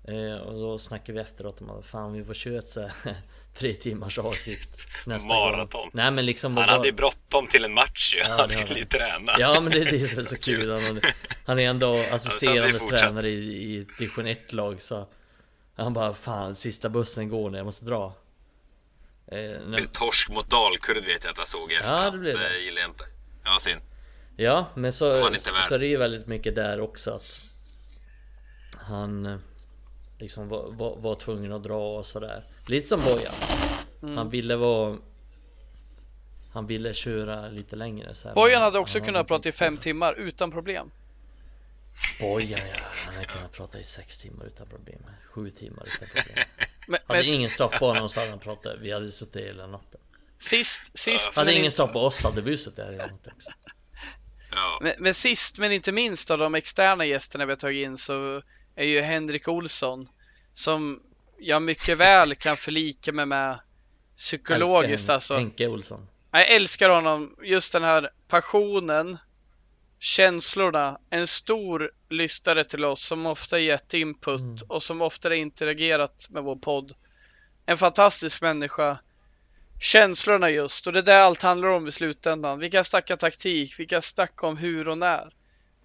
Eh, 0.04 0.36
Och 0.38 0.54
då 0.54 0.80
snackar 0.80 1.14
vi 1.14 1.20
efteråt 1.20 1.62
om 1.62 1.70
att 1.70 1.86
fan 1.86 2.14
vi 2.14 2.24
får 2.24 2.34
köra 2.34 2.58
ett 2.60 2.68
så 2.68 2.82
här 2.82 2.92
tre 3.58 3.74
timmars 3.74 4.18
avsnitt 4.20 4.88
nästa 5.06 5.28
Maraton. 5.28 5.82
gång. 5.82 5.90
Nej 5.94 6.12
men 6.12 6.26
liksom 6.26 6.58
han 6.58 6.66
bara- 6.66 6.72
hade 6.76 6.88
ju 6.88 6.94
bråttom 6.94 7.48
till 7.48 7.66
en 7.66 7.74
match 7.74 8.16
ju. 8.16 8.20
Ja, 8.20 8.36
han 8.38 8.50
skulle 8.50 8.80
ju 8.80 8.86
träna. 8.86 9.34
Ja 9.40 9.60
men 9.62 9.72
det 9.72 9.80
är 9.82 9.86
det 10.00 10.08
som 10.08 10.20
är 10.20 10.24
så 10.24 10.38
kul. 10.38 10.72
Han, 10.74 11.02
han 11.46 11.60
är 11.60 11.70
ändå 11.70 11.96
så 12.04 12.16
assisterande 12.16 12.74
fortsatt. 12.74 13.00
tränare 13.00 13.30
i, 13.30 13.74
i 13.74 13.88
division 14.00 14.28
1 14.28 14.54
lag 14.54 14.82
så 14.82 15.08
Han 15.76 15.94
bara 15.94 16.14
fan 16.14 16.56
sista 16.56 16.90
bussen 16.90 17.30
går 17.30 17.50
nu, 17.50 17.58
jag 17.58 17.66
måste 17.66 17.86
dra. 17.86 18.06
Eh, 19.32 19.38
Det 19.38 19.62
när, 19.68 19.78
är 19.78 19.86
Torsk 19.92 20.30
mot 20.30 20.50
Dalkurd 20.50 20.96
vet 20.96 21.24
jag 21.24 21.32
att 21.32 21.38
jag 21.38 21.48
såg 21.48 21.72
i 21.72 21.76
efterhand. 21.76 22.14
det 22.16 22.20
blev 22.20 22.38
det. 22.40 22.50
det 22.50 22.60
gillar 22.60 22.82
jag 22.82 22.90
inte. 22.90 23.04
Ja, 23.46 23.58
synd. 23.60 23.82
ja, 24.38 24.72
men 24.76 24.94
så, 24.94 25.10
värd? 25.10 25.34
så 25.68 25.76
är 25.76 25.80
det 25.80 25.88
ju 25.88 25.98
väldigt 25.98 26.28
mycket 26.28 26.56
där 26.56 26.80
också 26.80 27.12
att 27.12 27.42
han 28.88 29.40
liksom 30.24 30.48
var, 30.48 30.72
var, 30.72 30.96
var 31.00 31.16
tvungen 31.16 31.52
att 31.52 31.64
dra 31.64 31.88
och 31.88 32.06
sådär. 32.06 32.44
Lite 32.68 32.88
som 32.88 33.04
Bojan. 33.04 33.34
Mm. 34.04 34.18
Han 34.18 34.30
ville 34.30 34.56
vara... 34.56 34.98
Han 36.54 36.68
ville 36.68 36.94
köra 36.94 37.50
lite 37.50 37.76
längre. 37.76 38.16
Så 38.16 38.28
här, 38.28 38.36
Bojan 38.36 38.62
hade 38.62 38.80
också 38.80 39.00
kunnat 39.00 39.28
prata 39.28 39.50
i 39.50 39.52
fem 39.52 39.78
timmar 39.78 40.14
utan 40.14 40.52
problem. 40.52 40.92
Bojan 42.22 42.60
ja, 42.60 42.82
han 43.06 43.14
hade 43.14 43.26
kunnat 43.28 43.52
prata 43.52 43.80
i 43.80 43.84
sex 43.84 44.18
timmar 44.22 44.46
utan 44.46 44.68
problem. 44.68 45.00
Sju 45.32 45.52
timmar 45.52 45.84
utan 45.86 46.08
problem. 46.24 46.46
Men, 46.88 47.00
Hade 47.08 47.20
men 47.20 47.28
ingen 47.28 47.50
stoppat 47.50 47.80
honom 47.80 48.10
så 48.10 48.20
hade 48.20 48.30
han 48.30 48.40
pratat. 48.40 48.76
Vi 48.82 48.92
hade 48.92 49.12
suttit 49.12 49.46
hela 49.46 49.68
natten. 49.68 50.00
sist, 50.38 50.98
sist, 50.98 51.36
Hade 51.36 51.46
men, 51.46 51.54
ingen 51.54 51.66
in, 51.66 51.72
stoppat 51.72 51.96
oss 51.96 52.24
hade 52.24 52.42
vi 52.42 52.58
suttit 52.58 52.80
här 52.86 52.92
hela 52.92 53.04
natten 53.04 53.34
också. 53.36 53.50
Ja. 54.52 54.80
men, 54.82 54.94
men 54.98 55.14
sist 55.14 55.58
men 55.58 55.72
inte 55.72 55.92
minst 55.92 56.32
av 56.32 56.38
de 56.38 56.56
externa 56.56 57.06
gästerna 57.06 57.46
vi 57.46 57.52
har 57.52 57.58
tagit 57.58 57.86
in 57.86 57.98
så 57.98 58.42
är 58.76 58.86
ju 58.86 59.02
Henrik 59.02 59.48
Olsson 59.48 60.10
som 60.54 61.02
jag 61.38 61.62
mycket 61.62 61.98
väl 61.98 62.36
kan 62.36 62.58
förlika 62.58 63.14
mig 63.14 63.26
med 63.26 63.60
psykologiskt 64.18 64.92
Älskar 64.92 65.14
alltså. 65.14 65.36
Henke 65.36 65.68
Olsson. 65.68 66.08
Jag 66.32 66.52
älskar 66.52 66.90
honom, 66.90 67.36
just 67.44 67.74
den 67.74 67.84
här 67.84 68.10
passionen, 68.28 69.18
känslorna, 70.00 71.00
en 71.10 71.28
stor 71.28 71.92
lyssnare 72.10 72.64
till 72.64 72.86
oss 72.86 73.06
som 73.06 73.26
ofta 73.26 73.60
gett 73.60 73.94
input 73.94 74.40
Mm. 74.40 74.58
och 74.68 74.84
som 74.84 75.02
ofta 75.02 75.30
har 75.30 75.36
interagerat 75.36 76.28
med 76.30 76.44
vår 76.44 76.56
podd. 76.56 76.94
En 77.66 77.78
fantastisk 77.78 78.42
människa. 78.42 79.00
Känslorna 79.80 80.50
just, 80.50 80.88
och 80.88 80.94
det 80.94 81.00
är 81.00 81.04
det 81.04 81.24
allt 81.24 81.44
handlar 81.44 81.70
om 81.70 81.88
i 81.88 81.92
slutändan. 81.92 82.60
Vi 82.60 82.70
kan 82.70 82.86
snacka 82.86 83.18
taktik, 83.18 83.80
vi 83.80 83.86
kan 83.86 84.02
snacka 84.02 84.48
om 84.48 84.58
hur 84.58 84.88
och 84.88 84.98
när. 84.98 85.34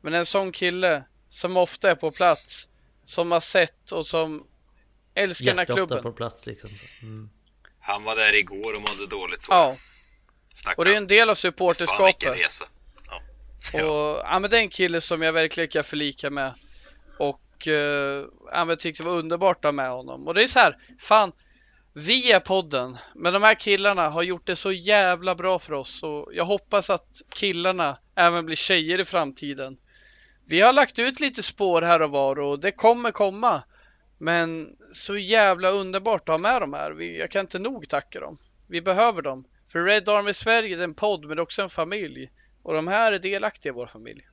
Men 0.00 0.14
en 0.14 0.26
sån 0.26 0.52
kille 0.52 1.04
som 1.28 1.56
ofta 1.56 1.90
är 1.90 1.94
på 1.94 2.10
plats, 2.10 2.68
som 3.08 3.32
har 3.32 3.40
sett 3.40 3.92
och 3.92 4.06
som 4.06 4.46
älskar 5.14 5.46
den 5.46 5.58
här 5.58 5.64
klubben. 5.64 6.02
på 6.02 6.12
plats 6.12 6.46
liksom. 6.46 6.70
Mm. 7.02 7.30
Han 7.80 8.04
var 8.04 8.16
där 8.16 8.38
igår 8.38 8.76
och 8.76 8.80
mådde 8.80 9.06
dåligt 9.10 9.42
så. 9.42 9.52
Ja, 9.52 9.76
Stackarn. 10.54 10.74
och 10.78 10.84
det 10.84 10.92
är 10.92 10.96
en 10.96 11.06
del 11.06 11.30
av 11.30 11.34
Fan 11.34 11.36
supporterskapet. 11.36 12.36
resa. 12.36 12.64
Och 13.74 14.22
ja, 14.24 14.38
men 14.40 14.50
det 14.50 14.56
är 14.58 14.60
en 14.60 14.68
kille 14.68 15.00
som 15.00 15.22
jag 15.22 15.32
verkligen 15.32 15.68
kan 15.68 15.84
förlika 15.84 16.30
med. 16.30 16.54
Och 17.18 17.68
eh, 17.68 18.24
ja, 18.52 18.58
men 18.58 18.68
jag 18.68 18.80
tyckte 18.80 19.02
det 19.02 19.08
var 19.08 19.16
underbart 19.16 19.56
att 19.56 19.64
ha 19.64 19.72
med 19.72 19.90
honom. 19.90 20.26
Och 20.26 20.34
det 20.34 20.42
är 20.42 20.48
så 20.48 20.58
här, 20.58 20.76
fan. 21.00 21.32
Vi 21.92 22.32
är 22.32 22.40
podden, 22.40 22.98
men 23.14 23.32
de 23.32 23.42
här 23.42 23.54
killarna 23.54 24.08
har 24.08 24.22
gjort 24.22 24.46
det 24.46 24.56
så 24.56 24.72
jävla 24.72 25.34
bra 25.34 25.58
för 25.58 25.72
oss. 25.72 26.02
Och 26.02 26.30
jag 26.32 26.44
hoppas 26.44 26.90
att 26.90 27.22
killarna 27.34 27.98
även 28.14 28.46
blir 28.46 28.56
tjejer 28.56 29.00
i 29.00 29.04
framtiden. 29.04 29.78
Vi 30.48 30.60
har 30.60 30.72
lagt 30.72 30.98
ut 30.98 31.20
lite 31.20 31.42
spår 31.42 31.82
här 31.82 32.02
och 32.02 32.10
var 32.10 32.38
och 32.38 32.60
det 32.60 32.72
kommer 32.72 33.10
komma. 33.10 33.62
Men 34.18 34.76
så 34.92 35.16
jävla 35.16 35.70
underbart 35.70 36.28
att 36.28 36.32
ha 36.32 36.38
med 36.38 36.62
dem 36.62 36.72
här. 36.72 36.90
Vi, 36.90 37.18
jag 37.18 37.30
kan 37.30 37.40
inte 37.40 37.58
nog 37.58 37.88
tacka 37.88 38.20
dem. 38.20 38.38
Vi 38.66 38.80
behöver 38.80 39.22
dem. 39.22 39.44
För 39.72 39.84
Red 39.84 40.08
Army 40.08 40.34
Sverige 40.34 40.78
är 40.78 40.82
en 40.82 40.94
podd 40.94 41.24
men 41.24 41.38
också 41.38 41.62
en 41.62 41.70
familj. 41.70 42.30
Och 42.62 42.74
de 42.74 42.88
här 42.88 43.12
är 43.12 43.18
delaktiga 43.18 43.72
i 43.72 43.74
vår 43.74 43.86
familj. 43.86 44.28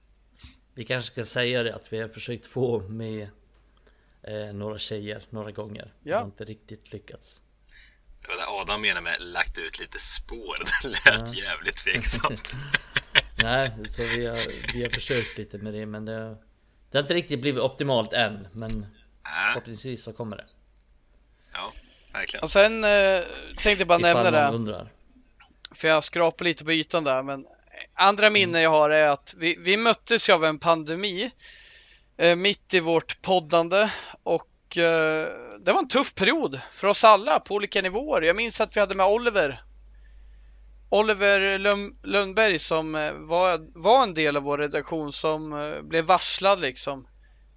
Vi 0.76 0.86
kanske 0.86 1.12
ska 1.12 1.24
säga 1.24 1.64
det 1.64 1.76
att 1.76 1.94
vi 1.94 2.02
har 2.02 2.10
försökt 2.10 2.46
få 2.46 2.80
med 2.80 3.30
eh, 4.24 4.54
några 4.54 4.78
tjejer 4.78 5.24
några 5.30 5.52
gånger. 5.52 5.94
Ja. 6.04 6.12
Ja. 6.12 6.18
har 6.18 6.26
inte 6.26 6.46
riktigt 6.46 6.94
lyckats. 6.94 7.42
Det 8.22 8.28
var 8.28 8.36
det 8.36 8.62
Adam 8.62 8.82
menade 8.82 9.02
med 9.02 9.16
lagt 9.20 9.58
ut 9.58 9.80
lite 9.80 10.00
spår. 10.00 10.58
Det 10.84 11.12
lät 11.12 11.38
jävligt 11.38 11.78
tveksamt. 11.78 12.54
Nej, 13.44 13.72
så 13.90 14.02
vi 14.20 14.28
har, 14.28 14.38
vi 14.74 14.84
har 14.84 14.90
försökt 14.90 15.38
lite 15.38 15.58
med 15.58 15.74
det 15.74 15.86
men 15.86 16.06
det, 16.06 16.38
det 16.92 16.98
har 16.98 17.02
inte 17.02 17.14
riktigt 17.14 17.42
blivit 17.42 17.62
optimalt 17.62 18.14
än. 18.14 18.48
Men 18.52 18.86
Äh, 19.28 19.54
förhoppningsvis 19.54 20.04
så 20.04 20.14
kommer 20.14 20.38
det. 20.38 20.46
ja, 21.54 21.74
verkligen. 22.14 22.44
Och 22.44 22.52
sen 22.52 22.84
eh, 22.84 23.22
tänkte 23.58 23.82
jag 23.82 23.88
bara 23.88 23.98
nämna 23.98 24.22
Ifall 24.22 24.34
det. 24.34 24.46
någon 24.46 24.56
undrar. 24.56 24.92
För 25.72 25.88
jag 25.88 26.04
skrapar 26.04 26.46
lite 26.46 26.66
på 26.66 26.72
ytan 26.72 27.04
där. 27.04 27.24
Men 27.24 27.46
andra 27.94 28.30
minnen 28.30 28.62
jag 28.62 28.70
har 28.70 28.90
är 28.90 29.08
att 29.08 29.34
vi, 29.38 29.56
vi 29.60 29.78
möttes 29.78 30.30
ju 30.30 30.34
av 30.34 30.46
en 30.46 30.60
pandemi. 30.60 31.32
Eh, 32.18 32.36
mitt 32.36 32.74
i 32.74 32.80
vårt 32.80 33.22
poddande. 33.22 33.90
Och 34.24 34.78
eh, 34.78 35.28
det 35.60 35.72
var 35.72 35.80
en 35.80 35.88
tuff 35.88 36.16
period 36.16 36.60
för 36.74 36.88
oss 36.88 37.04
alla 37.04 37.40
på 37.40 37.56
olika 37.56 37.82
nivåer. 37.82 38.22
Jag 38.22 38.36
minns 38.36 38.62
att 38.62 38.76
vi 38.76 38.80
hade 38.80 38.96
med 38.96 39.08
Oliver. 39.08 39.62
Oliver 41.00 41.60
Lund, 41.60 41.96
Lundberg 42.04 42.60
som 42.60 42.96
eh, 42.96 43.12
var, 43.14 43.60
var 43.84 44.04
en 44.04 44.14
del 44.14 44.38
av 44.38 44.44
vår 44.44 44.58
redaktion 44.58 45.14
som 45.14 45.54
eh, 45.54 45.82
blev 45.82 46.06
varslad 46.06 46.60
liksom. 46.62 47.08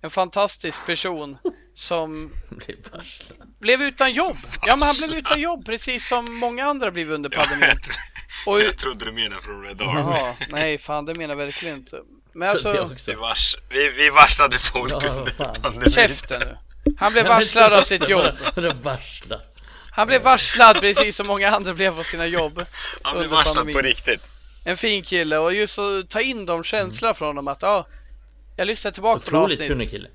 En 0.02 0.10
fantastisk 0.10 0.86
person 0.86 1.38
som 1.74 2.30
varslad. 2.92 3.38
blev 3.60 3.82
utan 3.82 4.12
jobb. 4.12 4.36
Ja, 4.66 4.76
men 4.76 4.82
han 4.82 4.94
blev 5.08 5.18
utan 5.18 5.40
jobb 5.40 5.66
precis 5.66 6.08
som 6.08 6.38
många 6.38 6.64
andra 6.64 6.90
blev 6.90 7.12
under 7.12 7.30
pandemin. 7.30 7.76
Och, 8.46 8.60
jag 8.60 8.78
trodde 8.78 9.04
du 9.04 9.12
menade 9.12 9.42
från 9.42 9.62
Red 9.62 9.82
Army. 9.82 10.00
Jaha, 10.00 10.34
nej 10.50 10.78
fan 10.78 11.04
det 11.06 11.14
menar 11.14 11.34
jag 11.34 11.44
verkligen 11.44 11.76
inte. 11.76 12.00
Men 12.32 12.48
alltså. 12.48 12.90
Vi, 13.06 13.14
vars, 13.14 13.56
vi, 13.70 13.88
vi 13.88 14.10
varslade 14.10 14.58
folk 14.58 14.92
Ja, 14.92 15.08
under 15.08 15.60
pandemin. 15.62 15.90
käften 15.90 16.40
nu. 16.40 16.56
Han 16.98 17.12
blev 17.12 17.26
varslad 17.26 17.72
av 17.72 17.82
sitt 17.82 18.08
jobb. 18.08 18.24
Varslad? 18.82 19.40
Han 19.98 20.06
blev 20.06 20.22
varslad 20.22 20.80
precis 20.80 21.16
som 21.16 21.26
många 21.26 21.50
andra 21.50 21.74
blev 21.74 21.96
på 21.96 22.02
sina 22.02 22.26
jobb. 22.26 22.62
Han 23.02 23.18
blev 23.18 23.30
varslad 23.30 23.56
pandemin. 23.56 23.74
på 23.74 23.80
riktigt. 23.80 24.30
En 24.64 24.76
fin 24.76 25.02
kille 25.02 25.38
och 25.38 25.54
just 25.54 25.78
att 25.78 26.08
ta 26.08 26.20
in 26.20 26.46
de 26.46 26.64
känslorna 26.64 27.14
från 27.14 27.28
honom 27.28 27.48
att 27.48 27.62
ja, 27.62 27.86
jag 28.56 28.66
lyssnade 28.66 28.94
tillbaka 28.94 29.20
på 29.20 29.30
några 29.30 29.44
Otroligt 29.44 29.58
kunnig 29.58 29.72
avsnitt. 29.72 29.90
kille. 29.90 30.08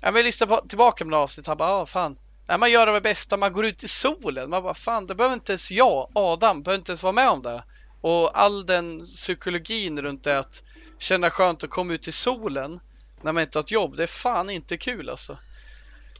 Ja, 0.00 0.10
men 0.10 0.16
jag 0.16 0.24
lyssnade 0.24 0.56
på, 0.56 0.68
tillbaka 0.68 1.04
på 1.04 1.10
några 1.10 1.22
avsnitt. 1.22 1.46
Han 1.46 1.56
bara, 1.56 1.68
ja 1.68 1.86
fan. 1.86 2.18
Nej, 2.46 2.58
man 2.58 2.70
gör 2.70 2.86
det 2.86 3.00
bästa, 3.00 3.36
man 3.36 3.52
går 3.52 3.66
ut 3.66 3.84
i 3.84 3.88
solen. 3.88 4.50
Man 4.50 4.62
bara, 4.62 4.74
fan, 4.74 5.06
det 5.06 5.14
behöver 5.14 5.34
inte 5.34 5.52
ens 5.52 5.70
jag, 5.70 6.10
Adam, 6.14 6.62
behöver 6.62 6.78
inte 6.78 6.92
ens 6.92 7.02
vara 7.02 7.12
med 7.12 7.28
om 7.28 7.42
det. 7.42 7.62
Och 8.00 8.38
all 8.38 8.66
den 8.66 9.06
psykologin 9.06 10.02
runt 10.02 10.24
det 10.24 10.38
att 10.38 10.62
känna 10.98 11.30
skönt 11.30 11.64
att 11.64 11.70
komma 11.70 11.92
ut 11.92 12.08
i 12.08 12.12
solen 12.12 12.80
när 13.22 13.32
man 13.32 13.42
inte 13.42 13.58
har 13.58 13.62
ett 13.62 13.70
jobb, 13.70 13.96
det 13.96 14.02
är 14.02 14.06
fan 14.06 14.50
inte 14.50 14.76
kul 14.76 15.10
alltså. 15.10 15.36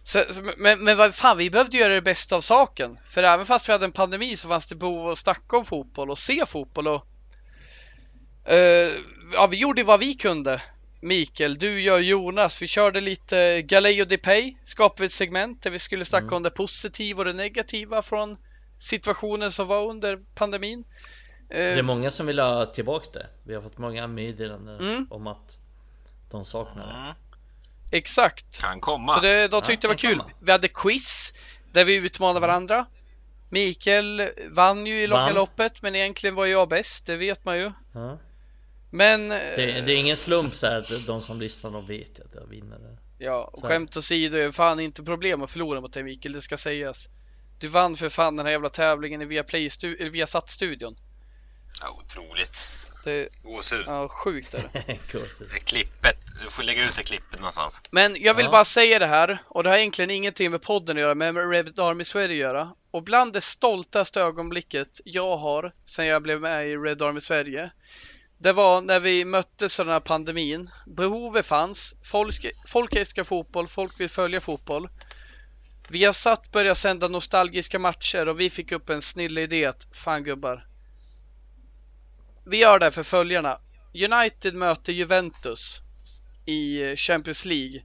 Så, 0.09 0.25
men, 0.57 0.85
men 0.85 0.97
vad 0.97 1.15
fan, 1.15 1.39
vi 1.39 1.51
behövde 1.51 1.77
göra 1.77 1.95
det 1.95 2.03
bästa 2.03 2.37
av 2.37 2.41
saken. 2.41 2.99
För 3.11 3.23
även 3.23 3.47
fast 3.47 3.69
vi 3.69 3.73
hade 3.73 3.85
en 3.85 3.93
pandemi 3.93 4.37
så 4.37 4.49
fanns 4.49 4.67
det 4.67 4.75
behov 4.75 4.99
av 5.01 5.09
att 5.09 5.19
snacka 5.19 5.57
om 5.57 5.65
fotboll 5.65 6.11
och 6.11 6.19
se 6.19 6.47
fotboll 6.47 6.89
och 6.89 7.07
Eh, 8.45 8.93
ja, 9.33 9.47
vi 9.51 9.57
gjorde 9.57 9.83
vad 9.85 10.01
vi 10.01 10.15
kunde. 10.15 10.63
Mikael, 11.01 11.59
du, 11.59 11.81
jag 11.83 11.95
och 11.95 12.03
Jonas. 12.03 12.63
Vi 12.63 12.67
körde 12.67 13.01
lite 13.01 13.63
Galeo 13.63 14.05
de 14.05 14.19
Pay. 14.19 14.55
Skapade 14.65 15.05
ett 15.07 15.13
segment 15.13 15.63
där 15.63 15.71
vi 15.71 15.79
skulle 15.79 16.05
snacka 16.05 16.25
Mm. 16.25 16.37
om 16.37 16.43
det 16.43 16.51
positiva 16.51 17.19
och 17.19 17.25
det 17.25 17.33
negativa 17.33 18.03
från 18.03 18.37
situationen 18.79 19.53
som 19.53 19.67
var 19.67 19.87
under 19.87 20.19
pandemin. 20.35 20.85
Eh, 21.51 21.57
Det 21.59 21.79
är 21.79 21.83
många 21.83 22.11
som 22.11 22.27
vill 22.27 22.39
ha 22.39 22.67
tillbaks 22.67 23.09
det. 23.09 23.27
Vi 23.45 23.55
har 23.55 23.63
fått 23.63 23.79
många 23.79 24.07
meddelanden 24.07 24.81
Mm. 24.81 25.07
om 25.11 25.27
att 25.27 25.57
de 26.31 26.45
saknar 26.45 26.87
det. 26.87 27.15
Exakt. 27.90 28.60
kan 28.60 28.81
komma. 28.81 29.15
Så 29.15 29.20
det, 29.20 29.48
de 29.48 29.62
tyckte 29.62 29.86
Ja, 29.86 29.94
det 29.94 30.06
var 30.06 30.10
kul. 30.10 30.19
komma. 30.19 30.31
Vi 30.40 30.52
hade 30.52 30.69
quiz 30.69 31.32
där 31.73 31.85
vi 31.85 31.94
utmanade 31.94 32.40
varandra. 32.40 32.86
Mikael 33.51 34.28
vann 34.51 34.86
ju 34.86 35.02
i 35.02 35.06
långa 35.06 35.31
loppet, 35.32 35.82
men 35.82 35.94
egentligen 35.94 36.35
var 36.35 36.47
jag 36.47 36.69
bäst, 36.69 37.06
det 37.06 37.16
vet 37.16 37.44
man 37.44 37.59
ju. 37.59 37.73
Ja. 37.94 38.19
Men... 38.90 39.28
Det, 39.28 39.36
det 39.56 39.93
är 39.93 40.01
ingen 40.01 40.16
slump 40.16 40.55
så 40.55 40.66
här 40.66 40.78
att 40.78 41.06
de 41.06 41.20
som 41.20 41.40
lyssnar 41.40 41.70
de 41.70 41.86
vet 41.86 42.20
att 42.20 42.35
jag 42.35 42.47
vinner 42.47 42.78
det. 42.78 42.98
Ja, 43.24 43.51
och 43.52 43.60
Så. 43.60 43.66
skämt 43.66 43.97
åsido, 43.97 44.36
det 44.39 44.44
är 44.44 44.52
fan 44.52 44.81
inte 44.81 45.02
problem 45.02 45.43
att 45.43 45.51
förlora 45.51 45.81
mot 45.81 45.93
dig 45.93 46.02
Mikael, 46.02 46.32
det 46.32 46.43
ska 46.43 46.56
sägas. 46.56 47.09
Du 47.59 47.69
vann 47.69 47.97
för 47.97 48.09
fan 48.09 48.36
den 48.36 48.47
här 48.47 48.52
jävla 48.52 48.69
tävlingen 48.70 49.23
i 49.23 49.24
Viasat-studion. 50.10 50.97
Ja, 51.81 52.01
otroligt. 52.05 52.69
Det, 53.05 53.28
Gåshud. 53.43 53.85
ja, 53.86 54.09
sjukt 54.09 54.55
är 54.55 54.70
det. 54.73 54.85
Det 55.52 55.60
klippet. 55.65 56.18
Du 56.43 56.51
får 56.51 56.62
lägga 56.62 56.85
ut 56.85 56.94
det 56.97 57.02
klippet 57.02 57.40
någonstans. 57.40 57.81
Men 57.90 58.16
jag 58.23 58.35
vill 58.35 58.44
Ja. 58.44 58.51
bara 58.51 58.65
säga 58.65 58.98
det 58.98 59.06
här, 59.06 59.39
och 59.48 59.62
det 59.62 59.70
har 59.70 59.77
egentligen 59.77 60.10
ingenting 60.10 60.51
med 60.51 60.62
podden 60.62 60.97
att 60.97 61.01
göra, 61.01 61.15
men 61.15 61.35
med 61.35 61.51
Red 61.51 61.81
Army 61.81 62.05
Sverige 62.05 62.35
att 62.35 62.55
göra. 62.55 62.73
Och 62.90 63.02
bland 63.02 63.32
det 63.32 63.40
stoltaste 63.40 64.20
ögonblicket 64.20 65.01
jag 65.05 65.36
har 65.36 65.73
sen 65.85 66.06
jag 66.06 66.23
blev 66.23 66.40
med 66.40 66.69
i 66.69 66.77
Red 66.77 67.02
Army 67.02 67.20
Sverige, 67.20 67.70
det 68.39 68.52
var 68.52 68.81
när 68.81 69.01
vi 69.01 69.24
möttes 69.24 69.81
av 69.81 69.86
den 69.86 69.93
här 69.93 70.01
pandemin. 70.01 70.70
Behovet 70.86 71.47
fanns, 71.47 71.94
folk, 72.05 72.47
folk 72.69 72.97
älskar 72.97 73.24
fotboll, 73.24 73.69
folk 73.69 74.01
vill 74.01 74.10
följa 74.10 74.40
fotboll. 74.40 74.89
Vi 75.89 76.05
har 76.05 76.12
satt 76.12 76.52
börja 76.52 76.74
sända 76.74 77.09
nostalgiska 77.09 77.78
matcher 77.78 78.28
och 78.28 78.40
vi 78.40 78.51
fick 78.51 78.73
upp 78.73 78.90
en 78.90 79.02
snille 79.02 79.40
idé 79.40 79.65
att 79.65 79.86
fan 79.93 80.24
gubbar. 80.24 80.66
Vi 82.47 82.56
gör 82.56 82.78
det 82.78 82.90
för 82.90 83.02
följarna. 83.02 83.59
United 83.94 84.55
möter 84.55 84.93
Juventus 84.93 85.81
i 86.49 86.97
Champions 86.97 87.45
League 87.45 87.83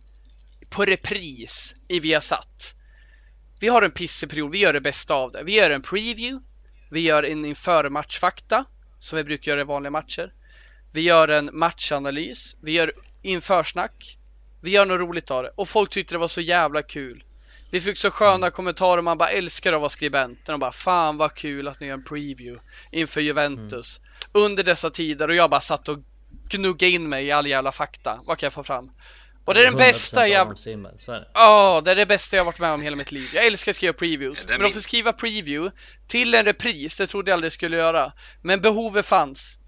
på 0.69 0.85
repris 0.85 1.75
i 1.87 1.99
Viasat. 1.99 2.75
Vi 3.59 3.67
har 3.67 3.81
en 3.81 3.91
pissig 3.91 4.29
period, 4.29 4.51
vi 4.51 4.57
gör 4.57 4.73
det 4.73 4.81
bästa 4.81 5.13
av 5.13 5.31
det. 5.31 5.43
Vi 5.43 5.55
gör 5.55 5.71
en 5.71 5.81
preview. 5.81 6.45
Vi 6.91 7.01
gör 7.01 7.23
en 7.23 7.45
inför 7.45 7.89
matchfakta 7.89 8.65
som 8.99 9.17
vi 9.17 9.23
brukar 9.23 9.51
göra 9.51 9.61
i 9.61 9.63
vanliga 9.63 9.91
matcher. 9.91 10.33
Vi 10.91 11.01
gör 11.01 11.27
en 11.27 11.49
matchanalys. 11.53 12.55
Vi 12.61 12.71
gör 12.71 12.93
införsnack. 13.21 14.17
Vi 14.61 14.71
gör 14.71 14.85
något 14.85 14.99
roligt 14.99 15.31
av 15.31 15.43
det 15.43 15.51
och 15.55 15.69
folk 15.69 15.89
tyckte 15.89 16.13
det 16.13 16.19
var 16.19 16.27
så 16.27 16.41
jävla 16.41 16.81
kul. 16.81 17.23
Vi 17.71 17.81
fick 17.81 17.97
så 17.97 18.11
sköna 18.11 18.49
kommentarer 18.49 19.01
man 19.01 19.17
bara 19.17 19.29
älskar 19.29 19.73
att 19.73 19.79
vara 19.79 19.89
skribent. 19.89 20.45
De 20.45 20.59
bara 20.59 20.71
fan 20.71 21.17
vad 21.17 21.33
kul 21.33 21.67
att 21.67 21.79
ni 21.79 21.87
gör 21.87 21.93
en 21.93 22.03
preview 22.03 22.63
inför 22.91 23.21
Juventus 23.21 24.01
under 24.31 24.63
dessa 24.63 24.89
tider 24.89 25.27
och 25.27 25.35
jag 25.35 25.49
bara 25.49 25.61
satt 25.61 25.89
och 25.89 25.99
gnugga 26.49 26.87
in 26.87 27.09
mig 27.09 27.25
i 27.25 27.31
all 27.31 27.47
jävla 27.47 27.71
fakta. 27.71 28.19
Vad 28.25 28.37
kan 28.37 28.47
jag 28.47 28.53
få 28.53 28.63
fram? 28.63 28.91
Och 29.45 29.53
det 29.53 29.59
är 29.59 29.63
den 29.63 29.73
100% 29.73 29.77
bästa 29.77 30.27
jag... 30.27 30.59
Så 30.59 30.69
är 30.69 31.19
det. 31.19 31.27
Ja, 31.33 31.81
det 31.85 31.91
är 31.91 31.95
det 31.95 32.05
bästa 32.05 32.37
jag 32.37 32.45
varit 32.45 32.59
med 32.59 32.71
om 32.71 32.81
hela 32.81 32.95
mitt 32.95 33.11
liv. 33.11 33.29
Jag 33.33 33.45
älskar 33.45 33.71
att 33.71 33.75
skriva 33.75 33.93
previews. 33.93 34.45
Men 34.49 34.65
att 34.65 34.73
få 34.73 34.81
skriva 34.81 35.13
preview 35.13 35.77
till 36.07 36.33
en 36.33 36.45
repris, 36.45 36.97
det 36.97 37.07
trodde 37.07 37.31
jag 37.31 37.37
aldrig 37.37 37.53
skulle 37.53 37.77
göra. 37.77 38.13
Men 38.41 38.61
behovet 38.61 39.05
fanns. 39.05 39.59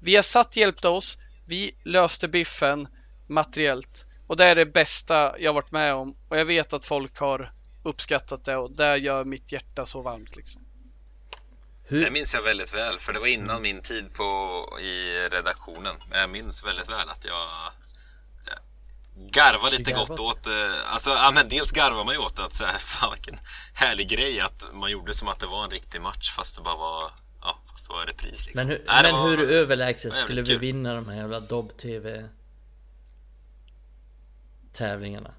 Vi 0.00 0.16
har 0.16 0.22
satt 0.22 0.56
hjälpte 0.56 0.88
oss. 0.88 1.18
Vi 1.46 1.72
löste 1.82 2.28
biffen 2.28 2.88
materiellt. 3.26 4.06
Och 4.26 4.36
det 4.36 4.44
är 4.44 4.54
det 4.54 4.66
bästa 4.66 5.34
jag 5.38 5.52
varit 5.52 5.70
med 5.70 5.94
om. 5.94 6.16
Och 6.28 6.38
jag 6.38 6.44
vet 6.44 6.72
att 6.72 6.84
folk 6.84 7.18
har 7.18 7.50
uppskattat 7.82 8.44
det 8.44 8.56
och 8.56 8.76
det 8.76 8.96
gör 8.96 9.24
mitt 9.24 9.52
hjärta 9.52 9.84
så 9.84 10.02
varmt 10.02 10.36
liksom. 10.36 10.62
Hur, 11.92 12.04
Det 12.04 12.10
minns 12.10 12.34
jag 12.34 12.42
väldigt 12.42 12.74
väl, 12.74 12.98
för 12.98 13.12
det 13.12 13.18
var 13.20 13.26
innan 13.26 13.62
min 13.62 13.82
tid 13.82 14.14
på, 14.14 14.24
i 14.80 15.28
redaktionen. 15.30 15.94
Men 16.10 16.20
jag 16.20 16.30
minns 16.30 16.64
väldigt 16.66 16.88
väl 16.90 17.08
att 17.08 17.24
jag 17.24 17.42
eh, 18.48 18.58
garvade 19.30 19.76
lite 19.78 19.90
garvat? 19.90 20.08
gott 20.08 20.20
åt... 20.20 20.46
eh, 20.46 20.92
Alltså, 20.92 21.10
ja, 21.10 21.30
men 21.34 21.48
dels 21.48 21.72
garvar 21.72 22.04
man 22.04 22.14
ju 22.14 22.20
åt 22.20 22.38
att 22.38 22.54
så 22.54 22.64
här, 22.64 22.78
fan 22.78 23.12
vilken 23.12 23.38
härlig 23.74 24.08
grej 24.08 24.40
att 24.40 24.64
man 24.72 24.90
gjorde 24.90 25.14
som 25.14 25.28
att 25.28 25.38
det 25.38 25.46
var 25.46 25.64
en 25.64 25.70
riktig 25.70 26.00
match 26.00 26.30
fast 26.30 26.56
det 26.56 26.62
bara 26.62 26.76
var... 26.76 27.10
Ja, 27.44 27.58
fast 27.70 27.86
det 27.88 27.92
var 27.94 28.02
repris 28.02 28.46
liksom. 28.46 28.52
men 28.54 28.68
hur, 28.68 28.82
Nej, 28.86 29.02
men 29.02 29.12
var- 29.12 29.28
hur 29.28 29.50
överlägset 29.50 30.14
skulle 30.14 30.42
vi 30.42 30.46
kul. 30.48 30.58
vinna 30.58 30.94
de 30.94 31.08
här 31.08 31.16
jävla 31.16 31.40
Dobb-TV 31.40 32.28
tävlingarna? 34.72 35.34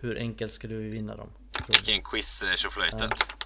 Hur 0.00 0.18
enkelt 0.18 0.52
skulle 0.52 0.74
vi 0.74 0.88
vinna 0.88 1.16
dem? 1.16 1.30
Vilken 1.68 2.02
quiz 2.02 2.42
eh, 2.42 2.54
tjoflöjtet. 2.54 3.00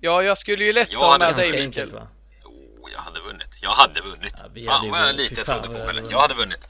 jag 0.00 0.38
skulle 0.38 0.64
ju 0.64 0.72
lätt 0.72 0.94
hade 0.94 1.24
med 1.26 1.34
dig 1.34 1.46
Mikael. 1.46 1.64
enkelt 1.64 1.92
va? 1.92 2.08
Oh, 2.44 2.92
jag 2.92 2.98
hade 2.98 3.20
vunnit. 3.20 3.58
Jag 3.62 3.70
hade 3.70 4.00
vunnit. 4.00 4.34
Ja, 4.38 4.48
vi 4.54 4.66
hade 4.66 4.80
fan 4.80 4.90
vad 4.90 5.00
jag 5.08 5.16
lite 5.16 5.34
jag 5.40 5.46
trodde 5.46 5.78
på 5.78 5.92
mig. 5.92 6.04
Jag 6.10 6.20
hade 6.20 6.34
vunnit. 6.34 6.68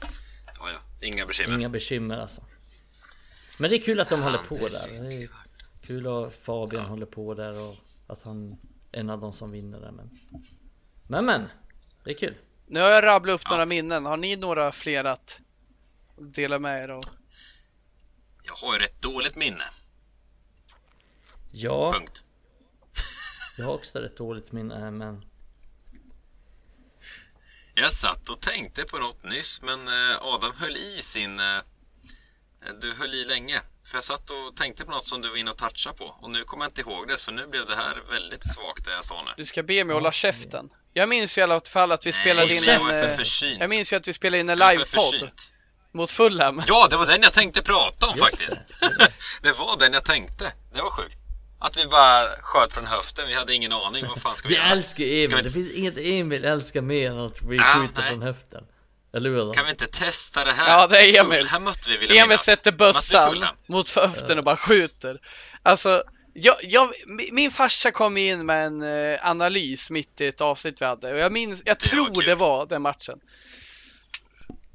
Ja, 0.59 0.69
ja. 0.69 1.07
Inga 1.07 1.25
bekymmer. 1.25 1.55
Inga 1.55 1.69
bekymmer 1.69 2.17
alltså. 2.17 2.43
Men 3.57 3.69
det 3.69 3.75
är 3.75 3.81
kul 3.81 3.99
att 3.99 4.09
de 4.09 4.21
håller 4.21 4.37
på 4.37 4.55
där. 4.55 5.09
Det 5.09 5.23
är 5.23 5.29
kul 5.81 6.07
att 6.07 6.35
Fabian 6.35 6.85
håller 6.85 7.05
på 7.05 7.33
där 7.33 7.59
och 7.61 7.75
att 8.07 8.25
han 8.25 8.51
är 8.91 8.99
en 8.99 9.09
av 9.09 9.21
de 9.21 9.33
som 9.33 9.51
vinner 9.51 9.79
där. 9.79 9.91
Men 9.91 10.09
men, 11.07 11.25
men 11.25 11.49
det 12.03 12.11
är 12.11 12.17
kul. 12.17 12.35
Nu 12.67 12.79
har 12.79 12.89
jag 12.89 13.03
rabblat 13.03 13.35
upp 13.35 13.49
några 13.49 13.65
minnen. 13.65 14.05
Har 14.05 14.17
ni 14.17 14.35
några 14.35 14.71
fler 14.71 15.03
att 15.03 15.39
dela 16.17 16.59
med 16.59 16.83
er 16.83 16.89
av? 16.89 17.01
Jag 18.43 18.67
har 18.67 18.79
ju 18.79 18.85
ett 18.85 19.01
dåligt 19.01 19.35
minne. 19.35 19.63
Ja, 21.51 21.91
Punkt. 21.91 22.25
Jag 23.61 23.67
har 23.67 23.73
också 23.73 23.99
rätt 23.99 24.17
dåligt 24.17 24.51
minne 24.51 24.91
men 24.91 25.21
Jag 27.73 27.91
satt 27.91 28.29
och 28.29 28.41
tänkte 28.41 28.83
på 28.83 28.97
något 28.97 29.23
nyss, 29.23 29.61
men 29.61 29.87
eh, 29.87 30.17
Adam 30.21 30.51
höll 30.59 30.77
i 30.77 30.97
sin... 31.01 31.39
eh, 31.39 31.45
Du 32.81 32.93
höll 32.93 33.13
i 33.13 33.25
länge. 33.25 33.61
För 33.85 33.97
jag 33.97 34.03
satt 34.03 34.29
och 34.29 34.55
tänkte 34.55 34.85
på 34.85 34.91
något 34.91 35.07
som 35.07 35.21
du 35.21 35.29
var 35.29 35.37
inne 35.37 35.51
och 35.51 35.57
touchade 35.57 35.97
på. 35.97 36.05
Och 36.05 36.29
nu 36.29 36.43
kommer 36.43 36.65
jag 36.65 36.69
inte 36.69 36.81
ihåg 36.81 37.07
det, 37.07 37.17
så 37.17 37.31
nu 37.31 37.47
blev 37.47 37.65
det 37.65 37.75
här 37.75 38.03
väldigt 38.09 38.47
svagt 38.47 38.85
det 38.85 38.91
jag 38.91 39.05
sa 39.05 39.23
nu. 39.23 39.31
Du 39.37 39.45
ska 39.45 39.63
be 39.63 39.83
mig 39.83 39.93
hålla 39.93 40.11
käften. 40.11 40.69
Jag 40.93 41.09
minns 41.09 41.37
ju 41.37 41.41
i 41.41 41.43
alla 41.43 41.61
fall 41.61 41.91
att 41.91 42.05
vi 42.05 42.11
spelade 42.11 42.47
Nej, 42.47 42.57
in 42.57 42.63
jag 42.63 42.75
en... 42.75 42.81
för 42.89 43.03
eh, 43.09 43.15
försynt. 43.15 43.59
Jag 43.59 43.69
minns 43.69 43.93
ju 43.93 43.97
att 43.97 44.07
vi 44.07 44.13
spelade 44.13 44.39
in 44.39 44.49
en 44.49 44.57
livepodd 44.57 45.29
mot 45.93 46.11
Fulham. 46.11 46.63
Ja, 46.67 46.87
det 46.89 46.97
var 46.97 47.05
den 47.05 47.21
jag 47.21 47.33
tänkte 47.33 47.61
prata 47.61 48.05
om 48.07 48.13
Just 48.17 48.23
faktiskt. 48.23 48.59
Det. 49.41 49.51
var 49.59 49.79
den 49.79 49.93
jag 49.93 50.05
tänkte. 50.05 50.53
Det 50.73 50.81
var 50.81 50.89
sjukt. 50.89 51.17
Att 51.63 51.77
vi 51.77 51.85
bara 51.85 52.27
sköt 52.41 52.73
från 52.73 52.85
höften. 52.85 53.27
Vi 53.27 53.33
hade 53.33 53.53
ingen 53.53 53.71
aning. 53.73 54.05
Vad 54.07 54.21
fan 54.21 54.35
ska 54.35 54.47
vi 54.47 54.53
vi 54.55 54.59
göra? 54.61 54.69
älskar 54.71 54.95
Ska 54.95 55.03
vi 55.03 55.25
Emil. 55.25 55.43
Det 55.43 55.49
finns 55.51 55.71
inget 55.73 55.97
Emil 55.97 56.45
älskar 56.45 56.81
mer 56.81 57.11
än 57.11 57.19
att 57.19 57.41
vi 57.41 57.57
Ja, 57.57 57.63
skjuter 57.63 58.01
nej. 58.01 58.11
från 58.11 58.21
höften. 58.21 58.63
Eller 59.13 59.29
hur? 59.29 59.53
Kan 59.53 59.65
vi 59.65 59.71
inte 59.71 59.87
testa 59.87 60.43
det 60.45 60.51
här? 60.51 60.69
Ja, 60.79 60.87
det 60.87 60.97
är 60.99 61.25
Emil. 61.25 61.39
Fulham 61.39 61.63
mötte 61.63 61.89
vi, 61.89 61.97
vill 61.97 62.09
jag 62.09 62.17
Emil 62.17 62.27
minnas. 62.27 62.45
sätter 62.45 62.71
bössan 62.71 63.45
mot 63.65 63.89
höften 63.89 64.37
och 64.37 64.43
bara 64.43 64.57
skjuter. 64.57 65.19
Alltså, 65.63 66.03
jag, 66.33 66.55
jag, 66.63 66.89
mi- 67.07 67.29
min 67.31 67.51
farsa 67.51 67.91
kom 67.91 68.17
in 68.17 68.45
med 68.45 68.65
en 68.67 68.81
eh, 69.13 69.19
analys 69.29 69.89
mitt 69.89 70.21
i 70.21 70.27
ett 70.27 70.41
avsnitt 70.41 70.81
vi 70.81 70.85
hade 70.85 71.13
och 71.13 71.19
jag 71.19 71.31
minns, 71.31 71.61
jag 71.65 71.79
tror 71.79 72.23
det 72.25 72.35
var 72.35 72.65
den 72.65 72.81
matchen. 72.81 73.19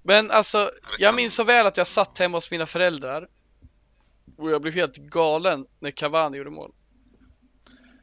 Men 0.02 0.30
alltså, 0.30 0.70
jag 0.98 1.14
minns 1.14 1.34
så 1.34 1.44
väl 1.44 1.66
att 1.66 1.76
jag 1.76 1.86
satt 1.86 2.18
hemma 2.18 2.36
hos 2.36 2.50
mina 2.50 2.66
föräldrar 2.66 3.26
och 4.36 4.50
jag 4.50 4.62
blev 4.62 4.74
helt 4.74 4.96
galen 4.96 5.66
när 5.80 5.90
Cavani 5.90 6.38
gjorde 6.38 6.50
mål. 6.50 6.72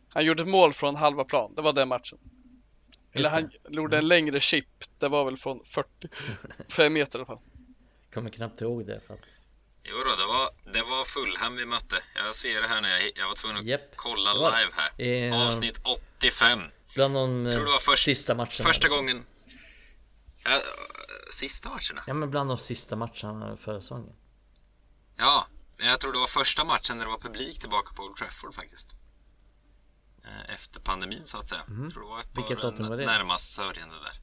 Han 0.10 0.26
gjorde 0.26 0.44
ett 0.44 0.50
mål 0.50 0.74
från 0.74 0.96
halva 0.96 1.24
plan, 1.24 1.56
det 1.56 1.62
var 1.62 1.74
den 1.74 1.88
matchen. 1.88 2.18
Eller 3.12 3.30
han 3.30 3.52
gjorde 3.70 3.98
en 3.98 4.08
längre 4.08 4.40
chip, 4.40 4.84
det 5.00 5.08
var 5.08 5.26
väl 5.26 5.38
från 5.38 5.60
45 5.66 6.94
meter 6.94 7.20
i 7.20 7.22
alla 7.22 7.26
fall. 7.26 7.40
Kommer 8.14 8.30
knappt 8.30 8.62
ihåg 8.62 8.86
det 8.86 9.00
för 9.08 9.14
att... 9.14 9.20
Jo 9.84 9.96
då, 9.98 10.16
det 10.16 10.26
var, 10.26 10.74
det 10.74 10.82
var 10.82 11.04
Fulham 11.04 11.56
vi 11.56 11.66
mötte. 11.66 11.96
Jag 12.16 12.36
ser 12.36 12.62
det 12.62 12.68
här 12.68 12.82
när 12.82 12.90
jag, 12.90 13.12
jag 13.16 13.28
var 13.28 13.34
tvungen 13.34 13.58
att 13.58 13.66
Japp, 13.66 13.96
kolla 13.96 14.34
var 14.34 14.60
live 14.60 14.72
här. 14.76 15.32
Eh, 15.34 15.48
Avsnitt 15.48 15.82
85. 16.18 16.60
Bland 16.96 17.16
de 17.16 17.52
Tror 17.52 17.66
det 17.66 17.72
var 17.72 17.80
först, 17.80 18.04
sista 18.04 18.36
matcherna. 18.36 18.52
första 18.52 18.88
liksom. 18.88 18.98
gången... 18.98 19.26
Ja, 20.44 20.60
sista 21.32 21.70
matcherna? 21.70 22.04
Ja 22.08 22.14
men 22.14 22.30
bland 22.30 22.50
de 22.50 22.58
sista 22.58 22.96
matcherna 22.96 23.58
förra 23.58 23.82
säsongen. 23.82 24.16
Ja, 25.18 25.48
men 25.78 25.88
jag 25.88 26.00
tror 26.00 26.14
det 26.14 26.20
var 26.20 26.28
första 26.28 26.64
matchen 26.64 26.98
när 26.98 27.06
det 27.06 27.12
var 27.12 27.20
publik 27.20 27.60
tillbaka 27.60 27.94
på 27.96 28.04
Old 28.04 28.16
Trafford 28.18 28.54
faktiskt. 28.54 28.96
Eh, 30.26 30.54
Efter 30.54 30.80
pandemin 30.80 31.26
så 31.26 31.38
att 31.38 31.48
säga. 31.48 31.62
Jag 31.84 31.92
tror 31.94 32.04
det 32.04 32.10
var 32.10 32.20
ett. 32.20 32.30
Vilket 32.38 32.62
par 32.62 32.72
var 32.72 32.98
det? 32.98 33.06
närmast 33.06 33.54
sörjande 33.54 33.96
där. 33.96 34.14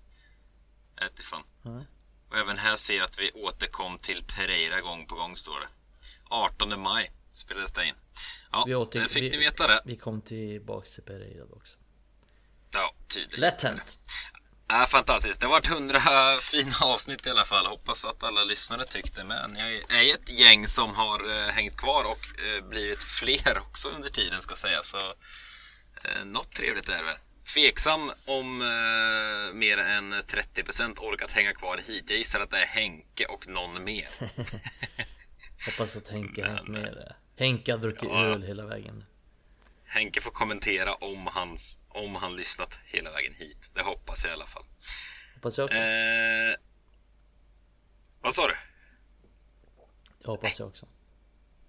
Jag 0.95 1.03
vet 1.03 1.11
inte 1.11 1.23
fan. 1.23 1.43
Nej. 1.63 1.87
Och 2.31 2.37
även 2.39 2.59
här 2.59 2.77
ser 2.77 2.95
jag 2.97 3.05
att 3.05 3.19
vi 3.21 3.31
återkom 3.31 3.99
till 3.99 4.25
Pereira 4.37 4.81
gång 4.81 5.07
på 5.07 5.15
gång 5.15 5.37
står 5.37 5.61
det. 5.61 5.67
18 6.29 6.81
maj 6.81 7.11
spelades 7.33 7.73
det 7.73 7.85
in. 7.87 7.95
Ja, 8.53 8.65
Vi 8.67 8.75
åter- 8.75 9.09
fick 9.09 9.23
vi- 9.23 9.31
ni 9.31 9.37
veta 9.37 9.67
det. 9.67 9.83
Vi 9.85 9.97
kom 9.97 10.21
tillbaks 10.23 10.95
till 10.95 11.03
Pereira 11.03 11.45
också. 11.45 11.77
Ja, 12.71 12.95
tydligen. 13.15 13.41
Lätt 13.41 13.63
hänt. 13.63 13.83
Ja, 14.73 14.87
fantastiskt. 14.89 15.41
Det 15.41 15.47
har 15.47 15.51
varit 15.51 15.67
hundra 15.67 16.01
fina 16.41 16.75
avsnitt 16.83 17.27
i 17.27 17.31
alla 17.31 17.45
fall. 17.45 17.67
Hoppas 17.67 18.05
att 18.05 18.23
alla 18.23 18.45
lyssnare 18.45 18.85
tyckte. 18.85 19.25
Men 19.25 19.57
jag 19.57 19.73
är 19.73 20.15
ett 20.15 20.29
gäng 20.41 20.67
som 20.67 20.95
har 20.95 21.31
eh, 21.31 21.47
hängt 21.49 21.77
kvar 21.77 22.05
och 22.05 22.41
eh, 22.45 22.69
blivit 22.69 23.03
fler 23.03 23.59
också 23.67 23.89
under 23.89 24.09
tiden 24.09 24.41
ska 24.41 24.55
sägas. 24.55 24.91
Så 24.91 24.99
eh, 26.05 26.25
något 26.25 26.53
trevligt 26.53 26.89
är 26.89 26.99
det 26.99 27.05
väl. 27.05 27.17
Tveksam 27.55 28.13
om 28.25 28.63
eh, 28.63 29.55
mer 29.55 29.79
än 29.79 30.13
30% 30.15 30.99
orkat 31.01 31.33
hänga 31.33 31.53
kvar 31.53 31.79
hit. 31.87 32.05
Jag 32.11 32.19
gissar 32.19 32.41
att 32.41 32.51
det 32.51 32.59
är 32.59 32.67
Henke 32.67 33.25
och 33.25 33.49
någon 33.49 33.85
mer. 33.85 34.09
Hoppas 35.67 35.97
att 35.97 36.09
Henke 36.09 36.47
hängt 36.49 36.69
med 36.69 36.83
det. 36.93 37.17
Henke 37.39 37.73
har 37.73 37.79
druckit 37.79 38.09
Ja. 38.13 38.25
öl 38.25 38.43
hela 38.43 38.67
vägen. 38.67 39.05
Henke 39.93 40.21
får 40.21 40.31
kommentera 40.31 40.95
om, 40.95 41.27
hans, 41.27 41.81
om 41.89 42.15
han 42.15 42.37
lyssnat 42.37 42.79
hela 42.85 43.11
vägen 43.11 43.33
hit. 43.35 43.71
Det 43.75 43.83
hoppas 43.83 44.25
jag 44.25 44.31
i 44.31 44.35
alla 44.35 44.47
fall. 44.47 44.65
Hoppas 45.35 45.59
jag 45.59 45.65
också. 45.65 45.77
Eh, 45.77 46.55
vad 48.23 48.35
sa 48.35 48.47
du? 48.49 48.55
Det 50.23 50.27
hoppas 50.27 50.59
jag 50.59 50.69
också. 50.69 50.87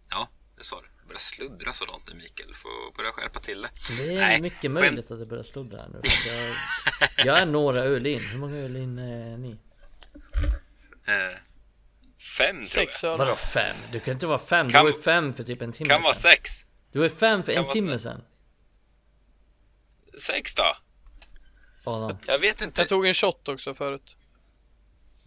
Ja, 0.09 0.29
det 0.57 0.63
sa 0.63 0.81
du. 0.81 0.87
Du 1.01 1.07
börjar 1.07 1.19
sluddra 1.19 1.73
sådant 1.73 2.07
nu 2.07 2.15
Mikael. 2.15 2.53
Får 2.53 2.97
börja 2.97 3.11
skärpa 3.11 3.39
till 3.39 3.61
det. 3.61 3.69
Det 3.97 4.07
är 4.13 4.15
Nej, 4.19 4.41
mycket 4.41 4.61
skämt- 4.61 4.73
möjligt 4.73 5.11
att 5.11 5.19
det 5.19 5.25
börjar 5.25 5.43
sluddra 5.43 5.77
här 5.81 5.89
nu. 5.89 6.01
Jag, 6.05 7.25
jag 7.25 7.39
är 7.39 7.45
några 7.45 7.83
öl 7.83 8.05
in. 8.07 8.19
Hur 8.19 8.37
många 8.39 8.55
öl 8.55 8.75
in 8.77 8.97
är 8.99 9.35
ni? 9.37 9.51
Eh, 11.05 11.37
fem 12.37 12.55
tror 12.55 12.65
Sex 12.65 13.03
jag. 13.03 13.11
öl. 13.11 13.17
Vadå 13.17 13.35
fem? 13.35 13.75
Du 13.91 13.99
kan 13.99 14.13
inte 14.13 14.27
vara 14.27 14.39
fem. 14.39 14.69
Kan- 14.69 14.85
du 14.85 14.91
var 14.91 14.97
ju 14.97 15.03
fem 15.03 15.33
för 15.33 15.43
typ 15.43 15.61
en 15.61 15.71
timme 15.73 15.89
Kan 15.89 16.01
vara 16.01 16.13
sex. 16.13 16.65
Du 16.91 16.99
var 16.99 17.05
ju 17.09 17.15
fem 17.15 17.43
för 17.43 17.53
Kan 17.53 17.65
en 17.65 17.71
timme 17.71 17.99
sedan. 17.99 18.21
Sex 20.17 20.55
då? 20.55 20.75
Adam. 21.83 22.17
Jag 22.25 22.39
vet 22.39 22.61
inte. 22.61 22.81
Jag 22.81 22.89
tog 22.89 23.07
en 23.07 23.13
shot 23.13 23.47
också 23.47 23.73
förut. 23.73 24.17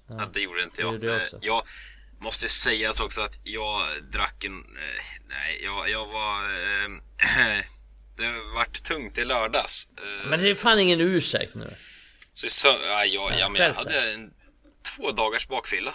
Ja, 0.08 0.28
det 0.32 0.40
gjorde 0.40 0.62
inte 0.62 0.80
jag. 0.80 0.92
gjorde 0.92 1.06
jag 1.06 1.22
också. 1.22 1.38
Jag 1.42 1.62
måste 2.18 2.48
sägas 2.48 3.00
också 3.00 3.20
att 3.22 3.40
jag 3.44 3.80
drack 4.12 4.44
en... 4.44 4.58
Eh, 4.58 5.28
nej, 5.28 5.60
jag, 5.64 5.90
jag 5.90 6.06
var... 6.06 6.44
Eh, 6.44 6.88
det 8.16 8.32
vart 8.54 8.82
tungt 8.82 9.18
i 9.18 9.24
lördags. 9.24 9.88
Eh, 9.96 10.28
Men 10.28 10.40
det 10.40 10.50
är 10.50 10.54
fan 10.54 10.80
ingen 10.80 11.00
ursäkt 11.00 11.54
nu. 11.54 11.66
så, 12.32 12.48
så, 12.48 12.68
ja, 12.68 13.04
jag, 13.04 13.38
ja, 13.38 13.48
men 13.48 13.62
jag 13.62 13.74
hade 13.74 14.12
en 14.12 14.34
två 14.96 15.10
dagars 15.10 15.48
bakfylla. 15.48 15.94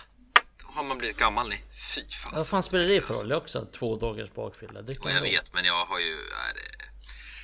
Då 0.69 0.75
har 0.75 0.83
man 0.83 0.97
blivit 0.97 1.17
gammal 1.17 1.49
ni. 1.49 1.55
Fy 1.95 2.01
fan. 2.09 2.31
Vad 2.35 2.47
fan 2.47 2.63
spelar 2.63 2.85
det 2.87 3.01
för 3.01 3.13
roll? 3.13 3.27
Det 3.29 3.35
är 3.35 3.37
också 3.37 3.65
två 3.79 3.95
dagars 3.97 4.33
bakfylla. 4.33 4.81
Det 4.81 4.97
Och 4.97 5.03
kan 5.03 5.11
jag 5.13 5.19
vara. 5.19 5.31
vet, 5.31 5.53
men 5.53 5.65
jag 5.65 5.85
har 5.85 5.99
ju... 5.99 6.15
Nej, 6.15 6.53
det, 6.55 6.85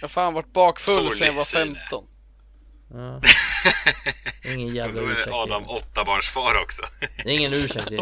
Jag 0.01 0.07
har 0.07 0.09
fan 0.09 0.33
varit 0.33 0.53
bakfull 0.53 1.15
sedan 1.17 1.27
jag 1.27 1.33
var 1.33 1.43
syn. 1.43 1.75
15. 1.89 2.05
Ja. 2.93 3.21
Ingen 4.53 4.75
jävla 4.75 5.01
då 5.01 5.07
ursäkt. 5.11 5.27
är 5.27 5.43
Adam 5.43 5.69
åttabarnsfar 5.69 6.55
också. 6.63 6.81
Det 7.23 7.29
är 7.29 7.33
ingen 7.33 7.53
ursäkt 7.53 7.85
det. 7.89 7.95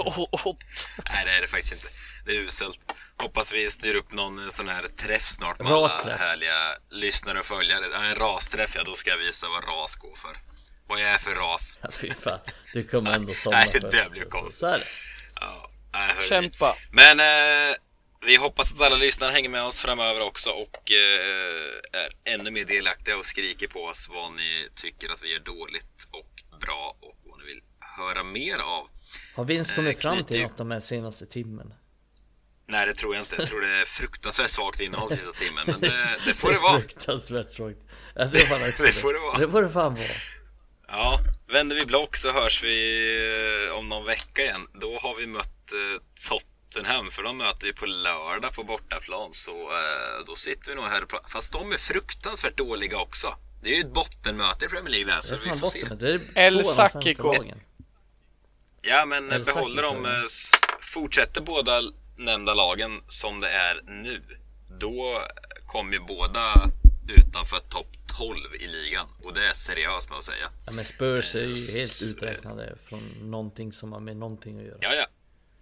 Nej, 1.10 1.26
det 1.26 1.32
är 1.32 1.42
det 1.42 1.48
faktiskt 1.48 1.74
inte. 1.74 1.88
Det 2.26 2.32
är 2.32 2.36
uselt. 2.40 2.94
Hoppas 3.22 3.54
vi 3.54 3.70
styr 3.70 3.96
upp 3.96 4.12
någon 4.12 4.44
eh, 4.44 4.50
sån 4.50 4.68
här 4.70 4.84
träff 4.98 5.28
snart 5.30 5.60
med 5.60 5.72
alla 5.72 6.16
härliga 6.16 6.76
lyssnare 6.92 7.40
och 7.40 7.46
följare. 7.46 7.86
Ja, 7.94 8.04
en 8.04 8.16
rasträff, 8.16 8.76
ja, 8.76 8.84
då 8.84 8.94
ska 8.96 9.10
jag 9.10 9.18
visa 9.18 9.48
vad 9.50 9.68
ras 9.68 9.96
går 9.96 10.16
för. 10.16 10.38
Vad 10.88 11.00
jag 11.02 11.10
är 11.10 11.18
för 11.18 11.36
ras. 11.36 11.80
Ja, 11.82 11.90
fy 11.92 12.12
fan. 12.14 12.40
Du 12.74 12.84
kommer 12.84 13.12
ändå 13.12 13.34
somna 13.44 13.58
Nej, 13.58 13.70
först. 13.72 13.92
det 13.92 14.10
blir 14.12 14.24
Så- 14.24 14.30
konstigt. 14.30 14.60
Så 14.60 14.66
är 14.66 14.72
det. 14.80 14.86
Ja, 15.44 15.70
nej. 15.94 16.28
Kämpa. 16.30 16.76
Men 16.92 17.20
eh, 17.20 17.76
vi 18.26 18.36
hoppas 18.36 18.74
att 18.74 18.82
alla 18.82 18.96
lyssnare 18.96 19.32
hänger 19.32 19.50
med 19.50 19.64
oss 19.64 19.82
framöver 19.82 20.22
också 20.22 20.50
och 20.50 20.92
eh, 20.92 22.02
är 22.02 22.34
ännu 22.34 22.52
mer 22.52 22.66
delaktiga 22.66 23.18
och 23.18 23.26
skriker 23.26 23.68
på 23.68 23.80
oss 23.84 24.10
vad 24.10 24.32
ni 24.32 24.68
tycker 24.76 25.12
att 25.12 25.24
vi 25.24 25.34
gör 25.34 25.40
dåligt 25.40 26.08
och 26.12 26.58
bra 26.60 26.98
och 27.02 27.18
vad 27.26 27.40
ni 27.40 27.46
vill 27.46 27.62
höra 27.98 28.24
mer 28.24 28.56
av. 28.58 28.88
Har 29.36 29.46
Vince 29.46 29.76
kommit 29.76 29.98
Eh, 29.98 30.02
fram 30.02 30.24
till 30.24 30.42
något 30.42 30.58
de 30.58 30.72
här 30.72 30.80
senaste 30.80 31.26
timmen? 31.26 31.74
Nej, 32.68 32.86
det 32.86 32.94
tror 32.94 33.16
jag 33.16 33.22
inte. 33.22 33.36
Jag 33.40 33.48
tror 33.48 33.62
det 33.62 33.82
är 33.82 33.86
fruktansvärt 33.86 34.50
svagt 34.50 34.80
innehåll 34.80 35.10
sista 35.10 35.32
timmen, 35.32 35.64
men 35.68 35.80
det, 35.80 36.20
det 36.26 36.34
får 36.34 36.52
det 36.52 36.60
vara. 36.60 36.80
Fruktansvärt 36.82 37.56
tråkigt. 37.56 37.84
Ja, 38.16 38.26
det 38.26 38.50
var 38.50 38.86
Det 38.86 38.92
får 39.02 39.14
det 39.14 39.20
vara. 39.20 39.38
Det 39.38 39.52
får 39.52 39.62
det 39.62 39.70
fan 39.70 39.96
vara. 39.96 40.08
Ja, 40.96 41.20
vänder 41.48 41.76
vi 41.76 41.86
block 41.86 42.16
så 42.16 42.32
hörs 42.32 42.64
vi 42.64 42.78
eh, 43.68 43.78
om 43.78 43.90
någon 43.90 44.06
vecka 44.06 44.42
igen. 44.42 44.68
Då 44.74 44.98
har 45.02 45.16
vi 45.16 45.28
mött 45.28 45.72
eh, 45.72 46.02
Tottenham, 46.30 47.10
för 47.12 47.24
de 47.24 47.38
möter 47.38 47.68
vi 47.68 47.74
på 47.74 47.86
lördag 47.86 48.54
på 48.56 48.64
bortaplan. 48.64 49.28
Så 49.32 49.52
eh, 49.52 50.26
då 50.28 50.36
sitter 50.36 50.70
vi 50.70 50.76
nog 50.76 50.86
här 50.86 51.02
pratar. 51.02 51.30
Fast 51.30 51.52
de 51.52 51.72
är 51.72 51.78
fruktansvärt 51.78 52.58
dåliga 52.58 52.98
också. 52.98 53.36
Det 53.64 53.70
är 53.70 53.76
ju 53.76 53.80
ett 53.80 53.94
bottenmöte 53.94 54.66
i 54.66 54.68
Premier 54.68 54.92
League 54.92 55.14
där, 55.14 55.22
så 55.22 55.38
vi 55.38 55.52
får 55.52 55.68
se. 55.68 55.86
El 56.36 56.66
Sakiko. 56.66 57.34
Ja, 58.82 59.06
men 59.06 59.32
Eller 59.32 59.46
behåller 59.46 59.84
de, 59.84 60.08
fortsätter 60.80 61.42
båda 61.42 61.82
nämnda 62.18 62.54
lagen 62.54 62.92
som 63.08 63.40
det 63.40 63.50
är 63.50 63.82
nu, 63.88 64.24
då 64.80 65.22
kommer 65.68 65.94
ju 65.94 66.00
båda 66.00 66.70
utanför 67.08 67.60
topp 67.60 67.88
12 68.18 68.56
i 68.56 68.68
ligan. 68.68 69.08
Och 69.24 69.34
det 69.34 69.48
är 69.48 69.54
seriöst 69.54 70.10
med 70.10 70.18
att 70.18 70.24
säga. 70.24 70.50
Ja 70.66 70.72
men 70.72 70.86
Spurs 70.86 71.36
är 71.36 71.40
ju 71.40 71.46
helt 71.48 71.58
Så- 71.90 72.06
uträknade 72.06 72.76
från 72.90 73.00
någonting 73.32 73.74
som 73.74 73.92
har 73.92 74.00
med 74.00 74.18
någonting 74.18 74.60
att 74.60 74.66
göra. 74.66 74.78
Ja, 74.82 74.94
ja. 74.96 75.06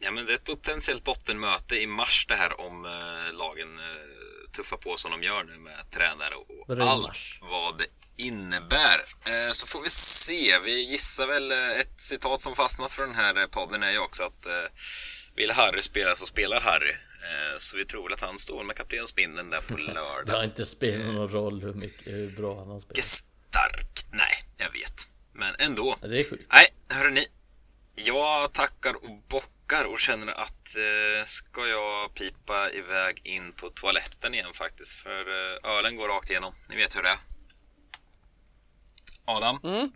Ja, 0.03 0.11
men 0.11 0.25
det 0.25 0.31
är 0.31 0.35
ett 0.35 0.43
potentiellt 0.43 1.03
bottenmöte 1.03 1.75
i 1.75 1.87
mars 1.87 2.25
det 2.27 2.35
här 2.35 2.61
om 2.61 2.85
eh, 2.85 3.33
lagen 3.39 3.79
eh, 3.79 4.51
tuffar 4.51 4.77
på 4.77 4.97
som 4.97 5.11
de 5.11 5.23
gör 5.23 5.43
nu 5.43 5.57
med 5.57 5.89
tränare 5.91 6.35
och 6.35 6.81
allt 6.81 7.17
vad 7.41 7.77
det 7.77 7.85
innebär. 8.23 8.99
Eh, 9.25 9.51
så 9.51 9.67
får 9.67 9.81
vi 9.81 9.89
se. 9.89 10.59
Vi 10.59 10.81
gissar 10.91 11.27
väl 11.27 11.51
eh, 11.51 11.69
ett 11.79 12.01
citat 12.01 12.41
som 12.41 12.55
fastnat 12.55 12.91
för 12.91 13.03
den 13.03 13.15
här 13.15 13.37
eh, 13.39 13.45
podden 13.45 13.83
är 13.83 13.91
ju 13.91 13.99
också 13.99 14.23
att 14.23 14.45
eh, 14.45 14.53
vill 15.35 15.51
Harry 15.51 15.81
spela 15.81 16.15
så 16.15 16.25
spelar 16.25 16.59
Harry. 16.61 16.93
Eh, 17.21 17.57
så 17.57 17.77
vi 17.77 17.85
tror 17.85 18.03
väl 18.03 18.13
att 18.13 18.21
han 18.21 18.37
står 18.37 18.63
med 18.63 18.75
kaptensbindeln 18.75 19.49
där 19.49 19.61
på 19.61 19.75
Det 19.77 19.83
har 19.83 19.93
lördag. 19.93 20.43
inte 20.43 20.65
spelat 20.65 21.13
någon 21.13 21.29
roll 21.29 21.61
hur, 21.61 21.73
mycket, 21.73 22.07
hur 22.07 22.35
bra 22.41 22.59
han 22.59 22.67
har 22.67 22.79
spelat. 22.79 23.03
Stark. 23.03 24.05
Nej, 24.11 24.31
jag 24.57 24.71
vet. 24.71 25.07
Men 25.33 25.55
ändå. 25.59 25.97
Ja, 26.01 26.07
det 26.07 26.19
är 26.19 26.29
sjukt. 26.29 26.45
Nej, 26.51 26.67
hörrni. 26.89 27.25
Jag 27.95 28.53
tackar 28.53 28.95
och 28.95 29.17
bockar 29.27 29.85
och 29.85 29.99
känner 29.99 30.31
att 30.33 30.77
eh, 30.77 31.25
ska 31.25 31.67
jag 31.67 32.13
pipa 32.13 32.71
iväg 32.71 33.21
in 33.23 33.51
på 33.53 33.69
toaletten 33.69 34.33
igen 34.33 34.53
faktiskt. 34.53 34.95
För 34.99 35.19
eh, 35.53 35.71
ölen 35.77 35.95
går 35.95 36.07
rakt 36.07 36.29
igenom. 36.29 36.53
Ni 36.69 36.75
vet 36.75 36.95
hur 36.95 37.03
det 37.03 37.09
är. 37.09 37.17
Adam? 39.25 39.59
Mm. 39.63 39.91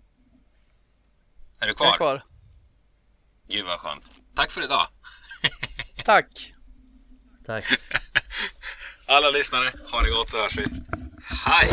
Är 1.59 1.65
du 1.65 1.67
Jag 1.67 1.69
är 1.69 1.73
kvar? 1.73 1.97
kvar. 1.97 2.23
Gud 3.47 3.65
vad 3.65 3.79
skönt. 3.79 4.11
Tack 4.35 4.51
för 4.51 4.63
idag. 4.63 4.87
Tack. 6.05 6.51
Tack. 7.45 7.65
Alla 9.05 9.29
lyssnare, 9.29 9.71
ha 9.91 10.01
det 10.01 10.09
gott 10.09 10.29
så 10.29 10.37
hörs 10.37 10.57
vi. 10.57 10.65
Hej! 11.45 11.69